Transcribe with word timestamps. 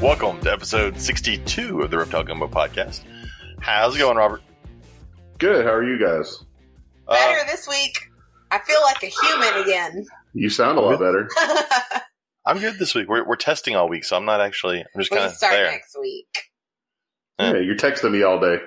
Welcome 0.00 0.40
to 0.40 0.50
episode 0.50 0.98
62 0.98 1.82
of 1.82 1.90
the 1.90 1.98
Reptile 1.98 2.24
Gumbo 2.24 2.48
podcast. 2.48 3.02
How's 3.60 3.96
it 3.96 3.98
going, 3.98 4.16
Robert? 4.16 4.40
Good. 5.36 5.66
How 5.66 5.72
are 5.72 5.84
you 5.84 5.98
guys? 5.98 6.42
Uh, 7.06 7.14
Better 7.14 7.46
this 7.50 7.68
week. 7.68 7.98
I 8.50 8.60
feel 8.60 8.80
like 8.80 9.02
a 9.02 9.08
human 9.08 9.62
again. 9.62 10.06
You 10.32 10.48
sound 10.48 10.78
a 10.78 10.80
lot 10.80 10.98
better. 10.98 11.28
I'm 12.46 12.60
good 12.60 12.78
this 12.78 12.94
week. 12.94 13.10
We're, 13.10 13.28
we're 13.28 13.36
testing 13.36 13.76
all 13.76 13.90
week, 13.90 14.04
so 14.04 14.16
I'm 14.16 14.24
not 14.24 14.40
actually. 14.40 14.80
I'm 14.80 15.00
just 15.00 15.10
we 15.10 15.18
kind 15.18 15.28
of 15.28 15.36
start 15.36 15.52
there. 15.52 15.70
next 15.70 15.94
week 16.00 16.51
Yeah. 17.42 17.52
Yeah, 17.54 17.60
you're 17.60 17.76
texting 17.76 18.12
me 18.12 18.22
all 18.22 18.40
day. 18.40 18.58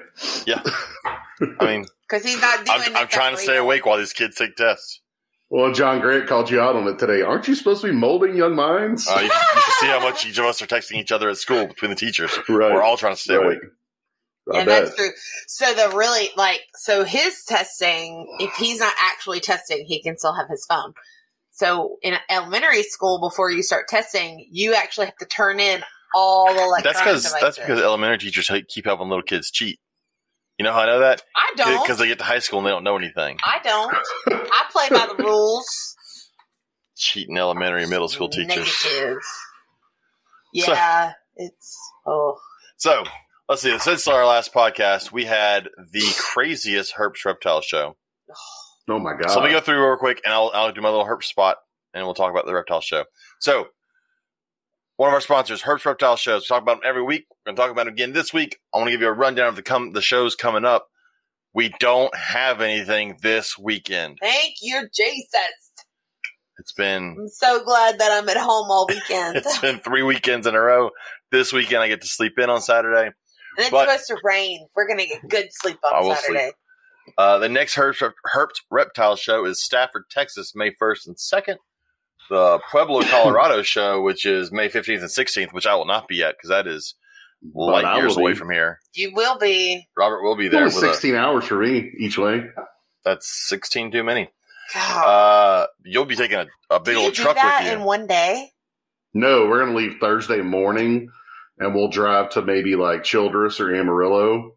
Yeah. 0.45 0.61
I 1.59 1.65
mean, 1.65 1.85
because 2.07 2.23
he's 2.23 2.39
not 2.41 2.65
doing. 2.65 2.79
I'm, 2.89 2.95
I'm 2.95 3.07
trying 3.07 3.35
to 3.35 3.41
stay 3.41 3.57
awake 3.57 3.85
while 3.85 3.97
these 3.97 4.13
kids 4.13 4.35
take 4.35 4.55
tests. 4.55 5.01
Well, 5.49 5.71
John 5.73 6.01
Grant 6.01 6.27
called 6.27 6.49
you 6.49 6.59
out 6.59 6.75
on 6.75 6.87
it 6.87 6.97
today. 6.97 7.21
Aren't 7.21 7.47
you 7.47 7.55
supposed 7.55 7.81
to 7.81 7.87
be 7.87 7.93
molding 7.93 8.35
young 8.35 8.55
minds? 8.55 9.07
Uh, 9.07 9.17
you, 9.19 9.25
you 9.25 9.61
should 9.61 9.73
see 9.79 9.87
how 9.87 9.99
much 9.99 10.25
each 10.25 10.37
of 10.39 10.45
us 10.45 10.61
are 10.61 10.67
texting 10.67 10.97
each 10.97 11.11
other 11.11 11.29
at 11.29 11.37
school 11.37 11.67
between 11.67 11.91
the 11.91 11.95
teachers. 11.95 12.31
right. 12.49 12.73
We're 12.73 12.81
all 12.83 12.97
trying 12.97 13.15
to 13.15 13.21
stay 13.21 13.35
right. 13.35 13.45
awake. 13.45 13.59
I 14.53 14.57
Yeah, 14.59 14.65
bet. 14.65 14.83
that's 14.85 14.95
true. 14.95 15.09
So 15.47 15.73
the 15.73 15.95
really 15.95 16.29
like 16.35 16.61
so 16.75 17.03
his 17.03 17.43
testing, 17.47 18.27
if 18.39 18.53
he's 18.55 18.79
not 18.79 18.93
actually 18.99 19.39
testing, 19.39 19.85
he 19.85 20.01
can 20.01 20.17
still 20.17 20.33
have 20.33 20.47
his 20.49 20.65
phone. 20.67 20.93
So 21.51 21.97
in 22.01 22.15
elementary 22.29 22.83
school, 22.83 23.19
before 23.19 23.49
you 23.49 23.63
start 23.63 23.87
testing, 23.87 24.47
you 24.51 24.73
actually 24.73 25.05
have 25.07 25.17
to 25.17 25.25
turn 25.25 25.59
in 25.59 25.81
all 26.15 26.53
the 26.53 26.63
electronic 26.63 26.83
That's 26.83 26.99
because 26.99 27.41
that's 27.41 27.59
because 27.59 27.79
elementary 27.81 28.17
teachers 28.17 28.47
ha- 28.47 28.63
keep 28.67 28.85
helping 28.85 29.09
little 29.09 29.21
kids 29.21 29.51
cheat. 29.51 29.79
You 30.57 30.63
know 30.63 30.71
how 30.71 30.81
I 30.81 30.85
know 30.85 30.99
that? 30.99 31.21
I 31.35 31.53
don't. 31.57 31.81
Because 31.83 31.97
they 31.97 32.07
get 32.07 32.17
to 32.19 32.23
high 32.23 32.39
school 32.39 32.59
and 32.59 32.65
they 32.65 32.71
don't 32.71 32.85
know 32.85 32.95
anything. 32.97 33.37
I 33.43 33.59
don't. 33.61 33.93
I 34.51 34.63
play 34.71 34.87
by 34.89 35.05
the 35.05 35.21
rules. 35.21 35.67
Cheating 36.95 37.37
elementary 37.37 37.81
and 37.81 37.89
middle 37.89 38.07
school 38.07 38.29
teachers. 38.29 38.85
Negative. 38.85 39.17
Yeah, 40.53 41.11
it's 41.35 41.77
oh. 42.07 42.37
So 42.77 43.03
let's 43.49 43.61
see. 43.61 43.77
Since 43.79 44.07
our 44.07 44.25
last 44.25 44.53
podcast, 44.53 45.11
we 45.11 45.25
had 45.25 45.67
the 45.91 46.05
craziest 46.17 46.95
Herps 46.95 47.25
Reptile 47.25 47.59
show. 47.59 47.97
oh 48.89 48.99
my 48.99 49.13
god. 49.19 49.31
So 49.31 49.41
let 49.41 49.47
me 49.47 49.51
go 49.51 49.59
through 49.59 49.85
real 49.85 49.97
quick, 49.97 50.21
and 50.23 50.33
I'll, 50.33 50.51
I'll 50.53 50.71
do 50.71 50.79
my 50.79 50.89
little 50.89 51.05
Herp 51.05 51.23
spot, 51.23 51.57
and 51.93 52.05
we'll 52.05 52.13
talk 52.13 52.31
about 52.31 52.45
the 52.45 52.53
reptile 52.53 52.79
show. 52.79 53.03
So, 53.39 53.67
one 54.97 55.09
of 55.09 55.13
our 55.13 55.21
sponsors, 55.21 55.61
Herps 55.63 55.85
Reptile 55.85 56.15
Shows. 56.15 56.43
We 56.43 56.47
talk 56.47 56.61
about 56.61 56.81
them 56.81 56.89
every 56.89 57.03
week. 57.03 57.25
We're 57.29 57.51
going 57.51 57.55
to 57.55 57.61
talk 57.61 57.71
about 57.71 57.85
them 57.85 57.93
again 57.93 58.13
this 58.13 58.33
week. 58.33 58.59
I 58.73 58.77
want 58.77 58.87
to 58.87 58.91
give 58.91 59.01
you 59.01 59.07
a 59.07 59.13
rundown 59.13 59.47
of 59.47 59.55
the 59.55 59.61
com- 59.63 59.91
the 59.91 60.01
shows 60.01 60.35
coming 60.35 60.65
up. 60.65 60.87
We 61.53 61.73
don't 61.79 62.13
have 62.15 62.61
anything 62.61 63.17
this 63.21 63.57
weekend. 63.57 64.17
Thank 64.21 64.55
you, 64.61 64.87
Jesus. 64.93 65.71
It's 66.57 66.71
been 66.71 67.15
I'm 67.19 67.27
so 67.27 67.63
glad 67.63 67.99
that 67.99 68.11
I'm 68.11 68.27
at 68.29 68.37
home 68.37 68.69
all 68.69 68.87
weekend. 68.87 69.35
it's 69.37 69.59
been 69.59 69.79
three 69.79 70.03
weekends 70.03 70.47
in 70.47 70.55
a 70.55 70.59
row. 70.59 70.91
This 71.31 71.51
weekend, 71.51 71.81
I 71.81 71.87
get 71.87 72.01
to 72.01 72.07
sleep 72.07 72.39
in 72.39 72.49
on 72.49 72.61
Saturday. 72.61 73.07
and 73.07 73.13
it's 73.57 73.69
but- 73.69 73.89
supposed 73.89 74.07
to 74.07 74.17
rain. 74.23 74.67
We're 74.75 74.87
gonna 74.87 75.05
get 75.05 75.27
good 75.27 75.47
sleep 75.51 75.77
on 75.83 76.15
Saturday. 76.15 76.51
Uh, 77.17 77.37
the 77.37 77.49
next 77.49 77.75
Herps, 77.75 78.01
Herps 78.33 78.61
Reptile 78.71 79.15
show 79.15 79.45
is 79.45 79.63
Stafford, 79.63 80.05
Texas, 80.09 80.53
May 80.55 80.71
1st 80.71 81.07
and 81.07 81.15
2nd. 81.17 81.57
The 82.29 82.59
Pueblo, 82.71 83.01
Colorado 83.03 83.61
show, 83.63 84.01
which 84.01 84.25
is 84.25 84.51
May 84.51 84.69
15th 84.69 85.01
and 85.01 85.09
16th, 85.09 85.53
which 85.53 85.65
I 85.67 85.75
will 85.75 85.85
not 85.85 86.07
be 86.07 86.23
at 86.23 86.35
because 86.37 86.49
that 86.49 86.67
is 86.67 86.95
light 87.53 87.85
I 87.85 87.97
years 87.97 88.17
away 88.17 88.31
be. 88.31 88.37
from 88.37 88.49
here. 88.51 88.79
You 88.93 89.13
will 89.13 89.37
be. 89.37 89.87
Robert 89.95 90.23
will 90.23 90.35
be 90.35 90.47
there. 90.47 90.65
With 90.65 90.75
a, 90.75 90.79
16 90.79 91.15
hours 91.15 91.45
for 91.45 91.59
me 91.59 91.91
each 91.99 92.17
way. 92.17 92.43
that's 93.03 93.27
16 93.47 93.91
too 93.91 94.03
many. 94.03 94.29
God. 94.73 95.05
Uh, 95.05 95.67
you'll 95.83 96.05
be 96.05 96.15
taking 96.15 96.39
a, 96.39 96.47
a 96.71 96.79
big 96.79 96.95
Do 96.95 96.99
you 96.99 97.05
old 97.05 97.13
do 97.13 97.23
truck 97.23 97.35
that 97.35 97.63
with 97.63 97.71
you. 97.71 97.77
in 97.77 97.83
one 97.83 98.07
day? 98.07 98.49
No, 99.13 99.45
we're 99.47 99.59
going 99.63 99.71
to 99.71 99.77
leave 99.77 99.99
Thursday 99.99 100.41
morning 100.41 101.09
and 101.59 101.75
we'll 101.75 101.89
drive 101.89 102.31
to 102.31 102.41
maybe 102.41 102.75
like 102.75 103.03
Childress 103.03 103.59
or 103.59 103.73
Amarillo, 103.75 104.55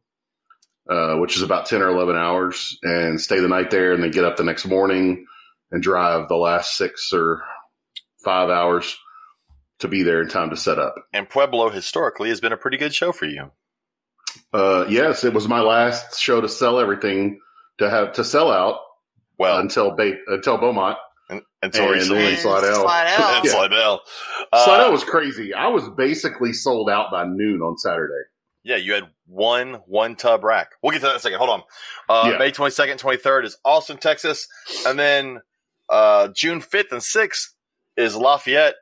uh, 0.88 1.16
which 1.16 1.36
is 1.36 1.42
about 1.42 1.66
10 1.66 1.82
or 1.82 1.88
11 1.88 2.16
hours, 2.16 2.78
and 2.82 3.20
stay 3.20 3.38
the 3.40 3.48
night 3.48 3.70
there 3.70 3.92
and 3.92 4.02
then 4.02 4.10
get 4.10 4.24
up 4.24 4.36
the 4.36 4.42
next 4.44 4.64
morning 4.66 5.26
and 5.70 5.82
drive 5.82 6.28
the 6.28 6.36
last 6.36 6.76
six 6.76 7.12
or 7.12 7.42
five 8.24 8.50
hours 8.50 8.96
to 9.80 9.88
be 9.88 10.02
there 10.02 10.20
in 10.22 10.28
time 10.28 10.50
to 10.50 10.56
set 10.56 10.78
up. 10.78 10.94
and 11.12 11.28
Pueblo 11.28 11.70
historically 11.70 12.28
has 12.30 12.40
been 12.40 12.52
a 12.52 12.56
pretty 12.56 12.76
good 12.76 12.92
show 12.94 13.12
for 13.12 13.26
you. 13.26 13.50
Uh, 14.52 14.84
yes, 14.88 15.24
it 15.24 15.32
was 15.32 15.46
my 15.48 15.60
last 15.60 16.18
show 16.20 16.40
to 16.40 16.48
sell 16.48 16.78
everything 16.80 17.40
to 17.78 17.88
have 17.88 18.12
to 18.14 18.24
sell 18.24 18.50
out 18.50 18.80
Well, 19.38 19.58
until 19.58 19.94
ba- 19.94 20.18
until 20.26 20.58
Beaumont. 20.58 20.98
un- 21.30 21.42
until 21.62 21.84
and 21.84 21.92
recently. 21.92 22.22
then 22.24 22.36
Slidell. 22.38 22.82
Slidell. 22.82 23.28
And 23.36 23.44
Yeah. 23.44 23.50
Slidell. 23.52 24.00
Uh, 24.52 24.64
so 24.64 24.90
was 24.90 25.04
crazy. 25.04 25.54
I 25.54 25.68
was 25.68 25.88
basically 25.96 26.52
sold 26.52 26.90
out 26.90 27.10
by 27.10 27.24
noon 27.24 27.60
on 27.62 27.76
Saturday. 27.78 28.24
Yeah, 28.64 28.76
you 28.76 28.94
had 28.94 29.04
one 29.26 29.74
one 29.86 30.16
tub 30.16 30.42
rack. 30.44 30.72
We'll 30.82 30.92
get 30.92 30.98
to 31.00 31.06
that 31.06 31.10
in 31.12 31.16
a 31.16 31.20
second. 31.20 31.38
Hold 31.38 31.50
on. 31.50 31.62
Uh, 32.08 32.30
Yeah. 32.32 32.38
May 32.38 32.50
twenty 32.50 32.72
second, 32.72 32.98
twenty 32.98 33.18
third 33.18 33.44
is 33.44 33.56
Austin, 33.64 33.98
Texas, 33.98 34.46
and 34.86 34.98
then 34.98 35.40
uh, 35.88 36.28
June 36.34 36.60
fifth 36.60 36.92
and 36.92 37.02
sixth 37.02 37.54
is 37.98 38.16
Lafayette, 38.16 38.76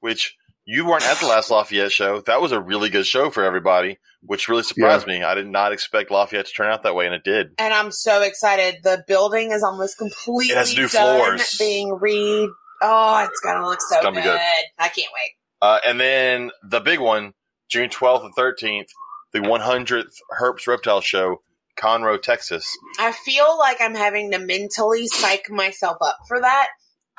which 0.00 0.36
you 0.64 0.86
weren't 0.86 1.04
at 1.06 1.18
the 1.20 1.26
last 1.26 1.50
Lafayette 1.50 1.92
show. 1.92 2.20
That 2.22 2.40
was 2.40 2.52
a 2.52 2.60
really 2.60 2.88
good 2.88 3.06
show 3.06 3.30
for 3.30 3.44
everybody, 3.44 3.98
which 4.22 4.48
really 4.48 4.62
surprised 4.62 5.06
me. 5.06 5.22
I 5.22 5.34
did 5.34 5.46
not 5.46 5.72
expect 5.72 6.10
Lafayette 6.10 6.46
to 6.46 6.52
turn 6.52 6.72
out 6.72 6.82
that 6.84 6.94
way, 6.94 7.06
and 7.06 7.14
it 7.14 7.24
did. 7.24 7.50
And 7.58 7.74
I'm 7.74 7.90
so 7.90 8.22
excited. 8.22 8.78
The 8.82 9.04
building 9.06 9.52
is 9.52 9.62
almost 9.62 9.98
completely 9.98 10.52
It 10.54 10.56
has 10.58 10.74
new 10.74 10.88
done 10.88 11.18
floors. 11.18 11.56
being 11.58 11.92
re. 12.00 12.50
Oh, 12.82 13.26
it's 13.28 13.40
gonna 13.40 13.66
look 13.66 13.80
so 13.80 14.02
gonna 14.02 14.16
be 14.16 14.22
good. 14.22 14.40
I 14.78 14.88
can't 14.88 15.08
wait. 15.14 15.32
Uh, 15.62 15.78
and 15.86 15.98
then 15.98 16.50
the 16.62 16.80
big 16.80 17.00
one, 17.00 17.32
June 17.68 17.88
twelfth 17.88 18.24
and 18.24 18.34
thirteenth, 18.34 18.88
the 19.32 19.40
one 19.42 19.60
hundredth 19.60 20.14
Herps 20.38 20.66
Reptile 20.66 21.00
Show, 21.00 21.42
Conroe, 21.78 22.20
Texas. 22.20 22.76
I 22.98 23.12
feel 23.12 23.58
like 23.58 23.78
I'm 23.80 23.94
having 23.94 24.32
to 24.32 24.38
mentally 24.38 25.06
psych 25.06 25.48
myself 25.48 25.96
up 26.02 26.18
for 26.28 26.40
that 26.40 26.68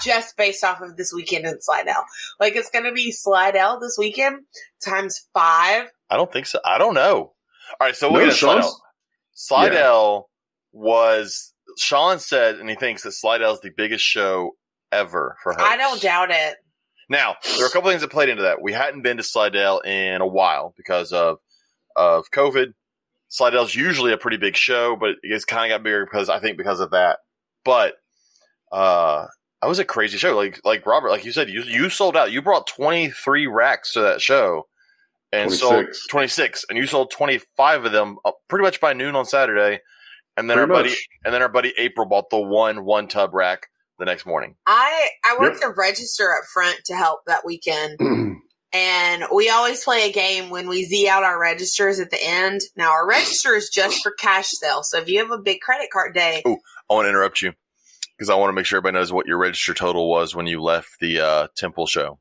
just 0.03 0.37
based 0.37 0.63
off 0.63 0.81
of 0.81 0.95
this 0.97 1.11
weekend 1.13 1.45
in 1.45 1.61
Slidell. 1.61 2.05
Like 2.39 2.55
it's 2.55 2.69
going 2.69 2.85
to 2.85 2.91
be 2.91 3.11
Slidell 3.11 3.79
this 3.79 3.95
weekend 3.97 4.39
times 4.83 5.27
five. 5.33 5.87
I 6.09 6.17
don't 6.17 6.31
think 6.31 6.45
so. 6.45 6.59
I 6.65 6.77
don't 6.77 6.93
know. 6.93 7.33
All 7.79 7.87
right, 7.87 7.95
so 7.95 8.09
we'll 8.11 8.21
No, 8.21 8.25
get 8.27 8.31
to 8.33 8.37
Sean's- 8.37 8.65
Slidell. 9.33 9.71
Slidell 9.73 10.29
was 10.71 11.53
Sean 11.77 12.19
said, 12.19 12.55
and 12.55 12.69
he 12.69 12.75
thinks 12.75 13.03
that 13.03 13.11
Slidell 13.11 13.53
is 13.53 13.61
the 13.61 13.71
biggest 13.75 14.03
show 14.03 14.51
ever 14.91 15.35
for 15.43 15.53
her. 15.53 15.61
I 15.61 15.77
don't 15.77 16.01
doubt 16.01 16.31
it. 16.31 16.55
Now 17.09 17.35
there 17.55 17.63
are 17.65 17.67
a 17.67 17.71
couple 17.71 17.89
things 17.89 18.01
that 18.01 18.11
played 18.11 18.29
into 18.29 18.43
that. 18.43 18.61
We 18.61 18.73
hadn't 18.73 19.01
been 19.01 19.17
to 19.17 19.23
Slidell 19.23 19.79
in 19.79 20.21
a 20.21 20.27
while 20.27 20.73
because 20.77 21.11
of 21.13 21.37
of 21.95 22.25
COVID. 22.31 22.73
Slidell's 23.29 23.75
usually 23.75 24.13
a 24.13 24.17
pretty 24.17 24.37
big 24.37 24.55
show, 24.55 24.95
but 24.95 25.15
it's 25.21 25.43
kind 25.45 25.71
of 25.71 25.75
got 25.77 25.83
bigger 25.83 26.05
because 26.05 26.29
I 26.29 26.39
think 26.39 26.57
because 26.57 26.79
of 26.79 26.91
that. 26.91 27.19
But 27.65 27.95
uh, 28.71 29.25
that 29.61 29.67
was 29.67 29.79
a 29.79 29.85
crazy 29.85 30.17
show. 30.17 30.35
Like 30.35 30.59
like 30.63 30.85
Robert, 30.85 31.09
like 31.09 31.25
you 31.25 31.31
said, 31.31 31.49
you 31.49 31.63
you 31.63 31.89
sold 31.89 32.15
out. 32.17 32.31
You 32.31 32.41
brought 32.41 32.67
twenty 32.67 33.09
three 33.09 33.47
racks 33.47 33.93
to 33.93 34.01
that 34.01 34.21
show, 34.21 34.67
and 35.31 35.51
sold 35.51 35.87
26. 36.09 36.65
and 36.69 36.77
you 36.77 36.85
sold 36.87 37.11
twenty 37.11 37.39
five 37.55 37.85
of 37.85 37.91
them 37.91 38.17
uh, 38.25 38.31
pretty 38.47 38.63
much 38.63 38.79
by 38.79 38.93
noon 38.93 39.15
on 39.15 39.25
Saturday. 39.25 39.79
And 40.35 40.47
then 40.47 40.57
Pretty 40.57 40.71
our 40.71 40.77
buddy, 40.77 40.89
much. 40.89 41.07
and 41.25 41.33
then 41.33 41.41
our 41.41 41.49
buddy 41.49 41.73
April 41.79 42.05
bought 42.07 42.29
the 42.29 42.39
one 42.39 42.85
one 42.85 43.07
tub 43.07 43.33
rack 43.33 43.67
the 43.97 44.05
next 44.05 44.25
morning. 44.27 44.55
I 44.67 45.07
I 45.25 45.35
worked 45.39 45.61
Yep. 45.61 45.69
the 45.69 45.73
register 45.75 46.31
up 46.31 46.43
front 46.53 46.77
to 46.85 46.95
help 46.95 47.21
that 47.25 47.43
weekend, 47.43 47.97
and 48.73 49.23
we 49.33 49.49
always 49.49 49.83
play 49.83 50.07
a 50.07 50.11
game 50.13 50.51
when 50.51 50.67
we 50.67 50.83
z 50.83 51.07
out 51.09 51.23
our 51.23 51.39
registers 51.39 51.99
at 51.99 52.11
the 52.11 52.19
end. 52.23 52.61
Now 52.75 52.91
our 52.91 53.07
register 53.07 53.55
is 53.55 53.69
just 53.73 54.03
for 54.03 54.11
cash 54.19 54.49
sale, 54.51 54.83
so 54.83 54.99
if 54.99 55.09
you 55.09 55.17
have 55.19 55.31
a 55.31 55.39
big 55.39 55.59
credit 55.61 55.89
card 55.91 56.13
day, 56.13 56.43
Oh, 56.45 56.57
I 56.89 56.93
want 56.93 57.05
to 57.05 57.09
interrupt 57.09 57.41
you 57.41 57.53
because 58.17 58.29
I 58.29 58.35
want 58.35 58.49
to 58.49 58.53
make 58.53 58.65
sure 58.65 58.77
everybody 58.77 58.99
knows 58.99 59.13
what 59.13 59.27
your 59.27 59.37
register 59.37 59.73
total 59.73 60.09
was 60.09 60.35
when 60.35 60.47
you 60.47 60.61
left 60.61 60.99
the 60.99 61.19
uh, 61.19 61.47
Temple 61.55 61.85
show. 61.87 62.19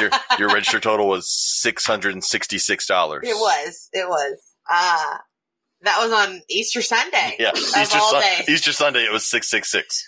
Your 0.00 0.10
your 0.38 0.48
register 0.50 0.78
total 0.78 1.08
was 1.08 1.30
six 1.30 1.86
hundred 1.86 2.12
and 2.12 2.22
sixty 2.22 2.58
six 2.58 2.86
dollars. 2.86 3.24
It 3.26 3.34
was. 3.34 3.88
It 3.92 4.06
was. 4.08 4.36
Uh 4.70 5.16
that 5.82 5.98
was 6.00 6.12
on 6.12 6.42
Easter 6.50 6.82
Sunday. 6.82 7.36
Yeah, 7.38 7.52
Easter 7.54 7.98
Sun- 7.98 8.22
Easter 8.48 8.72
Sunday 8.72 9.04
it 9.04 9.12
was 9.12 9.26
six 9.26 9.48
six 9.48 9.70
six. 9.70 10.04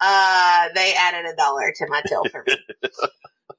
Uh 0.00 0.68
they 0.74 0.94
added 0.96 1.26
a 1.26 1.34
dollar 1.34 1.72
to 1.76 1.86
my 1.88 2.02
till 2.06 2.24
for 2.30 2.44
me. 2.46 2.56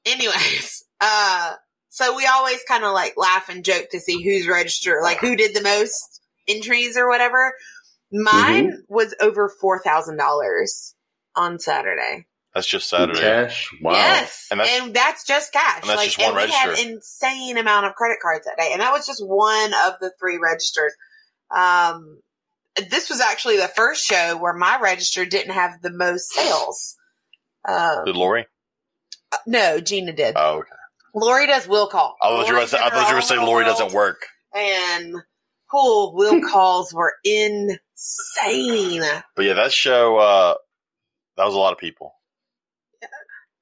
Anyways, 0.06 0.84
uh 1.00 1.54
so 1.90 2.16
we 2.16 2.26
always 2.26 2.60
kind 2.66 2.84
of 2.84 2.92
like 2.92 3.14
laugh 3.16 3.48
and 3.48 3.64
joke 3.64 3.86
to 3.90 4.00
see 4.00 4.22
who's 4.22 4.48
registered, 4.48 5.02
like 5.02 5.18
who 5.18 5.36
did 5.36 5.54
the 5.54 5.62
most 5.62 6.20
entries 6.48 6.96
or 6.96 7.08
whatever. 7.08 7.52
Mine 8.12 8.82
was 8.88 9.14
over 9.20 9.48
four 9.60 9.80
thousand 9.80 10.16
dollars 10.16 10.94
on 11.34 11.58
Saturday. 11.58 12.26
That's 12.54 12.66
just 12.66 12.90
In 12.92 12.98
Saturday. 12.98 13.20
cash. 13.20 13.68
Wow. 13.82 13.92
Yes, 13.92 14.46
And 14.50 14.60
and, 14.60 14.94
that's- 14.94 14.94
that's 14.94 15.26
just 15.26 15.52
cash. 15.52 15.80
and 15.82 15.90
that's 15.90 15.98
like, 15.98 16.06
just 16.10 16.18
one 16.18 16.38
and 16.40 16.48
we 16.48 16.50
had 16.50 16.78
insane 16.78 17.58
amount 17.58 17.84
of 17.86 17.94
credit 17.94 18.18
cards 18.22 18.46
that 18.46 18.56
day, 18.56 18.70
and 18.72 18.80
that 18.80 18.92
was 18.92 19.06
just 19.06 19.22
one 19.26 19.74
of 19.86 19.94
the 20.00 20.10
three 20.18 20.38
registers. 20.38 20.94
Um, 21.54 22.20
this 22.90 23.10
was 23.10 23.20
actually 23.20 23.56
the 23.58 23.68
first 23.68 24.04
show 24.06 24.36
where 24.38 24.54
my 24.54 24.78
register 24.80 25.24
didn't 25.26 25.52
have 25.52 25.80
the 25.82 25.90
most 25.92 26.30
sales. 26.32 26.96
Um, 27.68 28.04
Did 28.06 28.16
Lori? 28.16 28.46
no, 29.46 29.80
Gina 29.80 30.12
did. 30.12 30.34
Oh, 30.38 30.58
okay. 30.60 30.68
Lori 31.14 31.46
does 31.46 31.66
will 31.68 31.88
call. 31.88 32.16
I 32.22 32.28
thought 32.28 32.46
you 32.46 32.52
were 32.54 32.58
gonna 32.60 32.68
say, 32.68 32.78
I 32.78 32.90
thought 32.90 33.00
you 33.08 33.14
were 33.14 33.20
gonna 33.20 33.22
say 33.22 33.38
Lori 33.38 33.64
doesn't 33.64 33.92
work. 33.92 34.26
And 34.54 35.14
cool 35.70 36.14
will 36.14 36.40
calls 36.42 36.92
were 36.94 37.14
insane. 37.96 39.02
But 39.34 39.44
yeah, 39.44 39.54
that 39.54 39.72
show 39.72 40.18
uh 40.18 40.54
that 41.36 41.44
was 41.44 41.54
a 41.54 41.58
lot 41.58 41.72
of 41.72 41.78
people. 41.78 42.14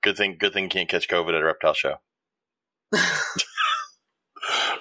Good 0.02 0.16
thing 0.16 0.36
good 0.38 0.52
thing 0.52 0.64
you 0.64 0.70
can't 0.70 0.88
catch 0.88 1.08
COVID 1.08 1.30
at 1.30 1.40
a 1.40 1.44
reptile 1.44 1.74
show. 1.74 1.96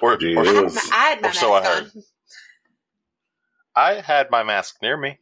or, 0.01 0.17
Gee, 0.17 0.35
or 0.35 0.45
I 0.45 0.53
had 0.53 0.73
my, 0.73 0.89
I 0.91 1.05
had 1.09 1.21
my 1.21 1.29
or 1.29 1.33
so 1.33 1.53
I 1.53 1.61
mask 1.61 1.71
heard. 1.71 1.91
on. 1.95 2.03
I 3.75 4.01
had 4.01 4.29
my 4.29 4.43
mask 4.43 4.75
near 4.81 4.97
me. 4.97 5.19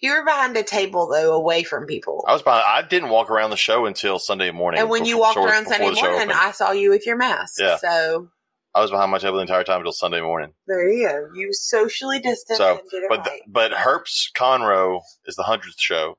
You 0.00 0.12
were 0.12 0.24
behind 0.24 0.56
a 0.56 0.62
table 0.62 1.08
though, 1.08 1.34
away 1.34 1.64
from 1.64 1.86
people. 1.86 2.24
I 2.28 2.32
was 2.32 2.42
behind, 2.42 2.64
I 2.66 2.82
didn't 2.82 3.08
walk 3.08 3.30
around 3.30 3.50
the 3.50 3.56
show 3.56 3.86
until 3.86 4.20
Sunday 4.20 4.52
morning. 4.52 4.80
and 4.80 4.88
when 4.88 5.04
you 5.04 5.18
walked 5.18 5.36
around 5.36 5.66
Sunday 5.66 5.90
morning. 5.90 6.30
I 6.32 6.52
saw 6.52 6.70
you 6.70 6.90
with 6.90 7.04
your 7.06 7.16
mask. 7.16 7.58
Yeah. 7.58 7.78
So 7.78 8.28
I 8.74 8.80
was 8.80 8.90
behind 8.90 9.10
my 9.10 9.18
table 9.18 9.36
the 9.36 9.42
entire 9.42 9.64
time 9.64 9.78
until 9.78 9.92
Sunday 9.92 10.20
morning. 10.20 10.52
there 10.66 10.88
you 10.90 11.08
go. 11.08 11.28
You 11.34 11.52
socially 11.52 12.20
distanced 12.20 12.58
So, 12.58 12.78
and 12.78 12.90
did 12.90 13.02
it 13.04 13.08
But 13.08 13.26
right. 13.26 13.40
but 13.48 13.72
Herps 13.72 14.30
Conroe 14.36 15.00
is 15.26 15.34
the 15.36 15.44
hundredth 15.44 15.80
show. 15.80 16.18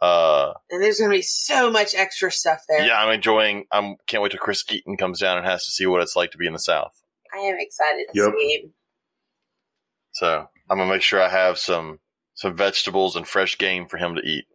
Uh, 0.00 0.54
and 0.70 0.82
there's 0.82 0.98
going 0.98 1.10
to 1.10 1.16
be 1.16 1.20
so 1.22 1.70
much 1.70 1.94
extra 1.94 2.32
stuff 2.32 2.62
there. 2.68 2.86
yeah, 2.86 2.98
I'm 3.02 3.12
enjoying. 3.12 3.66
I'm 3.70 3.96
can't 4.06 4.22
wait 4.22 4.32
till 4.32 4.38
Chris 4.40 4.64
Eaton 4.70 4.96
comes 4.96 5.20
down 5.20 5.36
and 5.36 5.46
has 5.46 5.64
to 5.66 5.70
see 5.70 5.84
what 5.86 6.00
it's 6.00 6.16
like 6.16 6.30
to 6.30 6.38
be 6.38 6.46
in 6.46 6.54
the 6.54 6.58
South. 6.58 7.02
I 7.34 7.38
am 7.40 7.56
excited 7.58 8.06
to 8.12 8.18
Yep. 8.18 8.32
see 8.38 8.54
him. 8.62 8.72
So 10.12 10.48
I'm 10.70 10.78
gonna 10.78 10.90
make 10.90 11.02
sure 11.02 11.22
I 11.22 11.28
have 11.28 11.58
some 11.58 12.00
some 12.34 12.56
vegetables 12.56 13.14
and 13.16 13.28
fresh 13.28 13.58
game 13.58 13.86
for 13.86 13.98
him 13.98 14.14
to 14.16 14.22
eat, 14.22 14.46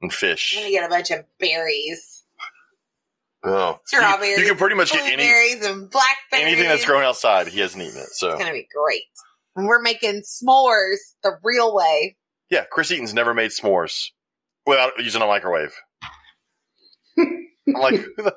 and 0.00 0.12
fish. 0.12 0.54
I'm 0.56 0.62
going 0.64 0.72
to 0.72 0.78
get 0.80 0.86
a 0.86 0.88
bunch 0.88 1.10
of 1.12 1.24
berries, 1.38 2.11
Oh, 3.44 3.80
strawberries, 3.86 4.38
You, 4.38 4.44
you 4.44 4.48
can 4.50 4.58
pretty 4.58 4.76
much 4.76 4.92
get 4.92 5.02
any 5.12 5.22
and 5.66 5.90
blackberries. 5.90 6.46
anything 6.46 6.64
that's 6.68 6.84
growing 6.84 7.04
outside. 7.04 7.48
He 7.48 7.58
hasn't 7.60 7.82
eaten 7.82 7.98
it. 7.98 8.08
So 8.12 8.32
It's 8.32 8.44
to 8.44 8.52
be 8.52 8.68
great. 8.74 9.02
And 9.56 9.66
we're 9.66 9.82
making 9.82 10.22
s'mores 10.22 10.98
the 11.22 11.32
real 11.42 11.74
way. 11.74 12.16
yeah, 12.50 12.64
Chris 12.70 12.90
Eaton's 12.92 13.12
never 13.14 13.34
made 13.34 13.50
s'mores 13.50 14.10
without 14.66 14.92
using 14.98 15.22
a 15.22 15.26
microwave. 15.26 15.74
I'm 17.18 17.46
like, 17.74 17.94
who 18.16 18.22
the, 18.22 18.34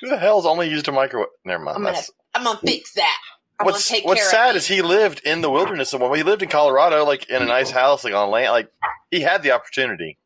who 0.00 0.08
the 0.10 0.18
hell's 0.18 0.46
only 0.46 0.68
used 0.68 0.88
a 0.88 0.92
microwave? 0.92 1.28
Never 1.44 1.62
mind. 1.64 1.76
I'm 1.78 1.82
gonna, 1.84 1.98
I'm 2.34 2.44
gonna 2.44 2.58
fix 2.60 2.92
that. 2.94 3.18
I'm 3.58 3.66
what's 3.66 3.88
take 3.88 4.04
what's 4.04 4.20
care 4.22 4.30
sad 4.30 4.50
of 4.50 4.56
is 4.56 4.66
he 4.66 4.82
lived 4.82 5.22
in 5.24 5.40
the 5.40 5.50
wilderness, 5.50 5.92
and 5.92 6.02
when 6.02 6.14
he 6.16 6.22
lived 6.22 6.42
in 6.42 6.48
Colorado, 6.48 7.04
like 7.04 7.28
in 7.28 7.42
a 7.42 7.46
nice 7.46 7.70
house, 7.70 8.04
like 8.04 8.14
on 8.14 8.30
land, 8.30 8.52
like 8.52 8.68
he 9.10 9.20
had 9.20 9.42
the 9.42 9.52
opportunity. 9.52 10.18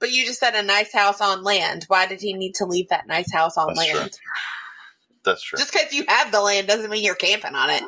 But 0.00 0.12
you 0.12 0.24
just 0.24 0.40
said 0.40 0.54
a 0.54 0.62
nice 0.62 0.92
house 0.92 1.20
on 1.20 1.44
land. 1.44 1.84
Why 1.88 2.06
did 2.06 2.20
he 2.20 2.32
need 2.32 2.54
to 2.56 2.64
leave 2.64 2.88
that 2.88 3.06
nice 3.06 3.30
house 3.32 3.56
on 3.56 3.74
That's 3.74 3.78
land? 3.78 4.18
That's 5.24 5.42
true. 5.42 5.58
Just 5.58 5.72
because 5.72 5.92
you 5.92 6.04
have 6.08 6.32
the 6.32 6.40
land 6.40 6.66
doesn't 6.66 6.90
mean 6.90 7.04
you're 7.04 7.14
camping 7.14 7.54
on 7.54 7.70
it. 7.70 7.82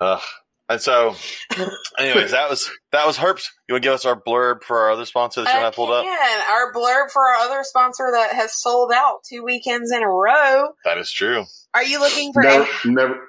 Ugh. 0.00 0.20
And 0.68 0.80
so, 0.80 1.14
anyways, 1.98 2.30
that 2.30 2.48
was 2.48 2.70
that 2.92 3.06
was 3.06 3.18
Herps. 3.18 3.48
You 3.68 3.74
want 3.74 3.82
to 3.82 3.86
give 3.86 3.94
us 3.94 4.04
our 4.06 4.20
blurb 4.20 4.62
for 4.62 4.78
our 4.78 4.90
other 4.90 5.04
sponsor 5.04 5.44
that 5.44 5.54
you 5.54 5.60
have 5.60 5.74
pulled 5.74 5.90
up? 5.90 6.02
Again, 6.02 6.40
our 6.50 6.72
blurb 6.72 7.10
for 7.10 7.20
our 7.20 7.34
other 7.34 7.62
sponsor 7.62 8.08
that 8.12 8.32
has 8.32 8.58
sold 8.58 8.90
out 8.94 9.18
two 9.28 9.44
weekends 9.44 9.92
in 9.92 10.02
a 10.02 10.08
row. 10.08 10.68
That 10.84 10.98
is 10.98 11.10
true. 11.10 11.44
Are 11.74 11.84
you 11.84 12.00
looking 12.00 12.32
for 12.32 12.42
Never, 12.42 12.64
a 12.64 12.88
never. 12.88 13.20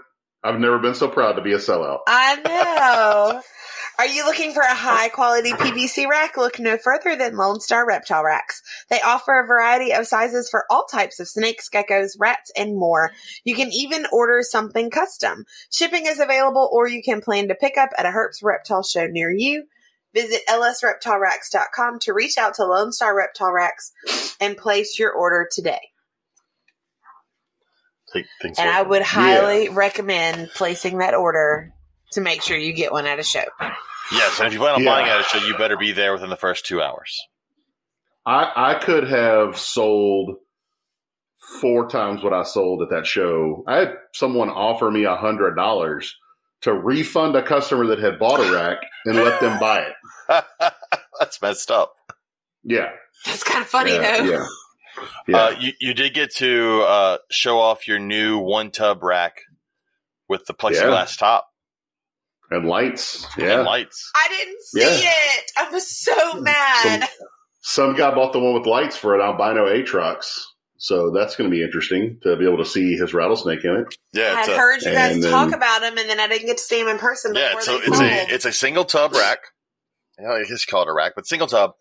I've 0.43 0.59
never 0.59 0.79
been 0.79 0.95
so 0.95 1.07
proud 1.07 1.33
to 1.33 1.41
be 1.41 1.53
a 1.53 1.57
sellout. 1.57 1.99
I 2.07 2.35
know. 2.45 3.41
Are 3.99 4.07
you 4.07 4.25
looking 4.25 4.53
for 4.53 4.61
a 4.61 4.73
high 4.73 5.09
quality 5.09 5.51
PVC 5.51 6.07
rack? 6.07 6.35
Look 6.37 6.59
no 6.59 6.77
further 6.77 7.15
than 7.15 7.37
Lone 7.37 7.59
Star 7.59 7.85
Reptile 7.85 8.23
Racks. 8.23 8.61
They 8.89 9.01
offer 9.01 9.39
a 9.39 9.47
variety 9.47 9.93
of 9.93 10.07
sizes 10.07 10.49
for 10.49 10.65
all 10.69 10.85
types 10.85 11.19
of 11.19 11.27
snakes, 11.27 11.69
geckos, 11.69 12.15
rats, 12.19 12.51
and 12.57 12.77
more. 12.77 13.11
You 13.43 13.55
can 13.55 13.71
even 13.71 14.05
order 14.11 14.41
something 14.41 14.89
custom. 14.89 15.45
Shipping 15.71 16.05
is 16.05 16.19
available 16.19 16.69
or 16.71 16.87
you 16.87 17.03
can 17.03 17.21
plan 17.21 17.49
to 17.49 17.55
pick 17.55 17.77
up 17.77 17.89
at 17.97 18.05
a 18.05 18.09
Herps 18.09 18.43
Reptile 18.43 18.83
show 18.83 19.07
near 19.07 19.31
you. 19.31 19.65
Visit 20.13 20.41
lsreptileracks.com 20.47 21.99
to 21.99 22.13
reach 22.13 22.37
out 22.37 22.55
to 22.55 22.65
Lone 22.65 22.91
Star 22.91 23.15
Reptile 23.15 23.51
Racks 23.51 23.91
and 24.39 24.57
place 24.57 24.99
your 24.99 25.11
order 25.11 25.47
today. 25.51 25.79
Take 28.13 28.25
things 28.41 28.59
And 28.59 28.69
I 28.69 28.83
would 28.83 29.01
highly 29.01 29.69
recommend 29.69 30.49
placing 30.53 30.99
that 30.99 31.15
order 31.15 31.73
to 32.13 32.21
make 32.21 32.41
sure 32.41 32.57
you 32.57 32.73
get 32.73 32.91
one 32.91 33.05
at 33.05 33.19
a 33.19 33.23
show. 33.23 33.43
Yes, 34.11 34.39
and 34.39 34.47
if 34.47 34.53
you 34.53 34.59
plan 34.59 34.75
on 34.75 34.83
Yeah. 34.83 34.89
buying 34.91 35.07
at 35.09 35.19
a 35.19 35.23
show, 35.23 35.37
you 35.39 35.57
better 35.57 35.77
be 35.77 35.91
there 35.91 36.13
within 36.13 36.29
the 36.29 36.35
first 36.35 36.65
two 36.65 36.81
hours. 36.81 37.19
I, 38.25 38.51
I 38.55 38.75
could 38.75 39.07
have 39.09 39.57
sold 39.57 40.35
four 41.59 41.89
times 41.89 42.23
what 42.23 42.33
I 42.33 42.43
sold 42.43 42.81
at 42.81 42.89
that 42.89 43.05
show. 43.05 43.63
I 43.67 43.77
had 43.77 43.97
someone 44.13 44.49
offer 44.49 44.89
me 44.89 45.03
a 45.03 45.15
hundred 45.15 45.55
dollars 45.55 46.15
to 46.61 46.73
refund 46.73 47.35
a 47.35 47.43
customer 47.43 47.87
that 47.87 47.99
had 47.99 48.19
bought 48.19 48.39
a 48.39 48.53
rack 48.53 48.77
and 49.05 49.15
let 49.17 49.41
them 49.41 49.59
buy 49.59 49.79
it. 50.29 50.45
That's 51.19 51.41
messed 51.41 51.69
up. 51.71 51.93
Yeah. 52.63 52.91
That's 53.25 53.43
kind 53.43 53.61
of 53.61 53.67
funny 53.67 53.93
yeah, 53.93 54.17
though. 54.17 54.23
Yeah. 54.31 54.45
Yeah. 55.27 55.37
Uh, 55.37 55.55
you 55.59 55.73
you 55.81 55.93
did 55.93 56.13
get 56.13 56.35
to 56.35 56.81
uh, 56.83 57.17
show 57.29 57.59
off 57.59 57.87
your 57.87 57.99
new 57.99 58.37
one 58.37 58.71
tub 58.71 59.03
rack 59.03 59.41
with 60.29 60.45
the 60.45 60.53
plexiglass 60.53 61.17
top 61.17 61.47
and 62.51 62.67
lights. 62.67 63.25
and 63.37 63.45
Yeah. 63.45 63.61
lights. 63.61 64.11
I 64.15 64.27
didn't 64.29 64.61
see 64.61 64.81
Yeah. 64.81 65.09
it. 65.37 65.51
I 65.57 65.69
was 65.69 65.87
so 65.87 66.33
mad. 66.41 67.07
Some 67.61 67.95
guy 67.95 68.13
bought 68.13 68.33
the 68.33 68.39
one 68.39 68.53
with 68.53 68.65
lights 68.67 68.97
for 68.97 69.15
an 69.15 69.21
albino 69.21 69.65
atrox. 69.67 70.41
So 70.77 71.11
that's 71.11 71.37
going 71.37 71.49
to 71.49 71.55
be 71.55 71.63
interesting 71.63 72.19
to 72.23 72.35
be 72.35 72.45
able 72.45 72.57
to 72.57 72.65
see 72.65 72.95
his 72.97 73.13
rattlesnake 73.13 73.63
in 73.63 73.71
it. 73.87 73.95
Yeah, 74.11 74.33
I 74.35 74.39
it's 74.41 74.49
a, 74.49 74.57
heard 74.57 74.81
you 74.81 74.91
guys 74.91 75.13
and 75.13 75.23
talk 75.23 75.53
about 75.53 75.81
him, 75.81 75.97
and 75.97 76.09
then 76.09 76.19
I 76.19 76.27
didn't 76.27 76.45
get 76.47 76.57
to 76.57 76.63
see 76.63 76.81
him 76.81 76.89
in 76.89 76.97
person. 76.99 77.33
yeah. 77.35 77.57
So 77.59 77.77
they 77.77 77.85
it's 77.85 77.97
sold. 77.97 78.01
a 78.11 78.33
it's 78.33 78.45
a 78.45 78.51
single 78.51 78.83
tub 78.83 79.13
rack. 79.13 79.39
You 80.19 80.25
know, 80.25 80.33
I 80.33 80.39
guess 80.41 80.49
you 80.67 80.69
call 80.69 80.81
it 80.83 80.89
a 80.89 80.93
rack, 80.93 81.13
but 81.15 81.25
single 81.25 81.47
tub. 81.47 81.71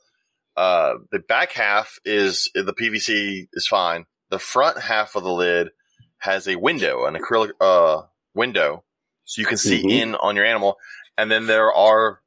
Uh, 0.57 0.95
the 1.11 1.19
back 1.19 1.51
half 1.53 1.99
is 2.05 2.49
the 2.55 2.73
PVC 2.73 3.49
is 3.55 3.67
fine. 3.67 4.05
The 4.31 4.39
front 4.39 4.79
half 4.81 5.17
of 5.17 5.25
the 5.25 5.33
lid 5.33 5.71
has 6.19 6.47
a 6.47 6.55
window, 6.57 7.05
an 7.07 7.17
acrylic 7.17 7.51
uh, 7.61 8.03
window, 8.35 8.85
so 9.33 9.41
you 9.41 9.47
can 9.47 9.57
see 9.57 9.83
Mhm. 9.83 9.91
in 9.91 10.15
on 10.17 10.37
your 10.37 10.45
animal. 10.45 10.77
And 11.17 11.31
then 11.31 11.47
there 11.47 11.73
are 11.73 12.21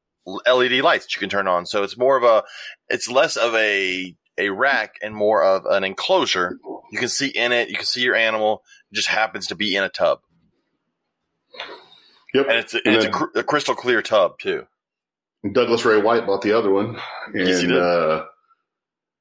LED 0.47 0.81
lights 0.81 1.05
that 1.05 1.13
you 1.15 1.19
can 1.19 1.29
turn 1.29 1.47
on. 1.47 1.65
So 1.65 1.83
it's 1.83 1.97
more 1.97 2.17
of 2.17 2.23
a, 2.23 2.43
it's 2.89 3.09
less 3.09 3.35
of 3.37 3.53
a 3.55 4.15
a 4.37 4.49
rack 4.49 4.95
and 5.01 5.15
more 5.15 5.43
of 5.43 5.65
an 5.65 5.83
enclosure. 5.85 6.57
You 6.91 6.97
can 6.99 7.07
see 7.09 7.27
in 7.27 7.51
it. 7.53 7.69
You 7.69 7.75
can 7.75 7.85
see 7.85 8.01
your 8.01 8.15
animal. 8.15 8.63
It 8.91 8.95
just 8.95 9.07
happens 9.07 9.47
to 9.47 9.55
be 9.55 9.75
in 9.75 9.83
a 9.83 9.89
tub, 9.89 10.19
Yep. 12.33 12.45
and 12.49 12.57
it's 12.57 12.73
a, 12.73 12.79
And 12.85 12.95
it's 12.95 13.05
a, 13.05 13.09
cr- 13.09 13.39
a 13.39 13.43
crystal 13.43 13.75
clear 13.75 14.01
tub 14.01 14.39
too. 14.39 14.65
Douglas 15.53 15.85
Ray 15.85 16.01
White 16.01 16.25
bought 16.25 16.41
the 16.41 16.51
other 16.57 16.71
one. 16.71 16.97
And 17.33 17.47
Yes, 17.47 17.61
he 17.61 17.71
uh, 17.79 18.23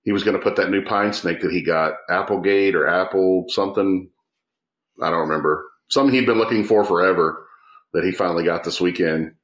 he 0.04 0.12
was 0.12 0.25
going 0.25 0.37
to 0.37 0.42
put 0.42 0.56
that 0.56 0.70
new 0.70 0.82
pine 0.85 1.12
snake 1.12 1.40
that 1.42 1.52
he 1.52 1.62
got, 1.62 1.94
Applegate 2.11 2.75
or 2.75 2.87
Apple 2.88 3.44
something. 3.49 4.11
I 5.02 5.11
don't 5.11 5.28
remember. 5.28 5.64
Something 5.88 6.14
he'd 6.14 6.26
been 6.26 6.38
looking 6.38 6.64
for 6.64 6.85
forever 6.85 7.43
that 7.94 8.04
he 8.04 8.12
finally 8.12 8.44
got 8.44 8.62
this 8.64 8.80
weekend. 8.80 9.34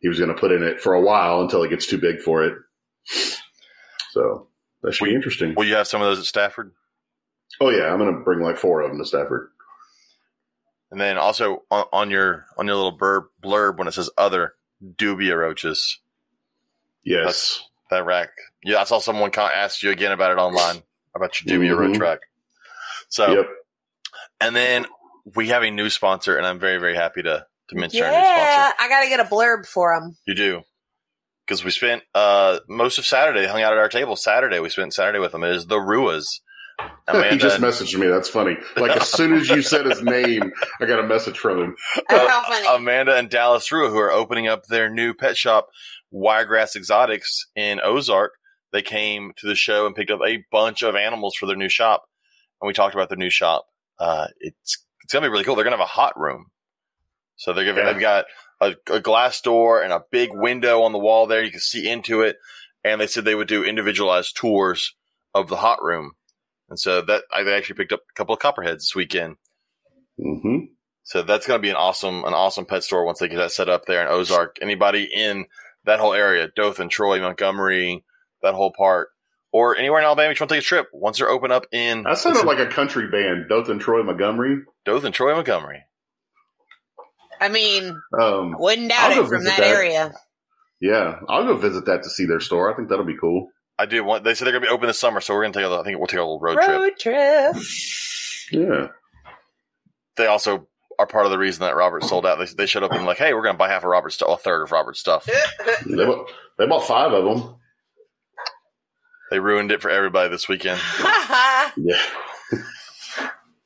He 0.00 0.08
was 0.08 0.18
going 0.18 0.32
to 0.34 0.40
put 0.40 0.52
in 0.52 0.62
it 0.62 0.80
for 0.80 0.94
a 0.94 1.00
while 1.00 1.42
until 1.42 1.62
it 1.64 1.68
gets 1.70 1.86
too 1.86 1.98
big 1.98 2.20
for 2.22 2.44
it. 2.44 2.54
So 4.10 4.48
that 4.82 4.92
should 4.94 5.04
We- 5.04 5.10
be 5.10 5.16
interesting. 5.16 5.54
Will 5.56 5.64
you 5.64 5.74
have 5.74 5.86
some 5.88 6.00
of 6.00 6.06
those 6.08 6.18
at 6.20 6.24
Stafford? 6.24 6.72
Oh 7.60 7.70
yeah, 7.70 7.92
I'm 7.92 7.98
going 7.98 8.14
to 8.14 8.20
bring 8.20 8.40
like 8.40 8.56
four 8.56 8.80
of 8.82 8.90
them 8.90 8.98
to 8.98 9.04
Stafford. 9.04 9.50
And 10.90 11.00
then 11.00 11.18
also 11.18 11.64
on, 11.70 11.84
on 11.92 12.10
your 12.10 12.46
on 12.56 12.66
your 12.66 12.76
little 12.76 12.96
blurb, 12.96 13.26
blurb 13.42 13.76
when 13.78 13.88
it 13.88 13.92
says 13.92 14.08
other 14.16 14.54
dubia 14.82 15.36
roaches, 15.36 15.98
Yes. 17.04 17.62
that 17.90 18.04
rack. 18.06 18.30
Yeah, 18.62 18.78
I 18.80 18.84
saw 18.84 18.98
someone 18.98 19.30
con- 19.30 19.50
ask 19.54 19.82
you 19.82 19.90
again 19.90 20.12
about 20.12 20.30
it 20.30 20.38
online 20.40 20.82
about 21.14 21.42
your 21.44 21.58
dubia 21.58 21.74
Mhm. 21.74 21.78
roach 21.78 21.98
rack. 21.98 22.20
So, 23.08 23.32
Yep. 23.32 23.46
and 24.40 24.56
then 24.56 24.86
we 25.34 25.48
have 25.48 25.62
a 25.62 25.70
new 25.70 25.90
sponsor, 25.90 26.36
and 26.36 26.46
I'm 26.46 26.58
very 26.58 26.78
very 26.78 26.94
happy 26.94 27.22
to 27.22 27.46
to 27.68 27.76
mention 27.76 28.02
our 28.02 28.10
new 28.10 28.16
Yeah, 28.16 28.66
sponsor. 28.70 28.76
I 28.80 28.88
got 28.88 29.02
to 29.02 29.08
get 29.08 29.20
a 29.20 29.24
blurb 29.24 29.66
for 29.66 29.92
him. 29.94 30.16
You 30.26 30.34
do. 30.34 30.62
Because 31.46 31.64
we 31.64 31.70
spent 31.70 32.02
uh, 32.14 32.58
most 32.68 32.98
of 32.98 33.06
Saturday 33.06 33.46
hung 33.46 33.62
out 33.62 33.72
at 33.72 33.78
our 33.78 33.88
table. 33.88 34.16
Saturday 34.16 34.60
we 34.60 34.68
spent 34.68 34.92
Saturday 34.92 35.18
with 35.18 35.32
them. 35.32 35.44
It 35.44 35.54
is 35.56 35.66
the 35.66 35.76
Ruas. 35.78 36.40
he 37.30 37.38
just 37.38 37.56
and- 37.56 37.64
messaged 37.64 37.98
me. 37.98 38.06
That's 38.06 38.28
funny. 38.28 38.56
Like 38.76 38.96
as 39.00 39.08
soon 39.10 39.34
as 39.34 39.48
you 39.48 39.62
said 39.62 39.86
his 39.86 40.02
name, 40.02 40.52
I 40.80 40.84
got 40.86 41.00
a 41.00 41.06
message 41.06 41.38
from 41.38 41.58
him. 41.58 41.76
That's 42.08 42.28
how 42.30 42.42
funny. 42.44 42.66
Amanda 42.68 43.16
and 43.16 43.28
Dallas 43.30 43.72
Rua, 43.72 43.88
who 43.90 43.98
are 43.98 44.12
opening 44.12 44.46
up 44.46 44.66
their 44.66 44.88
new 44.90 45.14
pet 45.14 45.36
shop, 45.36 45.68
Wiregrass 46.10 46.76
Exotics 46.76 47.46
in 47.56 47.80
Ozark. 47.82 48.32
they 48.72 48.82
came 48.82 49.32
to 49.38 49.46
the 49.48 49.54
show 49.56 49.86
and 49.86 49.94
picked 49.96 50.10
up 50.10 50.20
a 50.26 50.44
bunch 50.52 50.82
of 50.82 50.94
animals 50.96 51.34
for 51.34 51.46
their 51.46 51.56
new 51.56 51.68
shop, 51.68 52.04
and 52.60 52.66
we 52.68 52.72
talked 52.74 52.94
about 52.94 53.08
their 53.08 53.18
new 53.18 53.30
shop. 53.30 53.64
Uh, 53.98 54.26
it's 54.38 54.84
it's 55.02 55.12
gonna 55.12 55.26
be 55.26 55.30
really 55.32 55.44
cool. 55.44 55.54
They're 55.56 55.64
gonna 55.64 55.76
have 55.76 55.84
a 55.84 55.86
hot 55.86 56.18
room, 56.18 56.46
so 57.38 57.54
they're 57.54 57.64
Yeah. 57.64 57.90
they've 57.92 58.00
got 58.00 58.26
a, 58.60 58.74
a 58.90 59.00
glass 59.00 59.40
door 59.40 59.82
and 59.82 59.92
a 59.92 60.04
big 60.10 60.30
window 60.32 60.82
on 60.82 60.92
the 60.92 60.98
wall 60.98 61.26
there. 61.26 61.42
You 61.42 61.50
can 61.50 61.60
see 61.60 61.88
into 61.88 62.20
it, 62.20 62.36
and 62.84 63.00
they 63.00 63.06
said 63.06 63.24
they 63.24 63.34
would 63.34 63.48
do 63.48 63.64
individualized 63.64 64.36
tours 64.36 64.94
of 65.34 65.48
the 65.48 65.56
hot 65.56 65.82
room, 65.82 66.12
and 66.68 66.78
so 66.78 67.00
that 67.00 67.22
I 67.32 67.48
actually 67.50 67.76
picked 67.76 67.92
up 67.92 68.00
a 68.10 68.14
couple 68.14 68.34
of 68.34 68.40
copperheads 68.40 68.82
this 68.82 68.94
weekend. 68.94 69.36
hmm 70.20 70.58
So 71.04 71.22
that's 71.22 71.46
going 71.46 71.58
to 71.58 71.62
be 71.62 71.70
an 71.70 71.76
awesome, 71.76 72.24
an 72.24 72.34
awesome 72.34 72.66
pet 72.66 72.84
store 72.84 73.04
once 73.06 73.20
they 73.20 73.28
get 73.28 73.36
that 73.38 73.52
set 73.52 73.68
up 73.68 73.86
there 73.86 74.02
in 74.02 74.08
Ozark. 74.08 74.56
Anybody 74.60 75.08
in 75.12 75.46
that 75.84 76.00
whole 76.00 76.12
area, 76.14 76.48
Dothan, 76.54 76.88
Troy, 76.88 77.20
Montgomery, 77.20 78.04
that 78.42 78.54
whole 78.54 78.72
part, 78.76 79.08
or 79.52 79.76
anywhere 79.76 80.00
in 80.00 80.04
Alabama, 80.04 80.30
if 80.30 80.38
you 80.38 80.44
want 80.44 80.50
to 80.50 80.56
take 80.56 80.64
a 80.64 80.66
trip, 80.66 80.88
once 80.92 81.18
they're 81.18 81.30
open 81.30 81.50
up 81.50 81.64
in 81.72 82.02
That 82.02 82.18
sounded 82.18 82.44
like 82.44 82.58
a 82.58 82.66
country 82.66 83.08
band, 83.08 83.48
Dothan, 83.48 83.78
Troy, 83.78 84.02
Montgomery. 84.02 84.58
Dothan, 84.84 85.12
Troy, 85.12 85.34
Montgomery. 85.34 85.84
I 87.40 87.48
mean, 87.48 88.00
Um, 88.20 88.56
wouldn't 88.58 88.90
doubt 88.90 89.12
it 89.12 89.26
from 89.28 89.44
that, 89.44 89.58
that. 89.58 89.66
area. 89.66 90.12
yeah, 90.80 91.20
I'll 91.28 91.44
go 91.44 91.56
visit 91.56 91.86
that 91.86 92.02
to 92.04 92.10
see 92.10 92.26
their 92.26 92.40
store. 92.40 92.72
I 92.72 92.76
think 92.76 92.88
that'll 92.88 93.04
be 93.04 93.16
cool. 93.18 93.48
I 93.78 93.86
do 93.86 94.02
want. 94.04 94.24
They 94.24 94.34
said 94.34 94.44
they're 94.46 94.52
going 94.52 94.62
to 94.64 94.68
be 94.68 94.74
open 94.74 94.86
this 94.88 94.98
summer, 94.98 95.20
so 95.20 95.34
we're 95.34 95.42
going 95.42 95.52
to 95.52 95.58
take 95.60 95.68
A, 95.70 95.74
I 95.74 95.84
think 95.84 95.98
we'll 95.98 96.06
take 96.08 96.18
a 96.18 96.22
little 96.22 96.40
road, 96.40 96.56
trip. 96.56 96.68
Road 96.68 96.92
trip. 96.98 97.56
Yeah. 98.50 98.86
They 100.16 100.26
also 100.26 100.66
are 100.98 101.06
part 101.06 101.26
of 101.26 101.30
the 101.30 101.38
reason 101.38 101.60
that 101.60 101.76
Robert 101.76 102.02
sold 102.02 102.26
out. 102.26 102.38
They, 102.40 102.46
they 102.46 102.66
showed 102.66 102.82
up 102.82 102.90
and 102.92 103.06
like, 103.06 103.18
hey, 103.18 103.32
we're 103.34 103.42
going 103.42 103.54
to 103.54 103.58
buy 103.58 103.68
half 103.68 103.84
of 103.84 103.90
Robert's 103.90 104.16
stuff, 104.16 104.28
a 104.40 104.42
third 104.42 104.62
of 104.62 104.72
Robert's 104.72 104.98
stuff. 104.98 105.28
They 105.86 106.04
bought, 106.04 106.28
they 106.58 106.66
bought 106.66 106.86
five 106.88 107.12
of 107.12 107.24
them. 107.24 107.54
They 109.30 109.38
ruined 109.38 109.70
it 109.70 109.80
for 109.80 109.90
everybody 109.90 110.28
this 110.28 110.48
weekend. 110.48 110.80
Yeah. 111.76 112.00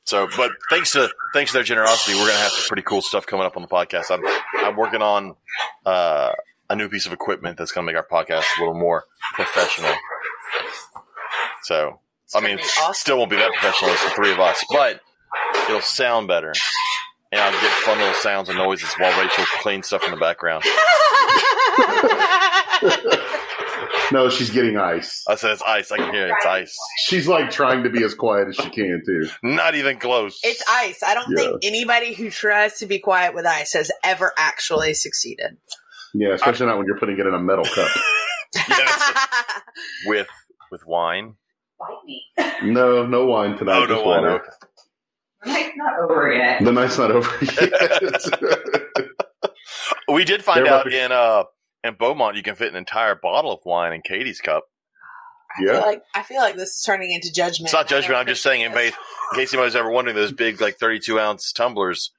So, 0.05 0.27
but 0.35 0.51
thanks 0.69 0.91
to 0.91 1.09
thanks 1.33 1.51
to 1.51 1.57
their 1.57 1.63
generosity, 1.63 2.17
we're 2.17 2.27
gonna 2.27 2.39
have 2.39 2.51
some 2.51 2.67
pretty 2.67 2.81
cool 2.83 3.01
stuff 3.01 3.25
coming 3.25 3.45
up 3.45 3.55
on 3.55 3.61
the 3.61 3.69
podcast. 3.69 4.11
I'm 4.11 4.21
I'm 4.65 4.75
working 4.75 5.01
on 5.01 5.35
uh, 5.85 6.33
a 6.69 6.75
new 6.75 6.89
piece 6.89 7.05
of 7.05 7.13
equipment 7.13 7.57
that's 7.57 7.71
gonna 7.71 7.85
make 7.87 7.95
our 7.95 8.05
podcast 8.05 8.43
a 8.57 8.61
little 8.61 8.75
more 8.75 9.05
professional. 9.33 9.93
So, 11.63 11.99
I 12.35 12.41
mean, 12.41 12.59
It's 12.59 12.77
awesome. 12.79 12.93
still 12.95 13.17
won't 13.17 13.29
be 13.29 13.37
that 13.37 13.53
professional 13.53 13.91
as 13.91 14.03
the 14.03 14.09
three 14.09 14.33
of 14.33 14.41
us, 14.41 14.61
but 14.69 14.99
it'll 15.69 15.79
sound 15.79 16.27
better, 16.27 16.51
and 17.31 17.39
I'll 17.41 17.51
get 17.53 17.71
fun 17.83 17.97
little 17.97 18.13
sounds 18.15 18.49
and 18.49 18.57
noises 18.57 18.93
while 18.97 19.17
Rachel 19.21 19.45
cleans 19.61 19.87
stuff 19.87 20.03
in 20.03 20.11
the 20.11 20.17
background. 20.17 20.63
No, 24.11 24.29
she's 24.29 24.49
getting 24.49 24.77
ice. 24.77 25.23
I 25.27 25.35
said 25.35 25.51
it's 25.51 25.61
ice. 25.63 25.91
I 25.91 25.97
can 25.97 26.13
hear 26.13 26.27
it. 26.27 26.31
It's 26.37 26.45
ice. 26.45 26.75
She's 27.05 27.27
like 27.27 27.49
trying 27.51 27.83
to 27.83 27.89
be 27.89 28.03
as 28.03 28.13
quiet 28.13 28.47
as 28.49 28.55
she 28.55 28.69
can 28.69 29.01
too. 29.05 29.27
Not 29.43 29.75
even 29.75 29.97
close. 29.97 30.39
it's 30.43 30.63
ice. 30.69 31.01
I 31.03 31.13
don't 31.13 31.29
Yeah. 31.31 31.37
think 31.43 31.59
anybody 31.63 32.13
who 32.13 32.29
tries 32.29 32.79
to 32.79 32.85
be 32.85 32.99
quiet 32.99 33.33
with 33.33 33.45
ice 33.45 33.73
has 33.73 33.91
ever 34.03 34.33
actually 34.37 34.93
succeeded. 34.93 35.57
Yeah, 36.13 36.33
especially 36.33 36.67
not 36.67 36.77
when 36.77 36.85
you're 36.85 36.99
putting 36.99 37.17
it 37.19 37.25
in 37.25 37.33
a 37.33 37.39
metal 37.39 37.65
cup. 37.65 37.89
Yes. 38.69 39.21
with 40.05 40.27
with 40.71 40.85
wine. 40.85 41.35
Bite. 41.79 42.63
No, 42.63 43.05
no 43.05 43.25
wine 43.25 43.57
tonight. 43.57 43.77
Oh, 43.77 43.85
no 43.85 43.87
just 43.87 44.05
wine. 44.05 44.21
water. 44.23 44.43
The 45.43 45.51
night's 45.51 45.77
not 45.77 45.99
over 45.99 46.33
yet. 46.33 46.63
The 46.63 46.71
night's 46.71 46.97
not 46.97 47.11
over 47.11 47.45
yet. 49.01 49.09
We 50.07 50.23
did 50.25 50.43
find 50.43 50.65
They're 50.65 50.73
out 50.73 50.91
in 50.91 51.11
uh 51.11 51.43
in 51.83 51.95
Beaumont 51.95 52.35
you 52.35 52.43
can 52.43 52.55
fit 52.55 52.69
an 52.69 52.75
entire 52.75 53.15
bottle 53.15 53.51
of 53.51 53.59
wine 53.65 53.93
in 53.93 54.01
Katie's 54.01 54.41
cup. 54.41 54.65
I 55.55 55.61
feel 55.61 55.73
yeah. 55.73 55.79
like 55.81 56.01
I 56.15 56.23
feel 56.23 56.41
like 56.41 56.55
this 56.55 56.77
is 56.77 56.81
turning 56.83 57.11
into 57.11 57.31
judgment. 57.31 57.67
It's 57.67 57.73
not 57.73 57.87
judgment. 57.87 58.15
I'm 58.15 58.25
just 58.25 58.41
saying, 58.41 58.61
in 58.61 58.71
think 58.71 58.93
case, 58.93 58.99
in 59.33 59.39
case 59.39 59.53
anybody's 59.53 59.75
ever 59.75 59.89
wondering, 59.89 60.15
those 60.15 60.31
big 60.31 60.59
like 60.59 60.77
32 60.77 61.19
ounce 61.19 61.51
tumblers 61.51 62.11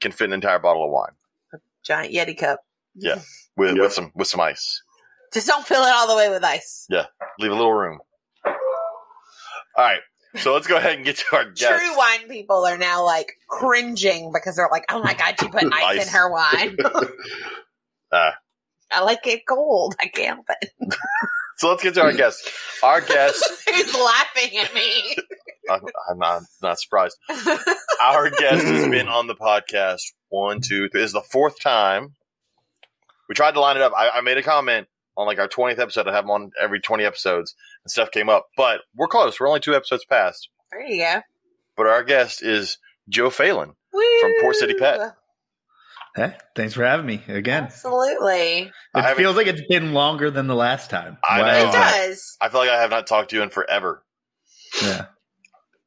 can 0.00 0.12
fit 0.12 0.24
an 0.26 0.32
entire 0.34 0.58
bottle 0.58 0.84
of 0.84 0.90
wine 0.90 1.12
A 1.54 1.58
giant 1.84 2.12
Yeti 2.12 2.36
cup. 2.36 2.60
Yeah. 2.94 3.20
With, 3.56 3.76
Yep. 3.76 3.78
with 3.82 3.92
some 3.92 4.12
with 4.14 4.28
some 4.28 4.40
ice. 4.40 4.82
Just 5.32 5.46
don't 5.46 5.66
fill 5.66 5.82
it 5.82 5.90
all 5.94 6.06
the 6.08 6.16
way 6.16 6.28
with 6.28 6.44
ice. 6.44 6.86
Yeah. 6.90 7.06
Leave 7.38 7.50
a 7.50 7.54
little 7.54 7.72
room. 7.72 7.98
All 8.44 9.84
right, 9.84 10.00
so 10.36 10.54
let's 10.54 10.66
go 10.66 10.76
ahead 10.78 10.96
and 10.96 11.04
get 11.04 11.16
to 11.18 11.36
our 11.36 11.44
guest. 11.50 11.60
True 11.80 11.96
wine 11.98 12.28
people 12.28 12.64
are 12.64 12.78
now 12.78 13.04
like 13.04 13.32
cringing 13.46 14.32
because 14.32 14.56
they're 14.56 14.70
like, 14.72 14.86
"Oh 14.90 15.02
my 15.02 15.12
god, 15.12 15.34
she 15.38 15.48
put 15.48 15.64
ice, 15.64 15.72
Ice. 15.98 16.06
in 16.06 16.12
her 16.14 16.30
wine." 16.30 16.76
Ah. 18.12 18.34
I 18.90 19.02
like 19.02 19.26
it 19.26 19.42
cold. 19.48 19.94
I 20.00 20.08
can't. 20.08 20.40
But 20.46 20.58
So 21.56 21.68
let's 21.70 21.82
get 21.82 21.94
to 21.94 22.02
our 22.02 22.12
guest. 22.12 22.50
Our 22.82 23.00
guest, 23.00 23.42
who's 23.70 23.94
laughing 23.94 24.58
at 24.58 24.74
me? 24.74 25.16
I'm, 25.70 25.80
I'm 26.08 26.18
not 26.18 26.42
not 26.62 26.78
surprised. 26.78 27.16
Our 28.00 28.30
guest 28.30 28.64
has 28.64 28.88
been 28.88 29.08
on 29.08 29.26
the 29.26 29.34
podcast 29.34 30.00
one, 30.28 30.60
two, 30.60 30.88
three. 30.88 31.00
This 31.00 31.08
is 31.08 31.12
the 31.14 31.22
fourth 31.22 31.60
time. 31.60 32.14
We 33.28 33.34
tried 33.34 33.54
to 33.54 33.60
line 33.60 33.76
it 33.76 33.82
up. 33.82 33.92
I, 33.96 34.10
I 34.10 34.20
made 34.20 34.38
a 34.38 34.42
comment 34.42 34.86
on 35.16 35.26
like 35.26 35.38
our 35.40 35.48
20th 35.48 35.78
episode. 35.80 36.06
I 36.06 36.12
have 36.12 36.24
them 36.24 36.30
on 36.30 36.50
every 36.60 36.78
20 36.80 37.04
episodes 37.04 37.54
and 37.84 37.90
stuff 37.90 38.10
came 38.12 38.28
up, 38.28 38.46
but 38.56 38.82
we're 38.94 39.08
close. 39.08 39.40
We're 39.40 39.48
only 39.48 39.60
two 39.60 39.74
episodes 39.74 40.04
past. 40.04 40.48
there 40.70 40.86
you 40.86 41.02
go. 41.02 41.20
But 41.76 41.86
our 41.86 42.04
guest 42.04 42.42
is 42.42 42.78
Joe 43.08 43.30
Phelan. 43.30 43.72
From 44.20 44.32
Port 44.42 44.56
City 44.56 44.74
Pet. 44.74 45.00
Woo! 46.16 46.22
Hey, 46.24 46.36
thanks 46.54 46.74
for 46.74 46.84
having 46.84 47.06
me 47.06 47.22
again. 47.28 47.64
Absolutely, 47.64 48.62
It 48.62 48.72
haven't- 48.94 49.16
feels 49.16 49.36
like 49.36 49.46
it's 49.46 49.66
been 49.68 49.92
longer 49.92 50.30
than 50.30 50.46
the 50.46 50.54
last 50.54 50.90
time. 50.90 51.18
I 51.28 51.40
Why 51.42 51.62
know. 51.62 51.68
it 51.68 51.72
does. 51.72 52.36
I 52.40 52.48
feel 52.48 52.60
like 52.60 52.70
I 52.70 52.80
have 52.80 52.90
not 52.90 53.06
talked 53.06 53.30
to 53.30 53.36
you 53.36 53.42
in 53.42 53.50
forever. 53.50 54.04
Yeah. 54.82 55.06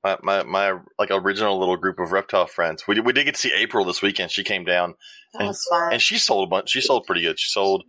My, 0.03 0.17
my, 0.23 0.43
my 0.43 0.79
like 0.97 1.09
original 1.11 1.59
little 1.59 1.75
group 1.77 1.99
of 1.99 2.11
reptile 2.13 2.47
friends. 2.47 2.87
We, 2.87 2.95
did- 2.95 3.05
we 3.05 3.13
did 3.13 3.25
get 3.25 3.35
to 3.35 3.41
see 3.41 3.51
April 3.53 3.83
this 3.85 4.01
weekend. 4.01 4.31
She 4.31 4.43
came 4.43 4.63
down 4.63 4.95
That 5.33 5.47
was 5.47 5.65
fun. 5.69 5.93
and 5.93 6.01
she 6.01 6.17
sold 6.17 6.47
a 6.47 6.49
bunch. 6.49 6.69
She 6.69 6.81
sold 6.81 7.05
pretty 7.05 7.21
good. 7.21 7.37
She 7.39 7.49
sold 7.49 7.83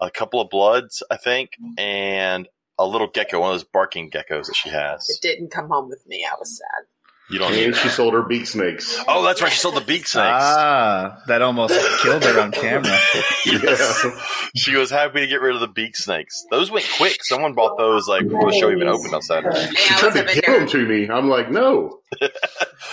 a 0.00 0.10
couple 0.10 0.40
of 0.40 0.50
bloods, 0.50 1.02
I 1.10 1.16
think, 1.16 1.50
mm-hmm. 1.62 1.78
and 1.78 2.48
a 2.76 2.84
little 2.86 3.06
gecko, 3.06 3.38
one 3.40 3.50
of 3.50 3.54
those 3.54 3.64
barking 3.72 4.10
geckos 4.10 4.46
that 4.46 4.56
she 4.56 4.68
has. 4.68 5.08
it 5.08 5.22
didn't 5.22 5.50
come 5.52 5.68
home 5.68 5.88
with 5.88 6.04
me. 6.08 6.26
I 6.28 6.34
was 6.38 6.58
sad. 6.58 6.86
You 7.30 7.38
don't 7.38 7.54
and 7.54 7.74
she 7.74 7.88
sold 7.88 8.12
her 8.12 8.22
beak 8.22 8.46
snakes. 8.46 9.02
Oh, 9.08 9.22
that's 9.24 9.40
right. 9.40 9.50
She 9.50 9.58
sold 9.58 9.76
the 9.76 9.80
beak 9.80 10.06
snakes. 10.06 10.28
Ah, 10.30 11.22
that 11.26 11.40
almost 11.40 11.74
killed 12.02 12.22
her 12.22 12.38
on 12.38 12.52
camera. 12.52 12.98
yes. 13.46 14.06
She 14.54 14.76
was 14.76 14.90
happy 14.90 15.20
to 15.20 15.26
get 15.26 15.40
rid 15.40 15.54
of 15.54 15.60
the 15.62 15.68
beak 15.68 15.96
snakes. 15.96 16.44
Those 16.50 16.70
went 16.70 16.86
quick. 16.98 17.24
Someone 17.24 17.54
bought 17.54 17.78
those 17.78 18.06
like 18.06 18.24
before 18.24 18.50
the 18.50 18.58
show 18.58 18.70
even 18.70 18.88
opened 18.88 19.14
on 19.14 19.22
Saturday. 19.22 19.58
Yeah, 19.58 19.70
She 19.70 19.94
tried 19.94 20.26
to 20.26 20.34
give 20.34 20.44
them 20.44 20.66
to 20.68 20.86
me. 20.86 21.08
I'm 21.08 21.28
like, 21.28 21.50
no. 21.50 22.00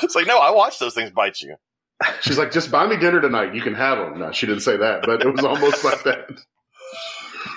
It's 0.03 0.15
like, 0.15 0.25
no, 0.25 0.39
I 0.39 0.51
watched 0.51 0.79
those 0.79 0.95
things 0.95 1.11
bite 1.11 1.41
you. 1.41 1.55
She's 2.21 2.38
like, 2.38 2.51
just 2.51 2.71
buy 2.71 2.88
me 2.88 2.97
dinner 2.97 3.21
tonight. 3.21 3.53
You 3.53 3.61
can 3.61 3.75
have 3.75 3.97
them. 3.97 4.19
No, 4.19 4.31
she 4.31 4.47
didn't 4.47 4.61
say 4.61 4.77
that, 4.77 5.03
but 5.03 5.21
it 5.21 5.31
was 5.31 5.43
almost 5.45 5.83
like 5.83 6.03
that. 6.03 6.29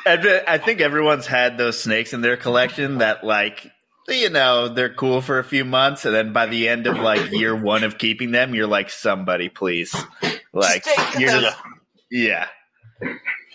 I 0.07 0.59
think 0.59 0.81
everyone's 0.81 1.27
had 1.27 1.57
those 1.57 1.81
snakes 1.81 2.13
in 2.13 2.21
their 2.21 2.37
collection 2.37 2.99
that, 2.99 3.25
like, 3.25 3.71
you 4.09 4.31
know, 4.31 4.69
they're 4.69 4.93
cool 4.93 5.21
for 5.21 5.39
a 5.39 5.45
few 5.45 5.65
months, 5.65 6.05
and 6.05 6.15
then 6.15 6.33
by 6.33 6.47
the 6.47 6.69
end 6.69 6.87
of 6.87 6.97
like 6.99 7.31
year 7.33 7.55
one 7.57 7.85
of 7.85 7.99
keeping 7.99 8.31
them, 8.33 8.55
you're 8.55 8.67
like, 8.67 8.91
somebody, 8.91 9.49
please, 9.49 9.95
like, 10.53 10.83
take 10.85 11.19
you're 11.19 11.41
just, 11.41 11.57
yeah, 12.11 12.49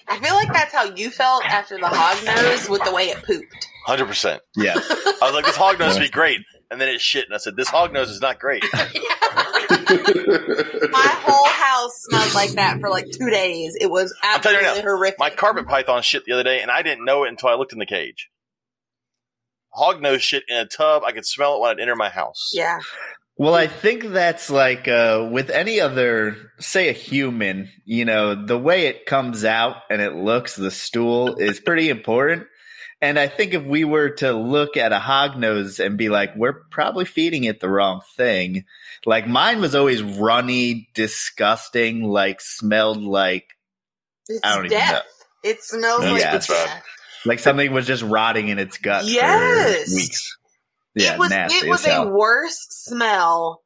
I 0.08 0.20
feel 0.20 0.34
like 0.34 0.52
that's 0.52 0.74
how 0.74 0.86
you 0.96 1.12
felt 1.12 1.46
after 1.46 1.78
the 1.78 1.88
hog 1.88 2.26
nose 2.26 2.68
with 2.68 2.84
the 2.84 2.92
way 2.94 3.10
it 3.10 3.24
pooped. 3.24 3.68
Hundred 3.86 4.08
percent. 4.08 4.42
yeah. 4.56 4.74
I 4.76 5.18
was 5.22 5.34
like, 5.34 5.46
this 5.46 5.56
hog 5.56 5.80
nose 5.80 5.94
would 5.94 6.02
be 6.02 6.10
great, 6.10 6.40
and 6.72 6.82
then 6.82 6.90
it 6.90 7.00
shit, 7.02 7.26
and 7.26 7.34
I 7.34 7.38
said, 7.38 7.56
this 7.56 7.70
hog 7.70 7.94
nose 7.94 8.10
is 8.10 8.22
not 8.22 8.40
great. 8.40 8.64
My 9.70 11.08
whole 11.24 11.48
house 11.48 11.94
smelled 12.10 12.34
like 12.34 12.52
that 12.52 12.80
for 12.80 12.90
like 12.90 13.06
two 13.12 13.30
days. 13.30 13.76
It 13.80 13.90
was 13.90 14.16
I'll 14.24 14.40
tell 14.40 14.52
you 14.52 14.58
right 14.60 14.66
absolutely 14.68 14.92
horrific. 14.92 15.20
My 15.20 15.30
carpet 15.30 15.68
python 15.68 16.02
shit 16.02 16.26
the 16.26 16.34
other 16.34 16.44
day, 16.44 16.62
and 16.62 16.72
I 16.72 16.82
didn't 16.82 17.06
know 17.06 17.24
it 17.24 17.30
until 17.30 17.50
I 17.50 17.54
looked 17.56 17.74
in 17.74 17.80
the 17.80 17.86
cage. 17.86 18.30
Hog 19.80 20.02
nose 20.02 20.22
shit 20.22 20.44
in 20.50 20.58
a 20.58 20.66
tub. 20.66 21.04
I 21.06 21.12
could 21.12 21.26
smell 21.26 21.56
it 21.56 21.62
when 21.62 21.72
I'd 21.72 21.80
enter 21.80 21.96
my 21.96 22.10
house. 22.10 22.50
yeah, 22.54 22.80
Well, 23.38 23.56
I 23.56 23.68
think 23.68 24.04
that's 24.04 24.50
like 24.50 24.88
uh, 24.88 25.28
with 25.32 25.50
any 25.50 25.80
other, 25.80 26.36
say, 26.60 26.90
a 26.90 26.94
human. 26.94 27.70
You 27.86 28.06
know, 28.06 28.36
the 28.46 28.58
way 28.58 28.88
it 28.88 29.06
comes 29.06 29.46
out 29.46 29.78
and 29.90 30.02
it 30.02 30.14
looks, 30.14 30.56
the 30.56 30.72
stool 30.72 31.36
is 31.38 31.60
pretty 31.60 31.90
important. 31.90 32.48
And 33.02 33.18
I 33.18 33.28
think 33.30 33.54
if 33.54 33.64
we 33.64 33.86
were 33.86 34.10
to 34.18 34.34
look 34.34 34.76
at 34.76 34.92
a 34.92 35.00
hognose 35.00 35.80
and 35.84 35.98
be 35.98 36.10
like, 36.10 36.36
we're 36.36 36.66
probably 36.70 37.06
feeding 37.06 37.46
it 37.46 37.62
the 37.62 37.70
wrong 37.70 38.02
thing. 38.18 38.66
Like 39.06 39.26
mine 39.26 39.62
was 39.62 39.74
always 39.74 40.02
runny, 40.04 40.90
disgusting, 40.96 42.04
like 42.04 42.42
smelled 42.42 43.02
like 43.02 43.46
it's 44.28 44.42
I 44.44 44.56
don't 44.56 44.66
even 44.66 44.78
know. 44.78 45.00
It 45.46 45.64
smells 45.64 46.04
Yeah, 46.04 46.10
like 46.12 46.34
it's 46.36 46.48
bad. 46.48 46.66
death. 46.66 46.84
Like 47.26 47.40
something 47.40 47.72
was 47.72 47.86
just 47.88 48.04
rotting 48.04 48.48
in 48.50 48.60
its 48.60 48.78
gut 48.78 49.06
Yes. 49.06 49.90
for 49.90 49.96
weeks. 49.96 50.38
Yeah, 50.96 51.14
it 51.14 51.20
was 51.20 51.30
nasty 51.30 51.68
it 51.68 51.70
was 51.70 51.86
a 51.88 52.06
worse 52.08 52.66
smell 52.70 53.62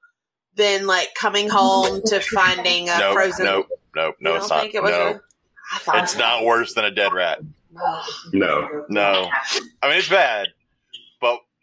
than 0.56 0.86
like 0.86 1.14
coming 1.16 1.50
home 1.50 2.02
to 2.06 2.20
finding 2.20 2.90
a 2.90 2.98
Nope, 3.00 3.14
frozen. 3.14 3.46
nope, 3.46 3.68
nope, 3.96 4.16
no, 4.20 4.36
it's 4.36 4.50
don't 4.50 4.66
it 4.76 4.84
no, 4.92 5.08
a- 5.10 5.22
I 5.74 5.78
thought 5.80 6.04
it's 6.04 6.18
not 6.18 6.44
worse 6.44 6.74
than 6.76 6.86
a 6.86 6.92
dead 6.92 7.14
rat. 7.14 7.40
No. 8.32 8.86
No. 8.90 9.30
I 9.82 9.88
mean, 9.90 9.98
it's 9.98 10.10
bad, 10.10 10.48
but 10.48 10.63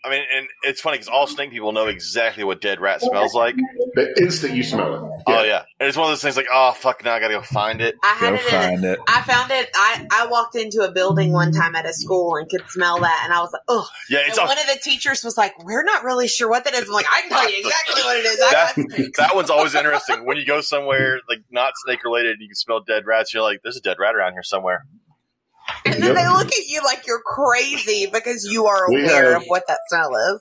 I 0.03 0.09
mean, 0.11 0.23
and 0.35 0.47
it's 0.63 0.81
funny 0.81 0.97
because 0.97 1.09
all 1.09 1.27
snake 1.27 1.51
people 1.51 1.73
know 1.73 1.87
exactly 1.87 2.43
what 2.43 2.63
dead 2.63 2.81
rat 2.81 3.03
smells 3.03 3.35
like. 3.35 3.55
The 3.95 4.15
instant 4.19 4.55
you 4.55 4.63
smell 4.63 4.95
it. 4.95 5.23
Oh 5.27 5.43
yeah, 5.45 5.65
and 5.79 5.89
it's 5.89 5.97
one 5.97 6.07
of 6.07 6.13
those 6.13 6.23
things 6.23 6.37
like, 6.37 6.47
oh 6.51 6.73
fuck, 6.73 7.05
now 7.05 7.13
I 7.13 7.21
gotta 7.21 7.35
go 7.35 7.43
find 7.43 7.83
it. 7.83 7.97
I 8.03 8.15
had 8.15 8.31
Go 8.31 8.37
it 8.37 8.41
in 8.41 8.47
a, 8.47 8.51
find 8.51 8.85
it. 8.85 8.99
I 9.07 9.21
found 9.23 9.51
it. 9.51 9.69
I, 9.75 10.07
I 10.11 10.27
walked 10.29 10.57
into 10.57 10.81
a 10.83 10.91
building 10.91 11.33
one 11.33 11.53
time 11.53 11.75
at 11.75 11.85
a 11.85 11.93
school 11.93 12.37
and 12.37 12.49
could 12.49 12.63
smell 12.69 12.99
that, 13.01 13.23
and 13.25 13.35
I 13.35 13.41
was 13.41 13.53
like, 13.53 13.63
"Oh!" 13.69 13.87
Yeah, 14.09 14.21
And 14.21 14.29
it's 14.29 14.39
all, 14.39 14.47
one 14.47 14.59
of 14.59 14.67
the 14.67 14.79
teachers 14.83 15.23
was 15.23 15.37
like, 15.37 15.53
"We're 15.63 15.85
not 15.85 16.03
really 16.03 16.29
sure 16.29 16.49
what 16.49 16.65
that 16.65 16.73
is." 16.75 16.85
I'm 16.89 16.95
like, 16.95 17.07
"I 17.13 17.21
can 17.21 17.31
tell 17.31 17.51
you 17.51 17.59
exactly 17.59 18.03
what 18.03 18.17
it 18.17 18.25
is." 18.25 18.39
That, 18.39 19.13
that 19.19 19.35
one's 19.35 19.51
always 19.51 19.75
interesting 19.75 20.25
when 20.25 20.39
you 20.39 20.47
go 20.47 20.61
somewhere 20.63 21.21
like 21.29 21.41
not 21.51 21.75
snake 21.85 22.05
related. 22.05 22.33
and 22.33 22.41
You 22.41 22.49
can 22.49 22.57
smell 22.57 22.81
dead 22.81 23.05
rats. 23.07 23.35
You're 23.35 23.43
like, 23.43 23.61
there's 23.63 23.77
a 23.77 23.83
dead 23.83 23.99
rat 23.99 24.15
around 24.15 24.33
here 24.33 24.43
somewhere. 24.43 24.87
And 25.85 25.95
then 25.95 26.15
Yep. 26.15 26.17
they 26.17 26.29
look 26.29 26.47
at 26.47 26.67
you 26.69 26.81
like 26.85 27.07
you're 27.07 27.23
crazy 27.25 28.07
because 28.13 28.47
you 28.51 28.67
are 28.67 28.87
aware 28.87 29.33
have- 29.33 29.43
of 29.43 29.49
what 29.49 29.65
that 29.69 29.79
smell 29.89 30.11
is. 30.35 30.41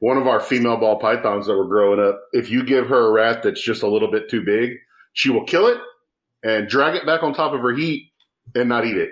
One 0.00 0.16
of 0.16 0.26
our 0.26 0.40
female 0.40 0.78
ball 0.78 0.98
pythons 0.98 1.46
that 1.46 1.54
were 1.54 1.66
growing 1.68 2.00
up, 2.00 2.20
if 2.32 2.50
you 2.50 2.62
give 2.64 2.88
her 2.88 3.08
a 3.08 3.10
rat 3.12 3.42
that's 3.42 3.62
just 3.62 3.82
a 3.82 3.86
little 3.86 4.10
bit 4.10 4.30
too 4.30 4.42
big, 4.42 4.70
she 5.12 5.28
will 5.30 5.44
kill 5.44 5.66
it 5.66 5.76
and 6.42 6.68
drag 6.68 6.94
it 6.94 7.04
back 7.04 7.22
on 7.22 7.34
top 7.34 7.52
of 7.52 7.60
her 7.60 7.74
heat 7.74 8.10
and 8.54 8.68
not 8.70 8.86
eat 8.86 8.96
it. 8.96 9.10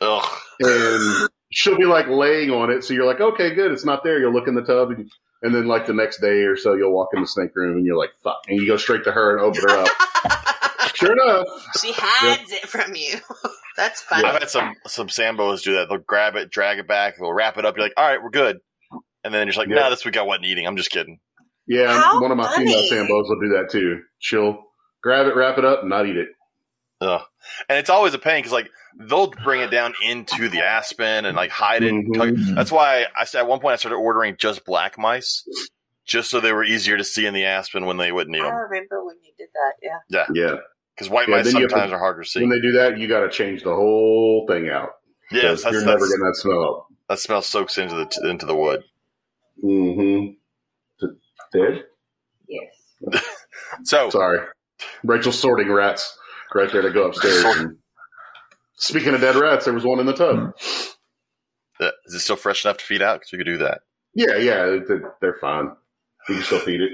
Ugh. 0.00 0.38
And 0.60 1.28
she'll 1.52 1.76
be 1.76 1.84
like 1.84 2.06
laying 2.08 2.50
on 2.50 2.70
it. 2.70 2.84
So 2.84 2.94
you're 2.94 3.04
like, 3.04 3.20
okay, 3.20 3.54
good. 3.54 3.70
It's 3.70 3.84
not 3.84 4.02
there. 4.02 4.18
You'll 4.18 4.32
look 4.32 4.48
in 4.48 4.54
the 4.54 4.62
tub. 4.62 4.90
And, 4.92 5.10
and 5.42 5.54
then 5.54 5.66
like 5.66 5.84
the 5.86 5.92
next 5.92 6.22
day 6.22 6.42
or 6.44 6.56
so, 6.56 6.72
you'll 6.74 6.92
walk 6.94 7.08
in 7.14 7.20
the 7.20 7.26
snake 7.26 7.54
room 7.54 7.76
and 7.76 7.84
you're 7.84 7.98
like, 7.98 8.12
fuck. 8.24 8.38
And 8.48 8.58
you 8.58 8.66
go 8.66 8.78
straight 8.78 9.04
to 9.04 9.12
her 9.12 9.36
and 9.36 9.44
open 9.44 9.60
her 9.68 9.78
up. 9.78 9.88
sure 11.00 11.12
enough. 11.12 11.46
she 11.80 11.92
hides 11.96 12.52
it 12.52 12.68
from 12.68 12.94
you. 12.94 13.14
That's 13.76 14.00
funny. 14.02 14.24
I've 14.28 14.40
had 14.40 14.50
some 14.50 14.74
some 14.86 15.08
sambos 15.08 15.62
do 15.62 15.74
that. 15.74 15.88
They'll 15.88 15.98
grab 15.98 16.36
it, 16.36 16.50
drag 16.50 16.78
it 16.78 16.86
back, 16.88 17.14
they'll 17.18 17.32
wrap 17.32 17.56
it 17.58 17.64
up. 17.64 17.76
You're 17.76 17.86
like, 17.86 17.94
all 17.96 18.06
right, 18.06 18.22
we're 18.22 18.30
good. 18.30 18.58
And 19.24 19.32
then 19.34 19.40
you're 19.40 19.46
just 19.52 19.58
like, 19.58 19.68
Yeah. 19.68 19.76
nah, 19.76 19.90
this 19.90 20.04
week 20.04 20.16
I 20.16 20.22
wasn't 20.22 20.46
eating. 20.46 20.66
I'm 20.66 20.76
just 20.76 20.90
kidding. 20.90 21.18
Yeah. 21.66 21.92
How 22.00 22.20
one 22.20 22.30
of 22.30 22.36
my 22.36 22.44
funny. 22.52 22.66
female 22.66 23.06
sambos 23.06 23.28
will 23.28 23.40
do 23.40 23.48
that 23.56 23.68
too. 23.70 24.00
She'll 24.18 24.62
grab 25.02 25.26
it, 25.26 25.34
wrap 25.36 25.56
it 25.58 25.64
up, 25.64 25.80
and 25.80 25.88
not 25.90 26.06
eat 26.06 26.16
it. 26.16 26.28
Ugh. 27.00 27.22
And 27.68 27.78
it's 27.78 27.88
always 27.90 28.12
a 28.14 28.18
pain 28.18 28.38
because 28.38 28.52
like 28.52 28.68
they'll 28.98 29.28
bring 29.30 29.60
it 29.62 29.70
down 29.70 29.94
into 30.04 30.48
the 30.48 30.62
aspen 30.62 31.24
and 31.24 31.36
like 31.36 31.50
hide 31.50 31.82
it. 31.82 31.92
Mhm. 31.94 32.16
Like, 32.16 32.34
that's 32.56 32.72
why 32.72 33.06
I 33.18 33.24
said 33.24 33.40
at 33.40 33.46
one 33.46 33.60
point 33.60 33.74
I 33.74 33.76
started 33.76 33.96
ordering 33.96 34.36
just 34.38 34.64
black 34.66 34.98
mice, 34.98 35.44
just 36.06 36.28
so 36.30 36.40
they 36.40 36.52
were 36.52 36.64
easier 36.64 36.96
to 36.98 37.04
see 37.04 37.24
in 37.24 37.32
the 37.34 37.44
aspen 37.44 37.86
when 37.86 37.96
they 37.98 38.12
wouldn't 38.12 38.36
eat 38.36 38.42
I 38.42 38.46
them. 38.46 38.54
remember 38.56 39.04
when 39.04 39.16
you 39.22 39.32
did 39.38 39.48
that. 39.54 39.72
Yeah. 40.10 40.26
Yeah. 40.34 40.42
Yeah. 40.50 40.56
Because 41.00 41.10
white 41.10 41.28
Yeah, 41.28 41.36
mice 41.36 41.44
then 41.46 41.54
you 41.54 41.60
have 41.62 41.70
to- 41.70 41.74
sometimes 41.76 41.92
are 41.94 41.98
harder 41.98 42.22
to 42.22 42.28
see. 42.28 42.40
When 42.40 42.50
they 42.50 42.60
do 42.60 42.72
that, 42.72 42.98
you 42.98 43.08
got 43.08 43.20
to 43.20 43.30
change 43.30 43.62
the 43.62 43.74
whole 43.74 44.44
thing 44.46 44.68
out. 44.68 44.96
yes, 45.32 45.42
'Cause 45.44 45.62
that's, 45.62 45.72
you're 45.72 45.84
never 45.86 46.06
getting 46.06 46.20
that 46.26 46.36
smell 46.36 46.62
up. 46.62 46.86
that 47.08 47.18
smell 47.18 47.40
soaks 47.40 47.78
into 47.78 47.94
the 47.94 48.28
into 48.28 48.44
the 48.44 48.54
wood. 48.54 48.84
Mm-hmm. 49.64 51.06
Dead? 51.54 51.84
Yes. 52.46 53.24
So 53.84 54.10
Sorry. 54.10 54.40
Rachel 55.04 55.32
sorting 55.32 55.70
rats 55.72 56.18
right 56.54 56.70
there 56.70 56.82
to 56.82 56.90
go 56.90 57.06
upstairs. 57.06 57.44
And 57.44 57.78
speaking 58.74 59.14
of 59.14 59.20
dead 59.22 59.36
rats, 59.36 59.64
there 59.64 59.72
was 59.74 59.84
one 59.84 60.00
in 60.00 60.06
the 60.06 60.12
tub. 60.12 60.52
uh, 61.80 61.90
is 62.04 62.12
it 62.14 62.20
still 62.20 62.36
fresh 62.36 62.64
enough 62.64 62.76
to 62.78 62.84
feed 62.84 63.00
out? 63.00 63.20
Because 63.20 63.32
you 63.32 63.38
could 63.38 63.46
do 63.46 63.56
that. 63.58 63.82
Yeah, 64.14 64.36
yeah, 64.36 64.78
they're, 64.86 65.14
they're 65.22 65.38
fine. 65.40 65.70
You 66.28 66.34
can 66.34 66.44
still 66.44 66.58
feed 66.60 66.80
it. 66.82 66.92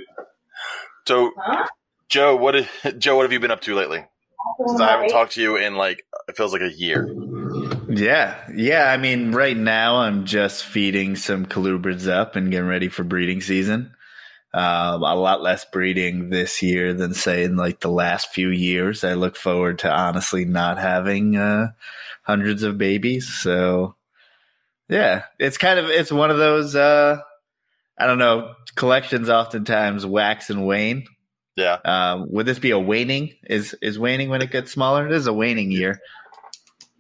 So 1.09 1.33
Huh? 1.39 1.67
Joe, 2.09 2.37
what 2.37 2.57
is, 2.57 2.67
Joe? 2.99 3.17
What 3.17 3.23
have 3.23 3.33
you 3.33 3.41
been 3.41 3.51
up 3.51 3.63
to 3.63 3.75
lately? 3.75 4.05
Since 4.67 4.81
I 4.81 4.91
haven't 4.93 5.09
talked 5.09 5.33
to 5.33 5.43
you 5.43 5.57
in 5.57 5.75
like 5.75 6.05
it 6.29 6.37
feels 6.37 6.53
like 6.53 6.63
a 6.63 6.73
year. 6.73 7.13
Yeah, 7.89 8.37
yeah. 8.55 8.91
I 8.91 8.97
mean, 8.97 9.33
right 9.33 9.57
now 9.57 9.97
I'm 9.97 10.25
just 10.25 10.65
feeding 10.65 11.17
some 11.17 11.47
colubrids 11.47 12.09
up 12.09 12.37
and 12.37 12.51
getting 12.51 12.69
ready 12.69 12.89
for 12.89 13.05
breeding 13.05 13.41
season. 13.41 13.93
Um, 14.55 15.03
a 15.03 15.15
lot 15.15 15.43
less 15.43 15.67
breeding 15.67 16.31
this 16.31 16.63
year 16.63 16.95
than 16.95 17.13
say 17.13 17.45
in 17.45 17.57
like 17.57 17.81
the 17.81 17.91
last 17.91 18.31
few 18.31 18.49
years. 18.49 19.05
I 19.05 19.15
look 19.15 19.37
forward 19.37 19.81
to 19.81 19.93
honestly 19.93 20.45
not 20.45 20.79
having 20.79 21.37
uh, 21.37 21.73
hundreds 22.23 22.63
of 22.63 22.79
babies. 22.79 23.29
So 23.29 23.97
yeah, 24.89 25.25
it's 25.39 25.59
kind 25.59 25.79
of 25.79 25.87
it's 25.91 26.13
one 26.13 26.31
of 26.31 26.39
those. 26.39 26.75
Uh, 26.75 27.19
I 27.99 28.07
don't 28.07 28.19
know. 28.19 28.55
Collections 28.77 29.29
oftentimes 29.29 30.07
wax 30.07 30.49
and 30.49 30.67
wane. 30.67 31.07
Yeah, 31.57 31.79
Um, 31.85 32.27
would 32.31 32.45
this 32.47 32.59
be 32.59 32.71
a 32.71 32.79
waning? 32.79 33.35
Is 33.45 33.75
is 33.81 33.99
waning 33.99 34.29
when 34.29 34.43
it 34.43 34.51
gets 34.51 34.71
smaller? 34.73 35.07
It 35.07 35.13
is 35.13 35.27
a 35.27 35.33
waning 35.33 35.71
year. 35.71 35.99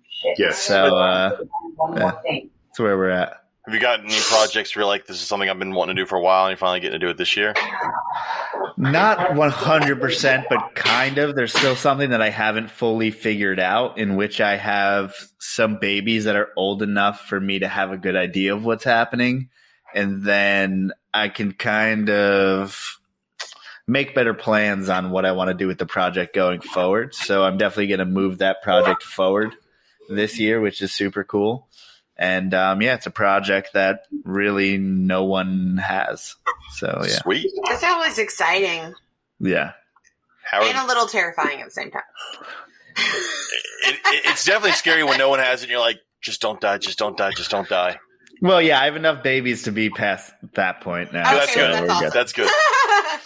Shit. 0.08 0.38
Yes. 0.38 0.58
So 0.62 0.96
uh, 0.96 1.36
One 1.76 1.90
more 1.90 1.98
yeah. 1.98 2.10
thing. 2.22 2.50
that's 2.68 2.78
where 2.80 2.96
we're 2.96 3.10
at. 3.10 3.42
have 3.66 3.74
you 3.74 3.80
got 3.80 4.00
any 4.00 4.14
projects 4.18 4.74
where 4.74 4.82
you're 4.82 4.88
like 4.88 5.06
this 5.06 5.16
is 5.20 5.26
something 5.28 5.50
I've 5.50 5.58
been 5.58 5.74
wanting 5.74 5.96
to 5.96 6.02
do 6.02 6.06
for 6.06 6.16
a 6.16 6.22
while 6.22 6.46
and 6.46 6.52
you're 6.52 6.56
finally 6.58 6.80
getting 6.80 6.98
to 6.98 7.06
do 7.06 7.10
it 7.10 7.18
this 7.18 7.36
year? 7.36 7.52
Not 8.78 9.18
100%, 9.18 10.44
but 10.50 10.74
kind 10.74 11.16
of. 11.18 11.34
There's 11.34 11.52
still 11.54 11.76
something 11.76 12.10
that 12.10 12.20
I 12.20 12.28
haven't 12.30 12.70
fully 12.70 13.10
figured 13.10 13.58
out 13.58 13.96
in 13.98 14.16
which 14.16 14.40
I 14.40 14.56
have 14.56 15.14
some 15.38 15.78
babies 15.78 16.24
that 16.24 16.36
are 16.36 16.48
old 16.56 16.82
enough 16.82 17.20
for 17.26 17.40
me 17.40 17.58
to 17.60 17.68
have 17.68 17.90
a 17.90 17.96
good 17.96 18.16
idea 18.16 18.54
of 18.54 18.64
what's 18.64 18.84
happening. 18.84 19.48
And 19.94 20.24
then 20.24 20.92
I 21.14 21.28
can 21.30 21.52
kind 21.52 22.10
of 22.10 22.98
make 23.86 24.14
better 24.14 24.34
plans 24.34 24.88
on 24.88 25.10
what 25.10 25.24
I 25.24 25.32
want 25.32 25.48
to 25.48 25.54
do 25.54 25.66
with 25.66 25.78
the 25.78 25.86
project 25.86 26.34
going 26.34 26.60
forward. 26.60 27.14
So 27.14 27.44
I'm 27.44 27.56
definitely 27.58 27.88
going 27.88 28.00
to 28.00 28.06
move 28.06 28.38
that 28.38 28.62
project 28.62 29.02
forward 29.02 29.54
this 30.08 30.38
year, 30.38 30.60
which 30.60 30.82
is 30.82 30.92
super 30.92 31.24
cool. 31.24 31.68
And 32.16 32.54
um, 32.54 32.80
yeah, 32.80 32.94
it's 32.94 33.06
a 33.06 33.10
project 33.10 33.74
that 33.74 34.06
really 34.24 34.78
no 34.78 35.24
one 35.24 35.76
has. 35.76 36.36
So 36.72 37.02
yeah, 37.02 37.18
Sweet. 37.22 37.50
That's 37.68 37.84
always 37.84 38.18
exciting 38.18 38.94
yeah. 39.40 39.72
How 40.44 40.62
and 40.62 40.78
a 40.78 40.86
little 40.86 41.06
terrifying 41.06 41.60
at 41.60 41.66
the 41.66 41.70
same 41.70 41.90
time. 41.90 42.02
it, 42.96 43.94
it, 43.94 44.22
it's 44.26 44.44
definitely 44.44 44.72
scary 44.72 45.02
when 45.02 45.18
no 45.18 45.28
one 45.28 45.40
has 45.40 45.60
it. 45.60 45.64
and 45.64 45.70
You're 45.72 45.80
like, 45.80 45.98
just 46.20 46.40
don't 46.40 46.60
die, 46.60 46.78
just 46.78 46.98
don't 46.98 47.16
die, 47.16 47.32
just 47.32 47.50
don't 47.50 47.68
die. 47.68 47.98
Well, 48.40 48.60
yeah, 48.60 48.80
I 48.80 48.84
have 48.84 48.96
enough 48.96 49.22
babies 49.22 49.64
to 49.64 49.72
be 49.72 49.90
past 49.90 50.32
that 50.54 50.82
point 50.82 51.12
now. 51.12 51.24
that's 51.24 51.50
okay, 51.50 51.60
good. 51.60 51.72
that's 51.72 51.82
We're 51.82 51.94
awesome. 51.94 52.10
That's 52.12 52.32
good. 52.32 52.50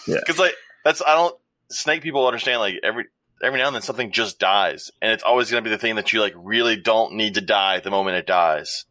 Because 0.07 0.39
like 0.39 0.55
that's 0.85 1.03
I 1.03 1.15
don't 1.15 1.37
snake 1.71 2.03
people 2.03 2.27
understand 2.27 2.61
like 2.61 2.77
every 2.83 3.07
every 3.43 3.59
now 3.59 3.67
and 3.67 3.75
then 3.75 3.83
something 3.83 4.13
just 4.13 4.39
dies, 4.39 4.91
and 5.01 5.13
it's 5.13 5.23
always 5.23 5.51
going 5.51 5.63
to 5.63 5.69
be 5.69 5.75
the 5.75 5.81
thing 5.81 5.97
that 5.97 6.13
you 6.13 6.21
like 6.21 6.35
really 6.37 6.77
don't 6.77 7.15
need 7.15 7.35
to 7.35 7.41
die 7.41 7.77
at 7.77 7.85
the 7.85 7.91
moment 7.91 8.17
it 8.17 8.27
dies. 8.27 8.85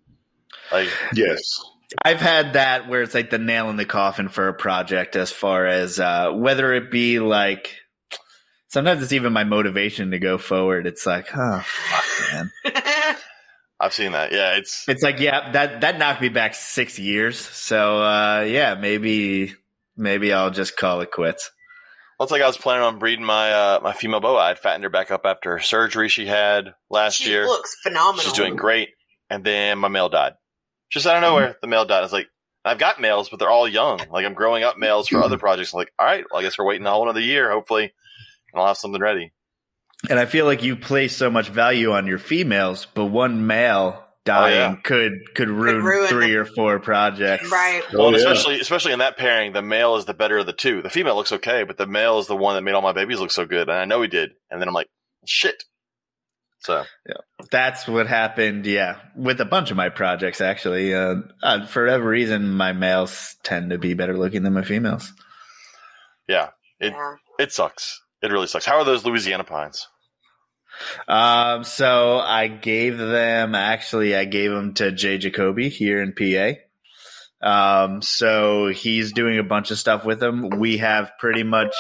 Like 0.72 0.90
Yes. 1.14 1.60
I've 2.06 2.22
had 2.22 2.54
that 2.54 2.88
where 2.88 3.02
it's 3.02 3.16
like 3.16 3.32
the 3.32 3.40
nail 3.40 3.70
in 3.72 3.76
the 3.76 3.86
coffin 3.86 4.30
for 4.30 4.48
a 4.48 4.54
project 4.54 5.16
as 5.16 5.32
far 5.32 5.66
as 5.66 6.00
uh, 6.00 6.32
whether 6.32 6.74
it 6.74 6.92
be 6.92 7.20
like 7.20 7.76
sometimes 8.68 9.02
it's 9.02 9.12
even 9.12 9.34
my 9.34 9.44
motivation 9.44 10.12
to 10.12 10.20
go 10.20 10.38
forward. 10.38 10.86
It's 10.88 11.06
like, 11.06 11.28
oh 11.36 11.64
fuck 11.66 12.32
man. 12.32 12.52
I've 13.80 13.94
seen 13.94 14.12
that. 14.12 14.32
Yeah, 14.32 14.58
it's 14.58 14.88
It's 14.88 15.02
like, 15.02 15.20
yeah, 15.20 15.52
that 15.54 15.82
that 15.82 15.98
knocked 15.98 16.22
me 16.22 16.30
back 16.30 16.54
six 16.54 17.00
years. 17.00 17.40
So 17.40 18.02
uh, 18.02 18.42
yeah, 18.42 18.76
maybe 18.76 19.56
maybe 20.00 20.34
I'll 20.34 20.52
just 20.52 20.78
call 20.78 21.02
it 21.02 21.12
quits. 21.12 21.52
well, 22.18 22.26
it's 22.26 22.32
like 22.32 22.42
I 22.42 22.48
was 22.48 22.58
planning 22.58 22.84
on 22.84 22.98
breeding 22.98 23.26
my 23.26 23.52
uh, 23.52 23.80
my 23.84 23.94
female 23.94 24.20
boa. 24.22 24.40
I'd 24.40 24.60
fattened 24.60 24.84
her 24.84 24.90
back 24.90 25.12
up 25.12 25.26
after 25.26 25.52
her 25.52 25.60
surgery 25.60 26.10
she 26.10 26.26
had 26.26 26.74
last 26.90 27.20
year. 27.20 27.28
she 27.28 27.32
year. 27.32 27.46
looks 27.46 27.76
phenomenal. 27.84 28.24
She's 28.24 28.34
doing 28.34 28.56
great, 28.56 28.90
and 29.30 29.44
then 29.44 29.78
my 29.78 29.90
male 29.90 30.10
died. 30.10 30.34
Just 30.90 31.06
out 31.06 31.18
of 31.18 31.22
nowhere, 31.22 31.56
the 31.62 31.68
male 31.68 31.86
died. 31.86 32.00
I 32.00 32.02
was 32.02 32.14
like, 32.14 32.28
I've 32.66 32.80
got 32.80 33.00
males, 33.00 33.30
but 33.30 33.38
they're 33.40 33.50
all 33.50 33.68
young. 33.68 34.00
Like 34.12 34.26
I'm 34.26 34.34
growing 34.34 34.64
up 34.64 34.78
males 34.78 35.08
for 35.08 35.22
other 35.22 35.38
projects. 35.38 35.74
I'm 35.74 35.78
like, 35.78 35.94
all 36.00 36.06
right, 36.06 36.26
well, 36.32 36.40
I 36.40 36.44
guess 36.44 36.58
we're 36.58 36.66
waiting 36.66 36.88
a 36.88 36.92
whole 36.92 37.04
another 37.04 37.20
year. 37.20 37.52
Hopefully, 37.52 37.84
and 37.84 38.62
I'll 38.62 38.68
have 38.68 38.78
something 38.78 39.02
ready. 39.02 39.32
And 40.10 40.18
I 40.18 40.26
feel 40.26 40.46
like 40.46 40.64
you 40.64 40.76
place 40.78 41.16
so 41.16 41.30
much 41.30 41.50
value 41.50 41.92
on 41.92 42.08
your 42.08 42.20
females, 42.20 42.88
but 42.94 43.06
one 43.06 43.48
male 43.48 44.04
dying 44.26 44.56
yeah. 44.56 44.76
could 44.84 45.14
could 45.36 45.50
ruin, 45.50 45.84
ruin 45.84 46.08
three 46.08 46.32
the- 46.32 46.40
or 46.40 46.46
four 46.46 46.80
projects. 46.80 47.50
Right. 47.52 47.82
Oh, 47.94 47.98
Well, 47.98 48.08
and 48.10 48.18
yeah. 48.18 48.22
especially 48.24 48.60
especially 48.60 48.94
in 48.94 49.00
that 49.00 49.18
pairing, 49.18 49.54
the 49.54 49.62
male 49.62 49.96
is 49.96 50.06
the 50.06 50.14
better 50.14 50.38
of 50.38 50.46
the 50.46 50.54
two. 50.54 50.82
The 50.82 50.90
female 50.90 51.16
looks 51.16 51.32
okay, 51.32 51.64
but 51.64 51.78
the 51.78 51.88
male 51.88 52.20
is 52.20 52.28
the 52.28 52.36
one 52.36 52.56
that 52.56 52.62
made 52.62 52.74
all 52.74 52.82
my 52.82 52.92
babies 52.94 53.20
look 53.20 53.32
so 53.32 53.46
good, 53.46 53.70
and 53.70 53.78
I 53.78 53.86
know 53.86 54.02
he 54.02 54.08
did. 54.08 54.32
And 54.52 54.62
then 54.62 54.68
I'm 54.68 54.74
like, 54.74 54.90
shit. 55.26 55.64
So 56.62 56.84
yeah, 57.08 57.14
That's 57.52 57.88
what 57.88 58.08
happened. 58.08 58.66
Yeah, 58.66 58.98
with 59.16 59.40
a 59.40 59.46
bunch 59.46 59.72
of 59.72 59.78
my 59.78 59.88
projects, 59.88 60.42
actually. 60.42 60.94
Uh, 60.94 61.16
uh, 61.42 61.66
for 61.66 61.84
whatever 61.86 62.10
reason, 62.10 62.52
my 62.52 62.74
males 62.74 63.38
tend 63.44 63.70
to 63.70 63.78
be 63.78 63.94
better 63.94 64.18
looking 64.18 64.44
than 64.44 64.54
my 64.54 64.64
females. 64.64 65.14
yeah, 66.28 66.50
it 66.82 66.92
Yeah. 66.92 67.16
it 67.40 67.54
sucks. 67.54 68.02
It 68.22 68.32
really 68.32 68.48
sucks. 68.48 68.66
How 68.66 68.76
are 68.78 68.84
those 68.84 69.06
Louisiana 69.06 69.46
pines? 69.46 69.88
Um, 71.08 71.64
so 71.64 72.20
I 72.20 72.48
gave 72.48 72.98
them. 72.98 73.56
Actually, 73.56 74.16
I 74.16 74.26
gave 74.26 74.52
them 74.52 74.74
to 74.76 74.92
Jay 74.92 75.18
Jacoby 75.18 75.70
here 75.70 76.02
in 76.02 76.14
PA. 76.14 76.60
Um, 77.42 78.02
so 78.02 78.68
he's 78.68 79.14
doing 79.14 79.40
a 79.40 79.44
bunch 79.44 79.72
of 79.72 79.80
stuff 79.80 80.06
with 80.06 80.20
them. 80.20 80.50
We 80.50 80.78
have 80.78 81.12
pretty 81.20 81.44
much 81.44 81.76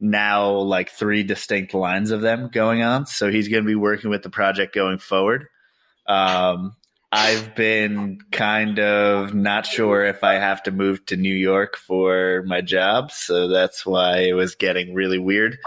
now 0.00 0.50
like 0.50 0.90
three 0.90 1.22
distinct 1.22 1.74
lines 1.74 2.10
of 2.10 2.20
them 2.20 2.50
going 2.52 2.82
on. 2.82 3.06
So 3.06 3.30
he's 3.30 3.48
going 3.48 3.62
to 3.62 3.68
be 3.68 3.76
working 3.76 4.10
with 4.10 4.22
the 4.22 4.30
project 4.30 4.74
going 4.74 4.98
forward. 4.98 5.46
Um, 6.06 6.74
I've 7.12 7.54
been 7.54 8.18
kind 8.30 8.78
of 8.80 9.34
not 9.34 9.66
sure 9.66 10.04
if 10.04 10.24
I 10.24 10.34
have 10.34 10.62
to 10.62 10.70
move 10.70 11.04
to 11.06 11.16
New 11.16 11.34
York 11.34 11.76
for 11.76 12.42
my 12.46 12.62
job, 12.62 13.12
so 13.12 13.48
that's 13.48 13.84
why 13.84 14.20
it 14.20 14.32
was 14.32 14.54
getting 14.54 14.94
really 14.94 15.18
weird. 15.18 15.58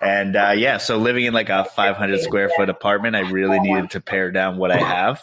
And 0.00 0.34
uh, 0.34 0.52
yeah, 0.56 0.78
so 0.78 0.96
living 0.96 1.26
in 1.26 1.34
like 1.34 1.50
a 1.50 1.64
500 1.64 2.20
square 2.20 2.48
foot 2.56 2.70
apartment, 2.70 3.16
I 3.16 3.20
really 3.20 3.60
needed 3.60 3.90
to 3.90 4.00
pare 4.00 4.30
down 4.30 4.56
what 4.56 4.70
I 4.70 4.78
have, 4.78 5.22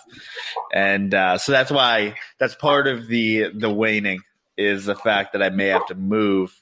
and 0.71 1.13
uh, 1.13 1.39
so 1.39 1.51
that's 1.51 1.71
why 1.71 2.13
that's 2.37 2.53
part 2.53 2.87
of 2.87 3.07
the 3.07 3.49
the 3.55 3.71
waning 3.71 4.21
is 4.55 4.85
the 4.85 4.95
fact 4.95 5.33
that 5.33 5.41
I 5.41 5.49
may 5.49 5.67
have 5.67 5.87
to 5.87 5.95
move. 5.95 6.55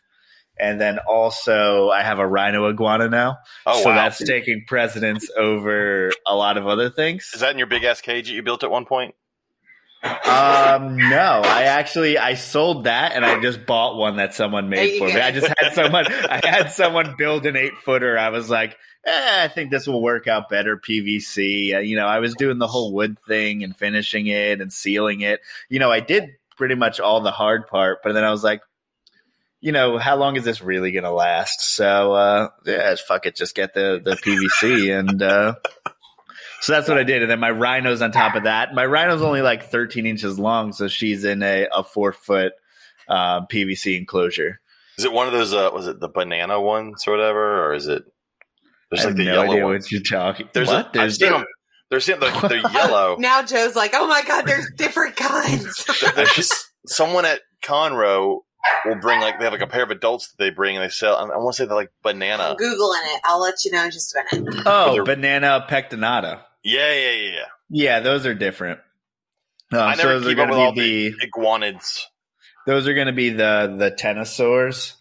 And 0.58 0.80
then 0.80 1.00
also, 1.00 1.90
I 1.90 2.02
have 2.04 2.20
a 2.20 2.26
rhino 2.26 2.70
iguana 2.70 3.10
now, 3.10 3.40
Oh 3.66 3.84
so 3.84 3.90
wow! 3.90 3.96
that's 3.96 4.20
taking 4.20 4.64
precedence 4.66 5.30
over 5.38 6.12
a 6.26 6.34
lot 6.34 6.58
of 6.58 6.66
other 6.66 6.90
things. 6.90 7.32
Is 7.34 7.42
that 7.42 7.52
in 7.52 7.58
your 7.58 7.68
big 7.68 7.84
ass 7.84 8.00
cage 8.00 8.28
that 8.28 8.34
you 8.34 8.42
built 8.42 8.64
at 8.64 8.72
one 8.72 8.86
point? 8.86 9.16
Um, 10.06 10.98
no, 10.98 11.42
I 11.44 11.64
actually 11.64 12.18
I 12.18 12.36
sold 12.36 12.84
that 12.84 13.14
and 13.14 13.26
I 13.26 13.42
just 13.42 13.66
bought 13.66 13.98
one 13.98 14.18
that 14.18 14.36
someone 14.36 14.70
made 14.70 15.00
for 15.00 15.08
me. 15.08 15.20
I 15.20 15.32
just 15.32 15.48
had 15.58 15.74
someone 15.74 16.06
I 16.08 16.42
had 16.44 16.72
someone 16.72 17.16
build 17.18 17.46
an 17.46 17.56
eight 17.56 17.78
footer. 17.84 18.18
I 18.18 18.30
was 18.30 18.50
like, 18.50 18.78
eh, 19.06 19.44
I 19.44 19.48
think 19.48 19.72
this 19.72 19.88
will 19.88 20.02
work 20.02 20.28
out 20.28 20.50
better 20.50 20.78
PVC. 20.78 21.76
Uh, 21.76 21.80
you 21.80 21.96
know, 21.96 22.06
I 22.06 22.20
was 22.20 22.36
doing 22.36 22.60
the 22.60 22.68
whole 22.68 22.94
wood 22.94 23.18
thing 23.28 23.64
and 23.64 23.76
finishing 23.76 24.28
it 24.28 24.62
and 24.62 24.72
sealing 24.72 25.22
it. 25.22 25.42
You 25.70 25.80
know, 25.80 25.92
I 25.92 26.02
did 26.02 26.36
pretty 26.56 26.76
much 26.76 27.00
all 27.00 27.22
the 27.22 27.32
hard 27.32 27.68
part, 27.68 28.00
but 28.04 28.14
then 28.14 28.24
I 28.24 28.32
was 28.32 28.44
like, 28.44 28.62
you 29.60 29.72
know, 29.72 29.98
how 29.98 30.18
long 30.18 30.36
is 30.36 30.44
this 30.44 30.62
really 30.62 30.92
gonna 30.92 31.12
last? 31.12 31.62
So 31.76 32.14
uh 32.14 32.50
yeah, 32.66 32.96
fuck 33.08 33.26
it, 33.26 33.36
just 33.36 33.56
get 33.56 33.74
the 33.74 34.00
the 34.04 34.16
PVC 34.18 34.98
and 35.00 35.24
uh 35.24 35.56
so 36.62 36.74
that's 36.74 36.88
what 36.88 36.98
I 36.98 37.04
did. 37.04 37.22
And 37.22 37.32
then 37.32 37.40
my 37.40 37.52
rhino's 37.52 38.02
on 38.02 38.12
top 38.12 38.36
of 38.36 38.44
that. 38.46 38.74
My 38.74 38.86
rhino's 38.86 39.22
only 39.22 39.42
like 39.42 39.70
13 39.70 40.06
inches 40.06 40.40
long, 40.40 40.74
so 40.74 40.88
she's 40.88 41.24
in 41.24 41.44
a, 41.44 41.68
a 41.74 41.84
four 41.84 42.12
foot 42.12 42.54
uh, 43.08 43.46
PVC 43.48 43.98
enclosure. 43.98 44.60
Is 44.98 45.06
it 45.06 45.12
one 45.12 45.28
of 45.28 45.34
those? 45.34 45.54
Uh, 45.54 45.70
was 45.74 45.88
it 45.88 46.00
the 46.00 46.08
banana 46.08 46.60
ones 46.62 47.04
or 47.08 47.12
whatever, 47.12 47.66
or 47.66 47.74
is 47.74 47.88
it? 47.88 48.04
There's 48.90 49.02
I 49.02 49.10
like 49.10 49.10
have 49.10 49.18
the 49.18 49.26
no 49.26 49.34
yellow 49.34 49.52
idea 49.54 49.64
ones. 49.66 49.92
you're 49.92 50.02
talking. 50.02 50.50
There's 50.54 50.68
what? 50.70 50.86
a, 50.86 50.88
I've 50.88 50.94
There's 50.94 51.20
seen 51.20 51.32
them. 51.32 51.46
They're 51.90 52.00
seeing 52.00 52.20
they're, 52.20 52.32
they're 52.42 52.58
yellow. 52.74 53.18
Now 53.20 53.44
Joe's 53.44 53.76
like, 53.76 53.92
oh 53.94 54.08
my 54.08 54.24
god, 54.24 54.46
there's 54.46 54.70
different 54.78 55.16
kinds. 55.16 55.86
There's 56.16 56.34
just 56.34 56.72
someone 56.88 57.26
at 57.26 57.42
Conroe 57.64 58.40
will 58.86 58.96
bring 58.96 59.20
like 59.22 59.38
they 59.40 59.46
have 59.46 59.54
like 59.54 59.62
a 59.62 59.68
pair 59.68 59.84
of 59.84 59.92
adults 59.92 60.30
that 60.30 60.38
they 60.44 60.50
bring 60.50 60.76
and 60.78 60.84
they 60.84 60.90
sell. 60.90 61.16
I 61.16 61.26
want 61.38 61.56
to 61.56 61.64
say 61.64 61.66
they're 61.68 61.76
like 61.76 61.92
banana. 62.04 62.44
I'm 62.44 62.56
googling 62.58 63.16
it. 63.16 63.22
I'll 63.26 63.42
let 63.42 63.64
you 63.66 63.72
know 63.72 63.84
in 63.86 63.92
just 63.92 64.16
a 64.16 64.36
minute. 64.36 64.64
oh, 64.66 65.04
banana 65.06 65.66
pectinata. 65.70 66.42
Yeah, 66.64 66.92
yeah, 66.94 67.12
yeah, 67.12 67.32
yeah. 67.32 67.46
Yeah, 67.70 68.00
those 68.02 68.26
are 68.26 68.34
different. 68.34 68.80
Um, 69.74 69.80
I 69.80 69.96
so 69.96 70.04
never 70.04 70.14
those 70.20 70.26
are 70.28 70.30
keep 70.30 70.40
up 70.40 70.50
with 70.50 70.58
all 70.60 70.74
the 70.74 71.14
the 71.20 71.28
iguanids. 71.28 72.04
those 72.68 72.88
are 72.88 72.94
going 72.94 73.08
to 73.08 73.14
be 73.14 73.30
the 73.32 73.76
the 73.78 73.92
ctenosaurs. 73.92 74.94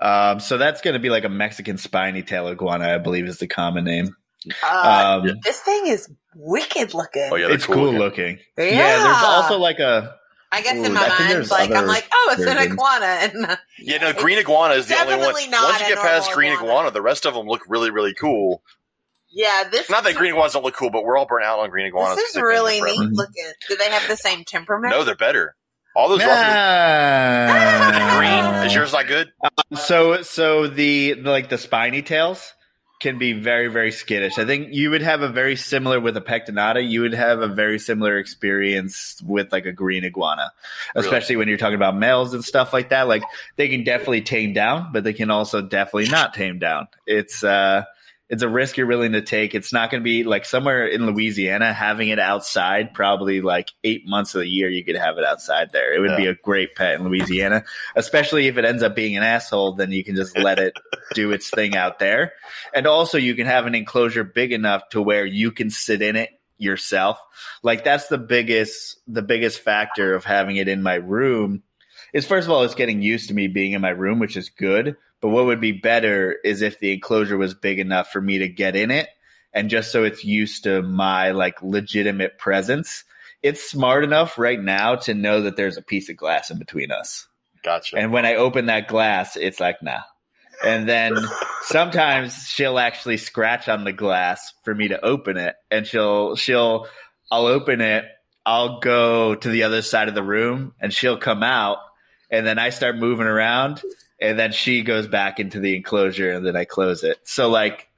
Um, 0.00 0.40
so 0.40 0.58
that's 0.58 0.80
going 0.80 0.94
to 0.94 1.00
be 1.00 1.10
like 1.10 1.24
a 1.24 1.28
Mexican 1.28 1.76
spiny 1.76 2.22
tail 2.22 2.48
iguana, 2.48 2.94
I 2.94 2.98
believe 2.98 3.26
is 3.26 3.38
the 3.38 3.48
common 3.48 3.84
name. 3.84 4.14
Uh, 4.62 5.20
Um, 5.24 5.36
this 5.42 5.58
thing 5.60 5.88
is 5.88 6.08
wicked 6.36 6.94
looking. 6.94 7.28
Oh 7.32 7.34
yeah, 7.36 7.46
they're 7.48 7.56
it's 7.56 7.66
cool 7.66 7.92
looking. 7.92 7.98
looking. 7.98 8.38
Yeah. 8.56 8.64
yeah, 8.64 9.02
there's 9.02 9.22
also 9.24 9.58
like 9.58 9.80
a 9.80 10.16
I 10.50 10.62
guess 10.62 10.76
Ooh, 10.76 10.84
in 10.84 10.94
my 10.94 11.04
I 11.04 11.08
mind, 11.08 11.30
there's 11.30 11.50
like 11.50 11.70
I'm 11.72 11.86
like, 11.86 12.08
oh, 12.12 12.34
it's 12.38 12.46
an 12.46 12.56
iguana, 12.58 13.06
and 13.50 13.58
Yeah, 13.78 13.98
no, 13.98 14.12
green 14.14 14.38
iguana 14.38 14.74
is 14.74 14.86
the 14.86 14.96
only 14.98 15.16
one. 15.16 15.50
not 15.50 15.64
Once 15.64 15.80
you 15.82 15.88
get 15.88 15.98
past 15.98 16.32
green 16.32 16.52
iguana. 16.52 16.70
iguana, 16.70 16.90
the 16.90 17.02
rest 17.02 17.26
of 17.26 17.34
them 17.34 17.46
look 17.46 17.62
really, 17.68 17.90
really 17.90 18.14
cool. 18.14 18.62
yeah, 19.30 19.64
this 19.70 19.90
Not 19.90 20.04
that 20.04 20.14
green 20.14 20.32
iguanas 20.32 20.54
don't 20.54 20.64
look 20.64 20.74
cool, 20.74 20.90
but 20.90 21.04
we're 21.04 21.18
all 21.18 21.26
burnt 21.26 21.44
out 21.44 21.58
on 21.58 21.68
green 21.70 21.86
iguanas. 21.86 22.16
this 22.16 22.24
'cause 22.24 22.28
is 22.30 22.34
they've 22.34 22.42
been 22.42 22.50
here 22.50 22.60
really 22.62 22.78
forever. 22.96 23.10
neat 23.10 23.12
looking. 23.16 23.52
Do 23.68 23.76
they 23.76 23.90
have 23.90 24.08
the 24.08 24.16
same 24.16 24.44
temperament? 24.44 24.94
No, 24.94 25.04
they're 25.04 25.14
better. 25.14 25.54
All 25.94 26.08
those 26.08 26.20
Russian 26.20 26.34
Ah. 27.52 28.16
green. 28.18 28.66
Is 28.66 28.74
yours 28.74 28.92
not 28.92 29.06
good? 29.06 29.32
So 29.76 30.22
so 30.22 30.66
the, 30.66 31.14
the 31.14 31.30
like 31.30 31.48
the 31.50 31.58
spiny 31.58 32.02
tails 32.02 32.54
can 33.00 33.18
be 33.18 33.32
very 33.32 33.68
very 33.68 33.92
skittish. 33.92 34.38
I 34.38 34.44
think 34.44 34.68
you 34.72 34.90
would 34.90 35.02
have 35.02 35.22
a 35.22 35.28
very 35.28 35.56
similar 35.56 36.00
with 36.00 36.16
a 36.16 36.20
pectinata. 36.20 36.88
You 36.88 37.02
would 37.02 37.14
have 37.14 37.40
a 37.40 37.48
very 37.48 37.78
similar 37.78 38.18
experience 38.18 39.22
with 39.24 39.52
like 39.52 39.66
a 39.66 39.72
green 39.72 40.04
iguana, 40.04 40.52
especially 40.94 41.36
when 41.36 41.48
you're 41.48 41.58
talking 41.58 41.76
about 41.76 41.96
males 41.96 42.34
and 42.34 42.44
stuff 42.44 42.72
like 42.72 42.90
that. 42.90 43.08
Like 43.08 43.22
they 43.56 43.68
can 43.68 43.84
definitely 43.84 44.22
tame 44.22 44.52
down, 44.52 44.90
but 44.92 45.04
they 45.04 45.12
can 45.12 45.30
also 45.30 45.62
definitely 45.62 46.08
not 46.08 46.34
tame 46.34 46.58
down. 46.58 46.88
It's 47.06 47.44
uh 47.44 47.84
it's 48.28 48.42
a 48.42 48.48
risk 48.48 48.76
you're 48.76 48.86
willing 48.86 49.12
to 49.12 49.22
take. 49.22 49.54
It's 49.54 49.72
not 49.72 49.90
going 49.90 50.02
to 50.02 50.04
be 50.04 50.22
like 50.22 50.44
somewhere 50.44 50.86
in 50.86 51.06
Louisiana 51.06 51.72
having 51.72 52.08
it 52.08 52.18
outside. 52.18 52.92
Probably 52.92 53.40
like 53.40 53.70
eight 53.84 54.06
months 54.06 54.34
of 54.34 54.42
the 54.42 54.48
year, 54.48 54.68
you 54.68 54.84
could 54.84 54.96
have 54.96 55.16
it 55.16 55.24
outside 55.24 55.72
there. 55.72 55.94
It 55.94 56.00
would 56.00 56.16
be 56.16 56.26
a 56.26 56.34
great 56.34 56.74
pet 56.74 56.96
in 56.96 57.04
Louisiana, 57.04 57.64
especially 57.96 58.46
if 58.46 58.58
it 58.58 58.66
ends 58.66 58.82
up 58.82 58.94
being 58.94 59.16
an 59.16 59.22
asshole. 59.22 59.72
Then 59.72 59.92
you 59.92 60.04
can 60.04 60.14
just 60.14 60.36
let 60.38 60.58
it 60.58 60.74
do 61.14 61.32
its 61.32 61.48
thing 61.48 61.74
out 61.74 61.98
there, 61.98 62.32
and 62.74 62.86
also 62.86 63.16
you 63.16 63.34
can 63.34 63.46
have 63.46 63.66
an 63.66 63.74
enclosure 63.74 64.24
big 64.24 64.52
enough 64.52 64.88
to 64.90 65.00
where 65.00 65.24
you 65.24 65.50
can 65.50 65.70
sit 65.70 66.02
in 66.02 66.16
it 66.16 66.30
yourself. 66.58 67.18
Like 67.62 67.82
that's 67.82 68.08
the 68.08 68.18
biggest 68.18 69.00
the 69.06 69.22
biggest 69.22 69.60
factor 69.60 70.14
of 70.14 70.24
having 70.24 70.56
it 70.56 70.68
in 70.68 70.82
my 70.82 70.96
room. 70.96 71.62
Is 72.12 72.26
first 72.26 72.46
of 72.46 72.52
all, 72.52 72.62
it's 72.62 72.74
getting 72.74 73.00
used 73.00 73.28
to 73.28 73.34
me 73.34 73.48
being 73.48 73.72
in 73.72 73.80
my 73.80 73.90
room, 73.90 74.18
which 74.18 74.36
is 74.36 74.50
good. 74.50 74.96
But 75.20 75.28
what 75.28 75.46
would 75.46 75.60
be 75.60 75.72
better 75.72 76.36
is 76.44 76.62
if 76.62 76.78
the 76.78 76.92
enclosure 76.92 77.36
was 77.36 77.54
big 77.54 77.78
enough 77.78 78.10
for 78.10 78.20
me 78.20 78.38
to 78.38 78.48
get 78.48 78.76
in 78.76 78.90
it 78.90 79.08
and 79.52 79.70
just 79.70 79.90
so 79.90 80.04
it's 80.04 80.24
used 80.24 80.64
to 80.64 80.82
my 80.82 81.32
like 81.32 81.62
legitimate 81.62 82.38
presence. 82.38 83.04
It's 83.42 83.70
smart 83.70 84.04
enough 84.04 84.38
right 84.38 84.60
now 84.60 84.96
to 84.96 85.14
know 85.14 85.42
that 85.42 85.56
there's 85.56 85.76
a 85.76 85.82
piece 85.82 86.08
of 86.08 86.16
glass 86.16 86.50
in 86.50 86.58
between 86.58 86.90
us. 86.90 87.26
Gotcha. 87.64 87.96
And 87.96 88.12
when 88.12 88.26
I 88.26 88.34
open 88.34 88.66
that 88.66 88.88
glass, 88.88 89.36
it's 89.36 89.60
like, 89.60 89.82
nah. 89.82 90.02
And 90.64 90.88
then 90.88 91.16
sometimes 91.62 92.48
she'll 92.48 92.78
actually 92.78 93.16
scratch 93.16 93.68
on 93.68 93.84
the 93.84 93.92
glass 93.92 94.52
for 94.64 94.74
me 94.74 94.88
to 94.88 95.04
open 95.04 95.36
it. 95.36 95.54
And 95.70 95.86
she'll, 95.86 96.36
she'll, 96.36 96.86
I'll 97.30 97.46
open 97.46 97.80
it. 97.80 98.04
I'll 98.44 98.80
go 98.80 99.34
to 99.34 99.48
the 99.48 99.64
other 99.64 99.82
side 99.82 100.08
of 100.08 100.14
the 100.14 100.22
room 100.22 100.72
and 100.80 100.92
she'll 100.92 101.18
come 101.18 101.42
out. 101.42 101.78
And 102.30 102.46
then 102.46 102.58
I 102.58 102.70
start 102.70 102.96
moving 102.96 103.26
around 103.26 103.82
and 104.20 104.38
then 104.38 104.52
she 104.52 104.82
goes 104.82 105.06
back 105.06 105.38
into 105.40 105.60
the 105.60 105.76
enclosure 105.76 106.30
and 106.32 106.46
then 106.46 106.56
I 106.56 106.64
close 106.64 107.04
it. 107.04 107.18
So 107.24 107.48
like, 107.48 107.88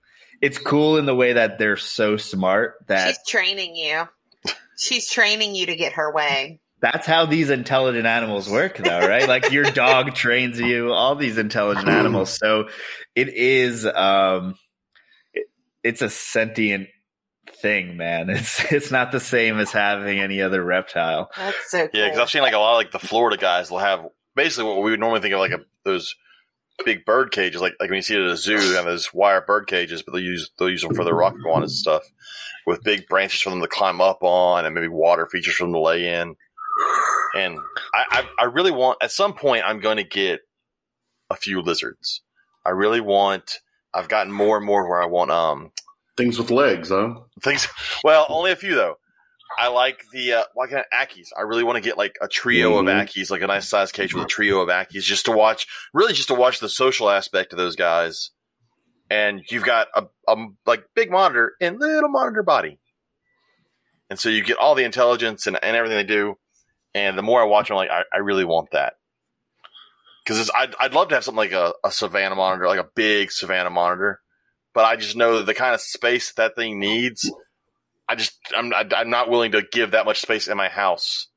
it's 0.41 0.59
cool 0.59 0.97
in 0.97 1.07
the 1.07 1.15
way 1.15 1.35
that 1.35 1.59
they're 1.59 1.77
so 1.77 2.17
smart 2.17 2.77
that 2.89 3.09
She's 3.09 3.19
training 3.29 3.77
you. 3.77 4.09
She's 4.79 5.11
training 5.11 5.55
you 5.55 5.67
to 5.67 5.77
get 5.77 5.93
her 5.95 6.11
way. 6.13 6.61
that's 6.81 7.07
how 7.07 7.27
these 7.27 7.51
intelligent 7.51 8.07
animals 8.07 8.49
work 8.49 8.79
though 8.79 9.07
right 9.07 9.29
like 9.29 9.53
your 9.53 9.65
dog 9.65 10.15
trains 10.15 10.59
you 10.59 10.91
all 10.93 11.15
these 11.15 11.37
intelligent 11.37 11.89
animals 11.89 12.31
so 12.39 12.71
it 13.15 13.29
is 13.29 13.85
um 13.85 14.55
it, 15.35 15.47
it's 15.85 16.01
a 16.01 16.09
sentient 16.09 16.89
thing 17.61 17.99
man 17.99 18.31
it's 18.31 18.73
it's 18.73 18.91
not 18.91 19.13
the 19.13 19.21
same 19.21 19.59
as 19.59 19.71
having 19.71 20.19
any 20.21 20.41
other 20.41 20.65
reptile 20.65 21.31
That's 21.37 21.71
so 21.71 21.87
cool. 21.89 22.01
Yeah, 22.01 22.07
because 22.07 22.19
I've 22.21 22.31
seen 22.31 22.41
like 22.41 22.55
a 22.55 22.59
lot 22.59 22.73
of 22.73 22.77
like 22.79 22.93
the 22.93 23.07
Florida 23.07 23.37
guys 23.37 23.71
will 23.71 23.79
have 23.81 24.07
basically 24.35 24.71
what 24.71 24.83
we 24.83 24.93
would 24.93 25.01
normally 25.01 25.21
think 25.21 25.35
of 25.35 25.41
like 25.41 25.51
a, 25.53 25.61
those 25.85 26.15
big 26.85 27.05
bird 27.05 27.31
cages, 27.31 27.61
like 27.61 27.75
like 27.81 27.91
when 27.91 27.97
you 27.99 28.03
see 28.03 28.17
it 28.17 28.23
at 28.23 28.31
a 28.31 28.37
zoo, 28.37 28.59
they 28.59 28.77
have 28.77 28.85
those 28.85 29.13
wire 29.13 29.41
bird 29.41 29.67
cages, 29.67 30.03
but 30.03 30.13
they'll 30.13 30.23
use 30.23 30.51
they'll 30.59 30.71
use 30.71 30.83
them 30.83 30.95
for 30.95 31.05
their 31.05 31.15
rock 31.15 31.35
iguanas 31.35 31.73
and 31.73 31.79
stuff, 31.79 32.03
with 32.67 32.83
big 32.83 33.07
branches 33.09 33.41
for 33.41 33.51
them 33.51 33.61
to 33.61 33.69
climb 33.69 34.01
up 34.01 34.19
on, 34.23 34.65
and 34.65 34.75
maybe 34.75 34.89
water 34.89 35.27
features 35.27 35.55
for 35.55 35.65
them 35.65 35.73
to 35.73 35.81
lay 35.81 36.07
in. 36.07 36.37
And 37.37 37.59
I, 37.95 38.05
I, 38.11 38.29
I 38.41 38.45
really 38.45 38.71
want 38.71 38.99
at 39.03 39.13
some 39.13 39.35
point 39.35 39.65
I'm 39.65 39.81
going 39.81 39.99
to 39.99 40.05
get 40.05 40.41
a 41.31 41.37
few 41.37 41.61
lizards. 41.61 42.23
I 42.65 42.71
really 42.71 43.01
want. 43.01 43.59
I've 43.93 44.09
gotten 44.09 44.33
more 44.33 44.57
and 44.57 44.65
more 44.65 44.89
where 44.89 45.03
I 45.03 45.07
want 45.07 45.31
um 45.31 45.73
Things 46.17 46.39
with 46.39 46.51
legs, 46.51 46.91
huh? 46.91 47.15
things. 47.43 47.67
Well, 48.05 48.27
only 48.29 48.53
a 48.53 48.57
few 48.57 48.75
though. 48.75 48.99
I 49.59 49.69
like 49.69 50.05
the 50.13 50.33
uh, 50.35 50.45
like 50.57 50.73
an 50.73 50.85
Ackies. 50.95 51.29
I 51.37 51.43
really 51.43 51.65
want 51.65 51.77
to 51.77 51.81
get 51.83 51.99
like 51.99 52.17
a 52.23 52.29
trio 52.29 52.73
Mhm. 52.73 52.81
of 52.81 52.87
Ackies, 52.87 53.31
like 53.31 53.43
a 53.43 53.47
nice 53.47 53.69
size 53.69 53.93
cage 53.93 54.15
with 54.15 54.25
a 54.25 54.29
trio 54.29 54.61
of 54.61 54.69
Ackies, 54.69 55.03
just 55.03 55.25
to 55.27 55.33
watch. 55.33 55.67
Really, 55.93 56.13
just 56.13 56.29
to 56.29 56.35
watch 56.35 56.61
the 56.61 56.69
social 56.69 57.11
aspect 57.11 57.53
of 57.53 57.59
those 57.59 57.77
guys. 57.77 58.31
And 59.11 59.43
you've 59.51 59.65
got 59.65 59.89
a, 59.95 60.05
a 60.29 60.37
like 60.67 60.85
big 60.95 61.11
monitor 61.11 61.55
and 61.61 61.81
little 61.81 62.09
monitor 62.09 62.43
body, 62.45 62.79
and 64.09 64.19
so 64.21 64.29
you 64.29 64.43
get 64.45 64.57
all 64.59 64.75
the 64.77 64.85
intelligence 64.85 65.47
and, 65.49 65.59
and 65.63 65.77
everything 65.77 65.99
they 65.99 66.05
do. 66.05 66.37
And 66.95 67.19
the 67.19 67.23
more 67.23 67.41
I 67.41 67.45
watch 67.45 67.69
them, 67.69 67.77
like 67.77 67.91
I, 67.91 68.03
I 68.15 68.19
really 68.19 68.45
want 68.45 68.71
that 68.71 68.95
because 70.25 70.51
I'd 70.55 70.75
I'd 70.81 70.95
love 70.95 71.09
to 71.09 71.17
have 71.17 71.25
something 71.25 71.37
like 71.39 71.53
a, 71.53 71.73
a 71.85 71.91
Savannah 71.91 72.37
monitor, 72.37 72.67
like 72.69 72.79
a 72.81 72.89
big 72.95 73.33
Savannah 73.33 73.71
monitor. 73.71 74.21
But 74.75 74.85
I 74.85 74.95
just 74.97 75.17
know 75.17 75.39
that 75.39 75.47
the 75.47 75.55
kind 75.55 75.75
of 75.75 75.81
space 75.81 76.33
that 76.35 76.55
thing 76.55 76.79
needs 76.79 77.29
I 78.11 78.17
just 78.17 78.33
I'm 78.57 78.73
I'm 78.75 79.09
not 79.11 79.31
willing 79.31 79.53
to 79.53 79.63
give 79.71 79.93
that 79.93 80.05
much 80.05 80.21
space 80.21 80.49
in 80.49 80.57
my 80.57 80.69
house 80.69 81.29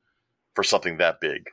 for 0.54 0.64
something 0.64 0.98
that 0.98 1.20
big. 1.20 1.44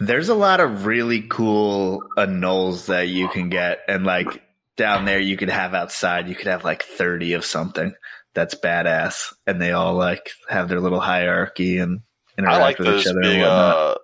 there's 0.00 0.28
a 0.30 0.34
lot 0.34 0.60
of 0.60 0.86
really 0.86 1.22
cool 1.22 2.02
anoles 2.16 2.86
that 2.86 3.08
you 3.08 3.28
can 3.28 3.48
get 3.50 3.80
and 3.88 4.04
like 4.04 4.42
down 4.76 5.04
there 5.04 5.18
you 5.20 5.36
could 5.36 5.50
have 5.50 5.74
outside 5.74 6.28
you 6.28 6.34
could 6.34 6.46
have 6.46 6.64
like 6.64 6.82
30 6.82 7.34
of 7.34 7.44
something 7.44 7.94
that's 8.34 8.54
badass, 8.54 9.34
and 9.46 9.60
they 9.60 9.72
all 9.72 9.92
like 9.94 10.30
have 10.48 10.70
their 10.70 10.80
little 10.80 11.00
hierarchy 11.00 11.76
and 11.76 12.00
I 12.38 12.38
interact 12.40 12.60
like 12.60 12.78
with 12.78 13.00
each 13.00 13.06
other 13.06 13.20
big, 13.20 13.32
and 13.32 13.40
whatnot. 13.42 13.76
uh, 13.76 13.94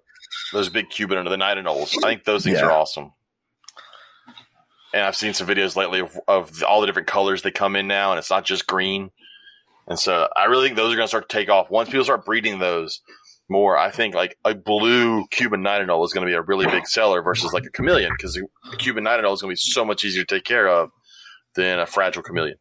those 0.53 0.69
big 0.69 0.91
Cuban 0.91 1.17
under 1.17 1.31
the 1.31 1.39
knight 1.39 1.57
anoles. 1.57 1.97
I 2.05 2.09
think 2.09 2.25
those 2.25 2.45
things 2.45 2.59
Yeah. 2.59 2.67
are 2.67 2.73
awesome. 2.73 3.13
And 4.93 5.03
I've 5.03 5.17
seen 5.17 5.33
some 5.35 5.47
videos 5.47 5.77
lately 5.77 6.01
of, 6.01 6.19
of 6.29 6.63
all 6.63 6.81
the 6.83 6.87
different 6.87 7.09
colors 7.09 7.41
they 7.43 7.51
come 7.51 7.77
in 7.77 7.87
now, 7.87 8.11
and 8.13 8.19
it's 8.19 8.31
not 8.31 8.45
just 8.45 8.67
green. 8.67 9.11
And 9.89 9.99
so 9.99 10.29
I 10.37 10.45
really 10.45 10.67
think 10.69 10.77
those 10.77 10.93
are 10.93 10.97
going 10.97 11.05
to 11.07 11.09
start 11.09 11.29
to 11.29 11.37
take 11.37 11.49
off 11.49 11.71
once 11.71 11.89
people 11.89 12.05
start 12.05 12.25
breeding 12.27 12.59
those 12.59 13.01
more. 13.49 13.77
I 13.79 13.91
think 13.91 14.15
like 14.15 14.37
a 14.45 14.55
blue 14.55 15.27
Cuban 15.31 15.63
knight 15.63 15.81
anole 15.81 16.05
is 16.05 16.13
going 16.13 16.27
to 16.27 16.31
be 16.31 16.37
a 16.37 16.43
really 16.43 16.67
big 16.67 16.87
seller 16.87 17.23
versus 17.23 17.53
like 17.53 17.65
a 17.65 17.71
chameleon 17.71 18.13
because 18.17 18.35
the 18.35 18.47
Cuban 18.77 19.05
knight 19.05 19.21
anole 19.21 19.33
is 19.35 19.41
going 19.43 19.51
to 19.51 19.59
be 19.61 19.73
so 19.73 19.85
much 19.85 20.05
easier 20.05 20.25
to 20.25 20.35
take 20.35 20.45
care 20.45 20.69
of 20.69 20.91
than 21.55 21.79
a 21.79 21.87
fragile 21.87 22.23
chameleon. 22.23 22.59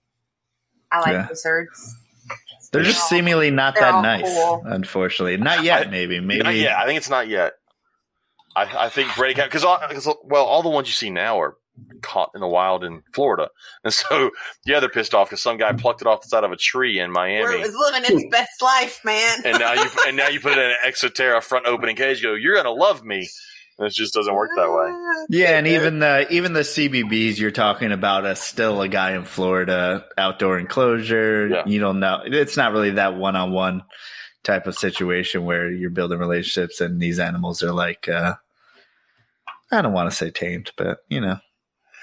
I 0.91 0.99
like 0.99 1.07
Yeah. 1.11 1.27
lizards. 1.29 1.95
They're 2.71 2.83
just 2.83 3.07
seemingly 3.07 3.51
not 3.51 3.75
that 3.75 4.01
nice, 4.01 4.23
cool. 4.23 4.61
unfortunately. 4.65 5.37
Not 5.37 5.63
yet, 5.63 5.87
I- 5.87 5.89
maybe. 5.89 6.19
Maybe. 6.19 6.43
Not 6.43 6.55
yet. 6.55 6.77
I 6.77 6.85
think 6.85 6.97
it's 6.97 7.09
not 7.09 7.27
yet. 7.27 7.53
I, 8.55 8.85
I 8.85 8.89
think 8.89 9.15
Brady 9.15 9.35
Cat 9.35 9.49
because 9.51 10.07
well, 10.23 10.45
all 10.45 10.63
the 10.63 10.69
ones 10.69 10.87
you 10.87 10.93
see 10.93 11.09
now 11.09 11.39
are 11.39 11.55
caught 12.01 12.31
in 12.35 12.41
the 12.41 12.47
wild 12.47 12.83
in 12.83 13.03
Florida, 13.13 13.49
and 13.83 13.93
so 13.93 14.31
yeah, 14.65 14.79
they're 14.79 14.89
pissed 14.89 15.13
off 15.13 15.29
because 15.29 15.41
some 15.41 15.57
guy 15.57 15.73
plucked 15.73 16.01
it 16.01 16.07
off 16.07 16.21
the 16.21 16.27
side 16.27 16.43
of 16.43 16.51
a 16.51 16.57
tree 16.57 16.99
in 16.99 17.13
Where 17.13 17.27
Miami, 17.27 17.61
it 17.61 17.65
was 17.65 17.75
living 17.75 18.03
its 18.17 18.29
best 18.31 18.61
life, 18.61 18.99
man. 19.03 19.39
and 19.45 19.59
now 19.59 19.73
you 19.73 19.89
and 20.07 20.17
now 20.17 20.27
you 20.27 20.39
put 20.39 20.53
it 20.53 20.59
in 20.59 20.71
an 20.71 20.77
Exo 20.87 21.13
Terra 21.13 21.41
front 21.41 21.65
opening 21.65 21.95
cage. 21.95 22.21
You 22.21 22.29
go, 22.29 22.35
you're 22.35 22.55
gonna 22.55 22.71
love 22.71 23.03
me, 23.03 23.29
and 23.77 23.87
it 23.87 23.93
just 23.93 24.13
doesn't 24.13 24.33
work 24.33 24.51
that 24.55 24.71
way. 24.71 25.25
Yeah, 25.29 25.57
and 25.57 25.67
even 25.67 25.99
the 25.99 26.27
even 26.31 26.53
the 26.53 26.61
CBBs 26.61 27.37
you're 27.37 27.51
talking 27.51 27.91
about 27.91 28.25
is 28.25 28.39
still 28.39 28.81
a 28.81 28.87
guy 28.87 29.13
in 29.13 29.25
Florida, 29.25 30.05
outdoor 30.17 30.59
enclosure. 30.59 31.47
Yeah. 31.47 31.63
You 31.65 31.79
don't 31.79 31.99
know. 31.99 32.21
It's 32.25 32.57
not 32.57 32.71
really 32.71 32.91
that 32.91 33.15
one 33.15 33.35
on 33.35 33.51
one 33.51 33.83
type 34.43 34.65
of 34.67 34.75
situation 34.75 35.43
where 35.43 35.69
you're 35.69 35.89
building 35.89 36.19
relationships 36.19 36.79
and 36.79 37.01
these 37.01 37.19
animals 37.19 37.61
are 37.63 37.73
like 37.73 38.07
uh 38.07 38.35
I 39.69 39.81
don't 39.81 39.91
want 39.91 40.09
to 40.09 40.15
say 40.15 40.31
tamed, 40.31 40.71
but 40.77 40.99
you 41.09 41.19
know. 41.19 41.39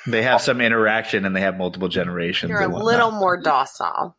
They 0.06 0.22
have 0.22 0.40
some 0.42 0.60
interaction 0.60 1.24
and 1.24 1.34
they 1.34 1.40
have 1.40 1.56
multiple 1.56 1.88
generations. 1.88 2.50
You're 2.50 2.62
a 2.62 2.84
little 2.84 3.10
more 3.10 3.36
docile. 3.36 4.16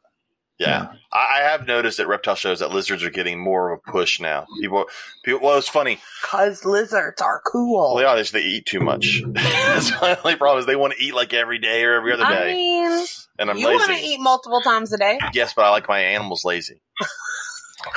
Yeah, 0.58 0.94
I, 1.12 1.40
I 1.40 1.50
have 1.50 1.68
noticed 1.68 2.00
at 2.00 2.08
reptile 2.08 2.36
shows 2.36 2.60
that 2.60 2.72
lizards 2.72 3.04
are 3.04 3.10
getting 3.10 3.38
more 3.44 3.74
of 3.74 3.82
a 3.86 3.92
push 3.92 4.22
now. 4.22 4.46
People, 4.62 4.86
people. 5.26 5.42
Well, 5.46 5.58
it's 5.58 5.68
funny. 5.68 6.00
Cause 6.24 6.64
lizards 6.64 7.22
are 7.22 7.42
cool. 7.46 7.94
Well, 7.94 7.98
they 7.98 8.06
are. 8.06 8.16
They, 8.16 8.40
they 8.40 8.46
eat 8.46 8.66
too 8.66 8.80
much. 8.80 9.22
That's 9.34 9.92
my 10.02 10.18
only 10.24 10.38
problem. 10.38 10.60
Is 10.60 10.66
they 10.66 10.78
want 10.78 10.94
to 10.94 11.04
eat 11.04 11.14
like 11.14 11.34
every 11.34 11.60
day 11.60 11.84
or 11.84 11.96
every 11.96 12.14
other 12.14 12.24
I 12.24 12.34
day, 12.34 12.54
mean, 12.54 13.06
and 13.38 13.50
I'm 13.50 13.58
you 13.58 13.68
lazy. 13.68 13.78
want 13.78 14.00
to 14.00 14.06
eat 14.06 14.20
multiple 14.22 14.62
times 14.62 14.94
a 14.94 14.98
day. 14.98 15.20
Yes, 15.34 15.54
but 15.54 15.66
I 15.66 15.72
like 15.72 15.90
my 15.90 16.00
animals 16.00 16.46
lazy. 16.46 16.80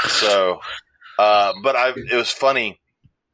so, 0.08 0.58
uh, 1.16 1.52
but 1.62 1.76
I 1.76 1.90
it 1.90 2.16
was 2.16 2.30
funny. 2.30 2.80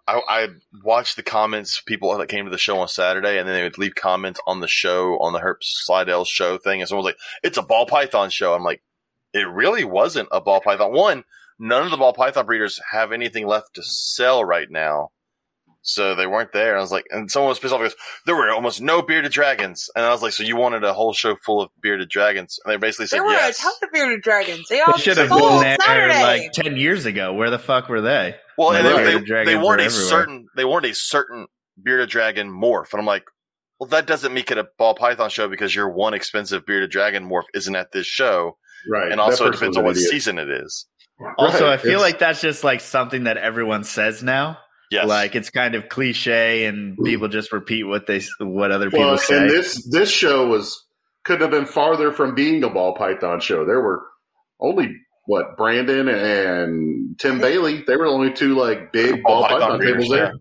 I, 0.07 0.21
I 0.29 0.49
watched 0.83 1.17
the 1.17 1.23
comments 1.23 1.81
people 1.81 2.17
that 2.19 2.29
came 2.29 2.45
to 2.45 2.51
the 2.51 2.59
show 2.59 2.79
on 2.79 2.89
Saturday, 2.89 3.39
and 3.39 3.49
then 3.49 3.55
they 3.55 3.63
would 3.63 3.79
leave 3.79 3.95
comments 3.95 4.41
on 4.47 4.61
the 4.61 4.69
show 4.69 5.19
on 5.19 5.33
the 5.33 5.41
Herp 5.41 5.57
Slidell 5.63 6.25
show 6.25 6.59
thing, 6.59 6.81
and 6.81 6.89
someone 6.89 7.05
was 7.05 7.11
like, 7.13 7.21
"It's 7.43 7.59
a 7.59 7.63
ball 7.63 7.87
python 7.87 8.31
show." 8.31 8.55
I'm 8.55 8.65
like, 8.65 8.83
"It 9.33 9.49
really 9.49 9.85
wasn't 9.85 10.29
a 10.31 10.41
ball 10.41 10.61
python." 10.61 10.93
One, 10.93 11.25
none 11.59 11.85
of 11.85 11.91
the 11.91 11.97
ball 11.97 12.13
python 12.13 12.47
breeders 12.47 12.81
have 12.91 13.13
anything 13.13 13.47
left 13.47 13.75
to 13.75 13.83
sell 13.83 14.45
right 14.45 14.71
now. 14.71 15.11
So 15.87 16.15
they 16.15 16.27
weren't 16.27 16.53
there. 16.55 16.71
And 16.71 16.79
I 16.79 16.81
was 16.81 16.91
like, 16.93 17.05
and 17.11 17.31
someone 17.31 17.51
was 17.51 17.59
pissed 17.59 17.75
off 17.75 17.81
because 17.81 17.95
there 18.25 18.35
were 18.35 18.51
almost 18.51 18.81
no 18.81 19.03
bearded 19.03 19.33
dragons. 19.33 19.91
And 19.95 20.03
I 20.03 20.13
was 20.13 20.23
like, 20.23 20.33
so 20.33 20.43
you 20.43 20.57
wanted 20.57 20.83
a 20.83 20.95
whole 20.95 21.13
show 21.13 21.37
full 21.37 21.61
of 21.61 21.69
bearded 21.83 22.09
dragons? 22.09 22.59
And 22.65 22.73
they 22.73 22.79
basically 22.79 23.07
said 23.07 23.19
There 23.19 23.25
were 23.27 23.33
yes. 23.33 23.59
a 23.59 23.63
ton 23.65 23.73
of 23.83 23.93
bearded 23.93 24.23
dragons. 24.23 24.67
They 24.71 24.81
all 24.81 24.95
They 24.95 25.03
should 25.03 25.19
have 25.19 25.29
been 25.29 25.61
there 25.61 25.77
Saturday. 25.79 26.23
like 26.23 26.53
ten 26.53 26.77
years 26.77 27.05
ago. 27.05 27.35
Where 27.35 27.51
the 27.51 27.59
fuck 27.59 27.91
were 27.91 28.01
they? 28.01 28.35
Well, 28.59 28.73
and 28.73 28.87
they, 28.87 29.15
they, 29.19 29.25
dragons 29.25 29.47
they 29.55 29.57
weren't 29.57 29.81
a 29.81 29.85
everywhere. 29.85 30.09
certain 30.09 30.47
they 30.57 30.65
weren't 30.65 30.87
a 30.87 30.95
certain 30.95 31.47
bearded 31.83 32.09
dragon 32.09 32.49
morph, 32.51 32.93
and 32.93 33.01
I'm 33.01 33.07
like, 33.07 33.25
well, 33.81 33.89
that 33.91 34.07
doesn't 34.07 34.33
make 34.33 34.51
it 34.51 34.59
a 34.59 34.69
ball 34.79 34.95
python 34.95 35.31
show 35.31 35.49
because 35.49 35.75
your 35.75 35.91
one 35.91 36.15
expensive 36.15 36.65
bearded 36.67 36.91
dragon 36.91 37.29
morph 37.29 37.45
isn't 37.55 37.75
at 37.75 37.93
this 37.93 38.07
show, 38.07 38.57
Right. 38.89 39.11
and 39.11 39.21
also 39.21 39.47
it 39.49 39.53
depends 39.53 39.77
on 39.77 39.85
what 39.85 39.97
idiot. 39.97 40.11
season 40.11 40.39
it 40.39 40.49
is. 40.49 40.87
Also, 41.39 41.65
Right. 41.67 41.73
I 41.75 41.77
feel 41.79 41.91
It's- 41.93 42.03
like 42.03 42.19
that's 42.19 42.41
just 42.41 42.65
like 42.65 42.81
something 42.81 43.25
that 43.25 43.37
everyone 43.37 43.85
says 43.85 44.23
now. 44.23 44.59
Yes, 44.91 45.07
Like 45.09 45.35
it's 45.35 45.51
kind 45.51 45.75
of 45.75 45.89
cliche, 45.89 46.67
and 46.67 46.97
people 47.05 47.27
just 47.29 47.53
repeat 47.53 47.85
what 47.85 48.07
they 48.07 48.21
what 48.39 48.71
other 48.71 48.91
people 48.91 49.07
Well, 49.07 49.19
say. 49.19 49.39
and 49.39 49.51
this 49.51 49.85
this 49.91 50.11
show 50.11 50.47
was 50.47 50.85
couldn't 51.25 51.41
have 51.43 51.51
been 51.51 51.67
farther 51.67 52.13
from 52.13 52.35
being 52.35 52.63
a 52.63 52.69
ball 52.69 52.95
python 52.95 53.41
show. 53.41 53.65
There 53.65 53.81
were 53.81 54.03
only 54.61 54.95
what 55.27 55.57
Brandon 55.57 56.09
and 56.09 57.19
Tim 57.19 57.39
Bailey. 57.41 57.83
They 57.87 57.97
were 57.97 58.07
the 58.07 58.11
only 58.13 58.33
two 58.33 58.55
like 58.57 58.93
big 58.93 59.23
Ball 59.23 59.41
ball, 59.41 59.43
python 59.49 59.61
python, 59.61 59.79
breeders, 59.79 60.03
tables 60.05 60.11
there. 60.11 60.33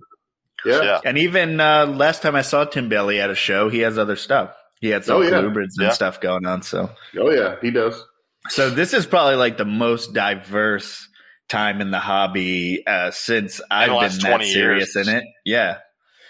Yeah. 0.65 0.81
yeah. 0.81 0.99
and 1.05 1.17
even 1.17 1.59
uh, 1.59 1.85
last 1.87 2.21
time 2.21 2.35
I 2.35 2.41
saw 2.41 2.63
Tim 2.65 2.87
Bailey 2.89 3.19
at 3.19 3.29
a 3.29 3.35
show, 3.35 3.69
he 3.69 3.79
has 3.79 3.97
other 3.97 4.15
stuff. 4.15 4.55
He 4.79 4.89
had 4.89 5.03
some 5.05 5.17
Oh, 5.17 5.21
yeah. 5.21 5.39
and 5.39 5.69
Yeah. 5.79 5.91
stuff 5.91 6.19
going 6.21 6.45
on. 6.45 6.61
So, 6.61 6.89
Oh 7.17 7.29
yeah, 7.31 7.55
he 7.61 7.71
does. 7.71 8.01
so 8.49 8.69
this 8.69 8.93
is 8.93 9.05
probably 9.05 9.35
like 9.35 9.57
the 9.57 9.65
most 9.65 10.13
diverse 10.13 11.07
time 11.49 11.81
in 11.81 11.91
the 11.91 11.99
hobby 11.99 12.83
uh, 12.87 13.11
since 13.11 13.61
I've 13.69 13.89
been 13.89 14.19
that 14.31 14.43
serious 14.45 14.95
years. 14.95 15.07
in 15.07 15.15
it. 15.15 15.23
Yeah. 15.45 15.77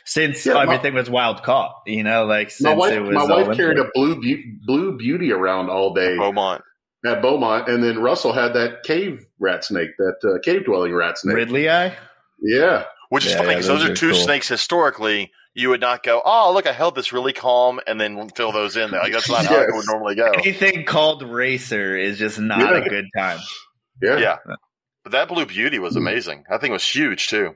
Since 0.06 0.46
Yeah, 0.46 0.54
my- 0.56 0.63
everything 0.63 0.94
was 0.96 1.10
wild 1.10 1.44
caught, 1.44 1.74
you 1.88 2.04
know, 2.04 2.26
like 2.26 2.50
since 2.52 2.63
My 2.68 2.74
wife, 2.74 2.94
it 2.94 3.00
was 3.02 3.16
my 3.16 3.24
wife 3.24 3.56
carried 3.56 3.78
a 3.80 3.86
blue 3.94 4.20
be- 4.20 4.58
blue 4.66 4.98
beauty 4.98 5.32
around 5.32 5.70
all 5.70 5.94
day 5.94 6.18
Beaumont. 6.18 6.62
At 7.06 7.22
Beaumont, 7.22 7.68
and 7.68 7.84
then 7.84 8.00
Russell 8.00 8.32
had 8.32 8.54
that 8.54 8.84
cave 8.84 9.26
rat 9.39 9.66
snake, 9.66 9.89
that 9.98 10.16
uh, 10.24 10.39
cave 10.42 10.63
dwelling 10.66 10.94
rat 10.94 11.18
snake. 11.18 11.36
ridleyi. 11.36 11.94
Yeah, 12.42 12.86
Which 13.10 13.26
is 13.26 13.32
Yeah, 13.32 13.38
funny 13.38 13.50
yeah, 13.50 13.56
because 13.56 13.68
those, 13.68 13.80
those 13.82 13.89
are 13.89 13.92
are 13.92 13.96
two 13.96 14.12
cool. 14.12 14.20
snakes 14.20 14.48
historically. 14.48 15.32
You 15.54 15.70
would 15.70 15.82
not 15.82 16.02
go, 16.02 16.22
oh, 16.24 16.52
look, 16.54 16.66
I 16.66 16.72
held 16.74 16.96
this 16.96 17.13
really 17.13 17.32
calm 17.34 17.80
and 17.86 18.00
then 18.02 18.30
fill 18.30 18.52
those 18.52 18.76
in 18.76 18.89
there. 18.89 19.02
Like, 19.02 19.12
that's 19.13 19.30
not 19.30 19.46
how 19.46 19.62
it 19.62 19.70
would 19.74 19.86
normally 19.92 20.16
go. 20.16 20.32
Anything 20.32 20.84
called 20.86 21.22
racer 21.24 21.96
is 21.96 22.18
just 22.18 22.39
not 22.39 22.60
Yeah. 22.60 22.78
a 22.86 22.89
good 22.89 23.06
time. 23.16 23.39
yeah, 24.02 24.18
Yeah. 24.18 24.38
But 25.04 25.12
that 25.12 25.28
blue 25.28 25.46
beauty 25.46 25.80
was 25.80 25.96
amazing. 25.98 26.46
I 26.50 26.58
think 26.58 26.70
it 26.72 26.74
was 26.74 26.88
huge 26.88 27.28
too. 27.28 27.56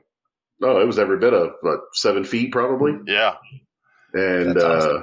Oh, 0.62 0.80
it 0.80 0.86
was 0.86 0.98
every 0.98 1.18
bit 1.18 1.32
of 1.34 1.52
what 1.62 1.80
seven 1.94 2.22
feet 2.24 2.52
probably, 2.52 2.92
Yeah. 3.06 3.34
and 4.12 4.54
That's 4.54 4.64
uh, 4.64 5.00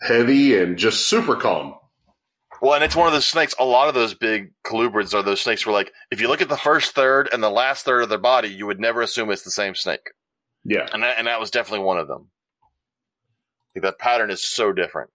heavy 0.00 0.58
and 0.58 0.78
just 0.78 1.08
super 1.08 1.36
calm. 1.36 1.74
Well, 2.62 2.74
and 2.74 2.84
it's 2.84 2.94
one 2.96 3.06
of 3.06 3.12
those 3.12 3.26
snakes. 3.26 3.54
A 3.58 3.64
lot 3.64 3.88
of 3.88 3.94
those 3.94 4.14
big 4.14 4.52
colubrids 4.66 5.14
are 5.14 5.22
those 5.22 5.40
snakes 5.40 5.64
where, 5.64 5.72
like, 5.72 5.92
if 6.10 6.20
you 6.20 6.28
look 6.28 6.42
at 6.42 6.48
the 6.48 6.56
first 6.56 6.94
third 6.94 7.28
and 7.32 7.42
the 7.42 7.50
last 7.50 7.84
third 7.84 8.02
of 8.02 8.08
their 8.08 8.18
body, 8.18 8.48
you 8.48 8.66
would 8.66 8.78
never 8.80 9.00
assume 9.00 9.30
it's 9.30 9.42
the 9.42 9.50
same 9.50 9.74
snake. 9.74 10.00
Yeah, 10.64 10.86
And 10.92 11.02
that, 11.02 11.16
and 11.18 11.26
that 11.26 11.40
was 11.40 11.50
definitely 11.50 11.86
one 11.86 11.98
of 11.98 12.06
them. 12.06 12.28
Like, 13.74 13.82
that 13.82 13.98
pattern 13.98 14.30
is 14.30 14.42
so 14.44 14.72
different. 14.72 15.10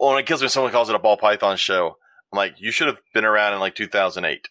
Well, 0.00 0.10
and 0.12 0.20
it 0.20 0.26
kills 0.26 0.40
me 0.40 0.44
when 0.46 0.50
someone 0.50 0.72
calls 0.72 0.88
it 0.88 0.94
a 0.94 0.98
ball 0.98 1.16
python 1.18 1.56
show. 1.56 1.96
I'm 2.32 2.36
like, 2.36 2.54
you 2.58 2.70
should 2.70 2.86
have 2.86 2.98
been 3.12 3.24
around 3.24 3.52
in 3.54 3.60
like 3.60 3.74
2008. 3.74 4.48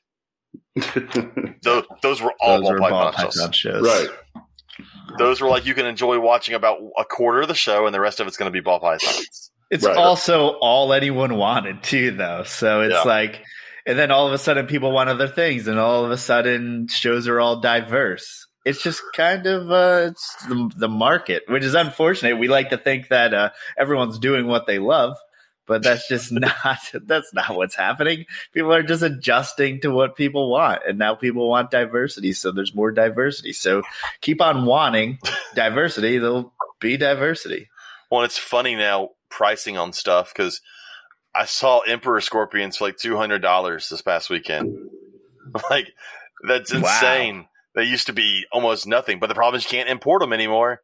Those, 1.63 1.85
those 2.01 2.21
were 2.21 2.33
all 2.41 2.59
Those 2.61 2.69
ball 2.69 2.77
python, 2.79 2.89
ball 2.89 3.11
shows. 3.13 3.35
python 3.35 3.51
shows. 3.53 3.81
right. 3.83 4.07
Those 5.17 5.39
were 5.41 5.47
like 5.47 5.65
you 5.65 5.73
can 5.73 5.85
enjoy 5.85 6.19
watching 6.19 6.55
about 6.55 6.79
a 6.97 7.05
quarter 7.05 7.41
of 7.41 7.47
the 7.47 7.53
show, 7.55 7.85
and 7.85 7.93
the 7.95 7.99
rest 8.01 8.19
of 8.19 8.27
it's 8.27 8.35
going 8.37 8.47
to 8.51 8.53
be 8.53 8.59
ball 8.59 8.79
pythons. 8.79 9.51
It's 9.73 9.83
Right. 9.83 9.97
also 9.97 10.49
all 10.61 10.93
anyone 10.93 11.35
wanted 11.35 11.81
too, 11.81 12.11
though. 12.11 12.43
So 12.43 12.81
it's 12.81 12.93
Yeah. 12.93 13.01
like, 13.03 13.41
and 13.87 13.97
then 13.97 14.11
all 14.11 14.27
of 14.27 14.33
a 14.33 14.37
sudden 14.37 14.67
people 14.67 14.91
want 14.91 15.09
other 15.09 15.27
things, 15.27 15.67
and 15.67 15.79
all 15.79 16.05
of 16.05 16.11
a 16.11 16.17
sudden 16.17 16.87
shows 16.87 17.27
are 17.27 17.39
all 17.39 17.59
diverse. 17.59 18.45
It's 18.65 18.83
just 18.83 19.01
kind 19.15 19.47
of 19.47 19.71
uh, 19.71 20.09
it's 20.11 20.35
the, 20.47 20.71
the 20.77 20.87
market, 20.87 21.43
which 21.47 21.63
is 21.63 21.73
unfortunate. 21.73 22.37
We 22.37 22.47
like 22.47 22.69
to 22.69 22.77
think 22.77 23.07
that 23.09 23.33
uh, 23.33 23.49
everyone's 23.77 24.19
doing 24.19 24.45
what 24.47 24.67
they 24.67 24.77
love, 24.77 25.17
but 25.65 25.81
that's 25.81 26.07
just 26.07 26.31
not 26.45 26.77
that's 27.05 27.33
not 27.33 27.55
what's 27.55 27.75
happening. 27.75 28.25
People 28.53 28.73
are 28.73 28.83
just 28.83 29.01
adjusting 29.01 29.81
to 29.81 29.89
what 29.89 30.15
people 30.15 30.51
want, 30.51 30.83
and 30.87 30.99
now 30.99 31.15
people 31.15 31.49
want 31.49 31.71
diversity, 31.71 32.31
so 32.31 32.51
there's 32.51 32.75
more 32.75 32.91
diversity. 32.91 33.53
So 33.53 33.81
keep 34.21 34.39
on 34.39 34.65
wanting 34.65 35.17
diversity; 35.55 36.19
there'll 36.19 36.53
be 36.79 36.95
diversity. 36.95 37.69
Well, 38.11 38.21
it's 38.23 38.37
funny 38.37 38.75
now 38.75 39.09
pricing 39.37 39.77
on 39.77 39.93
stuff 39.93 40.31
because 40.35 40.61
I 41.35 41.45
saw 41.45 41.79
Emperor 41.79 42.21
Scorpions 42.21 42.77
for 42.77 42.85
like 42.85 42.97
two 42.97 43.17
hundred 43.17 43.41
dollars 43.41 43.89
this 43.89 44.01
past 44.01 44.29
weekend. 44.29 44.77
Like 45.69 45.87
that's 46.47 46.71
Wow. 46.71 46.79
insane. 46.79 47.45
They 47.75 47.83
used 47.83 48.07
to 48.07 48.13
be 48.13 48.45
almost 48.51 48.87
nothing, 48.87 49.19
but 49.19 49.27
the 49.27 49.35
problem 49.35 49.57
is 49.57 49.63
you 49.65 49.69
can't 49.69 49.89
import 49.89 50.21
them 50.21 50.33
anymore. 50.33 50.81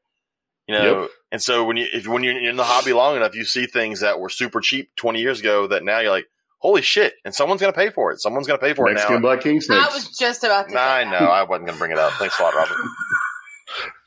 You 0.67 0.75
know, 0.75 1.01
Yep. 1.01 1.09
and 1.31 1.41
so 1.41 1.65
when 1.65 1.77
you 1.77 1.88
if 1.91 2.07
when 2.07 2.23
you're 2.23 2.38
in 2.39 2.55
the 2.55 2.63
hobby 2.63 2.93
long 2.93 3.15
enough, 3.15 3.33
you 3.33 3.45
see 3.45 3.65
things 3.65 4.01
that 4.01 4.19
were 4.19 4.29
super 4.29 4.59
cheap 4.62 4.89
twenty 4.95 5.21
years 5.21 5.39
ago 5.39 5.65
that 5.67 5.83
now 5.83 5.99
you're 5.99 6.12
like, 6.12 6.27
holy 6.59 6.83
shit! 6.83 7.13
And 7.25 7.33
someone's 7.33 7.62
gonna 7.62 7.73
pay 7.73 7.89
for 7.89 8.12
it. 8.12 8.19
Someone's 8.21 8.45
gonna 8.45 8.59
pay 8.59 8.75
for 8.75 8.88
it 8.89 8.93
Mexican 8.93 9.15
now. 9.15 9.21
black 9.21 9.41
king 9.41 9.55
I 9.55 9.62
snakes. 9.62 9.93
was 9.95 10.17
just 10.17 10.43
about 10.43 10.69
to. 10.69 10.75
Nah, 10.75 10.81
I 10.81 11.03
know. 11.05 11.17
I 11.17 11.43
wasn't 11.43 11.67
gonna 11.67 11.79
bring 11.79 11.91
it 11.91 11.97
up. 11.97 12.13
Thanks 12.13 12.39
a 12.39 12.43
lot, 12.43 12.53
Robert. 12.55 12.77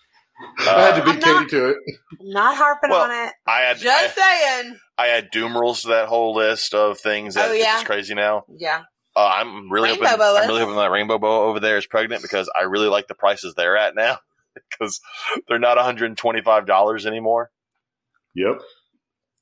I 0.59 0.81
had 0.83 0.94
to 0.96 1.02
Uh, 1.02 1.05
be 1.05 1.11
I'm 1.12 1.20
Katie 1.20 1.50
to 1.50 1.68
it. 1.70 1.76
I'm 2.20 2.31
not 2.31 2.57
harping 2.57 2.90
Well, 2.90 3.02
on 3.05 3.11
it. 3.11 3.33
I 3.46 3.61
had 3.61 3.78
Just 3.78 4.14
saying. 4.14 4.78
I 4.98 5.09
add 5.09 5.31
Dumerils 5.33 5.83
to 5.83 5.88
that 5.88 6.09
whole 6.09 6.35
list 6.35 6.74
of 6.74 6.98
things 7.00 7.35
that 7.35 7.50
Oh, 7.50 7.52
is 7.52 7.61
yeah. 7.61 7.72
just 7.74 7.87
crazy 7.87 8.14
now. 8.14 8.44
Yeah. 8.57 8.83
Uh, 9.16 9.26
I'm 9.35 9.70
really 9.70 9.90
Rainbow 9.90 10.07
hoping, 10.07 10.18
boas. 10.18 10.38
I'm 10.42 10.48
really 10.48 10.61
hoping 10.61 10.76
that 10.76 10.90
rainbow 10.90 11.18
boa 11.18 11.46
over 11.48 11.61
there 11.61 11.76
is 11.76 11.87
pregnant 11.87 12.22
because 12.22 12.50
I 12.59 12.62
really 12.64 12.88
like 12.88 13.09
the 13.09 13.14
prices 13.14 13.55
they're 13.55 13.76
at 13.76 13.94
now 13.94 14.18
because 14.70 15.00
they're 15.48 15.59
not 15.59 15.76
125 15.76 16.66
dollars 16.66 17.07
anymore. 17.07 17.50
Yep. 18.35 18.61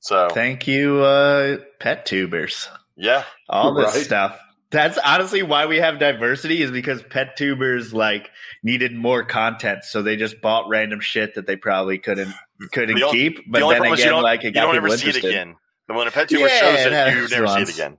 So 0.01 0.29
Thank 0.33 0.67
you, 0.67 1.01
uh, 1.03 1.59
pet 1.79 2.07
tubers. 2.07 2.69
yeah, 2.97 3.25
All 3.49 3.75
this 3.75 3.95
Right. 3.95 4.05
stuff. 4.05 4.41
That's 4.71 4.99
honestly 4.99 5.43
why 5.43 5.67
we 5.67 5.79
have 5.79 5.99
diversity 5.99 6.63
is 6.63 6.71
because 6.71 7.03
pet 7.03 7.37
tubers 7.37 7.93
like 7.93 8.31
needed 8.63 8.95
more 8.95 9.25
content, 9.25 9.85
so 9.85 10.03
they 10.03 10.17
just 10.17 10.41
bought 10.41 10.69
random 10.69 11.01
shit 11.01 11.35
that 11.35 11.47
they 11.47 11.57
probably 11.57 11.99
couldn't 11.99 12.33
couldn't 12.73 12.97
The 12.97 13.03
only- 13.05 13.19
keep. 13.19 13.51
But 13.51 13.61
the 13.61 13.69
then 13.69 13.85
you 13.85 13.93
again, 13.95 14.23
like 14.23 14.43
you 14.45 14.51
it 14.51 14.53
got 14.53 14.67
don't 14.67 14.77
ever 14.77 14.97
see 14.97 15.09
it 15.09 15.17
again. 15.17 15.57
And 15.89 15.97
when 15.99 16.07
a 16.07 16.11
pet 16.13 16.29
tuber 16.29 16.47
Yeah, 16.47 16.61
shows 16.61 16.79
it 16.87 17.15
you 17.15 17.29
never 17.41 17.49
see 17.49 17.63
it 17.63 17.75
again. 17.75 17.99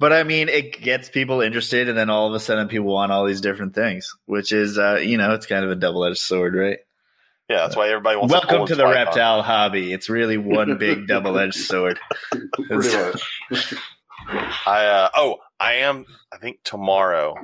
But 0.00 0.12
I 0.12 0.24
mean, 0.24 0.48
it 0.48 0.80
gets 0.82 1.08
people 1.08 1.40
interested, 1.40 1.88
and 1.88 1.96
then 1.96 2.10
all 2.10 2.26
of 2.26 2.34
a 2.34 2.40
sudden, 2.40 2.66
people 2.66 2.92
want 2.92 3.12
all 3.12 3.24
these 3.24 3.40
different 3.40 3.76
things, 3.76 4.12
which 4.26 4.50
is, 4.50 4.76
uh, 4.76 4.96
you 4.96 5.16
know, 5.18 5.34
it's 5.34 5.46
kind 5.46 5.64
of 5.64 5.70
a 5.70 5.76
double 5.76 6.04
edged 6.04 6.18
sword, 6.18 6.56
right? 6.56 6.78
Yeah, 7.48 7.58
that's 7.58 7.76
why 7.76 7.90
everybody 7.90 8.16
wants. 8.16 8.32
Welcome 8.32 8.66
to 8.66 8.74
the 8.74 8.86
reptile 8.86 9.42
hobby. 9.42 9.92
It's 9.92 10.08
really 10.08 10.36
one 10.36 10.78
big 10.78 11.06
double 11.08 11.38
edged 11.38 11.54
sword. 11.54 12.00
Pretty 14.26 14.46
much. 14.46 14.54
I 14.66 14.86
uh, 14.86 15.08
oh, 15.16 15.36
I 15.60 15.74
am. 15.74 16.06
I 16.32 16.38
think 16.38 16.58
tomorrow. 16.64 17.34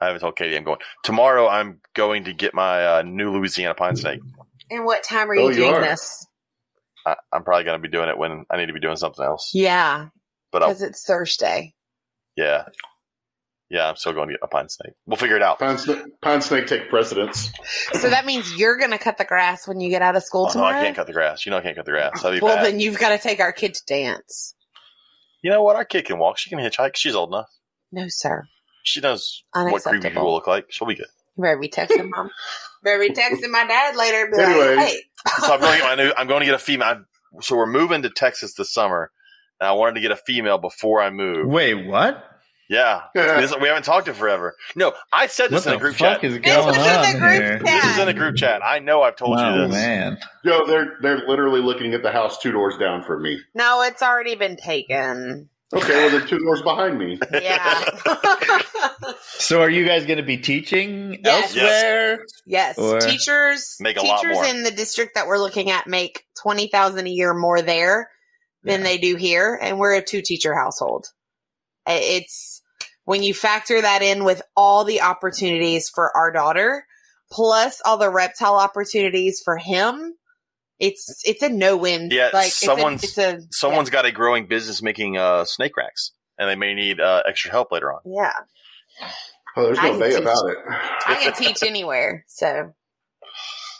I 0.00 0.06
haven't 0.06 0.20
told 0.20 0.36
Katie 0.36 0.56
I'm 0.56 0.62
going. 0.64 0.78
Tomorrow 1.02 1.48
I'm 1.48 1.80
going 1.94 2.24
to 2.24 2.32
get 2.32 2.54
my 2.54 2.98
uh, 2.98 3.02
new 3.02 3.32
Louisiana 3.32 3.74
pine 3.74 3.96
snake. 3.96 4.20
And 4.70 4.84
what 4.84 5.02
time 5.02 5.28
are 5.30 5.34
you 5.34 5.40
Oh, 5.42 5.48
you 5.48 5.56
doing 5.56 5.74
are. 5.74 5.80
this? 5.80 6.24
I, 7.04 7.16
I'm 7.32 7.42
probably 7.42 7.64
going 7.64 7.80
to 7.80 7.82
be 7.82 7.90
doing 7.90 8.08
it 8.08 8.16
when 8.16 8.44
I 8.48 8.58
need 8.58 8.66
to 8.66 8.72
be 8.72 8.78
doing 8.80 8.94
something 8.96 9.24
else. 9.24 9.50
Yeah, 9.54 10.08
But 10.52 10.62
I'll, 10.62 10.68
because 10.68 10.82
it's 10.82 11.04
Thursday. 11.04 11.74
yeah, 12.36 12.66
yeah, 13.70 13.88
I'm 13.88 13.96
still 13.96 14.12
going 14.12 14.28
to 14.28 14.34
get 14.34 14.40
a 14.42 14.46
pine 14.46 14.68
snake. 14.68 14.92
We'll 15.04 15.16
figure 15.16 15.34
it 15.36 15.42
out. 15.42 15.58
Pine, 15.58 15.78
snake, 15.78 15.98
pine 16.22 16.42
snake 16.42 16.66
take 16.68 16.88
precedence. 16.90 17.50
So 17.94 18.08
that 18.10 18.24
means 18.24 18.56
you're 18.56 18.76
going 18.78 18.92
to 18.92 18.98
cut 18.98 19.18
the 19.18 19.24
grass 19.24 19.66
when 19.66 19.80
you 19.80 19.90
get 19.90 20.00
out 20.02 20.14
of 20.16 20.22
school 20.22 20.42
Oh, 20.42 20.46
no, 20.46 20.52
tomorrow. 20.52 20.78
I 20.78 20.82
can't 20.84 20.94
cut 20.96 21.06
the 21.08 21.12
grass. 21.12 21.44
You 21.44 21.50
know 21.50 21.58
I 21.58 21.62
can't 21.62 21.74
cut 21.76 21.86
the 21.86 21.90
grass. 21.92 22.22
That'd 22.22 22.40
be 22.40 22.44
well, 22.44 22.56
bad. 22.56 22.66
then 22.66 22.78
you've 22.80 22.98
got 23.00 23.08
to 23.10 23.18
take 23.18 23.40
our 23.40 23.52
kid 23.52 23.74
to 23.74 23.82
dance. 23.86 24.54
You 25.42 25.50
know 25.50 25.62
what? 25.62 25.76
Our 25.76 25.84
kid 25.84 26.04
can 26.04 26.18
walk. 26.18 26.38
She 26.38 26.50
can 26.50 26.58
hitchhike. 26.58 26.92
She's 26.96 27.14
old 27.14 27.30
enough. 27.30 27.48
No, 27.92 28.04
sir. 28.08 28.44
She 28.82 29.00
knows 29.00 29.42
what 29.52 29.64
creepy 29.64 29.78
Unacceptable. 29.88 30.10
people 30.10 30.32
look 30.34 30.46
like. 30.46 30.66
She'll 30.70 30.88
be 30.88 30.94
good. 30.94 31.06
You 31.36 31.42
better 31.44 31.58
be 31.58 31.68
texting 31.68 32.08
mom. 32.10 32.30
better 32.82 32.98
be 33.00 33.10
texting 33.10 33.50
my 33.50 33.64
dad 33.66 33.96
later. 33.96 34.24
and 34.24 34.32
Be 34.32 34.42
Anyway. 34.42 34.76
like, 34.76 34.86
hey. 34.88 35.00
So 35.46 35.54
I'm 35.54 35.60
going 35.60 35.72
to 35.72 35.78
get 35.78 35.84
my 35.84 35.94
new. 36.04 36.12
I'm 36.16 36.26
going 36.26 36.40
to 36.40 36.46
get 36.46 36.54
a 36.54 36.58
female. 36.58 36.88
I'm- 36.88 37.06
So 37.42 37.56
we're 37.56 37.66
moving 37.66 38.02
to 38.02 38.10
Texas 38.10 38.54
this 38.54 38.72
summer, 38.72 39.10
and 39.60 39.68
I 39.68 39.72
wanted 39.72 39.94
to 39.96 40.00
get 40.00 40.10
a 40.10 40.16
female 40.16 40.58
before 40.58 41.02
I 41.02 41.10
move. 41.10 41.46
Wait, 41.46 41.74
what? 41.86 42.24
Yeah, 42.68 43.02
This- 43.14 43.54
we 43.60 43.68
haven't 43.68 43.84
talked 43.84 44.08
in 44.08 44.14
forever. 44.14 44.54
No, 44.76 44.92
I 45.12 45.26
said 45.26 45.50
this 45.50 45.64
What 45.64 45.72
in 45.72 45.72
a 45.72 45.76
the 45.76 45.80
group 45.80 45.96
fuck 45.96 46.20
chat. 46.20 46.24
is 46.24 46.34
This 46.34 46.54
going 46.54 46.66
was 46.66 46.76
in 46.76 46.82
the 46.82 46.88
on 46.98 47.18
group 47.18 47.32
here? 47.32 47.58
chat. 47.58 47.64
This 47.64 47.84
is 47.84 47.98
in 47.98 48.08
a 48.08 48.14
group 48.14 48.36
chat. 48.36 48.60
I 48.64 48.78
know 48.80 49.02
I've 49.02 49.16
told 49.16 49.38
Oh 49.38 49.54
you 49.54 49.62
this. 49.68 49.70
man, 49.72 50.18
Yo, 50.44 50.66
they're 50.66 50.96
they're 51.00 51.26
literally 51.26 51.60
looking 51.62 51.94
at 51.94 52.02
the 52.02 52.10
house 52.12 52.38
two 52.38 52.52
doors 52.52 52.76
down 52.78 53.04
from 53.04 53.22
me. 53.22 53.40
no, 53.54 53.82
it's 53.82 54.02
already 54.02 54.34
been 54.34 54.56
taken. 54.56 55.48
Okay, 55.74 55.94
well 55.94 56.10
they're 56.10 56.26
two 56.26 56.38
doors 56.38 56.62
behind 56.62 56.98
me. 56.98 57.18
Yeah. 57.32 57.84
so 59.38 59.60
are 59.60 59.68
you 59.70 59.84
guys 59.86 60.06
going 60.06 60.16
to 60.16 60.22
be 60.22 60.38
teaching 60.38 61.20
Yes. 61.24 61.54
elsewhere? 61.56 62.18
yes. 62.46 62.78
Or- 62.78 63.00
teachers 63.00 63.76
Make 63.80 63.96
a 63.98 64.02
lot 64.02 64.20
teachers 64.20 64.34
more. 64.36 64.44
in 64.46 64.62
the 64.62 64.70
district 64.70 65.14
that 65.14 65.26
we're 65.26 65.38
looking 65.38 65.70
at 65.70 65.86
make 65.86 66.24
twenty 66.40 66.68
thousand 66.68 67.06
a 67.06 67.10
year 67.10 67.34
more 67.34 67.60
there 67.62 68.10
than 68.62 68.80
Yeah. 68.80 68.86
they 68.86 68.98
do 68.98 69.16
here, 69.16 69.58
and 69.60 69.78
we're 69.78 69.94
a 69.96 70.02
two 70.02 70.22
teacher 70.22 70.54
household. 70.54 71.06
It's 71.86 72.57
when 73.08 73.22
you 73.22 73.32
factor 73.32 73.80
that 73.80 74.02
in 74.02 74.22
with 74.22 74.42
all 74.54 74.84
the 74.84 75.00
opportunities 75.00 75.88
for 75.88 76.14
our 76.14 76.30
daughter, 76.30 76.84
plus 77.32 77.80
all 77.82 77.96
the 77.96 78.10
reptile 78.10 78.56
opportunities 78.56 79.40
for 79.42 79.56
him. 79.56 80.14
It's 80.78 81.22
it's 81.24 81.42
a 81.42 81.48
no 81.48 81.78
win. 81.78 82.10
Yeah, 82.12 82.28
like 82.34 82.52
someone's- 82.52 83.02
it's 83.04 83.16
a, 83.16 83.36
it's 83.36 83.44
a 83.46 83.48
Someone's 83.52 83.88
got 83.88 84.04
a 84.04 84.12
growing 84.12 84.46
business 84.46 84.82
making 84.82 85.16
uh, 85.16 85.46
snake 85.46 85.74
racks, 85.78 86.12
and 86.38 86.50
they 86.50 86.54
may 86.54 86.74
need 86.74 87.00
uh, 87.00 87.22
extra 87.26 87.50
help 87.50 87.72
later 87.72 87.90
on. 87.90 88.00
yeah. 88.04 88.34
Oh, 89.56 89.62
there's 89.64 89.78
no 89.78 89.92
can 89.92 90.00
bay 90.00 90.10
teach. 90.10 90.20
about 90.20 90.50
it. 90.50 90.58
I 91.06 91.14
can 91.22 91.32
teach 91.32 91.62
anywhere. 91.62 92.24
So, 92.28 92.74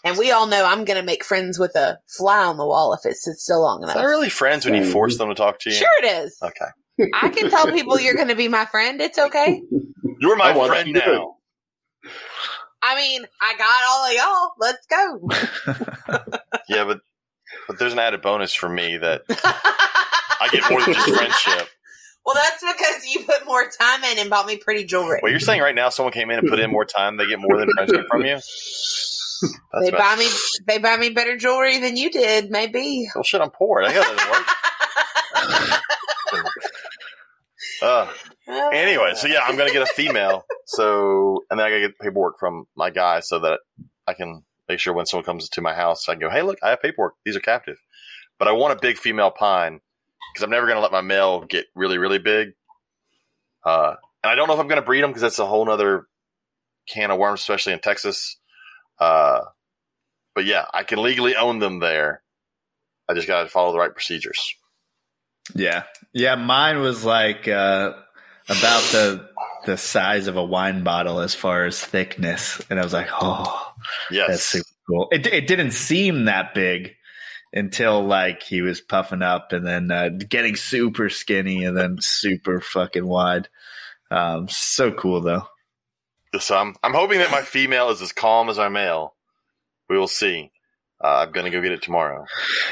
and 0.05 0.17
we 0.17 0.33
all 0.33 0.47
know 0.47 0.65
I'm 0.65 0.87
going 0.87 0.99
to 0.99 1.05
make 1.07 1.23
friends 1.23 1.59
with 1.59 1.77
a 1.77 1.99
fly 2.17 2.45
on 2.47 2.57
the 2.57 2.67
wall 2.67 2.95
if 2.95 3.05
it 3.05 3.17
sits 3.17 3.45
still 3.45 3.61
long 3.61 3.83
enough. 3.83 3.91
Is 3.91 3.95
enough. 3.97 4.05
that 4.05 4.09
really 4.11 4.31
friends 4.31 4.65
when 4.65 4.75
you 4.75 4.91
force 4.91 5.19
them 5.19 5.29
to 5.29 5.35
talk 5.35 5.59
to 5.61 5.71
you? 5.71 5.77
Sure, 5.77 5.89
it 6.03 6.25
is. 6.25 6.39
Okay. 6.43 6.65
I 7.15 7.29
can 7.29 7.51
tell 7.51 7.71
people 7.71 7.99
you're 8.01 8.15
going 8.15 8.29
to 8.29 8.35
be 8.37 8.49
my 8.49 8.65
friend. 8.67 9.01
It's 9.01 9.19
okay. 9.19 9.63
You're 10.21 10.37
my 10.37 10.51
I 10.51 10.67
friend 10.67 10.89
you 10.89 10.95
now. 10.95 11.37
I 12.83 12.95
mean, 12.97 13.25
I 13.41 13.55
got 13.57 13.85
all 13.89 14.07
of 14.07 14.13
y'all. 14.15 14.53
Let's 14.59 14.87
go. 14.87 16.29
Yeah, 16.69 16.85
but 16.85 17.01
but 17.67 17.79
there's 17.79 17.95
an 17.95 17.99
added 17.99 18.21
bonus 18.21 18.53
for 18.53 18.69
me 18.69 18.99
that 18.99 19.23
I 19.31 20.49
get 20.53 20.69
more 20.71 20.83
than 20.85 20.93
just 20.93 21.09
friendship. 21.09 21.69
Well, 22.27 22.35
that's 22.35 22.63
because 22.63 23.07
you 23.07 23.25
put 23.25 23.47
more 23.47 23.65
time 23.71 24.05
in 24.05 24.19
and 24.19 24.29
bought 24.29 24.45
me 24.45 24.59
pretty 24.59 24.85
jewelry. 24.85 25.21
Well, 25.23 25.31
you're 25.31 25.41
saying 25.41 25.63
right 25.63 25.75
now 25.75 25.89
someone 25.89 26.13
came 26.13 26.31
in 26.31 26.39
and 26.41 26.47
put 26.49 26.59
in 26.59 26.71
more 26.71 26.85
time, 26.85 27.17
they 27.17 27.27
get 27.27 27.39
more 27.41 27.59
than 27.59 27.71
friendship 27.75 28.05
from 28.11 28.21
you? 28.27 28.35
That's 28.35 29.55
they 29.81 29.89
about- 29.89 29.99
buy 29.99 30.17
me. 30.17 30.29
They 30.67 30.77
buy 30.79 30.97
me 30.99 31.09
better 31.09 31.39
jewelry 31.39 31.79
than 31.79 31.97
you 31.97 32.11
did. 32.11 32.51
Maybe. 32.51 33.09
Well, 33.15 33.25
shit, 33.25 33.41
I'm 33.41 33.51
poor. 33.51 33.83
I 33.83 33.95
got 33.95 34.05
to 34.05 34.31
work. 34.31 35.81
Uh, 37.81 38.11
anyway, 38.73 39.13
so 39.15 39.29
yeah, 39.29 39.41
I'm 39.45 39.57
gonna 39.57 39.73
get 39.73 39.83
a 39.83 39.87
female. 39.95 40.45
So, 40.67 41.45
and 41.51 41.59
then 41.59 41.67
I 41.67 41.71
gotta 41.71 41.81
get 41.81 41.99
paperwork 41.99 42.39
from 42.39 42.65
my 42.77 42.91
guy 42.91 43.21
so 43.21 43.39
that 43.41 43.61
I 44.07 44.15
can 44.15 44.43
make 44.69 44.81
sure 44.81 44.93
when 44.93 45.07
someone 45.07 45.25
comes 45.25 45.49
to 45.49 45.61
my 45.61 45.75
house, 45.75 46.09
I 46.09 46.15
can 46.15 46.21
go, 46.21 46.31
"Hey, 46.31 46.43
look, 46.43 46.59
I 46.63 46.71
have 46.71 46.83
paperwork. 46.83 47.15
These 47.25 47.37
are 47.37 47.41
captive." 47.41 47.77
But 48.39 48.49
I 48.49 48.53
want 48.53 48.73
a 48.73 48.81
big 48.81 48.99
female 48.99 49.31
pine 49.31 49.81
because 50.33 50.45
I'm 50.45 50.51
never 50.51 50.67
gonna 50.67 50.81
let 50.81 50.93
my 50.93 51.01
male 51.01 51.45
get 51.45 51.67
really, 51.75 51.99
really 51.99 52.19
big. 52.19 52.51
Uh, 53.65 53.95
and 54.23 54.31
I 54.31 54.35
don't 54.35 54.49
know 54.49 54.55
if 54.55 54.61
I'm 54.61 54.69
gonna 54.69 54.83
breed 54.83 55.03
them 55.03 55.11
because 55.11 55.23
that's 55.23 55.39
a 55.39 55.47
whole 55.47 55.65
nother 55.65 56.07
can 56.89 57.11
of 57.11 57.19
worms, 57.19 57.41
especially 57.41 57.73
in 57.75 57.81
Texas. 57.81 58.39
Uh, 58.99 59.41
but 60.35 60.45
yeah, 60.45 60.67
I 60.73 60.85
can 60.85 61.03
legally 61.03 61.37
own 61.37 61.59
them 61.59 61.81
there. 61.81 62.23
I 63.09 63.15
just 63.15 63.29
gotta 63.29 63.49
follow 63.49 63.73
the 63.73 63.79
right 63.79 63.93
procedures. 63.93 64.55
Yeah, 65.55 65.85
yeah. 66.13 66.35
Mine 66.35 66.81
was 66.81 67.05
like 67.05 67.49
uh, 67.49 67.95
about 68.49 68.83
the 68.93 69.29
the 69.67 69.77
size 69.77 70.27
of 70.27 70.37
a 70.37 70.45
wine 70.45 70.83
bottle 70.85 71.21
as 71.21 71.35
far 71.35 71.65
as 71.65 71.81
thickness, 71.81 72.61
and 72.71 72.79
I 72.79 72.83
was 72.83 72.93
like, 72.93 73.09
oh, 73.21 73.73
Yes, 74.11 74.29
that's 74.29 74.43
super 74.43 74.69
cool. 74.87 75.09
It 75.11 75.27
it 75.27 75.47
didn't 75.47 75.73
seem 75.73 76.27
that 76.27 76.55
big 76.55 76.95
until 77.53 78.05
like 78.05 78.43
he 78.43 78.63
was 78.63 78.81
puffing 78.81 79.23
up, 79.23 79.53
and 79.53 79.67
then 79.67 79.91
uh, 79.91 80.11
getting 80.29 80.57
super 80.57 81.09
skinny, 81.09 81.65
and 81.65 81.77
then 81.77 81.97
super 82.01 82.61
fucking 82.61 83.07
wide. 83.07 83.49
Um, 84.11 84.49
so 84.49 84.91
cool 84.91 85.21
though. 85.21 85.47
So 86.41 86.57
I'm, 86.57 86.75
I'm 86.83 86.95
hoping 86.95 87.19
that 87.21 87.31
my 87.31 87.43
female 87.43 87.91
is 87.91 88.03
as 88.03 88.13
calm 88.13 88.49
as 88.49 88.59
our 88.59 88.71
male. 88.71 89.15
We 89.89 89.99
will 89.99 90.09
see. 90.09 90.51
Uh, 91.03 91.25
I'm 91.27 91.31
going 91.33 91.45
to 91.45 91.51
go 91.51 91.61
get 91.63 91.71
it 91.73 91.83
tomorrow. 91.83 92.25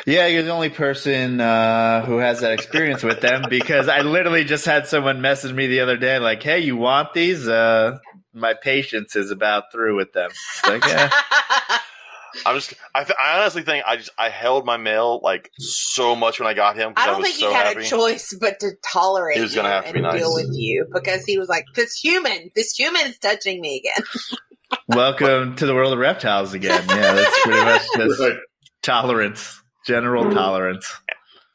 Yeah, 0.04 0.26
you're 0.26 0.42
the 0.42 0.50
only 0.50 0.68
person 0.70 1.40
uh, 1.40 2.04
who 2.04 2.18
has 2.18 2.40
that 2.40 2.52
experience 2.52 3.04
with 3.04 3.20
them 3.20 3.44
because 3.48 3.88
I 3.88 4.00
literally 4.00 4.42
just 4.44 4.64
had 4.64 4.88
someone 4.88 5.20
message 5.20 5.52
me 5.52 5.68
the 5.68 5.80
other 5.80 5.96
day, 5.96 6.18
like, 6.18 6.42
"Hey, 6.42 6.58
you 6.60 6.76
want 6.76 7.14
these?" 7.14 7.46
Uh, 7.46 7.98
my 8.34 8.54
patience 8.54 9.14
is 9.14 9.30
about 9.30 9.70
through 9.70 9.96
with 9.96 10.12
them. 10.12 10.30
It's 10.30 10.66
like, 10.66 10.84
yeah, 10.86 11.08
I'm 12.44 12.56
just, 12.56 12.74
I, 12.94 13.04
th- 13.04 13.16
I 13.18 13.38
honestly 13.38 13.62
think 13.62 13.84
I 13.86 13.96
just, 13.96 14.10
I 14.18 14.28
held 14.28 14.66
my 14.66 14.76
mail 14.76 15.20
like 15.22 15.50
so 15.58 16.14
much 16.16 16.38
when 16.40 16.46
I 16.48 16.52
got 16.54 16.76
him 16.76 16.88
I 16.88 16.90
because 16.90 17.04
I, 17.04 17.06
don't 17.12 17.18
was 17.20 17.28
think 17.28 17.38
so 17.40 17.48
he 17.48 17.54
had 17.54 17.66
happy. 17.68 17.80
a 17.80 17.84
choice 17.84 18.36
but 18.38 18.60
to 18.60 18.72
tolerate 18.92 19.36
He 19.36 19.42
was 19.42 19.54
gonna 19.54 19.68
you 19.68 19.74
have 19.74 19.86
to 19.86 19.92
be 19.94 20.00
nice. 20.00 20.18
deal 20.20 20.34
with 20.34 20.48
you 20.52 20.86
because 20.92 21.24
he 21.24 21.38
was 21.38 21.48
like, 21.48 21.64
"This 21.74 21.94
human, 21.98 22.50
this 22.56 22.72
human 22.76 23.06
is 23.06 23.18
touching 23.18 23.60
me 23.60 23.78
again." 23.84 24.04
welcome 24.88 25.56
to 25.56 25.66
the 25.66 25.74
world 25.74 25.92
of 25.92 25.98
reptiles 25.98 26.54
again. 26.54 26.84
Yeah, 26.88 27.14
that's 27.14 27.42
pretty 27.42 27.64
much 27.64 27.82
just 27.96 28.20
Right. 28.20 28.36
tolerance, 28.82 29.62
general 29.86 30.24
mm-hmm. 30.24 30.34
tolerance. 30.34 30.92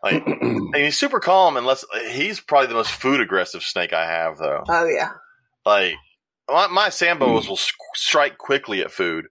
Like, 0.03 0.25
and 0.25 0.75
he's 0.75 0.97
super 0.97 1.19
calm 1.19 1.57
unless 1.57 1.85
he's 2.09 2.39
probably 2.39 2.67
the 2.67 2.73
most 2.73 2.91
food 2.91 3.21
aggressive 3.21 3.63
snake 3.63 3.93
I 3.93 4.05
have 4.05 4.37
though. 4.37 4.63
Oh 4.67 4.85
yeah, 4.85 5.11
Like 5.65 5.95
my, 6.49 6.67
my 6.67 6.87
sambos 6.89 7.43
hmm. 7.43 7.49
will 7.49 7.57
s- 7.57 7.71
strike 7.95 8.37
quickly 8.37 8.81
at 8.81 8.91
food, 8.91 9.27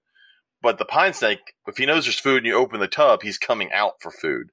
but 0.62 0.78
the 0.78 0.84
pine 0.84 1.12
snake, 1.12 1.40
if 1.66 1.76
he 1.76 1.86
knows 1.86 2.04
there's 2.04 2.18
food 2.18 2.38
and 2.38 2.46
you 2.46 2.54
open 2.54 2.80
the 2.80 2.88
tub, 2.88 3.22
he's 3.22 3.38
coming 3.38 3.72
out 3.72 3.94
for 4.00 4.10
food, 4.10 4.50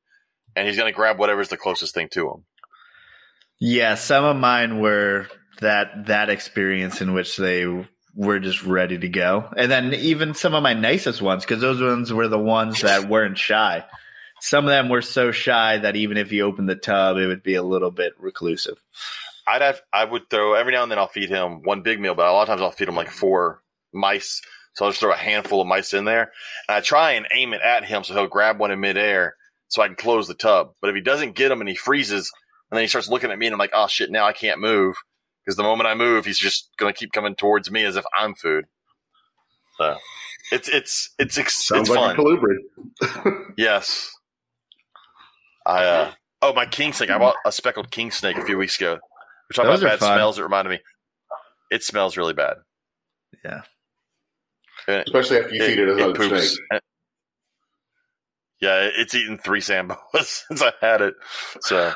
and 0.55 0.67
he's 0.67 0.77
going 0.77 0.91
to 0.91 0.95
grab 0.95 1.19
whatever's 1.19 1.49
the 1.49 1.57
closest 1.57 1.93
thing 1.93 2.09
to 2.09 2.29
him. 2.29 2.45
Yeah, 3.59 3.95
some 3.95 4.23
of 4.23 4.37
mine 4.37 4.79
were 4.79 5.27
that 5.61 6.07
that 6.07 6.29
experience 6.29 7.01
in 7.01 7.13
which 7.13 7.37
they 7.37 7.65
were 8.17 8.39
just 8.39 8.63
ready 8.63 8.97
to 8.97 9.07
go, 9.07 9.47
and 9.55 9.71
then 9.71 9.93
even 9.93 10.33
some 10.33 10.55
of 10.55 10.63
my 10.63 10.73
nicest 10.73 11.21
ones 11.21 11.45
because 11.45 11.61
those 11.61 11.79
ones 11.79 12.11
were 12.11 12.27
the 12.27 12.39
ones 12.39 12.81
that 12.81 13.07
weren't 13.07 13.37
shy. 13.37 13.85
some 14.41 14.65
of 14.65 14.71
them 14.71 14.89
were 14.89 15.03
so 15.03 15.31
shy 15.31 15.77
that 15.77 15.95
even 15.95 16.17
if 16.17 16.31
you 16.31 16.43
opened 16.43 16.67
the 16.67 16.75
tub, 16.75 17.17
it 17.17 17.27
would 17.27 17.43
be 17.43 17.53
a 17.53 17.61
little 17.61 17.91
bit 17.91 18.13
reclusive. 18.17 18.83
I'd 19.47 19.61
have 19.61 19.81
I 19.93 20.03
would 20.03 20.31
throw 20.31 20.55
every 20.55 20.73
now 20.73 20.81
and 20.81 20.91
then 20.91 20.97
I'll 20.97 21.07
feed 21.07 21.29
him 21.29 21.61
one 21.61 21.83
big 21.83 21.99
meal, 21.99 22.15
but 22.15 22.27
a 22.27 22.31
lot 22.31 22.41
of 22.41 22.47
times 22.47 22.61
I'll 22.61 22.71
feed 22.71 22.89
him 22.89 22.95
like 22.95 23.11
four 23.11 23.61
mice. 23.93 24.41
So 24.73 24.85
I'll 24.85 24.91
just 24.91 24.99
throw 24.99 25.13
a 25.13 25.15
handful 25.15 25.61
of 25.61 25.67
mice 25.67 25.93
in 25.93 26.05
there, 26.05 26.31
and 26.67 26.75
I 26.75 26.81
try 26.81 27.11
and 27.13 27.27
aim 27.31 27.53
it 27.53 27.61
at 27.61 27.85
him 27.85 28.03
so 28.03 28.15
he'll 28.15 28.27
grab 28.27 28.59
one 28.59 28.71
in 28.71 28.79
midair 28.79 29.35
so 29.67 29.83
I 29.83 29.87
can 29.87 29.95
close 29.95 30.27
the 30.27 30.33
tub. 30.33 30.73
But 30.81 30.89
if 30.89 30.95
he 30.95 31.01
doesn't 31.01 31.35
get 31.35 31.51
him 31.51 31.61
and 31.61 31.69
he 31.69 31.75
freezes, 31.75 32.31
and 32.71 32.77
then 32.77 32.83
he 32.83 32.87
starts 32.87 33.09
looking 33.09 33.29
at 33.29 33.37
me 33.37 33.45
and 33.45 33.53
I'm 33.53 33.59
like, 33.59 33.73
oh 33.75 33.87
shit, 33.87 34.09
now 34.09 34.25
I 34.25 34.33
can't 34.33 34.59
move 34.59 34.95
because 35.47 35.55
the 35.55 35.63
moment 35.63 35.87
I 35.87 35.95
move, 35.95 36.25
he's 36.25 36.37
just 36.37 36.69
gonna 36.77 36.91
keep 36.91 37.13
coming 37.13 37.33
towards 37.33 37.71
me 37.71 37.85
as 37.85 37.95
if 37.95 38.03
I'm 38.19 38.35
food. 38.35 38.65
So 39.77 39.95
it's 40.51 40.67
it's 40.67 41.11
it's 41.17 41.37
it's, 41.37 41.65
Sounds 41.67 41.87
it's 41.87 41.97
like 41.97 42.17
fun. 42.17 42.25
a 42.25 42.37
colubrid. 42.37 43.43
Yes. 43.57 44.11
I 45.65 45.85
uh 45.85 46.11
oh 46.41 46.53
my 46.53 46.65
king 46.65 46.91
snake. 46.91 47.09
I 47.11 47.17
bought 47.17 47.35
a 47.45 47.51
speckled 47.53 47.91
king 47.91 48.11
snake 48.11 48.35
a 48.37 48.43
few 48.43 48.57
weeks 48.57 48.75
ago. 48.77 48.95
We're 49.49 49.53
talking 49.55 49.71
Those 49.71 49.81
about 49.83 49.91
bad 49.91 49.99
fun. 49.99 50.17
smells. 50.17 50.37
It 50.37 50.43
reminded 50.43 50.71
me. 50.71 50.79
It 51.71 51.83
smells 51.83 52.17
really 52.17 52.33
bad. 52.33 52.55
Yeah. 53.45 53.61
It, 54.89 55.03
Especially 55.07 55.37
after 55.37 55.55
you 55.55 55.65
feed 55.65 55.79
it 55.79 55.89
another 55.89 56.13
poops. 56.13 56.57
snake. 56.69 56.81
Yeah, 58.59 58.89
it's 58.97 59.13
eaten 59.15 59.37
three 59.37 59.61
sand 59.61 59.89
boas 59.89 60.27
since 60.47 60.61
I 60.61 60.73
had 60.81 61.01
it, 61.01 61.13
so 61.61 61.93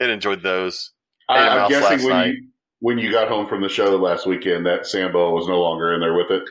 it 0.00 0.08
enjoyed 0.08 0.42
those. 0.42 0.92
I, 1.28 1.34
Ate 1.38 1.46
a 1.46 1.50
I'm 1.50 1.56
mouse 1.58 1.70
last 1.72 1.80
guessing 1.90 2.06
when 2.08 2.16
night. 2.16 2.26
you 2.34 2.48
when 2.80 2.98
you 2.98 3.10
got 3.10 3.28
home 3.28 3.46
from 3.46 3.62
the 3.62 3.68
show 3.68 3.96
last 3.96 4.26
weekend, 4.26 4.66
that 4.66 4.86
Sambo 4.86 5.30
was 5.32 5.46
no 5.48 5.60
longer 5.60 5.92
in 5.94 6.00
there 6.00 6.14
with 6.14 6.30
it. 6.30 6.42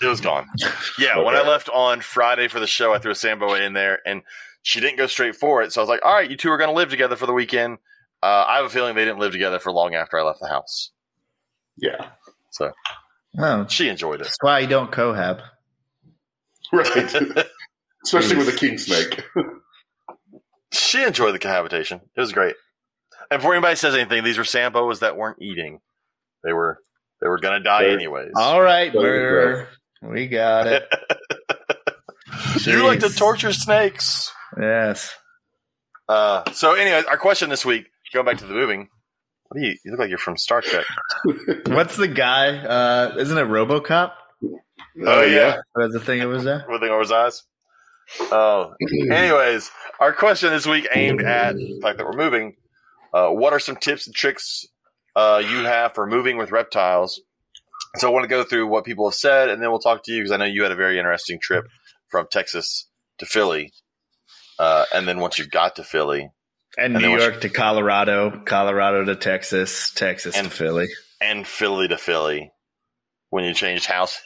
It 0.00 0.06
was 0.06 0.20
gone. 0.20 0.46
Yeah, 0.98 1.18
when 1.22 1.34
I 1.34 1.42
left 1.46 1.68
on 1.70 2.00
Friday 2.02 2.48
for 2.48 2.60
the 2.60 2.66
show, 2.66 2.92
I 2.92 2.98
threw 2.98 3.12
a 3.12 3.14
sand 3.14 3.40
boa 3.40 3.60
in 3.60 3.72
there, 3.72 3.98
and 4.06 4.22
she 4.62 4.80
didn't 4.80 4.98
go 4.98 5.06
straight 5.06 5.36
for 5.36 5.62
it. 5.62 5.72
So 5.72 5.80
I 5.80 5.82
was 5.82 5.88
like, 5.88 6.04
"All 6.04 6.12
right, 6.12 6.30
you 6.30 6.36
two 6.36 6.50
are 6.50 6.58
going 6.58 6.68
to 6.70 6.76
live 6.76 6.90
together 6.90 7.16
for 7.16 7.24
the 7.26 7.32
weekend." 7.32 7.78
Uh, 8.22 8.44
I 8.46 8.56
have 8.56 8.66
a 8.66 8.68
feeling 8.70 8.94
they 8.94 9.04
didn't 9.04 9.20
live 9.20 9.32
together 9.32 9.58
for 9.58 9.72
long 9.72 9.94
after 9.94 10.18
I 10.18 10.22
left 10.22 10.40
the 10.40 10.48
house, 10.48 10.90
Yeah, 11.76 12.10
so 12.50 12.72
Oh, 13.38 13.66
she 13.68 13.88
enjoyed 13.88 14.20
it. 14.20 14.24
that's 14.24 14.36
why 14.40 14.58
you 14.60 14.66
don't 14.66 14.90
cohab. 14.90 15.42
right. 16.72 17.14
Especially 18.04 18.36
with 18.36 18.48
a 18.48 18.56
king 18.56 18.78
snake. 18.78 19.24
she 20.72 21.02
enjoyed 21.04 21.34
the 21.34 21.38
cohabitation. 21.38 22.00
It 22.16 22.20
was 22.20 22.32
great. 22.32 22.56
And 23.30 23.40
before 23.40 23.54
anybody 23.54 23.76
says 23.76 23.94
anything, 23.94 24.24
these 24.24 24.38
were 24.38 24.44
sand 24.44 24.72
boas 24.74 25.00
that 25.00 25.16
weren't 25.16 25.40
eating. 25.40 25.80
They 26.44 26.52
were 26.52 26.78
they 27.20 27.28
were 27.28 27.38
gonna 27.38 27.60
die 27.60 27.84
They're- 27.84 27.92
anyways. 27.94 28.32
All 28.36 28.60
right, 28.60 28.92
There 28.92 29.02
you 29.02 29.06
murderer. 29.08 29.68
We 30.02 30.28
got 30.28 30.66
it. 30.66 30.86
you 32.66 32.84
like 32.86 33.00
to 33.00 33.10
torture 33.10 33.52
snakes. 33.52 34.30
Yes. 34.60 35.14
Uh, 36.08 36.48
so 36.52 36.74
anyway, 36.74 37.02
our 37.08 37.16
question 37.16 37.50
this 37.50 37.64
week, 37.64 37.86
going 38.12 38.26
back 38.26 38.38
to 38.38 38.46
the 38.46 38.54
moving. 38.54 38.88
What 39.48 39.60
do 39.60 39.66
you 39.66 39.76
you 39.84 39.90
look 39.92 40.00
like 40.00 40.08
you're 40.08 40.18
from 40.18 40.36
Star 40.36 40.60
Trek. 40.60 40.84
What's 41.66 41.96
the 41.96 42.08
guy? 42.08 42.56
Uh, 42.58 43.14
isn't 43.18 43.36
it 43.38 43.42
RoboCop? 43.46 44.12
Oh, 45.06 45.22
yeah. 45.22 45.58
That's 45.74 45.92
the 45.92 46.00
thing 46.00 46.20
it 46.20 46.24
was 46.26 46.42
there. 46.44 46.62
Everything 46.62 46.88
over 46.88 47.00
his 47.00 47.12
eyes. 47.12 47.42
Oh. 48.20 48.74
Anyways, 49.10 49.70
our 50.00 50.12
question 50.12 50.50
this 50.50 50.66
week 50.66 50.88
aimed 50.92 51.22
at 51.22 51.54
the 51.56 51.78
fact 51.82 51.98
that 51.98 52.06
we're 52.06 52.16
moving. 52.16 52.56
Uh, 53.12 53.28
what 53.30 53.52
are 53.52 53.58
some 53.60 53.76
tips 53.76 54.06
and 54.06 54.14
tricks 54.14 54.66
uh, 55.14 55.42
you 55.44 55.58
have 55.64 55.94
for 55.94 56.06
moving 56.06 56.36
with 56.38 56.50
reptiles? 56.50 57.20
So 57.96 58.08
I 58.08 58.10
want 58.10 58.24
to 58.24 58.28
go 58.28 58.44
through 58.44 58.66
what 58.66 58.84
people 58.84 59.08
have 59.08 59.14
said, 59.14 59.48
and 59.48 59.62
then 59.62 59.70
we'll 59.70 59.78
talk 59.78 60.02
to 60.04 60.12
you 60.12 60.20
because 60.22 60.32
I 60.32 60.36
know 60.36 60.44
you 60.44 60.62
had 60.62 60.72
a 60.72 60.76
very 60.76 60.98
interesting 60.98 61.38
trip 61.40 61.66
from 62.08 62.26
Texas 62.30 62.86
to 63.18 63.26
Philly. 63.26 63.72
Uh, 64.58 64.84
and 64.94 65.06
then 65.08 65.20
once 65.20 65.38
you 65.38 65.46
got 65.46 65.76
to 65.76 65.84
Philly 65.84 66.30
And, 66.78 66.94
And 66.96 67.02
New 67.04 67.18
York 67.18 67.40
to 67.42 67.48
Colorado, 67.48 68.42
Colorado 68.44 69.04
to 69.04 69.16
Texas, 69.16 69.90
Texas 69.94 70.36
And- 70.36 70.48
to 70.48 70.52
Philly. 70.54 70.88
and 71.20 71.46
Philly 71.46 71.88
to 71.88 71.96
Philly, 71.96 72.52
when 73.30 73.44
you 73.44 73.54
changed 73.54 73.86
houses, 73.86 74.20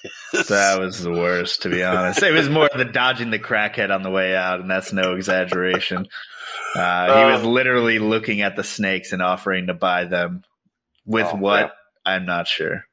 That 0.49 0.79
was 0.79 1.01
the 1.03 1.11
worst, 1.11 1.63
to 1.63 1.69
be 1.71 1.83
honest. 1.83 2.23
It 2.23 2.33
was 2.33 2.49
more 2.49 2.69
the 2.75 2.85
dodging 2.85 3.31
the 3.31 3.39
crackhead 3.39 3.95
on 3.95 4.03
the 4.03 4.11
way 4.11 4.37
out, 4.37 4.61
and 4.61 4.71
that's 4.71 4.93
no 4.93 5.15
exaggeration. 5.15 6.07
Uh, 6.77 7.19
he 7.27 7.33
was 7.33 7.43
Um, 7.43 7.53
literally 7.53 7.99
looking 7.99 8.43
at 8.43 8.57
the 8.57 8.65
snakes 8.65 9.13
and 9.13 9.23
offering 9.23 9.67
to 9.69 9.75
buy 9.75 10.05
them. 10.05 10.43
With 11.07 11.27
Oh, 11.33 11.37
what? 11.37 11.61
yeah. 11.61 11.71
I'm 12.05 12.27
not 12.27 12.47
sure. 12.47 12.85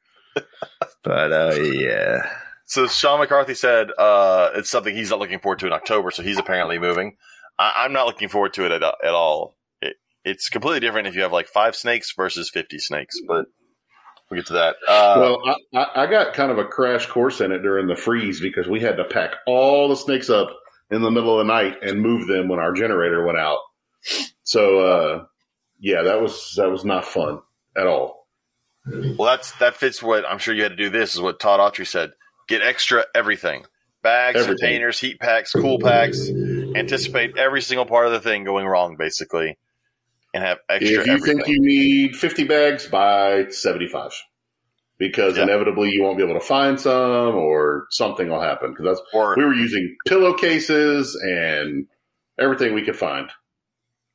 but 1.03 1.32
uh, 1.32 1.55
yeah. 1.62 2.30
So 2.66 2.88
Sean 2.88 3.20
McCarthy 3.20 3.53
said 3.53 3.89
uh, 3.97 4.49
it's 4.55 4.70
something 4.70 4.95
he's 4.95 5.10
not 5.10 5.20
looking 5.20 5.39
forward 5.39 5.60
to 5.60 5.68
in 5.68 5.74
October, 5.74 6.12
so 6.12 6.24
he's 6.24 6.38
apparently 6.39 6.80
moving. 6.80 7.16
I, 7.60 7.74
I'm 7.86 7.93
not 7.93 8.08
looking 8.08 8.30
forward 8.30 8.53
to 8.53 8.66
it 8.66 8.72
at, 8.72 8.82
at 8.84 9.14
all. 9.14 9.58
It, 9.82 9.95
it's 10.26 10.49
completely 10.49 10.80
different 10.80 11.08
if 11.08 11.16
you 11.16 11.22
have 11.22 11.32
like 11.32 11.47
five 11.47 11.76
snakes 11.76 12.14
versus 12.16 12.49
50 12.49 12.80
snakes, 12.80 13.16
but 13.28 13.45
we'll 14.30 14.39
get 14.39 14.47
to 14.47 14.53
that. 14.53 14.75
Uh, 14.88 15.15
well, 15.17 15.55
I, 15.73 16.03
I, 16.03 16.07
got 16.07 16.34
kind 16.34 16.51
of 16.51 16.57
a 16.57 16.65
crash 16.65 17.05
course 17.07 17.41
in 17.41 17.51
it 17.51 17.59
during 17.59 17.88
the 17.88 17.95
freeze 17.95 18.39
because 18.39 18.67
we 18.67 18.80
had 18.80 18.97
to 18.97 19.05
pack 19.05 19.36
all 19.45 19.89
the 19.89 19.95
snakes 19.95 20.30
up 20.30 20.49
in 20.89 21.01
the 21.01 21.11
middle 21.11 21.39
of 21.39 21.45
the 21.45 21.53
night 21.53 21.84
and 21.84 22.01
move 22.01 22.28
them 22.28 22.47
when 22.47 22.59
our 22.59 22.73
generator 22.73 23.25
went 23.25 23.38
out. 23.38 23.59
So, 24.43 24.80
uh, 24.80 25.25
yeah, 25.80 26.03
that 26.03 26.21
was 26.21 26.53
that 26.57 26.69
was 26.69 26.86
not 26.86 27.05
fun 27.05 27.39
at 27.75 27.88
all. 27.88 28.28
well, 28.86 29.25
that's 29.25 29.51
that 29.59 29.75
fits 29.75 30.01
what 30.01 30.25
I'm 30.25 30.39
sure 30.39 30.53
you 30.53 30.63
had 30.63 30.69
to 30.69 30.75
do. 30.75 30.89
This 30.89 31.13
is 31.13 31.21
what 31.21 31.39
Todd 31.39 31.59
Autry 31.59 31.86
said: 31.86 32.11
get 32.47 32.61
extra 32.61 33.05
everything, 33.13 33.65
bags, 34.01 34.39
Everything. 34.39 34.57
containers, 34.57 34.99
heat 34.99 35.19
packs, 35.19 35.51
cool 35.51 35.80
packs. 35.80 36.30
Anticipate 36.30 37.38
every 37.38 37.61
single 37.61 37.86
part 37.86 38.07
of 38.07 38.13
the 38.13 38.19
thing 38.19 38.43
going 38.43 38.65
wrong, 38.65 38.95
basically, 38.97 39.57
and 40.34 40.43
have 40.43 40.59
extra 40.69 41.01
If 41.01 41.07
you 41.07 41.13
everything. 41.13 41.38
think 41.38 41.47
you 41.47 41.61
need 41.61 42.15
50 42.15 42.43
bags, 42.45 42.88
buy 42.88 43.47
75 43.49 44.11
because 44.97 45.38
Yeah. 45.38 45.43
inevitably 45.43 45.89
you 45.91 46.03
won't 46.03 46.17
be 46.17 46.23
able 46.23 46.34
to 46.39 46.45
find 46.45 46.80
some 46.80 47.36
or 47.36 47.88
something 47.91 48.30
will 48.30 48.41
happen. 48.41 48.71
Because 48.71 48.86
that's 48.86 49.01
or 49.13 49.36
we 49.38 49.45
were 49.45 49.53
using 49.53 49.95
pillowcases 50.07 51.15
and 51.15 51.88
everything 52.39 52.73
we 52.73 52.84
could 52.84 52.97
find. 52.97 53.30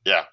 Yeah. 0.05 0.25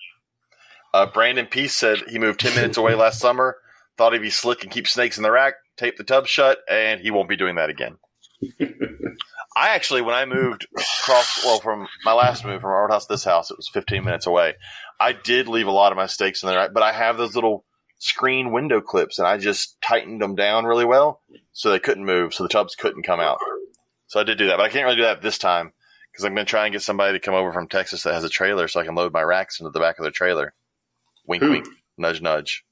Uh, 0.92 1.06
Brandon 1.06 1.46
Peace 1.46 1.74
said 1.74 1.98
he 2.08 2.18
moved 2.18 2.40
10 2.40 2.54
minutes 2.54 2.76
away 2.76 2.94
last 2.94 3.20
summer, 3.20 3.56
thought 3.96 4.12
he'd 4.12 4.18
be 4.22 4.30
slick 4.30 4.62
and 4.64 4.72
keep 4.72 4.88
snakes 4.88 5.16
in 5.16 5.22
the 5.22 5.30
rack, 5.30 5.54
tape 5.76 5.96
the 5.96 6.02
tub 6.04 6.26
shut, 6.26 6.58
and 6.68 7.00
he 7.00 7.10
won't 7.12 7.28
be 7.28 7.36
doing 7.36 7.54
that 7.54 7.70
again. 7.70 7.96
I 9.56 9.70
actually, 9.74 10.00
when 10.02 10.14
I 10.14 10.24
moved 10.24 10.66
across, 10.76 11.44
well, 11.44 11.60
from 11.60 11.86
my 12.04 12.12
last 12.12 12.44
move 12.44 12.60
from 12.60 12.70
our 12.70 12.82
old 12.82 12.90
house 12.92 13.06
to 13.06 13.12
this 13.14 13.24
house, 13.24 13.50
it 13.50 13.56
was 13.56 13.68
15 13.72 14.04
minutes 14.04 14.26
away. 14.26 14.54
I 15.00 15.12
did 15.12 15.48
leave 15.48 15.66
a 15.66 15.72
lot 15.72 15.92
of 15.92 15.96
my 15.96 16.06
snakes 16.06 16.42
in 16.42 16.48
there, 16.48 16.68
but 16.68 16.82
I 16.82 16.92
have 16.92 17.16
those 17.16 17.34
little 17.34 17.64
screen 17.98 18.52
window 18.52 18.80
clips 18.80 19.18
and 19.18 19.26
I 19.26 19.38
just 19.38 19.80
tightened 19.80 20.20
them 20.20 20.34
down 20.34 20.66
really 20.66 20.84
well 20.84 21.22
so 21.52 21.70
they 21.70 21.78
couldn't 21.78 22.04
move, 22.04 22.34
so 22.34 22.42
the 22.42 22.48
tubs 22.48 22.74
couldn't 22.74 23.02
come 23.02 23.18
out. 23.18 23.38
So 24.06 24.20
I 24.20 24.24
did 24.24 24.38
do 24.38 24.48
that, 24.48 24.58
but 24.58 24.64
I 24.64 24.68
can't 24.68 24.84
really 24.84 24.96
do 24.96 25.02
that 25.02 25.22
this 25.22 25.38
time 25.38 25.72
because 26.12 26.24
I'm 26.24 26.34
going 26.34 26.44
to 26.44 26.50
try 26.50 26.66
and 26.66 26.72
get 26.72 26.82
somebody 26.82 27.12
to 27.12 27.24
come 27.24 27.34
over 27.34 27.52
from 27.52 27.68
Texas 27.68 28.02
that 28.02 28.14
has 28.14 28.24
a 28.24 28.28
trailer 28.28 28.68
so 28.68 28.80
I 28.80 28.84
can 28.84 28.94
load 28.94 29.12
my 29.12 29.22
racks 29.22 29.58
into 29.58 29.70
the 29.70 29.80
back 29.80 29.98
of 29.98 30.02
their 30.02 30.12
trailer. 30.12 30.52
Wink, 31.26 31.42
Who? 31.42 31.50
wink, 31.50 31.66
nudge, 31.96 32.20
nudge. 32.20 32.64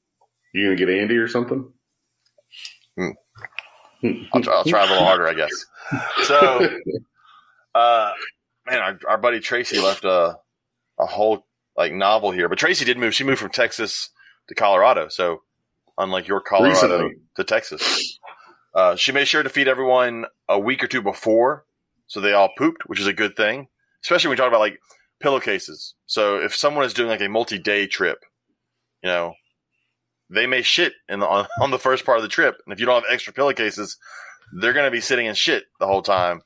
You 0.53 0.67
gonna 0.67 0.77
get 0.77 0.91
Andy 0.91 1.17
or 1.17 1.29
something? 1.29 1.73
I'll 4.33 4.43
try, 4.43 4.55
I'll 4.55 4.65
try 4.65 4.85
a 4.85 4.89
little 4.89 5.05
harder, 5.05 5.29
I 5.29 5.35
guess. 5.35 5.67
So, 6.25 6.79
uh, 7.75 8.13
man, 8.67 8.79
our, 8.79 8.99
our 9.09 9.19
buddy 9.19 9.41
Tracy 9.41 9.81
left 9.81 10.05
a 10.05 10.39
a 10.99 11.07
whole 11.07 11.47
like 11.79 11.93
novel 11.93 12.33
here, 12.33 12.49
but 12.49 12.59
Tracy 12.59 12.85
did 12.85 12.99
move. 12.99 13.15
She 13.15 13.25
moved 13.25 13.39
from 13.39 13.51
Texas 13.51 14.11
to 14.49 14.55
Colorado, 14.55 15.09
so 15.09 15.43
unlike 15.97 16.27
your 16.27 16.41
Colorado 16.41 16.75
Recently. 16.75 17.15
to 17.37 17.45
Texas, 17.45 18.19
uh, 18.75 18.97
she 18.97 19.13
made 19.13 19.29
sure 19.29 19.45
to 19.45 19.49
feed 19.49 19.69
everyone 19.69 20.27
a 20.49 20.59
week 20.59 20.83
or 20.83 20.89
two 20.89 21.01
before, 21.01 21.65
so 22.09 22.21
they 22.21 22.33
all 22.33 22.51
pooped, 22.59 22.83
which 22.87 22.99
is 22.99 23.07
a 23.07 23.13
good 23.13 23.37
thing, 23.37 23.69
especially 24.05 24.29
when 24.29 24.33
we 24.33 24.37
talk 24.39 24.49
about 24.49 24.61
like 24.61 24.81
pillowcases. 25.21 25.95
So 26.07 26.39
if 26.39 26.55
someone 26.55 26.85
is 26.85 26.95
doing 26.95 27.09
like 27.09 27.21
a 27.21 27.29
multi 27.29 27.59
day 27.59 27.87
trip, 27.87 28.19
you 29.03 29.09
know, 29.09 29.35
they 30.29 30.49
may 30.49 30.63
shit 30.63 30.95
in 31.09 31.21
the, 31.21 31.29
on, 31.29 31.47
on 31.61 31.71
the 31.71 31.79
first 31.79 32.05
part 32.05 32.19
of 32.19 32.23
the 32.23 32.29
trip, 32.29 32.57
and 32.67 32.73
if 32.73 32.81
you 32.81 32.87
don't 32.87 33.05
have 33.05 33.13
extra 33.13 33.33
pillowcases, 33.33 33.97
they're 34.61 34.73
going 34.73 34.87
to 34.87 34.91
be 34.91 35.01
sitting 35.01 35.27
in 35.27 35.35
shit 35.37 35.65
the 35.79 35.87
whole 35.87 36.03
time. 36.03 36.43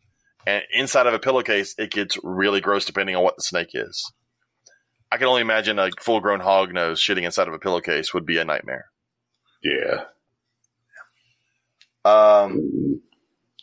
And 0.46 0.62
inside 0.74 1.06
of 1.06 1.14
a 1.14 1.20
pillowcase, 1.20 1.74
it 1.78 1.90
gets 1.90 2.18
really 2.22 2.60
gross 2.60 2.84
depending 2.84 3.16
on 3.16 3.22
what 3.22 3.36
the 3.36 3.42
snake 3.42 3.70
is. 3.72 4.12
I 5.12 5.18
can 5.18 5.26
only 5.26 5.42
imagine 5.42 5.78
a 5.78 5.90
full 6.00 6.20
grown 6.20 6.40
hog 6.40 6.72
nose 6.72 6.98
shitting 6.98 7.24
inside 7.24 7.46
of 7.46 7.52
a 7.52 7.58
pillowcase 7.58 8.14
would 8.14 8.24
be 8.24 8.38
a 8.38 8.46
nightmare. 8.46 8.86
yeah. 9.62 10.04
Um, 12.04 13.02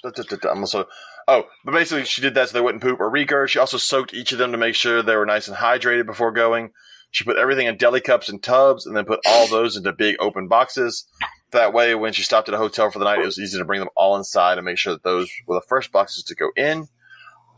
I'm 0.04 0.60
also, 0.60 0.86
oh, 1.28 1.46
but 1.66 1.74
basically 1.74 2.06
she 2.06 2.22
did 2.22 2.36
that 2.36 2.50
so 2.50 2.54
they 2.54 2.62
wouldn't 2.62 2.84
poop 2.84 3.00
or 3.00 3.12
regurg. 3.12 3.48
She 3.48 3.58
also 3.58 3.78
soaked 3.78 4.14
each 4.14 4.32
of 4.32 4.38
them 4.38 4.52
to 4.52 4.60
make 4.60 4.76
sure 4.76 5.02
they 5.02 5.16
were 5.16 5.26
nice 5.26 5.48
and 5.48 5.58
hydrated 5.58 6.06
before 6.06 6.32
going. 6.32 6.70
She 7.10 7.24
put 7.24 7.38
everything 7.38 7.66
in 7.66 7.78
deli 7.78 8.00
cups 8.00 8.30
and 8.30 8.42
tubs 8.42 8.86
and 8.86 8.96
then 8.96 9.06
put 9.06 9.20
all 9.26 9.48
those 9.48 9.76
into 9.76 9.92
big 9.92 10.18
open 10.20 10.48
boxes. 10.48 11.08
That 11.52 11.74
way, 11.74 11.96
when 11.96 12.14
she 12.14 12.22
stopped 12.22 12.48
at 12.48 12.54
a 12.54 12.60
hotel 12.60 12.92
for 12.92 13.00
the 13.00 13.06
night, 13.06 13.20
it 13.20 13.26
was 13.26 13.40
easy 13.40 13.58
to 13.58 13.66
bring 13.66 13.80
them 13.80 13.90
all 13.96 14.16
inside 14.16 14.60
and 14.60 14.66
make 14.66 14.78
sure 14.78 14.94
that 14.94 15.04
those 15.04 15.32
were 15.48 15.56
the 15.56 15.68
first 15.68 15.92
boxes 15.92 16.24
to 16.26 16.36
go 16.36 16.52
in. 16.56 16.88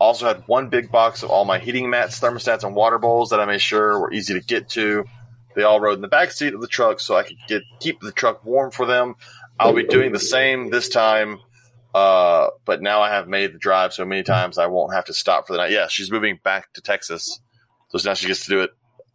Also 0.02 0.26
had 0.26 0.42
one 0.48 0.68
big 0.68 0.90
box 0.90 1.22
of 1.22 1.30
all 1.30 1.44
my 1.44 1.60
heating 1.60 1.88
mats, 1.88 2.18
thermostats, 2.18 2.64
and 2.64 2.74
water 2.74 2.98
bowls 2.98 3.30
that 3.30 3.38
I 3.38 3.44
made 3.44 3.60
sure 3.60 4.00
were 4.00 4.12
easy 4.12 4.34
to 4.34 4.40
get 4.40 4.68
to. 4.70 5.04
They 5.54 5.62
all 5.62 5.78
rode 5.78 5.94
in 5.94 6.00
the 6.00 6.08
back 6.08 6.32
seat 6.32 6.54
of 6.54 6.60
the 6.60 6.66
truck 6.66 6.98
so 6.98 7.16
I 7.16 7.22
could 7.22 7.36
get 7.46 7.62
keep 7.78 8.00
the 8.00 8.10
truck 8.10 8.44
warm 8.44 8.72
for 8.72 8.84
them. 8.84 9.14
I'll 9.60 9.72
be 9.72 9.84
doing 9.84 10.10
the 10.10 10.18
same 10.18 10.70
this 10.70 10.88
time, 10.88 11.38
uh, 11.94 12.48
but 12.64 12.82
now 12.82 13.00
I 13.00 13.10
have 13.10 13.28
made 13.28 13.54
the 13.54 13.58
drive 13.58 13.92
so 13.92 14.04
many 14.04 14.24
times 14.24 14.58
I 14.58 14.66
won't 14.66 14.92
have 14.92 15.04
to 15.04 15.14
stop 15.14 15.46
for 15.46 15.52
the 15.52 15.58
night. 15.60 15.70
Yeah, 15.70 15.86
she's 15.86 16.10
moving 16.10 16.40
back 16.42 16.72
to 16.72 16.80
Texas, 16.80 17.40
so 17.88 17.98
now 18.04 18.14
she 18.14 18.26
gets 18.26 18.42
to 18.46 18.50
do 18.50 18.60
it 18.62 18.70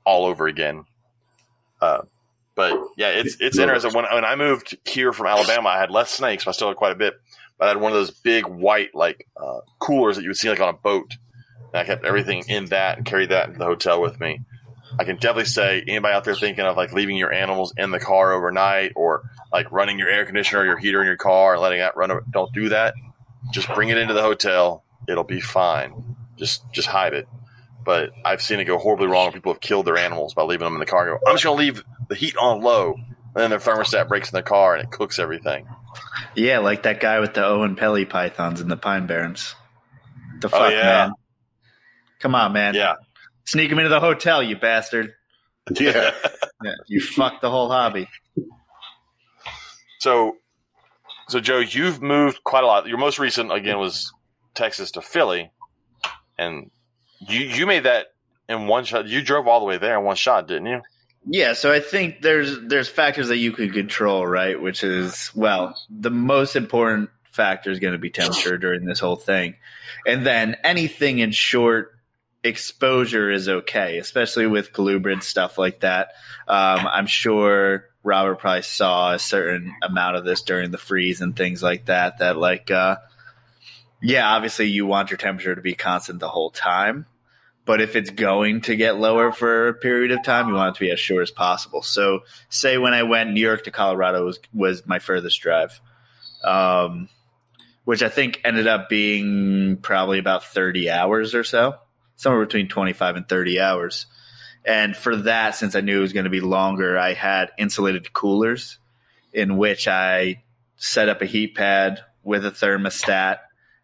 all 0.05 0.25
over 0.25 0.47
again. 0.47 0.85
Uh, 1.81 2.03
but 2.55 2.73
yeah, 2.95 3.09
it's 3.09 3.35
it's 3.41 3.57
interesting. 3.57 3.91
When 3.93 4.05
when 4.05 4.23
I 4.23 4.37
moved 4.37 4.77
here 4.85 5.11
from 5.11 5.27
Alabama, 5.27 5.67
I 5.67 5.79
had 5.79 5.91
less 5.91 6.11
snakes, 6.11 6.45
but 6.45 6.51
I 6.51 6.53
still 6.53 6.69
had 6.69 6.77
quite 6.77 6.93
a 6.93 6.95
bit. 6.95 7.15
But 7.57 7.65
I 7.65 7.67
had 7.69 7.81
one 7.81 7.91
of 7.91 7.97
those 7.97 8.11
big 8.11 8.45
white 8.45 8.93
like 8.93 9.27
uh, 9.35 9.59
coolers 9.79 10.15
that 10.17 10.23
you 10.23 10.29
would 10.29 10.37
see 10.37 10.49
like 10.49 10.59
on 10.59 10.69
a 10.69 10.73
boat, 10.73 11.17
and 11.73 11.81
I 11.81 11.83
kept 11.85 12.05
everything 12.05 12.43
in 12.47 12.65
that 12.65 12.97
and 12.97 13.05
carried 13.05 13.29
that 13.29 13.47
into 13.47 13.59
the 13.59 13.65
hotel 13.65 14.01
with 14.01 14.19
me. 14.19 14.41
I 14.99 15.03
can 15.03 15.15
definitely 15.17 15.45
say 15.45 15.83
anybody 15.87 16.13
out 16.13 16.23
there 16.23 16.35
thinking 16.35 16.65
of 16.65 16.77
like 16.77 16.93
leaving 16.93 17.17
your 17.17 17.31
animals 17.33 17.73
in 17.77 17.91
the 17.91 17.99
car 17.99 18.31
overnight 18.33 18.93
or 18.95 19.23
like 19.51 19.71
running 19.71 19.99
your 19.99 20.09
air 20.09 20.25
conditioner 20.25 20.61
or 20.61 20.65
your 20.65 20.77
heater 20.77 21.01
in 21.01 21.07
your 21.07 21.17
car 21.17 21.53
and 21.53 21.61
letting 21.61 21.79
that 21.79 21.97
run. 21.97 22.09
over- 22.11 22.23
Don't 22.31 22.51
do 22.53 22.69
that. 22.69 22.93
Just 23.51 23.67
bring 23.73 23.89
it 23.89 23.97
into 23.97 24.13
the 24.13 24.21
hotel. 24.21 24.83
It'll 25.07 25.23
be 25.23 25.39
fine. 25.41 26.15
Just 26.37 26.63
just 26.73 26.87
hide 26.87 27.13
it. 27.13 27.27
But 27.85 28.11
I've 28.25 28.41
seen 28.41 28.59
it 28.59 28.65
go 28.65 28.77
horribly 28.77 29.07
wrong. 29.07 29.31
People 29.31 29.53
have 29.53 29.61
killed 29.61 29.85
their 29.85 29.97
animals 29.97 30.33
by 30.33 30.43
leaving 30.43 30.65
them 30.65 30.73
in 30.73 30.79
the 30.79 30.85
car. 30.85 31.05
Go, 31.05 31.19
I'm 31.27 31.35
just 31.35 31.43
to 31.43 31.51
leave 31.53 31.83
the 32.09 32.15
heat 32.15 32.35
on 32.37 32.61
low, 32.61 32.95
and 33.37 33.43
then 33.43 33.49
their 33.51 33.59
thermostat 33.59 34.07
breaks 34.07 34.31
in 34.31 34.35
the 34.35 34.41
car 34.43 34.75
and 34.75 34.83
it 34.83 34.91
cooks 34.91 35.19
everything. 35.19 35.67
Yeah, 36.35 36.59
like 36.59 36.83
that 36.83 36.99
guy 36.99 37.19
with 37.19 37.33
the 37.33 37.41
Oenpelli 37.41 38.09
pythons 38.09 38.61
in 38.61 38.67
the 38.67 38.77
Pine 38.77 39.05
Barrens. 39.07 39.53
The 40.39 40.47
Oh, 40.47 40.49
fuck, 40.49 40.71
yeah. 40.71 40.81
man. 40.83 41.11
Come 42.19 42.35
on, 42.35 42.53
man. 42.53 42.73
Yeah, 42.75 42.95
Sneak 43.45 43.71
him 43.71 43.77
into 43.79 43.89
the 43.89 43.99
hotel, 43.99 44.41
you 44.43 44.57
bastard. 44.57 45.13
Yeah. 45.79 46.11
Yeah, 46.63 46.71
you 46.87 47.01
fucked 47.01 47.41
the 47.41 47.49
whole 47.51 47.69
hobby. 47.69 48.07
So, 49.99 50.37
so 51.27 51.39
Joe, 51.39 51.59
you've 51.59 52.01
moved 52.01 52.43
quite 52.43 52.63
a 52.63 52.67
lot. 52.67 52.87
Your 52.87 52.97
most 52.97 53.19
recent 53.19 53.51
again 53.51 53.77
was 53.77 54.11
Texas 54.55 54.91
to 54.91 55.01
Philly, 55.01 55.51
and 56.37 56.71
you 57.19 57.41
you 57.41 57.65
made 57.67 57.83
that 57.83 58.07
in 58.47 58.67
one 58.67 58.85
shot. 58.85 59.07
You 59.07 59.21
drove 59.21 59.47
all 59.47 59.59
the 59.59 59.65
way 59.65 59.77
there 59.77 59.97
in 59.97 60.05
one 60.05 60.15
shot, 60.15 60.47
didn't 60.47 60.67
you? 60.67 60.81
Yeah, 61.29 61.53
so 61.53 61.71
I 61.71 61.81
think 61.81 62.21
there's 62.21 62.59
there's 62.61 62.87
factors 62.87 63.27
that 63.27 63.37
you 63.37 63.51
could 63.51 63.73
control, 63.73 64.25
right? 64.25 64.59
Which 64.59 64.83
is 64.83 65.31
well, 65.35 65.77
the 65.89 66.09
most 66.09 66.55
important 66.55 67.09
factor 67.31 67.69
is 67.69 67.79
going 67.79 67.93
to 67.93 67.99
be 67.99 68.09
temperature 68.09 68.57
during 68.57 68.85
this 68.85 68.99
whole 68.99 69.17
thing, 69.17 69.55
and 70.05 70.25
then 70.25 70.55
anything 70.63 71.19
in 71.19 71.31
short 71.31 71.93
exposure 72.43 73.29
is 73.29 73.49
okay, 73.49 73.97
especially 73.97 74.47
with 74.47 74.71
colubrid 74.71 75.21
stuff 75.21 75.57
like 75.57 75.81
that. 75.81 76.13
Um, 76.47 76.87
I'm 76.87 77.07
sure 77.07 77.85
Robert 78.03 78.39
probably 78.39 78.61
saw 78.61 79.13
a 79.13 79.19
certain 79.19 79.73
amount 79.83 80.15
of 80.15 80.23
this 80.23 80.41
during 80.41 80.71
the 80.71 80.77
freeze 80.77 81.19
and 81.19 81.35
things 81.35 81.61
like 81.61 81.85
that. 81.85 82.19
That 82.19 82.37
like, 82.37 82.71
uh, 82.71 82.97
yeah, 84.01 84.29
obviously 84.33 84.67
you 84.67 84.85
want 84.85 85.11
your 85.11 85.17
temperature 85.17 85.55
to 85.55 85.61
be 85.61 85.73
constant 85.73 86.19
the 86.19 86.29
whole 86.29 86.51
time. 86.51 87.05
But 87.67 87.81
if 87.81 87.95
it's 87.97 88.09
going 88.09 88.61
to 88.61 88.75
get 88.75 88.97
lower 88.97 89.31
for 89.31 89.67
a 89.67 89.73
period 89.73 90.11
of 90.11 90.23
time, 90.23 90.47
you 90.47 90.55
want 90.55 90.75
it 90.75 90.79
to 90.79 90.85
be 90.85 90.91
as 90.91 90.99
short 90.99 91.21
as 91.21 91.31
possible. 91.31 91.81
So, 91.81 92.21
say 92.49 92.77
when 92.77 92.93
I 92.93 93.03
went 93.03 93.31
New 93.31 93.41
York 93.41 93.65
to 93.65 93.71
Colorado 93.71 94.25
was 94.25 94.39
was 94.53 94.87
my 94.87 94.99
furthest 94.99 95.41
drive, 95.41 95.79
um, 96.43 97.09
which 97.83 98.01
I 98.01 98.09
think 98.09 98.41
ended 98.45 98.67
up 98.67 98.87
being 98.87 99.77
probably 99.81 100.17
about 100.17 100.45
thirty 100.45 100.89
hours 100.89 101.35
or 101.35 101.43
so, 101.43 101.75
somewhere 102.15 102.45
between 102.45 102.69
twenty 102.69 102.93
five 102.93 103.17
and 103.17 103.27
thirty 103.27 103.59
hours. 103.59 104.07
And 104.63 104.95
for 104.95 105.15
that, 105.15 105.55
since 105.55 105.75
I 105.75 105.81
knew 105.81 105.99
it 105.99 106.01
was 106.01 106.13
going 106.13 106.23
to 106.23 106.29
be 106.29 106.41
longer, 106.41 106.97
I 106.97 107.13
had 107.13 107.51
insulated 107.57 108.13
coolers 108.13 108.79
in 109.33 109.57
which 109.57 109.87
I 109.87 110.43
set 110.77 111.09
up 111.09 111.21
a 111.21 111.25
heat 111.25 111.55
pad 111.55 112.01
with 112.23 112.45
a 112.45 112.51
thermostat. 112.51 113.39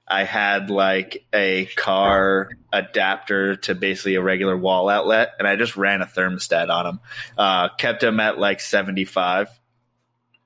I 0.08 0.24
had 0.26 0.70
like 0.70 1.26
a 1.34 1.66
car 1.78 2.49
adapter 2.72 3.56
to 3.56 3.76
basically 3.76 4.16
a 4.16 4.22
regular 4.22 4.58
wall 4.58 4.89
outlet, 4.89 5.32
and 5.39 5.47
I 5.47 5.56
just 5.56 5.78
ran 5.78 6.01
a 6.01 6.06
thermostat 6.06 6.70
on 6.70 6.86
them. 6.86 6.99
Uh, 7.38 7.70
kept 7.70 8.01
them 8.01 8.20
at 8.20 8.38
like 8.38 8.60
75 8.60 9.47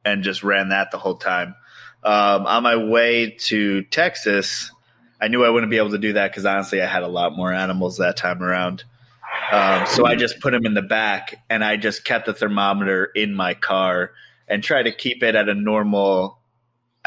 and 0.05 0.23
just 0.23 0.43
ran 0.43 0.69
that 0.69 0.91
the 0.91 0.97
whole 0.97 1.17
time. 1.17 1.55
Um, 2.03 2.45
on 2.45 2.63
my 2.63 2.75
way 2.75 3.31
to 3.31 3.83
Texas, 3.83 4.71
I 5.19 5.27
knew 5.27 5.43
I 5.43 5.49
wouldn't 5.49 5.71
be 5.71 5.77
able 5.77 5.91
to 5.91 5.97
do 5.97 6.13
that 6.13 6.31
because 6.31 6.45
honestly, 6.45 6.81
I 6.81 6.85
had 6.85 7.03
a 7.03 7.07
lot 7.07 7.35
more 7.35 7.51
animals 7.51 7.97
that 7.97 8.17
time 8.17 8.43
around. 8.43 8.83
Um, 9.51 9.85
so 9.87 10.05
I 10.05 10.15
just 10.15 10.39
put 10.39 10.51
them 10.51 10.65
in 10.65 10.73
the 10.73 10.81
back 10.81 11.35
and 11.49 11.63
I 11.63 11.77
just 11.77 12.05
kept 12.05 12.25
the 12.25 12.33
thermometer 12.33 13.05
in 13.05 13.33
my 13.33 13.53
car 13.53 14.11
and 14.47 14.63
try 14.63 14.83
to 14.83 14.91
keep 14.91 15.23
it 15.23 15.35
at 15.35 15.49
a 15.49 15.53
normal 15.53 16.36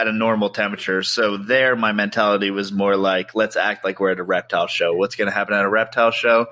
at 0.00 0.08
a 0.08 0.12
normal 0.12 0.48
temperature. 0.48 1.02
So 1.02 1.36
there 1.36 1.76
my 1.76 1.92
mentality 1.92 2.50
was 2.50 2.72
more 2.72 2.96
like 2.96 3.34
let's 3.34 3.56
act 3.56 3.84
like 3.84 4.00
we're 4.00 4.12
at 4.12 4.18
a 4.18 4.24
reptile 4.24 4.66
show. 4.66 4.94
What's 4.94 5.14
going 5.14 5.28
to 5.28 5.34
happen 5.34 5.54
at 5.54 5.64
a 5.64 5.68
reptile 5.68 6.10
show? 6.10 6.46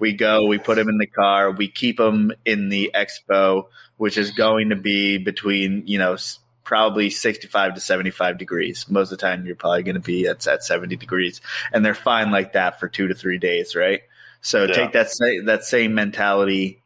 We 0.00 0.14
go, 0.14 0.46
we 0.46 0.58
put 0.58 0.76
them 0.76 0.88
in 0.88 0.98
the 0.98 1.06
car, 1.06 1.50
we 1.50 1.68
keep 1.68 1.98
them 1.98 2.32
in 2.44 2.70
the 2.70 2.90
expo, 2.94 3.66
which 3.98 4.16
is 4.18 4.32
going 4.32 4.70
to 4.70 4.76
be 4.76 5.18
between, 5.18 5.84
you 5.86 5.98
know, 5.98 6.16
probably 6.64 7.10
65 7.10 7.74
to 7.74 7.80
75 7.80 8.38
degrees. 8.38 8.86
Most 8.88 9.12
of 9.12 9.18
the 9.18 9.22
time 9.24 9.46
you're 9.46 9.54
probably 9.54 9.84
going 9.84 9.94
to 9.94 10.00
be 10.00 10.26
at, 10.26 10.46
at 10.46 10.64
70 10.64 10.96
degrees 10.96 11.40
and 11.72 11.84
they're 11.84 11.94
fine 11.94 12.30
like 12.30 12.54
that 12.54 12.80
for 12.80 12.88
2 12.88 13.08
to 13.08 13.14
3 13.14 13.38
days, 13.38 13.76
right? 13.76 14.00
So 14.40 14.64
Yeah. 14.64 14.74
take 14.74 14.92
that 14.92 15.10
sa- 15.10 15.44
that 15.44 15.64
same 15.64 15.94
mentality. 15.94 16.82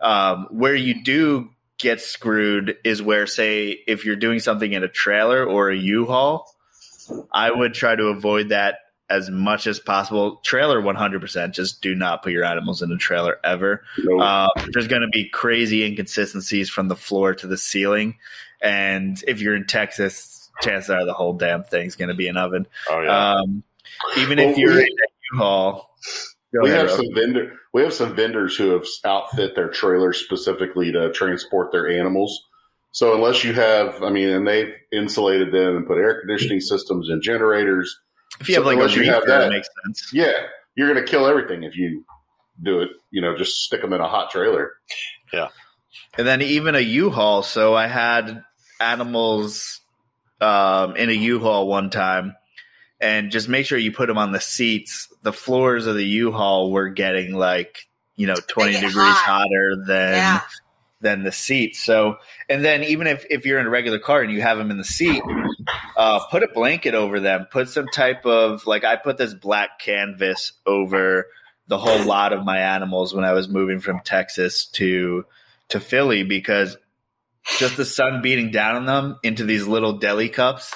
Um, 0.00 0.48
where 0.50 0.74
you 0.74 1.02
do 1.02 1.50
get 1.84 2.00
screwed 2.00 2.76
is 2.82 3.00
where, 3.00 3.28
say, 3.28 3.68
if 3.86 4.04
you're 4.04 4.16
doing 4.16 4.40
something 4.40 4.72
in 4.72 4.82
a 4.82 4.88
trailer 4.88 5.44
or 5.44 5.70
a 5.70 5.76
U-Haul, 5.76 6.52
I 7.32 7.50
would 7.50 7.74
try 7.74 7.94
to 7.94 8.06
avoid 8.06 8.48
that 8.48 8.78
as 9.08 9.30
much 9.30 9.66
as 9.68 9.78
possible. 9.78 10.40
Trailer, 10.44 10.80
one 10.80 10.96
hundred 10.96 11.20
percent. 11.20 11.54
Just 11.54 11.82
do 11.82 11.94
not 11.94 12.22
put 12.22 12.32
your 12.32 12.44
animals 12.44 12.82
in 12.82 12.90
a 12.90 12.96
trailer 12.96 13.38
ever. 13.44 13.84
No. 13.98 14.18
Uh, 14.18 14.48
there's 14.72 14.88
going 14.88 15.02
to 15.02 15.08
be 15.12 15.28
crazy 15.28 15.84
inconsistencies 15.84 16.70
from 16.70 16.88
the 16.88 16.96
floor 16.96 17.34
to 17.34 17.46
the 17.46 17.58
ceiling, 17.58 18.16
and 18.62 19.22
if 19.28 19.40
you're 19.42 19.54
in 19.54 19.66
Texas, 19.66 20.50
chances 20.62 20.88
are 20.88 21.04
the 21.04 21.12
whole 21.12 21.34
damn 21.34 21.62
thing's 21.62 21.96
going 21.96 22.08
to 22.08 22.14
be 22.14 22.28
an 22.28 22.38
oven. 22.38 22.66
Oh 22.88 23.02
yeah. 23.02 23.34
Um, 23.34 23.62
even 24.16 24.38
Well, 24.38 24.50
if 24.50 24.56
you're 24.56 24.74
we- 24.74 24.80
in 24.80 24.88
a 24.88 25.10
U-Haul, 25.34 25.94
we 26.62 26.70
ahead, 26.70 26.88
have 26.88 26.88
Rob. 26.90 26.96
some 26.96 27.14
vendor. 27.14 27.52
We 27.72 27.82
have 27.82 27.92
some 27.92 28.14
vendors 28.14 28.56
who 28.56 28.70
have 28.70 28.84
outfit 29.04 29.54
their 29.56 29.68
trailers 29.68 30.18
specifically 30.18 30.92
to 30.92 31.12
transport 31.12 31.72
their 31.72 31.88
animals. 31.98 32.44
So 32.92 33.14
unless 33.14 33.42
you 33.42 33.52
have, 33.54 34.02
I 34.04 34.10
mean, 34.10 34.28
and 34.28 34.46
they've 34.46 34.72
insulated 34.92 35.52
them 35.52 35.76
and 35.76 35.86
put 35.86 35.98
air 35.98 36.20
conditioning 36.20 36.60
systems 36.60 37.08
and 37.10 37.20
generators. 37.22 37.98
If 38.40 38.48
you 38.48 38.54
have 38.54 38.64
like 38.64 38.76
a 38.76 38.80
unless 38.82 38.96
you 38.96 39.04
have 39.04 39.22
reefer, 39.24 39.38
that- 39.38 39.50
makes 39.50 39.68
sense. 39.84 40.10
Yeah, 40.12 40.32
you're 40.76 40.92
going 40.92 41.04
to 41.04 41.10
kill 41.10 41.26
everything 41.26 41.64
if 41.64 41.76
you 41.76 42.04
do 42.62 42.80
it. 42.82 42.90
You 43.10 43.20
know, 43.20 43.36
just 43.36 43.56
stick 43.64 43.80
them 43.80 43.92
in 43.92 44.00
a 44.00 44.08
hot 44.08 44.30
trailer. 44.30 44.72
Yeah, 45.32 45.48
and 46.16 46.26
then 46.26 46.40
even 46.42 46.76
a 46.76 46.80
U-Haul. 46.80 47.42
So 47.42 47.74
I 47.74 47.88
had 47.88 48.44
animals 48.80 49.80
um, 50.40 50.96
in 50.96 51.10
a 51.10 51.12
U-Haul 51.14 51.66
one 51.66 51.90
time, 51.90 52.36
and 53.04 53.30
just 53.30 53.50
make 53.50 53.66
sure 53.66 53.76
you 53.76 53.92
put 53.92 54.06
them 54.06 54.16
on 54.16 54.32
the 54.32 54.40
seats. 54.40 55.08
The 55.22 55.32
floors 55.32 55.86
of 55.86 55.94
the 55.94 56.04
U-Haul 56.04 56.72
were 56.72 56.88
getting 56.88 57.34
like 57.34 57.86
you 58.16 58.26
know 58.26 58.36
twenty 58.48 58.72
get 58.72 58.80
degrees 58.80 58.94
hot. 58.96 59.42
hotter 59.42 59.76
than 59.86 60.14
yeah. 60.14 60.40
than 61.02 61.22
the 61.22 61.30
seats. 61.30 61.84
So, 61.84 62.16
and 62.48 62.64
then 62.64 62.82
even 62.84 63.06
if, 63.06 63.26
if 63.28 63.44
you're 63.44 63.60
in 63.60 63.66
a 63.66 63.70
regular 63.70 63.98
car 63.98 64.22
and 64.22 64.32
you 64.32 64.40
have 64.40 64.56
them 64.56 64.70
in 64.70 64.78
the 64.78 64.84
seat, 64.84 65.22
uh, 65.98 66.20
put 66.30 66.42
a 66.42 66.48
blanket 66.48 66.94
over 66.94 67.20
them. 67.20 67.46
Put 67.50 67.68
some 67.68 67.88
type 67.88 68.24
of 68.24 68.66
like 68.66 68.84
I 68.84 68.96
put 68.96 69.18
this 69.18 69.34
black 69.34 69.78
canvas 69.78 70.54
over 70.64 71.26
the 71.66 71.78
whole 71.78 72.04
lot 72.04 72.32
of 72.32 72.42
my 72.42 72.58
animals 72.58 73.14
when 73.14 73.24
I 73.24 73.32
was 73.32 73.48
moving 73.50 73.80
from 73.80 74.00
Texas 74.00 74.64
to 74.72 75.26
to 75.68 75.78
Philly 75.78 76.22
because 76.22 76.78
just 77.58 77.76
the 77.76 77.84
sun 77.84 78.22
beating 78.22 78.50
down 78.50 78.76
on 78.76 78.86
them 78.86 79.18
into 79.22 79.44
these 79.44 79.66
little 79.66 79.98
deli 79.98 80.30
cups. 80.30 80.74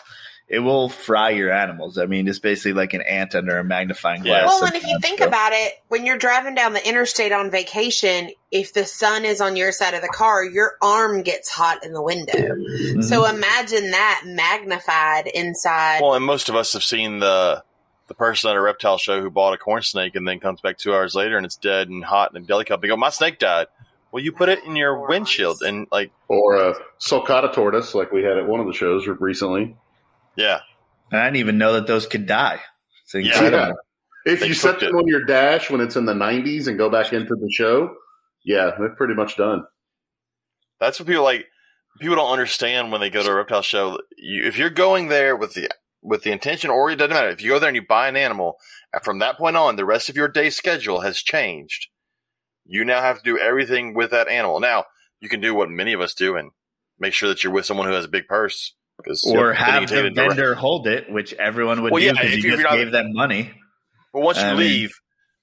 It 0.49 0.61
will 0.61 0.89
fry 0.89 1.31
your 1.31 1.53
animals. 1.53 1.99
I 1.99 2.07
mean, 2.07 2.27
it's 2.27 2.39
basically 2.39 2.73
like 2.73 2.95
an 2.95 3.03
ant 3.03 3.35
under 3.35 3.59
a 3.59 3.65
magnifying 3.65 4.23
glass. 4.23 4.31
Yeah. 4.35 4.41
glass. 4.45 4.61
Well, 4.63 4.67
and 4.69 4.77
if 4.77 4.87
you 4.87 4.99
think 5.01 5.19
so- 5.19 5.27
about 5.27 5.53
it, 5.53 5.75
when 5.89 6.07
you're 6.07 6.17
driving 6.17 6.55
down 6.55 6.73
the 6.73 6.89
interstate 6.89 7.33
on 7.33 7.51
vacation, 7.51 8.31
if 8.51 8.73
the 8.73 8.87
sun 8.87 9.27
is 9.27 9.43
on 9.43 9.57
your 9.57 9.73
side 9.73 9.93
of 9.93 10.01
the 10.01 10.09
car, 10.09 10.43
your 10.43 10.77
arm 10.81 11.23
gets 11.23 11.51
hot 11.51 11.85
in 11.85 11.93
the 11.93 12.01
window. 12.01 12.33
Mhm. 12.33 13.05
So 13.05 13.27
imagine 13.27 13.91
that 13.91 14.23
magnified 14.25 15.27
inside. 15.27 16.01
Well, 16.01 16.15
and 16.15 16.25
most 16.25 16.49
of 16.49 16.57
us 16.57 16.73
have 16.73 16.83
seen 16.83 17.19
the 17.21 17.63
the 18.07 18.15
person 18.15 18.49
at 18.49 18.57
a 18.57 18.61
reptile 18.63 18.97
show 18.97 19.21
who 19.21 19.29
bought 19.29 19.53
a 19.53 19.59
corn 19.59 19.83
snake 19.83 20.17
and 20.17 20.27
then 20.27 20.41
comes 20.41 20.63
back 20.63 20.79
two 20.79 20.95
hours 20.95 21.15
later 21.15 21.37
and 21.37 21.45
it's 21.45 21.57
dead 21.57 21.91
and 21.91 22.03
hot 22.03 22.35
in 22.35 22.43
a 22.43 22.47
deli 22.47 22.65
cup. 22.65 22.81
They 22.81 22.89
go, 22.89 22.97
"My 22.97 23.11
snake 23.11 23.39
died." 23.39 23.67
Well, 24.13 24.25
you 24.25 24.33
put 24.33 24.49
it 24.49 24.65
in 24.65 24.77
your 24.77 25.07
windshield 25.07 25.61
and 25.61 25.87
like, 25.93 26.11
Or 26.29 26.57
a 26.57 26.75
sulcata 26.99 27.53
tortoise, 27.53 27.95
like 27.95 28.11
we 28.11 28.23
had 28.23 28.39
at 28.39 28.49
one 28.49 28.61
of 28.61 28.67
the 28.67 28.73
shows 28.73 29.07
recently. 29.07 29.77
Yeah, 30.39 30.61
And 31.11 31.21
I 31.21 31.25
didn't 31.25 31.37
even 31.39 31.59
know 31.59 31.73
that 31.75 31.87
those 31.87 32.07
could 32.07 32.27
die. 32.27 32.61
It's 33.05 33.15
Yeah. 33.15 33.21
incredible. 33.45 33.79
If 34.25 34.41
They 34.41 34.49
you 34.49 34.55
set 34.55 34.73
cooked 34.73 34.83
it. 34.85 34.87
them 34.87 34.97
on 34.97 35.07
your 35.07 35.25
dash 35.25 35.71
when 35.71 35.81
it's 35.81 35.97
in 35.97 36.05
the 36.05 36.13
90s 36.15 36.67
and 36.69 36.77
go 36.79 36.91
back 36.91 37.13
into 37.13 37.35
the 37.35 37.51
show, 37.51 37.95
yeah, 38.45 38.73
they're 38.79 38.91
pretty 38.95 39.15
much 39.15 39.37
done. 39.37 39.65
That's 40.81 40.99
what 41.01 41.09
people 41.09 41.25
like. 41.25 41.47
People 42.01 42.17
don't 42.17 42.31
understand 42.31 42.93
when 42.93 43.01
they 43.01 43.11
go 43.11 43.23
to 43.23 43.31
a 43.31 43.35
reptile 43.35 43.63
show. 43.63 43.99
You, 44.17 44.45
if 44.45 44.57
you're 44.59 44.71
going 44.71 45.09
there 45.09 45.35
with 45.35 45.55
the 45.55 45.69
with 46.03 46.23
the 46.23 46.31
intention, 46.31 46.71
or 46.71 46.91
it 46.91 46.97
doesn't 46.97 47.13
matter. 47.15 47.29
If 47.31 47.43
you 47.43 47.49
go 47.51 47.59
there 47.59 47.69
and 47.69 47.75
you 47.77 47.83
buy 47.87 48.09
an 48.09 48.17
animal, 48.17 48.57
from 49.03 49.19
that 49.19 49.37
point 49.37 49.57
on, 49.57 49.75
the 49.77 49.85
rest 49.85 50.09
of 50.09 50.17
your 50.17 50.29
day 50.29 50.49
schedule 50.51 51.01
has 51.01 51.19
changed. 51.23 51.89
You 52.65 52.85
now 52.85 53.01
have 53.01 53.19
to 53.19 53.25
do 53.25 53.39
everything 53.39 53.95
with 53.95 54.11
that 54.13 54.29
animal. 54.29 54.61
Now 54.61 54.85
you 55.21 55.29
can 55.29 55.41
do 55.41 55.55
what 55.55 55.71
many 55.71 55.93
of 55.95 56.01
us 56.01 56.15
do 56.15 56.37
and 56.37 56.51
make 57.01 57.15
sure 57.15 57.29
that 57.29 57.43
you're 57.43 57.53
with 57.53 57.67
someone 57.67 57.89
who 57.89 57.95
has 57.95 58.05
a 58.05 58.09
big 58.09 58.29
purse. 58.29 58.75
Because 59.03 59.25
or 59.27 59.53
have 59.53 59.67
can 59.67 59.87
take 59.89 59.99
it 59.99 60.03
the 60.03 60.07
into 60.09 60.25
a- 60.25 60.29
vendor 60.29 60.55
hold 60.55 60.87
it, 60.87 61.11
which 61.11 61.33
everyone 61.35 61.83
would 61.83 61.93
Well, 61.93 62.01
do 62.01 62.07
yeah, 62.07 62.13
because 62.13 62.33
if 62.33 62.37
you 62.45 62.51
you're 62.51 62.59
just 62.59 62.71
not- 62.71 62.77
gave 62.77 62.91
them 62.93 63.13
money. 63.13 63.53
But 64.13 64.23
once 64.23 64.39
you 64.39 64.45
I 64.45 64.51
mean- 64.51 64.59
leave, 64.59 64.93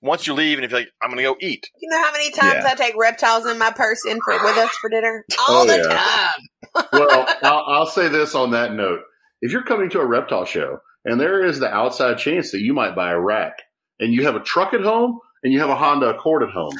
once 0.01 0.27
you 0.27 0.33
leave, 0.33 0.57
and 0.57 0.65
if 0.65 0.71
you're 0.71 0.81
like, 0.81 0.89
I'm 1.01 1.09
going 1.09 1.17
to 1.17 1.23
go 1.23 1.35
eat. 1.39 1.65
You 1.79 1.89
know 1.89 2.03
how 2.03 2.11
many 2.11 2.31
times 2.31 2.63
Yeah. 2.63 2.71
I 2.71 2.75
take 2.75 2.95
reptiles 2.97 3.45
in 3.45 3.57
my 3.57 3.71
purse 3.71 4.05
in 4.05 4.19
for 4.23 4.33
with 4.33 4.57
us 4.57 4.69
for 4.81 4.89
dinner? 4.89 5.23
Oh, 5.37 5.45
All 5.49 5.61
Oh, 5.63 5.65
the 5.65 5.77
yeah. 5.77 6.81
time. 6.81 6.87
well, 6.93 7.25
I'll, 7.43 7.63
I'll 7.79 7.85
say 7.87 8.07
this 8.09 8.35
on 8.35 8.51
that 8.51 8.73
note. 8.73 8.99
If 9.41 9.51
you're 9.51 9.63
coming 9.63 9.89
to 9.91 9.99
a 10.01 10.05
reptile 10.05 10.45
show 10.45 10.79
and 11.05 11.19
there 11.19 11.43
is 11.45 11.59
the 11.59 11.69
outside 11.73 12.17
chance 12.17 12.51
that 12.51 12.59
you 12.61 12.73
might 12.73 12.95
buy 12.95 13.11
a 13.11 13.19
rack 13.19 13.53
and 13.99 14.13
you 14.13 14.25
have 14.25 14.35
a 14.35 14.39
truck 14.41 14.73
at 14.73 14.81
home 14.81 15.19
and 15.43 15.53
you 15.53 15.59
have 15.61 15.69
a 15.69 15.75
Honda 15.75 16.07
Accord 16.09 16.43
at 16.43 16.49
home, 16.49 16.73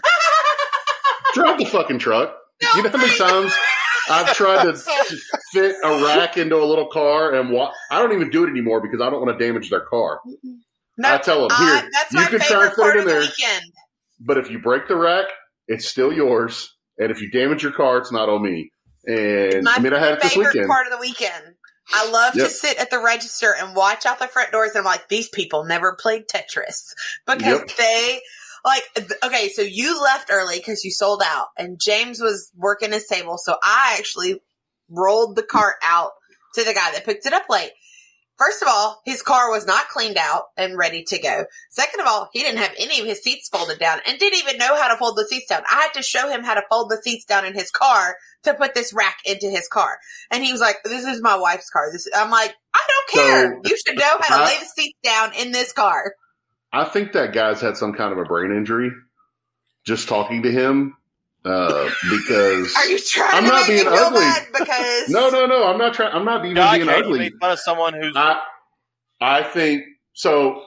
drive 1.33 1.57
the 1.59 1.65
fucking 1.65 1.99
truck. 1.99 2.35
You 2.75 2.83
know 2.83 2.89
how 2.89 2.97
many 2.97 3.15
times 3.17 3.53
I've 4.09 4.33
tried 4.35 4.63
to 4.63 4.73
fit 5.53 5.75
a 5.83 6.03
rack 6.03 6.37
into 6.37 6.57
a 6.57 6.65
little 6.65 6.87
car 6.87 7.33
and 7.33 7.49
wa- 7.51 7.71
I 7.91 7.99
don't 8.01 8.13
even 8.13 8.29
do 8.29 8.43
it 8.45 8.49
anymore 8.49 8.81
because 8.81 9.01
I 9.01 9.09
don't 9.09 9.25
want 9.25 9.37
to 9.37 9.45
damage 9.45 9.69
their 9.69 9.81
car. 9.81 10.19
No, 10.97 11.13
I 11.13 11.17
tell 11.17 11.41
them, 11.47 11.49
uh, 11.51 11.57
here, 11.81 11.89
that's 11.91 12.13
you 12.13 12.19
my 12.21 12.25
can 12.27 12.39
try 12.39 12.65
and 12.67 12.73
fit 12.73 12.85
it 12.95 12.99
in 13.01 13.07
there, 13.07 13.19
weekend. 13.19 13.63
but 14.19 14.37
if 14.37 14.49
you 14.49 14.59
break 14.59 14.87
the 14.87 14.95
rack, 14.95 15.25
it's 15.67 15.85
still 15.87 16.13
yours. 16.13 16.73
And 16.97 17.11
if 17.11 17.21
you 17.21 17.29
damage 17.31 17.63
your 17.63 17.73
car, 17.73 17.97
it's 17.97 18.11
not 18.11 18.29
on 18.29 18.41
me. 18.41 18.71
And 19.05 19.63
My 19.63 19.73
I 19.75 19.79
mean, 19.79 19.93
I 19.93 19.99
had 19.99 20.13
it 20.13 20.21
this 20.21 20.33
favorite 20.33 20.53
weekend. 20.53 20.67
part 20.69 20.87
of 20.87 20.93
the 20.93 20.99
weekend. 20.99 21.55
I 21.93 22.09
love 22.09 22.35
Yep. 22.35 22.47
to 22.47 22.51
sit 22.53 22.77
at 22.79 22.89
the 22.89 22.99
register 22.99 23.53
and 23.53 23.75
watch 23.75 24.05
out 24.05 24.17
the 24.19 24.27
front 24.27 24.51
doors. 24.51 24.69
And 24.71 24.79
I'm 24.79 24.85
like, 24.85 25.07
these 25.09 25.29
people 25.29 25.65
never 25.65 25.95
played 25.99 26.23
Tetris 26.27 26.93
because 27.27 27.43
Yep. 27.43 27.75
they 27.77 28.21
like. 28.65 28.83
Okay, 29.23 29.49
so 29.49 29.61
you 29.61 30.01
left 30.01 30.29
early 30.31 30.57
because 30.57 30.83
you 30.83 30.91
sold 30.91 31.21
out, 31.23 31.47
and 31.57 31.79
James 31.79 32.19
was 32.19 32.51
working 32.55 32.91
his 32.91 33.07
table. 33.07 33.37
So 33.37 33.55
I 33.63 33.95
actually 33.97 34.41
rolled 34.89 35.35
the 35.35 35.43
cart 35.43 35.75
out 35.83 36.11
to 36.55 36.63
the 36.63 36.73
guy 36.73 36.91
that 36.91 37.05
picked 37.05 37.25
it 37.25 37.33
up 37.33 37.49
late. 37.49 37.71
First 38.37 38.61
of 38.61 38.67
all, 38.69 39.01
his 39.05 39.21
car 39.21 39.49
was 39.49 39.65
not 39.65 39.87
cleaned 39.87 40.17
out 40.17 40.43
and 40.57 40.77
ready 40.77 41.03
to 41.05 41.17
go. 41.19 41.45
Second 41.69 42.01
of 42.01 42.07
all, 42.07 42.27
he 42.33 42.39
didn't 42.41 42.57
have 42.57 42.73
any 42.77 42.99
of 42.99 43.05
his 43.05 43.23
seats 43.23 43.47
folded 43.47 43.79
down 43.79 43.99
and 44.05 44.19
didn't 44.19 44.39
even 44.39 44.57
know 44.57 44.75
how 44.75 44.89
to 44.89 44.97
fold 44.97 45.15
the 45.15 45.25
seats 45.25 45.47
down. 45.47 45.63
I 45.69 45.83
had 45.83 45.93
to 45.93 46.01
show 46.01 46.27
him 46.29 46.43
how 46.43 46.55
to 46.55 46.63
fold 46.69 46.91
the 46.91 47.01
seats 47.01 47.23
down 47.23 47.45
in 47.45 47.53
his 47.53 47.71
car 47.71 48.17
to 48.43 48.53
put 48.53 48.73
this 48.73 48.93
rack 48.93 49.19
into 49.23 49.49
his 49.49 49.69
car. 49.69 49.97
And 50.31 50.43
he 50.43 50.51
was 50.51 50.59
like, 50.59 50.83
"This 50.83 51.05
is 51.05 51.21
my 51.21 51.37
wife's 51.37 51.69
car." 51.69 51.89
This 51.93 52.09
I'm 52.13 52.29
like, 52.29 52.53
"I 52.73 52.87
don't 52.89 53.25
care. 53.25 53.59
So- 53.63 53.69
you 53.69 53.77
should 53.77 53.97
know 53.97 54.17
how 54.19 54.37
to 54.37 54.43
I- 54.43 54.45
lay 54.47 54.59
the 54.59 54.65
seats 54.65 54.99
down 55.01 55.33
in 55.33 55.53
this 55.53 55.71
car." 55.71 56.15
I 56.75 56.83
think 56.85 57.13
that 57.13 57.33
guy's 57.33 57.61
had 57.61 57.77
some 57.77 57.93
kind 57.93 58.11
of 58.11 58.17
a 58.19 58.23
brain 58.25 58.51
injury. 58.51 58.91
Just 59.85 60.07
talking 60.07 60.41
to 60.43 60.51
him, 60.51 60.97
uh, 61.45 61.89
because 62.09 62.75
Are 62.75 62.85
you 62.87 62.99
trying 62.99 63.35
I'm 63.35 63.43
to 63.43 63.49
not 63.49 63.57
make 63.61 63.67
being 63.67 63.83
feel 63.83 63.93
ugly. 63.93 64.19
bad? 64.19 64.47
Because 64.51 65.09
no, 65.09 65.29
no, 65.29 65.45
no. 65.45 65.67
I'm 65.67 65.77
not 65.77 65.93
trying. 65.93 66.11
I'm 66.13 66.25
not 66.25 66.43
even 66.43 66.55
God, 66.55 66.75
being 66.77 66.87
Kate, 66.87 66.97
you 66.97 67.03
ugly. 67.05 67.19
make 67.19 67.33
fun 67.39 67.51
of 67.51 67.59
someone 67.59 67.93
who's. 67.93 68.15
I, 68.15 68.39
I 69.21 69.43
think 69.43 69.83
so. 70.13 70.61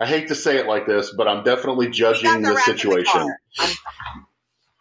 I 0.00 0.06
hate 0.06 0.28
to 0.28 0.34
say 0.34 0.56
it 0.58 0.66
like 0.66 0.86
this, 0.86 1.14
but 1.16 1.28
I'm 1.28 1.44
definitely 1.44 1.88
judging 1.90 2.42
the 2.42 2.48
the 2.48 2.54
rack 2.54 2.66
in 2.68 2.72
the 2.74 2.78
situation. 2.78 3.34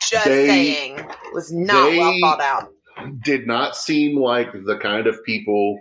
just 0.02 0.26
They- 0.26 0.48
saying, 0.48 1.00
it 1.00 1.34
was 1.34 1.52
not 1.52 1.90
they- 1.90 2.00
well 2.00 2.16
thought 2.22 2.42
out. 2.42 2.70
Did 3.24 3.46
not 3.48 3.76
seem 3.76 4.18
like 4.20 4.52
the 4.54 4.78
kind 4.78 5.08
of 5.08 5.24
people 5.26 5.80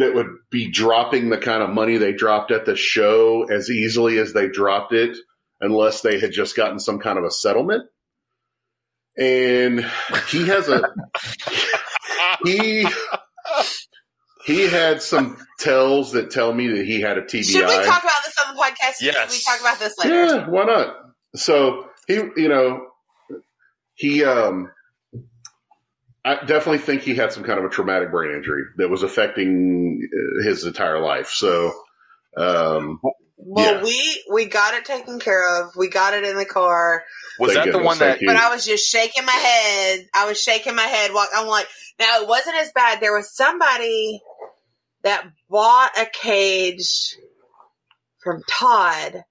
that 0.00 0.14
would 0.14 0.26
be 0.50 0.70
dropping 0.70 1.30
the 1.30 1.38
kind 1.38 1.62
of 1.62 1.70
money 1.70 1.96
they 1.96 2.12
dropped 2.12 2.50
at 2.50 2.64
the 2.66 2.74
show 2.76 3.44
as 3.44 3.70
easily 3.70 4.18
as 4.18 4.32
they 4.32 4.48
dropped 4.48 4.92
it, 4.92 5.16
unless 5.60 6.00
they 6.02 6.18
had 6.18 6.32
just 6.32 6.56
gotten 6.56 6.78
some 6.80 6.98
kind 6.98 7.18
of 7.18 7.24
a 7.24 7.30
settlement. 7.30 7.84
And 9.16 9.84
he 10.28 10.46
has 10.48 10.68
a 10.68 10.82
he 12.44 12.86
he 14.46 14.66
had 14.68 15.02
some 15.02 15.36
tells 15.58 16.12
that 16.12 16.30
tell 16.30 16.52
me 16.52 16.68
that 16.68 16.86
he 16.86 17.00
had 17.00 17.18
a 17.18 17.22
TBI. 17.22 17.44
Should 17.44 17.66
we 17.66 17.74
talk 17.84 18.02
about 18.02 18.22
this 18.24 18.34
on 18.46 18.54
the 18.54 18.60
podcast? 18.60 18.94
Should 19.00 19.14
Yes. 19.14 19.30
we 19.30 19.42
talk 19.52 19.60
about 19.60 19.78
this 19.78 19.94
later? 19.98 20.24
Yeah, 20.26 20.48
why 20.48 20.64
not? 20.64 20.96
So 21.34 21.86
he, 22.08 22.14
you 22.36 22.48
know, 22.48 22.86
he, 23.94 24.24
um, 24.24 24.70
I 26.24 26.44
definitely 26.44 26.78
think 26.78 27.02
he 27.02 27.14
had 27.14 27.32
some 27.32 27.44
kind 27.44 27.58
of 27.58 27.64
a 27.64 27.68
traumatic 27.70 28.10
brain 28.10 28.34
injury 28.36 28.64
that 28.76 28.88
was 28.90 29.02
affecting 29.02 30.00
uh, 30.12 30.44
his 30.44 30.64
entire 30.64 31.00
life. 31.00 31.28
So, 31.30 31.72
um, 32.36 33.00
Well, 33.36 33.76
Yeah. 33.76 33.82
we 33.82 34.24
we 34.30 34.44
got 34.44 34.74
it 34.74 34.84
taken 34.84 35.18
care 35.18 35.62
of. 35.62 35.70
We 35.76 35.88
got 35.88 36.12
it 36.14 36.24
in 36.24 36.36
the 36.36 36.44
car, 36.44 37.04
was 37.38 37.54
Thank 37.54 37.64
that 37.66 37.72
the 37.72 37.82
one 37.82 37.98
that? 38.00 38.20
you. 38.20 38.26
but 38.26 38.36
I 38.36 38.50
was 38.54 38.66
just 38.66 38.86
shaking 38.86 39.24
my 39.24 39.32
head. 39.32 40.06
I 40.14 40.26
was 40.26 40.38
shaking 40.40 40.74
my 40.74 40.82
head. 40.82 41.12
While, 41.14 41.26
I'm 41.34 41.46
like, 41.46 41.66
now 41.98 42.20
it 42.20 42.28
wasn't 42.28 42.56
as 42.56 42.70
bad. 42.72 43.00
There 43.00 43.14
was 43.16 43.34
somebody 43.34 44.20
that 45.02 45.24
bought 45.48 45.96
a 45.98 46.04
cage 46.04 47.16
from 48.22 48.42
Todd 48.46 49.24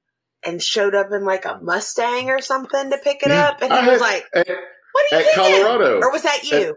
and 0.44 0.60
showed 0.64 0.96
up 0.96 1.12
in 1.12 1.24
like 1.24 1.46
a 1.46 1.60
Mustang 1.62 2.32
or 2.32 2.42
something 2.42 2.90
to 2.90 2.98
pick 2.98 3.22
it 3.22 3.30
Yeah, 3.30 3.50
up, 3.50 3.62
and 3.62 3.72
I 3.72 3.82
he 3.84 3.90
was 3.92 4.02
had- 4.02 4.14
like, 4.14 4.26
at, 4.34 4.48
"What 4.92 5.06
are 5.12 5.16
you 5.16 5.28
at 5.28 5.36
thinking?" 5.36 5.64
Colorado. 5.64 6.00
Or 6.02 6.12
was 6.12 6.24
that 6.24 6.44
you? 6.44 6.76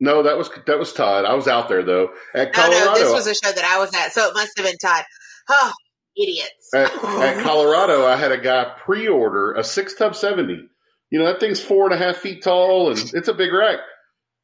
no, 0.00 0.22
that 0.22 0.36
was 0.36 0.50
that 0.66 0.78
was 0.78 0.92
Todd. 0.92 1.24
I 1.24 1.34
was 1.34 1.48
out 1.48 1.68
there 1.68 1.82
though. 1.82 2.10
At 2.34 2.48
no, 2.48 2.62
Colorado, 2.62 2.84
no, 2.86 2.94
this 2.94 3.12
was 3.12 3.26
a 3.26 3.34
show 3.34 3.52
that 3.52 3.64
I 3.64 3.78
was 3.78 3.94
at, 3.94 4.12
so 4.12 4.28
it 4.28 4.34
must 4.34 4.56
have 4.56 4.66
been 4.66 4.78
Todd. 4.78 5.04
Oh, 5.48 5.72
idiots! 6.16 6.72
at, 6.74 6.92
at 7.04 7.42
Colorado, 7.42 8.06
I 8.06 8.16
had 8.16 8.32
a 8.32 8.38
guy 8.38 8.72
pre-order 8.84 9.54
a 9.54 9.64
six 9.64 9.94
tub 9.94 10.14
seventy. 10.14 10.68
You 11.10 11.18
know 11.18 11.26
that 11.26 11.40
thing's 11.40 11.60
four 11.60 11.84
and 11.84 11.94
a 11.94 12.04
half 12.04 12.16
feet 12.16 12.42
tall 12.42 12.90
and 12.90 12.98
it's 13.14 13.28
a 13.28 13.34
big 13.34 13.52
rack. 13.52 13.78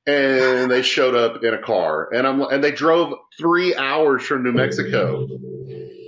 And 0.07 0.71
they 0.71 0.81
showed 0.81 1.15
up 1.15 1.45
in 1.45 1.53
a 1.53 1.61
car, 1.61 2.09
and 2.13 2.27
I'm 2.27 2.41
and 2.41 2.65
they 2.65 2.73
drove 2.73 3.13
three 3.39 3.75
hours 3.77 4.25
from 4.25 4.43
New 4.43 4.53
Mexico. 4.53 5.29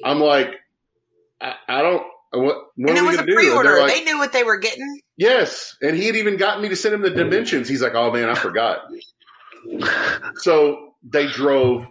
I'm 0.03 0.19
like, 0.19 0.55
I, 1.41 1.55
I 1.69 1.83
don't. 1.83 2.03
What, 2.33 2.57
what 2.77 2.89
and 2.91 2.99
it 2.99 3.03
was 3.03 3.15
a 3.15 3.19
gonna 3.19 3.27
do? 3.27 3.35
pre-order. 3.35 3.69
They're 3.71 3.81
like, 3.83 3.93
they 3.95 4.05
knew 4.05 4.19
what 4.19 4.33
they 4.33 4.43
were 4.45 4.59
getting. 4.59 5.01
yes, 5.17 5.77
and 5.83 5.95
he 5.97 6.07
had 6.07 6.17
even 6.17 6.37
gotten 6.39 6.63
me 6.63 6.69
to 6.71 6.77
send 6.77 6.95
him 6.95 7.03
the 7.03 7.11
dimensions. 7.11 7.69
He's 7.69 7.83
like, 7.83 7.95
oh 7.95 8.11
man, 8.11 8.29
I 8.31 8.35
forgot. 8.35 8.81
so 10.37 10.95
they 11.03 11.27
drove 11.29 11.87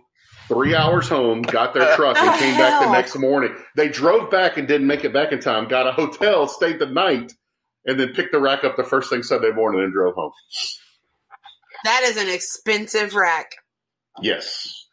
three 0.47 0.75
hours 0.75 1.07
home, 1.07 1.41
got 1.41 1.73
their 1.73 1.95
truck, 1.95 2.17
and 2.17 2.27
The 2.27 2.37
came 2.39 2.57
back 2.57 2.83
the 2.83 2.91
next 2.91 3.15
morning. 3.17 3.55
They 3.75 3.89
drove 3.89 4.29
back 4.31 4.57
and 4.57 4.67
didn't 4.67 4.87
make 4.87 5.03
it 5.03 5.13
back 5.13 5.31
in 5.31 5.39
time. 5.39 5.67
Got 5.67 5.87
a 5.87 5.91
hotel, 5.91 6.47
stayed 6.47 6.79
the 6.79 6.87
night, 6.87 7.33
and 7.85 7.99
then 7.99 8.13
picked 8.13 8.31
the 8.31 8.39
rack 8.39 8.63
up 8.63 8.75
the 8.77 8.83
first 8.83 9.09
thing 9.09 9.23
Sunday 9.23 9.51
morning 9.51 9.81
and 9.83 9.93
drove 9.93 10.15
home. 10.15 10.31
That 11.83 12.03
is 12.03 12.17
an 12.17 12.29
expensive 12.29 13.15
rack. 13.15 13.51
Yes, 14.21 14.87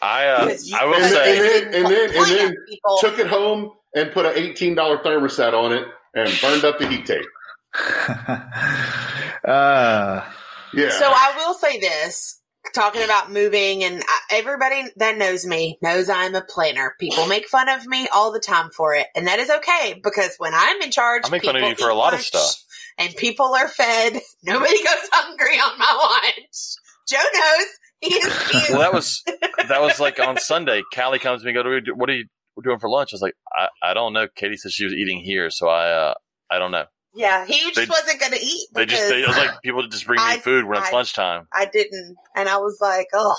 I 0.00 0.26
uh, 0.26 0.56
I 0.76 0.84
will 0.86 0.94
And 0.94 1.04
say 1.04 1.38
then- 1.38 1.74
and 1.74 1.74
then- 1.74 1.74
and 1.84 1.86
then- 1.86 2.10
and 2.16 2.30
then 2.38 2.56
took 3.00 3.18
it 3.18 3.26
home 3.26 3.72
and 3.94 4.12
put 4.12 4.26
an 4.26 4.32
eighteen 4.36 4.74
dollar 4.74 4.98
thermostat 4.98 5.52
on 5.54 5.72
it 5.72 5.86
and 6.14 6.30
burned 6.40 6.64
up 6.64 6.78
the 6.78 6.86
heat 6.88 7.06
tape. 7.06 7.26
uh, 9.44 10.24
Yeah. 10.72 10.90
So 10.90 11.06
I 11.06 11.34
will 11.36 11.54
say 11.54 11.78
this, 11.78 12.40
talking 12.74 13.02
about 13.02 13.30
moving, 13.30 13.84
and 13.84 14.02
I, 14.06 14.18
everybody 14.32 14.84
that 14.96 15.16
knows 15.18 15.46
me 15.46 15.78
knows 15.82 16.08
I'm 16.08 16.34
a 16.34 16.42
planner. 16.42 16.94
People 16.98 17.26
make 17.26 17.48
fun 17.48 17.68
of 17.68 17.86
me 17.86 18.08
all 18.12 18.32
the 18.32 18.40
time 18.40 18.70
for 18.70 18.94
it, 18.94 19.06
and 19.14 19.26
that 19.26 19.38
is 19.38 19.50
okay 19.50 20.00
because 20.02 20.34
when 20.38 20.52
I'm 20.54 20.80
in 20.82 20.90
charge, 20.90 21.22
I 21.26 21.30
make 21.30 21.44
fun 21.44 21.56
of 21.56 21.62
you 21.62 21.74
for 21.76 21.88
a 21.90 21.94
lot 21.94 22.14
of 22.14 22.20
stuff. 22.20 22.54
and 22.98 23.14
people 23.16 23.54
are 23.54 23.68
fed. 23.68 24.14
Nobody 24.44 24.82
goes 24.82 25.08
hungry 25.12 25.56
on 25.56 25.78
my 25.78 26.20
lunch. 26.32 26.56
Joe 27.08 27.18
knows. 27.34 27.66
He 28.00 28.14
is. 28.14 28.48
He 28.50 28.58
is 28.58 28.70
Well, 28.70 28.80
that 28.80 28.92
was 28.92 29.22
that 29.68 29.80
was 29.80 30.00
like 30.00 30.18
on 30.20 30.38
Sunday. 30.38 30.82
Callie 30.94 31.18
comes 31.18 31.42
to 31.42 31.46
me, 31.52 31.56
and 31.58 31.86
go, 31.86 31.92
"What 31.94 32.10
are 32.10 32.14
you- 32.14 32.26
"What 32.54 32.64
are 32.66 32.70
doing 32.70 32.78
for 32.80 32.88
lunch?" 32.90 33.12
I 33.12 33.16
was 33.16 33.22
like, 33.22 33.34
"I, 33.52 33.68
I 33.82 33.94
don't 33.94 34.12
know." 34.12 34.26
Katie 34.34 34.56
said 34.56 34.72
she 34.72 34.84
was 34.84 34.94
eating 34.94 35.20
here, 35.20 35.50
so 35.50 35.68
I 35.68 35.90
uh, 35.90 36.14
I 36.50 36.58
don't 36.58 36.70
know. 36.72 36.84
yeah, 37.14 37.46
he 37.46 37.60
just 37.70 37.74
They- 37.76 37.86
wasn't 37.86 38.20
going 38.20 38.32
to 38.32 38.40
eat 38.44 38.68
They 38.74 38.86
just 38.86 39.08
they, 39.08 39.22
it 39.22 39.28
was 39.28 39.36
like 39.36 39.62
people 39.62 39.86
just 39.88 40.06
bring 40.06 40.16
me 40.16 40.22
I- 40.34 40.38
food 40.38 40.64
when 40.64 40.78
it's 40.82 40.92
lunchtime. 40.92 41.46
I 41.52 41.66
didn't. 41.66 42.16
And 42.34 42.48
I 42.48 42.56
was 42.58 42.78
like, 42.80 43.06
oh. 43.14 43.36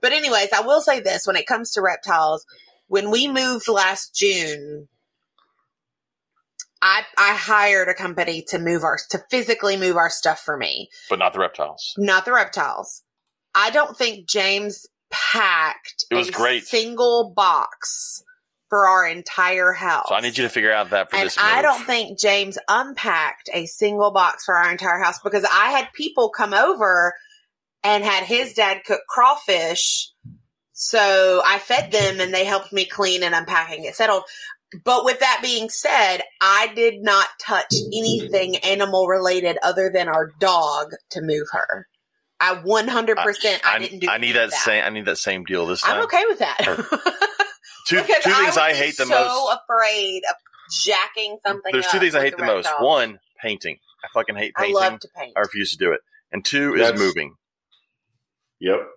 But, 0.00 0.12
anyways, 0.12 0.52
I 0.52 0.62
will 0.62 0.80
say 0.80 1.00
this 1.00 1.26
when 1.26 1.36
it 1.36 1.46
comes 1.46 1.72
to 1.72 1.80
reptiles, 1.82 2.44
when 2.88 3.10
we 3.10 3.28
moved 3.28 3.68
last 3.68 4.14
June, 4.14 4.88
I, 6.82 7.02
I 7.16 7.34
hired 7.34 7.88
a 7.88 7.94
company 7.94 8.44
to 8.48 8.58
move 8.58 8.82
our, 8.84 8.98
to 9.10 9.22
physically 9.30 9.76
move 9.76 9.96
our 9.96 10.10
stuff 10.10 10.40
for 10.40 10.56
me, 10.56 10.88
but 11.08 11.18
not 11.18 11.32
the 11.32 11.38
reptiles. 11.38 11.94
not 11.96 12.24
the 12.24 12.32
reptiles. 12.32 13.02
I 13.54 13.70
don't 13.70 13.96
think 13.96 14.28
James 14.28 14.86
packed 15.10 16.06
It 16.10 16.16
was 16.16 16.28
a 16.28 16.32
great. 16.32 16.64
single 16.64 17.32
box 17.34 18.22
for 18.74 18.88
our 18.88 19.06
entire 19.06 19.70
house. 19.70 20.06
So 20.08 20.16
I 20.16 20.20
need 20.20 20.36
you 20.36 20.42
to 20.42 20.48
figure 20.48 20.72
out 20.72 20.90
that 20.90 21.08
for 21.08 21.16
and 21.16 21.26
this. 21.26 21.38
I 21.38 21.62
don't 21.62 21.84
think 21.84 22.18
James 22.18 22.58
unpacked 22.68 23.48
a 23.54 23.66
single 23.66 24.10
box 24.10 24.46
for 24.46 24.56
our 24.56 24.68
entire 24.68 24.98
house 24.98 25.20
because 25.22 25.44
I 25.44 25.70
had 25.70 25.92
people 25.92 26.30
come 26.30 26.52
over 26.52 27.14
and 27.84 28.02
had 28.02 28.24
his 28.24 28.54
dad 28.54 28.82
cook 28.84 29.02
crawfish. 29.08 30.10
So 30.72 31.40
I 31.46 31.60
fed 31.60 31.92
them 31.92 32.18
and 32.18 32.34
they 32.34 32.44
helped 32.44 32.72
me 32.72 32.84
clean 32.84 33.22
and 33.22 33.32
unpack 33.32 33.70
and 33.70 33.84
get 33.84 33.94
settled. 33.94 34.24
But 34.84 35.04
with 35.04 35.20
that 35.20 35.38
being 35.40 35.68
said, 35.68 36.22
I 36.40 36.72
did 36.74 37.00
not 37.00 37.28
touch 37.40 37.72
anything 37.96 38.56
animal 38.56 39.06
related 39.06 39.56
other 39.62 39.88
than 39.88 40.08
our 40.08 40.32
dog 40.40 40.88
to 41.10 41.22
move 41.22 41.46
her. 41.52 41.86
I 42.40 42.56
100% 42.56 43.60
I, 43.64 43.78
didn't 43.78 44.00
do 44.00 44.08
I 44.08 44.18
need 44.18 44.34
of 44.34 44.50
that, 44.50 44.58
same. 44.58 44.82
I 44.84 44.90
need 44.90 45.04
that 45.04 45.18
same 45.18 45.44
deal 45.44 45.64
this 45.64 45.82
time. 45.82 45.98
I'm 45.98 46.04
okay 46.06 46.24
with 46.26 46.40
that. 46.40 47.30
Two, 47.86 47.96
two 47.96 48.02
Because 48.02 48.24
things 48.24 48.54
would 48.54 48.62
I 48.62 48.74
hate 48.74 48.96
the 48.96 49.04
so 49.06 49.14
most. 49.14 49.28
So 49.30 49.52
afraid 49.64 50.22
of 50.30 50.36
jacking 50.84 51.38
something. 51.46 51.72
There's 51.72 51.86
two 51.88 51.98
things 51.98 52.14
I 52.14 52.22
hate 52.22 52.36
the 52.36 52.42
rag 52.42 52.56
most. 52.56 52.64
doll. 52.64 52.86
One, 52.86 53.18
painting. 53.40 53.78
I 54.04 54.08
fucking 54.12 54.36
hate 54.36 54.54
painting. 54.54 54.76
I 54.76 54.80
painting. 54.80 54.92
love 54.92 55.00
to 55.00 55.08
paint. 55.16 55.32
I 55.36 55.40
refuse 55.40 55.70
to 55.72 55.78
do 55.78 55.92
it. 55.92 56.00
And 56.32 56.44
two 56.44 56.74
is 56.74 56.98
moving. 56.98 57.34
Yep. 58.60 58.88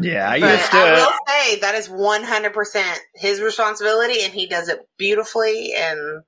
Yeah, 0.00 0.28
I 0.28 0.40
But 0.40 0.58
used 0.58 0.70
to. 0.72 0.76
I 0.76 0.92
will 0.94 1.12
say 1.28 1.60
that 1.60 1.74
is 1.76 1.88
100% 1.88 2.98
his 3.14 3.40
responsibility, 3.40 4.22
and 4.24 4.32
he 4.32 4.46
does 4.46 4.68
it 4.68 4.80
beautifully. 4.98 5.72
And 5.76 6.22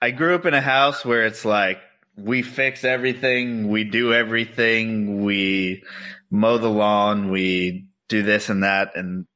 I 0.00 0.10
grew 0.10 0.34
up 0.34 0.46
in 0.46 0.54
a 0.54 0.60
house 0.60 1.04
where 1.04 1.26
it's 1.26 1.44
like 1.44 1.78
we 2.16 2.42
fix 2.42 2.84
everything, 2.84 3.68
we 3.68 3.84
do 3.84 4.14
everything, 4.14 5.22
we 5.24 5.84
mow 6.30 6.56
the 6.58 6.70
lawn, 6.70 7.30
we 7.30 7.88
do 8.08 8.22
this 8.22 8.48
and 8.48 8.62
that, 8.62 8.96
and 8.96 9.26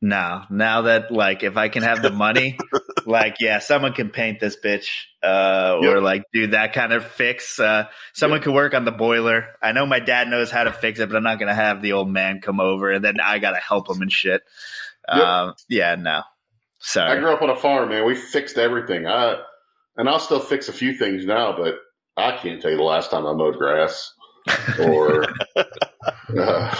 now, 0.00 0.46
now 0.50 0.82
that 0.82 1.10
like 1.10 1.42
if 1.42 1.56
I 1.56 1.68
can 1.68 1.82
have 1.82 2.02
the 2.02 2.10
money, 2.10 2.56
like 3.06 3.36
yeah, 3.40 3.58
someone 3.58 3.92
can 3.92 4.10
paint 4.10 4.38
this 4.38 4.56
bitch, 4.56 4.88
uh, 5.22 5.78
or 5.82 6.00
like 6.00 6.22
do 6.32 6.48
that 6.48 6.72
kind 6.72 6.92
of 6.92 7.04
fix. 7.04 7.58
Uh, 7.58 7.86
someone 8.12 8.40
could 8.40 8.54
work 8.54 8.74
on 8.74 8.84
the 8.84 8.92
boiler. 8.92 9.56
I 9.60 9.72
know 9.72 9.86
my 9.86 9.98
dad 9.98 10.28
knows 10.28 10.50
how 10.50 10.64
to 10.64 10.72
fix 10.72 11.00
it, 11.00 11.08
but 11.08 11.16
I'm 11.16 11.24
not 11.24 11.40
gonna 11.40 11.54
have 11.54 11.82
the 11.82 11.92
old 11.92 12.08
man 12.08 12.40
come 12.40 12.60
over 12.60 12.92
and 12.92 13.04
then 13.04 13.16
I 13.20 13.38
gotta 13.38 13.56
help 13.58 13.90
him 13.90 14.00
and 14.00 14.12
shit. 14.12 14.42
Yep. 15.08 15.18
Um, 15.18 15.54
yeah, 15.68 15.94
no, 15.96 16.22
So 16.78 17.02
I 17.02 17.16
grew 17.16 17.32
up 17.32 17.42
on 17.42 17.50
a 17.50 17.56
farm, 17.56 17.88
man. 17.88 18.06
We 18.06 18.14
fixed 18.14 18.58
everything. 18.58 19.06
I 19.06 19.40
and 19.96 20.08
I'll 20.08 20.20
still 20.20 20.40
fix 20.40 20.68
a 20.68 20.72
few 20.72 20.94
things 20.94 21.26
now, 21.26 21.56
but 21.56 21.74
I 22.16 22.36
can't 22.36 22.62
tell 22.62 22.70
you 22.70 22.76
the 22.76 22.82
last 22.84 23.10
time 23.10 23.26
I 23.26 23.32
mowed 23.32 23.58
grass. 23.58 24.14
Or 24.80 25.26
uh, 26.38 26.74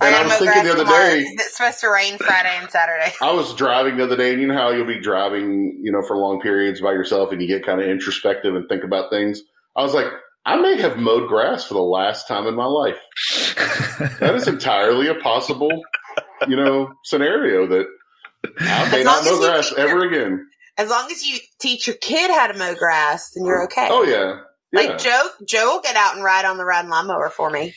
and 0.00 0.14
I 0.14 0.22
I 0.22 0.24
was 0.24 0.32
thinking 0.34 0.64
the 0.64 0.70
other 0.72 0.84
tomorrow. 0.84 1.08
day, 1.14 1.20
It's 1.20 1.56
supposed 1.56 1.80
to 1.80 1.88
rain 1.90 2.16
Friday 2.18 2.56
and 2.60 2.70
Saturday. 2.70 3.12
I 3.22 3.32
was 3.32 3.54
driving 3.54 3.96
the 3.96 4.04
other 4.04 4.16
day, 4.16 4.32
and 4.32 4.40
you 4.40 4.46
know 4.48 4.54
how 4.54 4.70
you'll 4.70 4.86
be 4.86 5.00
driving, 5.00 5.80
you 5.82 5.92
know, 5.92 6.02
for 6.02 6.16
long 6.16 6.40
periods 6.40 6.80
by 6.80 6.92
yourself, 6.92 7.32
and 7.32 7.40
you 7.42 7.48
get 7.48 7.64
kind 7.66 7.80
of 7.80 7.88
introspective 7.88 8.54
and 8.54 8.68
think 8.68 8.84
about 8.84 9.10
things. 9.10 9.42
I 9.76 9.82
was 9.82 9.94
like, 9.94 10.06
I 10.46 10.56
may 10.60 10.80
have 10.80 10.96
mowed 10.98 11.28
grass 11.28 11.66
for 11.66 11.74
the 11.74 11.80
last 11.82 12.28
time 12.28 12.46
in 12.46 12.54
my 12.54 12.66
life. 12.66 12.98
That 14.20 14.34
is 14.34 14.48
entirely 14.48 15.06
a 15.08 15.14
possible, 15.14 15.70
you 16.48 16.56
know, 16.56 16.92
scenario 17.04 17.66
that 17.68 17.86
I 18.58 18.90
may 18.90 19.04
not 19.04 19.24
mow 19.24 19.38
grass 19.38 19.68
keep 19.68 19.78
your- 19.78 19.88
ever 19.88 20.04
again. 20.04 20.46
As 20.76 20.90
long 20.90 21.08
as 21.12 21.24
you 21.24 21.38
teach 21.60 21.86
your 21.86 21.94
kid 21.96 22.30
how 22.32 22.48
to 22.48 22.58
mow 22.58 22.74
grass, 22.74 23.30
then 23.34 23.44
you're 23.46 23.64
okay. 23.64 23.86
Oh 23.88 24.02
yeah, 24.02 24.40
yeah. 24.72 24.80
Like 24.90 24.98
Joe, 24.98 25.28
Joe 25.46 25.74
will 25.74 25.80
get 25.80 25.94
out 25.94 26.16
and 26.16 26.24
ride 26.24 26.44
on 26.44 26.58
the 26.58 26.64
ride 26.64 26.86
lawnmower 26.86 27.30
for 27.30 27.48
me. 27.50 27.74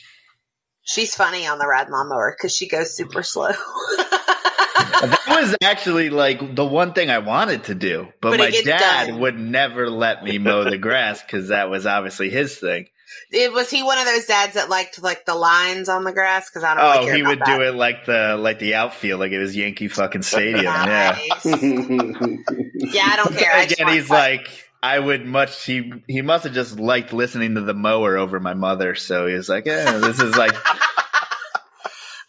She's 0.88 1.14
funny 1.14 1.46
on 1.46 1.58
the 1.58 1.66
ride 1.66 1.90
lawnmower 1.90 2.34
because 2.36 2.54
she 2.56 2.66
goes 2.66 2.96
super 2.96 3.22
slow. 3.22 3.48
that 3.98 5.24
was 5.28 5.56
actually 5.62 6.10
like 6.10 6.54
the 6.54 6.64
one 6.64 6.92
thing 6.92 7.10
I 7.10 7.18
wanted 7.18 7.64
to 7.64 7.74
do, 7.74 8.08
but, 8.20 8.30
But 8.30 8.38
my 8.38 8.50
dad 8.50 9.08
done. 9.08 9.20
would 9.20 9.38
never 9.38 9.90
let 9.90 10.24
me 10.24 10.38
mow 10.38 10.64
the 10.64 10.78
grass 10.88 11.22
because 11.22 11.48
that 11.48 11.70
was 11.70 11.86
obviously 11.86 12.30
his 12.30 12.56
thing. 12.56 12.86
it 13.30 13.52
was 13.52 13.68
he 13.70 13.82
one 13.82 13.98
of 13.98 14.06
those 14.06 14.24
dads 14.26 14.54
that 14.54 14.70
liked 14.70 15.02
like 15.02 15.26
the 15.26 15.34
lines 15.34 15.88
on 15.90 16.04
the 16.04 16.12
grass 16.12 16.48
because 16.48 16.64
I 16.64 16.74
don't. 16.74 16.84
Oh, 16.84 17.06
really 17.06 17.16
he 17.18 17.22
would 17.22 17.40
that. 17.40 17.58
do 17.58 17.62
it 17.62 17.74
like 17.74 18.06
the 18.06 18.36
like 18.38 18.58
the 18.58 18.74
outfield, 18.76 19.20
like 19.20 19.32
it 19.32 19.38
was 19.38 19.54
Yankee 19.56 19.88
fucking 19.88 20.22
Stadium. 20.22 20.64
yeah. 20.64 21.18
Nice. 21.44 21.44
yeah, 22.94 23.08
I 23.10 23.16
don't 23.16 23.36
care. 23.36 23.52
I 23.52 23.62
Again, 23.64 23.86
want 23.86 23.96
he's 23.96 24.06
fun. 24.06 24.18
like, 24.18 24.48
I 24.82 24.98
would 24.98 25.26
much. 25.26 25.64
He 25.64 25.92
he 26.06 26.22
must 26.22 26.44
have 26.44 26.54
just 26.54 26.78
liked 26.78 27.12
listening 27.12 27.56
to 27.56 27.60
the 27.62 27.74
mower 27.74 28.16
over 28.16 28.38
my 28.38 28.54
mother, 28.54 28.94
so 28.94 29.26
he 29.26 29.34
was 29.34 29.48
like, 29.48 29.66
yeah, 29.66 29.98
this 29.98 30.20
is 30.20 30.36
like. 30.36 30.54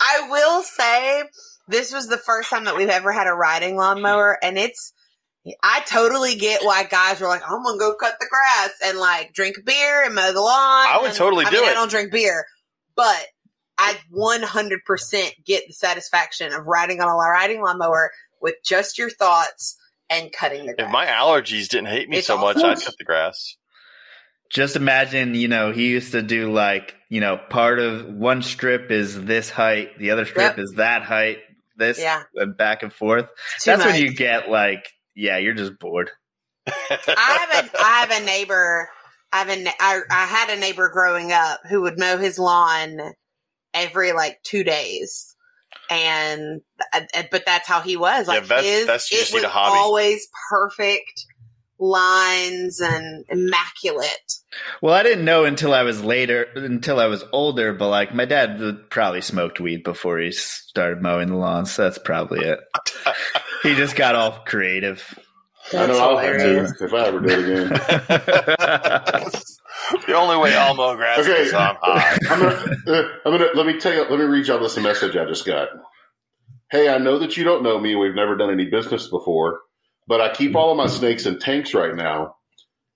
I 0.01 0.27
will 0.29 0.63
say 0.63 1.23
this 1.67 1.93
was 1.93 2.07
the 2.07 2.17
first 2.17 2.49
time 2.49 2.65
that 2.65 2.75
we've 2.75 2.89
ever 2.89 3.11
had 3.11 3.27
a 3.27 3.33
riding 3.33 3.75
lawnmower, 3.75 4.37
and 4.41 4.57
it's. 4.57 4.93
I 5.63 5.81
totally 5.87 6.35
get 6.35 6.63
why 6.63 6.83
guys 6.83 7.21
were 7.21 7.27
like, 7.27 7.43
"I'm 7.49 7.63
gonna 7.63 7.77
go 7.77 7.95
cut 7.95 8.15
the 8.19 8.27
grass 8.29 8.71
and 8.83 8.97
like 8.97 9.33
drink 9.33 9.57
beer 9.65 10.03
and 10.03 10.15
mow 10.15 10.31
the 10.33 10.41
lawn." 10.41 10.87
I 10.87 10.97
would 11.01 11.09
And- 11.09 11.17
totally 11.17 11.45
I 11.45 11.49
do 11.49 11.57
mean, 11.57 11.65
it. 11.65 11.71
I 11.71 11.73
don't 11.75 11.89
drink 11.89 12.11
beer, 12.11 12.45
but 12.95 13.25
I 13.77 13.95
100% 14.13 15.31
get 15.45 15.63
the 15.67 15.73
satisfaction 15.73 16.51
of 16.53 16.65
riding 16.65 16.99
on 16.99 17.07
a 17.07 17.13
riding 17.13 17.61
lawnmower 17.61 18.11
with 18.41 18.55
just 18.65 18.97
your 18.97 19.09
thoughts 19.09 19.77
and 20.09 20.31
cutting 20.31 20.65
the 20.65 20.73
grass. 20.73 20.87
If 20.87 20.91
my 20.91 21.05
allergies 21.05 21.67
didn't 21.67 21.87
hate 21.87 22.09
me 22.09 22.17
It's 22.17 22.27
so 22.27 22.37
much. 22.37 22.57
I'd 22.57 22.81
cut 22.81 22.95
the 22.97 23.03
grass. 23.03 23.55
Just 24.49 24.75
imagine, 24.75 25.35
you 25.35 25.47
know, 25.47 25.71
he 25.71 25.89
used 25.89 26.13
to 26.13 26.23
do 26.23 26.51
like, 26.51 26.95
you 27.09 27.21
know, 27.21 27.37
part 27.49 27.79
of 27.79 28.05
one 28.07 28.41
strip 28.41 28.89
is 28.89 29.23
this 29.25 29.49
height, 29.49 29.97
the 29.99 30.11
other 30.11 30.25
strip 30.25 30.57
Yep. 30.57 30.59
is 30.59 30.71
that 30.73 31.03
height, 31.03 31.37
this 31.75 31.99
yeah, 31.99 32.23
and 32.35 32.57
back 32.57 32.81
and 32.83 32.91
forth. 32.91 33.27
That's 33.63 33.83
much. 33.83 33.93
when 33.93 34.01
you 34.01 34.13
get 34.13 34.49
like, 34.49 34.89
yeah, 35.15 35.37
you're 35.37 35.53
just 35.53 35.77
bored. 35.79 36.09
I 36.67 37.47
have 37.51 37.65
a 37.65 37.79
I 37.79 38.05
have 38.07 38.21
a 38.21 38.25
neighbor. 38.25 38.89
I 39.31 39.37
have 39.39 39.49
a 39.49 39.55
ne- 39.55 39.73
I, 39.79 39.99
I 40.09 40.25
had 40.25 40.49
a 40.49 40.59
neighbor 40.59 40.89
growing 40.89 41.31
up 41.31 41.59
who 41.69 41.81
would 41.81 41.99
mow 41.99 42.17
his 42.17 42.39
lawn 42.39 42.97
every 43.73 44.11
like 44.13 44.41
two 44.43 44.63
days, 44.63 45.28
and 45.89 46.61
but 47.31 47.43
that's 47.45 47.67
how 47.67 47.81
he 47.81 47.97
was. 47.97 48.27
Like 48.27 48.45
that's- 48.45 48.65
his, 48.65 48.85
that's- 48.87 49.11
you 49.11 49.19
it 49.19 49.27
need 49.29 49.33
was 49.35 49.43
a 49.43 49.49
hobby. 49.49 49.77
always 49.77 50.27
perfect 50.49 51.25
lines 51.79 52.81
and 52.81 53.25
immaculate. 53.29 54.33
Well, 54.81 54.93
I 54.93 55.03
didn't 55.03 55.23
know 55.25 55.45
until 55.45 55.73
I 55.73 55.83
was 55.83 56.03
later, 56.03 56.47
until 56.55 56.99
I 56.99 57.05
was 57.05 57.23
older, 57.31 57.73
but 57.73 57.87
like 57.89 58.13
my 58.13 58.25
dad 58.25 58.61
probably 58.89 59.21
smoked 59.21 59.59
weed 59.59 59.83
before 59.83 60.19
he 60.19 60.31
started 60.31 61.01
mowing 61.01 61.29
the 61.29 61.35
lawn, 61.35 61.65
so 61.65 61.83
that's 61.83 61.97
probably 61.97 62.45
it. 62.45 62.59
he 63.63 63.75
just 63.75 63.95
got 63.95 64.15
all 64.15 64.31
creative. 64.45 65.17
I 65.77 65.85
know 65.85 65.85
That's 65.85 65.99
I'll 65.99 66.17
have 66.17 66.21
hilarious. 66.21 66.43
to 66.43 66.49
if 66.81 66.93
I 66.93 67.07
ever 67.07 67.19
do 67.21 67.33
it 67.33 67.39
again. 67.39 67.69
the 70.07 70.15
only 70.15 70.37
way 70.37 70.55
I'll 70.55 70.73
mow 70.75 70.95
grass 70.95 71.19
Okay. 71.21 71.27
is 71.27 71.53
I'm 71.53 71.75
high. 71.81 72.17
I'm 72.29 72.39
gonna, 72.39 72.55
uh, 72.87 73.03
I'm 73.25 73.31
gonna 73.33 73.47
let 73.55 73.65
me 73.67 73.77
tell 73.79 73.93
you. 73.93 74.05
Let 74.09 74.17
me 74.19 74.25
read 74.25 74.47
y'all 74.47 74.59
this 74.61 74.77
message 74.77 75.15
I 75.17 75.25
just 75.25 75.45
got. 75.45 75.67
Hey, 76.71 76.87
I 76.89 76.97
know 76.99 77.19
that 77.19 77.35
you 77.37 77.43
don't 77.45 77.63
know 77.63 77.79
me. 77.79 77.95
We've 77.95 78.13
never 78.15 78.35
done 78.37 78.51
any 78.51 78.65
business 78.65 79.07
before, 79.07 79.59
but 80.07 80.19
I 80.21 80.31
keep 80.33 80.55
all 80.55 80.71
of 80.71 80.77
my 80.77 80.87
snakes 80.87 81.25
in 81.25 81.39
tanks 81.39 81.73
right 81.73 81.95
now. 81.95 82.35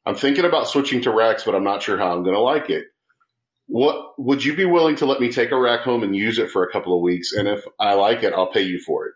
I'm 0.06 0.16
thinking 0.16 0.46
about 0.46 0.68
switching 0.70 1.02
to 1.04 1.12
racks, 1.12 1.44
but 1.46 1.56
I'm 1.56 1.64
not 1.66 1.82
sure 1.84 1.98
how 1.98 2.12
I'm 2.14 2.24
going 2.24 2.36
to 2.36 2.42
like 2.42 2.70
it. 2.70 2.86
What 3.68 4.14
would 4.20 4.44
you 4.46 4.56
be 4.56 4.66
willing 4.66 4.98
to 4.98 5.06
let 5.08 5.20
me 5.22 5.32
take 5.32 5.52
a 5.52 5.60
rack 5.60 5.82
home 5.82 6.04
and 6.04 6.16
use 6.16 6.38
it 6.40 6.52
for 6.52 6.64
a 6.64 6.72
couple 6.72 6.96
of 6.96 7.02
weeks? 7.02 7.34
And 7.34 7.48
if 7.48 7.64
I 7.80 7.94
like 7.96 8.22
it, 8.24 8.34
I'll 8.34 8.52
pay 8.52 8.62
you 8.64 8.80
for 8.80 9.08
it. 9.08 9.14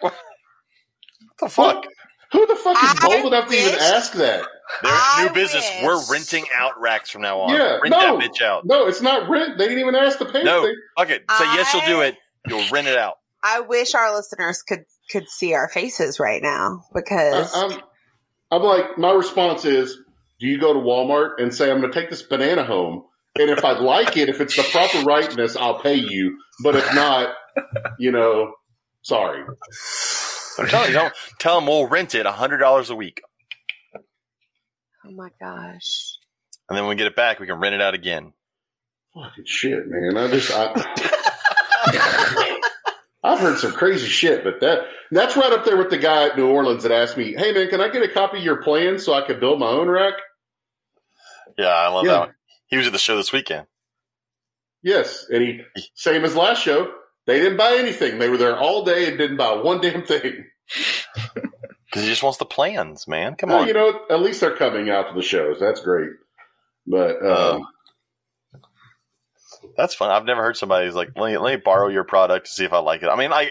What 0.00 0.14
the 1.40 1.50
fuck? 1.50 1.86
Who 2.32 2.46
the 2.46 2.54
fuck 2.56 2.76
is 2.82 2.90
I 3.00 3.06
bold 3.08 3.32
enough 3.32 3.48
to 3.48 3.54
even 3.56 3.74
ask 3.78 4.12
that? 4.12 4.42
They're 4.82 4.92
I 4.92 5.24
new 5.26 5.34
business. 5.34 5.68
wish- 5.68 5.82
We're 5.84 6.12
renting 6.12 6.44
out 6.56 6.80
racks 6.80 7.10
from 7.10 7.22
now 7.22 7.40
on. 7.40 7.54
Yeah, 7.54 7.78
Rent 7.78 7.88
no. 7.90 8.18
that 8.18 8.24
bitch 8.30 8.40
out. 8.42 8.64
No, 8.64 8.86
it's 8.86 9.02
not 9.02 9.28
rent. 9.28 9.58
They 9.58 9.64
didn't 9.66 9.80
even 9.80 9.96
ask 9.96 10.18
to 10.18 10.26
pay. 10.26 10.42
No. 10.44 10.62
They- 10.62 10.74
Fuck 10.96 11.10
it. 11.10 11.24
Say 11.38 11.44
yes, 11.54 11.72
you'll 11.74 11.86
do 11.86 12.00
it. 12.02 12.16
You'll 12.46 12.64
rent 12.70 12.86
it 12.86 12.96
out. 12.96 13.18
I 13.42 13.60
wish 13.60 13.94
our 13.94 14.14
listeners 14.14 14.62
could 14.62 14.84
could 15.10 15.28
see 15.28 15.54
our 15.54 15.68
faces 15.68 16.20
right 16.20 16.40
now 16.42 16.84
because 16.94 17.52
I, 17.54 17.64
I'm, 17.64 17.80
I'm 18.52 18.62
like, 18.62 18.96
my 18.96 19.10
response 19.12 19.64
is, 19.64 19.96
do 20.38 20.46
you 20.46 20.60
go 20.60 20.72
to 20.72 20.78
Walmart 20.78 21.40
and 21.42 21.52
say, 21.52 21.70
I'm 21.70 21.80
going 21.80 21.90
to 21.92 22.00
take 22.00 22.10
this 22.10 22.22
banana 22.22 22.64
home? 22.64 23.04
And 23.38 23.50
if 23.50 23.64
I 23.64 23.72
like 23.78 24.16
it, 24.16 24.28
if 24.28 24.40
it's 24.40 24.54
the 24.56 24.62
proper 24.62 25.00
rightness, 25.04 25.56
I'll 25.56 25.80
pay 25.80 25.94
you. 25.94 26.38
But 26.62 26.76
if 26.76 26.94
not, 26.94 27.34
you 27.98 28.12
know, 28.12 28.52
sorry. 29.02 29.42
I'm 30.60 30.68
telling 30.68 30.88
you, 30.88 30.94
don't 30.94 31.14
tell 31.38 31.56
them 31.56 31.66
we'll 31.66 31.86
rent 31.86 32.14
it 32.14 32.26
hundred 32.26 32.58
dollars 32.58 32.90
a 32.90 32.96
week, 32.96 33.20
oh 35.06 35.12
my 35.12 35.28
gosh. 35.40 36.16
and 36.68 36.76
then 36.76 36.84
when 36.84 36.90
we 36.90 36.94
get 36.96 37.06
it 37.06 37.16
back, 37.16 37.40
we 37.40 37.46
can 37.46 37.58
rent 37.58 37.74
it 37.74 37.80
out 37.82 37.94
again. 37.94 38.32
Fucking 39.14 39.44
shit, 39.46 39.84
man. 39.88 40.16
I 40.16 40.28
just, 40.30 40.52
I, 40.54 40.72
I've 43.22 43.40
heard 43.40 43.58
some 43.58 43.72
crazy 43.72 44.06
shit, 44.06 44.44
but 44.44 44.60
that, 44.60 44.80
that's 45.10 45.36
right 45.36 45.52
up 45.52 45.64
there 45.64 45.76
with 45.76 45.90
the 45.90 45.98
guy 45.98 46.28
at 46.28 46.36
New 46.38 46.48
Orleans 46.48 46.84
that 46.84 46.92
asked 46.92 47.16
me, 47.16 47.34
hey 47.36 47.52
man, 47.52 47.68
can 47.68 47.80
I 47.80 47.88
get 47.88 48.02
a 48.02 48.08
copy 48.08 48.38
of 48.38 48.44
your 48.44 48.62
plan 48.62 48.98
so 48.98 49.12
I 49.12 49.26
could 49.26 49.40
build 49.40 49.58
my 49.60 49.66
own 49.66 49.88
rack? 49.88 50.14
Yeah, 51.58 51.66
I 51.68 51.88
love 51.88 52.06
Yeah. 52.06 52.12
that. 52.12 52.20
One. 52.20 52.34
He 52.68 52.76
was 52.76 52.86
at 52.86 52.92
the 52.92 52.98
show 52.98 53.16
this 53.16 53.32
weekend. 53.32 53.66
Yes. 54.82 55.26
And 55.28 55.42
he, 55.42 55.60
same 55.94 56.24
as 56.24 56.36
last 56.36 56.62
show, 56.62 56.90
They 57.26 57.38
didn't 57.40 57.58
buy 57.58 57.76
anything. 57.78 58.18
They 58.18 58.28
were 58.30 58.38
there 58.38 58.56
all 58.56 58.84
day 58.84 59.08
and 59.08 59.18
didn't 59.18 59.36
buy 59.36 59.52
one 59.54 59.80
damn 59.80 60.04
thing. 60.06 60.46
Because 61.86 62.04
he 62.04 62.08
just 62.08 62.22
wants 62.22 62.38
the 62.38 62.44
plans, 62.44 63.08
man. 63.08 63.34
Come 63.34 63.50
Well, 63.50 63.62
on. 63.62 63.66
you 63.66 63.74
know, 63.74 63.98
at 64.10 64.22
least 64.22 64.40
they're 64.40 64.54
coming 64.54 64.90
out 64.90 65.08
to 65.08 65.14
the 65.14 65.22
shows. 65.22 65.58
That's 65.58 65.80
great. 65.80 66.10
But 66.86 67.20
um, 67.26 67.66
That's 69.76 69.94
fun. 69.96 70.10
I've 70.10 70.24
never 70.24 70.40
heard 70.40 70.56
somebody 70.56 70.86
who's 70.86 70.94
like, 70.94 71.10
let 71.16 71.32
me, 71.32 71.36
let 71.36 71.56
me 71.56 71.62
borrow 71.64 71.88
your 71.88 72.04
product 72.04 72.46
to 72.46 72.52
see 72.52 72.64
if 72.64 72.72
I 72.72 72.78
like 72.78 73.02
it. 73.02 73.08
I 73.08 73.16
mean, 73.16 73.32
I 73.32 73.50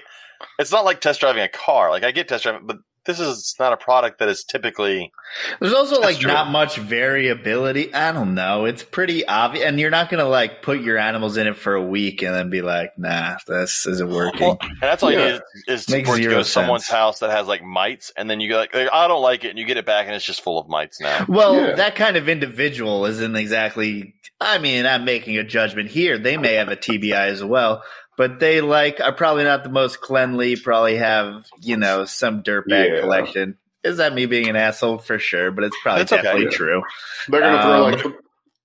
it's 0.57 0.71
not 0.71 0.85
like 0.85 1.01
test 1.01 1.19
driving 1.19 1.43
a 1.43 1.49
car. 1.49 1.89
Like, 1.89 2.03
I 2.05 2.11
get 2.11 2.29
test 2.29 2.43
driving, 2.43 2.65
but 2.65 2.77
this 3.05 3.19
is 3.19 3.55
not 3.59 3.73
a 3.73 3.77
product 3.77 4.19
that 4.19 4.29
is 4.29 4.43
typically. 4.43 5.11
There's 5.59 5.73
also 5.73 5.99
like 6.01 6.17
true. 6.19 6.31
not 6.31 6.49
much 6.49 6.77
variability. 6.77 7.93
I 7.93 8.11
don't 8.11 8.33
know. 8.35 8.65
It's 8.65 8.83
pretty 8.83 9.25
obvious, 9.25 9.65
and 9.65 9.79
you're 9.79 9.89
not 9.89 10.09
gonna 10.09 10.27
like 10.27 10.61
put 10.61 10.81
your 10.81 10.97
animals 10.97 11.37
in 11.37 11.47
it 11.47 11.57
for 11.57 11.73
a 11.75 11.83
week 11.83 12.21
and 12.21 12.33
then 12.33 12.49
be 12.49 12.61
like, 12.61 12.97
"Nah, 12.97 13.37
this 13.47 13.85
isn't 13.87 14.09
working." 14.09 14.39
Well, 14.47 14.57
and 14.61 14.77
that's 14.81 15.03
all 15.03 15.11
Yeah. 15.11 15.19
you 15.25 15.31
need 15.33 15.41
is, 15.67 15.81
is 15.87 15.89
Makes 15.89 16.09
for 16.09 16.15
it 16.15 16.19
to 16.19 16.23
go 16.25 16.29
zero 16.31 16.43
to 16.43 16.45
someone's 16.49 16.87
house 16.87 17.19
that 17.19 17.29
has 17.31 17.47
like 17.47 17.63
mites, 17.63 18.11
and 18.17 18.29
then 18.29 18.39
you 18.39 18.49
go 18.49 18.57
like, 18.57 18.75
I 18.75 19.07
don't 19.07 19.21
like 19.21 19.43
it, 19.45 19.49
and 19.49 19.59
you 19.59 19.65
get 19.65 19.77
it 19.77 19.85
back, 19.85 20.05
and 20.07 20.15
it's 20.15 20.25
just 20.25 20.41
full 20.41 20.59
of 20.59 20.67
mites 20.67 20.99
now. 21.01 21.25
Well, 21.27 21.55
Yeah. 21.55 21.75
that 21.75 21.95
kind 21.95 22.17
of 22.17 22.27
individual 22.29 23.05
isn't 23.05 23.35
exactly. 23.35 24.15
I 24.41 24.57
mean, 24.57 24.85
I'm 24.85 25.03
making 25.03 25.37
a 25.37 25.43
judgment 25.43 25.89
here. 25.89 26.17
They 26.17 26.37
may 26.37 26.53
have 26.53 26.69
a 26.69 26.75
TBI 26.77 27.27
as 27.27 27.43
well, 27.43 27.83
but 28.19 28.39
they 28.39 28.59
like 28.61 28.99
are 29.01 29.13
probably 29.13 29.45
not 29.45 29.63
the 29.63 29.69
most 29.69 30.01
cleanly. 30.01 30.55
Probably 30.57 30.97
have 30.97 31.45
you 31.61 31.77
know 31.77 32.03
some 32.05 32.43
dirtbag 32.43 32.93
Yeah. 32.95 32.99
collection. 32.99 33.57
Is 33.83 33.97
that 33.97 34.13
me 34.13 34.25
being 34.25 34.49
an 34.49 34.57
asshole 34.57 34.97
for 34.99 35.17
sure? 35.17 35.51
But 35.51 35.63
it's 35.63 35.77
probably 35.81 36.01
It's 36.03 36.11
okay. 36.11 36.21
definitely 36.21 36.51
Yeah. 36.51 36.57
true. 36.57 36.81
they're 37.29 37.39
going 37.41 37.55
to 37.55 37.61
throw 37.61 37.85
Um, 37.85 37.91
like 37.93 38.03
th- 38.03 38.15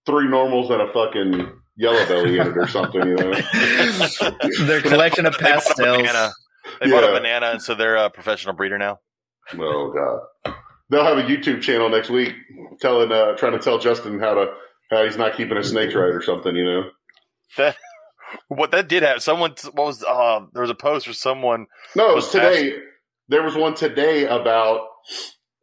three 0.07 0.27
normals 0.29 0.71
and 0.71 0.83
a 0.83 0.89
fucking 0.93 1.53
yellow 1.77 2.05
belly 2.07 2.39
in 2.39 2.49
it 2.49 2.57
or 2.59 2.67
something, 2.67 3.01
you 3.07 3.15
know? 3.15 3.33
Their 4.67 4.81
collection 4.83 5.25
of 5.27 5.37
They 5.39 5.43
bought 5.45 5.51
a 5.51 5.55
pastels. 5.55 5.97
banana. 5.99 6.33
They 6.81 6.91
bought 6.91 7.05
a 7.05 7.13
banana, 7.13 7.47
and 7.53 7.63
so 7.63 7.75
they're 7.77 7.97
a 7.97 8.11
professional 8.11 8.55
breeder 8.55 8.77
now. 8.79 8.99
Oh 9.57 9.93
god. 9.95 10.55
They'll 10.91 11.05
have 11.05 11.19
a 11.19 11.23
YouTube 11.23 11.63
channel 11.63 11.89
next 11.89 12.11
week 12.11 12.35
telling 12.81 13.11
uh 13.13 13.37
trying 13.37 13.53
to 13.53 13.59
tell 13.59 13.79
Justin 13.79 14.19
how 14.19 14.35
to 14.35 14.47
how 14.91 15.05
he's 15.05 15.17
not 15.17 15.37
keeping 15.37 15.57
his 15.57 15.71
snakes 15.71 15.95
right 15.95 16.13
or 16.13 16.23
something, 16.23 16.55
you 16.57 16.65
know. 16.65 16.83
That 17.57 17.77
what 18.49 18.71
that 18.73 18.89
did 18.89 19.03
have 19.03 19.23
someone. 19.23 19.55
What 19.73 19.87
was 19.87 20.03
uh, 20.03 20.41
there 20.53 20.63
was 20.63 20.71
a 20.71 20.75
post 20.75 21.07
where 21.07 21.15
someone 21.15 21.67
No, 21.95 22.11
it 22.11 22.15
Was 22.15 22.31
today. 22.31 22.75
There 23.29 23.43
was 23.43 23.55
one 23.55 23.75
today 23.75 24.27
about 24.27 24.89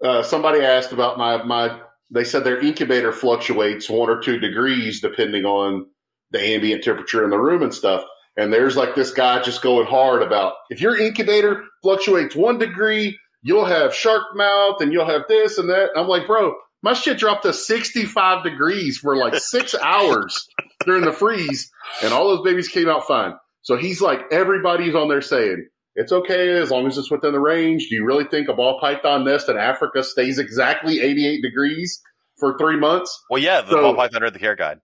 uh 0.04 0.24
somebody 0.24 0.62
asked 0.62 0.92
about 0.92 1.18
my 1.18 1.44
my 1.44 1.80
they 2.10 2.24
said 2.24 2.44
their 2.44 2.60
incubator 2.60 3.12
fluctuates 3.12 3.90
one 3.90 4.10
or 4.10 4.20
two 4.20 4.40
degrees 4.40 5.02
depending 5.02 5.46
on 5.46 5.86
the 6.32 6.42
ambient 6.42 6.84
temperature 6.84 7.24
in 7.24 7.30
the 7.30 7.38
room 7.38 7.62
and 7.62 7.74
stuff. 7.74 8.04
And 8.38 8.52
there's 8.52 8.78
like 8.78 8.96
this 8.96 9.12
guy 9.12 9.42
just 9.42 9.62
going 9.62 9.88
hard 9.88 10.22
about 10.22 10.54
if 10.70 10.82
your 10.82 10.98
incubator 10.98 11.64
fluctuates 11.82 12.36
one 12.36 12.58
degree, 12.58 13.18
you'll 13.42 13.66
have 13.66 13.94
shark 13.94 14.24
mouth 14.36 14.82
and 14.82 14.92
you'll 14.92 15.06
have 15.06 15.24
this 15.28 15.58
and 15.58 15.70
that. 15.70 15.90
I'm 15.96 16.08
like, 16.08 16.28
bro, 16.28 16.54
my 16.82 16.94
shit 16.94 17.18
dropped 17.18 17.44
to 17.44 17.54
65 17.54 18.44
degrees 18.44 18.98
for 18.98 19.16
like 19.16 19.36
six 19.36 19.76
hours 19.84 20.48
during 20.86 21.04
the 21.06 21.12
freeze, 21.12 21.72
and 22.04 22.14
all 22.14 22.30
those 22.36 22.44
babies 22.44 22.68
came 22.68 22.90
out 22.90 23.08
fine. 23.08 23.34
So 23.62 23.76
he's 23.78 24.02
like, 24.02 24.22
everybody's 24.32 24.96
on 24.96 25.08
there 25.10 25.22
saying, 25.22 25.68
it's 25.96 26.12
okay 26.12 26.58
as 26.58 26.72
long 26.72 26.88
as 26.88 26.98
it's 26.98 27.12
within 27.12 27.34
the 27.34 27.40
range. 27.40 27.88
Do 27.90 27.96
you 27.96 28.06
really 28.06 28.24
think 28.24 28.48
a 28.48 28.54
ball 28.54 28.80
python 28.80 29.26
nest 29.26 29.50
in 29.50 29.58
Africa 29.58 30.04
stays 30.04 30.40
exactly 30.40 31.02
88 31.02 31.42
degrees 31.42 32.02
for 32.40 32.58
three 32.58 32.80
months? 32.80 33.22
Well, 33.30 33.42
yeah, 33.42 33.62
the 33.62 33.72
So- 33.72 33.82
ball 33.82 33.96
python 33.96 34.22
read 34.22 34.34
the 34.34 34.40
care 34.40 34.56
guide. 34.56 34.80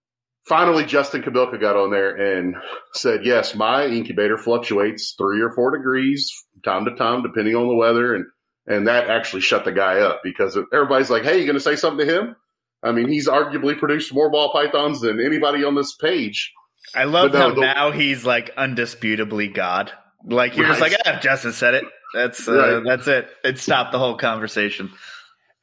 Finally, 0.46 0.86
Justin 0.86 1.24
Kobylka 1.24 1.60
got 1.60 1.76
on 1.76 1.92
there 1.92 2.16
and 2.38 2.56
said, 2.94 3.26
yes, 3.26 3.54
my 3.54 3.86
incubator 3.86 4.38
fluctuates 4.38 5.14
three 5.18 5.42
or 5.42 5.52
four 5.52 5.76
degrees 5.76 6.32
from 6.54 6.62
time 6.62 6.86
to 6.86 6.96
time, 6.96 7.22
depending 7.22 7.54
on 7.56 7.68
the 7.68 7.76
weather. 7.76 8.16
And, 8.16 8.26
and 8.66 8.88
that 8.88 9.10
actually 9.10 9.42
shut 9.42 9.66
the 9.66 9.74
guy 9.74 10.00
up 10.00 10.22
because 10.24 10.58
everybody's 10.74 11.10
like, 11.10 11.24
hey, 11.24 11.40
you 11.40 11.46
going 11.46 11.56
to 11.58 11.60
say 11.60 11.76
something 11.76 12.08
to 12.08 12.14
him? 12.20 12.36
I 12.84 12.92
mean, 12.92 13.08
he's 13.08 13.28
arguably 13.28 13.78
produced 13.78 14.14
more 14.14 14.30
ball 14.30 14.52
pythons 14.52 15.02
than 15.02 15.20
anybody 15.20 15.64
on 15.64 15.76
this 15.76 15.96
page. 15.96 16.54
I 16.96 17.04
love 17.06 17.32
But 17.32 17.38
no, 17.40 17.50
how 17.50 17.56
the- 17.56 17.62
now 17.62 17.92
he's 17.92 18.26
like 18.26 18.56
undisputably 18.56 19.54
God. 19.54 19.92
Like 20.26 20.56
you're 20.56 20.68
just 20.68 20.82
Right. 20.82 20.92
like, 20.92 21.02
ah, 21.06 21.20
Justin 21.20 21.54
said 21.54 21.74
it. 21.76 21.84
That's 22.14 22.48
uh, 22.48 22.54
Right. 22.54 22.84
that's 22.86 23.08
it. 23.08 23.30
It 23.44 23.60
stopped 23.60 23.92
the 23.92 24.00
whole 24.00 24.16
conversation. 24.18 24.92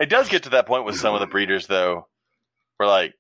It 0.01 0.09
does 0.11 0.29
get 0.29 0.43
to 0.45 0.51
that 0.51 0.67
point 0.67 0.85
with 0.85 0.97
some 0.97 1.15
of 1.15 1.21
the 1.21 1.27
breeders, 1.27 1.67
though, 1.67 2.09
where 2.77 2.89
like 2.89 3.15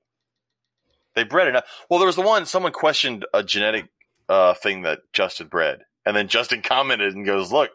they 1.14 1.24
bred 1.24 1.48
enough. 1.48 1.64
Well, 1.88 1.98
there 2.00 2.06
was 2.06 2.16
the 2.16 2.22
one 2.22 2.46
someone 2.46 2.72
questioned 2.72 3.24
a 3.32 3.42
genetic 3.42 3.86
uh, 4.28 4.54
thing 4.54 4.82
that 4.82 5.00
Justin 5.12 5.46
bred, 5.48 5.80
and 6.04 6.16
then 6.16 6.28
Justin 6.28 6.62
commented 6.62 7.14
and 7.14 7.24
goes, 7.26 7.52
"Look, 7.52 7.70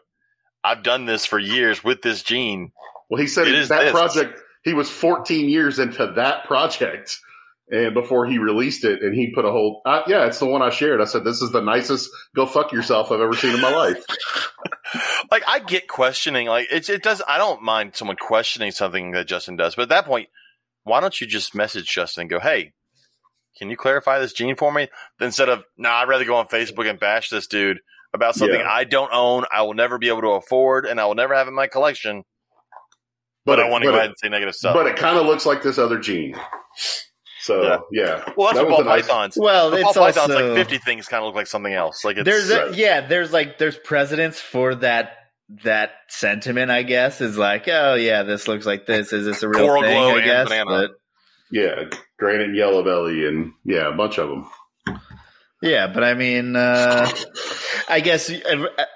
I've 0.62 0.82
done 0.82 1.06
this 1.06 1.24
for 1.26 1.38
years 1.38 1.82
with 1.82 2.02
this 2.02 2.22
gene." 2.22 2.72
Well, 3.08 3.20
he 3.20 3.26
said 3.26 3.48
It 3.48 3.54
he- 3.54 3.60
is 3.60 3.68
that 3.70 3.82
this. 3.82 3.92
project, 3.92 4.38
he 4.62 4.74
was 4.74 4.90
14 4.90 5.48
years 5.48 5.78
into 5.78 6.12
that 6.16 6.44
project. 6.44 7.18
And 7.72 7.94
before 7.94 8.26
he 8.26 8.38
released 8.38 8.84
it, 8.84 9.00
and 9.00 9.14
he 9.14 9.32
put 9.32 9.44
a 9.44 9.50
whole, 9.50 9.80
uh, 9.86 10.02
yeah, 10.08 10.26
it's 10.26 10.40
the 10.40 10.46
one 10.46 10.60
I 10.60 10.70
shared. 10.70 11.00
I 11.00 11.04
said, 11.04 11.22
this 11.22 11.40
is 11.40 11.52
the 11.52 11.60
nicest 11.60 12.10
go 12.34 12.44
fuck 12.44 12.72
yourself 12.72 13.12
I've 13.12 13.20
ever 13.20 13.34
seen 13.34 13.54
in 13.54 13.60
my 13.60 13.72
life. 13.72 14.04
Like 15.30 15.44
I 15.46 15.60
get 15.60 15.86
questioning, 15.86 16.48
like 16.48 16.66
it, 16.70 16.88
it 16.88 17.02
does. 17.02 17.22
I 17.26 17.38
don't 17.38 17.62
mind 17.62 17.94
someone 17.94 18.16
questioning 18.16 18.72
something 18.72 19.12
that 19.12 19.28
Justin 19.28 19.56
does, 19.56 19.76
but 19.76 19.82
at 19.82 19.88
that 19.90 20.04
point, 20.04 20.28
why 20.82 21.00
don't 21.00 21.20
you 21.20 21.26
just 21.26 21.54
message 21.54 21.86
Justin 21.86 22.22
and 22.22 22.30
go, 22.30 22.40
"Hey, 22.40 22.72
can 23.56 23.70
you 23.70 23.76
clarify 23.76 24.18
this 24.18 24.32
gene 24.32 24.56
for 24.56 24.72
me?" 24.72 24.88
Instead 25.20 25.48
of, 25.48 25.64
"Nah, 25.76 26.02
I'd 26.02 26.08
rather 26.08 26.24
go 26.24 26.36
on 26.36 26.48
Facebook 26.48 26.90
and 26.90 26.98
bash 26.98 27.28
this 27.28 27.46
dude 27.46 27.78
about 28.12 28.34
something 28.34 28.58
Yeah. 28.58 28.68
I 28.68 28.82
don't 28.82 29.12
own, 29.12 29.44
I 29.52 29.62
will 29.62 29.74
never 29.74 29.98
be 29.98 30.08
able 30.08 30.22
to 30.22 30.30
afford, 30.30 30.86
and 30.86 31.00
I 31.00 31.06
will 31.06 31.14
never 31.14 31.34
have 31.34 31.46
in 31.46 31.54
my 31.54 31.68
collection." 31.68 32.24
But, 33.44 33.60
I 33.60 33.66
it- 33.66 33.70
want 33.70 33.84
to 33.84 33.90
go 33.90 33.94
ahead 33.94 34.06
it, 34.06 34.08
and 34.10 34.18
say 34.18 34.28
negative 34.28 34.54
stuff. 34.54 34.74
but 34.74 34.86
it 34.86 34.96
kind 34.96 35.16
of 35.18 35.26
looks 35.26 35.46
like 35.46 35.62
this 35.62 35.78
other 35.78 35.98
gene. 35.98 36.34
So, 37.42 37.62
Yeah. 37.62 37.78
yeah. 37.90 38.32
well, 38.36 38.48
that's 38.48 38.58
that 38.58 38.66
what 38.68 38.68
was 38.68 38.68
ball 38.68 38.80
a 38.80 38.84
nice- 38.84 39.06
pythons. 39.06 39.36
Well, 39.38 39.70
The 39.70 39.78
it's 39.78 39.84
ball 39.94 40.04
pythons, 40.04 40.28
like 40.34 40.54
fifty 40.54 40.78
things, 40.78 41.08
kind 41.08 41.22
of 41.22 41.26
look 41.28 41.34
like 41.34 41.46
something 41.46 41.72
else. 41.72 42.04
Like 42.04 42.18
it's 42.18 42.24
there's 42.26 42.50
a, 42.50 42.66
Right. 42.66 42.74
yeah, 42.74 43.00
there's 43.06 43.32
like 43.32 43.56
there's 43.58 43.76
precedence 43.78 44.38
for 44.38 44.74
that 44.76 45.16
that 45.64 45.90
sentiment. 46.08 46.70
I 46.70 46.82
guess 46.82 47.20
is 47.22 47.38
like, 47.38 47.66
oh 47.66 47.94
yeah, 47.94 48.22
this 48.24 48.46
looks 48.46 48.66
like 48.66 48.84
this. 48.86 49.12
Is 49.12 49.24
this 49.24 49.42
a 49.42 49.48
real 49.48 49.60
Coral 49.66 49.82
thing? 49.82 49.94
glow 49.96 50.10
I 50.10 50.16
and 50.16 50.24
guess, 50.24 50.48
banana. 50.48 50.70
but 50.70 50.90
Yeah. 51.50 51.84
Granite 52.18 52.48
and 52.48 52.56
yellow 52.56 52.84
belly, 52.84 53.26
and 53.26 53.52
yeah, 53.64 53.88
a 53.88 53.92
bunch 53.96 54.18
of 54.18 54.28
them. 54.28 54.48
Yeah, 55.62 55.86
but 55.88 56.02
I 56.04 56.14
mean, 56.14 56.56
uh, 56.56 57.08
I 57.88 58.00
guess 58.00 58.30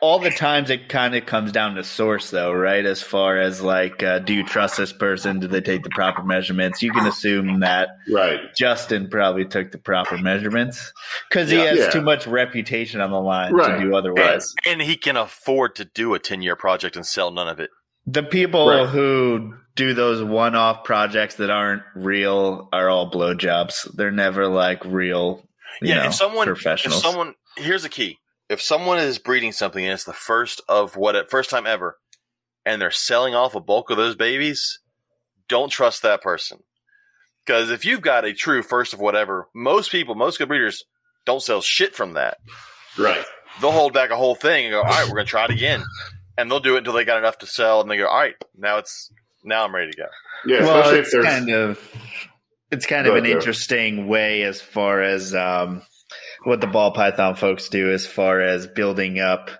all 0.01 0.19
the 0.19 0.31
times 0.31 0.71
it 0.71 0.89
kind 0.89 1.15
of 1.15 1.27
comes 1.27 1.53
down 1.53 1.75
to 1.75 1.85
source, 1.85 2.31
though, 2.31 2.53
right? 2.53 2.85
As 2.85 3.03
far 3.03 3.39
as 3.39 3.61
like, 3.61 4.03
uh, 4.03 4.21
do 4.21 4.33
you 4.35 4.45
trust 4.45 4.77
this 4.77 4.93
person? 4.93 5.41
Do 5.41 5.47
they 5.49 5.61
take 5.61 5.83
the 5.83 5.91
proper 5.91 6.23
measurements? 6.23 6.83
You 6.83 6.93
can 6.93 7.07
assume 7.07 7.61
that 7.61 7.89
Right. 8.13 8.41
Justin 8.57 9.09
probably 9.11 9.45
took 9.47 9.73
the 9.73 9.79
proper 9.79 10.17
measurements 10.19 10.93
because 11.29 11.51
he 11.51 11.57
Yeah. 11.59 11.65
has 11.71 11.79
Yeah. 11.79 11.91
too 11.91 12.03
much 12.03 12.27
reputation 12.27 13.01
on 13.01 13.11
the 13.11 13.21
line 13.21 13.53
Right. 13.53 13.77
to 13.79 13.83
do 13.85 13.95
otherwise. 13.97 14.55
and 14.67 14.81
he 14.83 14.97
can 14.97 15.17
afford 15.17 15.75
to 15.77 15.85
do 15.85 16.15
a 16.15 16.19
ten 16.19 16.41
year 16.43 16.57
project 16.57 16.97
and 16.97 17.05
sell 17.07 17.31
none 17.31 17.49
of 17.49 17.61
it. 17.61 17.71
The 18.07 18.23
people 18.23 18.69
Right. 18.69 18.87
who 18.89 19.55
do 19.77 19.93
those 19.95 20.23
one-off 20.23 20.85
projects 20.85 21.35
that 21.37 21.51
aren't 21.51 21.83
real 21.97 22.69
are 22.73 22.89
all 22.89 23.11
blowjobs. 23.11 23.91
They're 23.97 24.11
never 24.11 24.47
like 24.47 24.85
real, 24.85 25.39
you 25.39 25.45
yeah, 25.83 25.97
know, 25.97 26.05
if 26.07 26.15
someone, 26.15 26.49
if 26.49 26.93
someone, 26.93 27.35
here's 27.57 27.83
the 27.83 27.89
key: 27.89 28.19
if 28.49 28.61
someone 28.61 28.99
is 28.99 29.19
breeding 29.19 29.53
something 29.53 29.85
and 29.85 29.93
it's 29.93 30.05
the 30.05 30.13
first 30.13 30.61
of 30.69 30.97
what, 30.97 31.31
first 31.31 31.51
time 31.51 31.67
ever, 31.67 31.99
and 32.65 32.81
they're 32.81 32.91
selling 32.91 33.35
off 33.35 33.55
a 33.55 33.61
bulk 33.61 33.91
of 33.91 33.97
those 33.97 34.17
babies, 34.17 34.81
don't 35.49 35.71
trust 35.71 36.03
that 36.03 36.23
person. 36.23 36.59
Because 37.45 37.71
if 37.71 37.85
you've 37.85 38.01
got 38.01 38.25
a 38.25 38.33
true 38.33 38.63
first 38.63 38.95
of 38.95 39.01
whatever, 39.01 39.49
most 39.55 39.91
people, 39.91 40.15
most 40.15 40.39
good 40.39 40.49
breeders, 40.49 40.85
don't 41.27 41.43
sell 41.43 41.61
shit 41.61 41.95
from 41.95 42.15
that. 42.15 42.39
Right. 42.99 43.25
They'll 43.61 43.73
hold 43.73 43.93
back 43.93 44.11
a 44.11 44.17
whole 44.17 44.35
thing 44.35 44.67
and 44.67 44.73
go, 44.73 44.79
"All 44.79 44.85
right, 44.85 45.05
we're 45.07 45.15
going 45.15 45.27
to 45.27 45.31
try 45.31 45.45
it 45.45 45.51
again," 45.51 45.85
and 46.37 46.51
they'll 46.51 46.61
do 46.61 46.75
it 46.75 46.79
until 46.79 46.95
they 46.95 47.05
got 47.05 47.19
enough 47.19 47.39
to 47.39 47.47
sell, 47.47 47.81
and 47.81 47.91
they 47.91 47.97
go, 47.97 48.07
"All 48.07 48.19
right, 48.19 48.35
now 48.57 48.79
it's 48.79 49.13
now 49.45 49.65
I'm 49.65 49.75
ready 49.75 49.93
to 49.93 49.97
go." 49.97 50.07
Yeah. 50.47 50.61
well, 50.61 50.81
especially 50.81 50.99
if 50.99 51.05
it's 51.05 51.13
there's. 51.13 51.25
kind 51.25 51.51
of 51.51 51.91
it's 52.75 52.87
kind 52.87 53.07
of 53.07 53.15
an 53.17 53.25
Joe. 53.25 53.31
interesting 53.31 54.07
way 54.07 54.43
as 54.43 54.61
far 54.61 55.03
as 55.03 55.35
um, 55.35 55.83
what 56.45 56.61
the 56.61 56.67
ball 56.67 56.93
python 56.93 57.35
folks 57.37 57.69
do 57.69 57.91
as 57.93 58.07
far 58.07 58.41
as 58.41 58.67
building 58.67 59.19
up. 59.21 59.51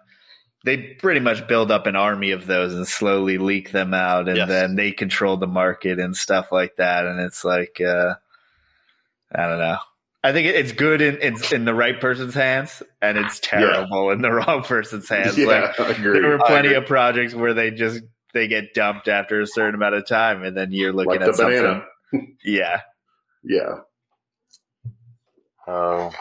They 0.65 0.79
pretty 0.79 1.21
much 1.21 1.47
build 1.47 1.71
up 1.71 1.87
an 1.87 1.95
army 1.97 2.31
of 2.31 2.47
those 2.47 2.73
and 2.75 2.89
slowly 2.89 3.37
leak 3.39 3.71
them 3.73 3.93
out, 3.93 4.29
and 4.29 4.39
Yes. 4.39 4.49
then 4.49 4.77
they 4.77 4.93
control 4.93 5.37
the 5.37 5.47
market 5.47 5.99
and 5.99 6.17
stuff 6.17 6.51
like 6.53 6.77
that. 6.77 7.05
And 7.07 7.21
it's 7.21 7.45
like, 7.45 7.81
uh, 7.81 8.15
I 9.35 9.47
don't 9.47 9.59
know. 9.59 9.79
I 10.23 10.33
think 10.33 10.47
it's 10.47 10.73
good 10.73 11.03
in, 11.03 11.17
in 11.19 11.37
in 11.53 11.65
the 11.67 11.75
right 11.75 12.01
person's 12.01 12.33
hands, 12.33 12.83
and 13.03 13.19
it's 13.19 13.41
terrible 13.41 14.11
in 14.11 14.23
the 14.23 14.33
wrong 14.33 14.63
person's 14.63 15.07
hands. 15.07 15.37
yeah, 15.37 15.73
Like 15.79 15.99
there 15.99 16.29
were 16.31 16.39
plenty 16.47 16.73
of 16.73 16.87
projects 16.87 17.35
where 17.35 17.53
they 17.53 17.71
just 17.71 18.01
they 18.33 18.49
get 18.49 18.73
dumped 18.73 19.07
after 19.07 19.43
a 19.43 19.47
certain 19.47 19.75
amount 19.75 19.97
of 19.97 20.07
time, 20.07 20.43
and 20.45 20.57
then 20.57 20.73
you're 20.73 20.95
looking 20.95 21.11
like 21.11 21.21
at 21.21 21.27
the 21.27 21.35
something. 21.35 21.61
banana. 21.63 21.85
Yeah, 22.45 22.81
Yeah. 23.45 23.75
Oh, 25.67 26.13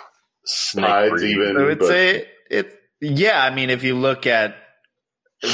snake 0.45 0.85
Hides 0.85 1.11
breed. 1.11 1.31
even. 1.31 1.57
I 1.57 1.63
would 1.65 1.79
but- 1.79 1.87
say 1.87 2.27
it. 2.49 2.79
Yeah, 3.01 3.43
I 3.43 3.53
mean, 3.53 3.69
if 3.69 3.83
you 3.83 3.95
look 3.95 4.25
at 4.25 4.55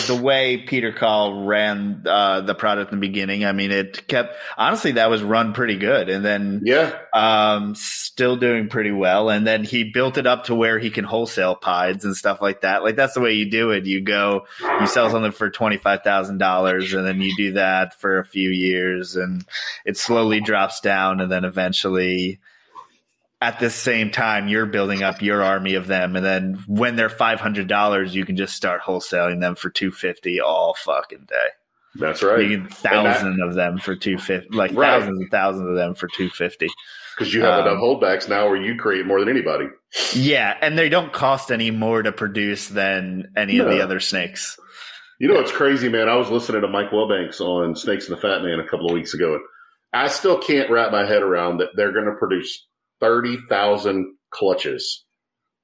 the 0.06 0.16
way 0.16 0.58
Peter 0.58 0.92
Kahl 0.92 1.46
ran 1.46 2.04
uh, 2.06 2.42
the 2.42 2.54
product 2.54 2.92
in 2.92 3.00
the 3.00 3.08
beginning, 3.08 3.44
I 3.44 3.54
mean, 3.54 3.72
it 3.72 4.08
kept 4.08 4.36
honestly 4.56 4.94
that 4.94 5.10
was 5.10 5.24
run 5.24 5.54
pretty 5.54 5.78
good, 5.78 6.10
and 6.10 6.24
then 6.24 6.62
Yeah, 6.64 6.96
um, 7.12 7.74
still 7.74 8.36
doing 8.36 8.70
pretty 8.70 8.92
well. 8.92 9.30
And 9.30 9.48
then 9.48 9.64
he 9.64 9.86
built 9.86 10.20
it 10.20 10.28
up 10.28 10.46
to 10.46 10.54
where 10.56 10.78
he 10.78 10.92
can 10.92 11.06
wholesale 11.06 11.56
pies 11.56 12.06
and 12.06 12.16
stuff 12.16 12.40
like 12.40 12.62
that. 12.62 12.84
Like 12.84 12.96
that's 12.96 13.16
the 13.16 13.22
way 13.22 13.34
you 13.34 13.50
do 13.50 13.72
it. 13.72 13.86
You 13.86 14.02
go, 14.02 14.46
you 14.62 14.86
sell 14.86 15.10
something 15.10 15.32
for 15.32 15.50
twenty 15.50 15.78
five 15.78 16.04
thousand 16.04 16.38
dollars, 16.38 16.94
and 16.94 17.06
then 17.06 17.20
you 17.20 17.36
do 17.36 17.54
that 17.54 18.00
for 18.00 18.20
a 18.20 18.26
few 18.26 18.52
years, 18.52 19.16
and 19.16 19.44
it 19.86 19.98
slowly 19.98 20.40
drops 20.40 20.82
down, 20.82 21.20
and 21.20 21.32
then 21.32 21.46
eventually. 21.46 22.40
At 23.42 23.60
the 23.60 23.70
same 23.70 24.12
time, 24.12 24.50
you're 24.50 24.66
building 24.66 25.02
up 25.02 25.22
your 25.22 25.42
army 25.42 25.76
of 25.76 25.88
them, 25.88 26.16
and 26.18 26.26
then 26.26 26.64
when 26.68 26.98
they're 26.98 27.10
five 27.10 27.40
hundred 27.40 27.68
dollars, 27.68 28.14
you 28.14 28.26
can 28.26 28.36
just 28.36 28.54
start 28.56 28.82
wholesaling 28.82 29.40
them 29.40 29.56
for 29.56 29.70
two 29.70 29.92
fifty 29.92 30.42
all 30.42 30.74
fucking 30.74 31.26
day. 31.30 31.48
that's 31.96 32.22
right. 32.22 32.42
You 32.46 32.58
get 32.60 32.74
thousand 32.74 33.42
of 33.42 33.54
them 33.56 33.78
for 33.78 33.96
two 33.96 34.18
fifty, 34.18 34.50
like 34.56 34.72
Right. 34.74 34.90
thousands 34.90 35.20
and 35.22 35.32
thousands 35.32 35.70
of 35.70 35.76
them 35.76 35.96
for 35.96 36.10
two 36.16 36.30
fifty. 36.30 36.68
Because 37.18 37.34
you 37.34 37.42
have 37.42 37.66
Um, 37.66 37.68
enough 37.68 37.82
holdbacks 37.82 38.28
now 38.28 38.48
where 38.48 38.62
you 38.62 38.76
create 38.78 39.06
more 39.06 39.20
than 39.22 39.30
anybody. 39.30 39.68
Yeah, 40.14 40.56
and 40.62 40.78
they 40.78 40.90
don't 40.90 41.12
cost 41.14 41.50
any 41.52 41.72
more 41.72 42.04
to 42.04 42.12
produce 42.12 42.68
than 42.68 43.32
any 43.38 43.60
of 43.60 43.68
the 43.68 43.82
other 43.82 44.00
snakes. 44.02 44.58
You 45.20 45.28
know 45.30 45.34
what's 45.36 45.52
crazy, 45.52 45.90
man? 45.90 46.08
I 46.10 46.16
was 46.16 46.30
listening 46.30 46.62
to 46.62 46.68
Mike 46.68 46.92
Wilbanks 46.92 47.42
on 47.42 47.76
Snakes 47.76 48.08
and 48.08 48.16
the 48.18 48.22
Fat 48.22 48.42
Man 48.44 48.60
a 48.60 48.68
couple 48.68 48.88
of 48.88 48.94
weeks 48.94 49.14
ago, 49.14 49.34
and 49.36 49.44
I 49.94 50.08
still 50.10 50.38
can't 50.38 50.70
wrap 50.70 50.92
my 50.92 51.06
head 51.06 51.22
around 51.24 51.58
that 51.58 51.70
they're 51.76 51.92
going 51.94 52.06
to 52.06 52.16
produce 52.20 52.66
thirty 53.00 53.38
thousand 53.50 54.14
clutches, 54.32 55.06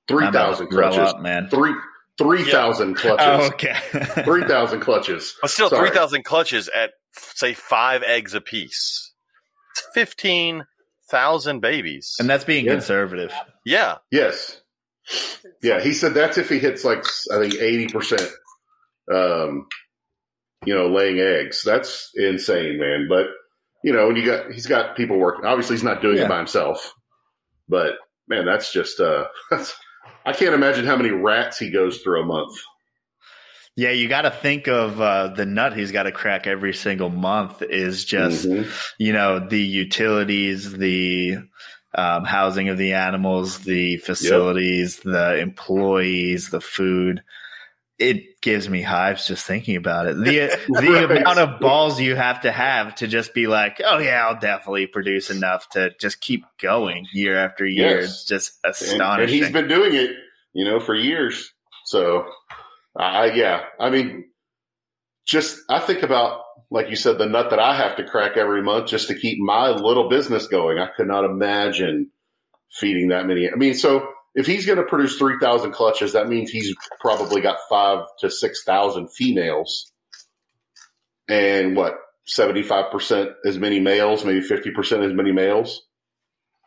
three 0.07 0.23
I'm 0.23 0.29
about 0.29 0.49
thousand 0.51 0.67
to 0.67 0.75
grow 0.75 0.89
clutches, 0.91 1.13
up, 1.13 1.21
man. 1.21 1.49
three 1.49 1.73
three 2.17 2.43
thousand 2.43 2.95
clutches, 2.95 3.25
Oh, 3.27 3.47
okay. 3.53 3.75
three 4.23 4.43
thousand 4.45 4.79
clutches. 4.81 5.35
But 5.41 5.51
still, 5.51 5.69
three 5.69 5.91
thousand 5.91 6.23
clutches 6.25 6.69
at 6.69 6.91
say 7.17 7.53
five 7.53 8.03
eggs 8.03 8.33
apiece. 8.33 9.13
It's 9.71 9.87
fifteen 9.93 10.65
thousand 11.11 11.59
babies. 11.61 12.15
and 12.19 12.29
that's 12.29 12.43
being 12.45 12.65
Yeah. 12.65 12.71
conservative. 12.73 13.31
yeah, 13.65 13.97
Yes, 14.11 14.59
yeah. 15.61 15.79
He 15.81 15.93
said 15.93 16.13
that's 16.13 16.37
if 16.37 16.49
he 16.49 16.57
hits 16.59 16.83
like 16.83 17.03
I 17.31 17.39
think 17.39 17.55
eighty 17.55 17.87
percent, 17.87 18.27
um, 19.13 19.67
you 20.65 20.73
know, 20.73 20.87
laying 20.87 21.19
eggs. 21.19 21.61
That's 21.63 22.09
insane, 22.15 22.79
man. 22.79 23.07
But 23.09 23.27
you 23.83 23.93
know, 23.93 24.07
when 24.07 24.15
you 24.15 24.25
got 24.25 24.51
he's 24.51 24.65
got 24.65 24.95
people 24.97 25.17
working. 25.19 25.45
Obviously, 25.45 25.75
he's 25.75 25.83
not 25.83 26.01
doing 26.01 26.17
Yeah. 26.17 26.23
it 26.25 26.29
by 26.29 26.37
himself. 26.37 26.91
But 27.67 27.93
man, 28.27 28.45
that's 28.45 28.71
just 28.71 28.99
uh, 28.99 29.25
that's, 29.51 29.75
I 30.25 30.33
can't 30.33 30.53
imagine 30.55 30.85
how 30.85 30.97
many 30.97 31.11
rats 31.11 31.57
he 31.57 31.69
goes 31.71 31.99
through 31.99 32.21
a 32.21 32.25
month. 32.25 32.57
Yeah, 33.77 33.91
you 33.91 34.07
got 34.07 34.21
to 34.21 34.31
think 34.31 34.67
of 34.67 35.01
uh, 35.01 35.27
the 35.29 35.45
nut 35.45 35.75
he's 35.75 35.91
got 35.91 36.03
to 36.03 36.11
crack 36.13 36.47
every 36.47 36.73
single 36.73 37.09
month 37.09 37.61
is 37.61 38.05
just 38.05 38.45
Mhm. 38.45 38.67
you 38.97 39.11
know 39.11 39.39
the 39.39 39.59
utilities, 39.59 40.71
the 40.71 41.37
um, 41.93 42.23
housing 42.25 42.69
of 42.69 42.77
the 42.77 42.93
animals, 42.93 43.59
the 43.59 43.97
facilities, 43.97 44.99
the 44.99 45.37
employees, 45.39 46.49
the 46.49 46.61
food. 46.61 47.21
It 47.97 48.41
gives 48.41 48.67
me 48.67 48.81
hives 48.81 49.25
just 49.27 49.45
thinking 49.45 49.77
about 49.77 50.07
it. 50.07 50.17
The 50.17 50.49
the 50.67 50.91
Right. 50.91 51.11
amount 51.19 51.39
of 51.39 51.59
balls 51.61 51.99
you 51.99 52.15
have 52.15 52.41
to 52.41 52.51
have 52.51 52.95
to 52.95 53.07
just 53.07 53.33
be 53.33 53.47
like, 53.47 53.81
oh 53.85 53.99
yeah, 53.99 54.27
I'll 54.27 54.39
definitely 54.39 54.87
produce 54.87 55.29
enough 55.29 55.69
to 55.69 55.91
just 55.99 56.19
keep 56.19 56.43
going 56.61 57.07
year 57.13 57.37
after 57.37 57.65
year. 57.65 58.01
Yes. 58.01 58.05
It's 58.11 58.25
just 58.25 58.59
astonishing. 58.65 59.21
and 59.21 59.29
he's 59.29 59.51
been 59.53 59.67
doing 59.69 59.93
it, 59.95 60.11
you 60.53 60.65
know, 60.65 60.79
for 60.79 60.93
years. 60.93 61.53
So, 61.85 62.25
uh, 62.99 63.29
yeah, 63.33 63.61
I 63.79 63.89
mean, 63.89 64.25
just 65.25 65.59
I 65.69 65.79
think 65.79 66.03
about 66.03 66.41
like 66.71 66.89
you 66.89 66.95
said, 66.95 67.17
the 67.17 67.25
nut 67.25 67.51
that 67.51 67.59
I 67.59 67.75
have 67.77 67.95
to 67.97 68.03
crack 68.03 68.37
every 68.37 68.61
month 68.61 68.87
just 68.87 69.07
to 69.07 69.15
keep 69.15 69.39
my 69.39 69.69
little 69.69 70.09
business 70.09 70.47
going. 70.47 70.79
I 70.79 70.87
could 70.97 71.07
not 71.07 71.23
imagine 71.23 72.09
feeding 72.71 73.09
that 73.09 73.25
many. 73.27 73.49
I 73.49 73.55
mean, 73.55 73.75
so 73.75 74.07
if 74.35 74.45
he's 74.45 74.65
going 74.65 74.77
to 74.77 74.83
produce 74.83 75.17
three 75.17 75.37
thousand 75.39 75.71
clutches, 75.71 76.13
that 76.13 76.27
means 76.27 76.51
he's 76.51 76.75
probably 76.99 77.41
got 77.41 77.57
five 77.69 78.05
to 78.19 78.29
six 78.29 78.63
thousand 78.63 79.09
females, 79.11 79.91
and 81.27 81.75
what 81.75 81.97
seventy 82.25 82.63
five 82.63 82.91
percent 82.91 83.31
as 83.45 83.57
many 83.57 83.79
males, 83.79 84.23
maybe 84.25 84.41
fifty 84.41 84.71
percent 84.71 85.03
as 85.03 85.13
many 85.13 85.31
males. 85.31 85.81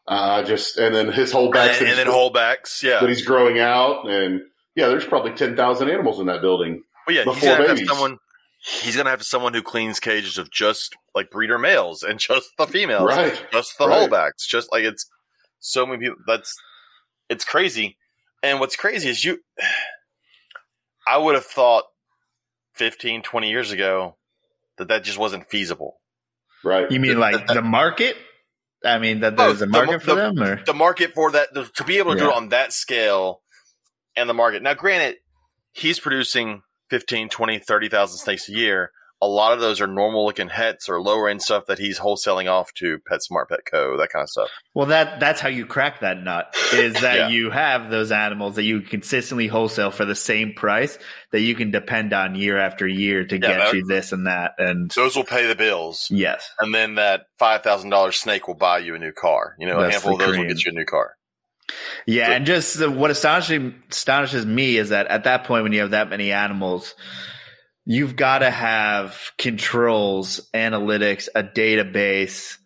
Uh, 0.06 0.42
just 0.42 0.78
and 0.78 0.94
then 0.94 1.12
his 1.12 1.30
whole 1.30 1.50
back 1.50 1.78
and, 1.80 1.88
and 1.90 1.98
then 1.98 2.06
holdbacks. 2.06 2.82
Yeah, 2.82 3.00
that 3.00 3.08
he's 3.08 3.24
growing 3.24 3.58
out, 3.58 4.08
and 4.08 4.40
yeah, 4.74 4.88
there's 4.88 5.04
probably 5.04 5.32
ten 5.32 5.54
thousand 5.56 5.90
animals 5.90 6.18
in 6.20 6.26
that 6.26 6.40
building. 6.40 6.82
But 7.06 7.14
yeah, 7.14 7.24
he's 7.24 7.42
gonna 7.42 7.56
have, 7.56 7.64
to 7.64 7.68
have 7.68 7.88
someone. 7.88 8.18
He's 8.60 8.96
gonna 8.96 9.10
have 9.10 9.22
someone 9.22 9.52
who 9.54 9.62
cleans 9.62 10.00
cages 10.00 10.38
of 10.38 10.50
just 10.50 10.96
like 11.14 11.30
breeder 11.30 11.58
males 11.58 12.02
and 12.02 12.18
just 12.18 12.50
the 12.56 12.66
females, 12.66 13.06
Right. 13.08 13.40
just 13.52 13.76
the 13.78 13.86
Right. 13.86 14.10
holdbacks, 14.10 14.46
just 14.48 14.72
like 14.72 14.84
it's 14.84 15.08
so 15.60 15.84
many 15.86 15.98
people. 16.00 16.16
That's 16.26 16.54
it's 17.28 17.44
crazy. 17.44 17.96
And 18.42 18.60
what's 18.60 18.76
crazy 18.76 19.08
is 19.08 19.24
you. 19.24 19.38
I 21.06 21.16
would 21.16 21.34
have 21.34 21.44
thought 21.46 21.84
15, 22.74 23.22
20 23.22 23.50
years 23.50 23.70
ago 23.72 24.16
that 24.76 24.88
that 24.88 25.04
just 25.04 25.18
wasn't 25.18 25.48
feasible. 25.48 25.98
Right. 26.64 26.90
you 26.90 27.00
mean 27.00 27.18
like 27.18 27.46
the 27.46 27.62
market? 27.62 28.16
I 28.84 28.98
mean 28.98 29.20
that 29.20 29.36
there's 29.36 29.60
Oh, 29.62 29.64
a 29.64 29.66
the- 29.66 29.66
market 29.68 30.02
for 30.02 30.14
the- 30.14 30.32
them, 30.32 30.42
or 30.42 30.64
The 30.64 30.74
market 30.74 31.14
for 31.14 31.30
that 31.32 31.52
the, 31.54 31.64
to 31.76 31.84
be 31.84 31.98
able 31.98 32.12
to 32.14 32.18
do 32.20 32.28
it 32.30 32.34
on 32.34 32.50
that 32.50 32.72
scale 32.72 33.42
and 34.16 34.28
the 34.28 34.34
market. 34.34 34.62
Now, 34.62 34.74
granted, 34.74 35.16
he's 35.72 35.98
producing 35.98 36.62
15, 36.90 37.28
20, 37.28 37.58
30,000 37.58 38.18
snakes 38.18 38.48
a 38.48 38.52
year. 38.52 38.90
A 39.20 39.26
lot 39.26 39.52
of 39.52 39.58
those 39.60 39.80
are 39.80 39.88
normal 39.88 40.24
looking 40.24 40.48
hets 40.48 40.88
or 40.88 41.00
lower 41.02 41.28
end 41.28 41.42
stuff 41.42 41.66
that 41.66 41.78
he's 41.80 41.98
wholesaling 41.98 42.48
off 42.48 42.72
to 42.74 42.98
PetSmart, 43.10 43.46
Petco, 43.50 43.98
that 43.98 44.10
kind 44.12 44.22
of 44.22 44.28
stuff. 44.28 44.48
Well, 44.74 44.86
that 44.86 45.18
that's 45.18 45.40
how 45.40 45.48
you 45.48 45.66
crack 45.66 46.00
that 46.00 46.18
nut. 46.22 46.54
Is 46.72 46.94
that 47.00 47.16
Yeah. 47.16 47.28
you 47.28 47.50
have 47.50 47.90
those 47.90 48.12
animals 48.12 48.54
that 48.54 48.62
you 48.62 48.80
consistently 48.80 49.48
wholesale 49.48 49.90
for 49.90 50.04
the 50.04 50.14
same 50.14 50.52
price 50.54 50.98
that 51.32 51.40
you 51.40 51.56
can 51.56 51.72
depend 51.72 52.12
on 52.12 52.36
year 52.36 52.58
after 52.58 52.86
year 52.86 53.24
to 53.24 53.34
Yeah, 53.34 53.40
get 53.40 53.58
that- 53.58 53.74
you 53.74 53.84
this 53.86 54.12
and 54.12 54.28
that. 54.28 54.52
And 54.58 54.90
Those 54.92 55.16
will 55.16 55.24
pay 55.24 55.46
the 55.46 55.56
bills. 55.56 56.06
yes, 56.12 56.48
And 56.60 56.72
then 56.72 56.94
that 56.94 57.22
$5,000 57.40 58.14
snake 58.14 58.46
will 58.46 58.54
buy 58.54 58.78
you 58.78 58.94
a 58.94 58.98
new 58.98 59.12
car. 59.12 59.56
You 59.58 59.66
know, 59.66 59.78
a 59.78 59.82
That's 59.82 59.94
handful 59.94 60.12
of 60.12 60.18
those 60.20 60.38
will 60.38 60.44
get 60.46 60.64
you 60.64 60.70
a 60.70 60.74
new 60.74 60.84
car. 60.84 61.14
yeah, 62.06 62.26
So- 62.28 62.32
and 62.34 62.46
just 62.46 62.88
what 62.88 63.10
astonishes 63.10 63.72
astonishes 63.90 64.46
me 64.46 64.76
is 64.76 64.90
that 64.90 65.08
at 65.08 65.24
that 65.24 65.42
point 65.44 65.64
when 65.64 65.72
you 65.72 65.80
have 65.80 65.90
that 65.90 66.08
many 66.08 66.30
animals, 66.30 66.94
you've 67.90 68.16
got 68.16 68.40
to 68.40 68.50
have 68.50 69.18
controls, 69.38 70.46
analytics, 70.54 71.28
a 71.34 71.42
database 71.42 72.58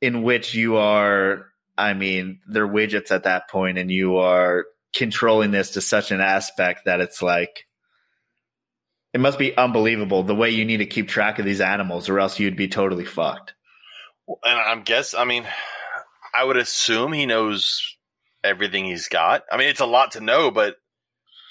in 0.00 0.22
which 0.22 0.54
you 0.54 0.78
are. 0.78 1.48
I 1.76 1.92
mean, 1.92 2.40
they're 2.48 2.66
widgets 2.66 3.10
at 3.10 3.24
that 3.24 3.50
point, 3.50 3.76
and 3.76 3.90
you 3.90 4.16
are 4.16 4.64
controlling 4.96 5.50
this 5.50 5.72
to 5.72 5.82
such 5.82 6.10
an 6.12 6.22
aspect 6.22 6.86
that 6.86 7.00
it's 7.00 7.20
like 7.20 7.66
it 9.12 9.20
must 9.20 9.38
be 9.38 9.54
unbelievable 9.54 10.22
the 10.22 10.34
way 10.34 10.48
you 10.48 10.64
need 10.64 10.78
to 10.78 10.86
keep 10.86 11.08
track 11.08 11.38
of 11.38 11.44
these 11.44 11.60
animals, 11.60 12.08
or 12.08 12.18
else 12.18 12.40
you'd 12.40 12.56
be 12.56 12.68
totally 12.68 13.04
fucked. 13.04 13.52
And 14.42 14.58
I'm 14.58 14.82
guess, 14.82 15.12
I 15.12 15.24
mean, 15.24 15.46
I 16.34 16.42
would 16.42 16.56
assume 16.56 17.12
he 17.12 17.26
knows 17.26 17.98
everything 18.42 18.86
he's 18.86 19.08
got. 19.08 19.44
I 19.52 19.58
mean, 19.58 19.68
it's 19.68 19.80
a 19.80 19.86
lot 19.86 20.12
to 20.12 20.20
know, 20.20 20.50
but 20.50 20.76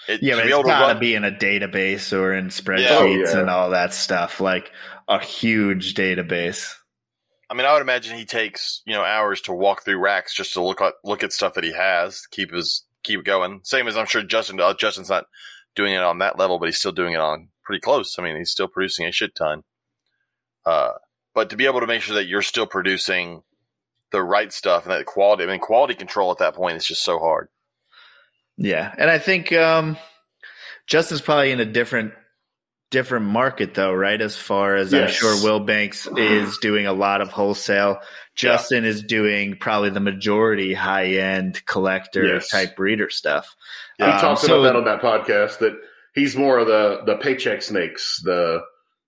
it, 0.08 0.22
Yeah, 0.24 0.36
to 0.36 0.42
but 0.42 0.48
it's 0.48 0.64
got 0.68 0.94
to 0.94 1.00
be 1.00 1.16
in 1.16 1.24
a 1.24 1.32
database 1.32 2.14
or 2.18 2.34
in 2.34 2.48
spreadsheets 2.50 2.90
Oh, 3.00 3.06
yeah. 3.06 3.38
and 3.40 3.50
all 3.50 3.72
that 3.72 3.94
stuff, 3.94 4.40
like 4.40 4.72
a 5.08 5.20
huge 5.24 5.94
database. 5.94 6.74
I 7.50 7.54
mean, 7.54 7.66
I 7.66 7.74
would 7.74 7.82
imagine 7.82 8.18
he 8.18 8.26
takes 8.26 8.82
you 8.86 8.94
know 8.94 9.04
hours 9.04 9.42
to 9.42 9.54
walk 9.54 9.84
through 9.86 9.98
racks 10.00 10.34
just 10.36 10.54
to 10.54 10.62
look 10.64 10.82
at 10.82 10.94
look 11.04 11.24
at 11.24 11.32
stuff 11.32 11.54
that 11.54 11.64
he 11.64 11.72
has, 11.74 12.26
keep 12.28 12.54
his 12.54 12.84
keep 13.04 13.24
going. 13.24 13.62
Same 13.64 13.88
as 13.88 13.96
I'm 13.96 14.06
sure 14.06 14.22
Justin. 14.24 14.60
Uh, 14.60 14.74
Justin's 14.74 15.10
not 15.10 15.26
doing 15.76 15.94
it 15.94 16.02
on 16.02 16.18
that 16.20 16.38
level, 16.38 16.60
but 16.60 16.66
he's 16.66 16.78
still 16.78 16.92
doing 16.92 17.14
it 17.14 17.20
on 17.22 17.50
pretty 17.64 17.80
close. 17.80 18.18
I 18.20 18.24
mean, 18.24 18.36
he's 18.36 18.52
still 18.52 18.68
producing 18.68 19.06
a 19.06 19.12
shit 19.12 19.34
ton. 19.36 19.64
Uh, 20.66 20.94
but 21.34 21.50
to 21.52 21.56
be 21.56 21.66
able 21.66 21.80
to 21.80 21.88
make 21.88 22.02
sure 22.02 22.16
that 22.16 22.28
you're 22.28 22.42
still 22.42 22.66
producing 22.66 23.44
the 24.12 24.22
right 24.24 24.52
stuff 24.52 24.84
and 24.84 24.92
that 24.92 25.06
quality, 25.06 25.44
I 25.44 25.48
mean, 25.48 25.60
quality 25.60 25.94
control 25.94 26.32
at 26.32 26.40
that 26.40 26.56
point 26.56 26.78
is 26.78 26.86
just 26.86 27.04
so 27.04 27.20
hard. 27.20 27.48
Yeah, 28.58 28.94
and 28.98 29.10
I 29.10 29.20
think 29.20 29.52
um, 29.54 29.98
Justin's 30.88 31.22
probably 31.22 31.52
in 31.52 31.60
a 31.60 31.66
different 31.66 32.14
different 32.90 33.26
market 33.26 33.74
though, 33.74 33.94
right? 33.94 34.20
As 34.22 34.36
far 34.38 34.76
as 34.76 34.94
I'm 34.94 35.10
sure 35.10 35.36
Wilbanks 35.36 36.08
is 36.18 36.58
doing 36.60 36.86
a 36.88 36.94
lot 36.94 37.22
of 37.22 37.30
wholesale. 37.30 38.00
Justin 38.36 38.86
is 38.86 39.04
doing 39.04 39.58
probably 39.60 39.90
the 39.90 40.00
majority 40.00 40.74
high 40.74 41.16
end 41.16 41.64
collector 41.66 42.24
Yes. 42.26 42.50
type 42.50 42.76
breeder 42.78 43.10
stuff. 43.10 43.54
He 43.98 44.06
Um, 44.06 44.20
talked 44.22 44.42
so- 44.42 44.62
about 44.62 44.64
that 44.64 44.76
on 44.78 44.86
that 44.86 45.02
podcast 45.02 45.60
that 45.60 45.74
he's 46.16 46.36
more 46.38 46.60
of 46.60 46.68
the 46.68 47.02
the 47.06 47.18
paycheck 47.18 47.62
snakes, 47.62 48.22
the 48.24 48.62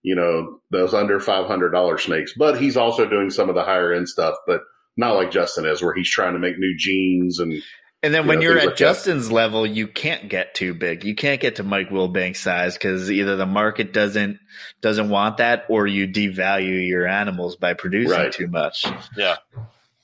you 0.04 0.16
know 0.16 0.60
those 0.72 0.94
under 0.94 1.20
five 1.20 1.46
hundred 1.48 1.70
dollar 1.72 1.98
snakes, 1.98 2.34
but 2.38 2.60
he's 2.60 2.76
also 2.78 3.06
doing 3.08 3.30
some 3.30 3.50
of 3.50 3.56
the 3.56 3.64
higher 3.64 3.94
end 3.94 4.10
stuff, 4.10 4.36
but 4.46 4.62
not 4.98 5.16
like 5.16 5.32
Justin 5.32 5.66
is, 5.66 5.82
where 5.82 5.94
he's 5.94 6.10
trying 6.10 6.34
to 6.34 6.40
make 6.40 6.58
new 6.60 6.76
genes 6.78 7.40
and 7.40 7.54
And 8.02 8.14
then 8.14 8.24
You 8.24 8.30
when 8.30 8.38
know, 8.38 8.44
you're 8.44 8.58
at 8.58 8.66
like 8.66 8.70
that. 8.70 8.78
Justin's 8.78 9.30
level, 9.32 9.66
you 9.68 9.86
can't 9.88 10.30
get 10.30 10.54
too 10.56 10.74
big. 10.74 11.04
You 11.04 11.16
can't 11.16 11.42
get 11.42 11.58
to 11.58 11.64
Mike 11.64 11.90
Wilbanks 11.90 12.38
size 12.38 12.76
because 12.76 13.12
either 13.12 13.36
the 13.36 13.46
market 13.46 13.92
doesn't 13.92 14.40
doesn't 14.82 15.10
want 15.10 15.38
that, 15.38 15.66
or 15.68 15.86
you 15.86 16.08
devalue 16.08 16.88
your 16.88 17.06
animals 17.06 17.58
by 17.58 17.74
producing 17.74 18.18
Right. 18.18 18.32
too 18.32 18.48
much. 18.48 18.86
Yeah. 19.18 19.36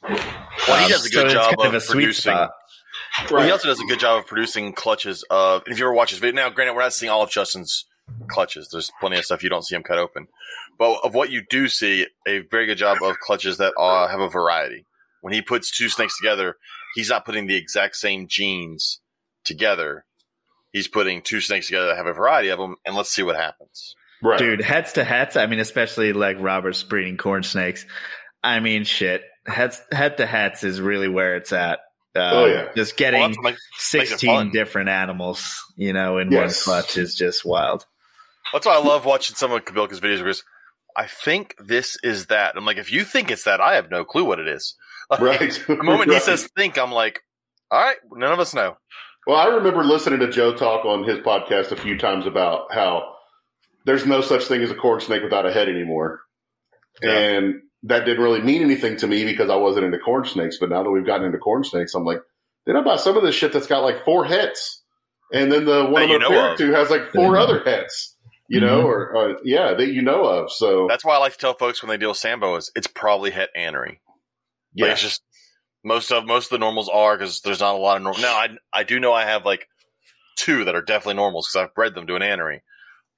Well, 0.03 0.17
he 0.77 0.83
Um, 0.85 0.89
does 0.89 1.05
a 1.05 1.09
good 1.09 1.25
it's 1.25 1.33
job 1.33 1.55
kind 1.55 1.59
of, 1.61 1.65
of 1.67 1.73
a 1.75 1.81
sweet 1.81 2.03
producing. 2.03 2.31
spot. 2.33 2.51
Well, 3.31 3.43
he 3.43 3.51
also 3.51 3.67
does 3.69 3.79
a 3.79 3.85
good 3.85 3.99
job 3.99 4.19
of 4.19 4.27
producing 4.27 4.73
clutches 4.73 5.23
of. 5.29 5.63
If 5.67 5.79
you 5.79 5.85
ever 5.85 5.93
watch 5.93 6.09
his 6.09 6.19
video, 6.19 6.35
now 6.43 6.49
granted, 6.49 6.73
we're 6.73 6.81
not 6.81 6.93
seeing 6.93 7.09
all 7.11 7.23
of 7.23 7.29
Justin's 7.31 7.85
clutches. 8.27 8.69
There's 8.71 8.91
plenty 8.99 9.17
of 9.17 9.25
stuff 9.25 9.41
you 9.41 9.49
don't 9.49 9.63
see 9.63 9.75
him 9.75 9.83
cut 9.83 9.97
open, 9.97 10.27
but 10.77 10.99
of 11.03 11.13
what 11.13 11.29
you 11.31 11.43
do 11.49 11.69
see, 11.69 12.07
a 12.27 12.39
very 12.39 12.65
good 12.65 12.77
job 12.77 12.97
of 13.01 13.19
clutches 13.19 13.57
that 13.57 13.73
uh, 13.79 14.07
have 14.07 14.19
a 14.19 14.29
variety. 14.29 14.85
When 15.21 15.33
he 15.33 15.41
puts 15.41 15.75
two 15.75 15.89
snakes 15.89 16.17
together, 16.17 16.57
he's 16.95 17.09
not 17.09 17.25
putting 17.25 17.45
the 17.47 17.55
exact 17.55 17.95
same 17.97 18.27
genes 18.27 18.99
together. 19.43 20.05
He's 20.71 20.87
putting 20.87 21.21
two 21.21 21.39
snakes 21.41 21.67
together 21.67 21.87
that 21.87 21.97
have 21.97 22.07
a 22.07 22.13
variety 22.13 22.49
of 22.49 22.57
them, 22.59 22.75
and 22.85 22.95
let's 22.95 23.09
see 23.11 23.23
what 23.23 23.35
happens. 23.35 23.95
Right. 24.21 24.39
Dude, 24.39 24.61
heads 24.61 24.93
to 24.93 25.03
heads. 25.03 25.37
I 25.37 25.45
mean, 25.45 25.59
especially 25.59 26.11
like 26.13 26.37
Robert's 26.39 26.81
breeding 26.83 27.17
corn 27.17 27.43
snakes. 27.43 27.85
I 28.43 28.59
mean, 28.59 28.83
shit. 28.85 29.21
Heads 29.45 29.81
head 29.91 30.17
to 30.17 30.25
heads 30.25 30.63
is 30.63 30.81
really 30.81 31.07
where 31.07 31.35
it's 31.35 31.53
at. 31.53 31.79
Uh, 32.15 32.31
Oh, 32.33 32.45
yeah. 32.45 32.67
Just 32.75 32.97
getting 32.97 33.21
that's 33.21 33.37
what 33.37 33.43
makes- 33.43 33.61
makes 33.93 34.09
16 34.09 34.29
fun. 34.29 34.51
different 34.51 34.89
animals, 34.89 35.53
you 35.75 35.93
know, 35.93 36.17
in 36.17 36.31
Yes. 36.31 36.65
one 36.65 36.81
clutch 36.81 36.97
is 36.97 37.15
just 37.15 37.45
wild. 37.45 37.85
That's 38.53 38.65
why 38.65 38.75
I 38.75 38.79
love 38.79 39.05
watching 39.05 39.35
some 39.35 39.51
of 39.51 39.65
Kobylka's 39.65 39.99
videos 39.99 40.19
because 40.19 40.43
I 40.95 41.07
think 41.07 41.55
this 41.59 41.97
is 42.03 42.27
that. 42.27 42.55
I'm 42.55 42.65
like, 42.65 42.77
if 42.77 42.91
you 42.91 43.03
think 43.03 43.29
it's 43.31 43.43
that, 43.43 43.59
I 43.59 43.75
have 43.75 43.91
no 43.91 44.05
clue 44.05 44.23
what 44.23 44.39
it 44.39 44.47
is. 44.47 44.75
Right. 45.19 45.51
The 45.67 45.83
moment 45.83 46.11
he 46.11 46.19
says 46.19 46.49
think, 46.57 46.77
I'm 46.77 46.91
like, 46.91 47.21
all 47.71 47.79
right, 47.79 47.97
none 48.11 48.31
of 48.33 48.39
us 48.39 48.53
know. 48.53 48.77
Well, 49.27 49.37
I 49.37 49.47
remember 49.55 49.83
listening 49.83 50.19
to 50.19 50.29
Joe 50.31 50.53
talk 50.55 50.85
on 50.85 51.03
his 51.03 51.19
podcast 51.19 51.71
a 51.71 51.75
few 51.75 51.97
times 51.97 52.25
about 52.27 52.73
how 52.73 53.13
there's 53.85 54.05
no 54.05 54.21
such 54.21 54.45
thing 54.45 54.61
as 54.63 54.71
a 54.71 54.75
corn 54.75 54.99
snake 55.01 55.23
without 55.23 55.45
a 55.45 55.51
head 55.51 55.67
anymore. 55.69 56.21
Yeah. 57.01 57.11
And 57.17 57.61
that 57.83 58.05
didn't 58.05 58.23
really 58.23 58.41
mean 58.41 58.61
anything 58.63 58.97
to 58.97 59.07
me 59.07 59.25
because 59.25 59.49
I 59.49 59.55
wasn't 59.55 59.85
into 59.85 59.99
corn 59.99 60.25
snakes. 60.25 60.57
But 60.59 60.69
now 60.69 60.83
that 60.83 60.89
we've 60.91 61.05
gotten 61.05 61.25
into 61.25 61.37
corn 61.39 61.63
snakes, 61.63 61.93
I'm 61.95 62.03
like, 62.05 62.19
did 62.65 62.75
I 62.75 62.81
buy 62.81 62.95
some 62.97 63.15
of 63.17 63.23
this 63.23 63.35
shit 63.35 63.53
that's 63.53 63.67
got 63.67 63.83
like 63.83 64.03
four 64.05 64.25
heads? 64.25 64.81
And 65.33 65.51
then 65.51 65.65
the 65.65 65.85
one 65.85 66.03
I'm 66.03 66.09
you 66.09 66.19
know 66.19 66.27
compared 66.27 66.51
of. 66.53 66.57
to 66.59 66.71
has 66.73 66.89
like 66.89 67.11
four 67.13 67.33
Mhm. 67.33 67.41
other 67.41 67.63
heads, 67.63 68.15
you 68.47 68.59
know, 68.61 68.83
Mhm. 68.83 68.85
or 68.85 69.15
uh, 69.15 69.33
yeah, 69.43 69.73
that 69.73 69.87
you 69.87 70.01
know 70.03 70.23
of. 70.25 70.51
So 70.51 70.85
That's 70.87 71.03
why 71.03 71.15
I 71.15 71.17
like 71.17 71.33
to 71.33 71.37
tell 71.39 71.53
folks 71.55 71.81
when 71.81 71.89
they 71.89 71.97
deal 71.97 72.09
with 72.09 72.17
sand 72.17 72.41
boas, 72.41 72.71
it's 72.75 72.87
probably 72.87 73.31
het 73.31 73.49
anery. 73.57 73.97
Yeah, 74.75 74.91
it's 74.91 75.01
just 75.01 75.23
most 75.83 76.11
of 76.11 76.25
most 76.25 76.45
of 76.45 76.49
the 76.51 76.57
normals 76.59 76.89
are 76.89 77.17
because 77.17 77.41
there's 77.41 77.59
not 77.61 77.75
a 77.75 77.77
lot 77.77 77.97
of 77.97 78.03
normal. 78.03 78.21
Now 78.21 78.33
I 78.35 78.49
I 78.73 78.83
do 78.83 78.99
know 78.99 79.13
I 79.13 79.25
have 79.25 79.45
like 79.45 79.67
two 80.37 80.65
that 80.65 80.75
are 80.75 80.81
definitely 80.81 81.15
normals 81.15 81.47
because 81.47 81.63
I've 81.67 81.73
bred 81.75 81.95
them 81.95 82.07
to 82.07 82.15
an 82.15 82.21
anery, 82.21 82.59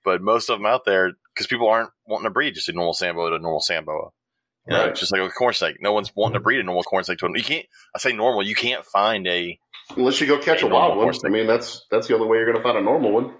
but 0.05 0.21
most 0.21 0.49
of 0.49 0.59
them 0.59 0.65
out 0.65 0.85
there 0.85 1.13
because 1.33 1.47
people 1.47 1.67
aren't 1.67 1.89
wanting 2.05 2.25
to 2.25 2.29
breed 2.31 2.53
just 2.55 2.69
a 2.69 2.73
normal 2.73 2.93
sand 2.93 3.15
boa 3.15 3.29
to 3.31 3.35
a 3.35 3.39
normal 3.39 3.61
sand 3.61 3.85
boa. 3.85 4.09
You 4.67 4.73
know, 4.73 4.81
Right. 4.81 4.89
it's 4.89 4.99
just 4.99 5.11
like 5.13 5.21
a 5.21 5.29
corn 5.29 5.53
snake. 5.53 5.77
No 5.81 5.93
one's 5.93 6.11
wanting 6.15 6.33
to 6.33 6.39
breed 6.41 6.59
a 6.59 6.63
normal 6.63 6.83
corn 6.83 7.03
snake 7.05 7.19
to 7.19 7.25
a. 7.27 7.29
You 7.37 7.43
can't. 7.43 7.65
I 7.95 7.99
say 7.99 8.11
normal. 8.11 8.43
You 8.43 8.53
can't 8.55 8.83
find 8.85 9.25
a. 9.27 9.57
unless 9.95 10.19
you 10.19 10.27
go 10.27 10.37
catch 10.39 10.59
a 10.61 10.67
Normal 10.67 10.97
wild 10.97 10.97
one. 10.97 11.15
I 11.25 11.29
mean, 11.29 11.47
that's 11.47 11.85
that's 11.89 12.07
the 12.07 12.15
only 12.15 12.27
way 12.27 12.37
you're 12.37 12.45
going 12.51 12.57
to 12.57 12.63
find 12.63 12.77
a 12.77 12.81
normal 12.81 13.11
one. 13.13 13.33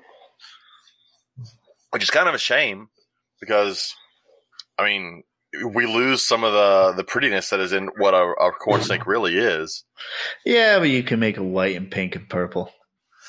which 1.92 2.04
is 2.04 2.10
kind 2.10 2.28
of 2.30 2.36
a 2.36 2.38
shame 2.40 2.88
because 3.42 3.94
I 4.78 4.86
mean 4.86 5.24
we 5.66 5.86
lose 5.86 6.26
some 6.26 6.44
of 6.44 6.54
the 6.54 6.94
the 6.98 7.04
prettiness 7.04 7.50
that 7.50 7.60
is 7.60 7.74
in 7.74 7.90
what 7.98 8.14
a, 8.14 8.18
a 8.18 8.52
corn 8.52 8.82
snake 8.82 9.06
really 9.08 9.38
is. 9.38 9.84
Yeah, 10.46 10.80
but 10.80 10.90
you 10.90 11.04
can 11.04 11.20
make 11.20 11.38
a 11.38 11.44
white 11.44 11.76
and 11.76 11.90
pink 11.90 12.16
and 12.16 12.30
purple. 12.30 12.72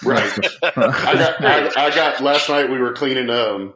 Right. 0.05 0.33
I 0.63 1.15
got, 1.15 1.45
I, 1.45 1.71
I 1.87 1.95
got 1.95 2.21
last 2.21 2.49
night. 2.49 2.71
We 2.71 2.79
were 2.79 2.93
cleaning, 2.93 3.31
um, 3.31 3.75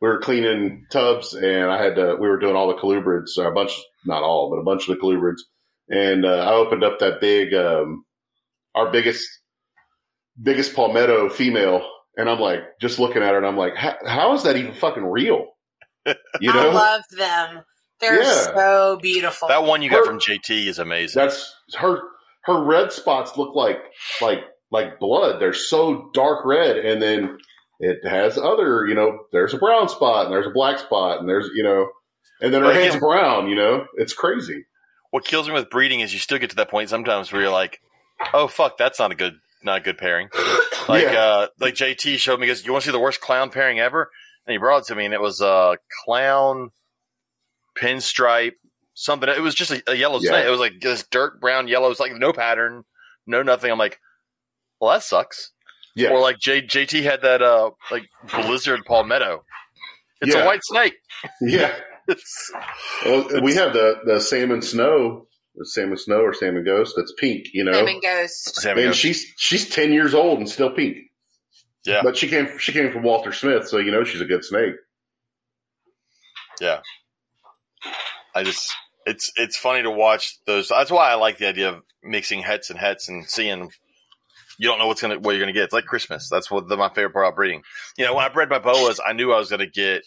we 0.00 0.08
were 0.08 0.20
cleaning 0.20 0.86
tubs, 0.90 1.34
and 1.34 1.70
I 1.70 1.82
had 1.82 1.96
to. 1.96 2.16
We 2.18 2.28
were 2.28 2.38
doing 2.38 2.56
all 2.56 2.68
the 2.68 2.80
colubrids, 2.80 3.38
or 3.38 3.46
a 3.46 3.54
bunch, 3.54 3.72
not 4.04 4.22
all, 4.22 4.50
but 4.50 4.60
a 4.60 4.64
bunch 4.64 4.88
of 4.88 4.96
the 4.96 5.02
colubrids. 5.02 5.40
And 5.88 6.24
uh, 6.24 6.28
I 6.28 6.52
opened 6.54 6.84
up 6.84 7.00
that 7.00 7.20
big, 7.20 7.52
um, 7.52 8.04
our 8.74 8.90
biggest, 8.90 9.26
biggest 10.40 10.74
palmetto 10.74 11.28
female, 11.28 11.86
and 12.16 12.28
I'm 12.28 12.40
like, 12.40 12.60
just 12.80 12.98
looking 12.98 13.22
at 13.22 13.32
her, 13.32 13.38
and 13.38 13.46
I'm 13.46 13.58
like, 13.58 13.76
how, 13.76 13.96
how 14.06 14.34
is 14.34 14.44
that 14.44 14.56
even 14.56 14.74
fucking 14.74 15.04
real? 15.04 15.46
You 16.40 16.52
know, 16.52 16.70
I 16.70 16.72
love 16.72 17.02
them. 17.16 17.64
They're 18.08 18.22
Yeah. 18.22 18.54
so 18.54 18.98
beautiful. 19.00 19.48
that 19.48 19.64
one 19.64 19.82
you 19.82 19.90
got 19.90 19.98
Her- 20.00 20.04
from 20.06 20.20
JT 20.20 20.66
is 20.68 20.78
amazing. 20.78 21.20
that's 21.20 21.54
her. 21.76 22.00
Her 22.42 22.62
red 22.62 22.92
spots 22.92 23.36
look 23.38 23.54
like 23.54 23.78
like 24.20 24.40
like 24.70 24.98
blood. 24.98 25.40
They're 25.40 25.52
so 25.54 26.10
dark 26.12 26.44
red, 26.44 26.76
and 26.76 27.00
then 27.00 27.38
it 27.80 28.06
has 28.06 28.36
other. 28.38 28.86
You 28.86 28.94
know, 28.94 29.18
there's 29.32 29.54
a 29.54 29.58
brown 29.58 29.88
spot, 29.88 30.26
and 30.26 30.34
there's 30.34 30.46
a 30.46 30.50
black 30.50 30.78
spot, 30.78 31.20
and 31.20 31.28
there's 31.28 31.48
you 31.54 31.62
know, 31.62 31.88
and 32.42 32.52
then 32.52 32.60
her 32.62 32.68
Well, 32.68 32.76
head's 32.76 32.96
brown. 32.96 33.48
You 33.48 33.54
know, 33.54 33.86
it's 33.96 34.12
crazy. 34.12 34.66
what 35.10 35.24
kills 35.24 35.46
me 35.48 35.54
with 35.54 35.70
breeding 35.70 36.00
is 36.00 36.12
you 36.12 36.18
still 36.18 36.38
get 36.38 36.50
to 36.50 36.56
that 36.56 36.68
point 36.68 36.90
sometimes 36.90 37.32
where 37.32 37.40
you're 37.42 37.50
like, 37.50 37.80
oh 38.34 38.46
fuck, 38.48 38.76
that's 38.76 38.98
not 38.98 39.10
a 39.12 39.14
good 39.14 39.34
not 39.62 39.78
a 39.78 39.80
good 39.80 39.96
pairing. 39.98 40.28
Like 40.86 41.04
Yeah. 41.04 41.18
uh 41.24 41.46
like 41.60 41.74
JT 41.74 42.18
showed 42.18 42.38
me 42.38 42.46
because 42.46 42.66
you 42.66 42.70
want 42.72 42.82
to 42.84 42.88
see 42.88 42.92
the 42.92 42.98
worst 43.00 43.22
clown 43.22 43.48
pairing 43.48 43.80
ever, 43.80 44.10
and 44.46 44.52
he 44.52 44.58
brought 44.58 44.82
it 44.82 44.86
to 44.88 44.94
me, 44.94 45.06
and 45.06 45.14
it 45.14 45.20
was 45.20 45.40
uh 45.40 45.76
clown 46.04 46.72
pinstripe 47.78 48.54
something. 48.94 49.28
It 49.28 49.40
was 49.42 49.54
just 49.54 49.70
a, 49.70 49.82
a 49.88 49.94
yellow 49.94 50.20
Yeah. 50.20 50.30
snake. 50.30 50.46
It 50.46 50.50
was 50.50 50.60
like 50.60 50.80
this 50.80 51.04
dirt 51.10 51.40
brown 51.40 51.68
yellow. 51.68 51.90
It's 51.90 52.00
like 52.00 52.12
no 52.14 52.32
pattern, 52.32 52.84
no 53.26 53.42
nothing. 53.42 53.70
I'm 53.70 53.78
like, 53.78 53.98
well 54.80 54.92
that 54.92 55.02
sucks. 55.02 55.50
Yeah, 55.96 56.10
Or 56.10 56.20
like 56.20 56.38
J, 56.40 56.62
JT 56.62 57.02
had 57.04 57.22
that 57.22 57.40
uh 57.42 57.70
like 57.90 58.08
blizzard 58.30 58.84
palmetto. 58.84 59.44
It's 60.20 60.34
Yeah. 60.34 60.42
a 60.42 60.46
white 60.46 60.60
snake. 60.64 60.94
yeah. 61.40 61.74
It's, 62.06 62.52
Well, 63.06 63.40
we 63.42 63.54
have 63.54 63.72
the 63.72 63.98
the 64.04 64.20
salmon 64.20 64.60
snow, 64.60 65.26
the 65.54 65.64
salmon 65.64 65.96
snow 65.96 66.20
or 66.20 66.34
salmon 66.34 66.62
ghost. 66.62 66.92
That's 66.98 67.14
pink. 67.18 67.46
You 67.54 67.64
know, 67.64 67.72
Salmon 67.72 67.98
Ghost. 68.02 68.56
Sam 68.56 68.76
and 68.76 68.88
goes, 68.88 68.96
she's 68.96 69.24
she's 69.38 69.70
ten 69.70 69.90
years 69.90 70.12
old 70.12 70.38
and 70.38 70.46
still 70.46 70.68
pink. 70.70 70.98
Yeah. 71.86 72.02
but 72.02 72.14
she 72.18 72.28
came 72.28 72.58
she 72.58 72.72
came 72.72 72.92
from 72.92 73.04
Walter 73.04 73.32
Smith, 73.32 73.66
so 73.68 73.78
you 73.78 73.90
know 73.90 74.04
she's 74.04 74.20
a 74.20 74.26
good 74.26 74.44
snake. 74.44 74.74
Yeah. 76.60 76.80
I 78.34 78.42
just 78.42 78.74
it's 79.06 79.32
it's 79.36 79.56
funny 79.56 79.82
to 79.82 79.90
watch 79.90 80.38
those. 80.46 80.68
That's 80.68 80.90
why 80.90 81.10
I 81.10 81.14
like 81.14 81.38
the 81.38 81.48
idea 81.48 81.70
of 81.70 81.82
mixing 82.02 82.40
hets 82.40 82.70
and 82.70 82.78
hets 82.78 83.08
and 83.08 83.28
seeing. 83.28 83.70
You 84.58 84.68
don't 84.68 84.78
know 84.78 84.86
what's 84.86 85.02
gonna 85.02 85.18
what 85.18 85.32
you're 85.32 85.40
gonna 85.40 85.52
get. 85.52 85.64
It's 85.64 85.72
like 85.72 85.84
Christmas. 85.84 86.28
That's 86.28 86.50
what 86.50 86.68
the, 86.68 86.76
my 86.76 86.88
favorite 86.88 87.12
part 87.12 87.26
about 87.26 87.36
breeding. 87.36 87.62
You 87.96 88.04
know, 88.04 88.14
when 88.14 88.24
I 88.24 88.28
bred 88.28 88.48
my 88.48 88.58
boas, 88.58 89.00
I 89.04 89.12
knew 89.12 89.32
I 89.32 89.38
was 89.38 89.50
gonna 89.50 89.66
get 89.66 90.06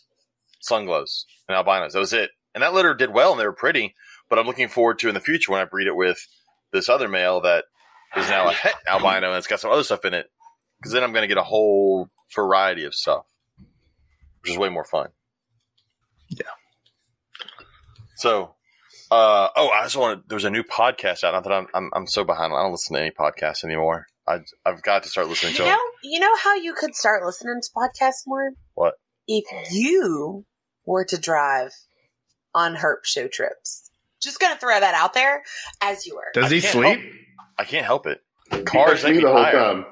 sunglows 0.61 1.25
and 1.47 1.55
albinos. 1.55 1.93
That 1.93 1.99
was 1.99 2.13
it. 2.13 2.31
And 2.53 2.63
that 2.63 2.73
litter 2.73 2.93
did 2.93 3.13
well, 3.13 3.31
and 3.31 3.39
they 3.39 3.45
were 3.45 3.53
pretty. 3.53 3.93
But 4.29 4.39
I'm 4.39 4.47
looking 4.47 4.67
forward 4.67 4.99
to 4.99 5.09
in 5.09 5.13
the 5.13 5.19
future 5.19 5.51
when 5.51 5.61
I 5.61 5.65
breed 5.65 5.87
it 5.87 5.95
with 5.95 6.25
this 6.71 6.89
other 6.89 7.07
male 7.07 7.41
that 7.41 7.65
is 8.15 8.29
now 8.29 8.47
a 8.47 8.53
het 8.53 8.75
albino 8.87 9.27
and 9.27 9.37
it's 9.37 9.47
got 9.47 9.59
some 9.59 9.71
other 9.71 9.83
stuff 9.83 10.05
in 10.05 10.13
it. 10.13 10.29
Because 10.79 10.91
then 10.91 11.03
I'm 11.03 11.13
gonna 11.13 11.27
get 11.27 11.37
a 11.37 11.43
whole 11.43 12.09
variety 12.35 12.83
of 12.83 12.93
stuff, 12.93 13.25
which 14.41 14.51
is 14.51 14.57
way 14.57 14.69
more 14.69 14.85
fun. 14.85 15.09
So, 18.17 18.55
uh, 19.11 19.47
oh, 19.55 19.69
I 19.69 19.83
just 19.83 19.95
wanted. 19.95 20.23
there's 20.27 20.43
a 20.45 20.49
new 20.49 20.63
podcast 20.63 21.23
out. 21.23 21.33
Not 21.33 21.43
that 21.45 21.53
I'm, 21.53 21.67
I'm, 21.73 21.89
I'm 21.93 22.07
so 22.07 22.23
behind. 22.23 22.51
I 22.53 22.61
don't 22.63 22.71
listen 22.71 22.95
to 22.95 23.01
any 23.01 23.11
podcasts 23.11 23.63
anymore. 23.63 24.07
I, 24.27 24.39
I've 24.65 24.81
got 24.81 25.03
to 25.03 25.09
start 25.09 25.27
listening 25.29 25.53
You 25.53 25.57
to 25.59 25.63
know, 25.63 25.69
them. 25.69 25.79
you 26.03 26.19
know 26.19 26.35
how 26.43 26.55
you 26.55 26.73
could 26.73 26.95
start 26.95 27.23
listening 27.25 27.61
to 27.61 27.69
podcasts 27.75 28.23
more? 28.27 28.51
What? 28.75 28.95
If 29.27 29.45
you 29.71 30.45
were 30.85 31.05
to 31.05 31.17
drive 31.17 31.71
on 32.53 32.75
Herp 32.75 33.03
show 33.05 33.27
trips. 33.27 33.89
Just 34.21 34.39
gonna 34.39 34.57
throw 34.57 34.79
that 34.79 34.95
out 34.95 35.13
there 35.13 35.43
as 35.81 36.05
you 36.07 36.15
were. 36.15 36.31
Does 36.33 36.51
I 36.51 36.55
he 36.55 36.61
can't 36.61 36.73
sleep? 36.73 36.99
I 37.59 37.63
can't 37.65 37.85
help 37.85 38.07
it. 38.07 38.19
Cars 38.65 39.01
texts 39.01 39.03
make 39.05 39.11
me 39.13 39.17
me 39.19 39.23
the 39.25 39.31
whole 39.31 39.43
tired. 39.43 39.53
time. 39.53 39.85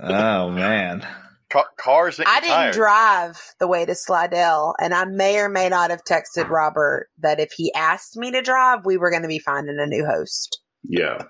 Oh 0.00 0.50
man. 0.50 1.06
Ca- 1.50 1.64
cars 1.78 2.18
make 2.18 2.26
I 2.28 2.40
didn't 2.40 2.54
tired. 2.56 2.74
drive 2.74 3.40
the 3.60 3.68
way 3.68 3.84
to 3.86 3.94
Slidell, 3.94 4.74
and 4.80 4.92
I 4.92 5.04
may 5.04 5.38
or 5.38 5.48
may 5.48 5.68
not 5.68 5.90
have 5.90 6.02
texted 6.04 6.48
Robert 6.48 7.08
that 7.20 7.38
if 7.40 7.52
he 7.52 7.72
asked 7.72 8.16
me 8.16 8.32
to 8.32 8.42
drive, 8.42 8.84
we 8.84 8.96
were 8.96 9.10
going 9.10 9.22
to 9.22 9.28
be 9.28 9.38
finding 9.38 9.78
a 9.78 9.86
new 9.86 10.04
host 10.04 10.60
Yeah, 10.88 11.22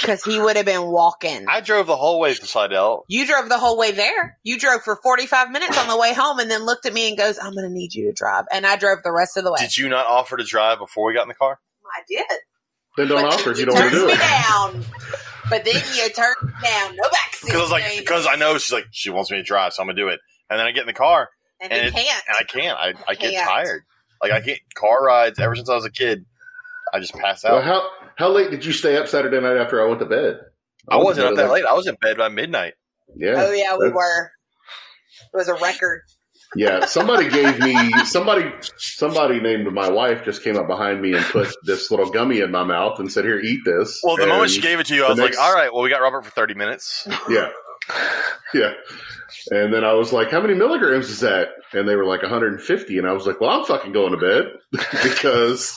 because 0.00 0.24
he 0.24 0.40
would 0.40 0.56
have 0.56 0.66
been 0.66 0.86
walking. 0.90 1.46
I 1.48 1.60
drove 1.60 1.86
the 1.86 1.96
whole 1.96 2.18
way 2.18 2.34
to 2.34 2.46
Slidell. 2.46 3.04
you 3.08 3.26
drove 3.26 3.48
the 3.48 3.58
whole 3.58 3.78
way 3.78 3.92
there. 3.92 4.38
You 4.42 4.58
drove 4.58 4.82
for 4.82 4.96
45 5.02 5.50
minutes 5.50 5.78
on 5.78 5.86
the 5.88 5.96
way 5.96 6.14
home 6.14 6.40
and 6.40 6.50
then 6.50 6.64
looked 6.66 6.86
at 6.86 6.92
me 6.92 7.08
and 7.08 7.16
goes, 7.16 7.38
I'm 7.38 7.52
going 7.54 7.68
to 7.68 7.72
need 7.72 7.94
you 7.94 8.06
to 8.06 8.12
drive. 8.12 8.46
And 8.52 8.66
I 8.66 8.74
drove 8.76 8.98
the 9.04 9.12
rest 9.12 9.36
of 9.36 9.44
the 9.44 9.52
way. 9.52 9.58
Did 9.60 9.76
you 9.76 9.88
not 9.88 10.06
offer 10.06 10.36
to 10.36 10.44
drive 10.44 10.78
before 10.78 11.06
we 11.06 11.14
got 11.14 11.22
in 11.22 11.28
the 11.28 11.34
car? 11.34 11.60
I 11.86 12.02
did. 12.08 12.24
then 12.96 13.06
don't 13.08 13.22
But 13.22 13.34
offer 13.34 13.50
if 13.52 13.58
you 13.58 13.60
you 13.60 13.66
don't 13.66 13.74
want 13.76 13.90
to 13.92 13.96
turned 13.96 14.02
do 14.02 14.06
me 14.08 14.12
it. 14.14 14.18
down. 14.18 14.84
But 15.50 15.64
then 15.64 15.74
you 15.94 16.08
turn 16.10 16.34
down. 16.62 16.96
No 16.96 17.08
backseat. 17.08 17.44
Because 17.46 17.56
I 17.58 17.62
was 17.62 17.70
like, 17.70 17.84
because 17.98 18.26
I 18.26 18.36
know 18.36 18.56
she's 18.58 18.72
like 18.72 18.86
she 18.92 19.10
wants 19.10 19.30
me 19.30 19.36
to 19.38 19.42
drive, 19.42 19.72
so 19.74 19.82
I'm 19.82 19.88
gonna 19.88 19.96
do 19.96 20.08
it. 20.08 20.20
And 20.48 20.58
then 20.58 20.66
I 20.66 20.70
get 20.72 20.82
in 20.82 20.86
the 20.86 20.92
car 20.92 21.28
And, 21.60 21.72
and 21.72 21.88
it- 21.88 21.92
can't. 21.94 22.22
and 22.28 22.36
I 22.38 22.44
can't. 22.44 22.78
I, 22.78 22.94
I 23.10 23.14
get 23.14 23.32
Can't. 23.34 23.48
tired. 23.48 23.82
Like 24.22 24.32
I 24.32 24.40
can't 24.40 24.60
car 24.74 25.02
rides 25.04 25.38
ever 25.38 25.54
since 25.56 25.68
I 25.68 25.74
was 25.74 25.84
a 25.84 25.90
kid. 25.90 26.24
I 26.92 26.98
just 27.00 27.14
pass 27.14 27.44
Well, 27.44 27.56
out. 27.58 27.64
how 27.64 27.88
How 28.16 28.28
late 28.30 28.50
did 28.50 28.64
you 28.64 28.72
stay 28.72 28.96
up 28.96 29.08
Saturday 29.08 29.40
night 29.40 29.56
after 29.56 29.82
I 29.82 29.86
went 29.88 30.00
to 30.00 30.06
bed? 30.06 30.40
I 30.88 30.96
was 30.96 31.04
wasn't 31.04 31.26
in 31.26 31.32
up 31.32 31.36
bed 31.36 31.46
that 31.48 31.52
late. 31.52 31.64
I 31.66 31.72
was 31.74 31.86
in 31.86 31.94
bed 32.00 32.16
by 32.16 32.28
midnight. 32.28 32.74
Yeah. 33.16 33.34
oh 33.36 33.52
yeah, 33.52 33.76
we 33.78 33.88
were. 33.90 34.30
It 35.32 35.36
was 35.36 35.48
a 35.48 35.54
record. 35.54 36.02
Yeah, 36.56 36.84
somebody 36.86 37.28
gave 37.28 37.60
me 37.60 37.76
somebody 38.06 38.50
somebody 38.76 39.38
named 39.40 39.72
my 39.72 39.88
wife 39.88 40.24
just 40.24 40.42
came 40.42 40.56
up 40.56 40.66
behind 40.66 41.00
me 41.00 41.12
and 41.14 41.24
put 41.26 41.54
this 41.62 41.90
little 41.92 42.10
gummy 42.10 42.40
in 42.40 42.50
my 42.50 42.64
mouth 42.64 42.98
and 42.98 43.10
said, 43.10 43.24
"Here, 43.24 43.38
eat 43.38 43.60
this." 43.64 44.00
Well, 44.02 44.16
the 44.16 44.22
And- 44.24 44.32
moment 44.32 44.50
she 44.50 44.60
gave 44.60 44.80
it 44.80 44.86
to 44.86 44.94
you, 44.96 45.04
I 45.04 45.10
was 45.10 45.18
next- 45.18 45.36
like, 45.38 45.46
all 45.46 45.54
right, 45.54 45.72
well, 45.72 45.82
we 45.84 45.90
got 45.90 46.00
Robert 46.02 46.24
for 46.24 46.30
30 46.32 46.54
minutes. 46.54 47.06
yeah, 47.28 47.50
yeah, 48.52 48.72
and 49.52 49.72
then 49.72 49.84
I 49.84 49.92
was 49.92 50.12
like, 50.12 50.32
"How 50.32 50.40
many 50.40 50.54
milligrams 50.54 51.08
is 51.08 51.20
that?" 51.20 51.50
And 51.72 51.88
they 51.88 51.94
were 51.94 52.04
like 52.04 52.22
150, 52.22 52.98
and 52.98 53.06
I 53.06 53.12
was 53.12 53.28
like, 53.28 53.40
"Well, 53.40 53.50
I'm 53.50 53.64
fucking 53.64 53.92
going 53.92 54.10
to 54.10 54.18
bed 54.18 54.46
because 55.04 55.72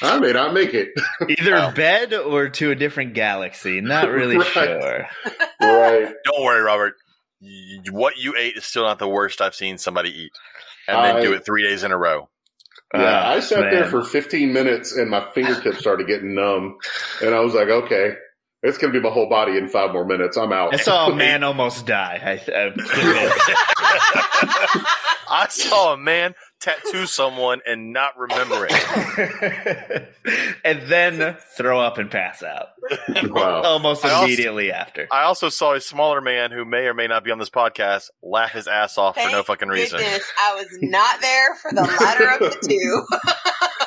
I 0.00 0.18
may 0.20 0.32
not 0.32 0.54
make 0.54 0.72
it." 0.72 0.88
Either 1.28 1.52
Wow. 1.52 1.70
bed 1.72 2.14
or 2.14 2.48
to 2.48 2.70
a 2.70 2.74
different 2.74 3.12
galaxy. 3.12 3.82
Not 3.82 4.08
really 4.08 4.36
Right. 4.38 4.46
sure. 4.54 5.06
right. 5.60 6.14
Don't 6.24 6.42
worry, 6.42 6.62
Robert. 6.62 6.94
Y- 7.42 7.80
What 7.90 8.16
you 8.18 8.34
ate 8.38 8.56
is 8.56 8.64
still 8.64 8.84
not 8.84 8.98
the 8.98 9.08
worst 9.08 9.40
I've 9.40 9.54
seen 9.54 9.78
somebody 9.78 10.10
eat. 10.10 10.32
And 10.88 11.04
then 11.04 11.16
I- 11.16 11.22
do 11.22 11.32
it 11.32 11.44
three 11.44 11.62
days 11.64 11.82
in 11.82 11.90
a 11.92 11.98
row. 11.98 12.28
Yeah, 12.94 13.00
Uh, 13.02 13.34
I 13.36 13.40
sat 13.40 13.70
there 13.70 13.86
for 13.86 14.04
15 14.04 14.52
minutes 14.52 14.92
and 14.96 15.10
my 15.10 15.24
fingertips 15.34 15.78
started 15.78 16.06
getting 16.06 16.34
numb, 16.34 16.76
and 17.22 17.34
I 17.34 17.40
was 17.40 17.54
like, 17.54 17.68
"Okay, 17.68 18.12
it's 18.62 18.76
gonna 18.78 18.92
be 18.92 19.00
my 19.00 19.08
whole 19.08 19.28
body 19.30 19.56
in 19.56 19.66
five 19.68 19.92
more 19.92 20.04
minutes. 20.04 20.36
I'm 20.36 20.52
out." 20.52 20.74
I 20.74 20.76
saw 20.76 21.06
a 21.08 21.14
man 21.16 21.42
almost 21.42 21.86
die. 21.86 22.20
I, 22.22 22.32
I 22.54 22.72
I 25.30 25.46
saw 25.48 25.94
a 25.94 25.96
man 25.96 26.34
tattoo 26.62 27.06
someone 27.06 27.60
and 27.66 27.92
not 27.92 28.16
remember 28.16 28.66
it. 28.70 30.08
and 30.64 30.82
then 30.88 31.36
throw 31.56 31.80
up 31.80 31.98
and 31.98 32.10
pass 32.10 32.42
out 32.42 32.68
wow. 33.24 33.62
almost 33.62 34.04
I 34.04 34.10
also- 34.10 34.26
immediately 34.26 34.72
after. 34.72 35.08
I 35.10 35.22
also 35.24 35.48
saw 35.48 35.74
a 35.74 35.80
smaller 35.80 36.20
man 36.20 36.50
who 36.50 36.64
may 36.64 36.86
or 36.86 36.94
may 36.94 37.06
not 37.06 37.24
be 37.24 37.30
on 37.30 37.38
this 37.38 37.50
podcast 37.50 38.10
laugh 38.22 38.52
his 38.52 38.66
ass 38.66 38.98
off 38.98 39.16
for 39.16 39.30
no 39.30 39.42
fucking 39.42 39.68
reason. 39.68 39.98
Goodness, 39.98 40.30
I 40.40 40.54
was 40.54 40.66
not 40.80 41.20
there 41.20 41.54
for 41.56 41.70
the 41.72 41.82
latter 41.82 42.30
of 42.30 42.38
the 42.40 42.68
two. 42.68 43.06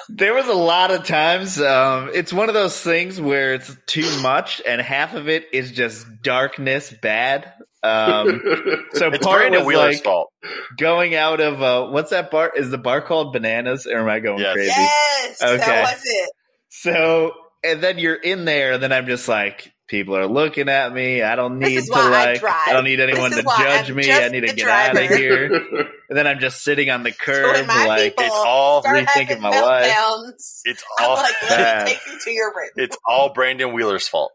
There 0.07 0.35
was 0.35 0.47
a 0.47 0.53
lot 0.53 0.91
of 0.91 1.03
times. 1.03 1.59
Um, 1.59 2.11
it's 2.13 2.31
one 2.31 2.47
of 2.47 2.53
those 2.53 2.79
things 2.79 3.19
where 3.19 3.55
it's 3.55 3.75
too 3.87 4.07
much, 4.21 4.61
and 4.65 4.79
half 4.79 5.15
of 5.15 5.27
it 5.27 5.47
is 5.51 5.71
just 5.71 6.21
darkness, 6.21 6.93
bad. 7.01 7.51
Um, 7.85 8.41
so 8.93 9.09
It's 9.11 9.25
part 9.25 9.39
Brandon 9.41 9.59
was 9.61 9.67
Wheeler's 9.67 9.95
like 9.97 10.03
fault. 10.03 10.31
going 10.77 11.15
out 11.15 11.39
of 11.39 11.61
uh, 11.61 11.87
what's 11.89 12.09
that 12.11 12.31
bar? 12.31 12.51
Is 12.55 12.69
the 12.71 12.77
bar 12.77 13.01
called 13.01 13.33
Bananas, 13.33 13.85
or 13.85 13.99
am 13.99 14.09
I 14.09 14.19
going 14.19 14.39
Yes. 14.39 14.53
crazy? 14.53 14.71
Yes, 14.71 15.41
Okay. 15.41 15.57
that 15.57 15.81
was 15.83 16.01
it. 16.05 16.29
So, 16.69 17.31
and 17.63 17.81
then 17.81 17.97
you're 17.99 18.15
in 18.15 18.45
there, 18.45 18.73
and 18.73 18.83
then 18.83 18.91
I'm 18.91 19.05
just 19.07 19.27
like, 19.27 19.71
people 19.87 20.17
are 20.17 20.27
looking 20.27 20.67
at 20.69 20.91
me. 20.93 21.21
I 21.21 21.35
don't 21.35 21.59
need 21.59 21.85
to 21.85 21.91
why 21.91 21.99
I 22.01 22.25
like. 22.33 22.43
I 22.43 22.73
don't 22.73 22.83
need 22.83 22.99
anyone 22.99 23.31
to 23.31 23.43
judge 23.43 23.89
I'm 23.89 23.95
me. 23.95 24.11
I 24.11 24.29
need 24.29 24.41
to 24.41 24.47
the 24.47 24.53
get 24.53 24.67
out 24.67 24.97
of 24.97 25.09
here. 25.09 25.61
And 26.07 26.15
then 26.15 26.27
I'm 26.27 26.39
just 26.39 26.63
sitting 26.63 26.91
on 26.91 27.01
the 27.01 27.11
curb, 27.11 27.67
when 27.67 27.87
like 27.87 28.13
It's 28.19 28.35
all 28.45 28.81
start 28.81 28.95
rethinking 28.95 29.27
having 29.27 29.41
my 29.41 29.49
life. 29.49 29.91
meltdowns, 29.91 30.61
it's 30.65 30.83
I'm 30.99 31.09
all 31.09 31.15
like, 31.15 31.33
let 31.49 31.87
me 31.87 31.93
take 31.93 32.05
you 32.05 32.19
to 32.19 32.31
your 32.31 32.49
room. 32.55 32.69
it's 32.75 32.95
all 33.07 33.33
Brandon 33.33 33.73
Wheeler's 33.73 34.07
fault. 34.07 34.31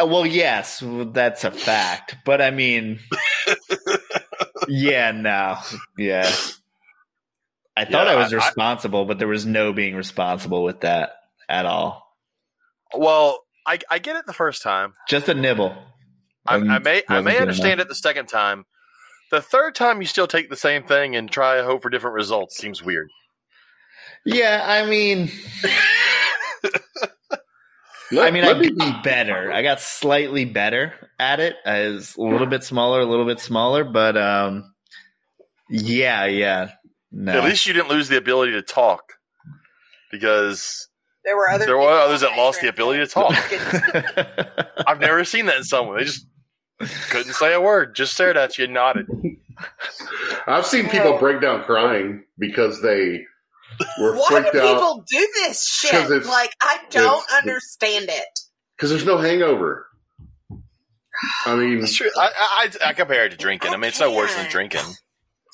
Uh, 0.00 0.06
Well, 0.06 0.26
yes, 0.26 0.82
that's 1.12 1.44
a 1.44 1.50
fact. 1.50 2.16
But 2.24 2.40
I 2.42 2.50
mean, 2.50 3.00
yeah, 4.68 5.12
no, 5.12 5.56
yeah. 5.98 6.30
I 7.76 7.84
thought 7.84 8.06
Yeah, 8.06 8.12
I 8.12 8.16
was 8.16 8.32
I- 8.32 8.36
I- 8.38 8.46
responsible, 8.46 9.04
but 9.04 9.18
there 9.18 9.28
was 9.28 9.46
no 9.46 9.72
being 9.72 9.94
responsible 9.96 10.62
with 10.64 10.80
that 10.80 11.12
at 11.48 11.66
all. 11.66 12.02
Well, 12.94 13.44
I, 13.66 13.78
I 13.90 13.98
get 13.98 14.16
it 14.16 14.26
the 14.26 14.32
first 14.32 14.62
time. 14.62 14.94
Just 15.08 15.28
a 15.28 15.34
nibble. 15.34 15.76
I, 16.46 16.56
I 16.56 16.78
may 16.78 17.02
I 17.08 17.20
may 17.20 17.38
understand 17.38 17.80
it 17.80 17.88
the 17.88 17.94
second 17.96 18.26
time. 18.26 18.64
The 19.32 19.42
third 19.42 19.74
time, 19.74 20.00
you 20.00 20.06
still 20.06 20.28
take 20.28 20.48
the 20.48 20.56
same 20.56 20.84
thing 20.84 21.16
and 21.16 21.28
try 21.28 21.56
to 21.56 21.64
hope 21.64 21.82
for 21.82 21.90
different 21.90 22.14
results. 22.14 22.56
Seems 22.56 22.80
weird. 22.84 23.08
Yeah, 24.24 24.62
I 24.64 24.86
mean, 24.86 25.30
Let- 28.12 28.28
I 28.28 28.30
mean, 28.30 28.44
let 28.44 28.56
I 28.56 28.60
me 28.60 28.70
got 28.70 29.02
better. 29.02 29.52
I 29.52 29.62
got 29.62 29.80
slightly 29.80 30.44
better 30.44 30.92
at 31.18 31.40
it. 31.40 31.56
I 31.64 31.88
was 31.88 32.14
a 32.16 32.22
little 32.22 32.46
bit 32.46 32.62
smaller, 32.64 33.00
a 33.00 33.06
little 33.06 33.26
bit 33.26 33.40
smaller, 33.40 33.84
but 33.84 34.16
um, 34.16 34.72
yeah, 35.68 36.24
yeah. 36.26 36.70
No. 37.10 37.32
At 37.32 37.44
least 37.44 37.66
you 37.66 37.72
didn't 37.72 37.88
lose 37.88 38.08
the 38.08 38.16
ability 38.16 38.52
to 38.52 38.62
talk 38.62 39.14
because 40.10 40.88
There 41.24 41.36
were 41.36 41.48
other 41.48 41.64
There 41.66 41.76
were 41.78 41.88
others 41.88 42.20
that 42.20 42.36
lost 42.36 42.60
the 42.60 42.68
ability 42.68 43.00
to 43.00 43.06
talk. 43.06 43.34
I've 44.86 45.00
never 45.00 45.24
seen 45.24 45.46
that 45.46 45.56
in 45.56 45.64
someone. 45.64 45.96
They 45.98 46.04
just 46.04 46.26
couldn't 47.10 47.32
say 47.32 47.54
a 47.54 47.60
word, 47.60 47.94
just 47.96 48.12
stared 48.14 48.36
at 48.36 48.58
you 48.58 48.64
and 48.64 48.74
nodded. 48.74 49.06
I've 50.46 50.66
seen 50.66 50.88
people 50.88 51.16
break 51.18 51.40
down 51.40 51.64
crying 51.64 52.24
because 52.38 52.82
they 52.82 53.24
were 54.00 54.14
Why 54.16 54.28
do 54.30 54.46
out 54.46 54.52
people 54.52 55.04
do 55.08 55.28
this 55.34 55.66
shit? 55.68 56.24
Like, 56.26 56.50
I 56.62 56.78
don't 56.90 57.22
it's- 57.24 57.34
understand 57.42 58.06
it. 58.08 58.40
because 58.76 58.90
there's 58.90 59.04
no 59.06 59.18
hangover. 59.18 59.86
I 61.46 61.56
mean, 61.56 61.78
It's 61.82 61.94
true. 61.96 62.10
I, 62.16 62.68
I, 62.82 62.88
I 62.88 62.92
compare 62.92 63.24
it 63.24 63.30
to 63.30 63.36
drinking. 63.38 63.72
I 63.72 63.76
mean, 63.76 63.88
it's 63.88 64.00
no 64.00 64.14
worse 64.14 64.34
than 64.34 64.50
drinking. 64.50 64.82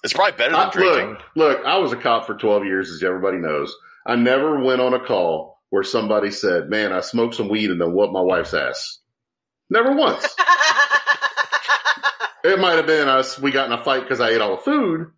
It's 0.03 0.13
probably 0.13 0.37
better 0.37 0.51
than 0.53 0.61
I, 0.69 0.71
drinking. 0.71 1.11
look, 1.37 1.59
look, 1.59 1.65
I 1.65 1.79
was 1.79 1.93
a 1.93 1.97
cop 1.97 2.27
for 2.27 2.35
12 2.35 2.65
years, 2.65 2.91
as 2.91 3.03
everybody 3.05 3.39
knows. 3.39 3.73
I 4.05 4.17
never 4.17 4.59
went 4.61 4.81
on 4.81 4.93
a 4.95 4.99
call 4.99 5.61
where 5.71 5.85
somebody 5.85 6.33
said, 6.33 6.69
"Man, 6.69 6.93
I 6.93 7.01
smoked 7.01 7.37
some 7.37 7.49
weed 7.49 7.71
and 7.71 7.81
then 7.81 7.93
whooped 7.93 8.13
my 8.13 8.21
wife's 8.21 8.53
ass." 8.53 8.99
Never 9.71 9.93
once. 9.95 10.25
it 12.45 12.59
might 12.59 12.73
have 12.77 12.87
been 12.87 13.09
us. 13.09 13.39
We 13.39 13.53
got 13.53 13.67
in 13.67 13.73
a 13.79 13.83
fight 13.85 14.03
because 14.03 14.21
I 14.21 14.31
ate 14.31 14.41
all 14.41 14.57
the 14.57 14.63
food, 14.63 15.13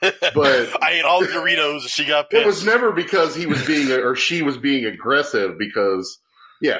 but 0.00 0.12
I 0.82 0.92
ate 0.92 1.04
all 1.04 1.20
the 1.20 1.26
Doritos 1.26 1.80
and 1.82 1.90
she 1.90 2.04
got 2.04 2.30
pissed. 2.30 2.42
it 2.42 2.46
was 2.46 2.64
never 2.64 2.92
because 2.92 3.34
he 3.34 3.46
was 3.46 3.64
being 3.66 3.90
or 3.90 4.14
she 4.14 4.42
was 4.42 4.56
being 4.56 4.84
aggressive. 4.86 5.58
Because 5.58 6.18
yeah, 6.60 6.78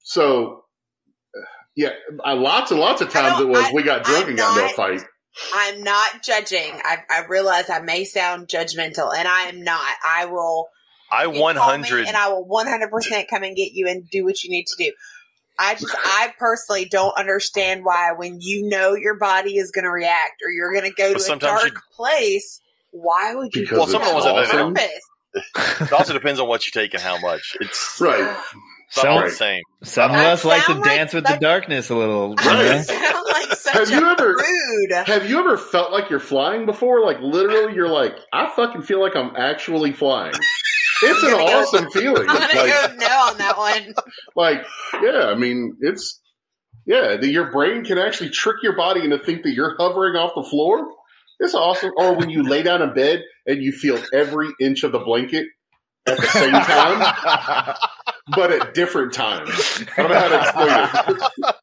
so 0.00 0.64
yeah, 1.76 1.90
I, 2.24 2.32
lots 2.34 2.70
and 2.70 2.80
lots 2.80 3.00
of 3.00 3.10
times 3.10 3.40
it 3.40 3.48
was 3.48 3.66
I- 3.66 3.72
we 3.72 3.82
got 3.82 4.04
drunk 4.04 4.24
I'm 4.24 4.28
and 4.30 4.38
got 4.38 4.58
into 4.58 4.72
a 4.72 4.76
fight. 4.76 5.02
I'm 5.54 5.84
not 5.84 6.22
judging. 6.24 6.72
I, 6.82 6.98
I 7.08 7.26
realize 7.28 7.70
I 7.70 7.78
may 7.80 8.04
sound 8.04 8.48
judgmental, 8.48 9.14
and 9.16 9.28
I 9.28 9.42
am 9.42 9.62
not. 9.62 9.94
I 10.04 10.24
will. 10.26 10.66
I 11.12 11.22
you 11.24 11.30
call 11.30 11.38
me 11.38 11.52
100. 11.54 12.06
and 12.08 12.16
I 12.16 12.28
will 12.28 12.44
100 12.44 12.90
percent 12.90 13.28
come 13.30 13.42
and 13.44 13.54
get 13.56 13.70
you 13.72 13.86
and 13.88 14.08
do 14.10 14.24
what 14.24 14.42
you 14.42 14.50
need 14.50 14.66
to 14.66 14.84
do. 14.84 14.92
I 15.58 15.74
just, 15.74 15.94
I 16.04 16.32
personally 16.38 16.86
don't 16.88 17.16
understand 17.18 17.84
why 17.84 18.12
when 18.16 18.38
you 18.40 18.68
know 18.68 18.94
your 18.94 19.18
body 19.18 19.56
is 19.56 19.70
going 19.72 19.84
to 19.84 19.90
react 19.90 20.40
or 20.46 20.50
you're 20.50 20.72
going 20.72 20.84
to 20.84 20.94
go 20.94 21.08
But 21.12 21.18
to 21.18 21.24
a 21.24 21.26
sometimes 21.26 21.62
dark 21.62 21.82
place, 21.96 22.60
why 22.90 23.34
would 23.34 23.54
you? 23.54 23.62
Because 23.62 23.70
do 23.70 23.76
Well, 23.78 23.86
someone 23.88 24.22
that 24.24 24.34
was 24.34 24.50
on 24.50 24.58
at 24.58 24.74
the- 24.74 24.80
purpose? 24.80 25.82
it 25.82 25.92
also 25.92 26.12
depends 26.14 26.40
on 26.40 26.48
what 26.48 26.66
you 26.66 26.72
take 26.72 26.94
and 26.94 27.02
how 27.02 27.18
much. 27.20 27.56
It's 27.60 27.98
Right. 28.00 28.36
it's 28.88 29.04
not 29.04 29.24
the 29.26 29.30
same. 29.30 29.62
Some 29.82 30.10
of 30.12 30.16
us 30.16 30.44
like 30.44 30.64
to 30.66 30.74
like 30.74 30.84
dance 30.84 31.12
with 31.12 31.24
the 31.24 31.30
such- 31.32 31.40
darkness 31.40 31.90
a 31.90 31.94
little. 31.96 32.30
you 32.42 32.44
know? 32.50 32.80
sound 32.82 33.26
like 33.32 33.52
such 33.52 33.74
Have 33.74 33.90
you 33.90 34.10
ever- 34.10 34.34
rude. 34.36 35.06
Have 35.06 35.28
you 35.28 35.38
ever 35.40 35.56
felt 35.58 35.92
like 35.92 36.08
you're 36.08 36.18
flying 36.20 36.66
before? 36.66 37.04
Like 37.04 37.18
literally, 37.20 37.74
you're 37.74 37.88
like, 37.90 38.14
I 38.32 38.50
fucking 38.56 38.82
feel 38.82 39.00
like 39.02 39.14
I'm 39.16 39.36
actually 39.36 39.92
flying. 39.92 40.32
It's 41.02 41.22
an 41.22 41.30
I'm 41.30 41.36
go- 41.36 41.60
awesome 41.60 41.90
feeling. 41.92 42.28
I'm 42.28 42.36
gonna 42.38 42.46
Like, 42.54 42.54
go 42.54 42.94
no 42.98 43.06
on 43.06 43.38
that 43.38 43.56
one. 43.58 43.94
like, 44.36 44.66
yeah, 45.02 45.26
I 45.26 45.34
mean, 45.34 45.76
it's 45.80 46.20
yeah. 46.86 47.16
The, 47.16 47.28
your 47.28 47.50
brain 47.52 47.84
can 47.84 47.98
actually 47.98 48.30
trick 48.30 48.56
your 48.62 48.76
body 48.76 49.04
into 49.04 49.18
think 49.18 49.42
that 49.44 49.52
you're 49.52 49.76
hovering 49.78 50.16
off 50.16 50.32
the 50.34 50.42
floor. 50.48 50.88
It's 51.40 51.54
awesome. 51.54 51.92
Or 51.96 52.14
when 52.16 52.30
you 52.30 52.42
lay 52.42 52.62
down 52.62 52.82
in 52.82 52.94
bed 52.94 53.22
and 53.46 53.62
you 53.62 53.70
feel 53.72 53.98
every 54.12 54.48
inch 54.60 54.82
of 54.82 54.90
the 54.92 54.98
blanket 54.98 55.46
at 56.06 56.16
the 56.16 56.26
same 56.26 56.52
time, 56.52 57.74
but 58.34 58.50
at 58.50 58.74
different 58.74 59.12
times. 59.12 59.50
I 59.96 60.02
don't 60.02 60.10
know 60.10 60.18
how 60.18 60.28
to 60.28 60.40
explain 60.40 61.16
it. 61.48 61.54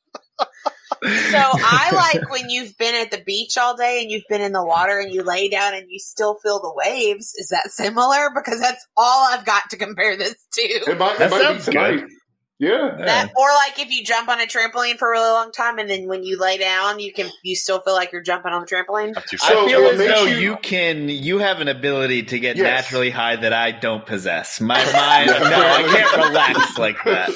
So 1.05 1.37
I 1.37 1.91
like 2.15 2.29
when 2.31 2.49
you've 2.49 2.77
been 2.77 2.95
at 2.95 3.11
the 3.11 3.21
beach 3.25 3.57
all 3.57 3.75
day 3.75 4.01
and 4.01 4.11
you've 4.11 4.23
been 4.29 4.41
in 4.41 4.51
the 4.51 4.63
water 4.65 4.99
and 4.99 5.13
you 5.13 5.23
lay 5.23 5.49
down 5.49 5.73
and 5.73 5.85
you 5.89 5.99
still 5.99 6.35
feel 6.41 6.59
the 6.61 6.73
waves. 6.75 7.33
Is 7.35 7.49
that 7.49 7.69
similar? 7.71 8.29
Because 8.35 8.59
that's 8.59 8.85
all 8.97 9.27
I've 9.29 9.45
got 9.45 9.69
to 9.71 9.77
compare 9.77 10.17
this 10.17 10.35
to. 10.53 10.61
It 10.61 10.97
might, 10.97 11.17
That 11.17 11.27
it 11.27 11.31
might 11.31 11.41
sounds 11.41 11.65
be 11.67 11.71
good. 11.73 12.09
Yeah. 12.57 12.95
That 12.97 13.31
or 13.35 13.47
like 13.67 13.79
if 13.85 13.91
you 13.91 14.01
jump 14.05 14.29
on 14.29 14.39
a 14.39 14.45
trampoline 14.45 14.97
for 14.97 15.09
a 15.09 15.11
really 15.11 15.29
long 15.29 15.51
time 15.51 15.77
and 15.77 15.89
then 15.89 16.07
when 16.07 16.23
you 16.23 16.39
lay 16.39 16.57
down 16.57 16.99
you 17.01 17.11
can 17.11 17.29
you 17.43 17.53
still 17.53 17.81
feel 17.81 17.93
like 17.93 18.13
you're 18.13 18.21
jumping 18.21 18.53
on 18.53 18.61
the 18.61 18.67
trampoline. 18.67 19.13
So- 19.37 19.63
I 19.65 19.67
feel 19.67 19.81
it 19.81 19.93
as 19.93 19.99
makes 19.99 20.13
though 20.13 20.23
you- 20.25 20.37
you, 20.37 20.57
can. 20.57 21.09
You 21.09 21.39
have 21.39 21.59
an 21.59 21.67
ability 21.67 22.23
to 22.23 22.39
get 22.39 22.55
Yes. 22.55 22.63
naturally 22.65 23.09
high 23.09 23.35
that 23.35 23.51
I 23.51 23.71
don't 23.71 24.05
possess. 24.05 24.61
My 24.61 24.77
mind, 24.77 25.27
no, 25.27 25.35
I 25.35 25.83
can't 25.83 26.27
relax 26.29 26.77
like 26.77 26.97
that. 27.03 27.31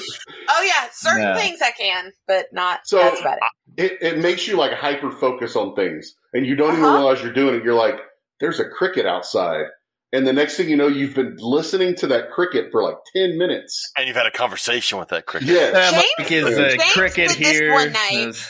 Oh 0.48 0.62
yeah, 0.62 0.88
certain 0.92 1.22
No. 1.24 1.36
things 1.36 1.60
I 1.62 1.70
can, 1.72 2.12
but 2.26 2.46
not 2.52 2.80
So, 2.84 2.98
that's 2.98 3.20
about 3.20 3.38
it. 3.76 3.92
it, 3.92 3.98
it 4.14 4.18
makes 4.18 4.46
you 4.48 4.56
like 4.56 4.72
hyper 4.72 5.10
focus 5.10 5.56
on 5.56 5.74
things 5.74 6.14
and 6.32 6.46
you 6.46 6.56
don't 6.56 6.72
even 6.72 6.84
Uh-huh. 6.84 6.94
realize 6.96 7.22
you're 7.22 7.32
doing 7.32 7.54
it. 7.56 7.64
You're 7.64 7.74
like, 7.74 7.96
there's 8.40 8.58
a 8.60 8.68
cricket 8.68 9.06
outside 9.06 9.64
and 10.12 10.26
the 10.26 10.32
next 10.32 10.56
thing 10.56 10.68
you 10.68 10.76
know, 10.76 10.88
you've 10.88 11.14
been 11.14 11.36
listening 11.38 11.94
to 11.96 12.06
that 12.08 12.30
cricket 12.32 12.72
for 12.72 12.82
like 12.82 12.96
ten 13.14 13.38
minutes. 13.38 13.92
And 13.96 14.08
you've 14.08 14.16
had 14.16 14.26
a 14.26 14.32
conversation 14.32 14.98
with 14.98 15.08
that 15.10 15.26
cricket. 15.26 15.48
Yeah, 15.48 15.70
Uh, 15.72 15.90
James- 15.92 16.04
Mike 16.18 16.32
is 16.32 16.58
a 16.58 16.68
James 16.76 16.92
cricket 16.92 17.28
did 17.30 17.38
this 17.38 17.46
here. 17.58 17.72
one 17.72 17.92
night. 17.92 18.28
Is- 18.30 18.48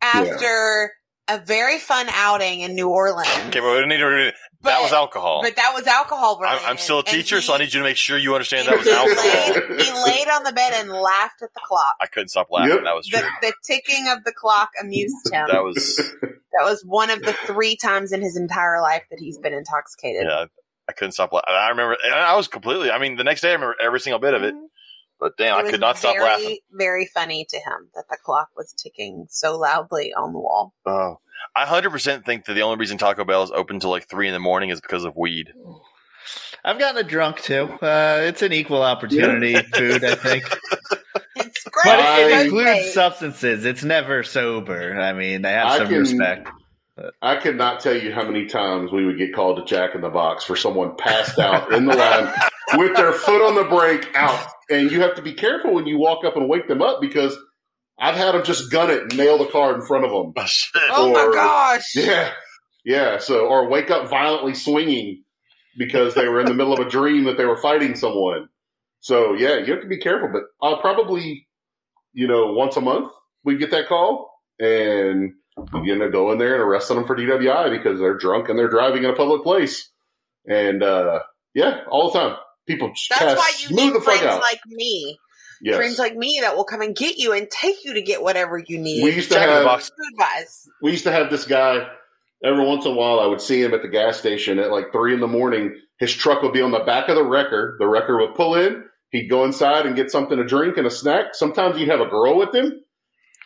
After 0.00 0.92
a 1.28 1.38
very 1.38 1.78
fun 1.78 2.06
outing 2.10 2.60
in 2.60 2.74
New 2.74 2.88
Orleans. 2.88 3.28
Okay, 3.48 3.60
but 3.60 3.72
we 3.72 3.78
don't 3.80 3.88
need 3.88 3.98
to. 3.98 4.32
But- 4.62 4.70
that 4.70 4.82
was 4.82 4.92
alcohol. 4.92 5.40
But 5.42 5.56
that 5.56 5.72
was 5.74 5.86
alcohol 5.86 6.40
I'm. 6.46 6.58
I'm 6.64 6.76
still 6.78 7.00
a 7.00 7.04
teacher, 7.04 7.36
he- 7.36 7.42
so 7.42 7.54
I 7.54 7.58
need 7.58 7.72
you 7.74 7.80
to 7.80 7.84
make 7.84 7.96
sure 7.96 8.16
you 8.16 8.34
understand 8.34 8.68
that 8.68 8.78
was 8.78 8.86
he 8.86 8.92
alcohol. 8.92 9.68
Laid, 9.76 9.80
he 9.80 9.92
laid 10.04 10.28
on 10.28 10.44
the 10.44 10.52
bed 10.52 10.72
and 10.76 10.90
laughed 10.90 11.42
at 11.42 11.52
the 11.54 11.60
clock. 11.64 11.96
I 12.00 12.06
couldn't 12.06 12.28
stop 12.28 12.48
laughing. 12.50 12.70
Yep. 12.76 12.84
That 12.84 12.94
was 12.94 13.06
true. 13.08 13.20
The, 13.20 13.48
the 13.48 13.52
ticking 13.64 14.08
of 14.08 14.24
the 14.24 14.32
clock 14.32 14.70
amused 14.80 15.32
him. 15.32 15.46
That 15.50 15.62
was 15.64 15.96
That 16.58 16.64
was 16.64 16.82
one 16.84 17.10
of 17.10 17.22
the 17.22 17.32
three 17.46 17.76
times 17.76 18.12
in 18.12 18.20
his 18.22 18.36
entire 18.36 18.80
life 18.82 19.04
that 19.10 19.18
he's 19.18 19.38
been 19.38 19.54
intoxicated. 19.54 20.26
yeah. 20.28 20.46
I 20.88 20.92
couldn't 20.92 21.12
stop 21.12 21.32
laughing. 21.32 21.46
I 21.54 21.68
remember, 21.68 21.96
and 22.04 22.12
I 22.12 22.34
was 22.36 22.48
completely. 22.48 22.90
I 22.90 22.98
mean, 22.98 23.16
the 23.16 23.24
next 23.24 23.40
day 23.40 23.50
I 23.50 23.52
remember 23.52 23.76
every 23.80 24.00
single 24.00 24.18
bit 24.18 24.34
of 24.34 24.42
it. 24.42 24.52
Mhm. 24.54 24.66
But 25.22 25.36
damn, 25.38 25.56
It 25.64 25.68
I 25.68 25.70
could 25.70 25.80
not 25.80 25.98
stop 25.98 26.16
laughing. 26.18 26.58
Very 26.72 27.06
funny 27.06 27.44
to 27.48 27.56
him 27.56 27.90
that 27.94 28.06
the 28.10 28.16
clock 28.24 28.48
was 28.56 28.72
ticking 28.72 29.26
so 29.30 29.56
loudly 29.56 30.12
on 30.12 30.32
the 30.32 30.40
wall. 30.40 30.74
Oh, 30.84 31.20
I 31.54 31.64
hundred 31.64 31.90
percent 31.90 32.24
think 32.26 32.46
that 32.46 32.54
the 32.54 32.62
only 32.62 32.76
reason 32.76 32.98
Taco 32.98 33.24
Bell 33.24 33.44
is 33.44 33.52
open 33.52 33.78
till 33.78 33.90
like 33.90 34.08
three 34.10 34.26
in 34.26 34.32
the 34.32 34.40
morning 34.40 34.70
is 34.70 34.80
because 34.80 35.04
of 35.04 35.14
weed. 35.16 35.52
I've 36.64 36.80
gotten 36.80 37.04
a 37.04 37.08
drunk 37.08 37.40
too. 37.40 37.68
Uh, 37.80 38.22
it's 38.22 38.42
an 38.42 38.52
equal 38.52 38.82
opportunity 38.82 39.54
food, 39.56 40.02
I 40.04 40.16
think. 40.16 40.44
It's 41.34 41.64
great. 41.64 41.84
But 41.84 41.98
I- 42.00 42.20
it 42.40 42.46
includes 42.46 42.92
substances. 42.92 43.64
It's 43.64 43.82
never 43.82 44.22
sober. 44.22 44.98
I 45.00 45.12
mean, 45.14 45.42
they 45.42 45.52
have 45.52 45.66
I 45.66 45.78
some 45.78 45.86
can- 45.88 45.98
respect. 46.00 46.48
I 47.22 47.36
could 47.36 47.56
not 47.56 47.80
tell 47.80 47.96
you 47.96 48.12
how 48.12 48.22
many 48.24 48.46
times 48.46 48.92
we 48.92 49.06
would 49.06 49.16
get 49.16 49.34
called 49.34 49.56
to 49.56 49.64
Jack 49.64 49.94
in 49.94 50.02
the 50.02 50.10
Box 50.10 50.44
for 50.44 50.56
someone 50.56 50.94
passed 50.96 51.38
out 51.38 51.72
in 51.72 51.86
the 51.86 51.96
line 51.96 52.32
with 52.74 52.94
their 52.96 53.12
foot 53.12 53.40
on 53.48 53.54
the 53.54 53.64
brake 53.64 54.08
out. 54.14 54.46
And 54.72 54.90
you 54.90 55.02
have 55.02 55.16
to 55.16 55.22
be 55.22 55.34
careful 55.34 55.74
when 55.74 55.86
you 55.86 55.98
walk 55.98 56.24
up 56.24 56.36
and 56.36 56.48
wake 56.48 56.66
them 56.66 56.80
up 56.80 57.00
because 57.00 57.36
I've 57.98 58.16
had 58.16 58.32
them 58.32 58.44
just 58.44 58.70
gun 58.70 58.90
it 58.90 59.02
and 59.02 59.16
nail 59.16 59.38
the 59.38 59.46
car 59.46 59.74
in 59.74 59.82
front 59.82 60.04
of 60.04 60.10
them. 60.10 60.32
Oh, 60.36 60.46
shit. 60.46 60.82
Oh 60.90 61.12
my 61.12 61.30
gosh. 61.32 61.94
Yeah. 61.94 62.32
Yeah. 62.84 63.18
So, 63.18 63.46
or 63.46 63.68
wake 63.68 63.90
up 63.90 64.08
violently 64.08 64.54
swinging 64.54 65.24
because 65.76 66.14
they 66.14 66.26
were 66.26 66.40
in 66.40 66.46
the 66.46 66.54
middle 66.54 66.72
of 66.72 66.84
a 66.84 66.90
dream 66.90 67.24
that 67.24 67.36
they 67.36 67.44
were 67.44 67.60
fighting 67.60 67.94
someone. 67.94 68.48
So, 69.00 69.34
yeah, 69.34 69.58
you 69.58 69.72
have 69.72 69.82
to 69.82 69.88
be 69.88 69.98
careful. 69.98 70.30
But 70.32 70.42
I'll 70.60 70.80
probably, 70.80 71.46
you 72.12 72.28
know, 72.28 72.52
once 72.52 72.76
a 72.76 72.80
month 72.80 73.12
we 73.44 73.58
get 73.58 73.70
that 73.72 73.88
call 73.88 74.32
and 74.58 75.34
we're 75.56 75.86
going 75.86 76.00
to 76.00 76.10
go 76.10 76.32
in 76.32 76.38
there 76.38 76.54
and 76.54 76.62
arrest 76.62 76.88
them 76.88 77.04
for 77.04 77.16
DWI 77.16 77.70
because 77.70 78.00
they're 78.00 78.16
drunk 78.16 78.48
and 78.48 78.58
they're 78.58 78.70
driving 78.70 79.04
in 79.04 79.10
a 79.10 79.16
public 79.16 79.42
place. 79.42 79.90
And, 80.48 80.82
uh, 80.82 81.20
yeah, 81.54 81.82
all 81.90 82.10
the 82.10 82.18
time. 82.18 82.36
People 82.66 82.88
That's 82.88 83.08
pass 83.08 83.36
why 83.36 83.52
you 83.60 83.74
need 83.74 84.02
friends 84.02 84.22
like 84.22 84.60
me. 84.66 85.18
yes. 85.60 85.76
Friends 85.76 85.98
like 85.98 86.16
me 86.16 86.38
that 86.42 86.56
will 86.56 86.64
come 86.64 86.80
and 86.80 86.94
get 86.94 87.16
you 87.18 87.32
and 87.32 87.50
take 87.50 87.84
you 87.84 87.94
to 87.94 88.02
get 88.02 88.22
whatever 88.22 88.58
you 88.58 88.78
need. 88.78 89.02
we 89.02 89.14
used 89.14 89.28
to 89.30 89.34
Jack 89.34 89.48
in 89.48 89.54
have 89.54 89.64
Box. 89.64 89.88
food 89.90 90.18
wise. 90.18 90.68
we 90.80 90.92
used 90.92 91.04
to 91.04 91.12
have 91.12 91.30
this 91.30 91.44
guy 91.46 91.86
every 92.44 92.64
once 92.64 92.84
in 92.86 92.92
a 92.92 92.94
while 92.94 93.20
I 93.20 93.26
would 93.26 93.40
see 93.40 93.60
him 93.62 93.74
at 93.74 93.82
the 93.82 93.88
gas 93.88 94.18
station 94.18 94.58
at 94.58 94.70
like 94.70 94.92
three 94.92 95.14
in 95.14 95.20
the 95.20 95.26
morning. 95.28 95.74
His 95.98 96.12
truck 96.12 96.42
would 96.42 96.52
be 96.52 96.62
on 96.62 96.70
the 96.72 96.80
back 96.80 97.08
of 97.08 97.16
the 97.16 97.24
wrecker. 97.24 97.76
The 97.78 97.86
wrecker 97.86 98.16
would 98.18 98.34
pull 98.34 98.54
in. 98.56 98.84
He'd 99.10 99.28
go 99.28 99.44
inside 99.44 99.86
and 99.86 99.94
get 99.94 100.10
something 100.10 100.36
to 100.38 100.44
drink 100.44 100.76
and 100.76 100.86
a 100.86 100.90
snack. 100.90 101.34
Sometimes 101.34 101.76
he'd 101.76 101.88
have 101.88 102.00
a 102.00 102.06
girl 102.08 102.36
with 102.38 102.54
him. 102.54 102.80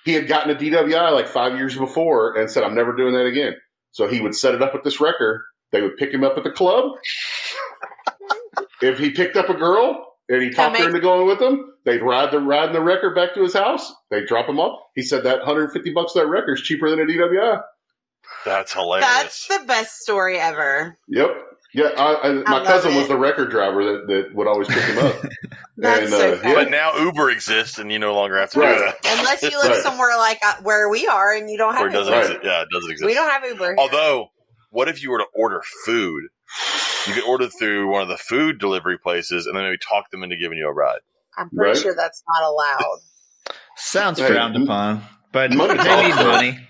He 0.05 0.13
had 0.13 0.29
gotten 0.29 0.55
a 0.55 0.59
DWI 0.59 1.13
like 1.13 1.27
five 1.29 1.57
years 1.57 1.77
before 1.77 2.37
and 2.37 2.49
said, 2.51 2.63
I'm 2.63 2.75
never 2.77 2.95
doing 2.95 3.15
that 3.15 3.27
again. 3.27 3.55
So 3.91 4.07
he 4.07 4.21
would 4.21 4.35
set 4.35 4.55
it 4.55 4.63
up 4.63 4.75
at 4.75 4.85
this 4.85 5.01
wrecker. 5.01 5.45
They 5.73 5.83
would 5.83 5.97
pick 5.97 6.13
him 6.15 6.23
up 6.23 6.39
at 6.39 6.45
the 6.45 6.51
club. 6.53 6.93
if 8.87 8.99
he 8.99 9.11
picked 9.11 9.37
up 9.37 9.49
a 9.49 9.55
girl 9.55 10.07
and 10.29 10.43
he 10.43 10.51
talked 10.51 10.77
her 10.79 10.87
into 10.87 11.01
going 11.01 11.27
with 11.27 11.41
him, 11.41 11.73
they'd 11.85 12.03
ride 12.03 12.31
the 12.33 12.41
ride 12.41 12.69
in 12.69 12.73
the 12.73 12.81
wrecker 12.83 13.15
back 13.15 13.35
to 13.35 13.43
his 13.43 13.55
house. 13.55 13.93
They'd 14.11 14.27
drop 14.27 14.49
him 14.49 14.59
off. 14.59 14.81
He 14.95 15.03
said 15.03 15.25
that 15.25 15.39
150 15.39 15.93
bucks 15.93 16.13
that 16.15 16.27
wrecker 16.27 16.55
is 16.55 16.63
cheaper 16.63 16.91
than 16.91 17.01
a 17.01 17.05
DWI. 17.05 17.63
That's 18.45 18.73
hilarious. 18.73 19.07
That's 19.09 19.47
the 19.49 19.65
best 19.67 19.97
story 20.01 20.39
ever. 20.39 20.97
Yep. 21.09 21.29
Yeah, 21.75 21.89
I, 21.97 22.29
I, 22.29 22.33
my 22.33 22.59
love 22.59 22.67
cousin 22.67 22.93
it. 22.93 22.97
was 22.97 23.09
the 23.09 23.19
record 23.19 23.51
driver 23.51 23.85
that, 23.85 24.07
that 24.07 24.35
would 24.35 24.47
always 24.47 24.67
pick 24.69 24.83
him 24.83 24.99
up. 24.99 25.15
That's 25.77 26.01
And, 26.03 26.11
so 26.11 26.33
uh, 26.33 26.37
funny. 26.39 26.55
but 26.55 26.71
now 26.71 26.97
Uber 26.97 27.29
exists, 27.31 27.79
and 27.79 27.93
you 27.93 27.99
no 27.99 28.15
longer 28.15 28.39
have 28.39 28.51
to 28.53 28.61
Right. 28.61 28.79
do 28.79 28.85
that. 28.85 28.97
Unless 29.19 29.43
you 29.43 29.59
live 29.61 29.71
Right. 29.73 29.83
somewhere 29.83 30.17
like 30.17 30.39
uh, 30.43 30.55
where 30.63 30.89
we 30.89 31.07
are 31.07 31.35
and 31.35 31.51
you 31.51 31.59
don't 31.59 31.75
Or 31.75 31.79
have 31.79 31.87
it 31.89 31.93
doesn't 31.93 32.13
Uber. 32.15 32.17
Right. 32.27 32.31
exist. 32.37 32.45
Yeah, 32.47 32.63
it 32.63 32.69
doesn't 32.73 32.91
exist. 32.93 33.07
We 33.07 33.15
don't 33.15 33.29
have 33.31 33.45
Uber. 33.45 33.65
here. 33.67 33.75
Although, 33.79 34.29
what 34.71 34.89
if 34.89 35.03
you 35.03 35.11
were 35.11 35.19
to 35.19 35.27
order 35.35 35.61
food? 35.85 36.25
You 37.07 37.15
could 37.15 37.24
order 37.24 37.49
through 37.49 37.91
one 37.91 38.03
of 38.03 38.09
the 38.09 38.16
food 38.16 38.59
delivery 38.59 38.99
places, 38.99 39.47
and 39.47 39.57
then 39.57 39.65
maybe 39.65 39.78
talk 39.78 40.11
them 40.11 40.23
into 40.23 40.37
giving 40.37 40.59
you 40.59 40.69
a 40.69 40.73
ride. 40.73 40.99
I'm 41.39 41.51
pretty 41.51 41.73
Right. 41.73 41.78
sure 41.83 41.95
that's 41.95 42.23
not 42.28 42.49
allowed. 42.49 42.99
Sounds 43.77 44.19
Hey, 44.19 44.27
frowned 44.28 44.62
upon, 44.62 45.03
but 45.33 45.53
money 45.53 45.77
they 45.77 46.03
need 46.07 46.15
money. 46.16 46.69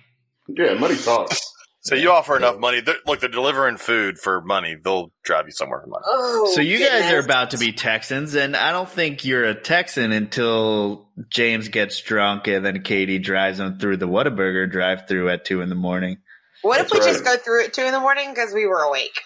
Yeah, 0.49 0.75
money 0.75 0.97
talks. 0.97 1.41
So 1.81 1.95
you 1.95 2.11
offer 2.11 2.37
enough 2.37 2.59
money. 2.59 2.81
They're, 2.81 2.97
look, 3.07 3.21
they're 3.21 3.29
delivering 3.29 3.77
food 3.77 4.19
for 4.19 4.41
money. 4.41 4.75
They'll 4.75 5.13
drive 5.23 5.45
you 5.47 5.53
somewhere 5.53 5.81
for 5.83 5.87
money. 5.87 6.03
Oh, 6.05 6.51
So 6.53 6.61
you 6.61 6.81
guys 6.81 7.13
are 7.13 7.21
about 7.21 7.53
to 7.53 7.59
be 7.59 7.73
Texans, 7.73 8.35
and 8.35 8.57
I 8.57 8.73
don't 8.73 8.89
think 8.89 9.25
you're 9.25 9.45
a 9.45 9.55
Texan 9.55 10.11
until 10.11 11.09
James 11.31 11.69
gets 11.69 12.01
drunk 12.01 12.49
and 12.49 12.67
then 12.67 12.83
Katie 12.83 13.21
drives 13.21 13.61
him 13.61 13.79
through 13.79 13.99
the 13.99 14.09
Whataburger 14.09 14.69
drive-through 14.71 15.31
at 15.31 15.45
two 15.45 15.61
in 15.61 15.69
the 15.69 15.77
morning. 15.77 16.19
What 16.63 16.81
if 16.81 16.89
That's 16.91 17.07
we 17.07 17.13
just 17.13 17.25
go 17.25 17.37
through 17.37 17.67
at 17.67 17.73
two 17.73 17.83
in 17.85 17.93
the 17.93 18.01
morning 18.01 18.31
because 18.31 18.53
we 18.53 18.67
were 18.67 18.81
awake? 18.83 19.21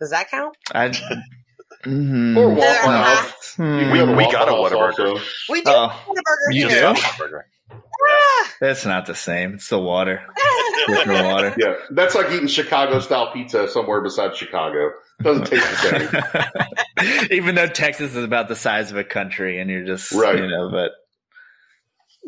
Does 0.00 0.10
that 0.10 0.30
count? 0.30 0.56
I, 0.74 0.88
Mhm. 1.84 2.36
Or 2.36 2.48
Waffle 2.50 2.90
House. 2.90 3.54
Hmm. 3.56 3.90
We, 3.92 4.02
We 4.14 4.30
got 4.32 4.48
a 4.48 4.52
House 4.52 4.70
Whataburger. 4.72 5.20
We 5.48 5.62
do 5.62 5.70
Oh, 5.70 6.04
want 6.06 6.18
a 6.18 6.22
burger 6.22 6.52
you 6.52 6.68
too. 6.68 6.94
do? 7.30 7.40
Ah! 8.08 8.52
That's 8.60 8.84
not 8.86 9.06
the 9.06 9.14
same. 9.14 9.54
It's 9.54 9.68
the 9.68 9.78
water. 9.78 10.22
Different 10.86 11.26
water. 11.26 11.54
Yeah, 11.58 11.74
that's 11.90 12.14
like 12.14 12.30
eating 12.30 12.46
Chicago 12.46 13.00
style 13.00 13.32
pizza 13.32 13.68
somewhere 13.68 14.00
besides 14.00 14.36
Chicago. 14.36 14.90
Doesn't 15.22 15.46
taste 15.46 15.68
the 15.70 16.56
same. 16.98 17.26
Even 17.30 17.54
though 17.54 17.66
Texas 17.66 18.14
is 18.14 18.22
about 18.24 18.48
the 18.48 18.56
size 18.56 18.90
of 18.90 18.96
a 18.96 19.04
country, 19.04 19.58
and 19.60 19.70
you're 19.70 19.84
just 19.84 20.12
Right. 20.12 20.38
you 20.38 20.46
know, 20.48 20.70
but 20.70 20.92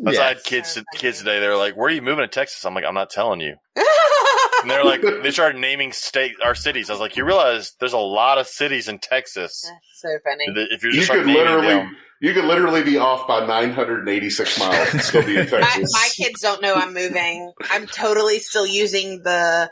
That's 0.03 0.17
Yeah. 0.17 0.23
I 0.23 0.27
had 0.29 0.43
kids 0.43 0.77
kids 0.95 1.19
today. 1.19 1.39
They're 1.39 1.57
like, 1.57 1.75
"Where 1.77 1.87
are 1.87 1.91
you 1.93 2.01
moving 2.01 2.23
to 2.23 2.27
Texas?" 2.27 2.65
I'm 2.65 2.73
like, 2.73 2.85
"I'm 2.85 2.93
not 2.95 3.09
telling 3.09 3.39
you." 3.41 3.55
And 4.61 4.69
they're 4.69 4.83
like, 4.83 5.01
they 5.01 5.31
started 5.31 5.59
naming 5.59 5.91
state 5.93 6.35
our 6.43 6.55
cities. 6.55 6.89
I 6.89 6.93
was 6.93 6.99
like, 6.99 7.15
"You 7.17 7.25
realize 7.25 7.73
there's 7.79 7.93
a 7.93 7.97
lot 7.97 8.37
of 8.37 8.47
cities 8.47 8.87
in 8.87 8.99
Texas. 8.99 9.63
That's 9.67 10.01
so 10.01 10.09
funny. 10.23 10.45
If 10.71 10.83
you're 10.83 10.91
You 10.91 10.97
just 10.99 11.05
start 11.07 11.19
could 11.21 11.27
naming 11.27 11.43
literally, 11.43 11.67
them, 11.67 11.97
you 12.21 12.33
could 12.33 12.45
literally 12.45 12.83
be 12.83 12.97
off 12.97 13.27
by 13.27 13.45
986 13.45 14.59
miles 14.59 14.93
and 14.93 15.01
still 15.01 15.23
be 15.25 15.37
in 15.37 15.45
My, 15.51 15.59
Texas. 15.61 15.91
my 15.93 16.09
kids 16.15 16.41
don't 16.41 16.61
know 16.61 16.73
I'm 16.75 16.93
moving. 16.93 17.51
I'm 17.71 17.85
totally 17.87 18.39
still 18.39 18.65
using 18.67 19.23
the 19.23 19.69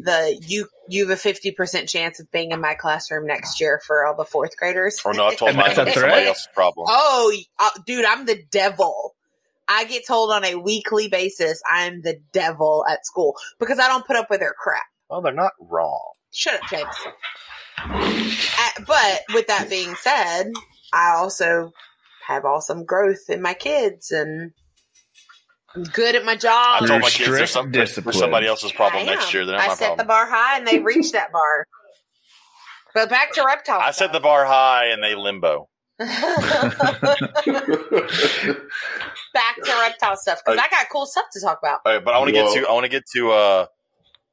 the 0.00 0.40
you 0.46 0.68
you 0.88 1.02
have 1.08 1.10
a 1.10 1.20
fifty 1.20 1.50
percent 1.50 1.88
chance 1.88 2.20
of 2.20 2.30
being 2.30 2.52
in 2.52 2.60
my 2.60 2.74
classroom 2.74 3.26
next 3.26 3.60
year 3.60 3.80
for 3.84 4.06
all 4.06 4.14
the 4.14 4.24
fourth 4.24 4.56
graders. 4.56 5.00
or 5.04 5.12
no, 5.12 5.26
I 5.26 5.34
told 5.34 5.48
And 5.50 5.58
mine 5.58 5.74
that's 5.74 5.78
a 5.78 5.84
threat? 5.84 5.94
somebody 5.96 6.26
else's 6.26 6.48
problem. 6.54 6.86
Oh, 6.88 7.34
uh, 7.58 7.70
dude, 7.84 8.04
I'm 8.04 8.24
the 8.24 8.40
devil. 8.50 9.16
I 9.68 9.84
get 9.84 10.06
told 10.06 10.32
on 10.32 10.44
a 10.44 10.54
weekly 10.54 11.08
basis 11.08 11.60
I'm 11.70 12.00
the 12.00 12.18
devil 12.32 12.84
at 12.88 13.04
school 13.04 13.36
because 13.60 13.78
I 13.78 13.86
don't 13.86 14.06
put 14.06 14.16
up 14.16 14.30
with 14.30 14.40
their 14.40 14.54
crap. 14.58 14.86
Oh, 15.10 15.20
they're 15.20 15.32
not 15.32 15.52
wrong. 15.60 16.12
Shut 16.32 16.54
up, 16.54 16.62
James. 16.70 16.96
Uh, 17.78 18.70
but 18.86 19.22
with 19.34 19.46
that 19.48 19.68
being 19.70 19.94
said, 19.94 20.50
I 20.92 21.14
also 21.16 21.72
have 22.26 22.44
awesome 22.44 22.84
growth 22.84 23.28
in 23.28 23.40
my 23.40 23.54
kids 23.54 24.10
and 24.10 24.52
I'm 25.74 25.84
good 25.84 26.14
at 26.14 26.24
my 26.24 26.36
job. 26.36 26.82
I 26.82 26.86
told 26.86 27.02
my 27.02 27.10
kids 27.10 27.30
there's, 27.30 27.50
some, 27.50 27.70
there's 27.70 27.90
discipline. 27.90 28.14
somebody 28.14 28.46
else's 28.46 28.72
problem 28.72 29.02
I 29.02 29.06
next 29.06 29.34
year. 29.34 29.44
They're 29.44 29.56
not 29.56 29.64
I 29.64 29.68
my 29.68 29.74
set 29.74 29.98
the 29.98 30.04
bar 30.04 30.26
high 30.28 30.58
and 30.58 30.66
they 30.66 30.78
reached 30.78 31.12
that 31.12 31.30
bar. 31.30 31.66
But 32.94 33.10
back 33.10 33.34
to 33.34 33.44
reptile. 33.44 33.80
I 33.80 33.90
set 33.90 34.12
the 34.12 34.20
bar 34.20 34.46
high 34.46 34.86
and 34.86 35.02
they 35.02 35.14
limbo. 35.14 35.68
back 39.34 39.56
to 39.56 39.70
reptile 39.80 40.16
stuff 40.16 40.40
because 40.44 40.58
I 40.58 40.68
got 40.68 40.86
cool 40.90 41.06
stuff 41.06 41.24
to 41.32 41.40
talk 41.40 41.58
about. 41.62 41.80
All 41.86 41.92
right, 41.94 42.04
but 42.04 42.14
I 42.14 42.18
want 42.18 42.28
to 42.28 42.32
get 42.32 42.52
to 42.54 42.66
I 42.68 42.72
want 42.72 42.84
to 42.84 42.88
get 42.90 43.04
to 43.14 43.30
uh 43.32 43.66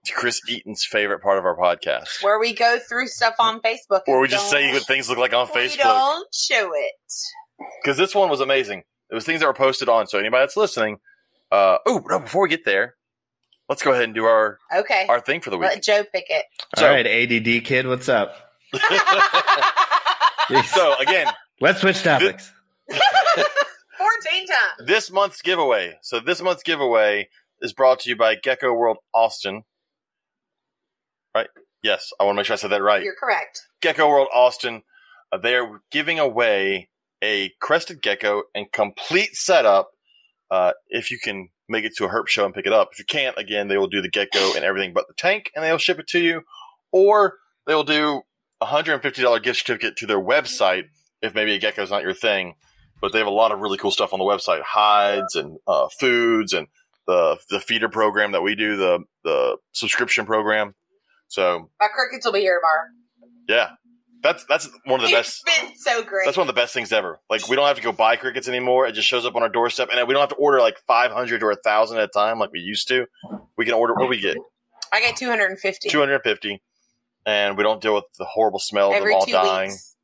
to 0.06 0.14
Chris 0.14 0.40
Eaton's 0.48 0.86
favorite 0.86 1.22
part 1.22 1.38
of 1.40 1.46
our 1.46 1.58
podcast, 1.58 2.22
Where 2.24 2.40
we 2.40 2.54
go 2.54 2.78
through 2.88 3.08
stuff 3.08 3.34
on 3.40 3.60
Facebook. 3.62 4.02
where 4.06 4.20
we 4.20 4.28
just 4.28 4.50
say 4.52 4.72
what 4.72 4.84
things 4.86 5.10
look 5.10 5.18
like 5.18 5.34
on 5.34 5.48
We 5.54 5.62
Facebook. 5.62 5.78
don't 5.84 6.28
show 6.34 6.72
it. 6.76 6.94
Because 7.82 7.98
this 7.98 8.14
one 8.14 8.30
was 8.30 8.40
amazing. 8.40 8.84
It 9.10 9.16
was 9.16 9.26
things 9.26 9.40
that 9.40 9.48
were 9.48 9.54
posted 9.54 9.90
on. 9.90 10.06
So 10.08 10.20
anybody 10.20 10.44
that's 10.44 10.58
listening, 10.58 10.98
uh, 11.52 11.78
oh 11.88 12.04
no, 12.08 12.20
before 12.20 12.44
we 12.44 12.50
get 12.50 12.66
there, 12.66 12.96
let's 13.68 13.82
go 13.82 13.94
ahead 13.94 14.04
and 14.04 14.14
do 14.14 14.26
our 14.26 14.60
Okay. 14.76 15.06
our 15.10 15.20
thing 15.22 15.42
for 15.42 15.50
the 15.50 15.58
week. 15.58 15.70
Let 15.70 15.82
Joe 15.84 16.04
pick 16.04 16.26
it. 16.30 16.46
So- 16.78 16.86
all 16.88 16.94
right, 16.94 17.08
ADD 17.08 17.66
kid, 17.66 17.88
what's 17.88 18.08
up? 18.10 18.36
so 20.74 20.96
again, 21.00 21.28
Let's 21.62 21.80
switch 21.82 22.04
topics. 22.04 22.52
14 24.32 24.48
times. 24.48 24.88
this 24.88 25.12
month's 25.12 25.42
giveaway. 25.42 25.98
So 26.02 26.20
this 26.20 26.42
month's 26.42 26.64
giveaway 26.64 27.30
is 27.62 27.74
brought 27.74 28.00
to 28.02 28.10
you 28.10 28.16
by 28.16 28.36
Gecko 28.36 28.74
World 28.74 28.98
Austin. 29.14 29.64
Right? 31.34 31.48
Yes, 31.84 32.12
I 32.20 32.24
want 32.24 32.36
to 32.36 32.40
make 32.40 32.46
sure 32.46 32.54
I 32.54 32.58
said 32.58 32.72
that 32.72 32.82
right. 32.82 33.04
You're 33.04 33.16
correct. 33.16 33.62
Gecko 33.82 34.08
World 34.08 34.30
Austin. 34.34 34.84
Uh, 35.32 35.38
they 35.38 35.56
are 35.56 35.82
giving 35.92 36.20
away 36.20 36.90
a 37.24 37.52
crested 37.62 38.02
gecko 38.02 38.44
and 38.54 38.72
complete 38.72 39.36
setup. 39.36 39.90
Uh, 40.52 40.72
if 40.90 41.10
you 41.12 41.18
can 41.22 41.50
make 41.68 41.86
it 41.86 41.94
to 41.98 42.06
a 42.06 42.10
herp 42.10 42.28
show 42.28 42.46
and 42.46 42.54
pick 42.54 42.66
it 42.66 42.74
up. 42.74 42.90
If 42.92 43.00
you 43.00 43.06
can't, 43.06 43.38
again, 43.38 43.68
they 43.68 43.78
will 43.78 43.88
do 43.88 44.02
the 44.02 44.10
gecko 44.10 44.54
and 44.56 44.64
everything 44.64 44.94
but 44.94 45.08
the 45.08 45.14
tank, 45.16 45.52
and 45.56 45.64
they'll 45.64 45.78
ship 45.78 46.00
it 46.00 46.08
to 46.10 46.20
you. 46.20 46.42
Or 46.92 47.38
they 47.66 47.74
will 47.76 47.84
do 47.84 48.22
a 48.62 48.66
hundred 48.66 48.94
and 48.94 49.02
fifty 49.02 49.22
dollar 49.22 49.40
gift 49.40 49.60
certificate 49.60 49.98
to 49.98 50.06
their 50.06 50.22
website 50.22 50.84
if 51.22 51.34
maybe 51.34 51.54
a 51.54 51.60
gecko 51.60 51.84
is 51.84 51.92
not 51.92 52.04
your 52.04 52.14
thing. 52.14 52.56
But 53.06 53.12
they 53.12 53.20
have 53.20 53.28
a 53.28 53.30
lot 53.30 53.52
of 53.52 53.60
really 53.60 53.78
cool 53.78 53.92
stuff 53.92 54.14
on 54.14 54.20
the 54.20 54.26
website: 54.26 54.64
hides 54.64 55.36
and 55.36 55.60
uh, 55.68 55.90
foods 55.90 56.54
and 56.54 56.66
the 57.06 57.38
the 57.52 57.60
feeder 57.60 57.88
program 57.88 58.32
that 58.32 58.42
we 58.42 58.56
do, 58.56 58.78
the 58.78 59.04
the 59.24 59.58
subscription 59.74 60.26
program. 60.26 60.74
So 61.28 61.70
My 61.80 61.88
crickets 61.94 62.26
will 62.26 62.34
be 62.34 62.40
here 62.40 62.60
tomorrow. 62.60 62.90
yeah, 63.48 63.76
that's 64.24 64.44
that's 64.46 64.68
one 64.86 65.02
of 65.02 65.08
the 65.08 65.14
best. 65.14 65.46
Been 65.46 65.78
so 65.78 66.02
great. 66.02 66.26
That's 66.26 66.36
one 66.36 66.50
of 66.50 66.56
the 66.56 66.60
best 66.60 66.74
things 66.74 66.92
ever. 66.92 67.20
Like 67.30 67.48
we 67.48 67.56
don't 67.56 67.68
have 67.68 67.78
to 67.78 67.84
go 67.84 67.92
buy 67.92 68.16
crickets 68.16 68.48
anymore. 68.48 68.88
It 68.88 68.94
just 68.94 69.08
shows 69.08 69.24
up 69.24 69.36
on 69.36 69.44
our 69.44 69.50
doorstep, 69.50 69.90
and 69.94 70.08
we 70.08 70.16
don't 70.16 70.22
have 70.22 70.30
to 70.30 70.36
order 70.38 70.60
like 70.60 70.80
five 70.88 71.12
hundred 71.12 71.44
or 71.44 71.52
a 71.52 71.58
thousand 71.58 72.00
at 72.00 72.06
a 72.06 72.08
time 72.08 72.40
like 72.40 72.52
we 72.52 72.60
used 72.60 72.88
to. 72.88 73.06
We 73.56 73.66
can 73.66 73.76
order 73.76 73.94
what 73.94 74.02
do 74.02 74.08
we 74.08 74.20
get 74.20 74.38
I 74.92 75.00
get 75.00 75.16
250 75.16 75.90
two 75.90 76.00
hundred 76.00 76.16
and 76.16 76.24
fifty, 76.24 76.60
and 77.24 77.56
we 77.56 77.64
don't 77.64 77.84
deal 77.84 77.94
with 77.94 78.06
the 78.18 78.26
horrible 78.26 78.58
smell 78.58 78.92
of 78.92 79.00
them 79.00 79.14
all 79.14 79.28
two 79.28 79.32
dying. 79.32 79.70
weeks. 79.70 79.95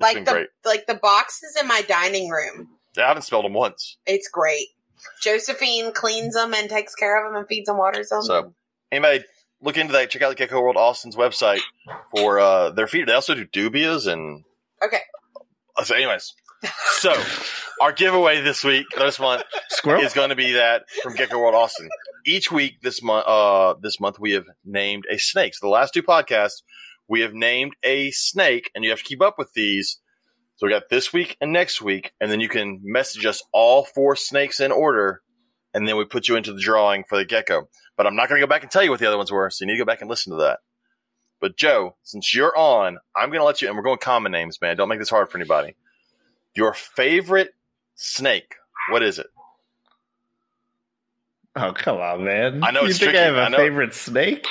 It's 0.00 0.14
Like 0.14 0.24
the 0.24 0.32
great. 0.32 0.48
like 0.64 0.86
the 0.86 0.94
boxes 0.94 1.56
in 1.60 1.66
my 1.66 1.82
dining 1.82 2.28
room. 2.30 2.68
Yeah, 2.96 3.04
I 3.04 3.08
haven't 3.08 3.22
smelled 3.22 3.44
them 3.44 3.52
once. 3.54 3.96
It's 4.06 4.28
great. 4.28 4.66
Josephine 5.22 5.92
cleans 5.92 6.34
them 6.34 6.54
and 6.54 6.68
takes 6.68 6.94
care 6.94 7.24
of 7.24 7.30
them 7.32 7.38
and 7.38 7.48
feeds 7.48 7.66
them, 7.66 7.76
waters 7.78 8.08
them. 8.08 8.22
So 8.22 8.54
anybody 8.90 9.24
look 9.60 9.76
into 9.76 9.92
that. 9.92 10.10
Check 10.10 10.22
out 10.22 10.30
the 10.30 10.34
Gecko 10.34 10.60
World 10.60 10.76
Austin's 10.76 11.16
website 11.16 11.60
for 12.14 12.38
uh, 12.40 12.70
their 12.70 12.86
feeder. 12.86 13.06
They 13.06 13.12
also 13.12 13.34
do 13.34 13.46
dubias 13.46 14.06
and 14.06 14.44
okay, 14.84 15.00
so. 15.84 15.94
Anyways, 15.94 16.34
so 16.98 17.14
our 17.80 17.92
giveaway 17.92 18.40
this 18.40 18.64
week, 18.64 18.86
this 18.96 19.18
month, 19.20 19.44
Squirrel. 19.70 20.02
is 20.02 20.12
going 20.12 20.30
to 20.30 20.36
be 20.36 20.52
that 20.52 20.84
from 21.02 21.14
Gecko 21.14 21.38
World 21.38 21.54
Austin. 21.54 21.88
Each 22.26 22.50
week 22.50 22.80
this 22.82 23.02
month, 23.02 23.26
uh, 23.26 23.74
this 23.80 24.00
month 24.00 24.18
we 24.18 24.32
have 24.32 24.46
named 24.64 25.04
a 25.10 25.18
snake. 25.18 25.54
So 25.54 25.66
the 25.66 25.70
last 25.70 25.94
two 25.94 26.02
podcasts, 26.02 26.62
we 27.08 27.20
have 27.20 27.32
named 27.34 27.74
a 27.82 28.10
snake, 28.10 28.70
and 28.74 28.84
you 28.84 28.90
have 28.90 28.98
to 29.00 29.04
keep 29.04 29.22
up 29.22 29.36
with 29.38 29.52
these. 29.54 29.98
So 30.56 30.66
we 30.66 30.72
got 30.72 30.88
this 30.90 31.12
week 31.12 31.36
and 31.40 31.52
next 31.52 31.80
week, 31.80 32.12
and 32.20 32.30
then 32.30 32.40
you 32.40 32.48
can 32.48 32.80
message 32.82 33.24
us 33.24 33.42
all 33.52 33.84
four 33.84 34.16
snakes 34.16 34.60
in 34.60 34.72
order, 34.72 35.22
and 35.72 35.86
then 35.86 35.96
we 35.96 36.04
put 36.04 36.28
you 36.28 36.36
into 36.36 36.52
the 36.52 36.60
drawing 36.60 37.04
for 37.08 37.16
the 37.16 37.24
gecko. 37.24 37.68
But 37.96 38.06
I'm 38.06 38.16
not 38.16 38.28
going 38.28 38.40
to 38.40 38.46
go 38.46 38.50
back 38.50 38.62
and 38.62 38.70
tell 38.70 38.82
you 38.82 38.90
what 38.90 39.00
the 39.00 39.06
other 39.06 39.16
ones 39.16 39.32
were, 39.32 39.50
so 39.50 39.64
you 39.64 39.66
need 39.66 39.74
to 39.78 39.84
go 39.84 39.86
back 39.86 40.00
and 40.00 40.10
listen 40.10 40.32
to 40.32 40.38
that. 40.42 40.58
But 41.40 41.56
Joe, 41.56 41.96
since 42.02 42.34
you're 42.34 42.56
on, 42.56 42.98
I'm 43.16 43.28
going 43.28 43.40
to 43.40 43.44
let 43.44 43.62
you, 43.62 43.68
and 43.68 43.76
we're 43.76 43.84
going 43.84 43.98
common 43.98 44.32
names, 44.32 44.60
man. 44.60 44.76
Don't 44.76 44.88
make 44.88 44.98
this 44.98 45.10
hard 45.10 45.30
for 45.30 45.38
anybody. 45.38 45.76
Your 46.54 46.74
favorite 46.74 47.54
snake, 47.94 48.56
what 48.90 49.02
is 49.02 49.18
it? 49.18 49.28
Oh 51.56 51.72
come 51.72 51.96
on, 51.98 52.24
man! 52.24 52.62
I 52.62 52.70
know 52.70 52.82
you 52.82 52.90
it's 52.90 52.98
think 52.98 53.12
tricky. 53.12 53.18
I 53.18 53.26
have 53.26 53.34
a 53.36 53.54
I 53.54 53.56
favorite 53.56 53.94
snake? 53.94 54.46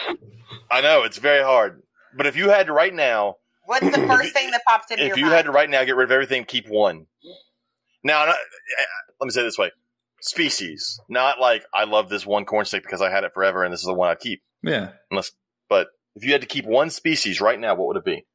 I 0.69 0.81
know 0.81 1.03
it's 1.03 1.17
very 1.19 1.43
hard, 1.43 1.81
but 2.18 2.26
if 2.26 2.35
you 2.35 2.49
had 2.49 2.68
to 2.68 2.73
right 2.73 2.94
now, 2.94 3.35
what's 3.65 3.85
the 3.85 3.91
first 4.07 4.34
thing 4.34 4.52
that 4.52 4.61
pops 4.68 4.91
into 4.91 5.03
your 5.03 5.10
mind? 5.10 5.11
if 5.14 5.18
your 5.18 5.18
you 5.18 5.23
mind? 5.26 5.35
had 5.35 5.45
to 5.45 5.52
right 5.52 5.69
now 5.69 5.84
get 5.84 5.95
rid 5.95 6.06
of 6.06 6.11
everything, 6.11 6.44
keep 6.45 6.68
one. 6.68 7.06
Now, 8.03 8.26
not, 8.26 8.35
let 9.19 9.26
me 9.26 9.31
say 9.31 9.41
it 9.41 9.44
this 9.45 9.57
way: 9.57 9.72
species, 10.22 10.99
not 11.10 11.39
like 11.39 11.64
I 11.73 11.84
love 11.85 12.10
this 12.10 12.26
one 12.26 12.45
corn 12.45 12.65
snake 12.65 12.84
because 12.84 13.02
I 13.02 13.10
had 13.10 13.23
it 13.23 13.34
forever 13.34 13.64
and 13.64 13.72
this 13.73 13.81
is 13.81 13.85
the 13.88 13.94
one 13.94 14.10
I 14.10 14.15
keep. 14.15 14.41
Yeah. 14.64 14.91
Unless, 15.11 15.31
but 15.69 15.88
if 16.15 16.23
you 16.26 16.31
had 16.31 16.41
to 16.41 16.48
keep 16.48 16.65
one 16.65 16.89
species 16.89 17.41
right 17.41 17.60
now, 17.60 17.76
what 17.76 17.88
would 17.89 17.98
it 17.98 18.06
be? 18.06 18.26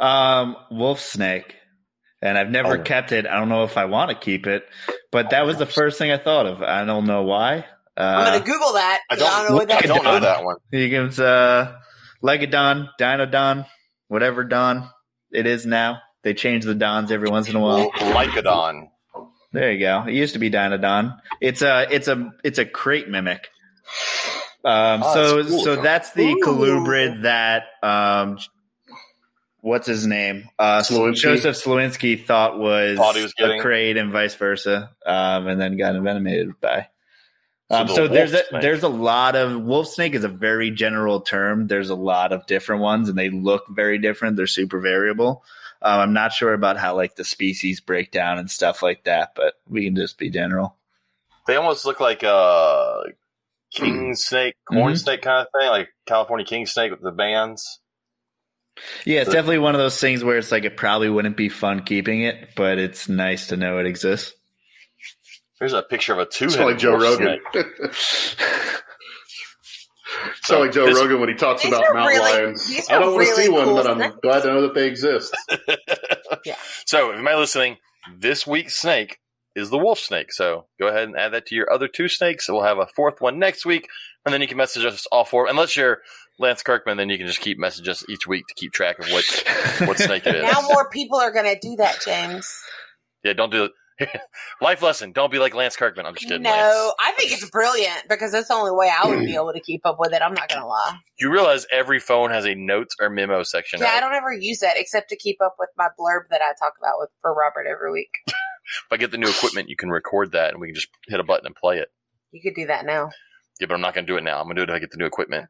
Um, 0.00 0.56
wolf 0.70 1.00
snake, 1.00 1.54
and 2.22 2.36
I've 2.36 2.50
never 2.50 2.78
Oh. 2.78 2.82
kept 2.82 3.12
it. 3.12 3.26
I 3.26 3.36
don't 3.38 3.48
know 3.48 3.64
if 3.64 3.76
I 3.76 3.86
want 3.86 4.10
to 4.10 4.16
keep 4.16 4.46
it, 4.46 4.64
but 5.10 5.30
that 5.30 5.46
was 5.46 5.56
the 5.58 5.66
first 5.66 5.98
thing 5.98 6.10
I 6.10 6.18
thought 6.18 6.46
of. 6.46 6.62
I 6.62 6.84
don't 6.84 7.06
know 7.06 7.22
why. 7.22 7.64
I'm 7.96 8.20
Uh, 8.20 8.24
gonna 8.32 8.44
Google 8.44 8.74
that. 8.74 9.00
I 9.10 9.16
don't- 9.16 9.28
don't 9.28 9.48
know 9.48 9.54
what 9.56 9.72
I 9.72 9.80
don't 9.80 10.04
know 10.04 10.20
that 10.20 10.44
one. 10.44 10.56
he 10.70 10.88
gives 10.88 11.18
uh, 11.18 11.76
Lycodon, 12.22 12.88
Dinodon, 13.00 13.66
whatever 14.08 14.44
Don 14.44 14.88
it 15.30 15.46
is 15.46 15.66
now. 15.66 16.00
They 16.22 16.34
change 16.34 16.64
the 16.64 16.74
Dons 16.74 17.12
every 17.12 17.30
once 17.30 17.48
in 17.48 17.56
a 17.56 17.60
while. 17.60 17.90
Lycodon. 17.92 18.88
There 19.52 19.72
you 19.72 19.78
go. 19.78 20.04
It 20.06 20.14
used 20.14 20.34
to 20.34 20.38
be 20.38 20.50
Dinodon. 20.50 21.18
It's 21.40 21.62
a 21.62 21.86
it's 21.90 22.08
a 22.08 22.32
it's 22.44 22.58
a 22.58 22.64
krait 22.66 23.08
mimic. 23.08 23.48
Um, 24.64 25.02
Oh, 25.04 25.14
so 25.14 25.36
that's 25.36 25.48
cool, 25.48 25.64
so 25.64 25.76
though. 25.76 25.82
that's 25.82 26.12
the 26.12 26.32
Ooh. 26.32 26.40
colubrid 26.44 27.22
that 27.22 27.64
um, 27.82 28.38
what's 29.60 29.86
his 29.86 30.06
name? 30.06 30.48
Uh, 30.58 30.80
Slowinski? 30.80 31.14
Joseph 31.16 31.56
Slowinski 31.56 32.26
thought 32.26 32.58
was, 32.58 32.98
Thought 32.98 33.16
he 33.16 33.22
was 33.22 33.32
a 33.38 33.42
krait 33.62 33.98
and 33.98 34.12
vice 34.12 34.34
versa, 34.34 34.90
um, 35.06 35.46
and 35.46 35.60
then 35.60 35.76
got 35.78 35.94
envenomated 35.94 36.60
by. 36.60 36.88
So 37.70 37.76
Um, 37.76 37.86
the 37.86 37.94
so 37.94 38.08
there's 38.08 38.32
a 38.32 38.44
snake. 38.46 38.62
there's 38.62 38.82
a 38.82 38.88
lot 38.88 39.36
of 39.36 39.60
wolf 39.62 39.88
snake 39.88 40.14
is 40.14 40.24
a 40.24 40.28
very 40.28 40.70
general 40.70 41.20
term. 41.20 41.66
There's 41.66 41.90
a 41.90 41.94
lot 41.94 42.32
of 42.32 42.46
different 42.46 42.80
ones, 42.82 43.08
and 43.08 43.18
they 43.18 43.28
look 43.28 43.64
very 43.68 43.98
different. 43.98 44.36
They're 44.36 44.46
super 44.46 44.80
variable. 44.80 45.44
Um, 45.82 46.00
I'm 46.00 46.12
not 46.14 46.32
sure 46.32 46.54
about 46.54 46.78
how 46.78 46.96
like 46.96 47.14
the 47.16 47.24
species 47.24 47.80
break 47.80 48.10
down 48.10 48.38
and 48.38 48.50
stuff 48.50 48.82
like 48.82 49.04
that, 49.04 49.32
but 49.36 49.54
we 49.68 49.84
can 49.84 49.94
just 49.96 50.18
be 50.18 50.30
general. 50.30 50.76
They 51.46 51.56
almost 51.56 51.84
look 51.84 52.00
like 52.00 52.22
a 52.22 53.02
king 53.72 54.14
snake, 54.14 54.54
corn 54.66 54.94
Mhm. 54.94 54.98
snake 54.98 55.22
kind 55.22 55.46
of 55.46 55.60
thing, 55.60 55.68
like 55.70 55.88
California 56.06 56.46
king 56.46 56.66
snake 56.66 56.90
with 56.90 57.02
the 57.02 57.12
bands. 57.12 57.80
Yeah, 59.04 59.20
it's 59.20 59.26
So- 59.28 59.32
definitely 59.34 59.58
one 59.58 59.74
of 59.74 59.78
those 59.80 60.00
things 60.00 60.24
where 60.24 60.38
it's 60.38 60.50
like 60.52 60.64
it 60.64 60.76
probably 60.76 61.10
wouldn't 61.10 61.36
be 61.36 61.48
fun 61.48 61.82
keeping 61.84 62.22
it, 62.22 62.50
but 62.56 62.78
it's 62.78 63.08
nice 63.08 63.48
to 63.48 63.56
know 63.56 63.78
it 63.78 63.86
exists. 63.86 64.34
Here's 65.58 65.72
a 65.72 65.82
picture 65.82 66.12
of 66.12 66.18
a 66.20 66.26
two-headed 66.26 66.64
like 66.66 66.78
Joe 66.78 66.96
Rogan. 66.96 67.40
snake. 67.52 67.66
Sound 70.42 70.62
like 70.62 70.72
Joe 70.72 70.86
this- 70.86 70.96
Rogan 70.96 71.20
when 71.20 71.28
he 71.28 71.34
talks 71.34 71.64
about 71.64 71.82
mountain 71.94 72.06
really- 72.06 72.18
lions. 72.20 72.86
I 72.88 72.98
don't 72.98 73.12
want 73.14 73.26
to 73.26 73.30
really 73.32 73.42
see 73.44 73.48
one, 73.50 73.64
cool 73.64 73.74
but 73.76 73.86
I'm 73.86 73.98
snakes. 73.98 74.16
glad 74.22 74.40
to 74.42 74.48
know 74.48 74.62
that 74.62 74.74
they 74.74 74.86
exist. 74.86 75.36
Yeah. 76.44 76.56
So, 76.86 77.08
if 77.10 77.16
anybody 77.16 77.36
listening, 77.36 77.76
this 78.16 78.46
week's 78.46 78.74
snake 78.76 79.18
is 79.56 79.70
the 79.70 79.78
wolf 79.78 79.98
snake. 79.98 80.30
So, 80.32 80.66
go 80.78 80.86
ahead 80.86 81.04
and 81.04 81.16
add 81.16 81.32
that 81.32 81.46
to 81.46 81.54
your 81.54 81.70
other 81.72 81.88
two 81.88 82.06
snakes. 82.08 82.48
We'll 82.48 82.62
have 82.62 82.78
a 82.78 82.86
fourth 82.94 83.20
one 83.20 83.38
next 83.38 83.66
week, 83.66 83.88
and 84.24 84.32
then 84.32 84.40
you 84.40 84.46
can 84.46 84.56
message 84.56 84.84
us 84.84 85.06
all 85.10 85.24
four. 85.24 85.48
Unless 85.48 85.74
you're 85.76 85.98
Lance 86.38 86.62
Kirkman, 86.62 86.96
then 86.98 87.08
you 87.08 87.18
can 87.18 87.26
just 87.26 87.40
keep 87.40 87.58
message 87.58 87.88
us 87.88 88.04
each 88.08 88.26
week 88.26 88.44
to 88.46 88.54
keep 88.54 88.72
track 88.72 88.98
of 88.98 89.10
what. 89.10 89.24
what 89.88 89.98
snake 89.98 90.26
it 90.26 90.36
is. 90.36 90.42
Now 90.42 90.60
more 90.62 90.88
people 90.90 91.18
are 91.18 91.32
gonna 91.32 91.58
do 91.60 91.76
that, 91.76 91.98
James. 92.04 92.48
Yeah, 93.24 93.32
don't 93.32 93.50
do 93.50 93.64
it. 93.64 93.72
Life 94.60 94.82
lesson: 94.82 95.12
Don't 95.12 95.30
be 95.30 95.38
like 95.38 95.54
Lance 95.54 95.76
Kirkman. 95.76 96.06
I'm 96.06 96.14
just 96.14 96.26
kidding. 96.26 96.42
No, 96.42 96.50
Lance. 96.50 96.94
I 97.00 97.12
think 97.12 97.32
it's 97.32 97.48
brilliant 97.50 98.04
because 98.08 98.32
that's 98.32 98.48
the 98.48 98.54
only 98.54 98.70
way 98.72 98.90
I 98.90 99.08
would 99.08 99.20
be 99.20 99.34
able 99.34 99.52
to 99.52 99.60
keep 99.60 99.84
up 99.84 99.96
with 99.98 100.12
it. 100.12 100.22
I'm 100.22 100.34
not 100.34 100.48
gonna 100.48 100.66
lie. 100.66 100.98
You 101.18 101.32
realize 101.32 101.66
every 101.72 101.98
phone 101.98 102.30
has 102.30 102.44
a 102.44 102.54
notes 102.54 102.94
or 103.00 103.10
memo 103.10 103.42
section. 103.42 103.80
Yeah, 103.80 103.88
I 103.88 104.00
don't 104.00 104.14
ever 104.14 104.32
use 104.32 104.60
that 104.60 104.74
except 104.76 105.08
to 105.10 105.16
keep 105.16 105.40
up 105.42 105.56
with 105.58 105.70
my 105.76 105.88
blurb 105.98 106.28
that 106.30 106.40
I 106.42 106.52
talk 106.58 106.74
about 106.78 106.94
with 106.98 107.10
for 107.20 107.34
Robert 107.34 107.66
every 107.70 107.92
week. 107.92 108.10
If 108.68 108.92
I 108.92 108.98
get 108.98 109.10
the 109.10 109.16
new 109.16 109.30
equipment, 109.30 109.70
you 109.70 109.76
can 109.76 109.88
record 109.88 110.32
that, 110.32 110.50
and 110.52 110.60
we 110.60 110.66
can 110.68 110.74
just 110.74 110.88
hit 111.06 111.18
a 111.18 111.24
button 111.24 111.46
and 111.46 111.56
play 111.56 111.78
it. 111.78 111.88
You 112.32 112.42
could 112.42 112.54
do 112.54 112.66
that 112.66 112.84
now. 112.84 113.08
Yeah, 113.60 113.66
but 113.66 113.72
I'm 113.72 113.80
not 113.80 113.94
going 113.94 114.04
to 114.06 114.12
do 114.12 114.18
it 114.18 114.24
now. 114.24 114.38
I'm 114.38 114.44
going 114.44 114.56
to 114.56 114.66
do 114.66 114.70
it 114.70 114.74
if 114.74 114.76
I 114.76 114.78
get 114.78 114.90
the 114.90 114.98
new 114.98 115.06
equipment. 115.06 115.48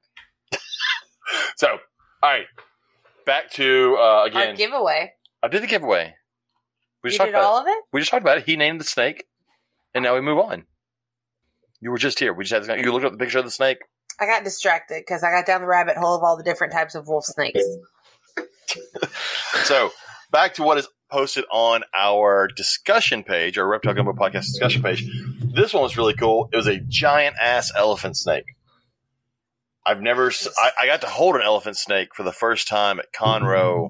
so, 1.56 1.66
all 2.22 2.30
right, 2.30 2.46
back 3.26 3.50
to 3.54 3.96
uh, 3.98 4.02
Our 4.02 4.26
again. 4.26 4.54
giveaway. 4.56 5.14
I 5.42 5.48
did 5.48 5.64
the 5.64 5.66
giveaway. 5.66 6.14
We 7.02 7.08
You 7.08 7.10
just 7.12 7.18
talked 7.18 7.28
did 7.28 7.34
about 7.34 7.44
all 7.44 7.58
it. 7.58 7.62
of 7.62 7.66
it? 7.68 7.84
We 7.92 8.00
just 8.00 8.10
talked 8.10 8.22
about 8.22 8.38
it. 8.38 8.44
He 8.44 8.56
named 8.56 8.80
the 8.80 8.84
snake, 8.84 9.24
and 9.94 10.02
now 10.02 10.14
we 10.14 10.20
move 10.20 10.38
on. 10.38 10.64
You 11.80 11.90
were 11.90 11.98
just 11.98 12.18
here. 12.18 12.32
We 12.32 12.44
just 12.44 12.52
had 12.68 12.78
this, 12.78 12.84
you 12.84 12.92
looked 12.92 13.04
up 13.06 13.12
the 13.12 13.18
picture 13.18 13.38
of 13.38 13.44
the 13.44 13.50
snake. 13.50 13.78
I 14.20 14.26
got 14.26 14.42
distracted 14.42 15.02
because 15.06 15.22
I 15.22 15.30
got 15.30 15.46
down 15.46 15.60
the 15.60 15.66
rabbit 15.68 15.96
hole 15.96 16.16
of 16.16 16.24
all 16.24 16.36
the 16.36 16.42
different 16.42 16.72
types 16.72 16.94
of 16.94 17.06
wolf 17.06 17.24
snakes. 17.24 17.62
So 19.64 19.90
back 20.30 20.54
to 20.54 20.62
what 20.62 20.78
is 20.78 20.88
posted 21.10 21.44
on 21.50 21.82
our 21.96 22.48
discussion 22.48 23.24
page, 23.24 23.58
our 23.58 23.66
Reptile 23.66 23.94
Gumbo 23.94 24.12
podcast 24.12 24.42
discussion 24.46 24.82
page. 24.82 25.08
This 25.54 25.72
one 25.72 25.82
was 25.82 25.96
really 25.96 26.14
cool. 26.14 26.48
It 26.52 26.56
was 26.56 26.66
a 26.66 26.78
giant 26.78 27.36
ass 27.40 27.72
elephant 27.74 28.16
snake. 28.16 28.44
I've 29.86 30.02
never. 30.02 30.30
I 30.80 30.86
got 30.86 31.00
to 31.00 31.06
hold 31.06 31.36
an 31.36 31.42
elephant 31.42 31.76
snake 31.78 32.14
for 32.14 32.22
the 32.22 32.32
first 32.32 32.68
time 32.68 32.98
at 32.98 33.06
Conroe. 33.12 33.88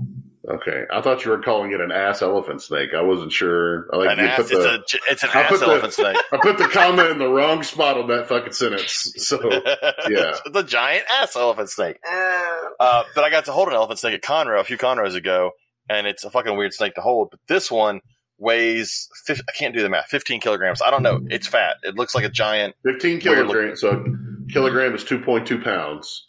Okay, 0.51 0.85
I 0.91 1.03
thought 1.03 1.25
you 1.27 1.31
were 1.31 1.43
calling 1.43 1.73
it 1.73 1.81
an 1.83 1.93
ass 1.93 2.23
elephant 2.23 2.62
snake. 2.62 2.91
I 2.97 3.03
wasn't 3.03 3.33
sure. 3.33 3.87
I 3.93 3.97
like 3.99 4.11
An 4.19 4.25
you 4.25 4.31
ass. 4.31 4.37
put 4.37 4.45
It's 4.51 4.51
the 4.91 4.99
a. 4.99 5.12
It's 5.12 5.23
an 5.23 5.31
I 5.35 5.43
ass 5.43 5.51
put 5.51 5.61
the- 5.61 5.66
elephant 5.66 5.93
snake. 5.93 6.16
I 6.33 6.39
put 6.41 6.57
the 6.57 6.69
comma 6.69 7.05
in 7.11 7.19
the 7.19 7.29
wrong 7.29 7.62
spot 7.62 7.99
on 7.99 8.07
that 8.09 8.29
fucking 8.29 8.53
sentence. 8.55 9.12
So 9.19 9.39
yeah. 9.53 10.35
it's 10.47 10.57
a 10.57 10.62
giant 10.62 11.05
ass 11.20 11.37
elephant 11.37 11.69
snake. 11.69 11.99
Oh. 12.07 12.70
Uh, 12.81 13.03
but 13.15 13.25
I 13.25 13.31
got 13.31 13.45
to 13.45 13.53
hold 13.53 13.69
an 13.69 13.75
elephant 13.75 13.99
snake 13.99 14.15
at 14.15 14.23
Conroe 14.23 14.59
a 14.59 14.65
few 14.65 14.79
Conroes 14.79 15.15
ago, 15.15 15.51
and 15.91 16.07
it's 16.07 16.25
a 16.25 16.31
fucking 16.31 16.57
weird 16.57 16.73
snake 16.73 16.95
to 16.95 17.03
hold. 17.03 17.29
But 17.31 17.41
this 17.49 17.70
one 17.70 18.01
weighs, 18.39 19.09
fif- 19.27 19.43
I 19.49 19.53
can't 19.53 19.75
do 19.75 19.83
the 19.83 19.91
math, 19.91 20.07
15 20.07 20.41
kilograms. 20.41 20.81
I 20.81 20.91
don't 20.91 21.03
know. 21.03 21.20
It's 21.29 21.47
fat. 21.47 21.77
It 21.83 21.97
looks 21.97 22.15
like 22.15 22.25
a 22.25 22.31
giant. 22.31 22.75
fifteen 22.85 23.20
kilograms. 23.20 23.83
So 23.83 24.03
kilogram 24.51 24.95
is 24.95 25.05
two 25.05 25.19
point 25.20 25.47
two 25.47 25.61
pounds. 25.61 26.25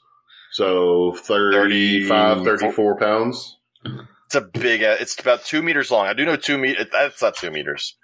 So 0.52 1.14
35, 1.24 2.44
34 2.44 2.98
pounds. 2.98 3.56
It's 3.84 4.36
a 4.36 4.42
big. 4.42 4.84
uh, 4.84 4.98
It's 5.00 5.20
about 5.20 5.44
two 5.46 5.62
meters 5.62 5.90
long. 5.92 6.06
I 6.08 6.14
do 6.14 6.26
know 6.26 6.36
two 6.36 6.58
meters. 6.58 6.86
That's 6.92 7.22
not 7.22 7.36
two 7.36 7.50
meters 7.52 7.96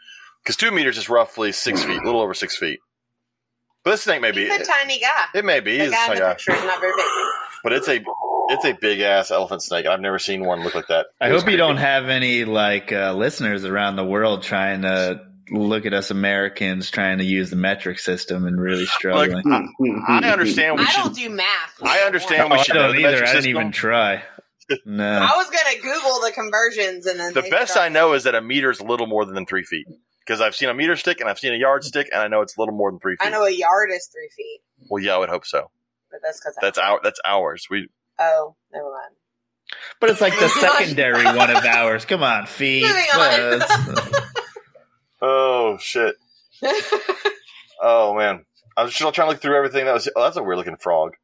because 0.43 0.55
two 0.55 0.71
meters 0.71 0.97
is 0.97 1.09
roughly 1.09 1.51
six 1.51 1.83
feet, 1.83 2.01
a 2.01 2.05
little 2.05 2.21
over 2.21 2.33
six 2.33 2.57
feet. 2.57 2.79
But 3.83 3.91
this 3.91 4.01
snake 4.03 4.21
may 4.21 4.31
be. 4.31 4.47
He's 4.47 4.61
a 4.61 4.63
tiny 4.65 4.99
guy. 4.99 5.25
It 5.35 5.45
may 5.45 5.59
be. 5.59 5.77
The 5.77 5.83
It's 5.85 5.93
guy 5.93 6.13
in 6.13 6.19
the 6.19 6.25
a- 6.25 6.29
picture 6.33 6.53
is 6.53 6.63
not 6.63 6.79
very 6.81 6.93
big. 6.95 7.05
but 7.63 7.73
it's 7.73 7.87
a 7.87 8.03
it's 8.49 8.65
a 8.65 8.73
big 8.73 8.99
ass 9.01 9.29
elephant 9.31 9.61
snake. 9.63 9.85
I've 9.85 9.99
never 10.01 10.17
seen 10.19 10.43
one 10.45 10.63
look 10.63 10.73
like 10.75 10.87
that. 10.87 11.07
I 11.21 11.29
It 11.29 11.33
was 11.33 11.43
hope 11.43 11.51
you 11.51 11.57
don't 11.57 11.77
have 11.77 12.09
any 12.09 12.45
like 12.45 12.91
uh, 12.91 13.13
listeners 13.13 13.63
around 13.65 13.95
the 13.95 14.03
world 14.05 14.41
trying 14.43 14.81
to 14.83 15.21
look 15.51 15.85
at 15.85 15.93
us 15.93 16.09
Americans 16.09 16.89
trying 16.89 17.19
to 17.19 17.23
use 17.23 17.51
the 17.51 17.55
metric 17.55 17.99
system 17.99 18.47
and 18.47 18.59
really 18.59 18.85
struggling. 18.87 19.43
I 20.07 20.31
understand. 20.31 20.79
We 20.79 20.85
I 20.85 20.89
should. 20.89 21.03
don't 21.03 21.15
do 21.15 21.29
math. 21.29 21.73
I 21.83 21.99
understand 21.99 22.41
Oh, 22.51 22.55
we 22.55 22.59
I 22.59 22.63
should 22.63 22.73
know 22.75 22.87
don't 22.87 22.95
the 22.95 23.01
either. 23.01 23.11
metric 23.11 23.29
I 23.29 23.33
didn't 23.33 23.49
even 23.49 23.71
try. 23.71 24.23
No. 24.85 25.05
I 25.07 25.35
was 25.37 25.49
gonna 25.49 25.75
Google 25.81 26.19
the 26.21 26.31
conversions 26.33 27.05
and 27.05 27.19
then 27.19 27.33
The 27.33 27.43
best 27.43 27.73
start- 27.73 27.85
I 27.85 27.89
know 27.89 28.13
is 28.13 28.23
that 28.23 28.35
a 28.35 28.41
meter 28.41 28.71
is 28.71 28.79
a 28.79 28.83
little 28.83 29.07
more 29.07 29.25
than 29.25 29.45
three 29.45 29.63
feet 29.63 29.87
because 30.19 30.41
I've 30.41 30.55
seen 30.55 30.69
a 30.69 30.73
meter 30.73 30.95
stick 30.95 31.19
and 31.19 31.29
I've 31.29 31.37
seen 31.39 31.53
a 31.53 31.57
yard 31.57 31.81
mm-hmm. 31.81 31.87
stick 31.87 32.09
and 32.11 32.21
I 32.21 32.27
know 32.27 32.41
it's 32.41 32.57
a 32.57 32.61
little 32.61 32.75
more 32.75 32.91
than 32.91 32.99
three 32.99 33.15
feet. 33.15 33.27
I 33.27 33.29
know 33.29 33.43
a 33.43 33.51
yard 33.51 33.89
is 33.93 34.07
three 34.11 34.29
feet, 34.35 34.61
Well, 34.89 35.03
yeah, 35.03 35.15
I 35.15 35.17
would 35.19 35.29
hope 35.29 35.45
so. 35.45 35.69
but 36.11 36.21
that's 36.23 36.39
because 36.39 36.57
That's 36.61 36.77
our 36.77 36.99
that's 37.03 37.19
ours. 37.25 37.67
We 37.69 37.89
Oh, 38.17 38.55
never 38.73 38.91
mind. 38.91 39.15
But 39.99 40.09
it's 40.09 40.21
like 40.21 40.37
the 40.39 40.49
secondary 40.61 41.25
one 41.25 41.49
of 41.49 41.63
ours. 41.65 42.05
Come 42.05 42.23
on, 42.23 42.45
feet. 42.45 42.85
On. 42.85 43.61
Oh 45.21 45.77
shit. 45.79 46.15
Oh 47.81 48.15
man, 48.15 48.45
I 48.77 48.83
was 48.83 48.93
just 48.93 49.13
trying 49.13 49.27
to 49.27 49.31
look 49.33 49.41
through 49.41 49.57
everything. 49.57 49.85
That 49.85 49.93
was 49.93 50.09
oh, 50.15 50.23
that's 50.23 50.37
a 50.37 50.43
weird 50.43 50.57
looking 50.57 50.77
frog. 50.77 51.15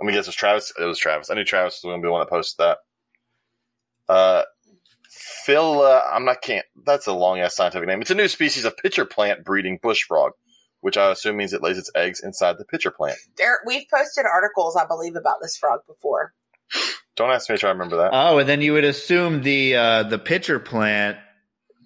Let 0.00 0.06
me 0.06 0.12
guess, 0.12 0.26
it 0.26 0.28
was 0.28 0.36
Travis. 0.36 0.72
It 0.78 0.84
was 0.84 0.98
Travis. 0.98 1.30
I 1.30 1.34
knew 1.34 1.44
Travis 1.44 1.80
was 1.82 1.88
going 1.88 2.00
to 2.00 2.04
be 2.04 2.08
the 2.08 2.12
one 2.12 2.20
that 2.20 2.30
posted 2.30 2.64
that. 2.64 2.78
Uh, 4.12 4.42
Phil, 5.08 5.82
uh, 5.82 6.02
I'm 6.12 6.24
not 6.24 6.42
can't. 6.42 6.66
That's 6.84 7.06
a 7.06 7.12
long 7.12 7.38
ass 7.38 7.54
scientific 7.54 7.86
name. 7.86 8.00
It's 8.00 8.10
a 8.10 8.14
new 8.16 8.28
species 8.28 8.64
of 8.64 8.76
pitcher 8.76 9.04
plant 9.04 9.44
breeding 9.44 9.78
bush 9.82 10.02
frog, 10.02 10.32
which 10.80 10.96
I 10.96 11.10
assume 11.12 11.36
means 11.36 11.52
it 11.52 11.62
lays 11.62 11.78
its 11.78 11.90
eggs 11.94 12.20
inside 12.20 12.58
the 12.58 12.64
pitcher 12.64 12.90
plant. 12.90 13.16
there, 13.38 13.58
we've 13.66 13.84
posted 13.92 14.26
articles, 14.26 14.76
I 14.76 14.86
believe, 14.86 15.14
about 15.14 15.36
this 15.40 15.56
frog 15.56 15.80
before. 15.86 16.32
Don't 17.16 17.30
ask 17.30 17.48
me 17.48 17.54
to 17.54 17.60
try 17.60 17.68
to 17.70 17.74
remember 17.74 17.98
that. 17.98 18.10
oh, 18.12 18.38
and 18.38 18.48
then 18.48 18.60
you 18.60 18.72
would 18.72 18.84
assume 18.84 19.42
the 19.42 19.76
uh, 19.76 20.02
the 20.02 20.18
pitcher 20.18 20.58
plant 20.58 21.18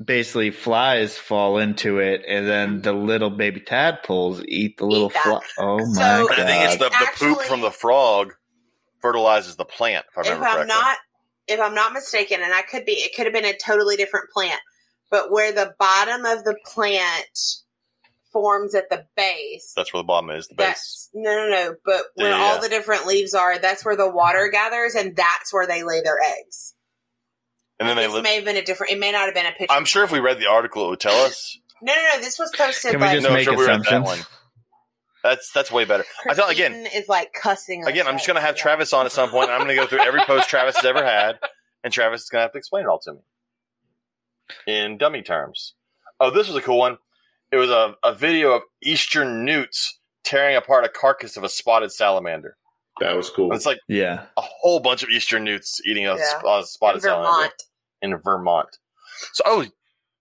basically 0.03 0.51
flies 0.51 1.17
fall 1.19 1.59
into 1.59 1.99
it, 1.99 2.23
and 2.27 2.47
then 2.47 2.83
the 2.83 2.93
little 2.93 3.31
baby 3.31 3.61
tadpoles 3.61 4.43
eat 4.47 4.77
the 4.79 4.87
little 4.87 5.11
fly. 5.11 5.41
Oh 5.59 5.79
So- 5.79 6.01
my 6.01 6.27
I 6.31 6.37
think 6.37 6.65
it's 6.65 6.77
god! 6.77 6.93
the, 6.93 6.99
the 6.99 7.11
poop 7.35 7.43
from 7.43 7.61
the 7.61 7.71
frog 7.71 8.35
fertilizes 9.01 9.57
the 9.57 9.65
plant. 9.65 10.07
If 10.13 10.19
I 10.19 10.21
If 10.23 10.27
remember 10.35 10.61
I'm 10.61 10.67
not, 10.67 10.97
if 11.47 11.61
I'm 11.61 11.75
not 11.75 11.93
mistaken, 11.93 12.41
and 12.43 12.53
I 12.53 12.63
could 12.63 12.85
be, 12.85 12.93
it 12.93 13.15
could 13.17 13.27
have 13.27 13.33
been 13.33 13.45
a 13.45 13.57
totally 13.57 13.97
different 13.97 14.31
plant, 14.31 14.61
but 15.11 15.31
where 15.33 15.53
the 15.53 15.75
bottom 15.79 16.25
of 16.27 16.45
the 16.45 16.57
plant 16.67 17.39
forms 18.33 18.75
at 18.75 18.91
the 18.91 19.07
base. 19.17 19.73
that's 19.75 19.93
where 19.95 20.03
the 20.03 20.07
bottom 20.07 20.29
is. 20.31 20.47
The 20.49 20.55
base. 20.55 21.09
No, 21.15 21.35
no, 21.35 21.49
no. 21.49 21.75
But 21.85 22.03
where 22.15 22.29
Yeah, 22.31 22.37
all 22.37 22.55
yeah. 22.57 22.61
the 22.61 22.69
different 22.69 23.07
leaves 23.07 23.33
are, 23.35 23.59
that's 23.59 23.85
where 23.85 23.97
the 23.97 24.11
water 24.11 24.49
gathers, 24.53 24.95
and 24.95 25.17
that's 25.17 25.53
where 25.53 25.67
they 25.67 25.83
lay 25.83 26.03
their 26.03 26.19
eggs. 26.23 26.75
And 27.81 27.89
then 27.89 27.97
they 27.97 28.05
this 28.07 28.13
live. 28.15 28.25
may 28.25 28.35
have 28.37 28.45
been 28.45 28.57
a 28.57 28.63
different. 28.65 28.93
It 28.93 28.99
may 28.99 29.13
not 29.13 29.27
have 29.27 29.35
been 29.35 29.47
a 29.47 29.53
picture. 29.53 29.67
I'm 29.73 29.85
sure 29.85 30.03
if 30.05 30.11
we 30.13 30.19
read 30.21 30.39
the 30.41 30.47
article, 30.49 30.87
it 30.87 30.91
would 30.91 31.01
tell 31.01 31.25
us. 31.25 31.59
No, 31.81 31.95
no, 31.95 32.03
no. 32.15 32.21
This 32.21 32.39
was 32.39 32.51
posted. 32.57 32.91
Can 32.91 33.01
we 33.01 33.07
by 33.07 33.15
just 33.15 33.27
No, 33.29 33.33
make 33.35 33.45
sure 33.45 33.57
we 33.57 33.65
read 33.67 33.81
that 33.81 33.87
assumptions? 33.87 34.05
one. 34.07 34.19
That's 35.23 35.51
that's 35.53 35.71
way 35.71 35.85
better. 35.85 36.05
I 36.29 36.35
felt 36.35 36.51
again. 36.51 36.73
Christine 36.73 37.01
is 37.03 37.09
like 37.09 37.33
cussing. 37.33 37.85
Again, 37.87 38.07
I'm 38.09 38.15
just 38.15 38.27
going 38.27 38.37
to 38.37 38.41
have 38.41 38.57
Travis 38.57 38.93
on 38.93 39.07
at 39.07 39.13
some 39.13 39.31
point. 39.31 39.51
I'm 39.51 39.59
going 39.59 39.69
to 39.71 39.75
go 39.77 39.87
through 39.87 40.01
every 40.01 40.21
post 40.27 40.49
Travis 40.49 40.77
has 40.77 40.85
ever 40.85 41.05
had, 41.05 41.39
and 41.85 41.93
Travis 41.93 42.23
is 42.23 42.29
going 42.31 42.41
to 42.41 42.43
have 42.43 42.53
to 42.53 42.59
explain 42.59 42.85
it 42.85 42.89
all 42.89 42.99
to 43.01 43.13
me 43.15 43.19
in 44.67 44.99
dummy 44.99 45.23
terms. 45.23 45.75
Oh, 46.21 46.31
this 46.31 46.47
was 46.49 46.57
a 46.57 46.63
cool 46.63 46.79
one. 46.79 46.99
It 47.53 47.57
was 47.57 47.71
a, 47.71 47.95
a 48.05 48.15
video 48.15 48.53
of 48.53 48.63
Eastern 48.83 49.45
newts 49.45 49.99
tearing 50.25 50.57
apart 50.57 50.85
a 50.85 50.89
carcass 50.89 51.37
of 51.37 51.45
a 51.45 51.49
spotted 51.49 51.93
salamander. 51.93 52.57
That 53.01 53.17
was 53.17 53.31
cool. 53.31 53.53
It's 53.55 53.67
like 53.67 53.79
Yeah, 53.89 54.25
a 54.37 54.41
whole 54.43 54.81
bunch 54.81 55.03
of 55.03 55.09
Eastern 55.11 55.45
newts 55.45 55.81
eating 55.87 56.07
a, 56.07 56.17
Yeah. 56.17 56.25
sp- 56.39 56.47
a 56.47 56.63
spotted 56.67 56.97
in 56.97 57.03
salamander 57.03 57.33
Vermont. 57.37 57.53
In 58.03 58.17
Vermont. 58.17 58.69
So, 59.33 59.43
oh, 59.47 59.67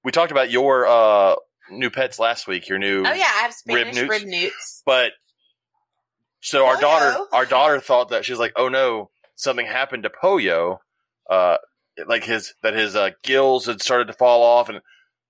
we 0.04 0.12
talked 0.12 0.32
about 0.32 0.50
your 0.52 0.88
uh, 0.88 1.36
new 1.70 1.90
pets 1.90 2.20
last 2.20 2.48
week. 2.48 2.68
Your 2.70 2.80
new 2.80 3.04
Oh 3.06 3.14
yeah, 3.14 3.24
I 3.26 3.42
have 3.42 3.56
Rib 3.68 3.94
newts? 3.94 4.10
rib 4.10 4.24
newts. 4.26 4.84
But 4.86 5.12
so 6.42 6.66
our 6.66 6.80
daughter, 6.80 7.18
our 7.34 7.46
daughter 7.46 7.80
thought 7.80 8.10
that 8.10 8.26
she's 8.26 8.40
like, 8.40 8.54
oh 8.56 8.70
no, 8.70 9.10
something 9.36 9.66
happened 9.66 10.04
to 10.04 10.10
Poyo, 10.10 10.78
uh, 11.30 11.58
like 12.08 12.24
his 12.24 12.54
that 12.64 12.74
his 12.74 12.96
uh, 12.96 13.12
gills 13.24 13.66
had 13.66 13.82
started 13.82 14.08
to 14.08 14.14
fall 14.14 14.44
off, 14.44 14.70
and 14.70 14.82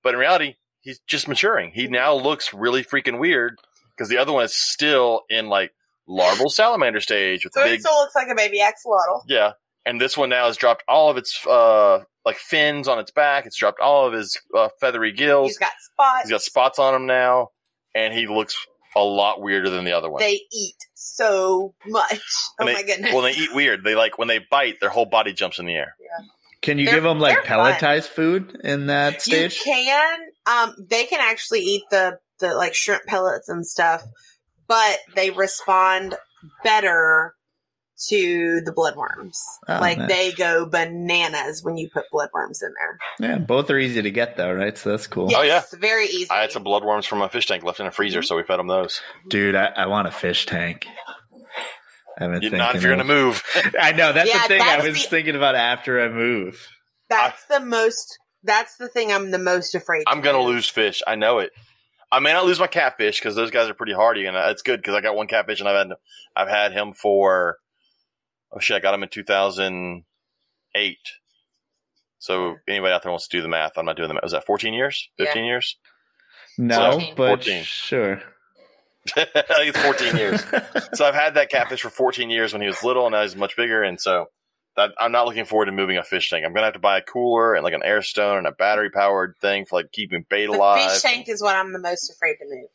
but 0.04 0.14
in 0.14 0.20
reality, 0.20 0.56
he's 0.82 1.00
just 1.08 1.28
maturing. 1.28 1.72
He 1.74 1.88
now 1.88 2.14
looks 2.14 2.54
really 2.54 2.84
freaking 2.84 3.20
weird 3.20 3.58
because 3.96 4.10
the 4.10 4.18
other 4.18 4.32
one 4.34 4.44
is 4.46 4.56
still 4.56 5.22
in 5.30 5.48
like 5.48 5.72
larval 6.08 6.50
salamander 6.50 7.02
stage 7.02 7.44
with 7.44 7.54
So 7.54 7.64
big, 7.64 7.80
it 7.80 7.82
still 7.82 7.98
looks 7.98 8.16
like 8.16 8.28
a 8.30 8.36
baby 8.36 8.60
axolotl. 8.62 9.24
yeah. 9.28 9.54
And 9.88 10.00
this 10.02 10.18
one 10.18 10.30
now 10.30 10.46
has 10.48 10.58
dropped 10.58 10.84
all 10.88 11.10
of 11.10 11.18
its 11.18 11.46
uh 11.48 12.00
like 12.26 12.38
fins 12.38 12.88
on 12.88 13.00
its 13.00 13.12
back. 13.12 13.46
It's 13.46 13.56
dropped 13.58 13.80
all 13.80 14.06
of 14.06 14.14
his 14.14 14.38
uh, 14.56 14.68
feathery 14.82 15.14
gills. 15.14 15.48
He's 15.52 15.58
got 15.58 15.72
spots. 15.80 16.22
He's 16.24 16.32
got 16.32 16.42
spots 16.42 16.78
on 16.78 16.94
him 16.94 17.06
now, 17.08 17.50
and 17.96 18.14
he 18.14 18.28
looks 18.28 18.56
a 18.98 19.00
lot 19.02 19.42
weirder 19.42 19.70
than 19.70 19.86
the 19.86 19.94
other 19.94 20.10
one. 20.10 20.20
They 20.20 20.42
eat 20.52 20.76
so 20.94 21.74
much. 21.86 22.20
Oh 22.60 22.66
they- 22.66 22.74
my 22.74 22.84
goodness. 22.84 23.14
Well, 23.14 23.22
they 23.24 23.32
eat 23.32 23.54
weird. 23.56 23.84
They 23.86 23.96
like 23.96 24.18
when 24.18 24.28
they 24.28 24.40
bite, 24.52 24.80
their 24.82 24.90
whole 24.90 25.06
body 25.06 25.32
jumps 25.34 25.58
in 25.60 25.66
the 25.66 25.76
air. 25.76 25.96
can 26.62 26.80
you 26.80 26.86
They're- 26.86 26.96
give 26.96 27.04
them 27.04 27.20
like 27.20 27.36
they're 27.36 27.56
fun. 27.58 27.74
pelletized 27.76 28.08
food 28.10 28.60
in 28.64 28.88
that 28.88 29.22
stage? 29.22 29.54
you 29.56 29.60
stage? 29.62 29.64
can. 29.86 30.20
Um, 30.48 30.76
they 30.90 31.06
can 31.06 31.20
actually 31.22 31.62
eat 31.62 31.84
the 31.92 32.20
the 32.40 32.54
like 32.56 32.74
shrimp 32.76 33.06
pellets 33.06 33.48
and 33.48 33.66
stuff, 33.66 34.04
but 34.68 34.98
they 35.16 35.30
respond 35.32 36.16
better 36.64 37.36
to 38.10 38.62
the 38.64 38.72
bloodworms. 38.72 39.38
Oh, 39.68 39.80
like 39.80 39.98
nice. 39.98 40.10
they 40.10 40.32
go 40.32 40.66
bananas 40.66 41.64
when 41.64 41.78
you 41.78 41.90
put 41.90 42.06
bloodworms 42.14 42.62
in 42.62 42.74
there. 42.80 43.00
Yeah, 43.20 43.38
both 43.40 43.70
are 43.72 43.78
easy 43.80 44.02
to 44.02 44.12
get 44.12 44.38
though, 44.38 44.54
right? 44.54 44.78
So 44.78 44.92
that's 44.92 45.08
cool. 45.08 45.26
Oh, 45.36 45.42
yeah. 45.42 45.48
Yes, 45.56 45.74
very 45.74 46.06
easy. 46.06 46.30
I 46.30 46.42
had 46.42 46.52
some 46.52 46.64
bloodworms 46.64 47.06
from 47.06 47.20
my 47.20 47.28
fish 47.28 47.48
tank 47.48 47.64
left 47.64 47.80
in 47.80 47.88
a 47.88 47.92
freezer, 47.92 48.22
so 48.22 48.36
we 48.36 48.44
fed 48.44 48.60
them 48.60 48.68
those. 48.68 49.02
Dude, 49.28 49.56
I, 49.56 49.66
I 49.76 49.86
want 49.88 50.08
a 50.08 50.12
fish 50.12 50.46
tank. 50.46 50.86
I've 52.20 52.32
been 52.32 52.34
You- 52.42 52.50
thinking 52.50 52.58
Not 52.60 52.76
if 52.76 52.82
you're 52.84 52.96
going 52.96 53.08
to 53.08 53.14
move. 53.14 53.44
I 53.80 53.92
know 53.92 54.12
that's 54.14 54.30
Yeah, 54.30 54.42
the 54.44 54.48
thing 54.48 54.62
I 54.62 54.78
was 54.88 55.04
the- 55.04 55.10
thinking 55.10 55.36
about 55.36 55.56
after 55.56 56.02
I 56.02 56.10
move. 56.10 56.68
That's 57.10 57.44
the 57.46 57.60
most. 57.60 58.18
That's 58.44 58.76
the 58.78 58.88
thing 58.88 59.12
I'm 59.12 59.32
the 59.32 59.40
most 59.40 59.76
afraid. 59.76 60.04
I'm 60.08 60.22
going 60.22 60.36
to 60.36 60.42
lose 60.42 60.70
fish. 60.70 61.02
I 61.08 61.16
know 61.16 61.40
it. 61.40 61.52
I 62.12 62.20
may 62.20 62.32
not 62.34 62.46
lose 62.46 62.60
my 62.60 62.68
catfish 62.68 63.20
because 63.20 63.36
those 63.36 63.52
guys 63.52 63.70
are 63.70 63.74
pretty 63.74 63.92
hardy, 63.94 64.26
and 64.26 64.38
it's 64.38 64.62
good 64.62 64.78
because 64.82 64.94
I 64.96 65.02
got 65.02 65.16
one 65.16 65.28
catfish 65.28 65.60
and 65.60 65.68
I've 65.68 65.88
had 65.88 65.98
I've 66.36 66.48
had 66.48 66.72
him 66.72 66.94
for 66.94 67.58
oh 68.52 68.60
shit, 68.60 68.78
I 68.78 68.80
got 68.80 68.94
him 68.94 69.04
in 69.04 69.10
2008. 69.10 70.98
So 72.20 72.56
anybody 72.68 72.94
out 72.94 73.04
there 73.04 73.12
wants 73.12 73.28
to 73.28 73.38
do 73.38 73.42
the 73.42 73.48
math, 73.48 73.78
I'm 73.78 73.86
not 73.86 73.96
doing 73.96 74.08
the 74.08 74.16
math. 74.16 74.24
Was 74.24 74.32
that 74.32 74.46
14 74.46 74.74
years? 74.74 75.10
15 75.18 75.46
years? 75.46 75.78
No, 76.58 76.92
14. 76.94 77.14
but 77.16 77.28
14. 77.44 77.64
sure. 77.64 78.22
I 79.16 79.24
think 79.26 79.76
it's 79.76 79.80
14 79.80 80.18
years. 80.18 80.44
so 80.94 81.06
I've 81.06 81.14
had 81.16 81.36
that 81.36 81.50
catfish 81.50 81.82
for 81.82 81.90
14 81.90 82.30
years 82.30 82.52
when 82.52 82.62
he 82.62 82.68
was 82.68 82.84
little, 82.84 83.06
and 83.06 83.14
now 83.14 83.22
he's 83.22 83.36
much 83.36 83.56
bigger. 83.56 83.84
And 83.84 84.02
so 84.02 84.26
that, 84.76 84.92
I'm 85.00 85.12
not 85.12 85.26
looking 85.28 85.46
forward 85.46 85.68
to 85.68 85.72
moving 85.72 85.98
a 85.98 86.04
fish 86.04 86.30
tank. 86.30 86.46
I'm 86.46 86.54
gonna 86.54 86.66
have 86.66 86.74
to 86.74 86.80
buy 86.80 86.98
a 86.98 87.02
cooler 87.02 87.54
and 87.54 87.64
like 87.64 87.74
an 87.74 87.84
air 87.84 88.02
stone 88.02 88.40
and 88.40 88.48
a 88.48 88.52
battery 88.52 88.90
powered 88.90 89.36
thing 89.40 89.66
for 89.66 89.80
like 89.80 89.92
keeping 89.92 90.26
bait 90.30 90.48
The 90.48 90.54
alive. 90.54 90.92
fish 90.92 91.02
tank 91.02 91.30
is 91.30 91.42
what 91.42 91.56
I'm 91.56 91.72
the 91.72 91.80
most 91.80 92.12
afraid 92.12 92.36
to 92.40 92.46
move. 92.46 92.70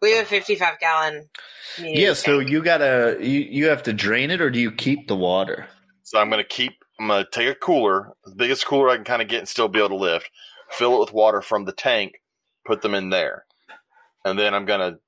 We 0.00 0.12
have 0.12 0.26
a 0.26 0.28
55 0.28 0.78
gallon. 0.80 1.28
community 1.74 2.02
yeah, 2.02 2.14
so 2.14 2.38
tank. 2.38 2.50
you 2.50 2.62
gotta 2.62 3.18
you, 3.20 3.40
you 3.40 3.68
have 3.68 3.82
to 3.84 3.92
drain 3.92 4.30
it 4.30 4.40
or 4.40 4.50
do 4.50 4.58
you 4.58 4.72
keep 4.72 5.08
the 5.08 5.16
water? 5.16 5.68
So 6.02 6.18
I'm 6.18 6.30
gonna 6.30 6.44
keep. 6.44 6.72
I'm 6.98 7.08
gonna 7.08 7.26
take 7.30 7.48
a 7.48 7.54
cooler, 7.54 8.12
the 8.24 8.34
biggest 8.34 8.66
cooler 8.66 8.90
I 8.90 8.96
can 8.96 9.04
kind 9.04 9.22
of 9.22 9.28
get 9.28 9.40
and 9.40 9.48
still 9.48 9.68
be 9.68 9.78
able 9.78 9.90
to 9.90 9.96
lift. 9.96 10.30
Fill 10.70 10.96
it 10.96 11.00
with 11.00 11.12
water 11.12 11.42
from 11.42 11.64
the 11.64 11.72
tank. 11.72 12.20
Put 12.66 12.82
them 12.82 12.94
in 12.94 13.10
there, 13.10 13.44
and 14.24 14.38
then 14.38 14.54
I'm 14.54 14.66
gonna 14.66 14.98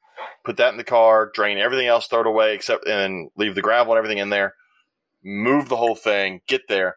put 0.45 0.57
that 0.59 0.73
in 0.73 0.79
the 0.79 0.85
car. 0.85 1.31
Drain 1.33 1.59
everything 1.59 1.87
else, 1.87 2.07
throw 2.07 2.21
it 2.21 2.27
away, 2.27 2.55
except 2.55 2.87
and 2.87 3.31
leave 3.37 3.55
the 3.55 3.63
gravel 3.63 3.93
and 3.93 3.99
everything 3.99 4.19
in 4.19 4.31
there. 4.31 4.55
Move 5.23 5.69
the 5.69 5.77
whole 5.77 5.95
thing. 5.97 6.41
Get 6.47 6.63
there, 6.69 6.97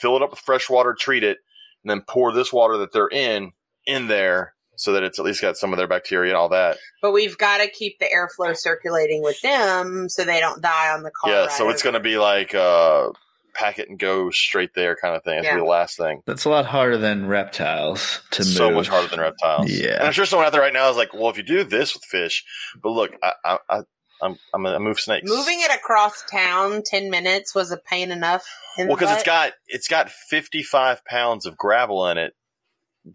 fill 0.00 0.16
it 0.16 0.22
up 0.22 0.30
with 0.30 0.40
fresh 0.40 0.70
water, 0.70 0.94
treat 0.98 1.24
it, 1.24 1.38
and 1.82 1.90
then 1.90 2.02
pour 2.06 2.32
this 2.32 2.52
water 2.52 2.78
that 2.78 2.92
they're 2.92 3.08
in 3.08 3.52
in 3.86 4.08
there 4.08 4.53
so 4.76 4.92
that 4.92 5.02
it's 5.02 5.18
at 5.18 5.24
least 5.24 5.40
got 5.42 5.56
some 5.56 5.72
of 5.72 5.78
their 5.78 5.88
bacteria 5.88 6.30
and 6.30 6.36
all 6.36 6.48
that. 6.50 6.78
But 7.02 7.12
we've 7.12 7.36
got 7.38 7.58
to 7.58 7.68
keep 7.68 7.98
the 7.98 8.06
airflow 8.06 8.56
circulating 8.56 9.22
with 9.22 9.40
them 9.42 10.08
so 10.08 10.24
they 10.24 10.40
don't 10.40 10.60
die 10.62 10.90
on 10.92 11.02
the 11.02 11.10
car. 11.10 11.30
yeah, 11.30 11.48
so 11.48 11.68
it's 11.70 11.82
going 11.82 11.94
to 11.94 12.00
be 12.00 12.18
like 12.18 12.54
uh, 12.54 13.10
pack 13.54 13.78
it 13.78 13.88
and 13.88 13.98
go 13.98 14.30
straight 14.30 14.74
there 14.74 14.96
kind 14.96 15.14
of 15.14 15.22
thing. 15.22 15.38
It's 15.38 15.46
Yeah. 15.46 15.54
be 15.54 15.60
the 15.60 15.66
last 15.66 15.96
thing. 15.96 16.22
That's 16.26 16.44
a 16.44 16.50
lot 16.50 16.66
harder 16.66 16.98
than 16.98 17.26
reptiles 17.26 18.20
to 18.32 18.42
move. 18.42 18.52
so 18.52 18.70
much 18.70 18.88
harder 18.88 19.08
than 19.08 19.20
reptiles. 19.20 19.70
Yeah. 19.70 19.94
and 19.94 20.02
I'm 20.04 20.12
sure 20.12 20.26
someone 20.26 20.46
out 20.46 20.52
there 20.52 20.60
right 20.60 20.72
now 20.72 20.90
is 20.90 20.96
like, 20.96 21.12
"Well, 21.14 21.28
if 21.30 21.36
you 21.36 21.42
do 21.44 21.62
this 21.64 21.94
with 21.94 22.04
fish, 22.04 22.44
but 22.82 22.90
look, 22.90 23.12
I, 23.22 23.32
I, 23.44 23.58
I 23.70 23.80
I'm 24.22 24.38
I'm 24.54 24.62
gonna 24.62 24.80
move 24.80 24.98
snakes. 24.98 25.28
Moving 25.28 25.60
it 25.60 25.74
across 25.74 26.22
town 26.30 26.82
ten 26.84 27.10
minutes 27.10 27.54
was 27.54 27.70
a 27.72 27.76
pain 27.76 28.10
enough. 28.10 28.44
In 28.78 28.88
Well, 28.88 28.96
because 28.96 29.14
it's 29.14 29.24
got 29.24 29.52
it's 29.68 29.86
got 29.88 30.10
55 30.10 31.04
pounds 31.04 31.46
of 31.46 31.56
gravel 31.56 32.08
in 32.08 32.18
it 32.18 32.34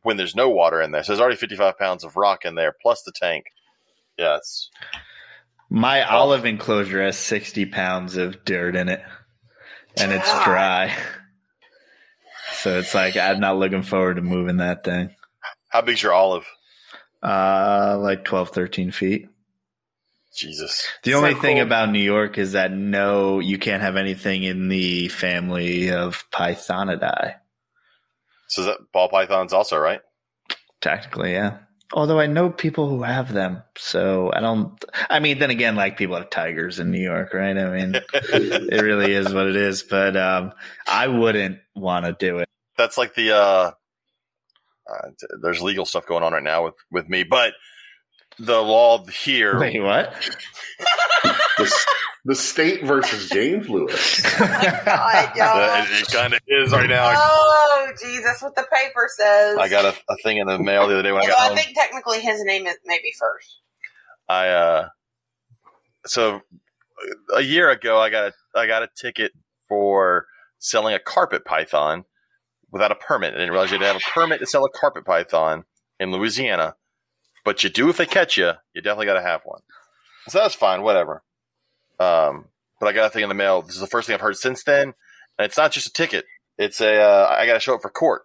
when 0.02 0.18
there's 0.18 0.36
no 0.36 0.50
water 0.50 0.82
in 0.82 0.92
there. 0.92 1.04
So 1.04 1.12
there's 1.14 1.22
already 1.22 1.36
55 1.38 1.78
pounds 1.78 2.04
of 2.04 2.16
rock 2.16 2.46
in 2.46 2.56
there 2.56 2.76
plus 2.82 3.04
the 3.04 3.12
tank. 3.12 3.46
Yeah, 4.18 4.38
it's 4.38 4.70
My 5.70 6.04
olive 6.04 6.46
enclosure 6.46 7.02
has 7.04 7.18
60 7.18 7.66
pounds 7.68 8.18
of 8.18 8.44
dirt 8.46 8.76
in 8.76 8.90
it, 8.90 9.02
and 9.98 10.12
it's 10.12 10.30
dry. 10.44 10.96
So 12.54 12.80
it's 12.80 12.94
like 12.94 13.16
I'm 13.16 13.40
not 13.40 13.58
looking 13.58 13.84
forward 13.84 14.16
to 14.16 14.22
moving 14.22 14.58
that 14.58 14.84
thing. 14.84 15.12
how 15.70 15.82
big's 15.82 16.04
your 16.04 16.14
olive? 16.14 16.46
Uh, 17.24 17.98
like 18.02 18.26
12, 18.26 18.50
13 18.50 18.92
feet. 18.92 19.30
Jesus. 20.36 20.88
The 21.04 21.12
So 21.12 21.18
only 21.18 21.34
thing 21.36 21.58
cool. 21.58 21.66
about 21.66 21.90
New 21.92 22.00
York 22.02 22.38
is 22.38 22.54
that 22.54 22.72
no, 22.72 23.40
you 23.40 23.58
can't 23.58 23.82
have 23.82 23.96
anything 23.98 24.44
in 24.44 24.68
the 24.70 25.08
family 25.10 25.92
of 25.92 26.30
Pythonidae. 26.32 27.36
So 28.50 28.62
is 28.62 28.68
that 28.68 28.92
ball 28.92 29.10
pythons 29.10 29.54
also 29.54 29.78
right? 29.78 30.02
Technically, 30.82 31.34
yeah. 31.34 31.60
Although 31.92 32.20
I 32.20 32.28
know 32.28 32.52
people 32.52 32.88
who 32.88 33.02
have 33.02 33.34
them, 33.34 33.64
so 33.76 34.32
I 34.32 34.42
don't. 34.42 34.84
I 35.10 35.20
mean, 35.20 35.40
then 35.40 35.50
again, 35.50 35.76
like 35.76 35.98
people 35.98 36.16
have 36.18 36.30
tigers 36.30 36.80
in 36.80 36.92
New 36.92 37.02
York, 37.02 37.34
right? 37.34 37.58
I 37.58 37.70
mean, 37.72 37.96
it 38.14 38.84
really 38.84 39.12
is 39.12 39.34
what 39.34 39.48
it 39.48 39.56
is. 39.56 39.82
But 39.82 40.16
um, 40.16 40.54
I 40.88 41.08
wouldn't 41.08 41.60
want 41.76 42.06
to 42.06 42.14
do 42.14 42.40
it. 42.40 42.50
That's 42.78 42.98
like 42.98 43.16
the 43.16 43.36
uh, 43.36 43.72
uh 44.88 45.10
there's 45.42 45.64
legal 45.64 45.86
stuff 45.86 46.06
going 46.06 46.24
on 46.24 46.34
right 46.34 46.44
now 46.44 46.66
with 46.66 46.76
with 46.92 47.10
me, 47.10 47.24
but 47.24 47.54
the 48.38 48.62
law 48.62 49.04
here 49.06 49.60
Wait, 49.60 49.82
what? 49.82 50.14
the, 51.58 51.86
the 52.26 52.36
state 52.36 52.84
versus 52.84 53.30
James 53.30 53.70
Lewis. 53.70 54.22
God, 54.38 54.50
Uh, 54.88 55.32
y'all. 55.36 55.86
it, 56.00 56.08
kind 56.12 56.34
of 56.34 56.40
is 56.48 56.72
right 56.72 56.90
now. 56.90 57.12
Oh 57.16 57.92
Jesus! 58.02 58.42
What 58.42 58.56
the 58.56 58.66
paper 58.74 59.08
says. 59.18 59.58
I 59.58 59.70
got 59.70 59.86
a, 59.86 59.96
a 60.12 60.16
thing 60.24 60.38
in 60.38 60.48
the 60.48 60.60
mail 60.60 60.88
the 60.88 60.94
other 60.96 61.04
day 61.04 61.12
when 61.12 61.24
I 61.24 61.28
got 61.28 61.40
I 61.40 61.48
home. 61.48 61.58
think 61.58 61.76
technically 61.76 62.20
his 62.20 62.44
name 62.44 62.68
is 62.68 62.76
maybe 62.86 63.12
first. 63.20 63.60
I 64.28 64.50
uh 64.50 64.90
so 66.06 66.42
a 67.36 67.42
year 67.42 67.70
ago 67.70 68.00
I 68.00 68.10
got 68.10 68.34
a 68.34 68.60
I 68.60 68.68
got 68.68 68.84
a 68.84 68.90
ticket 69.00 69.32
for 69.68 70.26
selling 70.60 70.94
a 70.94 71.00
carpet 71.00 71.46
python 71.46 72.04
without 72.72 72.92
a 72.92 72.96
permit. 72.96 73.34
I 73.34 73.38
didn't 73.38 73.52
realize 73.52 73.72
you 73.72 73.78
had 73.78 73.84
to 73.86 73.94
have 73.94 73.96
a 74.06 74.12
permit 74.14 74.40
to 74.42 74.46
sell 74.46 74.66
a 74.66 74.70
carpet 74.70 75.06
python 75.06 75.64
in 76.00 76.12
Louisiana. 76.12 76.76
But 77.46 77.64
you 77.64 77.70
do 77.70 77.90
if 77.90 77.98
they 77.98 78.06
catch 78.06 78.38
you, 78.38 78.52
you 78.74 78.82
definitely 78.82 79.06
gotta 79.08 79.22
have 79.22 79.42
one. 79.46 79.62
So 80.28 80.40
that's 80.40 80.54
fine, 80.56 80.82
whatever. 80.82 81.24
Um 82.00 82.46
but 82.80 82.88
I 82.88 82.94
got 82.94 83.08
a 83.08 83.10
thing 83.10 83.24
in 83.24 83.30
the 83.30 83.36
mail. 83.36 83.62
This 83.62 83.76
is 83.76 83.82
the 83.82 83.88
first 83.88 84.08
thing 84.08 84.14
I've 84.14 84.22
heard 84.22 84.38
since 84.38 84.64
then. 84.64 84.94
And 85.38 85.46
it's 85.46 85.58
not 85.58 85.72
just 85.72 85.88
a 85.88 85.92
ticket. 85.94 86.26
It's 86.58 86.80
a 86.82 87.02
uh, 87.02 87.28
I 87.30 87.46
gotta 87.46 87.60
show 87.60 87.76
up 87.76 87.82
for 87.82 87.90
court 87.90 88.24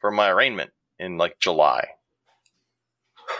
for 0.00 0.10
my 0.10 0.28
arraignment 0.30 0.70
in 0.98 1.16
like 1.18 1.38
July. 1.40 1.88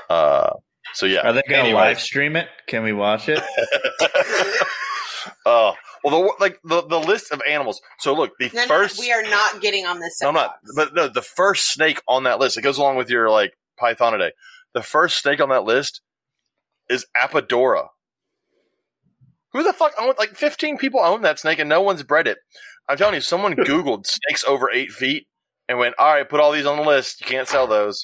Uh 0.09 0.51
so 0.95 1.07
yeah. 1.07 1.21
Are 1.29 1.33
they 1.35 1.43
going 1.49 1.67
to 1.67 1.75
live 1.75 2.01
stream 2.01 2.35
it? 2.35 2.49
Can 2.67 2.83
we 2.83 2.93
watch 2.95 3.29
it? 3.29 3.43
Oh 5.45 5.75
well, 6.05 6.23
the 6.23 6.33
like 6.41 6.59
the 6.65 6.83
the 6.87 6.99
list 6.99 7.31
of 7.33 7.43
animals. 7.49 7.81
So 7.99 8.15
look, 8.15 8.33
the 8.39 8.51
No, 8.55 8.63
no, 8.63 8.67
first. 8.69 8.99
we 8.99 9.13
are 9.13 9.23
not 9.23 9.61
getting 9.61 9.85
on 9.87 10.01
this. 10.01 10.19
no, 10.23 10.29
I'm 10.29 10.35
not. 10.35 10.55
But 10.77 10.95
no, 10.95 11.09
the 11.09 11.23
first 11.23 11.73
snake 11.73 12.01
on 12.09 12.25
that 12.25 12.39
list. 12.39 12.57
It 12.57 12.63
goes 12.63 12.79
along 12.79 12.97
with 12.97 13.11
your 13.11 13.31
like 13.31 13.53
Pythonidae. 13.81 14.31
The 14.75 14.83
first 14.83 15.19
snake 15.19 15.41
on 15.41 15.49
that 15.51 15.65
list 15.65 16.01
is 16.89 17.07
Apodora. 17.17 17.89
Who 19.53 19.63
the 19.63 19.73
fuck 19.73 19.93
own 19.99 20.15
like 20.19 20.37
15 20.37 20.79
people 20.79 21.01
own 21.01 21.23
that 21.23 21.39
snake 21.39 21.59
and 21.59 21.69
no 21.69 21.81
one's 21.81 22.03
bred 22.03 22.27
it. 22.27 22.39
I'm 22.89 22.97
telling 22.97 23.15
you, 23.15 23.21
someone 23.21 23.55
Googled 23.57 24.07
snakes 24.07 24.45
over 24.45 24.71
eight 24.71 24.93
feet 24.93 25.27
and 25.69 25.79
went, 25.79 25.95
all 25.99 26.13
right, 26.13 26.29
put 26.29 26.41
all 26.41 26.53
these 26.53 26.67
on 26.67 26.77
the 26.77 26.83
list. 26.83 27.21
You 27.21 27.27
can't 27.27 27.49
sell 27.49 27.67
those. 27.67 28.03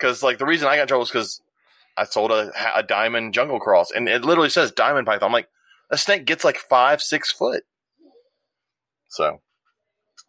Cause 0.00 0.22
like 0.22 0.38
the 0.38 0.46
reason 0.46 0.68
I 0.68 0.76
got 0.76 0.82
in 0.82 0.88
trouble 0.88 1.04
is 1.04 1.10
because 1.10 1.40
I 1.96 2.04
sold 2.04 2.30
a, 2.30 2.52
a 2.74 2.82
diamond 2.82 3.34
jungle 3.34 3.60
cross 3.60 3.90
and 3.90 4.08
it 4.08 4.24
literally 4.24 4.50
says 4.50 4.70
diamond 4.70 5.06
python. 5.06 5.26
I'm 5.26 5.32
like, 5.32 5.48
a 5.90 5.98
snake 5.98 6.24
gets 6.24 6.44
like 6.44 6.58
five, 6.58 7.02
six 7.02 7.32
foot. 7.32 7.64
So 9.08 9.40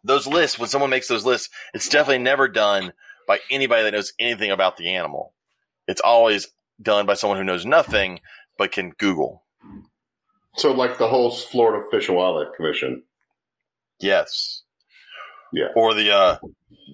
those 0.03 0.27
lists, 0.27 0.57
when 0.57 0.69
someone 0.69 0.89
makes 0.89 1.07
those 1.07 1.25
lists, 1.25 1.49
it's 1.73 1.89
definitely 1.89 2.23
never 2.23 2.47
done 2.47 2.93
by 3.27 3.39
anybody 3.51 3.83
that 3.83 3.91
knows 3.91 4.13
anything 4.19 4.51
about 4.51 4.77
the 4.77 4.93
animal. 4.95 5.33
It's 5.87 6.01
always 6.01 6.47
done 6.81 7.05
by 7.05 7.13
someone 7.13 7.37
who 7.37 7.43
knows 7.43 7.65
nothing 7.65 8.21
but 8.57 8.71
can 8.71 8.91
Google. 8.91 9.43
So, 10.59 10.73
like 10.73 10.97
the 10.97 11.07
whole 11.07 11.31
Florida 11.31 11.85
Fish 11.89 12.07
and 12.09 12.17
Wildlife 12.17 12.53
Commission. 12.55 13.03
Yes. 13.99 14.63
Yeah. 15.53 15.67
Or 15.75 15.93
the 15.93 16.11
uh, 16.11 16.37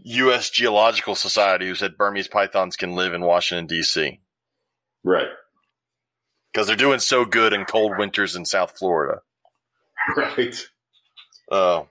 U.S. 0.03 0.49
Geological 0.49 1.15
Society, 1.15 1.67
who 1.67 1.75
said 1.75 1.97
Burmese 1.97 2.27
pythons 2.27 2.75
can 2.75 2.93
live 2.95 3.13
in 3.13 3.21
Washington, 3.21 3.65
D.C. 3.67 4.19
Right. 5.03 5.27
because 6.53 6.67
they're 6.67 6.75
doing 6.75 6.99
so 6.99 7.25
good 7.25 7.53
in 7.53 7.65
cold 7.65 7.93
winters 7.97 8.35
in 8.35 8.45
South 8.45 8.77
Florida. 8.77 9.19
Right. 10.15 10.55
Uh, 11.51 11.83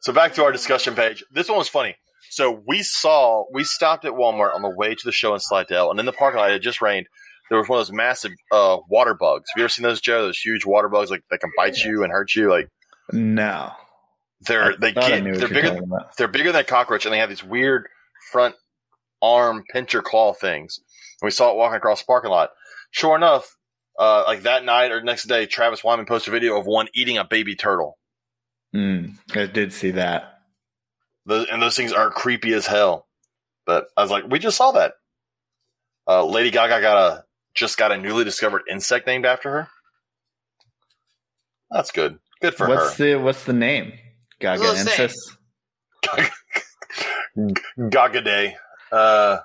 so 0.00 0.12
back 0.12 0.34
to 0.34 0.42
our 0.42 0.50
discussion 0.50 0.96
page. 0.96 1.22
This 1.32 1.48
one 1.48 1.58
was 1.58 1.68
funny. 1.68 1.94
So 2.30 2.60
we 2.66 2.82
saw, 2.82 3.44
we 3.52 3.62
stopped 3.62 4.04
at 4.04 4.12
Walmart 4.12 4.54
on 4.56 4.62
the 4.62 4.74
way 4.76 4.94
to 4.96 5.04
the 5.04 5.12
show 5.12 5.34
in 5.34 5.40
Slidell, 5.40 5.92
and 5.92 6.00
in 6.00 6.06
the 6.06 6.12
parking 6.12 6.40
lot, 6.40 6.50
it 6.50 6.54
had 6.54 6.62
just 6.62 6.82
rained. 6.82 7.06
There 7.50 7.58
was 7.58 7.68
one 7.68 7.78
of 7.78 7.86
those 7.86 7.94
massive 7.94 8.32
uh, 8.50 8.78
water 8.88 9.14
bugs. 9.14 9.50
Have 9.52 9.58
you 9.60 9.64
ever 9.64 9.68
seen 9.68 9.82
those, 9.82 10.00
Joe? 10.00 10.22
Those 10.22 10.38
huge 10.38 10.64
water 10.64 10.88
bugs, 10.88 11.10
like 11.10 11.22
that 11.30 11.40
can 11.40 11.50
bite 11.56 11.78
you 11.78 12.02
and 12.02 12.10
hurt 12.12 12.34
you. 12.34 12.50
Like 12.50 12.68
No. 13.12 13.70
they're 14.46 14.72
I 14.72 14.76
they 14.80 14.92
get 14.92 15.24
they're 15.24 15.48
bigger 15.48 15.78
they're 16.16 16.28
bigger 16.28 16.52
than 16.52 16.62
a 16.62 16.64
cockroach, 16.64 17.04
and 17.04 17.12
they 17.12 17.18
have 17.18 17.28
these 17.28 17.44
weird 17.44 17.86
front 18.32 18.54
arm 19.20 19.64
pincher 19.72 20.02
claw 20.02 20.32
things. 20.32 20.78
And 21.20 21.26
we 21.26 21.30
saw 21.30 21.50
it 21.50 21.56
walking 21.56 21.76
across 21.76 22.00
the 22.00 22.06
parking 22.06 22.30
lot. 22.30 22.50
Sure 22.90 23.16
enough, 23.16 23.56
uh, 23.98 24.24
like 24.26 24.42
that 24.42 24.64
night 24.64 24.90
or 24.92 25.02
next 25.02 25.24
day, 25.24 25.46
Travis 25.46 25.84
Wyman 25.84 26.06
posted 26.06 26.32
a 26.32 26.36
video 26.36 26.58
of 26.58 26.66
one 26.66 26.88
eating 26.94 27.18
a 27.18 27.24
baby 27.24 27.54
turtle. 27.56 27.98
Mm, 28.74 29.14
I 29.34 29.46
did 29.46 29.72
see 29.72 29.92
that. 29.92 30.38
Those, 31.26 31.46
and 31.50 31.62
those 31.62 31.76
things 31.76 31.92
are 31.92 32.10
creepy 32.10 32.52
as 32.54 32.66
hell. 32.66 33.06
But 33.66 33.86
I 33.96 34.02
was 34.02 34.10
like, 34.10 34.24
we 34.28 34.38
just 34.38 34.56
saw 34.56 34.72
that. 34.72 34.94
Uh, 36.06 36.24
Lady 36.26 36.50
Gaga 36.50 36.80
got 36.80 36.98
a 36.98 37.24
just 37.54 37.78
got 37.78 37.92
a 37.92 37.96
newly 37.96 38.24
discovered 38.24 38.62
insect 38.70 39.06
named 39.06 39.24
after 39.26 39.50
her. 39.50 39.68
That's 41.70 41.90
good. 41.90 42.18
Good 42.40 42.54
for 42.54 42.68
What's 42.68 42.96
her. 42.96 43.16
the 43.16 43.22
What's 43.22 43.44
the 43.44 43.52
name? 43.52 43.92
I 44.44 44.58
was. 44.58 44.84
Gagaensis. 44.84 45.14
Gaga 47.90 48.20
Day. 48.20 48.56
Uh, 48.92 49.38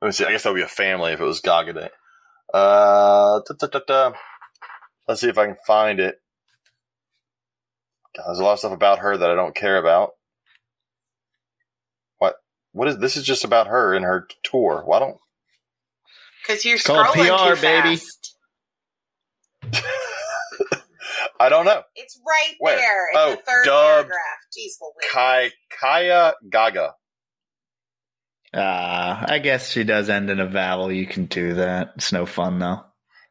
let 0.00 0.08
me 0.08 0.12
see. 0.12 0.24
I 0.24 0.32
guess 0.32 0.42
that 0.42 0.50
would 0.50 0.56
be 0.58 0.62
a 0.62 0.68
family 0.68 1.12
if 1.12 1.20
it 1.20 1.24
was 1.24 1.40
Gaga 1.40 1.72
Day. 1.72 1.88
Uh, 2.52 3.40
da, 3.48 3.54
da, 3.58 3.66
da, 3.66 3.80
da. 3.86 4.12
let's 5.08 5.20
see 5.20 5.28
if 5.28 5.38
I 5.38 5.46
can 5.46 5.56
find 5.66 5.98
it. 5.98 6.20
God, 8.16 8.26
there's 8.26 8.38
a 8.38 8.44
lot 8.44 8.52
of 8.52 8.58
stuff 8.60 8.72
about 8.72 9.00
her 9.00 9.16
that 9.16 9.30
I 9.30 9.34
don't 9.34 9.56
care 9.56 9.76
about. 9.76 10.12
What? 12.18 12.36
What 12.72 12.88
is 12.88 12.98
this? 12.98 13.16
Is 13.16 13.24
just 13.24 13.44
about 13.44 13.66
her 13.66 13.94
and 13.94 14.04
her 14.04 14.28
tour. 14.44 14.82
Why 14.84 15.00
don't? 15.00 15.16
Because 16.46 16.64
you're 16.64 16.74
It's 16.76 16.86
called 16.86 17.06
scrolling 17.06 17.48
PR, 17.48 17.54
too 17.54 17.60
baby. 17.62 17.96
fast. 17.96 18.36
I 21.40 21.48
don't 21.48 21.64
know. 21.64 21.82
It's 21.96 22.18
right 22.26 22.54
Where? 22.58 22.76
there 22.76 23.08
in 23.10 23.16
Oh, 23.16 23.30
the 23.30 23.36
third 23.36 23.64
dubbed 23.64 24.08
paragraph. 24.08 24.18
Jeez 24.56 24.72
Louise. 24.80 25.10
Kai 25.12 25.50
Kaya 25.80 26.34
Gaga. 26.48 26.94
Uh, 28.52 29.26
I 29.28 29.40
guess 29.42 29.70
she 29.70 29.82
does 29.84 30.08
end 30.08 30.30
in 30.30 30.38
a 30.38 30.46
vowel. 30.46 30.92
You 30.92 31.06
can 31.06 31.26
do 31.26 31.54
that. 31.54 31.92
It's 31.96 32.12
no 32.12 32.24
fun 32.24 32.58
though. 32.60 32.82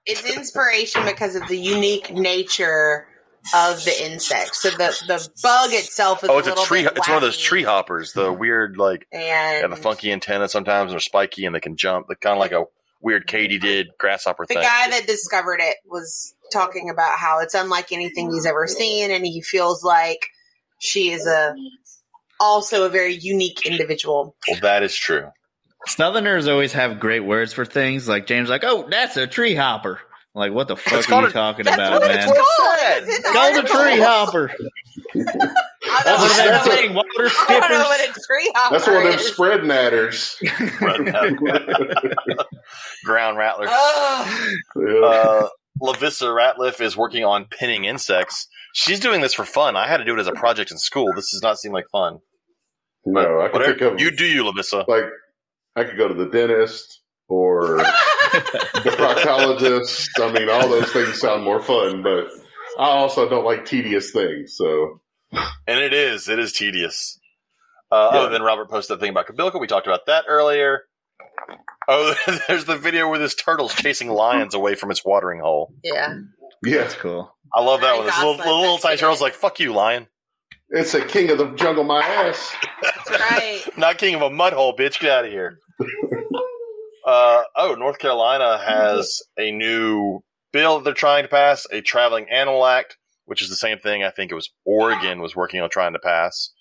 It's 0.06 0.26
inspiration 0.36 1.06
because 1.06 1.36
of 1.36 1.48
the 1.48 1.58
unique 1.58 2.12
nature 2.14 3.08
of 3.56 3.84
the 3.86 4.06
insect. 4.06 4.56
So 4.56 4.70
the 4.72 4.94
the 5.08 5.30
bug 5.42 5.70
itself 5.72 6.24
is 6.26 6.30
Oh, 6.30 6.40
it's 6.40 6.48
a 6.50 6.54
a 6.54 6.66
tree. 6.66 6.84
bit 6.84 6.98
It's 6.98 7.08
one 7.08 7.16
of 7.18 7.22
those 7.22 7.38
tree 7.38 7.64
hoppers. 7.64 8.12
The 8.12 8.34
weird, 8.34 8.76
like, 8.78 9.08
and 9.14 9.22
yeah, 9.62 9.68
the 9.68 9.78
funky 9.78 10.12
antenna 10.12 10.50
sometimes 10.50 10.88
and 10.92 10.94
they're 10.94 11.00
spiky 11.00 11.46
and 11.46 11.56
they 11.56 11.62
can 11.62 11.78
jump. 11.78 12.08
They're 12.08 12.18
kind 12.18 12.34
of 12.34 12.40
like 12.40 12.52
a 12.52 12.66
weird 13.04 13.28
katydid 13.28 13.88
grasshopper 14.00 14.46
The 14.48 14.56
thing. 14.56 14.64
guy 14.64 14.90
that 14.90 15.06
discovered 15.06 15.60
it 15.62 15.76
was 15.86 16.34
talking 16.52 16.90
about 16.90 17.18
how 17.20 17.40
it's 17.40 17.54
unlike 17.54 17.92
anything 17.92 18.32
he's 18.32 18.46
ever 18.46 18.66
seen, 18.68 19.12
and 19.12 19.26
he 19.26 19.42
feels 19.42 19.84
like 19.84 20.28
she 20.80 21.12
is 21.12 21.28
a 21.28 21.54
also 22.40 22.86
a 22.86 22.90
very 22.90 23.14
unique 23.14 23.66
individual. 23.66 24.36
well, 24.48 24.60
that 24.62 24.82
is 24.84 24.96
true. 24.96 25.30
Southerners 25.86 26.48
always 26.48 26.74
have 26.74 27.00
great 27.00 27.20
words 27.22 27.54
for 27.54 27.66
things. 27.66 28.08
Like 28.08 28.26
James, 28.26 28.50
like, 28.50 28.64
oh, 28.64 28.88
that's 28.90 29.18
a 29.18 29.28
tree 29.28 29.54
hopper. 29.56 30.00
Like, 30.36 30.52
what 30.52 30.68
the 30.68 30.76
fuck 30.76 30.94
It's 31.00 31.12
are 31.12 31.22
you 31.22 31.28
a- 31.28 31.32
talking 31.32 31.66
That's 31.66 31.76
about, 31.78 32.02
what 32.02 32.08
man? 32.08 32.18
it's 32.18 32.26
called. 32.26 33.04
It's 33.08 33.18
the 33.20 33.34
Called 33.34 33.66
a 33.66 33.68
tree 33.68 34.00
hopper. 34.02 34.52
I 35.96 36.02
don't, 36.04 36.20
What 36.20 36.32
is 36.32 36.40
I 36.40 36.44
don't 36.46 36.54
that 36.54 36.66
know 36.66 36.72
thing? 36.76 36.92
it- 36.92 36.96
Water 36.96 37.36
I 37.50 37.60
don't 37.60 37.72
know 37.72 37.84
what 37.84 38.10
a 38.10 38.14
tree 38.26 38.52
hopper 38.56 38.74
That's 38.78 38.88
one 38.88 38.98
of 38.98 39.04
them 39.04 39.20
spread 39.20 39.62
natters. 39.62 40.36
Ground 43.06 43.38
rattlers. 43.38 43.70
Ugh. 43.72 44.52
Yeah. 44.76 45.06
Uh, 45.06 45.48
Lavissa 45.82 46.28
Ratliff 46.36 46.82
is 46.82 46.96
working 46.96 47.24
on 47.26 47.46
pinning 47.46 47.86
insects. 47.86 48.48
She's 48.74 49.00
doing 49.00 49.22
this 49.22 49.34
for 49.34 49.46
fun. 49.46 49.76
I 49.76 49.88
had 49.88 49.98
to 49.98 50.06
do 50.06 50.16
it 50.16 50.20
as 50.20 50.28
a 50.28 50.32
project 50.34 50.72
in 50.72 50.78
school. 50.78 51.12
This 51.16 51.32
does 51.32 51.42
not 51.42 51.60
seem 51.60 51.72
like 51.72 51.86
fun. 51.92 52.20
No, 53.06 53.42
I 53.42 53.46
can 53.50 53.54
Whatever. 53.54 53.80
think 53.80 53.94
of 53.94 54.00
You 54.00 54.12
do 54.12 54.26
you, 54.26 54.44
Lavissa. 54.44 54.88
like 54.88 55.06
I 55.76 55.84
could 55.84 55.98
go 55.98 56.08
to 56.08 56.14
the 56.14 56.28
dentist 56.28 57.02
or 57.28 57.78
the 57.78 58.96
proctologist. 58.98 60.10
I 60.22 60.32
mean, 60.32 60.50
all 60.50 60.70
those 60.70 60.92
things 60.92 61.20
sound 61.20 61.44
more 61.44 61.62
fun, 61.62 62.04
but 62.04 62.28
I 62.80 62.86
also 62.90 63.28
don't 63.28 63.46
like 63.46 63.66
tedious 63.66 64.12
things. 64.12 64.56
So 64.56 65.02
And 65.68 65.80
it 65.80 65.94
is. 65.94 66.28
It 66.30 66.40
is 66.40 66.52
tedious. 66.54 67.20
Uh, 67.92 68.10
Yeah. 68.14 68.20
Other 68.20 68.30
than 68.30 68.42
Robert 68.42 68.70
posted 68.70 68.98
that 68.98 69.02
thing 69.02 69.12
about 69.12 69.28
Kobylka. 69.28 69.60
We 69.60 69.68
talked 69.68 69.88
about 69.88 70.06
that 70.08 70.26
earlier. 70.28 70.84
Oh, 71.88 72.14
there's 72.48 72.66
the 72.66 72.78
video 72.78 73.10
where 73.10 73.20
this 73.20 73.36
turtle's 73.36 73.74
chasing 73.74 74.10
lions 74.10 74.54
away 74.54 74.76
from 74.76 74.92
its 74.92 75.04
watering 75.06 75.40
hole. 75.42 75.74
yeah. 75.84 76.16
yeah, 76.64 76.78
That's 76.80 76.96
cool. 76.96 77.34
I 77.54 77.62
love 77.62 77.82
that 77.82 77.88
Ryan 77.92 77.98
one. 77.98 78.06
This 78.08 78.18
little, 78.18 78.34
Gosling, 78.34 78.48
little, 78.48 78.62
little 78.62 78.78
tiny 78.78 78.98
turtle's 78.98 79.22
like, 79.22 79.34
fuck 79.34 79.60
you, 79.60 79.74
lion. 79.74 80.08
it's 80.70 80.94
a 80.94 81.04
king 81.06 81.30
of 81.30 81.38
the 81.38 81.52
jungle, 81.52 81.84
my 81.84 82.02
ass. 82.02 82.54
That's 82.82 83.10
right. 83.12 83.62
Not 83.78 83.98
king 83.98 84.16
of 84.16 84.22
a 84.22 84.30
mud 84.30 84.54
hole, 84.54 84.76
bitch. 84.76 85.00
Get 85.00 85.12
out 85.12 85.26
of 85.26 85.32
here. 85.32 85.60
uh, 87.06 87.44
oh, 87.56 87.76
North 87.76 88.00
Carolina 88.00 88.58
has 88.58 89.22
a 89.38 89.52
new 89.52 90.22
bill 90.52 90.78
that 90.78 90.84
they're 90.86 90.94
trying 90.94 91.24
to 91.24 91.30
pass, 91.30 91.66
a 91.72 91.82
traveling 91.82 92.28
animal 92.30 92.66
act, 92.66 92.98
which 93.26 93.42
is 93.42 93.50
the 93.50 93.56
same 93.56 93.80
thing 93.80 94.04
I 94.04 94.10
think 94.10 94.32
it 94.32 94.36
was 94.36 94.52
Oregon 94.66 95.22
was 95.22 95.36
working 95.36 95.62
on 95.62 95.70
trying 95.70 95.94
to 95.94 96.00
pass, 96.00 96.52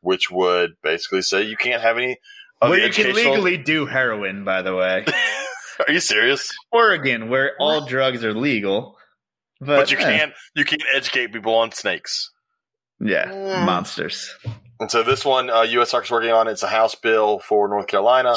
which 0.00 0.30
would 0.30 0.72
basically 0.82 1.22
say 1.22 1.42
you 1.42 1.56
can't 1.56 1.82
have 1.82 1.96
any 1.98 2.16
of 2.60 2.70
Where 2.70 2.80
the 2.80 2.86
you 2.86 2.92
can 2.92 3.14
legally 3.14 3.56
do 3.56 3.86
heroin, 3.86 4.44
by 4.44 4.62
the 4.62 4.74
way. 4.74 5.04
Are 5.88 5.92
you 5.92 6.00
serious? 6.00 6.50
Oregon, 6.70 7.28
where 7.28 7.52
all 7.58 7.86
drugs 7.86 8.22
are 8.24 8.34
legal. 8.34 8.96
But, 9.60 9.66
But 9.66 9.90
you 9.90 9.98
eh, 9.98 10.02
can't 10.02 10.32
you 10.54 10.64
can't 10.64 10.82
educate 10.94 11.32
people 11.32 11.54
on 11.54 11.72
snakes. 11.72 12.30
Yeah, 13.00 13.26
Mm. 13.26 13.66
monsters. 13.66 14.34
And 14.78 14.90
so 14.90 15.02
this 15.02 15.24
one, 15.24 15.50
uh, 15.50 15.62
U.S. 15.62 15.94
is 15.94 16.10
working 16.10 16.30
on. 16.30 16.48
It's 16.48 16.62
a 16.62 16.68
House 16.68 16.94
bill 16.94 17.38
for 17.40 17.68
North 17.68 17.86
Carolina. 17.86 18.34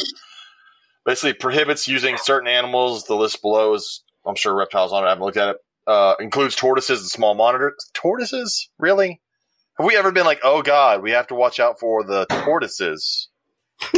Basically 1.06 1.34
prohibits 1.34 1.88
using 1.88 2.18
certain 2.18 2.48
animals. 2.48 3.06
The 3.06 3.16
list 3.16 3.42
below 3.42 3.74
is, 3.76 4.04
I'm 4.26 4.36
sure, 4.36 4.56
reptiles 4.56 4.92
on 4.92 5.04
it. 5.04 5.08
I 5.08 5.10
haven't 5.10 5.24
looked 5.24 5.38
at 5.38 5.50
it. 5.50 5.58
Uh, 5.88 6.16
includes 6.20 6.56
tortoises 6.56 7.02
and 7.02 7.10
small 7.10 7.36
monitors. 7.36 7.92
Tortoises, 7.94 8.70
really? 8.80 9.22
Have 9.78 9.86
we 9.86 9.96
ever 9.98 10.12
been 10.12 10.26
like, 10.26 10.40
oh 10.44 10.62
god, 10.62 11.04
we 11.04 11.12
have 11.12 11.28
to 11.28 11.36
watch 11.36 11.60
out 11.60 11.80
for 11.80 12.04
the 12.04 12.26
tortoises? 12.26 13.30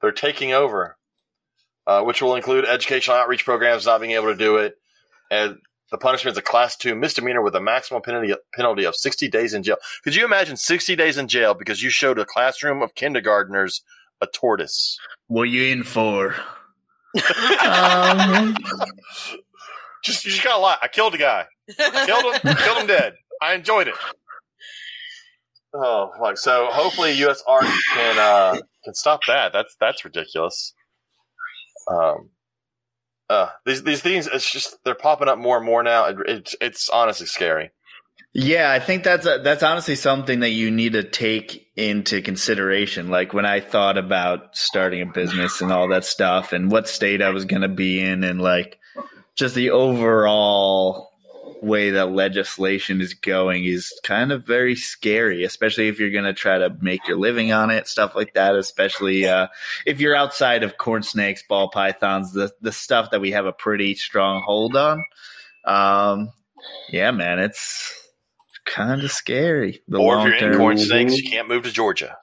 They're 0.00 0.12
taking 0.12 0.52
over, 0.52 0.96
uh, 1.86 2.02
which 2.02 2.22
will 2.22 2.34
include 2.36 2.64
educational 2.64 3.16
outreach 3.16 3.44
programs 3.44 3.86
not 3.86 4.00
being 4.00 4.12
able 4.12 4.28
to 4.28 4.36
do 4.36 4.56
it, 4.56 4.76
and 5.30 5.58
the 5.90 5.98
punishment 5.98 6.32
is 6.34 6.38
a 6.38 6.42
class 6.42 6.76
two 6.76 6.94
misdemeanor 6.94 7.42
with 7.42 7.54
a 7.54 7.60
maximum 7.60 8.02
penalty 8.02 8.34
penalty 8.54 8.84
of 8.84 8.94
sixty 8.94 9.28
days 9.28 9.54
in 9.54 9.62
jail. 9.62 9.76
Could 10.04 10.14
you 10.14 10.24
imagine 10.24 10.56
sixty 10.56 10.96
days 10.96 11.18
in 11.18 11.28
jail 11.28 11.54
because 11.54 11.82
you 11.82 11.90
showed 11.90 12.18
a 12.18 12.24
classroom 12.24 12.82
of 12.82 12.94
kindergartners 12.94 13.82
a 14.20 14.26
tortoise? 14.26 14.98
What 15.26 15.44
you 15.44 15.64
in 15.64 15.82
for? 15.82 16.36
um, 17.64 18.54
Just 20.04 20.24
you 20.24 20.30
just 20.30 20.44
got 20.44 20.58
a 20.58 20.60
lot. 20.60 20.78
I 20.82 20.88
killed 20.88 21.14
a 21.14 21.18
guy. 21.18 21.46
I 21.78 22.06
killed 22.06 22.34
him. 22.34 22.56
killed 22.56 22.78
him 22.78 22.86
dead. 22.86 23.14
I 23.42 23.54
enjoyed 23.54 23.88
it. 23.88 23.94
Oh, 25.74 26.10
like 26.20 26.38
so. 26.38 26.68
Hopefully, 26.70 27.16
USARK 27.16 27.70
can 27.94 28.18
uh, 28.18 28.58
can 28.84 28.94
stop 28.94 29.20
that. 29.28 29.52
That's 29.52 29.76
that's 29.78 30.04
ridiculous. 30.04 30.74
Um, 31.90 32.30
uh, 33.28 33.48
these 33.64 33.82
these 33.82 34.00
things. 34.00 34.26
It's 34.26 34.50
just 34.50 34.78
they're 34.84 34.94
popping 34.94 35.28
up 35.28 35.38
more 35.38 35.56
and 35.56 35.66
more 35.66 35.82
now. 35.82 36.06
It, 36.06 36.16
it's 36.26 36.56
it's 36.60 36.88
honestly 36.88 37.26
scary. 37.26 37.70
Yeah, 38.32 38.70
I 38.70 38.80
think 38.80 39.02
that's 39.02 39.26
a, 39.26 39.40
that's 39.42 39.62
honestly 39.62 39.94
something 39.94 40.40
that 40.40 40.50
you 40.50 40.70
need 40.70 40.92
to 40.92 41.02
take 41.02 41.68
into 41.74 42.20
consideration. 42.20 43.08
Like 43.08 43.32
when 43.32 43.46
I 43.46 43.60
thought 43.60 43.96
about 43.98 44.56
starting 44.56 45.02
a 45.02 45.06
business 45.06 45.60
and 45.60 45.72
all 45.72 45.88
that 45.88 46.04
stuff, 46.04 46.52
and 46.52 46.70
what 46.70 46.88
state 46.88 47.22
I 47.22 47.30
was 47.30 47.44
going 47.44 47.62
to 47.62 47.68
be 47.68 48.00
in, 48.00 48.24
and 48.24 48.40
like 48.40 48.78
just 49.36 49.54
the 49.54 49.70
overall 49.70 51.10
way 51.62 51.90
that 51.90 52.12
legislation 52.12 53.00
is 53.00 53.14
going 53.14 53.64
is 53.64 53.92
kind 54.02 54.32
of 54.32 54.46
very 54.46 54.76
scary, 54.76 55.44
especially 55.44 55.88
if 55.88 55.98
you're 55.98 56.10
going 56.10 56.24
to 56.24 56.34
try 56.34 56.58
to 56.58 56.76
make 56.80 57.06
your 57.08 57.18
living 57.18 57.52
on 57.52 57.70
it, 57.70 57.86
stuff 57.86 58.14
like 58.14 58.34
that. 58.34 58.54
Especially 58.54 59.26
uh, 59.26 59.48
if 59.84 60.00
you're 60.00 60.16
outside 60.16 60.62
of 60.62 60.76
corn 60.76 61.02
snakes, 61.02 61.42
ball 61.48 61.70
pythons, 61.70 62.32
the 62.32 62.50
the 62.60 62.72
stuff 62.72 63.10
that 63.10 63.20
we 63.20 63.32
have 63.32 63.46
a 63.46 63.52
pretty 63.52 63.94
strong 63.94 64.42
hold 64.44 64.76
on. 64.76 65.02
Um, 65.64 66.30
yeah, 66.90 67.10
man, 67.10 67.38
it's 67.38 67.92
kind 68.64 69.02
of 69.02 69.10
scary. 69.10 69.82
The 69.88 69.98
or 69.98 70.28
if 70.28 70.40
you're 70.40 70.52
in 70.52 70.58
corn 70.58 70.78
snakes, 70.78 71.16
you 71.16 71.28
can't 71.28 71.48
move 71.48 71.64
to 71.64 71.72
Georgia. 71.72 72.16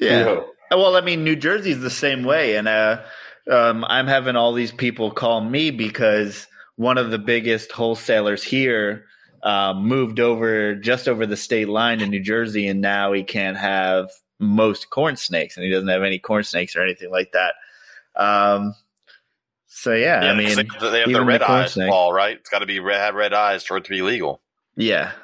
yeah. 0.00 0.18
You 0.18 0.24
know, 0.24 0.46
Well, 0.70 0.96
I 0.96 1.00
mean, 1.00 1.24
New 1.24 1.36
Jersey's 1.36 1.80
the 1.80 1.90
same 1.90 2.24
way, 2.24 2.56
and 2.56 2.68
uh, 2.68 3.02
um, 3.50 3.84
I'm 3.88 4.06
having 4.06 4.36
all 4.36 4.52
these 4.52 4.72
people 4.72 5.10
call 5.10 5.40
me 5.40 5.70
because 5.70 6.46
one 6.76 6.98
of 6.98 7.10
the 7.10 7.18
biggest 7.18 7.72
wholesalers 7.72 8.42
here 8.42 9.06
uh, 9.42 9.74
moved 9.74 10.20
over 10.20 10.74
just 10.74 11.08
over 11.08 11.26
the 11.26 11.36
state 11.36 11.68
line 11.68 12.00
in 12.00 12.10
New 12.10 12.22
Jersey, 12.22 12.66
and 12.66 12.80
now 12.80 13.12
he 13.12 13.22
can't 13.22 13.56
have 13.56 14.10
most 14.38 14.90
corn 14.90 15.16
snakes, 15.16 15.56
and 15.56 15.64
he 15.64 15.70
doesn't 15.70 15.88
have 15.88 16.02
any 16.02 16.18
corn 16.18 16.44
snakes 16.44 16.74
or 16.74 16.82
anything 16.82 17.10
like 17.10 17.32
that. 17.32 17.54
Um, 18.16 18.74
so 19.66 19.92
yeah, 19.92 20.20
I 20.20 20.34
mean, 20.34 20.56
they, 20.56 20.62
they 20.90 21.00
have 21.00 21.12
the 21.12 21.24
red 21.24 21.40
the 21.40 21.50
eyes 21.50 21.72
snake. 21.72 21.90
ball, 21.90 22.12
right? 22.12 22.36
It's 22.36 22.48
got 22.48 22.60
to 22.60 22.66
be 22.66 22.80
red, 22.80 23.00
have 23.00 23.14
red 23.14 23.34
eyes 23.34 23.64
for 23.64 23.76
it 23.76 23.84
to 23.84 23.90
be 23.90 24.02
legal. 24.02 24.40
Yeah. 24.76 25.12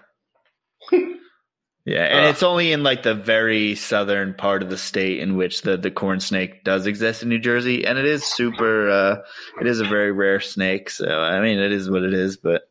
yeah, 1.85 2.03
and 2.05 2.27
Ugh. 2.27 2.31
it's 2.31 2.43
only 2.43 2.73
in 2.73 2.83
like 2.83 3.03
the 3.03 3.15
very 3.15 3.75
southern 3.75 4.35
part 4.35 4.63
of 4.63 4.71
the 4.71 4.77
state 4.79 5.19
in 5.21 5.37
which 5.37 5.63
the 5.63 5.77
the 5.77 5.91
corn 5.91 6.21
snake 6.21 6.63
does 6.65 6.87
exist 6.87 7.23
in 7.23 7.29
New 7.29 7.39
Jersey, 7.39 7.87
and 7.87 7.99
it 7.99 8.05
is 8.05 8.25
super. 8.25 8.91
Uh, 8.91 9.17
it 9.61 9.67
is 9.67 9.81
a 9.81 9.85
very 9.87 10.13
rare 10.13 10.41
snake, 10.41 10.91
so 10.91 11.07
I 11.21 11.41
mean, 11.41 11.59
it 11.59 11.73
is 11.73 11.91
what 11.91 12.03
it 12.03 12.15
is. 12.15 12.37
But 12.37 12.63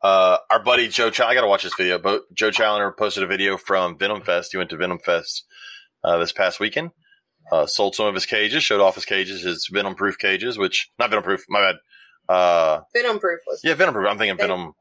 Uh, 0.00 0.38
our 0.50 0.62
buddy 0.62 0.88
Joe, 0.88 1.10
Ch- 1.10 1.20
I 1.20 1.34
got 1.34 1.40
to 1.40 1.48
watch 1.48 1.64
this 1.64 1.74
video. 1.74 1.98
But 1.98 2.32
Joe 2.32 2.50
Challenger 2.50 2.92
posted 2.92 3.24
a 3.24 3.26
video 3.26 3.56
from 3.56 3.98
Venom 3.98 4.22
Fest. 4.22 4.52
He 4.52 4.58
went 4.58 4.70
to 4.70 4.76
Venom 4.76 5.00
Fest 5.00 5.44
uh, 6.04 6.18
this 6.18 6.32
past 6.32 6.60
weekend. 6.60 6.90
Uh, 7.50 7.66
sold 7.66 7.94
some 7.94 8.06
of 8.06 8.14
his 8.14 8.26
cages, 8.26 8.62
showed 8.62 8.80
off 8.80 8.94
his 8.94 9.04
cages, 9.06 9.42
his 9.42 9.68
venom 9.72 9.94
proof 9.94 10.18
cages, 10.18 10.56
which 10.58 10.90
not 10.98 11.10
venom 11.10 11.24
proof. 11.24 11.44
My 11.48 11.60
bad. 11.72 11.76
Uh, 12.32 12.80
Venom 12.94 13.18
proof 13.18 13.40
was. 13.46 13.60
yeah, 13.64 13.74
venom 13.74 13.94
proof. 13.94 14.06
I'm 14.08 14.18
thinking 14.18 14.36
They- 14.36 14.44
venom. 14.44 14.74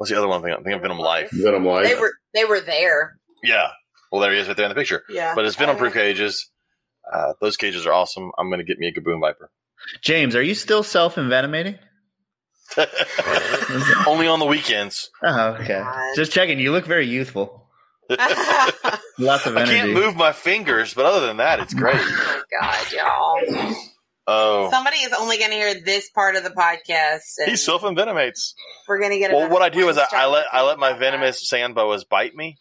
What's 0.00 0.10
the 0.10 0.16
other 0.16 0.28
one? 0.28 0.36
I'm 0.38 0.42
thinking, 0.42 0.56
I'm 0.56 0.64
thinking 0.64 0.80
venom 0.80 0.98
life. 0.98 1.28
Venom 1.30 1.66
Life. 1.66 1.84
They 1.84 1.94
were 1.94 2.14
they 2.32 2.44
were 2.46 2.60
there. 2.60 3.18
Yeah. 3.44 3.68
Well, 4.10 4.22
there 4.22 4.32
he 4.32 4.38
is, 4.38 4.48
right 4.48 4.56
there 4.56 4.64
in 4.64 4.70
the 4.70 4.74
picture. 4.74 5.02
Yeah. 5.10 5.34
But 5.34 5.44
his 5.44 5.56
venom 5.56 5.76
proof 5.76 5.92
cages, 5.92 6.48
uh, 7.12 7.34
those 7.42 7.58
cages 7.58 7.84
are 7.84 7.92
awesome. 7.92 8.32
I'm 8.38 8.48
going 8.48 8.60
to 8.60 8.64
get 8.64 8.78
me 8.78 8.88
a 8.88 8.98
Gaboon 8.98 9.20
Viper. 9.20 9.50
James, 10.00 10.34
are 10.34 10.42
you 10.42 10.54
still 10.54 10.82
self 10.82 11.16
envenomating? 11.16 11.78
Only 14.06 14.26
on 14.26 14.38
the 14.38 14.46
weekends. 14.46 15.10
Oh, 15.22 15.48
okay. 15.60 15.80
God. 15.80 16.12
Just 16.16 16.32
checking. 16.32 16.58
You 16.58 16.72
look 16.72 16.86
very 16.86 17.06
youthful. 17.06 17.68
Lots 18.08 19.44
of 19.44 19.54
energy. 19.54 19.72
I 19.74 19.80
can't 19.80 19.92
move 19.92 20.16
my 20.16 20.32
fingers, 20.32 20.94
but 20.94 21.04
other 21.04 21.26
than 21.26 21.36
that, 21.36 21.60
it's 21.60 21.74
great. 21.74 21.96
oh 21.98 22.42
my 22.58 22.58
god, 22.58 22.92
y'all! 22.92 23.74
Oh, 24.32 24.70
Somebody 24.70 24.98
is 24.98 25.12
only 25.12 25.38
going 25.38 25.50
to 25.50 25.56
hear 25.56 25.74
this 25.84 26.08
part 26.10 26.36
of 26.36 26.44
the 26.44 26.50
podcast. 26.50 27.20
And 27.38 27.50
he 27.50 27.56
self 27.56 27.82
envenomates. 27.82 28.54
We're 28.86 28.98
going 29.00 29.10
to 29.10 29.18
get. 29.18 29.32
Well, 29.32 29.50
what 29.50 29.62
I 29.62 29.68
do 29.70 29.88
is 29.88 29.98
I, 29.98 30.06
I 30.12 30.26
let 30.26 30.46
I 30.52 30.62
let 30.62 30.78
my 30.78 30.92
venomous 30.92 31.48
sand 31.48 31.74
boas 31.74 32.04
bite 32.04 32.34
me, 32.34 32.58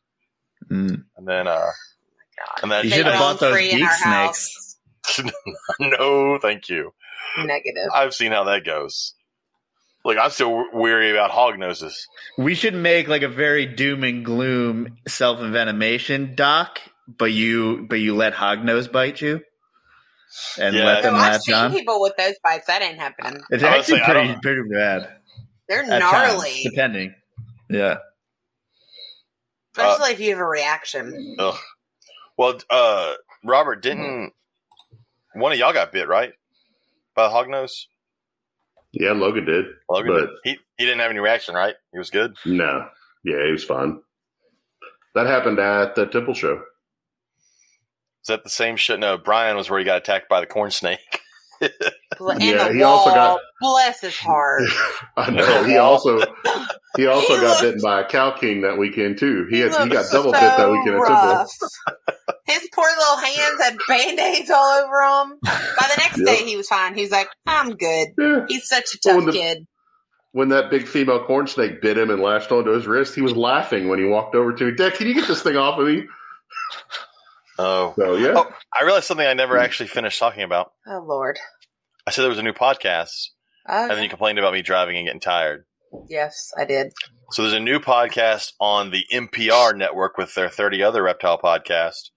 Mm. 0.72 1.04
and 1.18 1.28
then 1.28 1.48
uh, 1.48 1.60
God. 1.60 2.64
and 2.64 2.72
then 2.72 2.86
You 2.86 2.91
should 2.91 3.06
have 3.06 3.20
bought 3.20 3.40
those 3.40 3.54
free 3.54 3.70
geek 3.72 3.90
snakes. 3.91 4.78
no, 5.80 6.40
thank 6.41 6.70
you. 6.70 6.91
Negative. 7.38 7.90
I've 7.94 8.14
seen 8.14 8.32
how 8.32 8.46
that 8.46 8.66
goes. 8.66 9.14
Like 10.06 10.18
I'm 10.18 10.32
still 10.32 10.66
weary 10.74 11.12
about 11.12 11.32
hog 11.32 11.60
noses. 11.60 12.08
We 12.38 12.56
should 12.56 12.74
make 12.74 13.08
like 13.08 13.22
a 13.22 13.28
very 13.30 13.66
doom 13.66 14.04
and 14.04 14.24
gloom 14.24 14.98
self 15.08 15.40
envenomation 15.40 16.36
doc, 16.36 16.80
but 17.08 17.32
you 17.32 17.86
but 17.90 18.00
you 18.00 18.16
let 18.16 18.34
hognose 18.34 18.91
bite 18.91 19.22
you 19.22 19.41
and 20.60 20.76
Yeah. 20.76 20.85
let 20.85 21.03
So 21.03 21.11
them 21.11 21.15
I've 21.15 21.41
seen 21.41 21.56
on. 21.56 21.72
people 21.72 22.01
with 22.01 22.15
those 22.18 22.35
bites. 22.43 22.68
That 22.68 22.81
ain't 22.81 22.97
happening. 22.99 23.41
It's 23.49 23.64
I 23.64 23.72
would 23.72 23.80
actually 23.80 23.99
pretty 24.01 24.35
pretty 24.41 24.69
bad. 24.69 25.15
They're 25.68 25.84
at 25.84 26.01
times, 26.01 26.11
gnarly, 26.11 26.61
depending. 26.64 27.15
Yeah. 27.69 27.97
especially 29.77 30.11
if 30.14 30.19
you 30.19 30.31
have 30.31 30.39
a 30.39 30.45
reaction. 30.45 31.35
Ugh. 31.39 31.56
Well, 32.38 32.60
uh, 32.69 33.14
Robert, 33.43 33.81
didn't 33.81 34.34
one 35.34 35.51
of 35.51 35.57
y'all 35.57 35.73
got 35.73 35.91
bit 35.91 36.07
right 36.07 36.34
by 37.15 37.23
the 37.23 37.30
hog 37.30 37.49
nose? 37.49 37.88
Yeah, 38.91 39.11
Logan 39.11 39.45
did. 39.45 39.65
Logan, 39.89 40.11
But- 40.14 40.19
did. 40.19 40.30
he 40.43 40.60
he 40.77 40.85
didn't 40.85 40.99
have 41.01 41.11
any 41.11 41.19
reaction, 41.19 41.53
right? 41.56 41.76
He 41.91 41.99
was 41.99 42.10
good. 42.10 42.35
No. 42.45 42.89
Yeah, 43.23 43.43
he 43.45 43.51
was 43.51 43.64
fine. 43.64 44.01
That 45.15 45.27
happened 45.27 45.60
at 45.60 45.95
the 45.95 46.06
Temple 46.07 46.34
Show. 46.34 46.64
Is 48.24 48.28
that 48.28 48.44
the 48.44 48.50
same 48.50 48.76
shit? 48.76 49.00
No, 49.00 49.18
Brian 49.18 49.56
was 49.58 49.70
where 49.70 49.80
he 49.80 49.86
got 49.86 49.98
attacked 49.98 50.30
by 50.30 50.40
the 50.41 50.46
corn 50.46 50.72
snake. 50.72 51.00
And 51.62 51.72
Yeah, 52.41 52.70
the 52.70 52.74
he 52.74 52.84
also 52.84 53.10
got- 53.12 53.40
Bless 53.62 54.00
his 54.02 54.18
heart. 54.18 54.64
I 55.18 55.30
know. 55.30 55.64
He 55.66 55.76
also 55.78 56.20
he 56.98 57.06
also 57.08 57.36
He 57.36 57.41
got 57.41 57.48
looks- 57.50 57.62
bitten 57.62 57.82
by 57.84 58.02
a 58.02 58.06
cal 58.06 58.38
king 58.38 58.62
that 58.62 58.78
weekend 58.78 59.18
too. 59.20 59.46
He 59.50 59.60
had, 59.60 59.72
he 59.72 59.90
got 59.90 60.10
double 60.12 60.32
so 60.34 60.40
bit 60.40 60.40
that 60.41 60.70
weekend 60.72 60.96
at 60.96 61.08
Temple. 61.08 61.48
His 62.48 62.70
poor 62.74 62.88
little 62.98 63.18
hands 63.18 63.62
had 63.62 63.78
band-aids 63.88 64.50
all 64.50 64.84
over 64.84 65.02
him. 65.02 65.38
By 65.44 65.88
the 65.96 66.02
next 66.02 66.18
Yep. 66.20 66.28
day, 66.28 66.46
he 66.46 66.56
was 66.58 66.68
fine. 66.68 66.96
He 66.96 67.02
was 67.02 67.12
like, 67.12 67.28
I'm 67.46 67.76
good. 67.76 68.08
Yeah. 68.18 68.46
He's 68.48 68.68
such 68.68 68.96
a 68.96 69.00
tough 69.00 69.18
when 69.18 69.26
the- 69.26 69.32
kid. 69.34 69.68
When 70.32 70.50
that 70.50 70.70
big 70.70 70.88
female 70.88 71.26
corn 71.26 71.48
snake 71.48 71.82
bit 71.82 71.98
him 71.98 72.10
and 72.12 72.22
lashed 72.22 72.52
onto 72.52 72.72
his 72.72 72.86
wrist, 72.88 73.16
he 73.16 73.22
was 73.22 73.36
laughing 73.36 73.90
when 73.90 73.98
he 74.00 74.06
walked 74.06 74.36
over 74.36 74.54
to 74.54 74.66
me. 74.66 74.76
Dad, 74.76 74.94
can 74.94 75.08
you 75.08 75.16
get 75.16 75.28
this 75.28 75.41
thing 75.41 75.58
off 75.58 75.80
of 75.80 75.88
me? 75.88 76.04
Oh, 77.60 77.94
So 77.98 78.15
yeah. 78.15 78.34
Oh. 78.36 78.52
I 78.80 78.84
realized 78.84 79.06
something 79.06 79.26
I 79.27 79.34
never 79.34 79.57
actually 79.57 79.88
finished 79.88 80.19
talking 80.19 80.44
about. 80.44 80.72
Oh, 80.88 81.03
Lord. 81.06 81.38
I 82.07 82.11
said 82.11 82.22
there 82.23 82.30
was 82.30 82.40
a 82.40 82.44
new 82.44 82.53
podcast, 82.53 83.11
Oh, 83.68 83.81
and 83.84 83.91
then 83.91 84.03
you 84.03 84.10
complained 84.10 84.40
about 84.40 84.53
me 84.53 84.61
driving 84.61 84.98
and 84.98 85.06
getting 85.07 85.19
tired. 85.22 85.65
yes, 86.07 86.52
I 86.57 86.65
did. 86.65 86.91
So 87.31 87.44
there's 87.44 87.53
a 87.53 87.60
new 87.60 87.80
podcast 87.80 88.53
on 88.60 88.90
the 88.91 89.03
NPR 89.14 89.76
network 89.77 90.18
with 90.18 90.34
their 90.34 90.49
30 90.49 90.81
other 90.81 91.03
reptile 91.03 91.38
podcast, 91.38 92.10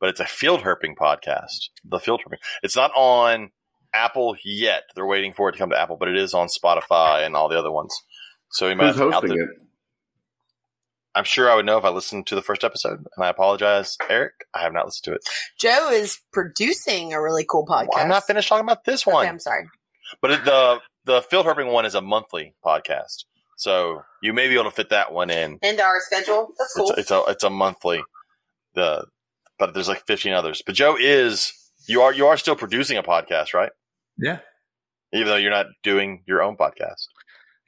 but 0.00 0.10
it's 0.10 0.20
a 0.20 0.26
field 0.26 0.60
herping 0.62 0.96
podcast. 1.00 1.68
The 1.84 1.98
field 2.00 2.20
herping. 2.26 2.38
It's 2.62 2.76
not 2.76 2.90
on 2.94 3.50
Apple 3.94 4.36
yet. 4.44 4.82
They're 4.94 5.06
waiting 5.06 5.32
for 5.32 5.48
it 5.48 5.52
to 5.52 5.58
come 5.58 5.70
to 5.70 5.80
Apple, 5.80 5.96
but 5.98 6.08
it 6.08 6.16
is 6.18 6.34
on 6.34 6.48
Spotify 6.48 7.24
and 7.24 7.34
all 7.36 7.48
the 7.48 7.58
other 7.58 7.72
ones. 7.72 7.94
So 8.50 8.68
you 8.68 8.76
might 8.76 8.88
Who's 8.88 8.96
have 8.98 9.10
to 9.10 9.16
out 9.16 9.22
hosting 9.22 9.38
the- 9.38 9.44
it? 9.44 9.50
I'm 11.14 11.24
sure 11.24 11.50
I 11.50 11.56
would 11.56 11.66
know 11.66 11.78
if 11.78 11.84
I 11.84 11.88
listened 11.88 12.26
to 12.28 12.34
the 12.34 12.42
first 12.42 12.62
episode, 12.62 12.98
and 12.98 13.24
I 13.24 13.28
apologize, 13.28 13.96
Eric. 14.08 14.32
I 14.54 14.62
have 14.62 14.72
not 14.72 14.86
listened 14.86 15.04
to 15.04 15.12
it. 15.14 15.22
Joe 15.58 15.90
is 15.90 16.20
producing 16.32 17.12
a 17.12 17.20
really 17.20 17.44
cool 17.44 17.66
podcast. 17.66 17.88
Well, 17.88 18.02
I'm 18.02 18.08
not 18.08 18.26
finished 18.26 18.48
talking 18.48 18.64
about 18.64 18.84
this 18.84 19.06
one. 19.06 19.24
Okay, 19.24 19.28
I'm 19.28 19.40
sorry. 19.40 19.66
But 20.20 20.44
the 20.44 20.80
the 21.04 21.22
field 21.22 21.46
herping 21.46 21.72
one 21.72 21.84
is 21.84 21.94
a 21.94 22.00
monthly 22.00 22.54
podcast, 22.64 23.24
so 23.56 24.02
you 24.22 24.32
may 24.32 24.48
be 24.48 24.54
able 24.54 24.64
to 24.64 24.70
fit 24.70 24.90
that 24.90 25.12
one 25.12 25.30
in. 25.30 25.58
Into 25.62 25.82
our 25.82 26.00
schedule. 26.00 26.52
That's 26.58 26.74
cool. 26.74 26.90
It's, 26.90 26.98
it's 27.00 27.10
a 27.10 27.22
it's 27.28 27.44
a 27.44 27.50
monthly. 27.50 28.02
The 28.74 29.04
but 29.58 29.74
there's 29.74 29.88
like 29.88 30.06
15 30.06 30.32
others. 30.32 30.62
But 30.64 30.74
Joe 30.74 30.96
is 30.98 31.52
you 31.86 32.02
are 32.02 32.12
you 32.12 32.26
are 32.26 32.36
still 32.36 32.56
producing 32.56 32.98
a 32.98 33.02
podcast, 33.02 33.52
right? 33.54 33.72
Yeah. 34.16 34.38
Even 35.12 35.28
though 35.28 35.36
you're 35.36 35.50
not 35.50 35.66
doing 35.82 36.22
your 36.26 36.42
own 36.42 36.56
podcast. 36.56 37.06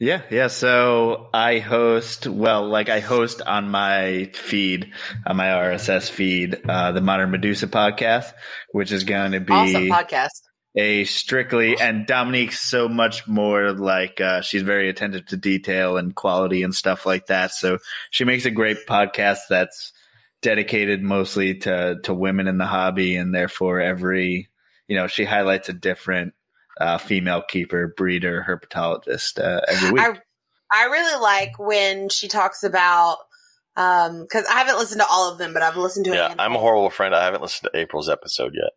Yeah, 0.02 0.22
yeah. 0.30 0.48
So 0.48 1.28
I 1.32 1.60
host, 1.60 2.26
well, 2.26 2.66
like 2.66 2.88
I 2.88 2.98
host 2.98 3.40
on 3.40 3.68
my 3.68 4.32
feed, 4.34 4.92
on 5.24 5.36
my 5.36 5.46
RSS 5.46 6.10
feed, 6.10 6.60
uh, 6.68 6.90
the 6.90 7.00
Modern 7.00 7.30
Medusa 7.30 7.68
podcast, 7.68 8.32
which 8.72 8.90
is 8.90 9.04
going 9.04 9.30
to 9.30 9.38
be 9.38 9.52
awesome 9.52 9.84
podcast. 9.84 10.42
a 10.74 11.04
strictly, 11.04 11.78
and 11.80 12.04
Dominique's 12.04 12.58
so 12.58 12.88
much 12.88 13.28
more 13.28 13.70
like, 13.70 14.20
uh, 14.20 14.40
she's 14.40 14.62
very 14.62 14.88
attentive 14.88 15.24
to 15.26 15.36
detail 15.36 15.96
and 15.96 16.16
quality 16.16 16.64
and 16.64 16.74
stuff 16.74 17.06
like 17.06 17.26
that. 17.26 17.52
So 17.52 17.78
she 18.10 18.24
makes 18.24 18.44
a 18.44 18.50
great 18.50 18.88
podcast 18.88 19.42
that's 19.48 19.92
dedicated 20.42 21.00
mostly 21.00 21.58
to, 21.58 22.00
to 22.02 22.12
women 22.12 22.48
in 22.48 22.58
the 22.58 22.66
hobby. 22.66 23.14
And 23.14 23.32
therefore 23.32 23.80
every, 23.80 24.48
you 24.88 24.96
know, 24.96 25.06
she 25.06 25.24
highlights 25.24 25.68
a 25.68 25.72
different, 25.72 26.34
uh, 26.80 26.98
female 26.98 27.42
keeper, 27.42 27.92
breeder, 27.96 28.44
herpetologist, 28.48 29.38
uh, 29.38 29.60
every 29.68 29.92
week. 29.92 30.02
I 30.02 30.18
I 30.72 30.84
really 30.86 31.20
like 31.20 31.58
when 31.58 32.08
she 32.08 32.28
talks 32.28 32.62
about 32.62 33.18
um 33.76 34.22
because 34.22 34.46
I 34.46 34.58
haven't 34.58 34.78
listened 34.78 35.00
to 35.00 35.06
all 35.08 35.30
of 35.32 35.38
them, 35.38 35.52
but 35.52 35.62
I've 35.62 35.76
listened 35.76 36.06
to 36.06 36.12
Yeah, 36.12 36.28
handful. 36.28 36.44
I'm 36.44 36.56
a 36.56 36.58
horrible 36.58 36.90
friend. 36.90 37.14
I 37.14 37.24
haven't 37.24 37.42
listened 37.42 37.70
to 37.72 37.78
April's 37.78 38.08
episode 38.08 38.54
yet. 38.54 38.72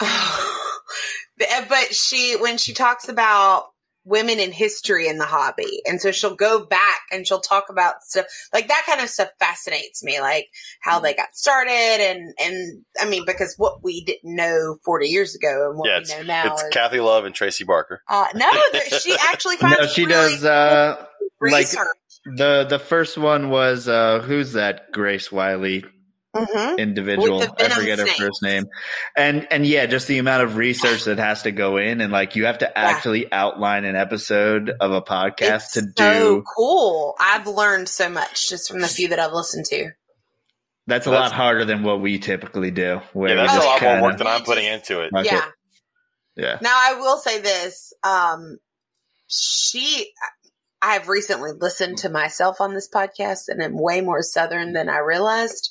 but 1.68 1.94
she 1.94 2.36
when 2.36 2.58
she 2.58 2.72
talks 2.72 3.08
about 3.08 3.66
women 4.04 4.38
in 4.38 4.52
history 4.52 5.08
in 5.08 5.18
the 5.18 5.24
hobby 5.24 5.80
and 5.86 6.00
so 6.00 6.12
she'll 6.12 6.34
go 6.36 6.64
back 6.64 7.00
and 7.10 7.26
she'll 7.26 7.40
talk 7.40 7.64
about 7.70 8.02
stuff 8.02 8.26
like 8.52 8.68
that 8.68 8.82
kind 8.86 9.00
of 9.00 9.08
stuff 9.08 9.28
fascinates 9.38 10.02
me 10.04 10.20
like 10.20 10.48
how 10.80 11.00
they 11.00 11.14
got 11.14 11.34
started 11.34 11.70
and 11.72 12.34
and 12.38 12.82
i 13.00 13.08
mean 13.08 13.24
because 13.26 13.54
what 13.56 13.82
we 13.82 14.04
didn't 14.04 14.36
know 14.36 14.76
40 14.84 15.08
years 15.08 15.34
ago 15.34 15.68
and 15.70 15.78
what 15.78 15.88
Yeah, 15.88 16.00
we 16.00 16.22
know 16.22 16.26
now 16.26 16.52
It's 16.52 16.62
is, 16.62 16.68
Kathy 16.70 17.00
Love 17.00 17.24
and 17.24 17.34
Tracy 17.34 17.64
Barker. 17.64 18.02
uh, 18.08 18.26
no 18.34 18.50
she 18.98 19.16
actually 19.22 19.56
finds 19.56 19.78
no, 19.80 19.86
she 19.86 20.04
really 20.04 20.12
does, 20.32 20.44
uh, 20.44 20.96
cool 21.40 21.50
like 21.50 21.66
the, 22.26 22.66
the 22.68 22.78
first 22.78 23.18
one 23.18 23.50
was, 23.50 23.86
uh, 23.86 24.20
who's 24.20 24.52
that 24.54 24.90
Grace 24.92 25.30
Wiley 25.30 25.84
Mhm. 26.34 26.78
individual. 26.78 27.42
I 27.42 27.46
venom 27.46 27.70
forget 27.78 27.98
her 28.00 28.06
first 28.06 28.42
name. 28.42 28.66
And 29.16 29.46
and 29.50 29.64
yeah, 29.66 29.86
just 29.86 30.08
the 30.08 30.18
amount 30.18 30.42
of 30.42 30.56
research 30.56 31.04
that 31.04 31.18
has 31.18 31.42
to 31.42 31.52
go 31.52 31.76
in 31.76 32.00
and 32.00 32.12
like 32.12 32.36
you 32.36 32.46
have 32.46 32.58
to 32.58 32.78
actually 32.78 33.30
outline 33.32 33.84
an 33.84 33.96
episode 33.96 34.70
of 34.80 34.92
a 34.92 35.00
podcast 35.02 35.46
it's 35.54 35.72
to 35.74 35.82
so 35.96 36.36
do 36.36 36.44
cool 36.56 37.14
i've 37.20 37.46
learned 37.46 37.88
so 37.88 38.08
much 38.08 38.48
just 38.48 38.68
from 38.70 38.80
the 38.80 38.88
few 38.88 39.08
that 39.08 39.18
i've 39.18 39.32
listened 39.32 39.64
to 39.66 39.90
that's 40.86 41.06
a 41.06 41.10
That's- 41.10 41.30
lot 41.30 41.36
harder 41.36 41.64
than 41.64 41.82
what 41.82 42.00
we 42.02 42.18
typically 42.18 42.70
do. 42.70 43.00
Where 43.14 43.34
Yeah, 43.34 43.42
we 43.42 43.46
that's 43.48 43.64
a 43.64 43.66
lot 43.66 43.82
more 43.82 44.02
work 44.02 44.18
than 44.18 44.26
I'm 44.26 44.42
putting 44.42 44.66
into 44.66 45.00
it. 45.00 45.10
Fuck 45.14 45.24
it. 45.24 45.32
yeah 45.32 45.44
Yeah. 46.36 46.58
Now 46.60 46.74
I 46.76 46.94
will 47.00 47.16
say 47.16 47.40
this. 47.40 47.94
Um, 48.02 48.58
she, 49.26 50.12
I 50.82 50.92
have 50.94 51.08
recently 51.08 51.52
listened 51.52 51.98
to 51.98 52.10
myself 52.10 52.60
on 52.60 52.74
this 52.74 52.88
podcast 52.94 53.48
and 53.48 53.62
I'm 53.62 53.78
way 53.78 54.02
more 54.02 54.20
Southern 54.22 54.74
than 54.74 54.90
I 54.90 54.98
realized. 54.98 55.70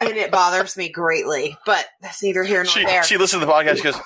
And 0.00 0.10
it 0.10 0.30
bothers 0.30 0.76
me 0.76 0.90
greatly, 0.90 1.56
but 1.64 1.86
that's 2.02 2.22
neither 2.22 2.42
here 2.44 2.58
nor 2.58 2.66
She 2.66 2.84
there. 2.84 3.02
she 3.02 3.16
listened 3.16 3.40
to 3.40 3.46
the 3.46 3.52
podcast. 3.52 3.76
She 3.76 3.82
goes, 3.82 3.98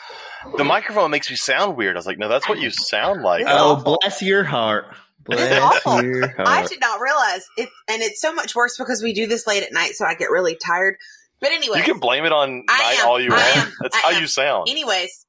"The 0.57 0.65
microphone 0.65 1.11
makes 1.11 1.29
me 1.29 1.35
sound 1.37 1.77
weird." 1.77 1.97
I 1.97 1.99
was 1.99 2.07
like, 2.07 2.19
"No, 2.19 2.29
that's 2.29 2.49
what 2.49 2.61
you 2.61 2.71
sound 2.71 3.23
like." 3.23 3.41
It's 3.43 3.51
Oh, 3.51 3.73
awful. 3.73 3.99
bless 4.01 4.23
your 4.23 4.45
heart. 4.45 4.85
Bless 5.25 5.61
awful. 5.61 6.03
your 6.05 6.33
I 6.39 6.65
did 6.67 6.81
not 6.81 7.01
realize 7.01 7.45
it, 7.57 7.69
and 7.89 8.03
it's 8.03 8.21
so 8.21 8.33
much 8.33 8.55
worse 8.55 8.77
because 8.79 9.03
we 9.03 9.13
do 9.13 9.27
this 9.27 9.47
late 9.47 9.63
at 9.65 9.73
night, 9.73 9.93
so 9.95 10.05
I 10.07 10.15
get 10.15 10.31
really 10.31 10.55
tired. 10.57 10.97
But 11.41 11.51
anyway, 11.53 11.79
You 11.79 11.85
can 11.85 11.99
blame 11.99 12.25
it 12.25 12.33
on 12.33 12.65
I 12.69 12.79
night 12.79 12.99
am. 13.01 13.09
all 13.09 13.21
you 13.21 13.31
I 13.33 13.53
want. 13.57 13.75
That's 13.83 13.97
I 13.97 14.01
how 14.01 14.11
am. 14.11 14.21
you 14.21 14.27
sound. 14.29 14.69
anyways, 14.69 15.27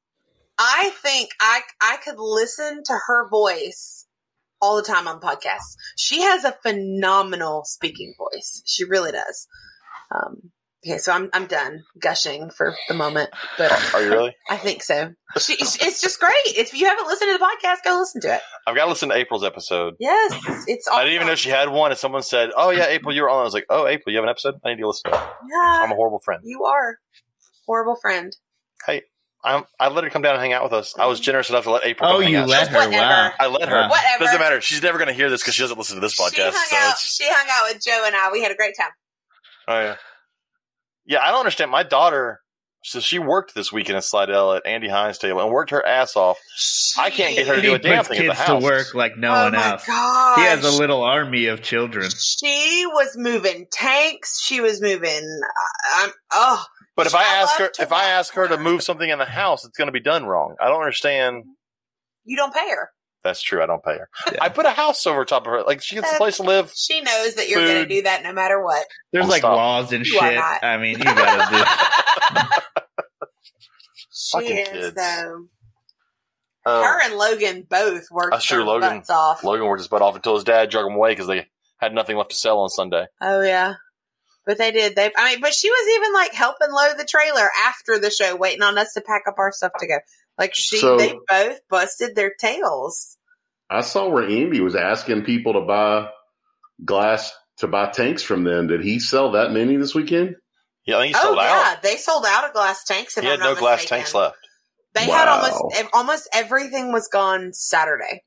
I 0.59 0.91
think 1.01 1.31
I 1.39 1.61
I 1.81 1.97
could 2.03 2.19
listen 2.19 2.83
to 2.85 2.93
her 3.07 3.29
voice 3.29 4.05
all 4.61 4.75
the 4.75 4.83
time 4.83 5.07
on 5.07 5.19
podcasts. 5.19 5.75
She 5.97 6.21
has 6.21 6.43
a 6.43 6.51
phenomenal 6.63 7.63
speaking 7.65 8.13
voice. 8.17 8.61
She 8.65 8.83
really 8.83 9.11
does. 9.11 9.47
Um, 10.13 10.51
okay, 10.85 10.97
so 10.97 11.11
I'm 11.13 11.29
I'm 11.33 11.45
done 11.47 11.83
gushing 11.99 12.49
for 12.49 12.75
the 12.87 12.93
moment, 12.93 13.29
but 13.57 13.71
Are 13.93 14.01
you 14.03 14.09
really? 14.09 14.35
I 14.49 14.57
think 14.57 14.83
so. 14.83 15.13
She, 15.39 15.53
it's 15.53 16.01
just 16.01 16.19
great. 16.19 16.33
If 16.45 16.73
you 16.73 16.85
haven't 16.87 17.07
listened 17.07 17.29
to 17.31 17.37
the 17.37 17.43
podcast, 17.45 17.77
go 17.85 17.97
listen 17.97 18.21
to 18.21 18.35
it. 18.35 18.41
I've 18.67 18.75
got 18.75 18.83
to 18.85 18.89
listen 18.89 19.09
to 19.09 19.15
April's 19.15 19.43
episode. 19.43 19.93
Yes, 19.99 20.33
it's. 20.67 20.87
Awesome. 20.87 20.99
I 20.99 21.03
didn't 21.03 21.15
even 21.15 21.27
know 21.27 21.35
she 21.35 21.49
had 21.49 21.69
one. 21.69 21.91
And 21.91 21.99
someone 21.99 22.23
said, 22.23 22.49
"Oh 22.55 22.71
yeah, 22.71 22.87
April, 22.87 23.13
you 23.15 23.21
were 23.21 23.29
on." 23.29 23.39
I 23.41 23.43
was 23.43 23.53
like, 23.53 23.65
"Oh, 23.69 23.87
April, 23.87 24.11
you 24.11 24.17
have 24.17 24.25
an 24.25 24.29
episode? 24.29 24.55
I 24.65 24.69
need 24.73 24.81
to 24.81 24.87
listen 24.87 25.11
to 25.11 25.17
it." 25.17 25.23
Yeah, 25.49 25.83
I'm 25.83 25.91
a 25.91 25.95
horrible 25.95 26.19
friend. 26.19 26.41
you 26.43 26.63
are 26.65 26.97
horrible 27.65 27.95
friend. 28.01 28.35
Hey, 28.85 29.03
I'm, 29.45 29.63
I 29.79 29.87
let 29.89 30.03
her 30.03 30.09
come 30.09 30.21
down 30.23 30.33
and 30.33 30.41
hang 30.41 30.53
out 30.53 30.63
with 30.63 30.73
us. 30.73 30.93
I 30.99 31.05
was 31.05 31.19
generous 31.19 31.49
enough 31.49 31.63
to 31.65 31.71
let 31.71 31.85
April. 31.85 32.09
Oh, 32.09 32.13
come 32.15 32.23
hang 32.23 32.31
you 32.33 32.39
out. 32.39 32.49
let 32.49 32.67
her. 32.67 32.75
Whatever. 32.77 32.97
Wow. 32.97 33.31
I 33.39 33.47
let 33.47 33.69
her. 33.69 33.87
Whatever. 33.87 34.25
Doesn't 34.25 34.39
matter. 34.39 34.59
She's 34.61 34.81
never 34.83 34.97
going 34.97 35.07
to 35.07 35.13
hear 35.13 35.29
this 35.29 35.41
because 35.41 35.53
she 35.55 35.61
doesn't 35.63 35.77
listen 35.77 35.95
to 35.95 36.01
this 36.01 36.13
She 36.13 36.21
podcast. 36.23 36.51
hung 36.53 36.67
So 36.69 36.75
out. 36.77 36.97
She 36.97 37.23
hung 37.27 37.47
out 37.49 37.73
with 37.73 37.81
Joe 37.83 38.03
and 38.05 38.15
I. 38.15 38.31
We 38.31 38.41
had 38.43 38.51
a 38.51 38.55
great 38.55 38.75
time. 38.77 38.89
Oh 39.67 39.79
yeah, 39.79 39.95
yeah. 41.05 41.19
I 41.21 41.31
don't 41.31 41.39
understand. 41.39 41.71
My 41.71 41.83
daughter, 41.83 42.41
so 42.83 42.99
she 42.99 43.19
worked 43.19 43.53
this 43.55 43.71
weekend 43.71 43.97
at 43.97 44.03
Slidell 44.03 44.53
at 44.53 44.65
Andy 44.65 44.87
Hines' 44.89 45.17
table 45.17 45.41
and 45.41 45.51
worked 45.51 45.71
her 45.71 45.85
ass 45.85 46.15
off. 46.15 46.37
I 46.97 47.09
can't 47.09 47.35
get 47.35 47.47
her 47.47 47.55
to 47.55 47.61
He 47.61 47.67
do 47.67 47.75
a 47.75 47.79
damn 47.79 47.97
puts 47.97 48.09
thing 48.09 48.27
at 48.27 48.35
the 48.37 48.43
kids 48.43 48.45
to 48.45 48.57
work 48.59 48.93
like 48.95 49.17
no 49.17 49.29
oh 49.29 49.43
one 49.45 49.55
else. 49.55 49.85
gosh. 49.85 50.37
He 50.37 50.43
has 50.43 50.65
a 50.65 50.71
little 50.77 51.03
army 51.03 51.45
of 51.47 51.61
children. 51.61 52.09
She 52.09 52.83
was 52.87 53.15
moving 53.17 53.67
tanks. 53.71 54.41
She 54.41 54.61
was 54.61 54.81
moving. 54.81 55.21
I'm 55.95 56.11
oh, 56.33 56.65
But 56.95 57.07
if 57.07 57.15
I 57.15 57.19
I 57.23 57.41
ask 57.41 57.55
her, 57.57 57.71
if 57.79 57.91
I 57.91 58.05
ask 58.05 58.33
her 58.33 58.47
to 58.47 58.57
move 58.57 58.83
something 58.83 59.09
in 59.09 59.19
the 59.19 59.25
house, 59.25 59.63
it's 59.65 59.77
going 59.77 59.87
to 59.87 59.91
be 59.93 60.01
done 60.01 60.25
wrong. 60.25 60.55
I 60.59 60.67
don't 60.67 60.81
understand. 60.81 61.43
you 62.25 62.35
don't 62.35 62.53
pay 62.53 62.69
her. 62.69 62.89
That's 63.23 63.41
true. 63.41 63.61
I 63.61 63.67
don't 63.67 63.83
pay 63.83 63.97
her. 63.99 64.09
Yeah. 64.31 64.39
I 64.41 64.49
put 64.49 64.65
a 64.65 64.71
house 64.71 65.05
over 65.05 65.23
top 65.25 65.43
of 65.45 65.51
her. 65.51 65.61
Like 65.63 65.81
she 65.83 65.95
gets 65.95 66.11
a 66.11 66.17
place 66.17 66.37
to 66.37 66.43
live. 66.43 66.71
She 66.75 67.01
knows 67.01 67.35
that 67.35 67.49
you're 67.49 67.63
going 67.63 67.87
to 67.87 67.95
do 67.95 68.01
that 68.03 68.23
no 68.23 68.33
matter 68.33 68.63
what. 68.63 68.85
There's 69.11 69.25
I'll 69.25 69.29
like 69.31 69.39
stop. 69.41 69.55
laws 69.57 69.93
and 69.93 70.05
You 70.05 70.13
shit. 70.19 70.37
I 70.63 70.77
mean, 70.77 70.97
you 70.97 71.03
gotta 71.03 71.55
do. 71.55 72.41
she 74.11 74.31
Fucking 74.37 74.57
is 74.57 74.67
kids. 74.69 74.95
though. 74.95 75.45
Uh, 76.65 76.83
Her 76.83 77.01
and 77.03 77.15
Logan 77.15 77.65
both 77.67 78.03
worked 78.11 78.31
That's 78.33 78.45
true, 78.45 78.57
their 78.57 78.65
Logan- 78.65 78.97
butts 78.99 79.09
off. 79.09 79.43
Logan 79.43 79.65
worked 79.67 79.81
his 79.81 79.87
butt 79.87 80.01
off 80.01 80.15
until 80.15 80.35
his 80.35 80.43
dad 80.43 80.69
drug 80.69 80.85
him 80.85 80.93
away 80.95 81.11
because 81.11 81.27
they 81.27 81.47
had 81.77 81.93
nothing 81.93 82.17
left 82.17 82.29
to 82.31 82.35
sell 82.35 82.59
on 82.59 82.69
Sunday. 82.69 83.05
Oh 83.19 83.41
yeah. 83.41 83.75
But 84.45 84.57
they 84.57 84.71
did. 84.71 84.95
They, 84.95 85.11
I 85.15 85.31
mean, 85.33 85.41
but 85.41 85.53
she 85.53 85.69
was 85.69 85.95
even 85.97 86.13
like 86.13 86.33
helping 86.33 86.71
load 86.71 86.97
the 86.97 87.05
trailer 87.05 87.47
after 87.63 87.99
the 87.99 88.09
show, 88.09 88.35
waiting 88.35 88.63
on 88.63 88.77
us 88.77 88.93
to 88.93 89.01
pack 89.01 89.23
up 89.27 89.35
our 89.37 89.51
stuff 89.51 89.71
to 89.79 89.87
go. 89.87 89.97
Like 90.37 90.51
she, 90.55 90.77
So- 90.77 90.97
they 90.97 91.13
both 91.27 91.59
busted 91.69 92.15
their 92.15 92.33
tails. 92.39 93.17
I 93.69 93.81
saw 93.81 94.09
where 94.09 94.23
Andy 94.27 94.59
was 94.59 94.75
asking 94.75 95.23
people 95.23 95.53
to 95.53 95.61
buy 95.61 96.09
glass 96.83 97.31
to 97.57 97.67
buy 97.67 97.89
tanks 97.91 98.21
from 98.23 98.43
them. 98.43 98.67
Did 98.67 98.83
he 98.83 98.99
sell 98.99 99.31
that 99.33 99.51
many 99.51 99.77
this 99.77 99.93
weekend? 99.95 100.35
Yeah, 100.85 100.97
I 100.97 101.01
think 101.03 101.15
he 101.15 101.21
oh 101.21 101.23
sold 101.25 101.37
yeah, 101.37 101.75
they 101.81 101.95
sold 101.97 102.25
out 102.27 102.45
of 102.47 102.53
glass 102.53 102.83
tanks. 102.83 103.17
If 103.17 103.23
He 103.23 103.29
I'm 103.29 103.39
had 103.39 103.43
no 103.45 103.51
not 103.53 103.59
glass 103.59 103.81
mistaken. 103.81 103.97
tanks 103.97 104.15
left. 104.15 104.35
They 104.93 105.05
had 105.05 105.27
almost 105.27 105.87
almost 105.93 106.29
everything 106.33 106.91
was 106.91 107.07
gone 107.07 107.53
Saturday. 107.53 108.23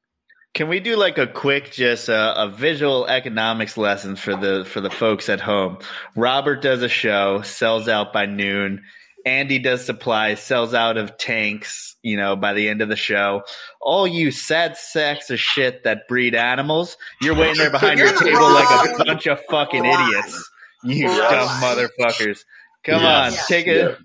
Can 0.55 0.69
we 0.69 0.79
do 0.79 0.97
like 0.97 1.19
a 1.19 1.27
quick, 1.27 1.73
just 1.73 2.09
uh, 2.09 2.35
a 2.37 2.49
visual 2.49 3.07
economics 3.07 3.77
lesson 3.77 4.15
for 4.17 4.37
the 4.37 4.65
for 4.65 4.81
the 4.81 4.89
folks 4.89 5.29
at 5.29 5.41
home? 5.41 5.79
Robert 6.17 6.63
does 6.63 6.81
a 6.83 6.89
show, 6.89 7.43
sells 7.43 7.89
out 7.89 8.13
by 8.13 8.27
noon. 8.27 8.83
Andy 9.25 9.59
does 9.59 9.85
supplies, 9.85 10.41
sells 10.41 10.75
out 10.75 10.97
of 10.97 11.17
tanks. 11.17 11.97
You 12.03 12.17
know, 12.19 12.37
by 12.37 12.53
the 12.53 12.69
end 12.69 12.83
of 12.83 12.89
the 12.91 12.97
show, 12.97 13.43
all 13.81 14.07
you 14.07 14.31
sad 14.31 14.77
sacks 14.77 15.31
of 15.31 15.41
shit 15.41 15.85
that 15.85 16.07
breed 16.09 16.35
animals, 16.35 16.97
you're 17.23 17.35
waiting 17.35 17.57
there 17.57 17.71
behind 17.71 17.99
your 17.99 18.13
the 18.13 18.19
table 18.25 18.53
like 18.53 19.01
a 19.01 19.05
bunch 19.05 19.27
of 19.27 19.41
fucking 19.51 19.85
one. 19.85 20.09
idiots. 20.09 20.51
You 20.85 21.07
Yes. 21.09 21.31
dumb 21.31 21.49
motherfuckers! 21.63 22.41
Come 22.85 23.01
Yes. 23.03 23.41
on, 23.41 23.47
take 23.49 23.67
it. 23.67 23.77
Yeah. 23.91 23.97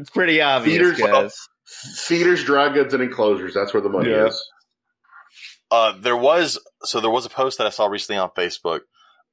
It's 0.00 0.10
pretty 0.10 0.40
obvious, 0.40 0.96
Feeders- 0.96 0.98
guys. 1.00 1.48
Feeders, 2.06 2.44
dry 2.44 2.72
goods, 2.72 2.94
and 2.94 3.02
enclosures. 3.02 3.52
That's 3.54 3.74
where 3.74 3.80
the 3.80 3.88
money 3.88 4.10
Yeah. 4.10 4.26
is. 4.26 4.50
Uh, 5.70 5.94
there 5.98 6.16
was 6.16 6.58
so 6.84 7.00
there 7.00 7.10
was 7.10 7.26
a 7.26 7.30
post 7.30 7.58
that 7.58 7.66
I 7.66 7.70
saw 7.70 7.86
recently 7.86 8.18
on 8.20 8.30
Facebook 8.30 8.80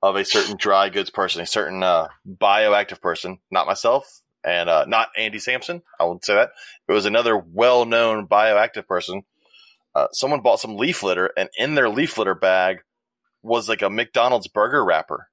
of 0.02 0.16
a 0.16 0.26
certain 0.26 0.58
dry 0.58 0.90
goods 0.90 1.12
person, 1.12 1.42
a 1.42 1.46
certain 1.46 1.84
uh, 1.84 2.08
bioactive 2.28 3.00
person, 3.02 3.38
not 3.52 3.68
myself, 3.68 4.22
and 4.44 4.70
uh, 4.70 4.86
not 4.86 5.10
Andy 5.18 5.40
Sampson. 5.40 5.82
I 6.00 6.04
won't 6.06 6.26
say 6.26 6.36
that. 6.36 6.52
It 6.88 6.92
was 6.94 7.06
another 7.06 7.38
well-known 7.38 8.28
bioactive 8.28 8.88
person. 8.88 9.24
Uh, 9.94 10.08
someone 10.12 10.42
bought 10.42 10.60
some 10.60 10.78
leaf 10.78 11.04
litter, 11.04 11.32
and 11.38 11.50
in 11.58 11.76
their 11.76 11.90
leaf 11.90 12.18
litter 12.18 12.36
bag 12.36 12.78
was 13.44 13.68
like 13.68 13.82
a 13.82 13.90
McDonald's 13.90 14.48
burger 14.48 14.84
wrapper. 14.84 15.28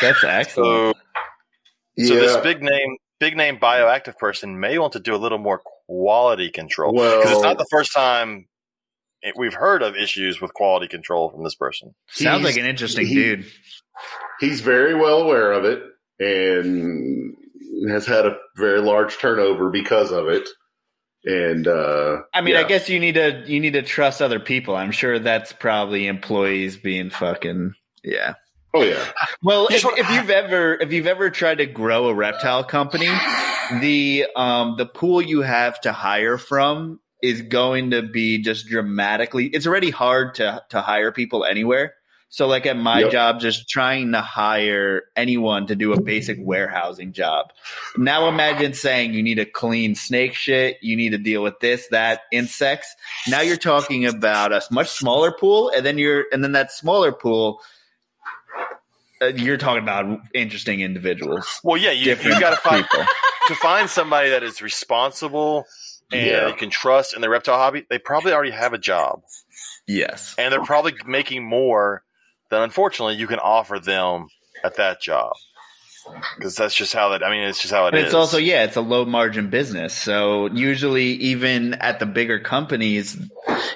That's 0.00 0.24
excellent. 0.24 0.96
So, 1.98 2.04
so 2.06 2.14
this 2.14 2.36
big 2.38 2.62
name, 2.62 2.96
big 3.20 3.36
name 3.36 3.58
bioactive 3.58 4.16
person 4.18 4.58
may 4.58 4.78
want 4.78 4.94
to 4.94 5.00
do 5.00 5.14
a 5.14 5.16
little 5.18 5.38
more 5.38 5.62
quality 5.86 6.50
control 6.50 6.92
because 6.92 7.30
it's 7.30 7.42
not 7.42 7.58
the 7.58 7.66
first 7.70 7.92
time 7.92 8.46
it, 9.20 9.34
we've 9.36 9.54
heard 9.54 9.82
of 9.82 9.94
issues 9.96 10.40
with 10.40 10.54
quality 10.54 10.88
control 10.88 11.30
from 11.30 11.44
this 11.44 11.54
person. 11.54 11.94
Sounds 12.08 12.40
he's- 12.40 12.56
like 12.56 12.62
an 12.62 12.68
interesting 12.68 13.06
he- 13.06 13.14
dude. 13.14 13.46
He's 14.40 14.62
very 14.62 14.94
well 14.94 15.18
aware 15.18 15.52
of 15.52 15.64
it 15.64 15.82
and 16.18 17.36
has 17.88 18.06
had 18.06 18.26
a 18.26 18.36
very 18.56 18.80
large 18.80 19.18
turnover 19.18 19.70
because 19.70 20.12
of 20.12 20.28
it. 20.28 20.48
And 21.24 21.68
uh, 21.68 22.22
I 22.34 22.40
mean, 22.40 22.56
I 22.56 22.64
guess 22.64 22.88
you 22.88 22.98
need 22.98 23.14
to 23.14 23.44
you 23.46 23.60
need 23.60 23.74
to 23.74 23.82
trust 23.82 24.20
other 24.20 24.40
people. 24.40 24.74
I'm 24.74 24.90
sure 24.90 25.18
that's 25.18 25.52
probably 25.52 26.08
employees 26.08 26.76
being 26.76 27.10
fucking 27.10 27.74
yeah. 28.02 28.34
oh 28.74 28.82
yeah, 28.82 29.04
Well, 29.42 29.68
if, 29.68 29.84
if 29.84 30.10
you've 30.10 30.30
ever 30.30 30.74
if 30.74 30.92
you've 30.92 31.06
ever 31.06 31.30
tried 31.30 31.58
to 31.58 31.66
grow 31.66 32.08
a 32.08 32.14
reptile 32.14 32.64
company, 32.64 33.08
the 33.80 34.26
um 34.34 34.74
the 34.78 34.86
pool 34.86 35.22
you 35.22 35.42
have 35.42 35.80
to 35.82 35.92
hire 35.92 36.38
from 36.38 36.98
is 37.22 37.40
going 37.42 37.92
to 37.92 38.02
be 38.02 38.38
just 38.42 38.66
dramatically. 38.66 39.46
It's 39.46 39.66
already 39.66 39.90
hard 39.90 40.34
to 40.36 40.64
to 40.70 40.80
hire 40.80 41.12
people 41.12 41.44
anywhere. 41.44 41.94
So, 42.32 42.46
like 42.46 42.64
at 42.64 42.78
my 42.78 43.00
Yep. 43.00 43.10
job, 43.12 43.40
just 43.40 43.68
trying 43.68 44.12
to 44.12 44.22
hire 44.22 45.02
anyone 45.14 45.66
to 45.66 45.76
do 45.76 45.92
a 45.92 46.00
basic 46.00 46.38
warehousing 46.40 47.12
job. 47.12 47.52
Now, 47.98 48.26
imagine 48.26 48.72
saying 48.72 49.12
you 49.12 49.22
need 49.22 49.34
to 49.34 49.44
clean 49.44 49.94
snake 49.94 50.32
shit, 50.32 50.78
you 50.80 50.96
need 50.96 51.10
to 51.10 51.18
deal 51.18 51.42
with 51.42 51.60
this, 51.60 51.86
that, 51.88 52.22
insects. 52.32 52.88
Now 53.28 53.42
you're 53.42 53.58
talking 53.58 54.06
about 54.06 54.50
a 54.54 54.62
much 54.70 54.88
smaller 54.88 55.30
pool, 55.30 55.70
and 55.76 55.84
then 55.84 55.98
you're 55.98 56.24
and 56.32 56.42
then 56.42 56.52
that 56.52 56.72
smaller 56.72 57.12
pool 57.12 57.60
uh, 59.20 59.26
you're 59.26 59.58
talking 59.58 59.82
about 59.82 60.18
interesting 60.32 60.80
individuals, 60.80 61.46
Well, 61.62 61.76
yeah, 61.76 61.90
you, 61.90 62.06
different 62.06 62.36
you 62.36 62.40
got 62.40 62.50
to 62.50 62.56
find 62.56 62.86
to 63.48 63.54
find 63.56 63.90
somebody 63.90 64.30
that 64.30 64.42
is 64.42 64.62
responsible 64.62 65.66
and 66.10 66.22
Yeah. 66.22 66.48
you 66.48 66.54
can 66.54 66.70
trust 66.70 67.14
in 67.14 67.20
the 67.20 67.28
reptile 67.28 67.58
hobby. 67.58 67.84
They 67.90 67.98
probably 67.98 68.32
already 68.32 68.52
have 68.52 68.72
a 68.72 68.78
job, 68.78 69.22
Yes, 69.86 70.34
and 70.38 70.50
they're 70.50 70.64
probably 70.64 70.94
making 71.06 71.44
more 71.44 72.02
than 72.52 72.62
unfortunately 72.62 73.16
you 73.16 73.26
can 73.26 73.38
offer 73.38 73.78
them 73.78 74.28
at 74.62 74.76
that 74.76 75.00
job. 75.00 75.32
Because 76.36 76.56
that's 76.56 76.74
just 76.74 76.92
how 76.92 77.10
that. 77.10 77.24
I 77.24 77.30
mean, 77.30 77.42
it's 77.44 77.62
just 77.62 77.72
how 77.72 77.86
it 77.86 77.94
is. 77.94 78.06
it's 78.06 78.14
also 78.14 78.36
yeah, 78.36 78.64
it's 78.64 78.76
a 78.76 78.80
low 78.80 79.04
margin 79.04 79.50
business. 79.50 79.94
So 79.94 80.46
usually, 80.46 81.12
even 81.12 81.74
at 81.74 82.00
the 82.00 82.06
bigger 82.06 82.40
companies, 82.40 83.16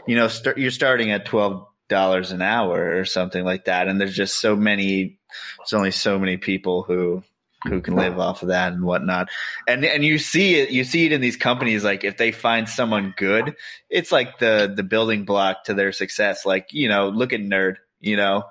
you 0.08 0.16
know, 0.16 0.26
start, 0.26 0.58
you're 0.58 0.72
starting 0.72 1.12
at 1.12 1.24
twelve 1.24 1.66
dollars 1.88 2.32
an 2.32 2.42
hour 2.42 2.98
or 2.98 3.04
something 3.04 3.44
like 3.44 3.66
that, 3.66 3.86
and 3.86 4.00
there's 4.00 4.16
just 4.16 4.40
so 4.40 4.56
many. 4.56 5.20
There's 5.58 5.72
only 5.72 5.92
so 5.92 6.18
many 6.18 6.36
people 6.36 6.82
who 6.82 7.22
who 7.68 7.80
can 7.80 7.94
live 7.94 8.18
off 8.18 8.42
of 8.42 8.48
that 8.48 8.72
and 8.72 8.82
whatnot. 8.82 9.28
And 9.68 9.84
and 9.84 10.04
you 10.04 10.18
see 10.18 10.56
it 10.56 10.70
you 10.70 10.82
see 10.82 11.06
it 11.06 11.12
in 11.12 11.20
these 11.20 11.36
companies 11.36 11.84
like 11.84 12.04
if 12.04 12.16
they 12.16 12.32
find 12.32 12.68
someone 12.68 13.14
good, 13.16 13.54
it's 13.88 14.12
like 14.12 14.38
the 14.38 14.72
the 14.74 14.82
building 14.82 15.24
block 15.24 15.64
to 15.64 15.74
their 15.74 15.92
success. 15.92 16.44
Like, 16.44 16.68
you 16.72 16.88
know, 16.88 17.08
look 17.08 17.32
at 17.32 17.40
Nerd, 17.40 17.76
you 18.00 18.16
know. 18.16 18.44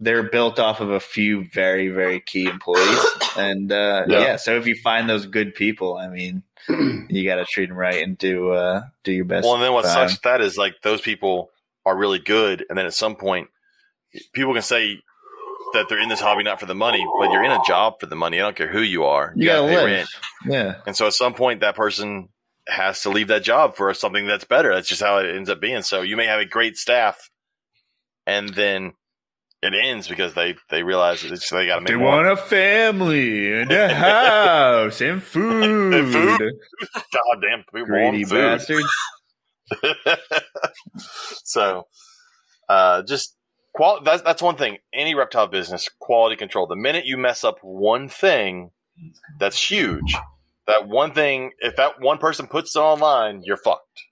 They're 0.00 0.22
built 0.22 0.58
off 0.58 0.80
of 0.80 0.90
a 0.90 0.98
few 1.00 1.44
very, 1.52 1.88
very 1.88 2.20
key 2.20 2.46
employees. 2.46 2.98
And 3.36 3.70
uh 3.70 4.04
Yeah. 4.08 4.20
yeah, 4.20 4.36
so 4.36 4.56
if 4.56 4.66
you 4.66 4.74
find 4.74 5.08
those 5.08 5.26
good 5.26 5.54
people, 5.54 5.96
I 5.96 6.08
mean, 6.08 6.42
you 6.68 7.24
got 7.24 7.36
to 7.36 7.44
treat 7.44 7.68
them 7.68 7.76
right 7.76 8.02
and 8.02 8.16
do 8.18 8.50
uh 8.52 8.82
do 9.04 9.12
your 9.12 9.24
best. 9.26 9.44
Well, 9.44 9.54
and 9.54 9.62
then 9.62 9.72
what 9.72 9.84
by 9.84 9.90
sucks 9.90 10.12
'em. 10.12 10.14
with 10.16 10.22
that 10.22 10.40
is 10.40 10.56
like 10.56 10.74
those 10.82 11.00
people 11.00 11.50
are 11.86 11.96
really 11.96 12.18
good, 12.18 12.64
and 12.68 12.76
then 12.78 12.86
at 12.86 12.94
some 12.94 13.14
point, 13.16 13.48
people 14.32 14.52
can 14.52 14.62
say 14.62 14.98
that 15.72 15.88
they're 15.88 16.00
in 16.00 16.08
this 16.08 16.20
hobby 16.20 16.42
not 16.42 16.58
for 16.60 16.66
the 16.66 16.74
money, 16.74 17.06
but 17.20 17.30
you're 17.30 17.44
in 17.44 17.52
a 17.52 17.62
job 17.64 18.00
for 18.00 18.06
the 18.06 18.16
money. 18.16 18.38
I 18.38 18.42
don't 18.42 18.56
care 18.56 18.68
who 18.68 18.80
you 18.82 19.04
are. 19.04 19.32
You 19.36 19.46
gotta 19.46 19.60
gotta 19.60 19.68
pay 19.72 19.76
live. 19.76 19.84
rent. 19.86 20.08
Yeah. 20.46 20.74
And 20.86 20.96
so 20.96 21.06
at 21.06 21.12
some 21.12 21.32
point, 21.34 21.60
that 21.60 21.76
person 21.76 22.28
has 22.68 23.02
to 23.02 23.10
leave 23.10 23.28
that 23.28 23.42
job 23.44 23.76
for 23.76 23.92
something 23.94 24.26
that's 24.26 24.44
better. 24.44 24.74
That's 24.74 24.88
just 24.88 25.00
how 25.02 25.18
it 25.18 25.34
ends 25.34 25.48
up 25.48 25.60
being. 25.60 25.82
So 25.82 26.02
you 26.02 26.16
may 26.16 26.26
have 26.26 26.40
a 26.40 26.44
great 26.44 26.76
staff, 26.76 27.30
and 28.26 28.48
then 28.50 28.92
it 29.62 29.74
ends 29.74 30.08
because 30.08 30.34
they 30.34 30.54
they 30.70 30.82
realize 30.82 31.22
that 31.22 31.40
they 31.50 31.66
got 31.66 31.76
to 31.76 31.80
make 31.82 31.88
They 31.88 31.94
more. 31.96 32.06
want 32.08 32.26
a 32.28 32.36
family 32.36 33.52
and 33.60 33.70
a 33.70 33.94
house 33.94 35.00
and 35.00 35.22
food. 35.22 35.94
And 35.94 36.12
food. 36.12 36.52
God 36.94 37.42
damn, 37.42 37.64
we 37.72 37.84
Greedy 37.84 38.24
food. 38.24 38.34
bastards. 38.34 38.88
so, 41.44 41.86
uh, 42.68 43.02
just 43.02 43.36
qual- 43.74 44.02
that's, 44.02 44.22
that's 44.22 44.42
one 44.42 44.56
thing. 44.56 44.78
Any 44.92 45.14
reptile 45.14 45.46
business, 45.46 45.88
quality 46.00 46.36
control. 46.36 46.66
The 46.66 46.76
minute 46.76 47.04
you 47.06 47.16
mess 47.16 47.44
up 47.44 47.58
one 47.62 48.08
thing, 48.08 48.70
that's 49.38 49.70
huge. 49.70 50.14
That 50.66 50.88
one 50.88 51.12
thing, 51.12 51.52
if 51.60 51.76
that 51.76 52.00
one 52.00 52.18
person 52.18 52.46
puts 52.46 52.76
it 52.76 52.80
online, 52.80 53.42
you're 53.44 53.56
fucked. 53.56 54.02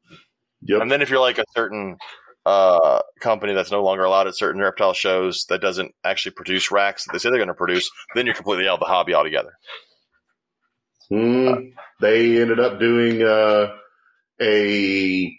yep. 0.62 0.81
And 0.81 0.91
then 0.91 1.03
if 1.03 1.11
you're 1.11 1.20
like 1.20 1.39
a 1.39 1.45
certain 1.55 1.97
uh, 2.49 3.01
company 3.20 3.53
that's 3.53 3.70
no 3.70 3.83
longer 3.83 4.05
allowed 4.05 4.27
at 4.27 4.35
certain 4.35 4.62
reptile 4.62 4.95
shows 4.95 5.45
that 5.51 5.61
doesn't 5.61 5.95
actually 6.03 6.33
produce 6.33 6.70
racks 6.70 7.05
that 7.05 7.12
they 7.12 7.19
say 7.19 7.29
they're 7.29 7.39
going 7.39 7.49
to 7.49 7.55
produce, 7.55 7.91
then 8.15 8.25
you're 8.25 8.35
completely 8.35 8.66
out 8.66 8.75
of 8.75 8.81
the 8.81 8.87
hobby 8.87 9.12
altogether. 9.12 9.53
Mm, 11.12 11.73
they 12.01 12.41
ended 12.41 12.59
up 12.59 12.81
doing 12.81 13.23
uh, 13.23 13.75
a 14.41 15.31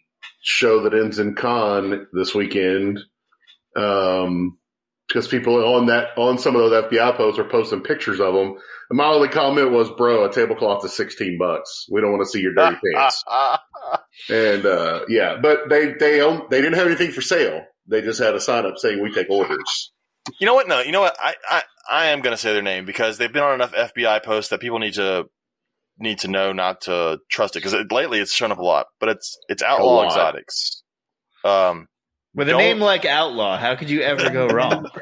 show 0.43 0.83
that 0.83 0.93
ends 0.93 1.17
in 1.17 1.33
con 1.33 2.05
this 2.13 2.35
weekend 2.35 2.99
because 3.73 5.27
people 5.29 5.55
on 5.75 5.87
that 5.87 6.09
on 6.15 6.37
some 6.37 6.55
of 6.55 6.61
those 6.61 6.83
FBI 6.85 7.17
posts 7.17 7.39
are 7.39 7.49
posting 7.49 7.81
pictures 7.81 8.19
of 8.19 8.35
them. 8.35 8.55
And 8.91 8.97
my 8.97 9.05
only 9.05 9.29
comment 9.29 9.71
was, 9.71 9.89
"Bro, 9.91 10.25
a 10.25 10.31
tablecloth 10.31 10.85
is 10.85 10.95
sixteen 10.95 11.39
bucks. 11.39 11.87
We 11.91 12.01
don't 12.01 12.11
want 12.11 12.23
to 12.23 12.29
see 12.29 12.41
your 12.41 12.53
dirty 12.53 12.77
pants." 12.93 13.23
And 14.29 14.65
uh, 14.65 15.01
yeah, 15.07 15.37
but 15.41 15.69
they 15.69 15.93
they 15.93 16.21
own, 16.21 16.43
they 16.49 16.61
didn't 16.61 16.77
have 16.77 16.87
anything 16.87 17.11
for 17.11 17.21
sale. 17.21 17.63
They 17.87 18.01
just 18.01 18.19
had 18.19 18.35
a 18.35 18.39
sign 18.39 18.65
up 18.65 18.77
saying 18.77 19.01
we 19.01 19.11
take 19.11 19.29
orders. 19.29 19.91
You 20.39 20.45
know 20.45 20.53
what? 20.53 20.67
No, 20.67 20.81
you 20.81 20.91
know 20.91 21.01
what? 21.01 21.17
I 21.19 21.35
I, 21.49 21.63
I 21.89 22.05
am 22.07 22.21
going 22.21 22.35
to 22.35 22.41
say 22.41 22.53
their 22.53 22.61
name 22.61 22.85
because 22.85 23.17
they've 23.17 23.31
been 23.31 23.43
on 23.43 23.55
enough 23.55 23.73
FBI 23.73 24.23
posts 24.23 24.49
that 24.51 24.59
people 24.59 24.79
need 24.79 24.93
to 24.95 25.25
need 25.97 26.19
to 26.19 26.27
know 26.27 26.53
not 26.53 26.81
to 26.81 27.19
trust 27.29 27.55
it 27.55 27.59
because 27.59 27.73
it, 27.73 27.91
lately 27.91 28.19
it's 28.19 28.33
shown 28.33 28.51
up 28.51 28.59
a 28.59 28.63
lot. 28.63 28.87
But 28.99 29.09
it's 29.09 29.37
it's 29.47 29.63
outlaw 29.63 30.05
exotics. 30.05 30.83
Um, 31.43 31.87
With 32.35 32.49
a 32.49 32.53
name 32.53 32.79
like 32.79 33.05
Outlaw, 33.05 33.57
how 33.57 33.75
could 33.75 33.89
you 33.89 34.01
ever 34.01 34.29
go 34.29 34.47
wrong? 34.47 34.85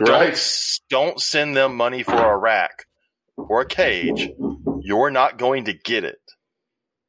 Right. 0.00 0.32
don't 0.32 0.80
don't 0.90 1.20
send 1.20 1.56
them 1.56 1.76
money 1.76 2.02
for 2.02 2.14
a 2.14 2.36
rack 2.36 2.84
or 3.36 3.62
a 3.62 3.66
cage. 3.66 4.30
You're 4.80 5.10
not 5.10 5.38
going 5.38 5.64
to 5.64 5.72
get 5.72 6.04
it 6.04 6.18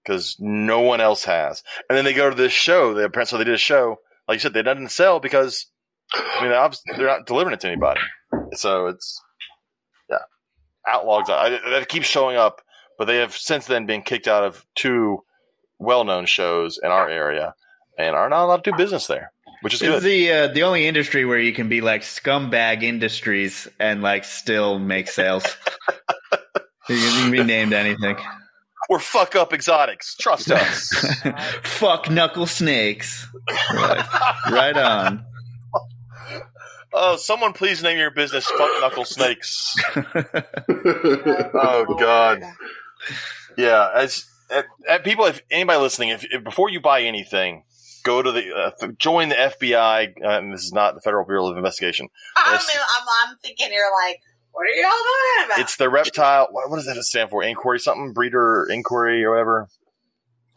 because 0.04 0.36
no 0.40 0.82
one 0.82 1.02
else 1.02 1.24
has. 1.26 1.64
And 1.90 1.98
then 1.98 2.06
they 2.06 2.14
go 2.14 2.30
to 2.30 2.36
this 2.36 2.54
show. 2.54 2.94
They 2.94 3.04
apparently 3.04 3.38
they 3.40 3.44
did 3.46 3.56
a 3.56 3.60
show. 3.60 4.00
Like 4.28 4.36
you 4.36 4.40
said, 4.40 4.54
they 4.54 4.64
didn't 4.64 4.90
sell 4.90 5.20
because 5.20 5.68
I 6.14 6.42
mean 6.42 6.98
they're 6.98 7.08
not 7.08 7.26
delivering 7.26 7.54
it 7.54 7.60
to 7.62 7.68
anybody. 7.68 8.02
So 8.54 8.88
it's 8.88 9.22
yeah, 10.10 10.18
outlaws. 10.88 11.30
I, 11.30 11.50
that 11.70 11.90
keeps 11.90 12.08
showing 12.08 12.38
up, 12.38 12.62
but 12.98 13.06
they 13.06 13.18
have 13.18 13.36
since 13.36 13.66
then 13.66 13.86
been 13.86 14.02
kicked 14.02 14.28
out 14.28 14.44
of 14.44 14.66
two 14.76 15.24
well-known 15.80 16.26
shows 16.26 16.80
in 16.82 16.92
our 16.92 17.10
area 17.10 17.56
and 17.98 18.16
are 18.16 18.30
not 18.30 18.46
allowed 18.46 18.64
to 18.64 18.72
do 18.72 18.78
business 18.78 19.08
there, 19.08 19.32
which 19.62 19.74
is 19.74 19.82
good. 19.82 20.04
the 20.04 20.32
uh, 20.32 20.48
the 20.48 20.64
only 20.64 20.88
industry 20.88 21.26
where 21.26 21.40
you 21.40 21.54
can 21.54 21.70
be 21.70 21.82
like 21.82 22.02
scumbag 22.02 22.84
industries 22.84 23.68
and 23.80 24.02
like 24.02 24.24
still 24.24 24.80
make 24.80 25.08
sales. 25.08 25.44
you 26.90 26.98
can 26.98 27.32
be 27.32 27.44
named 27.44 27.74
anything. 27.74 28.18
Or 28.90 29.00
fuck 29.00 29.36
up 29.36 29.54
exotics. 29.54 30.16
Trust 30.16 30.52
us. 30.52 30.90
Fuck 31.64 32.10
knuckle 32.10 32.48
snakes. 32.48 33.28
Right, 33.74 34.06
right 34.52 34.78
on. 34.78 35.26
oh, 36.94 37.16
someone 37.18 37.54
please 37.54 37.82
name 37.84 37.98
your 37.98 38.12
business 38.12 38.46
Fuck 38.46 38.70
Knuckle 38.82 39.06
Snakes. 39.06 39.76
Oh, 41.54 41.96
God. 42.00 42.42
Yeah, 43.58 43.90
as 43.96 44.26
uh, 44.54 44.64
uh, 44.90 45.00
people, 45.00 45.26
if 45.26 45.42
anybody 45.50 45.80
listening, 45.80 46.10
if, 46.10 46.26
if 46.30 46.44
before 46.44 46.70
you 46.70 46.80
buy 46.82 47.02
anything, 47.02 47.64
go 48.04 48.22
to 48.22 48.32
the 48.32 48.54
uh, 48.54 48.72
f- 48.82 48.98
join 48.98 49.30
the 49.30 49.36
FBI. 49.36 50.14
Uh, 50.24 50.28
and 50.40 50.54
this 50.54 50.64
is 50.64 50.72
not 50.74 50.96
the 50.96 51.02
Federal 51.02 51.26
Bureau 51.26 51.48
of 51.48 51.58
Investigation. 51.58 52.08
I'm, 52.38 52.56
I'm, 52.56 52.60
I'm 53.30 53.38
thinking 53.38 53.68
you're 53.72 53.92
like, 54.06 54.22
what 54.52 54.64
are 54.68 54.70
y'all 54.70 54.90
talking 54.90 55.46
about? 55.46 55.60
It's 55.60 55.76
the 55.78 55.90
reptile. 55.90 56.48
What, 56.52 56.70
what 56.70 56.76
does 56.78 56.86
that 56.86 57.02
stand 57.04 57.30
for? 57.30 57.44
Inquiry 57.44 57.80
something 57.80 58.14
breeder 58.14 58.68
inquiry 58.70 59.24
or 59.24 59.32
whatever. 59.32 59.68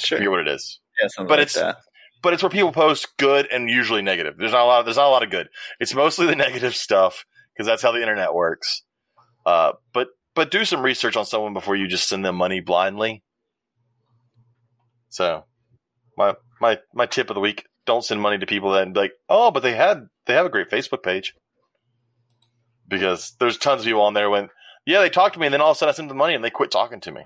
I 0.00 0.02
Sure. 0.04 0.18
forget 0.18 0.30
what 0.30 0.40
it 0.40 0.48
is. 0.48 0.80
Yeah, 1.00 1.08
something 1.08 1.28
But 1.28 1.38
like 1.38 1.46
it's- 1.48 1.54
that. 1.62 1.78
but 2.22 2.32
it's 2.32 2.42
where 2.42 2.50
people 2.50 2.72
post 2.72 3.16
good 3.16 3.46
and 3.52 3.70
usually 3.70 4.02
negative. 4.02 4.34
There's 4.38 4.52
not 4.52 4.62
a 4.62 4.66
lot. 4.66 4.80
Of, 4.80 4.86
there's 4.86 4.96
not 4.96 5.06
a 5.06 5.10
lot 5.10 5.22
of 5.22 5.30
good. 5.30 5.48
It's 5.80 5.94
mostly 5.94 6.26
the 6.26 6.36
negative 6.36 6.74
stuff 6.74 7.24
because 7.54 7.66
that's 7.66 7.82
how 7.82 7.92
the 7.92 8.00
internet 8.00 8.34
works. 8.34 8.82
Uh, 9.46 9.72
but 9.92 10.08
but 10.34 10.50
do 10.50 10.64
some 10.64 10.82
research 10.82 11.16
on 11.16 11.24
someone 11.26 11.52
before 11.52 11.76
you 11.76 11.86
just 11.86 12.08
send 12.08 12.24
them 12.24 12.34
money 12.36 12.60
blindly. 12.60 13.22
So, 15.08 15.44
my 16.16 16.34
my 16.60 16.78
my 16.92 17.06
tip 17.06 17.30
of 17.30 17.34
the 17.34 17.40
week: 17.40 17.66
don't 17.86 18.04
send 18.04 18.20
money 18.20 18.38
to 18.38 18.46
people 18.46 18.72
that 18.72 18.94
like, 18.96 19.12
oh, 19.28 19.50
but 19.50 19.62
they 19.62 19.74
had 19.74 20.08
they 20.26 20.34
have 20.34 20.46
a 20.46 20.50
great 20.50 20.70
Facebook 20.70 21.02
page 21.02 21.34
because 22.88 23.34
there's 23.40 23.56
tons 23.58 23.80
of 23.82 23.86
people 23.86 24.02
on 24.02 24.14
there 24.14 24.30
when 24.30 24.48
yeah 24.86 25.00
they 25.00 25.10
talked 25.10 25.34
to 25.34 25.40
me 25.40 25.46
and 25.46 25.54
then 25.54 25.60
all 25.60 25.70
of 25.70 25.76
a 25.76 25.78
sudden 25.78 25.92
I 25.92 25.96
sent 25.96 26.08
them 26.08 26.18
money 26.18 26.34
and 26.34 26.44
they 26.44 26.50
quit 26.50 26.70
talking 26.70 27.00
to 27.00 27.12
me. 27.12 27.22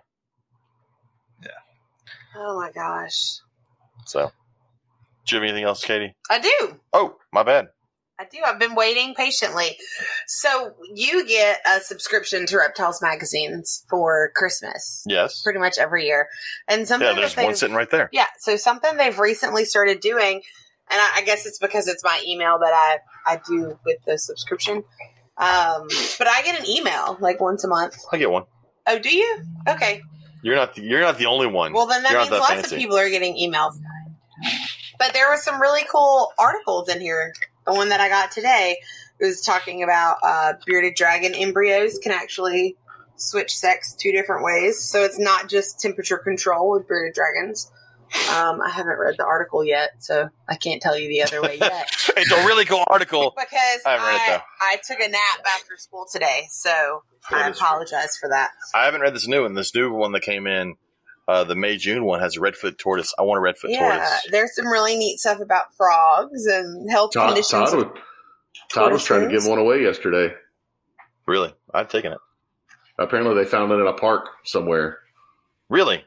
Yeah. 1.42 1.50
Oh 2.36 2.56
my 2.58 2.70
gosh. 2.72 3.38
So, 4.06 4.30
do 5.26 5.36
you 5.36 5.42
have 5.42 5.48
anything 5.48 5.64
else, 5.64 5.84
Katie? 5.84 6.14
I 6.30 6.38
do. 6.38 6.76
Oh, 6.92 7.16
my 7.32 7.42
bad. 7.42 7.66
I 8.20 8.24
do. 8.24 8.38
I've 8.44 8.58
been 8.58 8.74
waiting 8.74 9.14
patiently. 9.14 9.76
So 10.26 10.72
you 10.92 11.24
get 11.26 11.60
a 11.66 11.80
subscription 11.80 12.46
to 12.46 12.56
Reptiles 12.58 13.00
magazines 13.00 13.84
for 13.88 14.32
Christmas, 14.34 15.04
Yes. 15.06 15.40
pretty 15.42 15.60
much 15.60 15.78
every 15.78 16.06
year, 16.06 16.28
and 16.66 16.88
something 16.88 17.06
Yeah, 17.06 17.14
that 17.14 17.20
there's 17.20 17.36
one 17.36 17.54
sitting 17.54 17.76
right 17.76 17.88
there. 17.90 18.08
yeah. 18.12 18.26
So 18.38 18.56
something 18.56 18.96
they've 18.96 19.18
recently 19.18 19.64
started 19.64 20.00
doing, 20.00 20.42
and 20.90 21.00
I, 21.00 21.18
I 21.18 21.22
guess 21.22 21.46
it's 21.46 21.58
because 21.60 21.86
it's 21.86 22.02
my 22.02 22.20
email 22.26 22.58
that 22.58 22.72
I 22.72 22.98
I 23.34 23.40
do 23.46 23.78
with 23.84 23.98
the 24.04 24.18
subscription. 24.18 24.82
Um, 25.38 25.86
but 26.18 26.26
I 26.26 26.42
get 26.42 26.58
an 26.58 26.68
email 26.68 27.16
like 27.20 27.40
once 27.40 27.64
a 27.64 27.68
month. 27.68 27.96
I 28.12 28.18
get 28.18 28.30
one. 28.30 28.44
Oh, 28.86 28.98
do 28.98 29.14
you? 29.14 29.42
Okay. 29.68 30.02
You're 30.42 30.56
not. 30.56 30.74
The, 30.74 30.82
you're 30.82 31.00
not 31.00 31.18
the 31.18 31.26
only 31.26 31.46
one. 31.46 31.72
Well, 31.72 31.86
then 31.86 32.02
that 32.02 32.12
You're 32.12 32.20
means 32.20 32.30
not 32.30 32.40
lots 32.40 32.52
fancy. 32.54 32.74
of 32.76 32.80
people 32.80 32.96
are 32.96 33.08
getting 33.08 33.36
emails. 33.36 33.74
But 34.98 35.12
there 35.12 35.28
were 35.28 35.36
some 35.36 35.60
really 35.60 35.82
cool 35.90 36.32
articles 36.38 36.88
in 36.88 37.00
here. 37.00 37.32
The 37.66 37.74
one 37.74 37.90
that 37.90 38.00
I 38.00 38.08
got 38.08 38.32
today 38.32 38.78
was 39.20 39.42
talking 39.42 39.82
about 39.82 40.16
uh, 40.22 40.52
bearded 40.66 40.94
dragon 40.94 41.34
embryos 41.34 41.98
can 41.98 42.12
actually 42.12 42.76
switch 43.16 43.54
sex 43.56 43.94
two 43.94 44.12
different 44.12 44.44
ways. 44.44 44.82
So 44.82 45.04
it's 45.04 45.18
not 45.18 45.48
just 45.48 45.80
temperature 45.80 46.18
control 46.18 46.70
with 46.72 46.88
bearded 46.88 47.14
dragons. 47.14 47.70
Um, 48.30 48.60
I 48.60 48.70
haven't 48.70 48.98
read 48.98 49.16
the 49.18 49.24
article 49.24 49.64
yet, 49.64 49.90
so 49.98 50.28
I 50.48 50.56
can't 50.56 50.80
tell 50.82 50.98
you 50.98 51.08
the 51.08 51.22
other 51.22 51.42
way 51.42 51.58
yet. 51.60 51.88
it's 52.16 52.30
a 52.32 52.46
really 52.46 52.64
cool 52.64 52.84
article. 52.86 53.34
Because 53.48 53.80
I 53.86 53.96
read 53.96 54.40
I. 54.60 54.72
I 54.74 54.76
took 54.86 54.98
a 55.00 55.08
nap 55.08 55.40
after 55.54 55.76
school 55.76 56.06
today, 56.10 56.46
so 56.50 57.02
That 57.30 57.44
I 57.46 57.50
is 57.50 57.58
true. 57.58 57.66
apologize 57.66 58.16
for 58.20 58.28
that. 58.30 58.50
I 58.74 58.84
haven't 58.84 59.00
read 59.00 59.14
this 59.14 59.26
new 59.28 59.42
one. 59.42 59.54
This 59.54 59.74
new 59.74 59.92
one 59.92 60.12
that 60.12 60.22
came 60.22 60.46
in, 60.46 60.74
uh, 61.26 61.44
the 61.44 61.54
May 61.54 61.76
June 61.76 62.04
one 62.04 62.20
has 62.20 62.36
a 62.36 62.40
redfoot 62.40 62.78
tortoise. 62.78 63.14
I 63.18 63.22
want 63.22 63.38
a 63.38 63.42
redfoot 63.42 63.70
Yeah, 63.72 63.80
tortoise. 63.90 64.26
there's 64.30 64.54
some 64.56 64.66
really 64.68 64.96
neat 64.96 65.18
stuff 65.18 65.40
about 65.40 65.74
frogs 65.76 66.46
and 66.46 66.90
health 66.90 67.12
Todd, 67.12 67.28
conditions. 67.28 67.70
Todd, 67.70 67.74
was, 67.74 67.86
Todd 68.72 68.92
was 68.92 69.04
trying 69.04 69.28
to 69.28 69.34
give 69.34 69.46
one 69.46 69.58
away 69.58 69.82
yesterday. 69.82 70.34
Really, 71.26 71.52
I've 71.72 71.88
taken 71.88 72.12
it. 72.12 72.18
Apparently, 72.98 73.34
they 73.34 73.48
found 73.48 73.70
it 73.70 73.76
in 73.76 73.86
a 73.86 73.92
park 73.92 74.26
somewhere. 74.44 74.98
Really, 75.68 76.04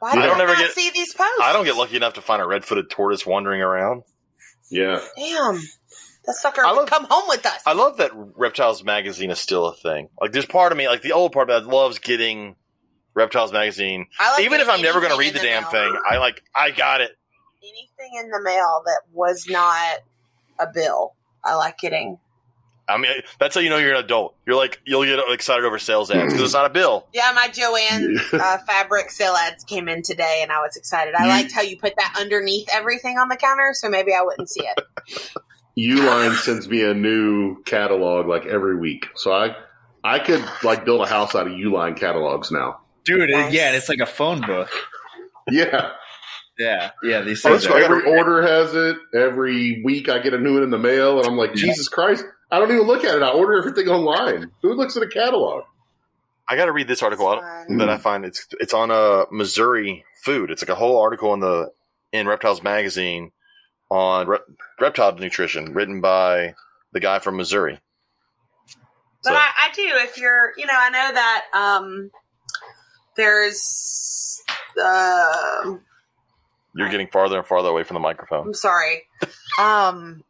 Why 0.00 0.10
I 0.10 0.14
do 0.14 0.20
I 0.20 0.26
don't 0.26 0.38
not 0.38 0.48
ever 0.48 0.56
get- 0.56 0.72
see 0.72 0.90
these 0.90 1.12
posts? 1.14 1.40
I 1.42 1.52
don't 1.52 1.64
get 1.64 1.76
lucky 1.76 1.96
enough 1.96 2.14
to 2.14 2.20
find 2.20 2.40
a 2.42 2.46
red-footed 2.46 2.90
tortoise 2.90 3.26
wandering 3.26 3.60
around. 3.62 4.04
Yeah, 4.70 5.00
Damn, 5.16 5.54
that 6.26 6.34
sucker 6.34 6.64
I 6.64 6.70
would 6.72 6.80
love- 6.80 6.88
come 6.90 7.06
home 7.10 7.24
with 7.28 7.44
us. 7.46 7.60
I 7.66 7.72
love 7.72 7.96
that 7.96 8.10
Reptiles 8.14 8.84
magazine 8.84 9.30
is 9.30 9.38
still 9.40 9.66
a 9.66 9.74
thing. 9.74 10.10
Like, 10.20 10.32
there's 10.32 10.44
part 10.46 10.72
of 10.72 10.78
me, 10.78 10.86
like 10.88 11.02
the 11.02 11.12
old 11.12 11.32
part 11.32 11.48
of 11.50 11.54
me, 11.62 11.68
that 11.68 11.74
loves 11.74 11.98
getting 11.98 12.56
Reptiles 13.14 13.50
magazine. 13.52 14.06
I 14.20 14.32
like 14.32 14.44
Even 14.44 14.60
if 14.60 14.68
I'm 14.68 14.82
never 14.82 15.00
going 15.00 15.12
to 15.12 15.18
read 15.18 15.34
the 15.34 15.40
in 15.40 15.44
damn 15.46 15.62
mail. 15.62 15.70
thing, 15.72 15.98
I 16.08 16.18
like. 16.18 16.42
I 16.54 16.70
got 16.70 17.00
it. 17.00 17.10
Anything 17.62 18.20
in 18.20 18.30
the 18.30 18.40
mail 18.42 18.82
that 18.84 19.00
was 19.12 19.46
not 19.48 19.98
a 20.60 20.66
bill, 20.72 21.14
I 21.44 21.54
like 21.54 21.78
getting. 21.78 22.18
I 22.88 22.96
mean, 22.96 23.10
that's 23.38 23.54
how 23.54 23.60
you 23.60 23.68
know 23.68 23.76
you're 23.76 23.94
an 23.94 24.02
adult. 24.04 24.34
You're 24.46 24.56
like, 24.56 24.80
you'll 24.86 25.04
get 25.04 25.18
excited 25.28 25.64
over 25.64 25.78
sales 25.78 26.10
ads 26.10 26.32
because 26.32 26.40
it's 26.42 26.54
not 26.54 26.64
a 26.66 26.70
bill. 26.70 27.06
Yeah, 27.12 27.32
my 27.34 27.48
Joann 27.48 28.16
uh, 28.32 28.58
fabric 28.66 29.10
sale 29.10 29.34
ads 29.34 29.62
came 29.64 29.88
in 29.88 30.02
today, 30.02 30.40
and 30.42 30.50
I 30.50 30.60
was 30.60 30.76
excited. 30.76 31.14
I 31.14 31.26
liked 31.28 31.52
how 31.52 31.60
you 31.62 31.76
put 31.78 31.94
that 31.96 32.16
underneath 32.18 32.68
everything 32.72 33.18
on 33.18 33.28
the 33.28 33.36
counter, 33.36 33.70
so 33.74 33.88
maybe 33.90 34.12
I 34.14 34.22
wouldn't 34.22 34.48
see 34.48 34.62
it. 34.66 35.30
Uline 35.78 36.34
sends 36.34 36.68
me 36.68 36.82
a 36.82 36.94
new 36.94 37.62
catalog 37.64 38.26
like 38.26 38.46
every 38.46 38.76
week, 38.76 39.06
so 39.14 39.32
I 39.32 39.54
I 40.02 40.18
could 40.18 40.44
like 40.64 40.84
build 40.84 41.02
a 41.02 41.06
house 41.06 41.34
out 41.34 41.46
of 41.46 41.52
Uline 41.52 41.96
catalogs 41.96 42.50
now. 42.50 42.80
Dude, 43.04 43.30
Nice. 43.30 43.52
yeah, 43.52 43.72
it's 43.72 43.88
like 43.88 44.00
a 44.00 44.06
phone 44.06 44.40
book. 44.40 44.70
Yeah, 45.50 45.92
Yeah, 46.58 46.90
yeah. 47.02 47.20
These 47.22 47.44
Oh, 47.46 47.50
things 47.50 47.62
that's 47.62 47.66
are- 47.66 47.74
right. 47.76 47.84
every 47.84 48.16
order 48.18 48.42
has 48.42 48.74
it. 48.74 48.96
Every 49.14 49.82
week 49.84 50.08
I 50.08 50.18
get 50.18 50.34
a 50.34 50.38
new 50.38 50.54
one 50.54 50.62
in 50.62 50.70
the 50.70 50.78
mail, 50.78 51.18
and 51.18 51.26
I'm 51.26 51.36
like, 51.36 51.54
Jesus 51.54 51.88
Christ! 51.88 52.24
I 52.50 52.58
don't 52.58 52.70
even 52.70 52.86
look 52.86 53.04
at 53.04 53.14
it. 53.16 53.22
I 53.22 53.30
order 53.30 53.58
everything 53.58 53.88
online. 53.88 54.50
Who 54.62 54.74
looks 54.74 54.96
at 54.96 55.02
a 55.02 55.08
catalog? 55.08 55.64
I 56.48 56.56
got 56.56 56.64
to 56.66 56.72
read 56.72 56.88
this 56.88 57.02
article 57.02 57.28
out 57.28 57.42
Fun. 57.66 57.76
that 57.78 57.90
I 57.90 57.98
find 57.98 58.24
it's 58.24 58.46
it's 58.58 58.72
on 58.72 58.90
uh, 58.90 59.26
Mazuri 59.32 60.04
food. 60.24 60.50
It's 60.50 60.62
like 60.62 60.70
a 60.70 60.74
whole 60.74 60.98
article 61.00 61.34
in 61.34 61.40
the 61.40 61.70
in 62.12 62.26
Reptiles 62.26 62.62
magazine 62.62 63.32
on 63.90 64.26
re- 64.28 64.38
reptile 64.80 65.14
nutrition, 65.16 65.74
written 65.74 66.00
by 66.00 66.54
the 66.92 67.00
guy 67.00 67.18
from 67.18 67.36
Mazuri. 67.36 67.78
But 69.24 69.30
So- 69.30 69.34
I, 69.34 69.48
I 69.66 69.72
do. 69.74 69.82
If 69.86 70.16
you're, 70.16 70.52
you 70.56 70.64
know, 70.66 70.74
I 70.76 70.88
know 70.90 71.12
that 71.14 71.44
um, 71.52 72.10
there's. 73.16 74.42
Uh, 74.82 75.76
You're 76.74 76.88
getting 76.88 77.08
farther 77.08 77.36
and 77.38 77.46
farther 77.46 77.68
away 77.68 77.82
from 77.82 77.94
the 77.94 78.00
microphone. 78.00 78.46
I'm 78.46 78.54
sorry. 78.54 79.02
Um, 79.58 80.22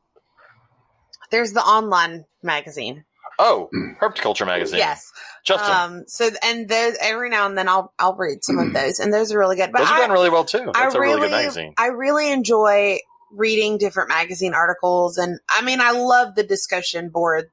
there's 1.31 1.53
the 1.53 1.61
online 1.61 2.25
magazine. 2.43 3.05
Oh, 3.39 3.69
Herpticulture 4.01 4.47
magazine. 4.47 4.79
Yes. 4.79 5.13
Justin, 5.45 5.75
Um. 5.75 6.05
So 6.09 6.29
and 6.43 6.69
those 6.69 6.97
every 7.01 7.31
now 7.31 7.47
and 7.47 7.57
then 7.57 7.69
I'll 7.69 7.93
I'll 7.99 8.17
read 8.17 8.43
some 8.43 8.59
of 8.59 8.73
those, 8.73 8.99
and 8.99 9.13
those 9.13 9.33
are 9.33 9.39
really 9.39 9.57
good. 9.57 9.71
But 9.73 9.81
those 9.81 9.89
are 9.89 9.95
I, 9.95 9.99
going 9.99 10.11
really 10.11 10.31
well 10.31 10.45
too. 10.45 10.71
I 10.75 10.85
That's 10.85 10.95
a 10.95 11.01
really, 11.01 11.15
really 11.15 11.29
good 11.29 11.37
magazine. 11.37 11.75
I 11.79 11.87
really 11.89 12.33
enjoy 12.33 12.99
reading 13.31 13.79
different 13.79 14.09
magazine 14.09 14.55
articles, 14.55 15.19
and 15.19 15.39
I 15.49 15.63
mean, 15.63 15.81
I 15.81 15.93
love 15.93 16.35
the 16.35 16.43
discussion 16.43 17.11
board 17.11 17.51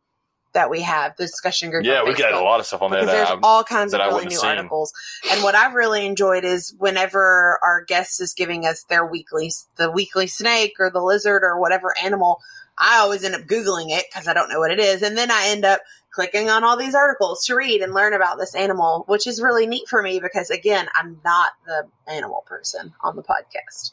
that 0.53 0.69
we 0.69 0.81
have, 0.81 1.15
the 1.17 1.25
discussion 1.25 1.69
group. 1.69 1.85
Yeah, 1.85 1.99
on 1.99 2.07
we 2.07 2.15
got 2.15 2.33
a 2.33 2.39
lot 2.39 2.59
of 2.59 2.65
stuff 2.65 2.81
on 2.81 2.89
there 2.89 3.01
because 3.01 3.13
that 3.13 3.27
there's 3.27 3.39
I, 3.43 3.47
all 3.47 3.63
kinds 3.63 3.91
that 3.91 4.01
of 4.01 4.13
really 4.13 4.25
new 4.25 4.37
seen. 4.37 4.49
articles. 4.49 4.91
And 5.29 5.43
what 5.43 5.53
I've 5.53 5.73
really 5.73 6.05
enjoyed 6.05 6.43
is 6.45 6.73
whenever 6.79 7.59
our 7.61 7.83
guest 7.85 8.21
is 8.21 8.33
giving 8.33 8.65
us 8.65 8.83
their 8.89 9.05
weekly, 9.05 9.51
the 9.75 9.91
weekly 9.91 10.27
snake 10.27 10.73
or 10.79 10.89
the 10.89 11.01
lizard 11.01 11.43
or 11.43 11.59
whatever 11.59 11.93
animal, 12.01 12.39
I 12.77 12.97
always 12.97 13.23
end 13.23 13.35
up 13.35 13.41
Googling 13.41 13.89
it 13.89 14.05
because 14.11 14.27
I 14.27 14.33
don't 14.33 14.49
know 14.49 14.59
what 14.59 14.71
it 14.71 14.79
is. 14.79 15.01
And 15.01 15.17
then 15.17 15.31
I 15.31 15.47
end 15.47 15.65
up 15.65 15.81
clicking 16.11 16.49
on 16.49 16.63
all 16.63 16.77
these 16.77 16.95
articles 16.95 17.45
to 17.45 17.55
read 17.55 17.81
and 17.81 17.93
learn 17.93 18.13
about 18.13 18.37
this 18.37 18.55
animal, 18.55 19.03
which 19.07 19.27
is 19.27 19.41
really 19.41 19.67
neat 19.67 19.87
for 19.87 20.01
me 20.01 20.19
because 20.19 20.49
again, 20.49 20.87
I'm 20.95 21.19
not 21.23 21.51
the 21.65 21.87
animal 22.07 22.43
person 22.47 22.93
on 23.01 23.15
the 23.15 23.23
podcast, 23.23 23.91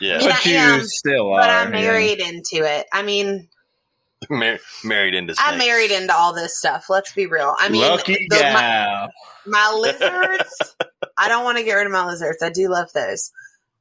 yeah, 0.00 0.18
mean, 0.18 0.28
but 0.28 0.46
I 0.46 0.50
you 0.50 0.56
am, 0.56 0.80
still 0.84 1.32
are. 1.32 1.40
but 1.40 1.50
I'm 1.50 1.72
yeah. 1.74 1.80
married 1.80 2.20
into 2.20 2.64
it. 2.64 2.86
I 2.92 3.02
mean, 3.02 3.48
Mar- 4.30 4.58
married 4.84 5.14
into. 5.14 5.34
I'm 5.38 5.58
married 5.58 5.90
into 5.90 6.14
all 6.14 6.32
this 6.32 6.56
stuff. 6.56 6.88
Let's 6.88 7.12
be 7.12 7.26
real. 7.26 7.54
I 7.58 7.68
mean, 7.68 7.82
Lucky 7.82 8.26
the- 8.30 8.36
my- 8.36 9.08
my 9.46 9.76
lizards 9.78 10.76
i 11.18 11.28
don't 11.28 11.44
want 11.44 11.58
to 11.58 11.64
get 11.64 11.74
rid 11.74 11.86
of 11.86 11.92
my 11.92 12.04
lizards 12.06 12.42
i 12.42 12.50
do 12.50 12.68
love 12.68 12.90
those 12.92 13.30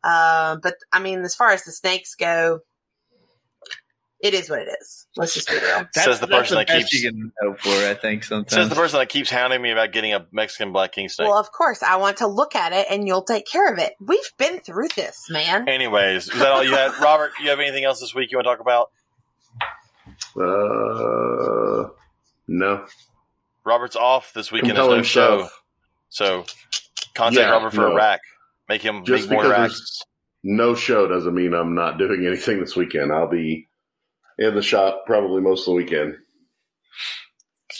um, 0.04 0.60
but 0.62 0.76
i 0.92 1.00
mean 1.00 1.22
as 1.22 1.36
far 1.36 1.52
as 1.52 1.64
the 1.64 1.72
snakes 1.72 2.16
go 2.16 2.60
it 4.24 4.34
is 4.34 4.50
what 4.50 4.60
it 4.60 4.70
is 4.82 5.06
let's 5.18 5.34
just 5.36 5.48
be 5.48 5.54
real 5.56 5.62
That's, 5.94 6.04
Says 6.04 6.20
the 6.20 6.26
that's 6.26 6.40
person 6.50 6.58
that 6.58 6.68
keeps- 6.68 6.94
you 6.94 7.12
can 7.12 7.32
hope 7.41 7.60
for. 7.60 7.70
I 7.70 7.94
think 7.94 8.24
sometimes. 8.24 8.52
Says 8.54 8.70
the 8.70 8.76
person 8.76 8.98
that 9.00 9.10
keeps 9.10 9.30
hounding 9.30 9.62
me 9.62 9.70
about 9.70 9.91
getting 9.91 10.14
a 10.14 10.26
Mexican 10.32 10.72
black 10.72 10.91
king 10.94 11.10
snake. 11.10 11.28
well 11.28 11.38
of 11.38 11.52
course 11.52 11.84
i 11.84 11.98
want 11.98 12.18
to 12.18 12.28
look 12.28 12.56
at 12.56 12.74
it 12.74 12.88
and 12.90 13.06
you'll 13.08 13.22
take 13.24 13.45
care 13.45 13.72
of 13.72 13.78
it 13.78 13.94
we've 14.00 14.20
been 14.40 14.60
through 14.60 14.88
this 14.95 15.28
man 15.30 15.70
Anyways, 15.70 16.28
is 16.30 16.40
that 16.40 16.48
all 16.48 16.64
you 16.64 16.74
had, 16.74 16.91
Robert? 17.02 17.32
You 17.41 17.50
have 17.52 17.60
anything 17.60 17.84
else 17.84 18.00
this 18.00 18.16
week 18.16 18.32
you 18.32 18.38
want 18.38 18.45
to 18.45 18.52
talk 18.52 18.60
about? 18.60 18.90
Uh, 20.36 21.90
no. 22.48 22.86
Robert's 23.66 23.95
off 23.95 24.34
this 24.34 24.52
weekend. 24.52 24.72
There's 24.72 24.78
Compelling 24.80 25.00
no 25.00 25.04
show, 25.04 25.48
so 26.10 26.45
contact 27.14 27.40
Yeah, 27.40 27.52
Robert 27.52 27.74
for 27.74 27.88
a 27.88 27.95
rack. 27.95 28.22
Make 28.68 28.82
him 28.82 29.06
Just 29.06 29.30
make 29.30 29.38
more 29.38 29.44
because 29.44 29.60
racks. 29.60 30.02
No 30.44 30.76
show 30.76 31.08
doesn't 31.08 31.34
mean 31.34 31.54
I'm 31.54 31.76
not 31.76 31.98
doing 31.98 32.26
anything 32.28 32.60
this 32.60 32.76
weekend. 32.76 33.12
I'll 33.14 33.30
be 33.30 33.70
in 34.38 34.55
the 34.55 34.61
shop 34.61 35.03
probably 35.05 35.41
most 35.41 35.61
of 35.61 35.65
the 35.68 35.72
weekend. 35.73 36.15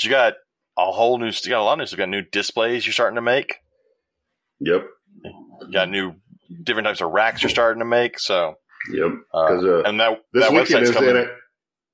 you 0.02 0.10
got 0.10 0.34
a 0.78 0.92
whole 0.92 1.18
new. 1.18 1.28
You 1.28 1.50
got 1.50 1.62
a 1.62 1.64
lot 1.64 1.74
of 1.74 1.80
new. 1.80 1.86
stuff. 1.86 1.98
You 2.00 2.04
got 2.06 2.10
new 2.10 2.22
displays 2.32 2.86
you're 2.86 2.94
starting 2.94 3.16
to 3.16 3.22
make. 3.22 3.56
Yep, 4.60 4.86
You 5.24 5.72
got 5.74 5.90
new 5.90 6.14
different 6.64 6.88
types 6.88 7.02
of 7.02 7.12
racks 7.12 7.42
you're 7.44 7.50
starting 7.50 7.80
to 7.80 7.86
make. 7.86 8.18
So, 8.20 8.56
yep. 8.94 9.08
uh, 9.34 9.48
Because 9.48 9.66
uh, 9.66 9.82
and 9.84 10.00
that 10.00 10.20
this 10.34 10.44
that 10.44 10.54
weekend 10.54 10.84
is 10.84 10.92
coming. 10.92 11.10
in 11.12 11.18
it. 11.18 11.30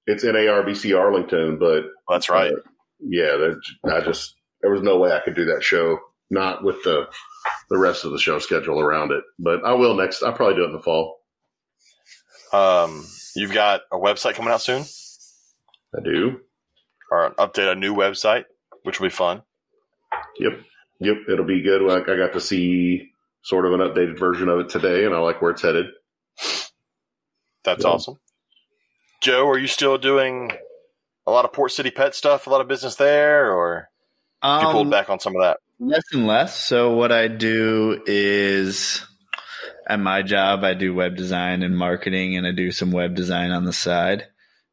It's 0.06 0.24
in 0.24 0.34
ARBC 0.36 0.98
Arlington, 0.98 1.58
but 1.60 1.84
That's 2.10 2.30
right. 2.30 2.52
uh, 2.52 2.56
yeah, 3.00 3.38
that, 3.38 3.62
I 3.92 4.02
just 4.02 4.36
there 4.62 4.72
was 4.72 4.82
no 4.82 4.98
way 4.98 5.12
I 5.12 5.20
could 5.20 5.36
do 5.36 5.46
that 5.46 5.64
show 5.64 6.00
not 6.32 6.64
with 6.64 6.84
the 6.84 7.08
the 7.70 7.78
rest 7.78 8.06
of 8.06 8.12
the 8.12 8.20
show 8.20 8.38
schedule 8.40 8.80
around 8.80 9.12
it. 9.12 9.24
But 9.40 9.64
I 9.66 9.74
will 9.74 9.96
next. 9.96 10.22
I'll 10.24 10.34
probably 10.34 10.56
do 10.56 10.64
it 10.64 10.68
in 10.68 10.74
the 10.74 10.80
fall. 10.82 11.18
Um, 12.54 13.06
you've 13.36 13.54
got 13.54 13.82
a 13.92 13.98
website 13.98 14.36
coming 14.36 14.52
out 14.52 14.62
soon, 14.62 14.84
I 15.96 16.02
do. 16.04 16.42
or 17.12 17.32
update 17.32 17.72
a 17.72 17.76
new 17.76 17.94
website, 17.96 18.46
which 18.84 19.00
will 19.00 19.08
be 19.08 19.12
fun. 19.14 19.44
Yep, 20.40 20.60
yep. 21.00 21.18
It'll 21.32 21.46
be 21.46 21.62
good. 21.62 21.82
Like 21.82 22.10
I 22.10 22.18
got 22.18 22.34
to 22.34 22.42
see 22.42 23.12
sort 23.42 23.66
of 23.66 23.74
an 23.74 23.80
updated 23.80 24.18
version 24.20 24.50
of 24.50 24.60
it 24.60 24.70
today, 24.70 25.06
and 25.06 25.14
I 25.14 25.20
like 25.20 25.42
where 25.42 25.52
it's 25.52 25.62
headed. 25.62 25.88
That's 27.64 27.84
Yeah. 27.84 27.92
awesome. 27.92 28.20
Joe, 29.22 29.48
are 29.50 29.58
you 29.58 29.68
still 29.68 29.98
doing 29.98 30.52
a 31.28 31.32
lot 31.32 31.46
of 31.46 31.52
Port 31.54 31.72
City 31.72 31.92
pet 31.92 32.16
stuff? 32.16 32.48
A 32.48 32.50
lot 32.50 32.62
of 32.62 32.68
business 32.68 32.96
there, 32.96 33.52
or 33.54 33.90
have 34.42 34.62
you 34.64 34.68
pulled 34.70 34.88
Um, 34.88 34.90
back 34.90 35.10
on 35.10 35.20
some 35.20 35.36
of 35.36 35.42
that? 35.42 35.60
Less 35.80 36.04
and 36.14 36.26
less. 36.28 36.58
So 36.64 36.92
what 36.96 37.12
I 37.12 37.28
do 37.28 38.02
is 38.06 39.06
at 39.90 40.00
my 40.00 40.22
job, 40.22 40.64
I 40.64 40.76
do 40.76 40.94
web 40.94 41.16
design 41.16 41.64
and 41.64 41.76
marketing, 41.76 42.38
and 42.38 42.46
I 42.46 42.52
do 42.52 42.72
some 42.72 42.92
web 42.92 43.16
design 43.16 43.50
on 43.50 43.66
the 43.66 43.74
side. 43.74 44.28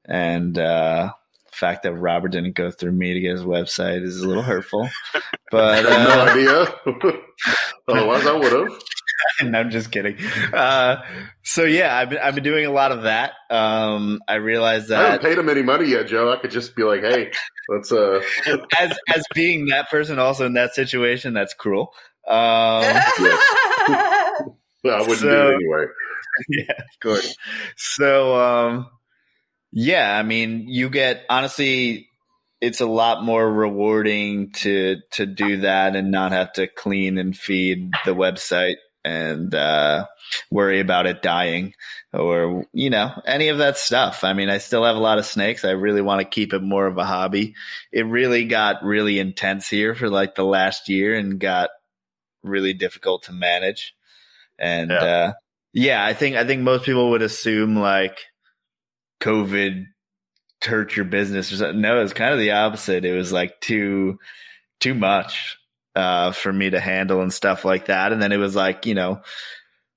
And 0.04 0.56
uh, 0.58 1.12
the 1.50 1.56
fact 1.56 1.84
that 1.84 1.94
Robert 1.94 2.28
didn't 2.28 2.54
go 2.54 2.70
through 2.70 2.92
me 2.92 3.14
to 3.14 3.20
get 3.20 3.32
his 3.32 3.42
website 3.42 4.02
is 4.02 4.20
a 4.20 4.28
little 4.28 4.42
hurtful. 4.42 4.88
But 5.52 5.86
I 5.86 5.90
had 5.92 6.08
no 6.08 6.20
uh, 6.20 6.24
idea. 6.32 7.12
Otherwise, 7.88 8.26
I 8.26 8.32
would 8.32 8.52
have. 8.52 8.80
no, 9.44 9.60
I'm 9.60 9.70
just 9.70 9.92
kidding. 9.92 10.18
Uh, 10.52 11.02
so 11.44 11.62
yeah, 11.62 11.96
I've 11.96 12.10
been 12.10 12.18
I've 12.18 12.34
been 12.34 12.42
doing 12.42 12.66
a 12.66 12.72
lot 12.72 12.90
of 12.90 13.04
that. 13.04 13.34
Um, 13.48 14.20
I 14.26 14.34
realized 14.34 14.88
that 14.88 14.98
I 14.98 15.04
haven't 15.12 15.22
paid 15.22 15.38
him 15.38 15.48
any 15.48 15.62
money 15.62 15.88
yet, 15.88 16.08
Joe. 16.08 16.32
I 16.32 16.38
could 16.38 16.50
just 16.50 16.74
be 16.74 16.82
like, 16.82 17.02
"Hey, 17.02 17.30
let's." 17.68 17.92
uh 17.92 18.20
as 18.76 18.98
as 19.14 19.24
being 19.34 19.66
that 19.66 19.88
person 19.88 20.18
also 20.18 20.46
in 20.46 20.54
that 20.54 20.74
situation, 20.74 21.32
that's 21.32 21.54
cruel. 21.54 21.92
Um, 22.26 22.82
I 24.94 25.00
wouldn't 25.00 25.20
do 25.20 25.28
it 25.28 25.54
anyway. 25.54 25.86
yeah, 26.48 26.72
of 26.78 27.00
course. 27.02 27.36
So, 27.76 28.36
um, 28.36 28.86
yeah, 29.72 30.16
I 30.16 30.22
mean, 30.22 30.66
you 30.68 30.90
get 30.90 31.24
honestly, 31.28 32.08
it's 32.60 32.80
a 32.80 32.86
lot 32.86 33.24
more 33.24 33.50
rewarding 33.50 34.52
to 34.52 34.96
to 35.12 35.26
do 35.26 35.58
that 35.58 35.96
and 35.96 36.10
not 36.10 36.32
have 36.32 36.52
to 36.54 36.66
clean 36.66 37.18
and 37.18 37.36
feed 37.36 37.90
the 38.04 38.14
website 38.14 38.76
and 39.04 39.54
uh, 39.54 40.06
worry 40.50 40.80
about 40.80 41.06
it 41.06 41.22
dying 41.22 41.74
or 42.12 42.64
you 42.72 42.90
know 42.90 43.12
any 43.26 43.48
of 43.48 43.58
that 43.58 43.78
stuff. 43.78 44.24
I 44.24 44.32
mean, 44.32 44.50
I 44.50 44.58
still 44.58 44.84
have 44.84 44.96
a 44.96 45.00
lot 45.00 45.18
of 45.18 45.26
snakes. 45.26 45.64
I 45.64 45.72
really 45.72 46.02
want 46.02 46.20
to 46.20 46.24
keep 46.24 46.52
it 46.52 46.62
more 46.62 46.86
of 46.86 46.98
a 46.98 47.04
hobby. 47.04 47.54
It 47.92 48.06
really 48.06 48.44
got 48.44 48.82
really 48.82 49.18
intense 49.18 49.68
here 49.68 49.94
for 49.94 50.10
like 50.10 50.34
the 50.34 50.44
last 50.44 50.88
year 50.88 51.14
and 51.14 51.38
got 51.38 51.70
really 52.42 52.72
difficult 52.72 53.24
to 53.24 53.32
manage. 53.32 53.94
And 54.58 54.90
Yeah. 54.90 55.02
uh, 55.02 55.32
yeah, 55.72 56.04
I 56.04 56.14
think 56.14 56.36
I 56.36 56.46
think 56.46 56.62
most 56.62 56.84
people 56.84 57.10
would 57.10 57.22
assume 57.22 57.76
like 57.76 58.18
COVID 59.20 59.84
hurt 60.64 60.96
your 60.96 61.04
business 61.04 61.52
or 61.52 61.56
something. 61.56 61.80
No, 61.80 62.02
it's 62.02 62.12
kind 62.12 62.32
of 62.32 62.38
the 62.38 62.52
opposite. 62.52 63.04
It 63.04 63.16
was 63.16 63.32
like 63.32 63.60
too 63.60 64.18
too 64.80 64.94
much 64.94 65.58
uh, 65.94 66.32
for 66.32 66.52
me 66.52 66.70
to 66.70 66.80
handle 66.80 67.22
and 67.22 67.32
stuff 67.32 67.64
like 67.64 67.86
that. 67.86 68.12
And 68.12 68.20
then 68.20 68.32
it 68.32 68.36
was 68.38 68.54
like, 68.56 68.86
you 68.86 68.94
know, 68.94 69.20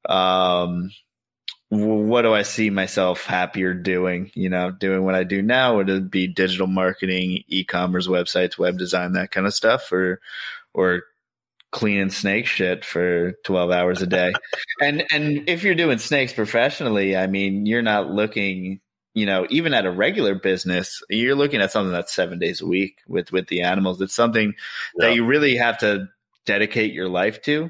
um, 0.08 0.92
what 1.70 2.24
do 2.24 2.34
I 2.34 2.42
see 2.44 2.70
myself 2.70 3.26
happier 3.26 3.74
doing? 3.74 4.32
You 4.34 4.50
know, 4.50 4.72
doing 4.72 5.04
what 5.04 5.16
I 5.16 5.24
do 5.24 5.42
now 5.42 5.78
would 5.78 5.90
it 5.90 6.10
be 6.10 6.28
digital 6.28 6.68
marketing, 6.68 7.44
e-commerce 7.48 8.08
websites, 8.08 8.58
web 8.58 8.78
design, 8.78 9.14
that 9.14 9.32
kind 9.32 9.46
of 9.48 9.54
stuff, 9.54 9.92
or 9.92 10.20
or 10.74 11.04
cleaning 11.72 12.10
snake 12.10 12.46
shit 12.46 12.84
for 12.84 13.34
12 13.46 13.72
hours 13.72 14.02
a 14.02 14.08
day. 14.08 14.34
and 14.82 15.06
and 15.12 15.48
if 15.50 15.64
you're 15.64 15.76
doing 15.76 15.98
snakes 16.00 16.34
professionally, 16.34 17.16
I 17.16 17.28
mean, 17.28 17.66
you're 17.66 17.82
not 17.82 18.10
looking, 18.10 18.80
you 19.14 19.26
know, 19.26 19.46
even 19.50 19.74
at 19.74 19.86
a 19.86 19.92
regular 19.92 20.36
business, 20.36 21.02
you're 21.10 21.36
looking 21.36 21.62
at 21.62 21.72
something 21.72 21.92
that's 21.92 22.14
7 22.14 22.40
days 22.40 22.62
a 22.62 22.66
week 22.68 22.98
with 23.08 23.32
with 23.32 23.48
the 23.48 23.62
animals. 23.62 24.02
It's 24.02 24.16
something 24.16 24.54
Yeah. 24.98 25.08
that 25.10 25.16
you 25.16 25.26
really 25.26 25.56
have 25.58 25.78
to 25.80 26.08
dedicate 26.46 26.94
your 26.94 27.10
life 27.10 27.42
to. 27.44 27.70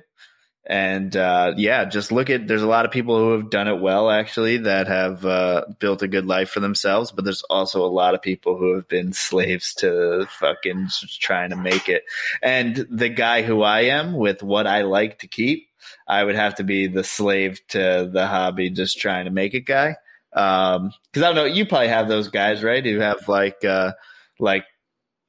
And 0.70 1.16
uh, 1.18 1.54
yeah, 1.58 1.86
just 1.86 2.12
look 2.12 2.30
at. 2.30 2.48
There's 2.48 2.62
a 2.62 2.68
lot 2.68 2.86
of 2.86 2.92
people 2.92 3.18
who 3.18 3.32
have 3.32 3.50
done 3.50 3.68
it 3.68 3.82
well, 3.82 4.12
actually, 4.12 4.58
that 4.60 4.88
have 4.88 5.26
uh, 5.26 5.66
built 5.80 6.04
a 6.04 6.08
good 6.08 6.28
life 6.28 6.52
for 6.52 6.60
themselves. 6.60 7.12
But 7.12 7.26
there's 7.26 7.42
also 7.42 7.84
a 7.84 7.90
lot 7.90 8.14
of 8.14 8.22
people 8.22 8.56
who 8.56 8.76
have 8.76 8.88
been 8.88 9.12
slaves 9.12 9.74
to 9.76 10.28
fucking 10.40 10.90
trying 11.20 11.50
to 11.50 11.56
make 11.56 11.90
it. 11.90 12.04
And 12.44 12.86
the 12.90 13.10
guy 13.10 13.42
who 13.42 13.64
I 13.64 13.82
am, 13.86 14.14
with 14.14 14.44
what 14.44 14.68
I 14.68 14.84
like 14.84 15.20
to 15.20 15.28
keep, 15.28 15.70
I 16.08 16.24
would 16.24 16.36
have 16.36 16.56
to 16.56 16.64
be 16.64 16.86
the 16.86 17.04
slave 17.04 17.60
to 17.70 18.08
the 18.12 18.28
hobby, 18.28 18.70
just 18.70 19.00
trying 19.00 19.26
to 19.26 19.32
make 19.32 19.56
it 19.56 19.62
guy. 19.62 19.96
Um, 20.34 20.92
because 21.12 21.24
I 21.24 21.34
don't 21.34 21.36
know, 21.36 21.46
you 21.46 21.66
probably 21.66 21.88
have 21.88 22.08
those 22.08 22.28
guys, 22.28 22.64
right? 22.64 22.86
Who 22.86 23.00
have 23.00 23.28
like, 23.28 23.66
uh, 23.66 23.94
like 24.40 24.66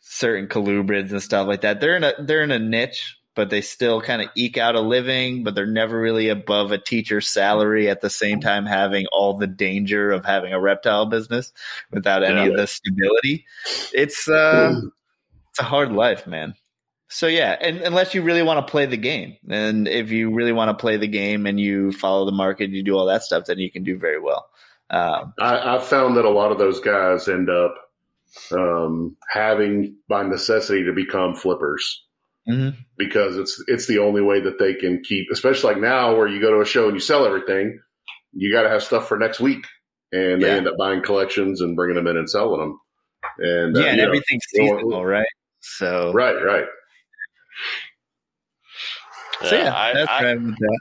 certain 0.00 0.48
colubrids 0.48 1.12
and 1.12 1.22
stuff 1.22 1.46
like 1.46 1.62
that. 1.62 1.80
They're 1.80 1.96
in 1.96 2.04
a 2.04 2.12
they're 2.18 2.42
in 2.42 2.50
a 2.50 2.58
niche, 2.58 3.16
but 3.34 3.50
they 3.50 3.60
still 3.60 4.00
kind 4.00 4.22
of 4.22 4.28
eke 4.34 4.58
out 4.58 4.74
a 4.74 4.80
living, 4.80 5.44
but 5.44 5.54
they're 5.54 5.66
never 5.66 6.00
really 6.00 6.28
above 6.28 6.72
a 6.72 6.78
teacher's 6.78 7.28
salary 7.28 7.88
at 7.88 8.00
the 8.00 8.10
same 8.10 8.40
time 8.40 8.66
having 8.66 9.06
all 9.12 9.34
the 9.34 9.46
danger 9.46 10.10
of 10.10 10.24
having 10.24 10.52
a 10.52 10.60
reptile 10.60 11.06
business 11.06 11.52
without 11.92 12.22
any 12.22 12.40
Yeah. 12.40 12.48
of 12.48 12.56
the 12.56 12.66
stability. 12.66 13.46
It's 13.92 14.28
uh 14.28 14.74
it's 15.50 15.58
a 15.58 15.64
hard 15.64 15.92
life, 15.92 16.26
man. 16.26 16.54
So 17.08 17.26
yeah, 17.26 17.56
and 17.60 17.78
unless 17.78 18.14
you 18.14 18.22
really 18.22 18.42
want 18.42 18.64
to 18.64 18.70
play 18.70 18.86
the 18.86 18.96
game, 18.96 19.36
and 19.48 19.88
if 19.88 20.10
you 20.10 20.32
really 20.32 20.52
want 20.52 20.68
to 20.76 20.80
play 20.80 20.96
the 20.96 21.08
game 21.08 21.46
and 21.46 21.58
you 21.58 21.90
follow 21.90 22.24
the 22.24 22.32
market, 22.32 22.70
you 22.70 22.84
do 22.84 22.96
all 22.96 23.06
that 23.06 23.24
stuff, 23.24 23.46
then 23.46 23.58
you 23.58 23.70
can 23.70 23.82
do 23.82 23.98
very 23.98 24.20
well. 24.20 24.48
Um, 24.90 25.34
I, 25.40 25.74
I've 25.74 25.84
found 25.84 26.16
that 26.16 26.24
a 26.24 26.30
lot 26.30 26.52
of 26.52 26.58
those 26.58 26.78
guys 26.80 27.26
end 27.28 27.50
up 27.50 27.74
um, 28.52 29.16
having 29.28 29.96
by 30.08 30.22
necessity 30.22 30.84
to 30.84 30.92
become 30.92 31.34
flippers 31.34 32.04
mhm. 32.50 32.76
because 32.96 33.36
it's 33.36 33.62
it's 33.66 33.86
the 33.86 33.98
only 33.98 34.22
way 34.22 34.40
that 34.40 34.58
they 34.58 34.74
can 34.74 35.02
keep. 35.02 35.28
Especially 35.32 35.72
like 35.72 35.82
now, 35.82 36.14
where 36.14 36.26
you 36.26 36.40
go 36.40 36.50
to 36.50 36.60
a 36.60 36.66
show 36.66 36.86
and 36.86 36.94
you 36.94 37.00
sell 37.00 37.26
everything, 37.26 37.80
you 38.32 38.52
got 38.52 38.62
to 38.62 38.68
have 38.68 38.82
stuff 38.82 39.08
for 39.08 39.18
next 39.18 39.40
week, 39.40 39.66
and 40.12 40.42
they 40.42 40.50
end 40.50 40.68
up 40.68 40.76
buying 40.78 41.02
collections 41.02 41.60
and 41.60 41.76
bringing 41.76 41.96
them 41.96 42.06
in 42.06 42.16
and 42.16 42.28
selling 42.28 42.60
them. 42.60 42.80
And 43.38 43.76
uh, 43.76 43.80
yeah, 43.80 43.86
and 43.86 43.96
you 43.96 44.02
know, 44.02 44.08
everything's 44.08 44.42
well, 44.58 44.78
seasonal, 44.78 45.04
right? 45.04 45.28
So, 45.60 46.12
right, 46.12 46.42
right. 46.42 46.64
so 49.42 49.56
yeah, 49.56 49.74
I, 49.74 49.92
that's 49.94 50.10
I, 50.10 50.24
right 50.24 50.40
with 50.40 50.56
that. 50.58 50.80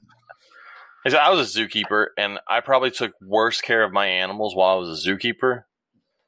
Said 1.07 1.19
I 1.19 1.31
was 1.31 1.55
a 1.55 1.59
zookeeper, 1.59 2.07
and 2.17 2.39
I 2.47 2.59
probably 2.59 2.91
took 2.91 3.13
worse 3.21 3.61
care 3.61 3.83
of 3.83 3.91
my 3.91 4.05
animals 4.05 4.55
while 4.55 4.75
I 4.75 4.79
was 4.79 5.05
a 5.05 5.09
zookeeper 5.09 5.63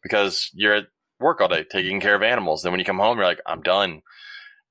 because 0.02 0.50
you're 0.54 0.74
at 0.74 0.88
work 1.20 1.40
all 1.40 1.48
day 1.48 1.64
taking 1.64 2.00
care 2.00 2.16
of 2.16 2.24
animals. 2.24 2.64
Then 2.64 2.72
when 2.72 2.80
you 2.80 2.86
come 2.86 2.98
home, 2.98 3.18
you're 3.18 3.26
like, 3.26 3.42
I'm 3.46 3.62
done. 3.62 4.02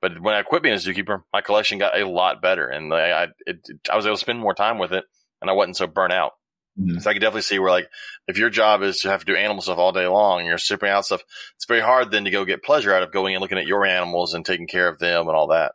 But 0.03 0.21
when 0.21 0.35
I 0.35 0.43
quit 0.43 0.63
being 0.63 0.75
a 0.75 0.79
zookeeper, 0.79 1.23
my 1.33 1.41
collection 1.43 1.79
got 1.79 1.99
a 1.99 2.09
lot 2.09 2.41
better, 2.43 2.67
and 2.69 2.93
I 2.95 3.25
I, 3.25 3.27
it, 3.47 3.67
I 3.91 3.97
was 3.97 4.07
able 4.07 4.17
to 4.17 4.21
spend 4.21 4.39
more 4.41 4.55
time 4.55 4.79
with 4.79 4.93
it, 4.93 5.05
and 5.41 5.51
I 5.51 5.53
wasn't 5.53 5.77
so 5.77 5.87
burnt 5.87 6.13
out. 6.13 6.33
Mhm. 6.81 7.03
So 7.03 7.11
I 7.11 7.13
could 7.13 7.21
definitely 7.21 7.43
see 7.43 7.59
where, 7.59 7.71
like, 7.71 7.89
if 8.29 8.39
your 8.39 8.49
job 8.49 8.83
is 8.83 9.01
to 9.01 9.11
have 9.11 9.21
to 9.21 9.27
do 9.27 9.37
animal 9.37 9.61
stuff 9.61 9.77
all 9.79 9.93
day 9.93 10.07
long, 10.07 10.39
and 10.41 10.49
you're 10.49 10.57
shipping 10.57 10.89
out 10.89 11.05
stuff, 11.05 11.23
it's 11.57 11.67
very 11.67 11.81
hard 11.81 12.11
then 12.11 12.25
to 12.25 12.31
go 12.31 12.45
get 12.45 12.63
pleasure 12.63 12.95
out 12.95 13.03
of 13.03 13.13
going 13.13 13.35
and 13.35 13.43
looking 13.43 13.59
at 13.59 13.67
your 13.67 13.85
animals 13.85 14.33
and 14.35 14.47
taking 14.47 14.67
care 14.69 14.89
of 14.89 14.99
them 14.99 15.27
and 15.29 15.37
all 15.37 15.49
that. 15.49 15.73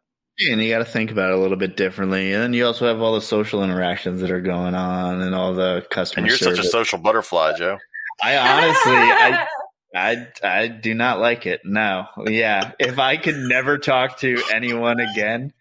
And 0.49 0.61
you 0.61 0.69
got 0.69 0.79
to 0.79 0.85
think 0.85 1.11
about 1.11 1.31
it 1.31 1.37
a 1.37 1.41
little 1.41 1.57
bit 1.57 1.77
differently. 1.77 2.33
And 2.33 2.41
then 2.41 2.53
you 2.53 2.65
also 2.65 2.87
have 2.87 3.01
all 3.01 3.13
the 3.13 3.21
social 3.21 3.63
interactions 3.63 4.19
that 4.21 4.31
are 4.31 4.41
going 4.41 4.73
on 4.75 5.21
and 5.21 5.33
all 5.35 5.53
the 5.53 5.85
customer 5.91 6.21
And 6.21 6.27
you're 6.27 6.37
service. 6.37 6.57
such 6.57 6.65
a 6.65 6.69
social 6.69 6.97
butterfly, 6.99 7.53
Joe. 7.57 7.77
I 8.23 8.35
honestly, 8.37 8.93
I, 8.95 9.47
I, 9.95 10.27
I 10.43 10.67
do 10.67 10.93
not 10.93 11.19
like 11.19 11.45
it. 11.45 11.61
No, 11.63 12.07
yeah. 12.27 12.73
If 12.79 12.99
I 12.99 13.15
could 13.17 13.37
never 13.37 13.77
talk 13.77 14.19
to 14.19 14.43
anyone 14.53 14.99
again, 14.99 15.53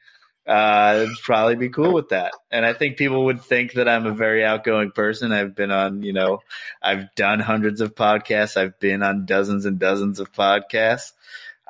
uh, 0.46 1.04
it'd 1.04 1.18
probably 1.22 1.54
be 1.54 1.68
cool 1.68 1.94
with 1.94 2.08
that. 2.08 2.32
And 2.50 2.66
I 2.66 2.72
think 2.72 2.96
people 2.96 3.26
would 3.26 3.42
think 3.42 3.74
that 3.74 3.88
I'm 3.88 4.06
a 4.06 4.12
very 4.12 4.44
outgoing 4.44 4.90
person. 4.90 5.32
I've 5.32 5.54
been 5.54 5.70
on, 5.70 6.02
you 6.02 6.12
know, 6.12 6.40
I've 6.82 7.14
done 7.14 7.38
hundreds 7.38 7.80
of 7.80 7.94
podcasts. 7.94 8.56
I've 8.56 8.78
been 8.80 9.02
on 9.02 9.24
dozens 9.24 9.66
and 9.66 9.78
dozens 9.78 10.18
of 10.18 10.32
podcasts. 10.32 11.12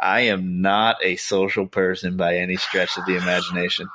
I 0.01 0.23
am 0.23 0.61
not 0.61 0.97
a 1.05 1.17
social 1.17 1.67
person 1.67 2.17
by 2.17 2.39
any 2.39 2.57
stretch 2.57 2.97
of 2.97 3.05
the 3.05 3.17
imagination. 3.17 3.89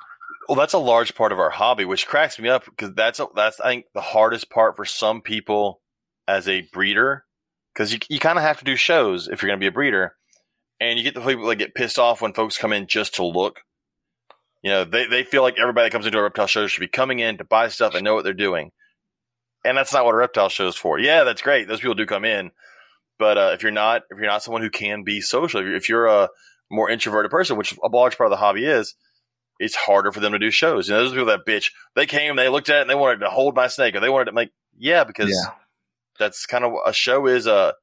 Well, 0.47 0.55
that's 0.55 0.73
a 0.73 0.79
large 0.79 1.13
part 1.15 1.31
of 1.31 1.39
our 1.39 1.49
hobby, 1.49 1.85
which 1.85 2.07
cracks 2.07 2.39
me 2.39 2.49
up 2.49 2.65
because 2.65 2.93
that's 2.93 3.19
a, 3.19 3.27
that's 3.35 3.59
I 3.59 3.69
think 3.69 3.85
the 3.93 4.01
hardest 4.01 4.49
part 4.49 4.77
for 4.77 4.85
some 4.85 5.21
people 5.21 5.81
as 6.27 6.47
a 6.47 6.61
breeder 6.71 7.25
because 7.79 7.93
you 7.93 7.99
you 8.09 8.19
kind 8.19 8.37
of 8.37 8.43
have 8.43 8.59
to 8.59 8.65
do 8.65 8.75
shows 8.75 9.29
if 9.29 9.41
you're 9.41 9.47
going 9.47 9.59
to 9.59 9.63
be 9.63 9.67
a 9.67 9.71
breeder, 9.71 10.13
and 10.81 10.97
you 10.97 11.03
get 11.03 11.13
the 11.13 11.21
people 11.21 11.47
that 11.47 11.55
get 11.55 11.73
pissed 11.73 11.97
off 11.97 12.21
when 12.21 12.33
folks 12.33 12.57
come 12.57 12.73
in 12.73 12.87
just 12.87 13.15
to 13.15 13.25
look. 13.25 13.61
You 14.61 14.71
know, 14.71 14.83
they 14.83 15.07
they 15.07 15.23
feel 15.23 15.43
like 15.43 15.55
everybody 15.57 15.85
that 15.85 15.93
comes 15.93 16.05
into 16.05 16.19
a 16.19 16.23
reptile 16.23 16.47
show 16.47 16.67
should 16.67 16.81
be 16.81 16.89
coming 16.89 17.19
in 17.19 17.37
to 17.37 17.45
buy 17.45 17.69
stuff 17.69 17.95
and 17.95 18.03
know 18.03 18.15
what 18.15 18.25
they're 18.25 18.33
doing, 18.33 18.71
and 19.63 19.77
that's 19.77 19.93
not 19.93 20.03
what 20.03 20.13
a 20.13 20.17
reptile 20.17 20.49
show 20.49 20.67
is 20.67 20.75
for. 20.75 20.99
Yeah, 20.99 21.23
that's 21.23 21.41
great; 21.41 21.69
those 21.69 21.79
people 21.79 21.95
do 21.95 22.05
come 22.05 22.25
in, 22.25 22.51
but 23.17 23.37
uh, 23.37 23.51
if 23.53 23.63
you're 23.63 23.71
not 23.71 24.01
if 24.09 24.17
you're 24.17 24.27
not 24.27 24.43
someone 24.43 24.61
who 24.61 24.69
can 24.69 25.05
be 25.05 25.21
social, 25.21 25.61
if 25.61 25.65
you're, 25.65 25.75
if 25.75 25.87
you're 25.87 26.07
a 26.07 26.29
more 26.69 26.89
introverted 26.89 27.31
person, 27.31 27.55
which 27.55 27.77
a 27.81 27.87
large 27.87 28.17
part 28.17 28.27
of 28.27 28.31
the 28.31 28.43
hobby 28.43 28.65
is, 28.65 28.93
it's 29.57 29.75
harder 29.75 30.11
for 30.11 30.19
them 30.19 30.33
to 30.33 30.39
do 30.39 30.51
shows. 30.51 30.89
You 30.89 30.95
know, 30.95 31.03
those 31.03 31.13
people 31.13 31.27
that 31.27 31.45
bitch, 31.47 31.71
they 31.95 32.05
came, 32.05 32.35
they 32.35 32.49
looked 32.49 32.67
at 32.67 32.79
it, 32.79 32.81
and 32.81 32.89
they 32.89 32.95
wanted 32.95 33.19
to 33.19 33.29
hold 33.29 33.55
my 33.55 33.67
snake, 33.67 33.95
or 33.95 34.01
they 34.01 34.09
wanted 34.09 34.25
to 34.25 34.33
make, 34.33 34.49
yeah, 34.77 35.05
because 35.05 35.29
Yeah. 35.29 35.53
That's 36.19 36.45
kind 36.45 36.63
of 36.63 36.73
a 36.85 36.93
show 36.93 37.25
is 37.27 37.47
a 37.47 37.73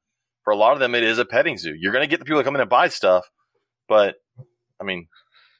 for 0.43 0.53
a 0.53 0.55
lot 0.55 0.73
of 0.73 0.79
them 0.79 0.95
it 0.95 1.03
is 1.03 1.17
a 1.19 1.25
petting 1.25 1.57
zoo. 1.57 1.73
You're 1.77 1.91
going 1.91 2.03
to 2.03 2.09
get 2.09 2.19
the 2.19 2.25
people 2.25 2.37
that 2.37 2.45
come 2.45 2.55
in 2.55 2.61
and 2.61 2.69
buy 2.69 2.87
stuff, 2.87 3.25
but 3.89 4.15
I 4.79 4.83
mean, 4.83 5.07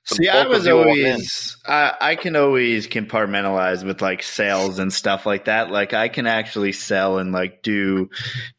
See, 0.06 0.30
I 0.30 0.48
was 0.48 0.64
people 0.64 0.86
walking 0.86 0.98
in- 1.00 1.12
always 1.12 1.58
I, 1.66 1.94
I 2.00 2.16
can 2.16 2.38
always 2.38 2.88
compartmentalize 2.88 3.84
with 3.86 4.02
like 4.02 4.24
sales 4.24 4.80
and 4.80 4.94
stuff 4.94 5.26
like 5.26 5.46
that. 5.46 5.70
Like 5.70 5.94
I 5.94 6.08
can 6.08 6.28
actually 6.28 6.72
sell 6.72 7.18
and 7.18 7.34
like 7.34 7.62
do 7.62 8.10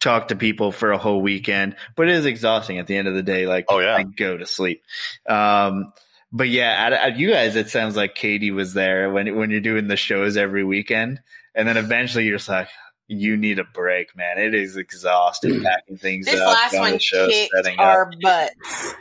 talk 0.01 0.29
to 0.29 0.37
people 0.37 0.73
for 0.73 0.93
a 0.93 0.99
whole 0.99 1.23
weekend, 1.23 1.77
but 1.97 2.09
it 2.09 2.17
is 2.17 2.27
exhausting 2.27 2.79
at 2.79 2.87
the 2.87 2.97
end 2.99 3.09
of 3.09 3.15
the 3.15 3.23
day. 3.23 3.47
Like 3.47 3.65
Oh, 3.69 3.79
yeah. 3.79 3.97
I 3.97 4.03
go 4.03 4.37
to 4.37 4.45
sleep. 4.45 4.83
Um, 5.27 5.91
but 6.31 6.51
yeah, 6.51 6.73
at, 6.87 6.93
at 6.93 7.19
you 7.19 7.31
guys, 7.31 7.57
it 7.57 7.71
sounds 7.71 7.97
like 7.97 8.15
Katie 8.15 8.51
was 8.51 8.75
there 8.75 9.11
when 9.11 9.35
when 9.35 9.49
you're 9.49 9.61
doing 9.63 9.89
the 9.89 9.97
shows 9.97 10.37
every 10.37 10.65
weekend, 10.65 11.23
and 11.55 11.67
then 11.67 11.79
eventually 11.79 12.25
you're 12.27 12.37
just 12.37 12.51
like. 12.51 12.69
You 13.09 13.37
need 13.39 13.59
a 13.59 13.65
break, 13.65 14.15
man. 14.17 14.39
It 14.39 14.55
is 14.55 14.77
exhausting 14.77 15.63
packing 15.65 15.97
things 15.97 16.27
This 16.27 16.39
up, 16.41 16.47
last 16.47 16.79
one 16.79 16.99
shows, 16.99 17.31
kicked 17.31 17.53
setting 17.57 17.79
up. 17.79 18.09
butts. 18.21 18.95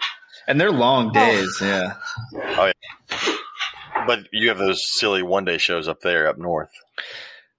and 0.48 0.60
they're 0.60 0.72
long 0.72 1.10
oh. 1.10 1.14
days. 1.14 1.58
Oh. 1.62 1.66
yeah. 1.66 1.94
Oh 2.34 2.72
yeah, 3.12 3.36
but 4.08 4.20
you 4.32 4.48
have 4.50 4.58
those 4.58 4.82
silly 4.90 5.22
one 5.24 5.44
day 5.46 5.58
shows 5.58 5.88
up 5.88 6.02
there 6.02 6.28
up 6.28 6.38
north. 6.38 6.72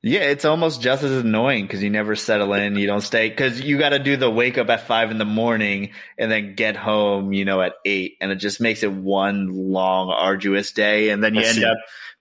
Yeah, 0.01 0.21
it's 0.21 0.45
almost 0.45 0.81
just 0.81 1.03
as 1.03 1.11
annoying 1.11 1.67
because 1.67 1.83
you 1.83 1.91
never 1.91 2.15
settle 2.15 2.55
in. 2.55 2.77
You 2.77 2.87
don't 2.87 3.01
stay 3.01 3.29
because 3.29 3.61
you 3.61 3.79
got 3.79 3.89
to 3.89 3.99
do 3.99 4.17
the 4.17 4.31
wake 4.31 4.57
up 4.57 4.71
at 4.71 4.87
five 4.87 5.11
in 5.11 5.19
the 5.19 5.25
morning 5.25 5.91
and 6.17 6.31
then 6.31 6.55
get 6.55 6.77
home, 6.77 7.33
you 7.33 7.45
know, 7.45 7.61
at 7.61 7.75
eight, 7.85 8.17
and 8.21 8.31
it 8.31 8.37
just 8.37 8.61
makes 8.61 8.85
it 8.85 8.93
one 8.93 9.49
long, 9.51 10.11
arduous 10.11 10.71
day. 10.71 11.11
And 11.11 11.23
then 11.23 11.35
you 11.35 11.41
I 11.41 11.45
end 11.45 11.57
see. 11.57 11.65
up 11.65 11.79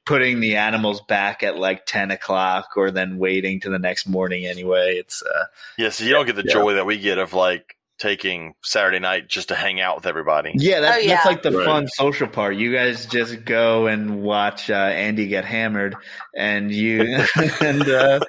putting 0.07 0.39
the 0.39 0.55
animals 0.55 1.01
back 1.01 1.43
at 1.43 1.57
like 1.57 1.85
ten 1.85 2.09
o'clock, 2.09 2.69
or 2.75 2.89
then 2.89 3.19
waiting 3.19 3.59
to 3.59 3.69
the 3.69 3.77
next 3.79 4.07
morning. 4.07 4.47
Anyway, 4.47 4.95
it's 4.97 5.21
uh, 5.21 5.45
Yeah, 5.77 5.89
so 5.89 6.03
you 6.05 6.11
don't 6.11 6.25
get 6.25 6.35
the 6.35 6.43
Yeah. 6.45 6.53
joy 6.53 6.73
that 6.73 6.85
we 6.87 6.97
get 6.97 7.19
of 7.19 7.33
like 7.33 7.75
taking 7.99 8.53
Saturday 8.63 8.99
night 8.99 9.27
just 9.27 9.47
to 9.49 9.55
hang 9.55 9.81
out 9.81 9.95
with 9.95 10.05
everybody. 10.05 10.51
yeah, 10.55 10.79
that, 10.81 10.95
Oh, 10.95 10.97
yeah. 10.99 11.15
that's 11.15 11.25
like 11.25 11.41
the 11.41 11.51
Right. 11.51 11.65
fun 11.65 11.87
social 11.87 12.27
part. 12.27 12.55
You 12.55 12.71
guys 12.71 13.07
just 13.07 13.43
go 13.43 13.87
and 13.87 14.21
watch 14.21 14.69
uh, 14.69 14.73
Andy 14.75 15.27
get 15.27 15.45
hammered, 15.45 15.95
and 16.35 16.71
you 16.71 17.01
and 17.61 17.87
uh, 17.89 18.19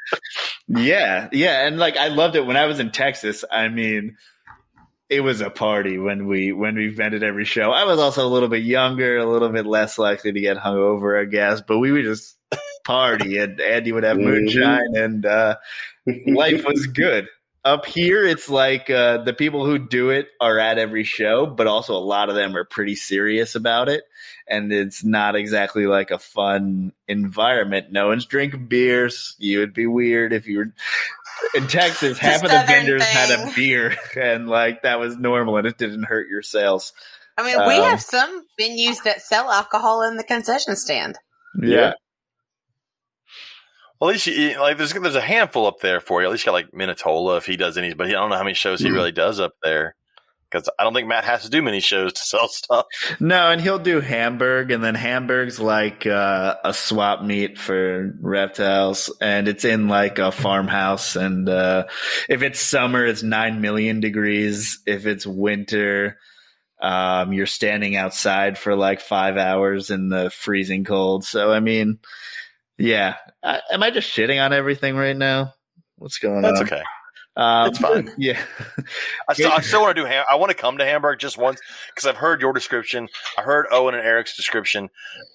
yeah, 0.68 1.28
yeah, 1.32 1.66
and 1.66 1.78
like 1.78 1.96
I 1.96 2.08
loved 2.08 2.36
it 2.36 2.46
when 2.46 2.56
I 2.56 2.66
was 2.66 2.80
in 2.80 2.90
Texas. 2.92 3.44
I 3.50 3.68
mean, 3.68 4.16
it 5.10 5.20
was 5.20 5.40
a 5.40 5.50
party 5.50 5.98
when 5.98 6.26
we 6.26 6.52
when 6.52 6.76
we 6.76 6.88
vented 6.88 7.22
every 7.22 7.44
show. 7.44 7.70
I 7.70 7.84
was 7.84 7.98
also 7.98 8.26
a 8.26 8.28
little 8.28 8.48
bit 8.48 8.62
younger, 8.62 9.18
a 9.18 9.26
little 9.26 9.48
bit 9.48 9.66
less 9.66 9.98
likely 9.98 10.32
to 10.32 10.40
get 10.40 10.58
hungover, 10.58 11.20
I 11.20 11.24
guess. 11.24 11.60
But 11.60 11.78
we 11.78 11.92
would 11.92 12.04
just 12.04 12.36
party, 12.84 13.38
and 13.38 13.60
Andy 13.60 13.92
would 13.92 14.04
have 14.04 14.16
Mhm. 14.16 14.24
moonshine, 14.24 14.96
and 14.96 15.26
uh, 15.26 15.56
life 16.26 16.64
was 16.66 16.86
good. 16.86 17.28
Up 17.64 17.84
here, 17.84 18.24
it's 18.24 18.48
like 18.48 18.88
uh, 18.88 19.18
the 19.24 19.34
people 19.34 19.66
who 19.66 19.78
do 19.78 20.08
it 20.10 20.28
are 20.40 20.58
at 20.58 20.78
every 20.78 21.04
show, 21.04 21.44
but 21.44 21.66
also 21.66 21.94
a 21.94 21.98
lot 21.98 22.30
of 22.30 22.34
them 22.34 22.56
are 22.56 22.64
pretty 22.64 22.94
serious 22.94 23.54
about 23.54 23.88
it. 23.90 24.04
And 24.46 24.72
it's 24.72 25.04
not 25.04 25.36
exactly 25.36 25.86
like 25.86 26.10
a 26.10 26.18
fun 26.18 26.92
environment. 27.08 27.92
No 27.92 28.06
one's 28.08 28.24
drinking 28.24 28.68
beers. 28.68 29.34
You 29.38 29.58
would 29.58 29.74
be 29.74 29.86
weird 29.86 30.32
if 30.32 30.46
you 30.46 30.58
were 30.58 30.72
in 31.54 31.66
Texas. 31.66 32.18
a 32.18 32.20
half 32.20 32.36
of 32.36 32.42
the 32.42 32.48
southern 32.48 32.66
vendors 32.66 33.02
had 33.04 33.30
a 33.30 33.52
beer, 33.54 33.96
and 34.16 34.48
like 34.48 34.82
that 34.82 34.98
was 35.00 35.16
normal, 35.16 35.56
and 35.56 35.66
it 35.66 35.78
didn't 35.78 36.04
hurt 36.04 36.28
your 36.28 36.42
sales. 36.42 36.92
I 37.36 37.42
mean, 37.44 37.56
we 37.66 37.76
Um, 37.76 37.90
have 37.90 38.00
some 38.02 38.44
venues 38.60 39.02
that 39.04 39.22
sell 39.22 39.50
alcohol 39.50 40.02
in 40.02 40.16
the 40.16 40.24
concession 40.24 40.74
stand. 40.76 41.18
Yeah, 41.62 41.92
Well, 44.00 44.10
at 44.10 44.14
least 44.14 44.26
you, 44.26 44.58
like 44.60 44.76
there's 44.78 44.92
there's 44.92 45.14
a 45.14 45.20
handful 45.20 45.66
up 45.66 45.80
there 45.80 46.00
for 46.00 46.20
you. 46.20 46.26
At 46.26 46.32
least 46.32 46.44
you 46.44 46.52
got 46.52 46.54
like 46.54 46.70
Minatola 46.72 47.38
if 47.38 47.46
he 47.46 47.56
does 47.56 47.76
any, 47.78 47.94
but 47.94 48.06
I 48.06 48.10
don't 48.12 48.30
know 48.30 48.36
how 48.36 48.42
many 48.44 48.54
shows 48.54 48.80
he 48.80 48.88
Mhm. 48.88 48.94
really 48.94 49.12
does 49.12 49.40
up 49.40 49.54
there 49.62 49.94
because 50.50 50.68
I 50.78 50.84
don't 50.84 50.94
think 50.94 51.08
Matt 51.08 51.24
has 51.24 51.42
to 51.42 51.50
do 51.50 51.62
many 51.62 51.80
shows 51.80 52.14
to 52.14 52.20
sell 52.20 52.48
stuff. 52.48 52.86
No, 53.20 53.50
and 53.50 53.60
he'll 53.60 53.78
do 53.78 54.00
Hamburg, 54.00 54.70
and 54.70 54.82
then 54.82 54.94
Hamburg's 54.94 55.60
like 55.60 56.06
uh, 56.06 56.56
a 56.64 56.72
swap 56.72 57.22
meet 57.22 57.58
for 57.58 58.14
reptiles, 58.20 59.12
and 59.20 59.48
it's 59.48 59.64
in 59.64 59.88
like 59.88 60.18
a 60.18 60.32
farmhouse. 60.32 61.16
And 61.16 61.48
uh, 61.48 61.86
if 62.28 62.42
it's 62.42 62.60
summer, 62.60 63.04
it's 63.04 63.22
nine 63.22 63.60
million 63.60 64.00
degrees. 64.00 64.80
If 64.86 65.06
it's 65.06 65.26
winter, 65.26 66.18
um, 66.80 67.32
you're 67.32 67.46
standing 67.46 67.96
outside 67.96 68.58
for 68.58 68.76
like 68.76 69.00
five 69.00 69.36
hours 69.36 69.90
in 69.90 70.08
the 70.08 70.30
freezing 70.30 70.84
cold. 70.84 71.24
So, 71.24 71.52
I 71.52 71.60
mean, 71.60 71.98
yeah. 72.78 73.16
I, 73.42 73.60
am 73.72 73.82
I 73.82 73.90
just 73.90 74.10
shitting 74.14 74.42
on 74.42 74.52
everything 74.52 74.96
right 74.96 75.16
now? 75.16 75.54
What's 75.96 76.18
going 76.18 76.42
That's 76.42 76.60
on? 76.60 76.66
That's 76.66 76.72
okay. 76.72 76.84
Um, 77.38 77.68
It's 77.68 77.78
fine. 77.78 78.12
Yeah. 78.18 78.42
I 79.28 79.32
still, 79.34 79.52
I 79.52 79.60
still 79.60 79.80
want 79.82 79.94
to 79.96 80.02
do. 80.02 80.06
Ham- 80.06 80.24
I 80.28 80.34
want 80.36 80.50
to 80.50 80.56
come 80.56 80.78
to 80.78 80.84
Hamburg 80.84 81.20
just 81.20 81.38
once 81.38 81.60
because 81.94 82.06
I've 82.08 82.16
heard 82.16 82.40
your 82.40 82.52
description. 82.52 83.08
I 83.38 83.42
heard 83.42 83.66
Owen 83.70 83.94
and 83.94 84.04
Eric's 84.04 84.36
description. 84.36 84.90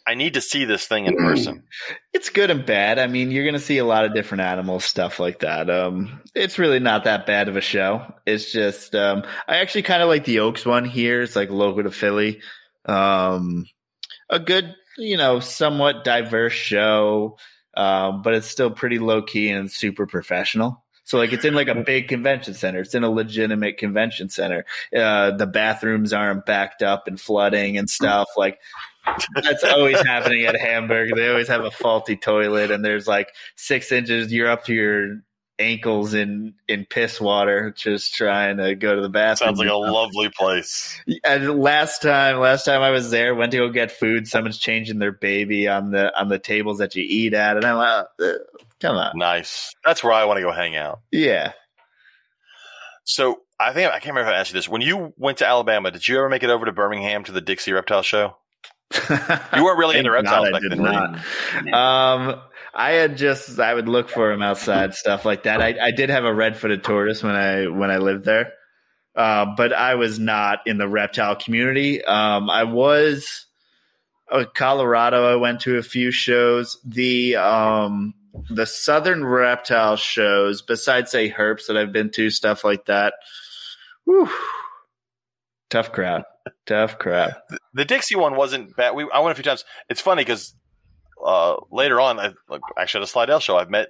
I 0.05 0.15
need 0.15 0.33
to 0.33 0.41
see 0.41 0.65
this 0.65 0.85
thing 0.85 1.05
in 1.05 1.15
person. 1.17 1.63
It's 2.13 2.29
good 2.29 2.51
and 2.51 2.63
bad. 2.63 2.99
I 2.99 3.07
mean, 3.07 3.31
you're 3.31 3.43
going 3.43 3.55
to 3.55 3.59
see 3.59 3.79
a 3.79 3.85
lot 3.85 4.05
of 4.05 4.13
different 4.13 4.43
animals, 4.43 4.85
stuff 4.85 5.19
like 5.19 5.39
that. 5.39 5.67
Um, 5.67 6.21
it's 6.35 6.59
really 6.59 6.79
not 6.79 7.05
that 7.05 7.25
bad 7.25 7.49
of 7.49 7.57
a 7.57 7.61
show. 7.61 8.13
It's 8.27 8.51
just, 8.51 8.93
um, 8.93 9.23
I 9.47 9.57
actually 9.57 9.81
kind 9.81 10.03
of 10.03 10.09
like 10.09 10.23
the 10.23 10.39
Oaks 10.41 10.63
one 10.63 10.85
here. 10.85 11.23
It's 11.23 11.35
like 11.35 11.49
local 11.49 11.81
to 11.83 11.89
Philly. 11.91 12.39
Um, 12.85 13.65
a 14.29 14.39
good, 14.39 14.75
you 14.97 15.17
know, 15.17 15.39
somewhat 15.39 16.03
diverse 16.03 16.53
show, 16.53 17.37
um, 17.75 18.21
but 18.21 18.35
it's 18.35 18.47
still 18.47 18.69
pretty 18.69 18.99
low 18.99 19.23
key 19.23 19.49
and 19.49 19.71
super 19.71 20.05
professional. 20.05 20.82
So 21.13 21.19
like 21.19 21.31
it's 21.31 21.45
in 21.45 21.53
like 21.53 21.67
a 21.67 21.75
big 21.75 22.07
convention 22.07 22.55
center. 22.55 22.79
It's 22.79 22.95
in 22.95 23.03
a 23.03 23.09
legitimate 23.11 23.77
convention 23.77 24.29
center. 24.29 24.65
Uh, 24.97 25.29
the 25.29 25.45
bathrooms 25.45 26.11
aren't 26.11 26.43
backed 26.43 26.81
up 26.81 27.07
and 27.07 27.21
flooding 27.21 27.77
and 27.77 27.87
stuff. 27.87 28.29
Like 28.35 28.57
that's 29.35 29.63
always 29.63 30.01
happening 30.07 30.45
at 30.45 30.59
Hamburg. 30.59 31.11
They 31.15 31.29
always 31.29 31.47
have 31.49 31.65
a 31.65 31.69
faulty 31.69 32.17
toilet, 32.17 32.71
and 32.71 32.83
there's 32.83 33.07
like 33.07 33.29
six 33.55 33.91
inches. 33.91 34.33
You're 34.33 34.49
up 34.49 34.65
to 34.65 34.73
your 34.73 35.19
ankles 35.59 36.15
in 36.15 36.55
in 36.67 36.87
piss 36.89 37.21
water, 37.21 37.75
just 37.77 38.15
trying 38.15 38.57
to 38.57 38.73
go 38.73 38.95
to 38.95 39.01
the 39.01 39.07
bathroom. 39.07 39.49
Sounds 39.49 39.59
like 39.59 39.69
a 39.69 39.75
lovely 39.75 40.29
place. 40.29 40.99
And 41.23 41.61
last 41.61 42.01
time, 42.01 42.39
last 42.39 42.65
time 42.65 42.81
I 42.81 42.89
was 42.89 43.11
there, 43.11 43.35
went 43.35 43.51
to 43.51 43.59
go 43.59 43.69
get 43.69 43.91
food. 43.91 44.27
Someone's 44.27 44.57
changing 44.57 44.97
their 44.97 45.11
baby 45.11 45.67
on 45.67 45.91
the 45.91 46.19
on 46.19 46.29
the 46.29 46.39
tables 46.39 46.79
that 46.79 46.95
you 46.95 47.05
eat 47.07 47.35
at, 47.35 47.55
and 47.55 47.65
I'm 47.67 47.77
like, 47.77 48.07
uh, 48.19 48.33
come 48.83 48.95
on, 48.97 49.13
Nice. 49.17 49.73
That's 49.83 50.03
where 50.03 50.13
I 50.13 50.25
want 50.25 50.37
to 50.37 50.41
go 50.43 50.51
hang 50.51 50.75
out. 50.75 50.99
yeah. 51.11 51.53
So 53.05 53.41
I 53.59 53.73
think 53.73 53.89
I 53.89 53.93
can't 53.99 54.15
remember 54.15 54.29
if 54.31 54.35
I 54.35 54.39
asked 54.39 54.51
you 54.51 54.57
this. 54.57 54.69
When 54.69 54.81
you 54.81 55.13
went 55.17 55.39
to 55.39 55.47
Alabama, 55.47 55.91
did 55.91 56.07
you 56.07 56.17
ever 56.17 56.29
make 56.29 56.43
it 56.43 56.49
over 56.49 56.65
to 56.65 56.71
Birmingham 56.71 57.23
to 57.25 57.31
the 57.31 57.41
Dixie 57.41 57.73
Reptile 57.73 58.01
Show? 58.03 58.37
You 59.55 59.63
weren't 59.63 59.77
really 59.79 59.97
into 59.97 60.11
Thank 60.11 60.25
reptiles 60.25 60.45
God 60.45 60.47
I 60.47 60.51
back 60.51 60.61
did 60.61 60.71
then, 60.71 60.81
were 60.83 60.89
you? 61.63 61.71
not. 61.71 61.73
Um, 61.73 62.41
I 62.75 62.91
had 62.91 63.17
just 63.17 63.59
I 63.59 63.73
would 63.73 63.89
look 63.89 64.07
for 64.09 64.29
them 64.31 64.41
outside, 64.41 64.93
stuff 64.93 65.25
like 65.25 65.43
that. 65.43 65.61
I, 65.61 65.75
I 65.81 65.91
did 65.91 66.09
have 66.09 66.25
a 66.25 66.33
red-footed 66.33 66.83
tortoise 66.83 67.23
when 67.23 67.35
I 67.35 67.67
when 67.67 67.89
I 67.91 67.97
lived 67.97 68.23
there, 68.25 68.53
uh, 69.15 69.47
but 69.57 69.73
I 69.73 69.95
was 69.95 70.17
not 70.19 70.59
in 70.65 70.77
the 70.77 70.87
reptile 70.87 71.35
community. 71.35 72.03
Um, 72.03 72.49
I 72.49 72.63
was 72.65 73.45
uh, 74.31 74.45
Colorado. 74.55 75.31
I 75.31 75.35
went 75.37 75.61
to 75.61 75.77
a 75.77 75.83
few 75.83 76.11
shows. 76.11 76.79
The 76.85 77.35
um, 77.37 78.13
the 78.49 78.65
Southern 78.65 79.25
reptile 79.25 79.95
shows, 79.95 80.61
besides 80.61 81.11
say 81.11 81.29
Herps 81.29 81.67
that 81.67 81.77
I've 81.77 81.91
been 81.91 82.09
to, 82.11 82.29
stuff 82.29 82.63
like 82.63 82.85
that. 82.85 83.13
Whew. 84.05 84.29
Tough 85.69 85.91
crowd. 85.91 86.23
Tough 86.65 86.99
crowd. 86.99 87.35
The 87.73 87.85
Dixie 87.85 88.15
one 88.15 88.35
wasn't 88.35 88.75
bad. 88.75 88.95
We 88.95 89.07
I 89.13 89.19
went 89.19 89.31
a 89.31 89.35
few 89.35 89.43
times. 89.43 89.63
It's 89.89 90.01
funny 90.01 90.23
because 90.23 90.53
uh, 91.25 91.55
later 91.71 91.99
on, 91.99 92.19
I, 92.19 92.33
like, 92.49 92.61
actually 92.77 93.01
at 93.01 93.05
a 93.05 93.07
Slidell 93.07 93.39
show, 93.39 93.57
I've 93.57 93.69
met 93.69 93.89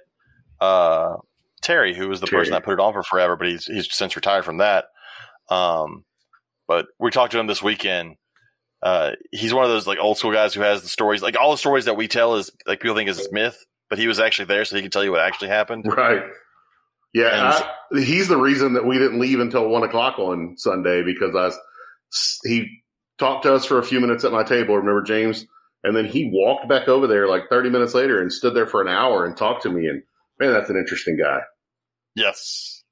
uh, 0.60 1.16
Terry, 1.62 1.94
who 1.94 2.08
was 2.08 2.20
the 2.20 2.26
Terry. 2.26 2.42
person 2.42 2.52
that 2.52 2.64
put 2.64 2.74
it 2.74 2.80
on 2.80 2.92
for 2.92 3.02
forever, 3.02 3.36
but 3.36 3.48
he's 3.48 3.66
he's 3.66 3.92
since 3.92 4.16
retired 4.16 4.44
from 4.44 4.58
that. 4.58 4.86
Um, 5.50 6.04
but 6.66 6.86
we 6.98 7.10
talked 7.10 7.32
to 7.32 7.38
him 7.38 7.46
this 7.46 7.62
weekend 7.62 8.16
uh, 8.84 9.12
he's 9.32 9.54
one 9.54 9.64
of 9.64 9.70
those 9.70 9.86
like 9.86 9.98
old 9.98 10.18
school 10.18 10.30
guys 10.30 10.52
who 10.52 10.60
has 10.60 10.82
the 10.82 10.88
stories. 10.88 11.22
Like 11.22 11.36
all 11.40 11.50
the 11.50 11.56
stories 11.56 11.86
that 11.86 11.96
we 11.96 12.06
tell 12.06 12.36
is 12.36 12.50
like 12.66 12.80
people 12.80 12.94
think 12.94 13.08
is 13.08 13.28
myth, 13.32 13.56
but 13.90 13.98
he 13.98 14.06
was 14.06 14.18
actually 14.20 14.46
there, 14.46 14.64
so 14.64 14.76
he 14.76 14.82
could 14.82 14.92
tell 14.92 15.04
you 15.04 15.10
what 15.12 15.20
actually 15.20 15.48
happened. 15.48 15.84
Right. 15.86 16.22
Yeah, 17.12 17.28
And- 17.28 17.64
I, 18.00 18.02
he's 18.04 18.26
the 18.28 18.36
reason 18.36 18.72
that 18.74 18.84
we 18.86 18.98
didn't 18.98 19.20
leave 19.20 19.38
until 19.40 19.68
one 19.68 19.82
o'clock 19.84 20.18
on 20.18 20.54
Sunday 20.56 21.02
because 21.04 21.34
I 21.36 21.46
s- 22.12 22.38
he 22.44 22.82
talked 23.18 23.44
to 23.44 23.54
us 23.54 23.64
for 23.64 23.78
a 23.78 23.84
few 23.84 24.00
minutes 24.00 24.24
at 24.24 24.32
my 24.32 24.42
table. 24.42 24.76
Remember 24.76 25.02
James? 25.02 25.46
And 25.84 25.94
then 25.94 26.06
he 26.06 26.30
walked 26.32 26.68
back 26.68 26.88
over 26.88 27.06
there 27.06 27.28
like 27.28 27.42
thirty 27.50 27.68
minutes 27.70 27.94
later 27.94 28.20
and 28.20 28.32
stood 28.32 28.54
there 28.54 28.66
for 28.66 28.80
an 28.82 28.88
hour 28.88 29.26
and 29.26 29.36
talked 29.36 29.62
to 29.64 29.68
me. 29.70 29.86
And 29.86 30.02
man, 30.40 30.52
that's 30.52 30.70
an 30.70 30.76
interesting 30.76 31.16
guy. 31.18 31.40
Yes, 32.16 32.82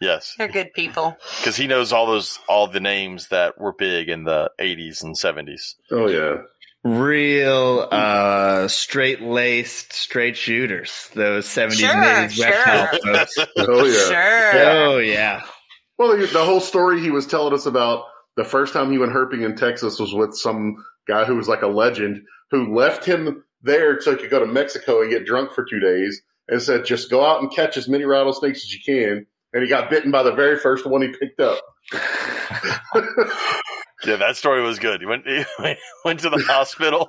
yes, 0.00 0.34
They're 0.38 0.48
good 0.48 0.72
people. 0.74 1.16
because 1.40 1.56
he 1.56 1.66
knows 1.66 1.92
all 1.92 2.06
those 2.06 2.38
all 2.48 2.66
the 2.68 2.78
names 2.80 3.28
that 3.28 3.58
were 3.58 3.72
big 3.72 4.08
in 4.08 4.24
the 4.24 4.50
'80s 4.60 5.02
and 5.02 5.16
'70s. 5.16 5.74
Oh 5.90 6.08
yeah, 6.08 6.36
Real 6.84 7.88
uh, 7.90 8.68
straight 8.68 9.20
laced, 9.20 9.92
straight 9.92 10.36
shooters. 10.36 11.10
Those 11.14 11.46
70s 11.46 11.72
Sure, 11.72 11.90
and 11.90 12.30
80s 12.30 12.34
sure. 12.34 12.50
reptile 12.50 12.98
folks. 13.04 13.36
oh 13.58 13.84
yeah. 13.84 14.52
Sure. 14.52 14.70
Oh, 14.70 14.98
yeah. 14.98 15.42
Well, 15.98 16.16
the, 16.16 16.26
the 16.26 16.44
whole 16.44 16.60
story 16.60 17.00
he 17.00 17.10
was 17.10 17.26
telling 17.26 17.52
us 17.52 17.66
about 17.66 18.04
the 18.36 18.44
first 18.44 18.72
time 18.72 18.92
he 18.92 18.98
went 18.98 19.12
herping 19.12 19.44
in 19.44 19.56
Texas 19.56 19.98
was 19.98 20.14
with 20.14 20.34
some 20.34 20.76
guy 21.08 21.24
who 21.24 21.34
was 21.34 21.48
like 21.48 21.62
a 21.62 21.66
legend 21.66 22.22
who 22.52 22.74
left 22.74 23.04
him 23.04 23.44
there 23.62 24.00
so 24.00 24.12
he 24.12 24.16
could 24.16 24.30
go 24.30 24.38
to 24.38 24.46
Mexico 24.46 25.02
and 25.02 25.10
get 25.10 25.26
drunk 25.26 25.52
for 25.52 25.64
two 25.64 25.80
days 25.80 26.22
and 26.46 26.62
said, 26.62 26.84
just 26.84 27.10
go 27.10 27.24
out 27.26 27.42
and 27.42 27.50
catch 27.52 27.76
as 27.76 27.88
many 27.88 28.04
rattlesnakes 28.04 28.62
as 28.62 28.72
you 28.72 28.78
can. 28.84 29.26
And 29.52 29.62
he 29.62 29.68
got 29.68 29.90
bitten 29.90 30.12
by 30.12 30.22
the 30.22 30.32
very 30.32 30.56
first 30.56 30.86
one 30.86 31.02
he 31.02 31.08
picked 31.08 31.40
up. 31.40 31.60
Yeah, 34.04 34.16
that 34.16 34.36
story 34.36 34.62
was 34.62 34.78
good. 34.78 35.00
He 35.00 35.06
went 35.06 35.26
he 35.26 35.44
went 36.04 36.20
to 36.20 36.30
the 36.30 36.42
hospital 36.48 37.08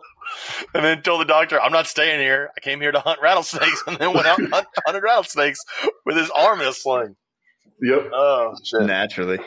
and 0.74 0.84
then 0.84 1.02
told 1.02 1.22
the 1.22 1.26
doctor, 1.26 1.61
"I'm 1.61 1.72
not 1.72 1.88
staying 1.88 2.20
here. 2.20 2.49
I 2.57 2.60
came 2.61 2.82
here 2.82 2.91
to 2.91 2.99
hunt 2.99 3.20
rattlesnakes," 3.22 3.84
and 3.88 3.98
then 3.98 4.14
went 4.14 4.26
out 4.28 4.40
and 4.40 4.52
hunted 4.86 5.03
rattlesnakes 5.03 5.60
with 6.06 6.18
his 6.18 6.30
arm 6.32 6.61
in 6.61 6.68
a 6.68 6.74
sling. 6.74 7.16
Yep. 7.82 8.10
Oh 8.14 8.56
shit! 8.64 8.88
Naturally. 8.88 9.40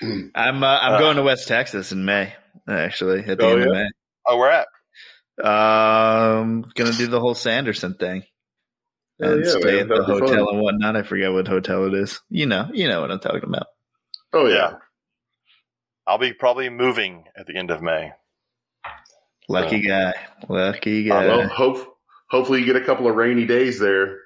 I'm 0.02 0.62
uh, 0.62 0.78
I'm 0.80 0.94
Uh, 0.94 0.98
going 0.98 1.16
to 1.16 1.22
West 1.24 1.48
Texas 1.48 1.90
in 1.92 2.04
May, 2.04 2.32
actually, 2.68 3.20
at 3.24 3.38
the 3.38 3.44
Oh, 3.44 3.56
end 3.56 3.64
of? 3.66 3.72
May. 3.72 3.86
Oh, 4.28 4.38
we're 4.38 4.50
at. 4.50 4.68
Um, 5.44 6.64
gonna 6.74 6.92
do 6.92 7.06
the 7.06 7.20
whole 7.20 7.34
Sanderson 7.34 7.94
thing 7.94 8.24
Oh, 9.22 9.32
and 9.32 9.44
yeah, 9.44 9.50
stay 9.52 9.60
man. 9.64 9.78
at 9.80 9.88
the 9.88 9.94
That'd 9.94 10.06
fun. 10.06 10.20
hotel 10.28 10.48
and 10.50 10.60
whatnot. 10.60 10.96
I 10.96 11.02
forget 11.02 11.32
what 11.32 11.48
hotel 11.48 11.84
it 11.86 11.94
is. 11.94 12.20
You 12.28 12.46
know, 12.46 12.68
you 12.72 12.86
know 12.88 13.00
what 13.00 13.10
I'm 13.10 13.18
talking 13.20 13.42
about. 13.44 13.66
Oh, 14.32 14.46
yeah. 14.46 14.74
Yeah. 16.08 16.12
I'll 16.12 16.18
be 16.18 16.32
probably 16.32 16.70
moving 16.70 17.24
at 17.36 17.46
the 17.46 17.56
end 17.56 17.70
of 17.70 17.82
May. 17.82 18.12
Lucky 19.48 19.80
guy, 19.80 20.14
lucky 20.48 21.04
guy. 21.04 21.26
Well, 21.26 21.48
hope, 21.48 21.96
hopefully 22.30 22.60
you 22.60 22.66
get 22.66 22.76
a 22.76 22.84
couple 22.84 23.08
of 23.08 23.14
rainy 23.14 23.46
days 23.46 23.78
there 23.78 24.18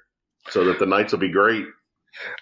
so 0.49 0.65
that 0.65 0.79
the 0.79 0.85
nights 0.85 1.13
will 1.13 1.19
be 1.19 1.31
great. 1.31 1.65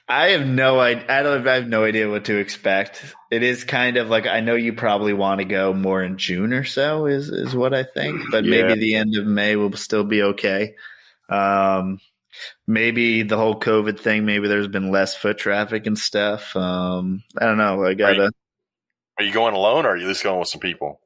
I 0.08 0.30
have 0.30 0.46
no 0.46 0.80
idea. 0.80 1.06
I 1.08 1.24
don't. 1.24 1.48
I 1.48 1.56
have 1.56 1.68
no 1.68 1.86
idea 1.86 2.10
what 2.10 2.26
to 2.26 2.38
expect. 2.38 3.06
It 3.32 3.42
is 3.44 3.64
kind 3.64 3.98
of 3.98 4.10
like 4.10 4.28
I 4.28 4.42
know 4.42 4.56
you 4.56 4.74
probably 4.74 5.14
want 5.14 5.40
to 5.40 5.46
go 5.46 5.74
more 5.74 6.04
in 6.04 6.18
June 6.18 6.54
or 6.54 6.66
so. 6.66 7.06
Is 7.06 7.30
is 7.30 7.56
what 7.56 7.74
I 7.74 7.84
think, 7.84 8.22
but 8.32 8.44
Yeah. 8.44 8.64
maybe 8.64 8.80
the 8.80 8.96
end 8.96 9.16
of 9.16 9.26
May 9.26 9.56
will 9.56 9.72
still 9.74 10.04
be 10.04 10.24
okay. 10.24 10.76
Um, 11.30 12.00
maybe 12.68 13.24
the 13.24 13.38
whole 13.38 13.58
COVID 13.58 14.00
thing. 14.00 14.26
Maybe 14.26 14.50
there's 14.50 14.68
been 14.68 14.92
less 14.92 15.16
foot 15.16 15.38
traffic 15.38 15.88
and 15.88 15.98
stuff. 15.98 16.54
Um, 16.56 17.24
I 17.38 17.46
don't 17.46 17.58
know. 17.58 17.86
I 17.86 17.94
gotta. 17.94 18.32
Are 19.22 19.24
you 19.24 19.34
going 19.34 19.54
alone, 19.54 19.86
or 19.86 19.90
are 19.90 19.96
you 19.96 20.06
at 20.06 20.08
least 20.08 20.24
going 20.24 20.40
with 20.40 20.48
some 20.48 20.62
people? 20.62 21.00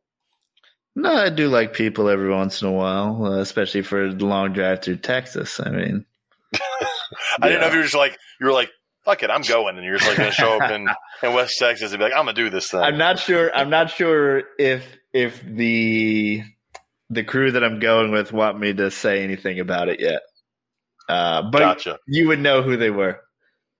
No, 0.95 1.13
I 1.13 1.29
do 1.29 1.49
like 1.49 1.73
people 1.73 2.07
every 2.07 2.33
once 2.33 2.61
in 2.61 2.69
a 2.69 2.71
while, 2.71 3.25
uh, 3.25 3.39
especially 3.39 3.81
for 3.81 4.05
a 4.05 4.11
long 4.11 4.53
drive 4.53 4.81
through 4.81 4.99
Texas. 4.99 5.59
I 5.59 5.69
mean, 5.69 6.05
I 6.53 7.49
didn't 7.49 7.59
know 7.59 7.67
if 7.67 7.73
you 7.73 7.79
were 7.79 7.83
just 7.83 7.93
like 7.93 8.17
you 8.39 8.45
were 8.45 8.53
like, 8.53 8.71
"Fuck 9.03 9.21
it, 9.23 9.29
I'm 9.29 9.41
going," 9.41 9.75
and 9.75 9.83
you're 9.83 9.97
just 9.97 10.07
like 10.07 10.17
going 10.17 10.29
to 10.29 10.33
show 10.33 10.57
up 10.57 10.71
in, 10.71 10.87
in 11.23 11.33
West 11.33 11.59
Texas 11.59 11.91
and 11.91 11.99
be 11.99 12.05
like, 12.05 12.13
"I'm 12.13 12.23
gonna 12.23 12.31
do 12.31 12.49
this 12.49 12.71
thing." 12.71 12.79
I'm 12.79 12.97
not 12.97 13.19
sure. 13.19 13.53
I'm 13.53 13.69
not 13.69 13.89
sure 13.89 14.43
if 14.57 14.97
if 15.11 15.43
the 15.43 16.41
the 17.09 17.23
crew 17.25 17.51
that 17.51 17.65
I'm 17.65 17.81
going 17.81 18.11
with 18.11 18.31
want 18.31 18.57
me 18.57 18.71
to 18.75 18.91
say 18.91 19.25
anything 19.25 19.59
about 19.59 19.89
it 19.89 19.99
yet. 19.99 20.21
Uh, 21.09 21.41
but 21.51 21.59
gotcha. 21.59 21.99
you 22.07 22.29
would 22.29 22.39
know 22.39 22.61
who 22.61 22.77
they 22.77 22.91
were, 22.91 23.19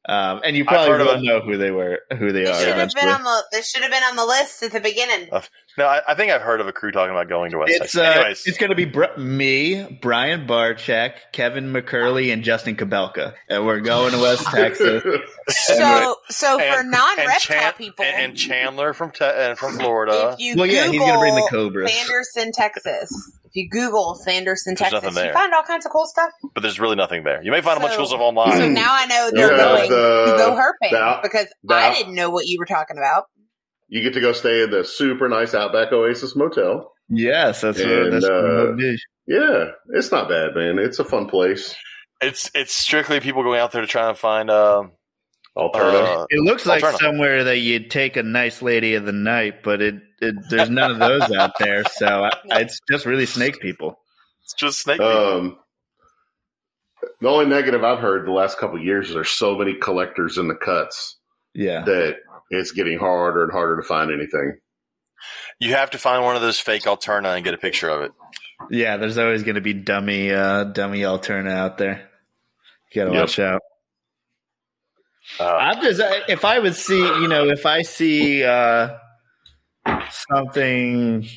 um, 0.08 0.42
and 0.44 0.56
you 0.56 0.66
probably 0.66 0.90
heard 0.90 1.02
of 1.02 1.08
will 1.08 1.22
know 1.24 1.42
who 1.42 1.58
they 1.58 1.72
were, 1.72 2.00
who 2.18 2.32
they 2.32 2.44
They 2.44 2.50
are. 2.50 2.54
should 2.60 2.68
have 2.68 2.78
eventually. 2.78 3.02
been 3.04 3.10
on 3.14 3.24
the. 3.24 3.44
They 3.52 3.62
should 3.62 3.82
have 3.82 3.92
been 3.92 4.04
on 4.04 4.16
the 4.16 4.26
list 4.26 4.62
at 4.64 4.72
the 4.72 4.80
beginning. 4.80 5.30
No, 5.78 5.88
I, 5.88 6.02
I 6.08 6.16
think 6.16 6.32
I've 6.32 6.42
heard 6.42 6.62
of 6.62 6.68
a 6.68 6.72
crew 6.72 6.92
talking 6.92 7.12
about 7.12 7.28
going 7.28 7.52
to 7.52 7.58
West 7.58 7.72
It's 7.72 7.80
Texas. 7.80 8.00
uh, 8.00 8.04
Anyways, 8.04 8.44
it's 8.48 8.58
going 8.58 8.70
to 8.70 8.76
be 8.78 8.86
Br- 8.86 9.18
me, 9.18 10.00
Brian 10.02 10.48
Barczyk, 10.48 11.16
Kevin 11.34 11.74
McCurley, 11.74 12.32
and 12.32 12.44
Justin 12.44 12.76
Kobylka, 12.78 13.34
and 13.50 13.66
we're 13.66 13.82
going 13.82 14.12
to 14.14 14.20
West 14.20 14.46
Texas. 14.48 15.04
So, 15.48 16.16
so 16.30 16.58
for 16.58 16.84
non-reptile 16.84 17.26
and, 17.30 17.40
Chan- 17.40 17.74
people, 17.78 18.04
and, 18.04 18.16
and 18.32 18.36
Chandler 18.38 18.94
from 18.94 19.12
te- 19.12 19.26
and 19.26 19.56
from 19.58 19.78
Florida. 19.78 20.32
if 20.34 20.40
you 20.40 20.56
well, 20.56 20.66
yeah, 20.66 20.86
Google 20.88 20.92
he's 20.94 21.00
going 21.02 21.14
to 21.14 21.20
bring 21.20 21.36
the 21.36 21.48
Cobras. 21.52 21.94
Sanderson, 21.94 22.52
Texas. 22.52 23.32
If 23.56 23.64
you 23.64 23.70
Google 23.70 24.16
Sanderson, 24.16 24.72
There's 24.78 24.92
Texas, 24.92 25.02
nothing 25.04 25.16
you 25.18 25.24
there. 25.24 25.34
find 25.34 25.54
all 25.54 25.64
kinds 25.64 25.86
of 25.86 25.92
cool 25.94 26.06
stuff. 26.08 26.30
but 26.54 26.60
there's 26.62 26.78
really 26.80 26.98
nothing 26.98 27.24
there. 27.24 27.42
You 27.42 27.52
may 27.52 27.62
find 27.62 27.78
a 27.78 27.80
bunch 27.80 27.94
of 27.94 27.98
cool 28.00 28.08
stuff 28.08 28.20
online. 28.20 28.52
So 28.58 28.68
now 28.68 28.94
I 28.94 29.06
know 29.06 29.32
they're 29.34 29.52
Yeah, 29.52 29.58
going 29.58 29.90
the- 29.90 30.26
to 30.32 30.38
go 30.38 30.52
herping 30.56 30.92
the- 30.92 31.20
because 31.24 31.48
the- 31.64 31.74
I 31.76 31.94
didn't 31.94 32.16
know 32.16 32.30
what 32.30 32.46
you 32.48 32.58
were 32.60 32.66
talking 32.66 32.98
about. 32.98 33.26
you 33.88 34.02
get 34.04 34.14
to 34.16 34.20
go 34.20 34.34
stay 34.34 34.64
at 34.64 34.72
the 34.72 34.84
super 34.84 35.30
nice 35.30 35.54
Outback 35.54 35.94
Oasis 35.94 36.36
Motel. 36.36 36.92
Yes, 37.08 37.62
that's 37.62 37.80
what 37.80 37.88
And, 37.88 38.14
that's 38.14 38.26
uh. 38.26 38.74
Yeah, 39.28 39.66
it's 39.94 40.12
not 40.12 40.28
bad, 40.28 40.56
man. 40.56 40.78
It's 40.80 41.00
a 41.00 41.06
fun 41.06 41.28
place. 41.28 41.76
It's 42.22 42.50
it's 42.56 42.74
strictly 42.74 43.20
people 43.20 43.44
going 43.44 43.60
out 43.60 43.72
there 43.72 43.82
to 43.82 43.88
try 43.88 44.10
and 44.10 44.18
find. 44.18 44.50
Uh, 44.50 44.84
Alterna. 45.58 46.22
uh, 46.24 46.26
It 46.30 46.42
looks 46.42 46.66
like 46.66 46.84
Alterna. 46.84 46.98
somewhere 47.00 47.44
that 47.46 47.60
you'd 47.60 47.90
take 47.90 48.18
a 48.18 48.24
nice 48.24 48.62
lady 48.62 48.96
of 48.96 49.06
the 49.06 49.14
night, 49.14 49.64
but 49.64 49.82
it, 49.82 49.96
it 50.22 50.36
there's 50.50 50.70
none 50.70 50.92
of 50.92 51.00
those 51.00 51.32
out 51.32 51.52
there. 51.60 51.84
So 51.86 52.06
I, 52.26 52.32
it's 52.62 52.80
just 52.90 53.06
really 53.06 53.26
snake 53.26 53.60
people. 53.60 54.00
it's 54.44 54.54
just 54.54 54.82
snake. 54.82 54.98
people. 55.00 55.12
Um, 55.12 55.58
the 57.22 57.30
only 57.30 57.46
negative 57.46 57.84
I've 57.84 58.00
heard 58.00 58.26
the 58.28 58.32
last 58.32 58.58
couple 58.58 58.78
of 58.78 58.84
years 58.84 59.10
is 59.10 59.14
there's 59.14 59.30
so 59.30 59.58
many 59.58 59.76
collectors 59.76 60.38
in 60.38 60.48
the 60.48 60.56
cuts 60.56 61.18
Yeah, 61.54 61.84
that 61.86 62.18
it's 62.50 62.72
getting 62.72 62.98
harder 63.00 63.44
and 63.44 63.52
harder 63.52 63.78
to 63.78 63.84
find 63.88 64.12
anything. 64.12 64.58
you 65.60 65.74
have 65.76 65.92
to 65.92 65.98
find 65.98 66.24
one 66.24 66.36
of 66.36 66.42
those 66.42 66.60
fake 66.60 66.84
Alterna 66.84 67.36
and 67.36 67.44
get 67.44 67.54
a 67.54 67.58
picture 67.58 67.90
of 67.90 68.02
it. 68.02 68.12
yeah. 68.70 68.98
There's 68.98 69.18
always 69.18 69.44
going 69.44 69.56
to 69.56 69.62
be 69.62 69.74
dummy, 69.74 70.32
uh, 70.32 70.64
dummy 70.66 71.02
Alterna 71.02 71.52
out 71.52 71.78
there. 71.78 72.10
You 72.92 73.02
gotta 73.02 73.12
Yep. 73.12 73.22
watch 73.22 73.40
out. 73.40 73.62
Uh, 75.40 75.44
I'm 75.56 75.82
just 75.84 76.02
if 76.30 76.46
I 76.46 76.60
would 76.60 76.76
see, 76.76 77.00
you 77.00 77.28
know, 77.28 77.50
if 77.50 77.66
I 77.66 77.82
see 77.82 78.44
uh, 78.44 78.90
something. 80.12 81.28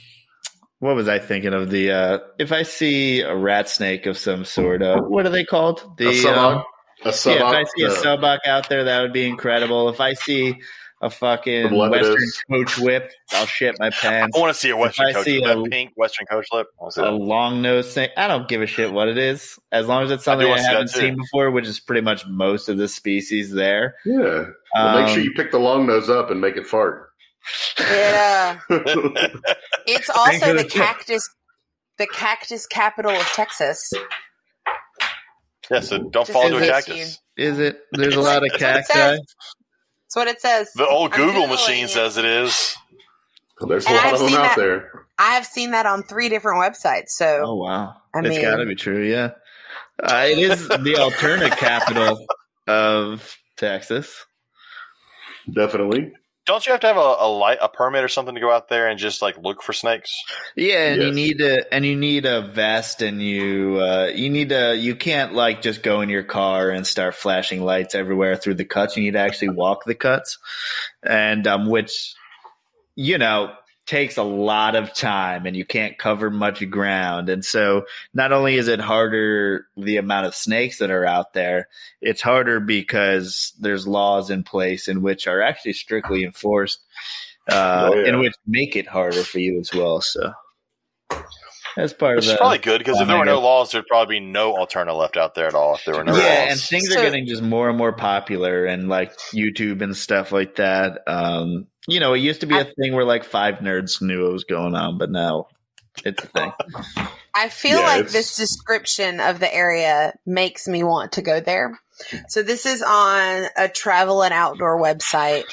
What 0.81 0.95
was 0.95 1.09
I 1.09 1.19
thinking 1.19 1.55
of 1.55 1.70
the? 1.70 1.91
Uh, 1.91 2.19
if 2.39 2.53
I 2.53 2.62
see 2.62 3.20
a 3.23 3.35
rat 3.35 3.69
snake 3.69 4.07
of 4.07 4.16
some 4.16 4.45
sort, 4.45 4.83
uh, 4.83 5.01
what 5.01 5.27
are 5.27 5.31
they 5.31 5.45
called? 5.45 5.83
The 5.99 6.07
a 6.07 6.11
um, 6.11 6.15
suboc, 6.15 6.65
a 7.05 7.09
suboc, 7.09 7.35
yeah, 7.41 7.49
if 7.49 7.55
I 7.55 7.65
see 7.77 7.83
a 7.85 7.89
uh, 7.89 7.97
suboc 8.03 8.39
out 8.47 8.69
there, 8.69 8.85
that 8.85 9.03
would 9.03 9.12
be 9.12 9.27
incredible. 9.27 9.89
If 9.89 10.01
I 10.01 10.15
see 10.15 10.55
a 11.03 11.11
fucking 11.11 11.75
Western 11.77 12.16
coach 12.51 12.79
whip, 12.79 13.11
I'll 13.33 13.47
shit 13.47 13.75
my 13.81 13.91
pants. 13.91 14.37
I 14.37 14.41
want 14.41 14.53
to 14.55 14.59
see 14.61 14.70
a 14.70 14.77
Western 14.77 15.07
I 15.07 15.12
coach 15.15 15.25
see 15.25 15.41
with 15.41 15.51
a- 15.51 15.69
pink 15.69 15.93
Western 15.97 16.27
coach 16.27 16.47
whip. 16.53 16.69
I 16.79 16.83
wanna 16.83 16.93
see 16.93 17.03
A 17.03 17.11
long 17.11 17.61
nose 17.61 17.93
snake. 17.93 18.11
I 18.16 18.29
don't 18.29 18.47
give 18.49 18.62
a 18.62 18.66
shit 18.66 18.93
what 18.93 19.09
it 19.09 19.19
is, 19.19 19.59
as 19.73 19.87
long 19.89 20.05
as 20.05 20.11
it's 20.12 20.25
something 20.25 20.47
I, 20.47 20.51
wanna 20.51 20.62
see 20.62 20.66
that 20.69 20.73
haven't 20.75 20.93
too. 20.93 21.01
seen 21.01 21.16
before, 21.16 21.51
which 21.51 21.66
is 21.66 21.81
pretty 21.81 22.03
much 22.03 22.25
most 22.27 22.69
of 22.69 22.79
the 22.79 22.87
species 22.89 23.51
there. 23.53 23.97
yeah. 24.05 24.45
Well, 24.77 25.01
make 25.01 25.09
sure 25.09 25.19
Um, 25.19 25.25
you 25.25 25.33
pick 25.35 25.51
the 25.51 25.59
long 25.59 25.87
nose 25.89 26.09
up 26.11 26.31
and 26.31 26.41
make 26.41 26.57
it 26.57 26.66
fart. 26.66 27.07
It, 27.79 28.15
uh, 28.15 28.57
it's 29.87 30.11
also 30.11 30.55
the 30.57 30.62
the 30.65 30.69
cactus, 30.69 31.23
the 31.99 32.07
cactus 32.07 32.66
capital 32.66 33.12
of 33.12 33.27
Texas. 33.35 33.81
yeah, 35.70 35.81
so 35.81 35.99
don't 35.99 36.12
Just 36.12 36.33
fall 36.33 36.47
into 36.47 36.59
a 36.59 36.61
case 36.61 36.70
cactus. 36.70 37.19
Is 37.37 37.59
it? 37.59 37.81
There's 37.93 38.16
a 38.16 38.20
lot 38.20 38.43
of 38.45 38.51
That's 38.59 38.62
what 38.62 38.62
it 38.62 38.87
cacti. 38.89 39.16
That's 39.16 40.16
what 40.16 40.29
it 40.29 40.41
says. 40.41 40.69
The 40.75 40.87
old 40.87 41.12
Google 41.12 41.47
machine 41.47 41.85
it. 41.85 41.91
says 41.91 42.16
it 42.16 42.25
is. 42.25 42.77
There's 43.66 43.85
a 43.87 43.89
And 43.89 43.97
lot 43.97 44.07
I've 44.07 44.15
of 44.15 44.20
them 44.20 44.35
out 44.35 44.43
that- 44.43 44.57
there. 44.57 44.91
I 45.20 45.35
have 45.35 45.47
seen 45.47 45.73
that 45.73 45.85
on 45.85 46.05
three 46.05 46.29
different 46.29 46.59
websites. 46.62 47.09
So 47.09 47.43
Oh 47.45 47.55
wow, 47.57 47.97
I 48.15 48.20
it's 48.20 48.29
mean- 48.29 48.41
got 48.43 48.57
to 48.57 48.66
be 48.66 48.75
true. 48.77 49.03
Yeah, 49.05 49.31
uh, 50.03 50.27
it 50.29 50.39
is 50.39 50.66
the 50.69 50.97
alternate 51.01 51.53
capital 51.57 52.25
of 52.69 53.37
Texas. 53.57 54.25
Definitely. 55.53 56.12
Don't 56.49 56.65
you 56.65 56.73
have 56.73 56.81
to 56.81 56.87
have 56.87 56.97
a, 56.97 57.16
a 57.20 57.29
light, 57.29 57.59
a 57.61 57.69
permit 57.69 58.03
or 58.03 58.09
something 58.09 58.35
to 58.35 58.41
go 58.41 58.51
out 58.51 58.70
there 58.70 58.89
and 58.89 58.99
just 58.99 59.20
like 59.20 59.37
look 59.37 59.62
for 59.62 59.75
snakes? 59.75 60.11
Yeah, 60.57 60.93
and 60.93 61.03
you 61.03 61.12
need 61.12 61.39
to, 61.39 61.73
and 61.73 61.85
you 61.85 61.95
need 61.95 62.25
a 62.25 62.41
vest, 62.41 63.03
and 63.03 63.20
you, 63.23 63.79
uh, 63.79 64.11
you 64.15 64.31
need 64.31 64.49
to, 64.49 64.75
you 64.75 64.97
can't 64.97 65.35
like 65.35 65.61
just 65.61 65.83
go 65.83 66.01
in 66.01 66.09
your 66.09 66.23
car 66.23 66.70
and 66.70 66.87
start 66.87 67.15
flashing 67.15 67.62
lights 67.62 67.95
everywhere 67.95 68.35
through 68.37 68.55
the 68.55 68.65
cuts. 68.65 68.97
You 68.97 69.03
need 69.03 69.12
to 69.12 69.19
actually 69.19 69.51
walk 69.51 69.85
the 69.85 69.95
cuts, 69.95 70.39
and 71.03 71.47
um, 71.47 71.69
which, 71.69 72.15
you 72.95 73.19
know, 73.19 73.53
takes 73.89 74.19
a 74.19 74.23
lot 74.23 74.77
of 74.77 74.93
time 74.93 75.47
and 75.47 75.56
you 75.56 75.65
can't 75.65 75.97
cover 75.97 76.31
much 76.31 76.69
ground. 76.70 77.31
And 77.31 77.43
so 77.43 77.86
not 78.12 78.32
only 78.32 78.56
is 78.56 78.69
it 78.69 78.81
harder 78.81 79.66
the 79.78 79.97
amount 79.97 80.27
of 80.27 80.35
snakes 80.35 80.78
that 80.78 80.90
are 80.90 81.06
out 81.06 81.32
there, 81.32 81.69
it's 82.02 82.20
harder 82.20 82.60
because 82.60 83.55
there's 83.59 83.89
laws 83.89 84.28
in 84.28 84.44
place 84.44 84.89
in 84.89 85.01
which 85.01 85.27
are 85.27 85.40
actually 85.40 85.73
strictly 85.73 86.23
enforced, 86.23 86.81
uh, 87.51 87.90
Oh, 87.90 87.97
yeah. 87.98 88.09
in 88.10 88.19
which 88.20 88.35
make 88.47 88.77
it 88.77 88.86
harder 88.86 89.23
for 89.24 89.39
you 89.39 89.59
as 89.59 89.73
well. 89.73 90.02
So 90.02 90.32
that's 91.77 91.94
part 91.94 92.16
Which 92.16 92.27
of 92.27 92.32
is 92.32 92.36
probably 92.36 92.59
good 92.59 92.78
because 92.78 93.01
if 93.01 93.06
there 93.09 93.19
were 93.19 93.24
no 93.24 93.40
laws, 93.40 93.70
there'd 93.73 93.86
probably 93.86 94.20
be 94.20 94.27
no 94.27 94.52
Alterna 94.55 94.94
left 94.98 95.16
out 95.16 95.35
there 95.35 95.47
at 95.47 95.55
all. 95.55 95.77
If 95.77 95.85
there 95.86 95.94
were 95.97 96.05
no 96.05 96.12
laws. 96.12 96.23
yeah, 96.23 96.40
laws, 96.40 96.51
and 96.52 96.60
things 96.60 96.93
So- 96.93 97.01
are 97.01 97.02
getting 97.02 97.27
just 97.27 97.43
more 97.43 97.69
and 97.69 97.78
more 97.78 97.93
popular, 97.93 98.66
and 98.66 98.89
like 98.89 99.16
YouTube 99.32 99.81
and 99.81 99.97
stuff 99.97 100.31
like 100.32 100.56
that. 100.56 101.01
Um, 101.06 101.69
you 101.89 101.98
know, 102.01 102.12
it 102.15 102.19
used 102.20 102.40
to 102.43 102.47
be 102.47 102.56
a 102.59 102.65
thing 102.65 102.94
where 102.94 103.05
like 103.05 103.24
five 103.24 103.56
nerds 103.56 104.01
knew 104.01 104.23
what 104.23 104.32
was 104.32 104.44
going 104.44 104.74
on, 104.77 104.98
but 104.98 105.10
now 105.10 105.48
it's 106.05 106.23
a 106.23 106.27
thing. 106.28 106.52
I 107.35 107.48
feel 107.48 107.78
Yeah, 107.81 107.86
like 107.86 107.98
it's- 108.01 108.12
this 108.12 108.36
description 108.36 109.20
of 109.20 109.40
the 109.40 109.52
area 109.52 110.12
makes 110.27 110.69
me 110.69 110.82
want 110.85 111.12
to 111.12 111.23
go 111.23 111.40
there. 111.40 111.78
So 112.28 112.43
this 112.44 112.65
is 112.66 112.82
on 112.82 113.47
a 113.56 113.69
travel 113.69 114.23
and 114.23 114.32
outdoor 114.32 114.81
website. 114.81 115.44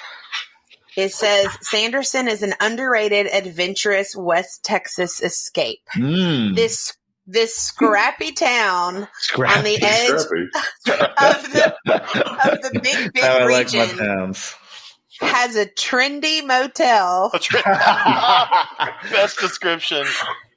It 0.95 1.11
says 1.11 1.47
Sanderson 1.61 2.27
is 2.27 2.41
an 2.43 2.53
underrated, 2.59 3.27
adventurous 3.27 4.15
West 4.15 4.63
Texas 4.63 5.21
escape. 5.21 5.81
Mm, 5.95 6.55
This 6.55 6.93
this 7.27 7.55
scrappy 7.57 8.31
town 8.33 9.07
scrappy. 9.17 9.57
on 9.57 9.63
the 9.63 9.79
edge 9.81 10.19
Scrappy. 10.19 10.49
of 11.35 11.51
the 11.51 11.75
of 12.53 12.61
the 12.61 12.79
big 12.83 13.13
big 13.13 13.23
How 13.23 13.39
I 13.39 13.45
like 13.45 13.67
my 15.21 15.27
region 15.27 15.33
towns. 15.33 15.55
has 15.55 15.55
a 15.55 15.65
trendy 15.65 16.45
motel, 16.45 17.31
best 19.11 19.39
description. 19.39 20.05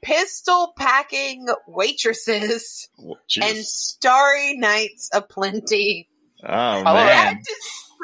pistol 0.03 0.73
packing 0.77 1.47
waitresses, 1.67 2.89
Jeez. 3.31 3.43
and 3.43 3.59
starry 3.65 4.57
nights 4.57 5.11
aplenty. 5.13 6.09
Oh 6.45 6.49
love 6.49 6.85
man! 7.07 7.43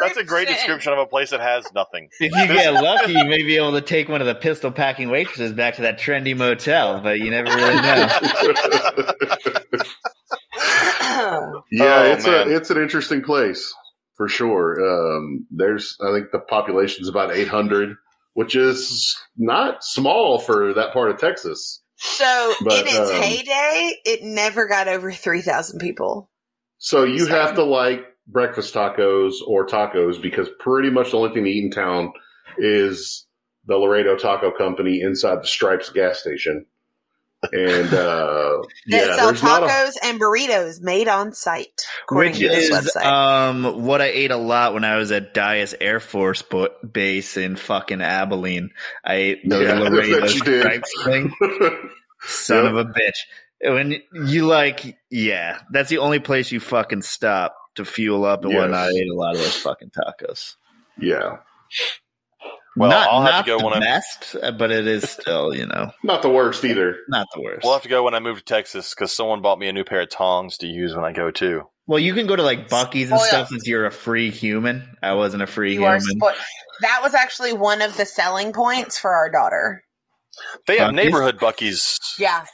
That's 0.00 0.16
a 0.16 0.24
great 0.24 0.48
description 0.48 0.92
of 0.92 0.98
a 0.98 1.06
place 1.06 1.30
that 1.30 1.38
has 1.40 1.72
nothing. 1.72 2.08
If 2.20 2.32
you 2.34 2.46
get 2.48 2.72
lucky, 2.74 3.12
you 3.12 3.24
may 3.26 3.42
be 3.44 3.56
able 3.56 3.72
to 3.72 3.80
take 3.80 4.08
one 4.08 4.20
of 4.20 4.26
the 4.26 4.34
pistol 4.34 4.72
packing 4.72 5.08
waitresses 5.08 5.52
back 5.52 5.76
to 5.76 5.82
that 5.82 6.00
trendy 6.00 6.36
motel, 6.36 7.00
but 7.00 7.20
you 7.20 7.30
never 7.30 7.48
really 7.48 7.74
know. 7.76 8.08
Yeah, 11.70 12.00
Oh, 12.00 12.12
it's 12.12 12.26
man. 12.26 12.48
a 12.48 12.50
it's 12.56 12.70
an 12.70 12.78
interesting 12.82 13.22
place 13.22 13.72
for 14.16 14.28
sure. 14.28 14.78
Um, 14.80 15.46
there's 15.50 15.96
I 16.00 16.12
think 16.12 16.30
the 16.30 16.40
population 16.40 17.02
is 17.02 17.08
about 17.08 17.34
800, 17.34 17.96
which 18.34 18.56
is 18.56 19.16
not 19.36 19.84
small 19.84 20.38
for 20.38 20.74
that 20.74 20.92
part 20.92 21.10
of 21.10 21.18
Texas. 21.18 21.82
So 21.96 22.54
But, 22.62 22.80
in 22.80 22.86
its 22.88 23.10
um, 23.10 23.22
heyday, 23.22 23.92
it 24.04 24.22
never 24.22 24.66
got 24.66 24.88
over 24.88 25.12
three 25.12 25.42
thousand 25.42 25.78
people. 25.78 26.30
So 26.78 27.04
you 27.04 27.26
have 27.26 27.54
to 27.54 27.64
like 27.64 28.04
breakfast 28.26 28.74
tacos 28.74 29.34
or 29.46 29.66
tacos 29.66 30.20
because 30.20 30.48
pretty 30.58 30.90
much 30.90 31.10
the 31.10 31.18
only 31.18 31.32
thing 31.32 31.44
to 31.44 31.50
eat 31.50 31.64
in 31.64 31.70
town 31.70 32.12
is 32.58 33.26
the 33.66 33.76
Laredo 33.76 34.16
Taco 34.16 34.50
Company 34.50 35.00
inside 35.00 35.42
the 35.42 35.46
Stripes 35.46 35.90
gas 35.90 36.20
station. 36.20 36.66
And 37.52 37.92
uh, 37.94 38.62
yeah, 38.86 39.16
sell 39.16 39.26
there's 39.28 39.42
not 39.42 39.62
a, 39.62 39.66
tacos 39.66 39.92
and 40.02 40.20
burritos 40.20 40.80
made 40.80 41.08
on 41.08 41.32
site, 41.32 41.86
Which 42.10 42.38
to 42.38 42.48
this 42.48 42.70
is 42.70 42.92
website. 42.94 43.04
um 43.04 43.84
what 43.84 44.00
I 44.00 44.06
ate 44.06 44.30
a 44.30 44.36
lot 44.36 44.74
when 44.74 44.84
I 44.84 44.96
was 44.96 45.12
at 45.12 45.34
Dyess 45.34 45.74
Air 45.80 46.00
Force 46.00 46.42
bo- 46.42 46.74
Base 46.90 47.36
in 47.36 47.56
fucking 47.56 48.00
Abilene. 48.00 48.70
I 49.04 49.14
ate 49.14 49.48
those 49.48 49.62
Yeah, 49.68 49.78
Laredo 49.80 50.26
stripes 50.26 50.92
thing. 51.04 51.32
Son 52.22 52.64
Yep. 52.64 52.72
of 52.72 52.76
a 52.78 52.84
bitch. 52.86 53.18
When 53.66 54.02
you 54.28 54.46
like, 54.46 54.98
yeah, 55.10 55.60
that's 55.70 55.88
the 55.90 55.98
only 55.98 56.18
place 56.18 56.52
you 56.52 56.60
fucking 56.60 57.02
stop 57.02 57.56
to 57.76 57.84
fuel 57.84 58.24
up 58.24 58.42
and 58.44 58.52
Yes. 58.52 58.60
whatnot. 58.60 58.88
I 58.88 58.90
ate 58.90 59.08
a 59.10 59.14
lot 59.14 59.34
of 59.34 59.40
those 59.40 59.56
fucking 59.56 59.90
tacos. 59.90 60.56
yeah, 60.98 61.38
Well, 62.76 62.90
not 62.90 63.08
I'll 63.08 63.22
have 63.22 63.30
not 63.32 63.44
to 63.44 63.50
go 63.52 63.58
the 63.58 63.64
when 63.66 63.74
I 63.74 63.80
best, 63.80 64.36
but 64.58 64.70
it 64.70 64.86
is 64.86 65.08
still, 65.08 65.54
you 65.54 65.66
know, 65.66 65.92
not 66.02 66.22
the 66.22 66.28
worst 66.30 66.64
either. 66.64 66.96
not 67.08 67.26
the 67.34 67.40
worst. 67.40 67.60
we'll 67.64 67.72
have 67.72 67.82
to 67.82 67.88
go 67.88 68.02
when 68.02 68.14
I 68.14 68.20
move 68.20 68.38
to 68.38 68.44
Texas 68.44 68.94
because 68.94 69.14
someone 69.14 69.42
bought 69.42 69.58
me 69.58 69.68
a 69.68 69.72
new 69.72 69.84
pair 69.84 70.00
of 70.00 70.10
tongs 70.10 70.58
to 70.58 70.66
use 70.66 70.94
when 70.94 71.04
I 71.04 71.12
go 71.12 71.30
too. 71.30 71.62
well, 71.86 71.98
you 72.00 72.14
can 72.14 72.26
go 72.26 72.34
to 72.34 72.42
like 72.42 72.68
Buc-ee's 72.68 73.10
and 73.10 73.14
oh, 73.14 73.16
Spoiled. 73.18 73.28
stuff 73.28 73.48
since 73.48 73.66
you're 73.68 73.86
a 73.86 73.90
free 73.92 74.30
human. 74.30 74.88
I 75.02 75.12
wasn't 75.14 75.42
a 75.42 75.46
free 75.46 75.74
you 75.74 75.80
human. 75.80 76.00
spo- 76.00 76.34
that 76.80 77.00
was 77.02 77.14
actually 77.14 77.52
one 77.52 77.80
of 77.82 77.96
the 77.96 78.04
selling 78.06 78.52
points 78.52 78.98
for 78.98 79.12
our 79.12 79.30
daughter. 79.30 79.82
They 80.66 80.78
have 80.78 80.88
Buc-ee's? 80.90 80.96
neighborhood 80.96 81.38
Buc-ee's. 81.38 81.98
Yeah, 82.18 82.44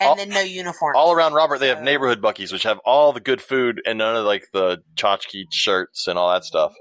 and 0.00 0.08
All- 0.08 0.16
then 0.16 0.30
no 0.30 0.40
uniform. 0.40 0.96
All 0.96 1.12
around 1.12 1.34
Robert, 1.34 1.58
they 1.58 1.68
have 1.68 1.82
neighborhood 1.82 2.22
Buc-ee's, 2.22 2.50
which 2.50 2.62
have 2.62 2.78
all 2.86 3.12
the 3.12 3.20
good 3.20 3.42
food 3.42 3.82
and 3.84 3.98
none 3.98 4.16
of 4.16 4.24
like 4.24 4.44
the 4.54 4.78
tchotchke 4.96 5.44
shirts 5.52 6.06
and 6.06 6.18
all 6.18 6.30
that 6.32 6.44
stuff. 6.44 6.72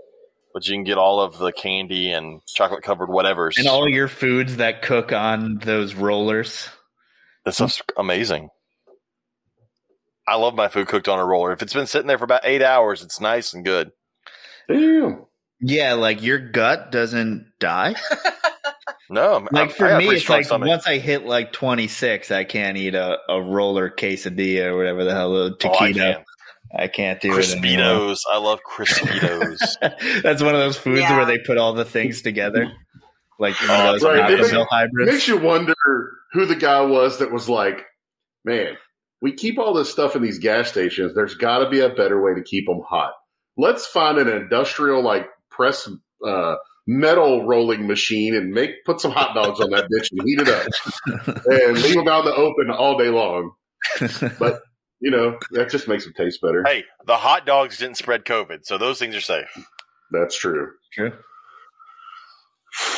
But 0.57 0.67
you 0.67 0.73
can 0.73 0.83
get 0.85 0.97
all 0.97 1.21
of 1.21 1.37
the 1.37 1.51
candy 1.51 2.11
and 2.11 2.41
chocolate 2.47 2.81
covered 2.81 3.09
whatevers. 3.09 3.59
and 3.59 3.67
all 3.67 3.87
your 3.87 4.07
foods 4.07 4.55
that 4.57 4.81
cook 4.81 5.11
on 5.13 5.59
those 5.59 5.93
rollers. 5.93 6.67
That 7.45 7.53
stuff's 7.53 7.79
amazing. 7.95 8.49
I 10.27 10.35
love 10.37 10.55
my 10.55 10.67
food 10.67 10.87
cooked 10.87 11.07
on 11.07 11.19
a 11.19 11.25
roller. 11.25 11.51
If 11.51 11.61
it's 11.61 11.75
been 11.75 11.85
sitting 11.85 12.07
there 12.07 12.17
for 12.17 12.23
about 12.23 12.41
eight 12.43 12.63
hours, 12.63 13.03
it's 13.03 13.21
nice 13.21 13.53
and 13.53 13.63
good. 13.63 13.91
Damn. 14.67 15.25
Yeah, 15.61 15.93
like 15.93 16.23
your 16.23 16.39
gut 16.39 16.91
doesn't 16.91 17.51
die. 17.59 17.93
No, 19.09 19.35
I'm- 19.35 19.47
Like 19.53 19.69
I- 19.69 19.73
for 19.73 19.85
I 19.93 19.97
me, 19.99 20.07
it's 20.09 20.27
like 20.27 20.43
stomach. 20.45 20.67
once 20.67 20.85
I 20.85 20.97
hit 20.97 21.23
like 21.25 21.53
26, 21.53 22.29
I 22.29 22.43
can't 22.43 22.75
eat 22.75 22.93
a, 22.93 23.17
a 23.29 23.41
roller 23.41 23.89
quesadilla 23.89 24.65
or 24.65 24.75
whatever 24.77 25.05
the 25.05 25.13
hell, 25.13 25.33
a 25.37 25.51
Oh, 25.51 25.55
I 25.79 25.91
taquito. 25.93 25.93
can. 25.95 26.23
I 26.75 26.87
can't 26.87 27.19
do 27.21 27.37
it 27.37 27.49
anymore. 27.51 27.63
Crispitos. 28.15 28.17
I 28.31 28.37
love 28.37 28.59
Crispitos. 28.69 29.59
That's 30.23 30.41
one 30.41 30.53
of 30.55 30.59
those 30.61 30.77
foods 30.77 31.01
Yeah. 31.01 31.15
where 31.17 31.25
they 31.25 31.37
put 31.39 31.57
all 31.57 31.73
the 31.73 31.85
things 31.85 32.21
together. 32.21 32.71
Like 33.39 33.55
one 33.61 33.69
Oh, 33.71 33.93
of 33.95 34.01
those 34.01 34.03
right. 34.03 34.21
Taco 34.37 34.41
Makes- 34.41 34.67
hybrids. 34.71 35.11
Makes 35.11 35.27
you 35.27 35.37
wonder 35.37 35.75
who 36.33 36.45
the 36.45 36.55
guy 36.55 36.81
was 36.81 37.19
that 37.19 37.31
was 37.31 37.47
like, 37.47 37.85
man, 38.43 38.73
we 39.21 39.33
keep 39.33 39.57
all 39.59 39.73
this 39.73 39.89
stuff 39.91 40.15
in 40.15 40.21
these 40.21 40.39
gas 40.39 40.69
stations. 40.69 41.13
There's 41.15 41.35
got 41.35 41.59
to 41.59 41.69
be 41.69 41.79
a 41.81 41.89
better 41.89 42.21
way 42.21 42.33
to 42.35 42.43
keep 42.43 42.65
them 42.67 42.81
hot. 42.87 43.13
Let's 43.57 43.85
find 43.87 44.17
an 44.17 44.27
industrial 44.27 45.01
like 45.03 45.27
press 45.49 45.89
uh, 46.25 46.55
metal 46.85 47.45
rolling 47.47 47.87
machine 47.87 48.35
and 48.35 48.51
make 48.51 48.83
put 48.85 49.01
some 49.01 49.11
hot 49.11 49.33
dogs 49.35 49.59
on 49.59 49.71
that 49.71 49.85
bitch 49.85 50.09
and 50.11 50.21
heat 50.27 50.39
it 50.41 50.49
up 50.49 51.45
and 51.45 51.77
leave 51.81 51.95
them 51.95 52.07
out 52.07 52.25
in 52.25 52.31
the 52.31 52.35
open 52.35 52.69
all 52.71 52.97
day 52.97 53.09
long. 53.09 53.51
But 54.39 54.61
you 54.99 55.11
know 55.11 55.37
that 55.51 55.69
just 55.69 55.87
makes 55.87 56.03
them 56.05 56.13
taste 56.13 56.41
better. 56.41 56.63
hey, 56.65 56.83
the 57.05 57.17
hot 57.17 57.45
dogs 57.45 57.77
didn't 57.77 57.97
spread 57.97 58.25
COVID, 58.25 58.65
so 58.65 58.77
those 58.77 58.99
things 58.99 59.15
are 59.15 59.21
safe. 59.21 59.49
That's 60.11 60.37
true. 60.37 60.71
True. 60.93 61.11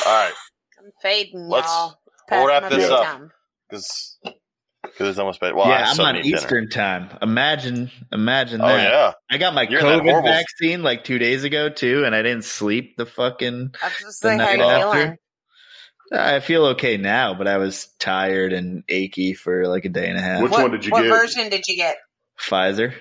All 0.06 0.12
right, 0.12 0.32
I'm 0.78 0.90
fading, 1.02 1.48
Let's- 1.48 1.66
y'all. 1.66 1.96
We'll 2.30 2.46
wrap 2.46 2.62
my 2.62 2.68
this 2.68 2.88
up. 2.88 3.02
bedtime. 3.02 3.30
because 3.70 5.08
it's 5.08 5.18
almost 5.18 5.40
bad. 5.40 5.54
Well, 5.54 5.66
yeah, 5.68 5.86
I'm 5.88 5.94
still 5.94 6.06
on 6.06 6.14
need 6.14 6.22
dinner. 6.22 6.36
Eastern 6.36 6.68
time. 6.70 7.10
Imagine, 7.22 7.90
imagine 8.12 8.60
Oh 8.60 8.68
that. 8.68 8.88
yeah, 8.88 9.12
I 9.28 9.36
got 9.38 9.52
my 9.52 9.62
You're 9.62 9.80
COVID 9.80 10.02
horrible- 10.02 10.28
vaccine 10.28 10.82
like 10.84 11.02
two 11.02 11.18
days 11.18 11.42
ago 11.42 11.68
too, 11.70 12.04
and 12.04 12.14
I 12.14 12.22
didn't 12.22 12.44
sleep 12.44 12.96
the 12.96 13.06
fucking. 13.06 13.74
I 13.82 13.86
was 13.86 13.96
just 13.98 14.22
The 14.22 14.28
like, 14.28 14.40
how 14.40 14.46
night 14.46 14.58
you 14.58 14.64
after? 14.64 15.16
Feeling? 16.10 16.24
I 16.24 16.40
feel 16.40 16.64
okay 16.66 16.96
now, 16.96 17.34
but 17.34 17.48
I 17.48 17.58
was 17.58 17.86
tired 17.98 18.52
and 18.52 18.84
achy 18.88 19.34
for 19.34 19.66
like 19.66 19.84
a 19.84 19.88
day 19.88 20.08
and 20.08 20.18
a 20.18 20.22
half. 20.22 20.42
Which 20.42 20.52
what, 20.52 20.62
one 20.62 20.70
did 20.72 20.84
you 20.84 20.92
what 20.92 21.02
get? 21.02 21.10
What 21.10 21.20
version 21.20 21.48
did 21.50 21.66
you 21.68 21.76
get? 21.76 21.96
Pfizer. 22.38 22.94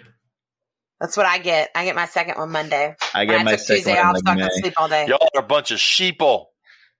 That's 0.99 1.15
what 1.15 1.26
I 1.26 1.38
get. 1.38 1.69
I 1.76 1.86
get 1.86 1.95
my 1.95 2.06
second 2.06 2.38
one 2.38 2.52
Monday. 2.52 2.95
I 3.14 3.26
get 3.26 3.40
I 3.40 3.44
my 3.44 3.56
second 3.56 3.76
Tuesday 3.77 3.95
one 3.95 4.06
off, 4.06 4.14
like, 4.15 4.23
so 4.26 4.31
I 4.31 4.36
can 4.36 4.61
sleep 4.61 4.73
all 4.77 4.88
day. 4.90 5.07
y'all 5.07 5.30
are 5.34 5.40
a 5.40 5.44
bunch 5.44 5.72
of 5.72 5.80
sheeple. 5.80 6.48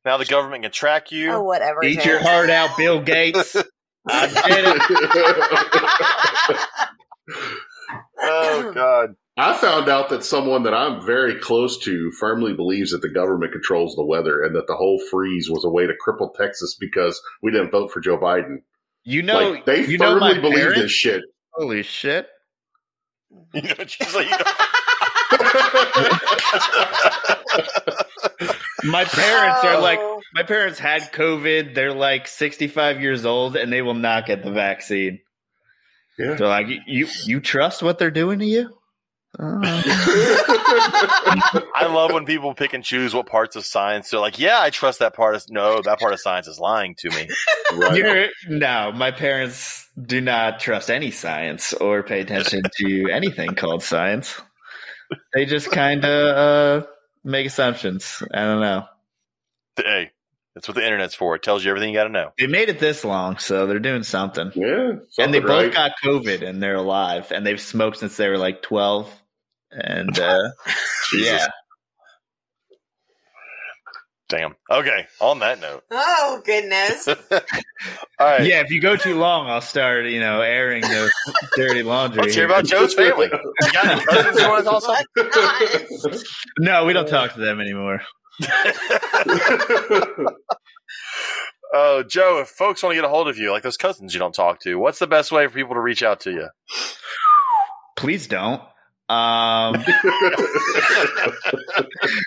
Now 0.06 0.18
the 0.18 0.26
government 0.26 0.64
can 0.64 0.72
track 0.72 1.11
you. 1.11 1.31
Oh, 1.31 1.44
whatever. 1.44 1.84
Eat 1.84 1.95
James. 1.95 2.06
your 2.06 2.19
heart 2.22 2.49
out, 2.49 2.77
Bill 2.77 3.02
Gates. 3.02 3.56
I 4.10 4.27
did 4.27 4.65
it. 4.65 4.81
oh 8.22 8.72
God. 8.73 9.15
I 9.39 9.55
found 9.57 9.87
out 9.89 10.09
that 10.09 10.23
someone 10.23 10.63
that 10.63 10.73
I'm 10.73 11.05
very 11.05 11.39
close 11.39 11.77
to 11.79 12.11
firmly 12.19 12.53
believes 12.53 12.91
that 12.91 13.01
the 13.01 13.09
government 13.09 13.51
controls 13.53 13.95
the 13.95 14.05
weather 14.05 14.43
and 14.43 14.55
that 14.55 14.67
the 14.67 14.75
whole 14.75 14.99
freeze 15.09 15.49
was 15.49 15.63
a 15.65 15.69
way 15.69 15.87
to 15.87 15.93
cripple 16.05 16.33
Texas 16.35 16.75
because 16.79 17.21
we 17.41 17.51
didn't 17.51 17.71
vote 17.71 17.91
for 17.91 18.01
Joe 18.01 18.17
Biden. 18.17 18.57
You 19.03 19.21
know, 19.23 19.51
like 19.51 19.65
they 19.65 19.85
you 19.85 19.97
know 19.97 20.19
my 20.19 20.33
firmly 20.33 20.41
believe 20.41 20.59
parents? 20.59 20.81
this 20.81 20.91
shit. 20.91 21.23
Holy 21.53 21.83
shit! 21.83 22.27
You 23.53 23.61
know, 23.77 23.85
she's 23.87 24.13
like, 24.13 24.25
you 24.29 24.37
know, 24.37 24.43
My 28.83 29.03
parents 29.05 29.63
are 29.65 29.79
like, 29.81 29.99
Oh. 30.01 30.21
my 30.33 30.43
parents 30.43 30.79
had 30.79 31.11
COVID. 31.11 31.75
They're 31.75 31.93
like 31.93 32.27
65 32.27 33.01
years 33.01 33.25
old, 33.25 33.55
and 33.55 33.71
they 33.71 33.81
will 33.81 33.93
not 33.93 34.25
get 34.25 34.43
the 34.43 34.51
vaccine. 34.51 35.19
Yeah. 36.17 36.35
They're 36.35 36.47
like, 36.47 36.67
you, 36.87 37.07
you 37.25 37.39
trust 37.39 37.83
what 37.83 37.99
they're 37.99 38.11
doing 38.11 38.39
to 38.39 38.45
you? 38.45 38.69
Uh, 39.38 39.81
I 41.76 41.88
love 41.88 42.11
when 42.11 42.26
people 42.26 42.56
pick 42.56 42.73
and 42.73 42.84
choose 42.84 43.14
what 43.14 43.27
parts 43.27 43.56
of 43.56 43.64
science 43.64 44.10
they're 44.10 44.19
like, 44.19 44.39
yeah, 44.39 44.60
I 44.60 44.72
trust 44.72 44.99
that 44.99 45.14
part. 45.14 45.35
Of, 45.35 45.43
no, 45.49 45.81
that 45.81 45.99
part 45.99 46.14
of 46.14 46.19
science 46.19 46.47
is 46.47 46.60
lying 46.60 46.95
to 46.95 47.10
me. 47.10 47.27
right. 47.73 47.95
you're, 47.95 48.27
no, 48.47 48.91
my 48.91 49.11
parents 49.11 49.88
do 50.01 50.19
not 50.19 50.60
trust 50.60 50.89
any 50.89 51.11
science 51.11 51.73
or 51.73 52.01
pay 52.01 52.22
attention 52.22 52.64
to 52.77 53.10
anything 53.11 53.53
called 53.56 53.84
science. 53.84 54.41
They 55.34 55.45
just 55.45 55.72
kind 55.72 56.06
of 56.06 56.84
uh, 56.84 56.88
make 57.23 57.47
assumptions. 57.47 58.23
I 58.34 58.41
don't 58.41 58.61
know. 58.61 58.85
Hey, 59.76 60.11
that's 60.56 60.68
what 60.68 60.76
the 60.76 60.84
internet's 60.84 61.15
for. 61.15 61.35
It 61.35 61.43
tells 61.43 61.64
you 61.64 61.69
everything 61.69 61.89
you 61.89 61.95
got 61.95 62.06
to 62.06 62.10
know. 62.10 62.31
They 62.38 62.47
made 62.47 62.69
it 62.69 62.80
this 62.80 63.06
long, 63.06 63.38
so 63.38 63.68
they're 63.68 63.80
doing 63.80 64.03
something. 64.03 64.51
Yeah, 64.56 64.89
and 64.89 64.99
they 64.99 65.23
something 65.23 65.41
both 65.41 65.64
right. 65.65 65.73
got 65.73 65.91
COVID 66.03 66.47
and 66.47 66.61
they're 66.61 66.76
alive 66.76 67.31
and 67.31 67.45
they've 67.45 67.61
smoked 67.61 67.97
since 67.97 68.18
they 68.18 68.27
were 68.27 68.38
like 68.38 68.61
12. 68.61 69.18
And 69.71 70.17
uh, 70.19 70.49
yeah, 71.13 71.47
Damn. 74.29 74.55
Okay. 74.69 75.07
On 75.19 75.39
that 75.39 75.59
note. 75.59 75.83
oh 75.91 76.41
goodness. 76.45 77.07
All 78.19 78.27
right. 78.27 78.45
yeah, 78.45 78.61
if 78.61 78.69
you 78.69 78.79
go 78.79 78.95
too 78.95 79.17
long, 79.17 79.49
I'll 79.49 79.59
start, 79.59 80.05
you 80.05 80.19
know, 80.19 80.41
airing 80.41 80.81
the 80.81 81.11
dirty 81.55 81.81
laundry. 81.81 82.21
Let's 82.21 82.35
hear 82.35 82.45
about 82.45 82.65
Joe's 82.65 82.93
family. 82.93 83.27
You 83.31 83.71
got 83.71 83.85
any 83.87 84.05
cousins 84.05 84.39
you 84.39 84.47
want 84.47 84.63
to 84.63 84.69
tell 84.69 84.75
us 84.75 86.03
something? 86.05 86.21
No, 86.59 86.85
we 86.85 86.93
don't 86.93 87.07
talk 87.07 87.33
to 87.33 87.39
them 87.39 87.59
anymore. 87.59 88.01
Oh, 91.71 92.03
Joe, 92.03 92.39
if 92.41 92.49
folks 92.49 92.81
want 92.81 92.93
to 92.93 92.95
get 92.95 93.05
a 93.05 93.09
hold 93.09 93.27
of 93.27 93.37
you, 93.37 93.51
like 93.51 93.61
those 93.63 93.77
cousins 93.77 94.13
you 94.13 94.19
don't 94.19 94.33
talk 94.33 94.59
to, 94.61 94.75
what's 94.75 94.99
the 94.99 95.07
best 95.07 95.31
way 95.31 95.45
for 95.47 95.53
people 95.53 95.75
to 95.75 95.81
reach 95.81 96.01
out 96.01 96.19
to 96.21 96.31
you? 96.31 96.49
Please 97.95 98.27
don't. 98.27 98.61
Um, 99.10 99.73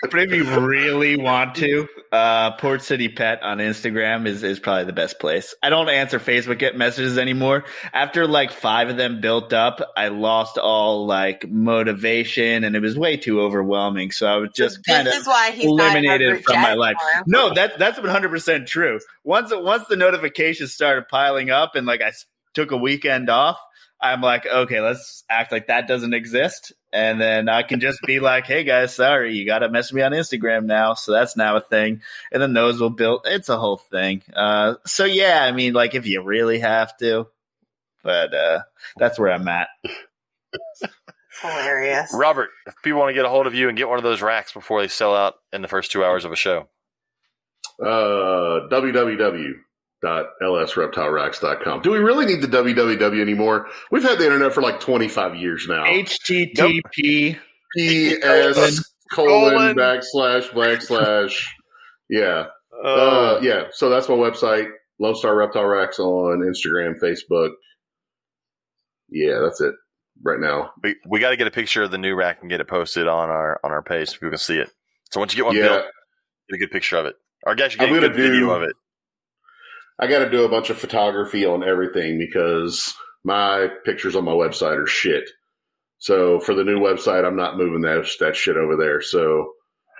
but 0.01 0.19
if 0.19 0.33
you 0.33 0.59
really 0.59 1.15
want 1.15 1.55
to, 1.55 1.87
uh, 2.11 2.57
Port 2.57 2.81
City 2.81 3.07
Pet 3.07 3.41
on 3.41 3.59
Instagram 3.59 4.27
is, 4.27 4.43
is 4.43 4.59
probably 4.59 4.83
the 4.83 4.93
best 4.93 5.17
place. 5.17 5.55
I 5.63 5.69
don't 5.69 5.87
answer 5.87 6.19
Facebook 6.19 6.59
get 6.59 6.75
messages 6.75 7.17
anymore. 7.17 7.63
After 7.93 8.27
like 8.27 8.51
five 8.51 8.89
of 8.89 8.97
them 8.97 9.21
built 9.21 9.53
up, 9.53 9.81
I 9.95 10.09
lost 10.09 10.57
all 10.57 11.05
like 11.05 11.49
motivation 11.49 12.65
and 12.65 12.75
it 12.75 12.81
was 12.81 12.97
way 12.97 13.15
too 13.15 13.39
overwhelming. 13.39 14.11
So 14.11 14.27
I 14.27 14.35
was 14.35 14.49
just 14.53 14.85
kind 14.85 15.07
of 15.07 15.13
is 15.13 15.25
why 15.25 15.51
he's 15.51 15.65
eliminated 15.65 16.43
from 16.43 16.61
my 16.61 16.73
life. 16.73 16.97
chat 16.99 17.23
No, 17.27 17.53
that 17.53 17.79
that's 17.79 17.97
one 17.97 18.09
hundred 18.09 18.29
percent 18.29 18.67
true. 18.67 18.99
Once 19.23 19.53
once 19.55 19.87
the 19.87 19.95
notifications 19.95 20.73
started 20.73 21.07
piling 21.07 21.49
up 21.49 21.75
and 21.75 21.87
like 21.87 22.01
I 22.01 22.11
took 22.53 22.71
a 22.71 22.77
weekend 22.77 23.29
off, 23.29 23.57
I'm 24.03 24.19
like, 24.21 24.45
okay, 24.45 24.81
let's 24.81 25.23
act 25.29 25.53
like 25.53 25.67
that 25.67 25.87
doesn't 25.87 26.13
exist, 26.13 26.73
and 26.91 27.21
then 27.21 27.47
I 27.47 27.63
can 27.63 27.79
just 27.79 27.99
be 28.05 28.19
like, 28.19 28.45
hey 28.45 28.65
guys, 28.65 28.93
sorry, 28.93 29.33
you 29.33 29.45
got 29.45 29.59
to 29.59 29.69
mess 29.69 29.93
me 29.93 30.01
on 30.01 30.11
Instagram 30.11 30.65
now, 30.65 30.93
so 30.93 31.13
that's 31.13 31.37
now 31.37 31.55
a 31.55 31.61
thing, 31.61 32.01
and 32.29 32.41
then 32.41 32.51
those 32.51 32.81
will 32.81 32.89
build. 32.89 33.21
It's 33.23 33.47
a 33.47 33.57
whole 33.57 33.77
thing. 33.77 34.21
Uh, 34.35 34.75
so 34.85 35.05
yeah, 35.05 35.45
I 35.45 35.53
mean, 35.53 35.71
like 35.71 35.95
if 35.95 36.05
you 36.05 36.21
really 36.21 36.59
have 36.59 36.97
to, 36.97 37.27
but 38.03 38.33
uh, 38.33 38.63
that's 38.97 39.17
where 39.17 39.31
I'm 39.31 39.47
at. 39.47 39.69
Hilarious. 41.41 42.13
Robert, 42.13 42.49
if 42.67 42.75
people 42.83 42.99
want 42.99 43.09
to 43.09 43.13
get 43.13 43.25
a 43.25 43.29
hold 43.29 43.47
of 43.47 43.55
you 43.55 43.69
and 43.69 43.77
get 43.77 43.87
one 43.87 43.97
of 43.97 44.03
those 44.03 44.21
racks 44.21 44.51
before 44.51 44.81
they 44.81 44.89
sell 44.89 45.15
out 45.15 45.35
in 45.53 45.61
the 45.61 45.69
first 45.69 45.93
two 45.93 46.03
hours 46.03 46.25
of 46.25 46.33
a 46.33 46.35
show, 46.35 46.67
uh, 47.81 48.67
www.lsreptileracks.com. 50.03 51.81
Do 51.81 51.91
we 51.91 51.99
really 51.99 52.25
need 52.25 52.41
the 52.41 52.47
www 52.47 53.21
anymore? 53.21 53.67
We've 53.91 54.03
had 54.03 54.17
the 54.19 54.25
internet 54.25 54.53
for 54.53 54.61
like 54.61 54.79
25 54.79 55.35
years 55.35 55.65
now. 55.67 55.83
HTTP. 55.85 57.37
PS 57.77 58.93
Colon. 59.11 59.75
colon 59.75 59.75
backslash 59.75 60.49
backslash. 60.49 61.45
Yeah. 62.09 62.45
Uh, 62.83 63.39
yeah. 63.41 63.65
So 63.71 63.89
that's 63.89 64.07
my 64.09 64.15
website. 64.15 64.67
Lone 64.99 65.15
Star 65.15 65.35
Reptile 65.35 65.65
Racks 65.65 65.99
on 65.99 66.39
Instagram, 66.41 66.99
Facebook. 67.01 67.51
Yeah, 69.09 69.39
that's 69.43 69.59
it 69.61 69.73
right 70.23 70.39
now. 70.39 70.71
we, 70.83 70.95
we 71.07 71.19
got 71.19 71.31
to 71.31 71.37
get 71.37 71.47
a 71.47 71.51
picture 71.51 71.83
of 71.83 71.91
the 71.91 71.97
new 71.97 72.15
rack 72.15 72.39
and 72.41 72.49
get 72.49 72.61
it 72.61 72.67
posted 72.67 73.07
on 73.07 73.29
our 73.29 73.59
on 73.63 73.71
our 73.71 73.81
page 73.81 74.09
so 74.09 74.13
people 74.13 74.29
can 74.29 74.37
see 74.37 74.57
it. 74.57 74.69
So 75.11 75.19
once 75.19 75.33
you 75.33 75.37
get 75.37 75.45
one 75.45 75.55
Yeah. 75.55 75.63
built, 75.67 75.85
get 76.49 76.55
a 76.55 76.57
good 76.59 76.71
picture 76.71 76.97
of 76.97 77.05
it, 77.07 77.15
or 77.45 77.55
guys, 77.55 77.73
you 77.73 77.79
get 77.79 77.89
I'm 77.89 77.95
a 77.95 77.99
gonna 78.01 78.13
good 78.13 78.17
video 78.21 78.51
of 78.51 78.63
it. 78.63 78.73
I 79.99 80.07
got 80.07 80.19
to 80.19 80.29
do 80.29 80.43
a 80.43 80.49
bunch 80.49 80.69
of 80.69 80.77
photography 80.77 81.45
on 81.45 81.63
everything 81.63 82.17
because 82.19 82.93
my 83.23 83.67
pictures 83.85 84.15
on 84.15 84.25
my 84.25 84.31
website 84.31 84.81
are 84.81 84.87
shit. 84.87 85.29
So 85.99 86.39
for 86.39 86.53
the 86.53 86.63
new 86.63 86.79
website, 86.79 87.25
I'm 87.25 87.35
not 87.37 87.57
moving 87.57 87.81
that 87.81 88.05
that 88.19 88.35
shit 88.35 88.57
over 88.57 88.75
there. 88.75 89.01
So 89.01 89.53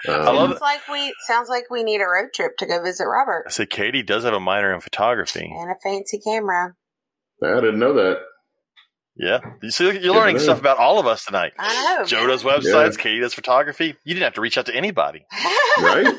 um, 0.10 0.16
I 0.16 0.32
love 0.32 0.50
Sounds 0.50 0.62
like 0.62 0.82
we 0.92 1.14
sounds 1.28 1.48
like 1.50 1.70
we 1.70 1.84
need 1.84 2.02
a 2.02 2.06
road 2.08 2.30
trip 2.36 2.58
to 2.58 2.66
go 2.66 2.84
visit 2.84 3.06
Robert 3.06 3.46
I 3.48 3.52
said 3.52 3.70
Katie 3.70 4.04
does 4.04 4.26
have 4.26 4.34
a 4.34 4.40
minor 4.40 4.74
in 4.74 4.82
photography. 4.82 5.50
and 5.56 5.72
a 5.72 5.76
fancy 5.82 6.20
camera. 6.20 6.74
I 7.42 7.56
didn't 7.62 7.80
know 7.80 7.94
that. 7.94 8.18
Yeah, 9.16 9.40
you 9.62 9.70
see, 9.70 10.00
you're 10.00 10.14
learning 10.16 10.38
Yeah. 10.38 10.42
stuff 10.42 10.60
about 10.60 10.80
all 10.80 11.00
of 11.00 11.06
us 11.06 11.24
tonight. 11.24 11.54
I 11.60 11.98
know. 12.00 12.06
Joe 12.06 12.26
does 12.26 12.42
websites, 12.44 12.98
Katie 12.98 13.20
does 13.20 13.34
photography. 13.34 13.96
You 14.04 14.14
didn't 14.16 14.24
have 14.24 14.34
to 14.34 14.42
reach 14.42 14.58
out 14.58 14.66
to 14.66 14.76
anybody. 14.76 15.26
Right? 15.82 16.14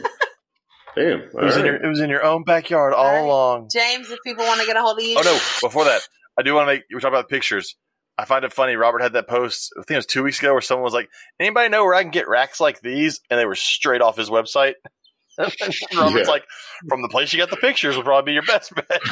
Damn. 0.97 1.21
It 1.21 1.35
was, 1.35 1.55
All 1.55 1.61
in 1.61 1.67
your, 1.67 1.77
it 1.77 1.89
was 1.89 2.01
in 2.01 2.11
your 2.11 2.25
own 2.25 2.45
backyard 2.45 2.95
all 2.95 3.05
Right. 3.05 3.19
along. 3.19 3.69
James, 3.73 4.11
if 4.11 4.19
people 4.25 4.45
want 4.45 4.61
to 4.61 4.67
get 4.67 4.77
a 4.77 4.81
hold 4.81 4.99
of 4.99 5.05
you, 5.05 5.17
Oh 5.19 5.23
no! 5.23 5.39
Before 5.61 5.85
that, 5.85 6.03
I 6.39 6.43
do 6.43 6.55
want 6.55 6.69
to 6.69 6.75
make. 6.75 6.83
We're 6.93 7.01
talking 7.01 7.15
about 7.17 7.29
pictures. 7.29 7.77
I 8.17 8.27
find 8.27 8.45
it 8.45 8.53
funny. 8.53 8.77
Robert 8.77 9.03
had 9.03 9.15
that 9.15 9.27
post. 9.29 9.73
I 9.77 9.81
think 9.83 9.97
it 9.97 9.99
was 9.99 10.07
two 10.07 10.23
weeks 10.23 10.39
ago, 10.39 10.53
where 10.53 10.61
someone 10.61 10.85
was 10.85 10.95
like, 10.95 11.09
"Anybody 11.41 11.69
know 11.69 11.85
where 11.85 11.95
I 11.95 12.03
can 12.03 12.13
get 12.13 12.29
racks 12.29 12.61
like 12.61 12.81
these?" 12.81 13.21
And 13.29 13.41
they 13.41 13.45
were 13.47 13.57
straight 13.57 14.01
off 14.03 14.17
his 14.17 14.31
website. 14.31 14.75
Robert's 15.39 15.83
Yeah. 15.93 16.23
like, 16.29 16.45
"From 16.89 17.03
the 17.03 17.09
place 17.09 17.33
you 17.33 17.41
got 17.41 17.51
the 17.51 17.57
pictures, 17.57 17.97
would 17.97 18.05
probably 18.07 18.31
be 18.31 18.35
your 18.35 18.43
best 18.47 18.73
bet." 18.75 19.03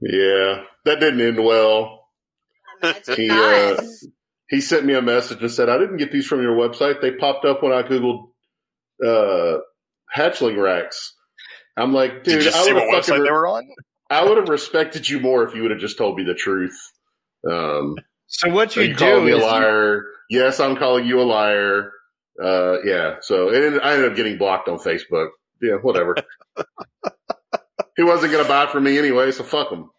Yeah, 0.00 0.64
that 0.86 0.98
didn't 0.98 1.20
end 1.20 1.44
well. 1.44 2.08
Imagine 2.82 3.14
He 3.16 3.30
uh, 3.30 3.76
he 4.48 4.60
sent 4.62 4.84
me 4.86 4.94
a 4.94 5.02
message 5.02 5.42
and 5.42 5.50
said, 5.50 5.68
"I 5.68 5.76
didn't 5.78 5.98
get 5.98 6.10
these 6.10 6.26
from 6.26 6.40
your 6.42 6.56
website. 6.56 7.00
They 7.02 7.12
popped 7.12 7.44
up 7.44 7.62
when 7.62 7.72
I 7.72 7.82
googled 7.82 8.28
uh, 9.04 9.58
hatchling 10.16 10.60
racks." 10.62 11.14
I'm 11.76 11.92
like, 11.94 12.24
Did 12.24 12.34
dude, 12.34 12.42
you 12.44 12.48
I 12.50 12.52
see 12.52 12.72
would 12.74 12.82
what 12.84 12.94
have 12.94 13.04
website 13.04 13.06
fucking 13.08 13.24
they 13.24 13.30
were 13.30 13.46
on? 13.46 13.64
I 14.10 14.24
would 14.24 14.36
have 14.36 14.48
respected 14.50 15.08
you 15.08 15.20
more 15.20 15.42
if 15.48 15.54
you 15.54 15.62
would 15.62 15.70
have 15.70 15.80
just 15.80 15.96
told 15.96 16.18
me 16.18 16.24
the 16.24 16.34
truth. 16.34 16.78
Um, 17.50 17.96
So 18.26 18.50
what 18.50 18.76
you 18.76 18.82
you 18.82 18.94
calling 18.94 19.20
do 19.20 19.24
me 19.26 19.32
a 19.32 19.36
is 19.36 19.42
you- 19.42 19.48
liar? 19.48 20.04
Yes, 20.28 20.60
I'm 20.60 20.76
calling 20.76 21.06
you 21.06 21.20
a 21.20 21.24
liar. 21.24 21.92
Uh, 22.42 22.82
yeah. 22.84 23.16
So 23.20 23.48
it 23.50 23.62
ended, 23.64 23.80
I 23.82 23.92
ended 23.94 24.10
up 24.10 24.16
getting 24.16 24.36
blocked 24.38 24.68
on 24.68 24.78
Facebook. 24.78 25.28
Yeah, 25.62 25.74
whatever. 25.82 26.16
he 27.96 28.02
wasn't 28.02 28.32
going 28.32 28.44
to 28.44 28.48
buy 28.48 28.66
from 28.66 28.84
me 28.84 28.98
anyway, 28.98 29.30
so 29.32 29.44
fuck 29.44 29.70
him. 29.70 29.90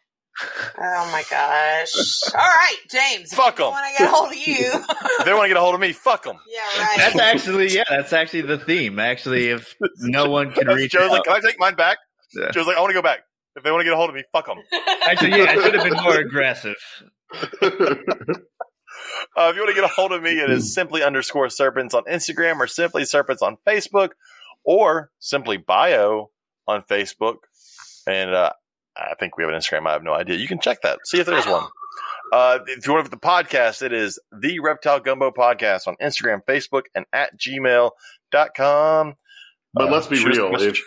Oh 0.42 1.10
my 1.12 1.24
gosh! 1.30 1.92
All 2.34 2.40
right, 2.42 2.78
James. 2.90 3.34
Fuck 3.34 3.60
'em. 3.60 3.68
Want 3.68 3.86
to 3.86 4.04
get 4.04 4.08
a 4.10 4.12
hold 4.12 4.32
of 4.32 4.36
you? 4.36 4.72
If 5.20 5.26
they 5.26 5.34
want 5.34 5.44
to 5.44 5.48
get 5.50 5.58
a 5.58 5.62
hold 5.62 5.76
of 5.76 5.82
me, 5.82 5.92
fuck 5.92 6.24
them. 6.24 6.38
yeah, 6.48 6.60
right. 6.84 6.98
That's 6.98 7.20
actually 7.20 7.70
yeah, 7.70 7.84
that's 7.90 8.14
actually 8.14 8.42
the 8.42 8.58
theme. 8.58 8.98
Actually, 9.00 9.50
if 9.50 9.76
no 10.00 10.30
one 10.30 10.52
can 10.52 10.68
reach 10.68 10.92
Joe's 10.92 11.04
out, 11.04 11.12
like, 11.12 11.24
"Can 11.24 11.34
I 11.34 11.40
take 11.40 11.60
mine 11.60 11.76
back?" 11.76 12.00
Yeah. 12.34 12.50
Joe's 12.52 12.66
like, 12.66 12.78
"I 12.78 12.80
want 12.82 12.90
to 12.90 12.96
go 12.96 13.04
back." 13.04 13.20
If 13.56 13.64
they 13.64 13.70
want 13.72 13.82
to 13.82 13.86
get 13.86 13.94
a 13.94 13.98
hold 13.98 14.10
of 14.10 14.16
me, 14.16 14.24
fuck 14.32 14.48
them. 14.48 14.58
actually 15.06 15.30
yeah, 15.38 15.52
I 15.52 15.56
should 15.62 15.76
have 15.76 15.84
been 15.84 16.02
more 16.04 16.18
aggressive. 16.18 16.78
Uh, 19.36 19.50
if 19.50 19.56
you 19.56 19.62
want 19.64 19.70
to 19.70 19.74
get 19.74 19.84
a 19.84 19.88
hold 19.94 20.12
of 20.12 20.22
me, 20.22 20.32
it 20.40 20.50
is 20.50 20.74
simply 20.74 21.02
underscore 21.02 21.50
serpents 21.50 21.94
on 21.96 22.04
Instagram 22.04 22.60
or 22.60 22.68
simply 22.68 23.04
serpents 23.04 23.42
on 23.42 23.58
Facebook 23.68 24.10
or 24.64 25.10
simply 25.20 25.58
bio 25.58 26.30
on 26.68 26.84
Facebook. 26.84 27.38
And 28.06 28.32
uh, 28.32 28.52
I 28.96 29.14
think 29.20 29.38
we 29.38 29.44
have 29.44 29.52
an 29.52 29.60
Instagram. 29.60 29.88
I 29.88 29.94
have 29.94 30.04
no 30.04 30.14
idea. 30.14 30.36
You 30.38 30.48
can 30.48 30.60
check 30.60 30.82
that. 30.84 31.00
See 31.06 31.20
if 31.20 31.26
there's 31.26 31.46
one. 31.48 31.66
Uh, 32.32 32.60
if 32.68 32.86
you 32.88 32.94
want 32.94 33.06
to 33.06 33.12
the 33.12 33.18
podcast, 33.18 33.82
it 33.84 33.94
is 33.94 34.20
the 34.32 34.60
Reptile 34.60 35.00
Gumbo 35.00 35.32
Podcast 35.32 35.88
on 35.88 35.96
Instagram, 36.02 36.42
Facebook, 36.48 36.84
and 36.96 37.06
at 37.14 37.38
gmail.com. 38.32 39.14
But 39.74 39.88
Uh, 39.88 39.92
let's 39.92 40.08
be 40.08 40.16
shoot 40.18 40.36
real. 40.36 40.52
message. 40.52 40.80
If 40.80 40.86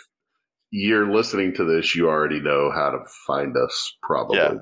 you're 0.70 1.12
listening 1.12 1.54
to 1.54 1.64
this, 1.64 1.94
you 1.94 2.08
already 2.08 2.40
know 2.40 2.70
how 2.72 2.90
to 2.90 2.98
find 3.26 3.56
us, 3.56 3.96
probably. 4.02 4.38
Yeah. 4.38 4.54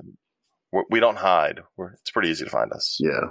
We're, 0.73 0.85
we 0.91 1.01
don't 1.01 1.17
hide. 1.17 1.61
We're, 1.77 1.93
it's 1.93 2.11
pretty 2.11 2.29
easy 2.31 2.45
to 2.45 2.51
find 2.51 2.73
us. 2.73 2.99
Yeah. 3.01 3.31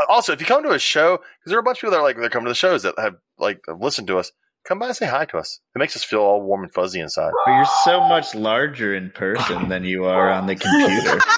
Uh, 0.00 0.04
Also, 0.08 0.32
if 0.32 0.40
you 0.40 0.46
come 0.46 0.62
to 0.62 0.70
a 0.72 0.78
show, 0.78 1.16
because 1.18 1.50
there 1.50 1.56
are 1.56 1.60
a 1.60 1.64
bunch 1.64 1.78
of 1.78 1.80
people 1.82 1.92
that 1.92 1.98
are 1.98 2.02
like 2.02 2.16
they're 2.16 2.28
coming 2.30 2.46
to 2.46 2.50
the 2.50 2.54
shows 2.54 2.82
that 2.82 2.94
have 2.98 3.16
like 3.38 3.60
have 3.68 3.80
listened 3.80 4.06
to 4.08 4.18
us, 4.18 4.32
come 4.68 4.78
by 4.78 4.86
and 4.86 4.96
say 4.96 5.06
hi 5.06 5.24
to 5.24 5.38
us. 5.38 5.60
It 5.74 5.78
makes 5.78 5.96
us 5.96 6.04
feel 6.04 6.20
all 6.20 6.42
warm 6.42 6.62
and 6.62 6.72
fuzzy 6.72 7.00
inside. 7.00 7.32
But 7.46 7.52
you're 7.56 7.66
so 7.84 8.00
much 8.00 8.34
larger 8.34 8.94
in 8.94 9.10
person 9.10 9.68
than 9.70 9.84
you 9.84 10.04
are 10.04 10.30
on 10.30 10.46
the 10.46 10.54
computer. 10.54 11.18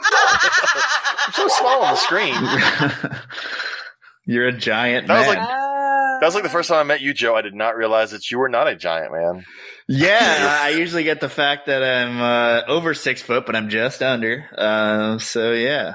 I'm 1.27 1.33
so 1.33 1.49
small 1.49 1.83
on 1.83 1.95
the 1.95 1.97
screen. 1.97 2.35
you're 4.27 4.49
a 4.49 4.53
giant 4.53 5.07
That 5.07 5.19
was 5.21 5.29
like- 5.29 5.39
That 5.39 6.27
was 6.27 6.35
like 6.35 6.43
the 6.45 6.51
first 6.51 6.69
time 6.69 6.79
I 6.79 6.83
met 6.83 7.01
you, 7.01 7.15
Joe. 7.15 7.35
I 7.37 7.43
did 7.43 7.55
not 7.55 7.77
realize 7.77 8.11
that 8.11 8.31
you 8.31 8.39
were 8.39 8.49
not 8.49 8.69
a 8.69 8.77
giant 8.77 9.13
man. 9.13 9.45
yeah, 9.89 10.59
I 10.63 10.71
usually 10.71 11.05
get 11.05 11.21
the 11.21 11.29
fact 11.31 11.67
that 11.67 11.83
I'm 11.83 12.21
uh, 12.21 12.63
over 12.67 12.93
six 12.95 13.23
foot, 13.23 13.47
but 13.47 13.57
I'm 13.57 13.69
just 13.71 14.03
under. 14.03 14.45
Uh, 14.57 15.19
so 15.19 15.53
yeah, 15.53 15.95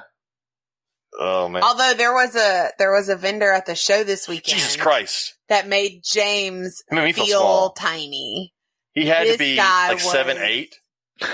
Oh 1.20 1.48
man, 1.50 1.64
Although 1.64 1.94
there 1.96 2.14
was 2.14 2.36
a 2.36 2.70
there 2.78 2.92
was 2.92 3.10
a 3.10 3.16
vendor 3.16 3.52
at 3.52 3.66
the 3.66 3.76
show 3.76 4.04
this 4.04 4.28
weekend 4.28 4.58
Jesus 4.60 4.76
Christ! 4.76 5.36
that 5.50 5.68
made 5.68 6.02
James 6.04 6.84
I 6.92 7.04
mean, 7.06 7.14
feel 7.14 7.26
feel 7.26 7.70
tiny. 7.72 8.54
He 8.94 9.06
had 9.06 9.28
to 9.32 9.38
be 9.38 9.56
guy 9.56 9.90
like 9.90 10.00
seven, 10.00 10.38
eight. 10.40 10.76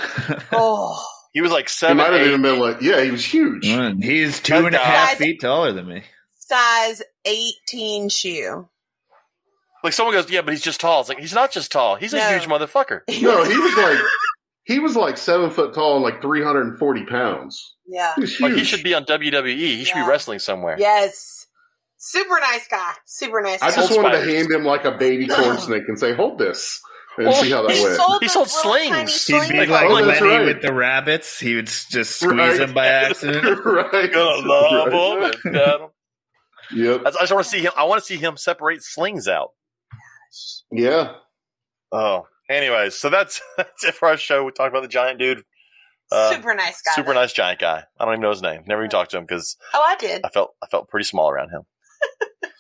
Oh, 0.52 1.04
He 1.34 1.42
was 1.42 1.52
like 1.52 1.70
seven. 1.70 1.98
He 1.98 2.04
seven, 2.04 2.12
might 2.14 2.18
have 2.18 2.28
eight. 2.28 2.30
even 2.30 2.42
been 2.42 2.60
like, 2.60 2.82
yeah, 2.82 3.02
he 3.04 3.12
was 3.12 3.24
huge. 3.26 3.66
He's 4.04 4.40
two 4.40 4.54
and 4.66 4.76
a 4.76 4.80
half 4.80 5.10
guy's- 5.10 5.18
feet 5.18 5.42
taller 5.42 5.72
than 5.74 5.88
me. 5.88 6.04
size 6.38 7.02
eighteen 7.26 8.10
shoe. 8.10 8.68
Like 9.84 9.94
someone 9.94 10.14
goes, 10.14 10.30
yeah, 10.30 10.42
but 10.42 10.52
he's 10.54 10.62
just 10.62 10.80
tall. 10.80 11.00
It's 11.00 11.10
like 11.10 11.20
he's 11.20 11.34
not 11.34 11.52
just 11.52 11.72
tall. 11.72 11.96
He's 11.96 12.14
a 12.14 12.30
huge 12.30 12.48
motherfucker. 12.48 13.02
No, 13.22 13.44
he 13.44 13.58
was 13.58 13.76
like, 13.78 13.98
he 14.64 14.78
was 14.80 14.96
like 14.96 15.18
seven 15.18 15.50
foot 15.50 15.74
tall 15.74 15.96
and 15.96 16.04
like 16.04 16.22
340 16.22 17.06
pounds. 17.06 17.76
yeah. 17.81 17.81
He 17.81 17.81
was 17.81 17.81
huge. 18.16 18.40
Like 18.40 18.54
he 18.54 18.64
should 18.64 18.84
be 18.84 18.94
on 18.94 19.06
WWE. 19.06 19.56
He 19.56 19.84
should 19.84 19.96
Yeah. 19.96 20.04
be 20.06 20.10
wrestling 20.10 20.40
somewhere. 20.40 20.76
Yes. 20.80 21.48
Super 21.98 22.40
nice 22.40 22.68
guy. 22.68 22.94
Super 23.06 23.42
nice. 23.42 23.62
I 23.62 23.68
just 23.72 23.90
Sold 23.90 24.04
wanted 24.04 24.26
to 24.26 24.34
hand 24.34 24.52
him 24.52 24.64
like 24.64 24.86
a 24.86 24.92
baby 24.92 25.28
corn 25.28 25.58
snake 25.60 25.84
and 25.88 26.00
say, 26.00 26.14
hold 26.14 26.40
this 26.40 26.82
and 27.18 27.28
Well, 27.28 27.44
see 27.44 27.52
how 27.52 27.62
that 27.68 27.76
he 27.76 27.84
went. 27.84 27.96
sold 27.96 28.22
He 28.24 28.28
sold 28.28 28.50
slings. 28.50 29.28
He'd 29.28 29.50
be 29.50 29.58
Like, 29.58 29.70
like 29.70 29.90
oh, 29.90 29.94
Lenny 29.94 30.22
right. 30.28 30.46
with 30.46 30.62
the 30.62 30.74
rabbits. 30.74 31.40
He 31.40 31.56
would 31.56 31.68
just 31.68 32.16
squeeze 32.20 32.32
Right. 32.34 32.58
them 32.58 32.74
by 32.74 32.88
accident. 32.88 33.44
right. 33.66 34.12
Gonna 34.12 34.48
love 34.48 34.88
Right. 35.22 35.36
him 35.44 35.54
and. 35.56 35.90
Yep. 36.74 37.02
I 37.06 37.10
I 37.10 37.12
just 37.12 37.34
want 37.34 37.44
to 37.44 37.50
see 37.50 37.60
him. 37.60 37.74
I 37.76 37.84
want 37.84 38.00
to 38.00 38.06
see 38.06 38.16
him 38.16 38.38
separate 38.38 38.82
slings 38.82 39.28
out. 39.28 39.50
Yeah. 40.72 41.16
Oh, 41.92 42.28
anyways, 42.50 42.96
so 42.96 43.10
that's 43.10 43.42
that's 43.58 43.84
it 43.84 43.94
for 43.94 44.08
our 44.08 44.16
show. 44.18 44.46
We 44.46 44.52
talked 44.54 44.70
about 44.70 44.82
the 44.82 44.88
giant 44.88 45.20
dude, 45.20 45.44
uh, 46.12 46.32
super 46.34 46.54
nice 46.54 46.82
guy. 46.82 46.92
super 46.96 47.14
though. 47.14 47.22
nice 47.22 47.34
giant 47.34 47.60
guy. 47.60 47.84
I 48.00 48.06
don't 48.06 48.14
even 48.14 48.22
know 48.22 48.30
his 48.32 48.42
name. 48.42 48.64
Never 48.68 48.82
even 48.82 48.90
talked 48.90 49.12
to 49.12 49.18
him 49.18 49.24
because 49.26 49.58
Oh, 49.74 49.82
I 49.86 49.96
did. 49.96 50.22
I 50.26 50.30
felt 50.30 50.52
I 50.64 50.68
felt 50.68 50.90
pretty 50.90 51.06
small 51.06 51.30
around 51.30 51.50
him. 51.50 51.62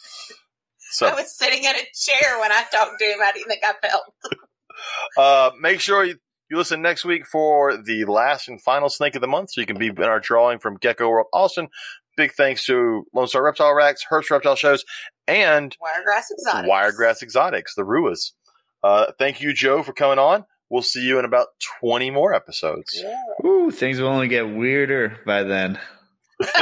So 0.94 1.08
I 1.08 1.14
was 1.14 1.38
sitting 1.38 1.64
in 1.64 1.70
a 1.74 1.86
chair 1.96 2.38
when 2.42 2.52
I 2.52 2.64
talked 2.70 3.00
to 3.00 3.06
him. 3.06 3.20
I 3.24 3.32
didn't 3.32 3.48
think 3.48 3.64
I 3.64 3.74
felt? 3.88 4.04
Uh, 5.18 5.52
make 5.60 5.80
sure 5.80 6.04
you, 6.04 6.16
you 6.50 6.58
listen 6.58 6.82
next 6.82 7.06
week 7.06 7.28
for 7.28 7.78
the 7.78 8.04
last 8.06 8.48
and 8.48 8.60
final 8.60 8.90
snake 8.90 9.14
of 9.16 9.22
the 9.22 9.28
month, 9.28 9.52
so 9.52 9.62
you 9.62 9.68
can 9.68 9.78
be 9.78 9.88
in 9.88 10.02
our 10.04 10.20
drawing 10.20 10.58
from 10.58 10.76
Gecko 10.78 11.08
World 11.08 11.28
Austin. 11.34 11.68
Big 12.18 12.32
thanks 12.34 12.66
to 12.66 13.06
Lone 13.14 13.28
Star 13.28 13.44
Reptile 13.44 13.74
Racks, 13.76 14.04
Herbst 14.10 14.32
Reptile 14.32 14.56
Shows, 14.56 14.84
and 15.28 15.78
Wiregrass 15.80 16.32
Exotics. 16.32 16.68
Wiregrass 16.68 17.22
Exotics, 17.22 17.76
the 17.76 17.84
Ruas. 17.84 18.32
Uh, 18.84 19.12
thank 19.20 19.40
you, 19.40 19.54
Joe, 19.54 19.84
for 19.84 19.94
coming 19.94 20.18
on. 20.18 20.46
We'll 20.72 20.82
see 20.82 21.06
you 21.06 21.20
in 21.20 21.26
about 21.26 21.48
20 21.82 22.12
more 22.12 22.34
episodes. 22.34 23.04
Yeah. 23.04 23.46
Ooh, 23.46 23.72
things 23.72 24.00
will 24.00 24.08
only 24.08 24.30
get 24.30 24.48
weirder 24.48 25.18
by 25.26 25.44
then. 25.44 25.78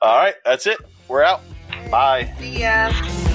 All 0.00 0.16
right, 0.16 0.34
that's 0.46 0.66
it. 0.66 0.78
We're 1.08 1.22
out. 1.22 1.42
Bye. 1.90 2.34
See 2.40 2.60
ya. 2.60 3.27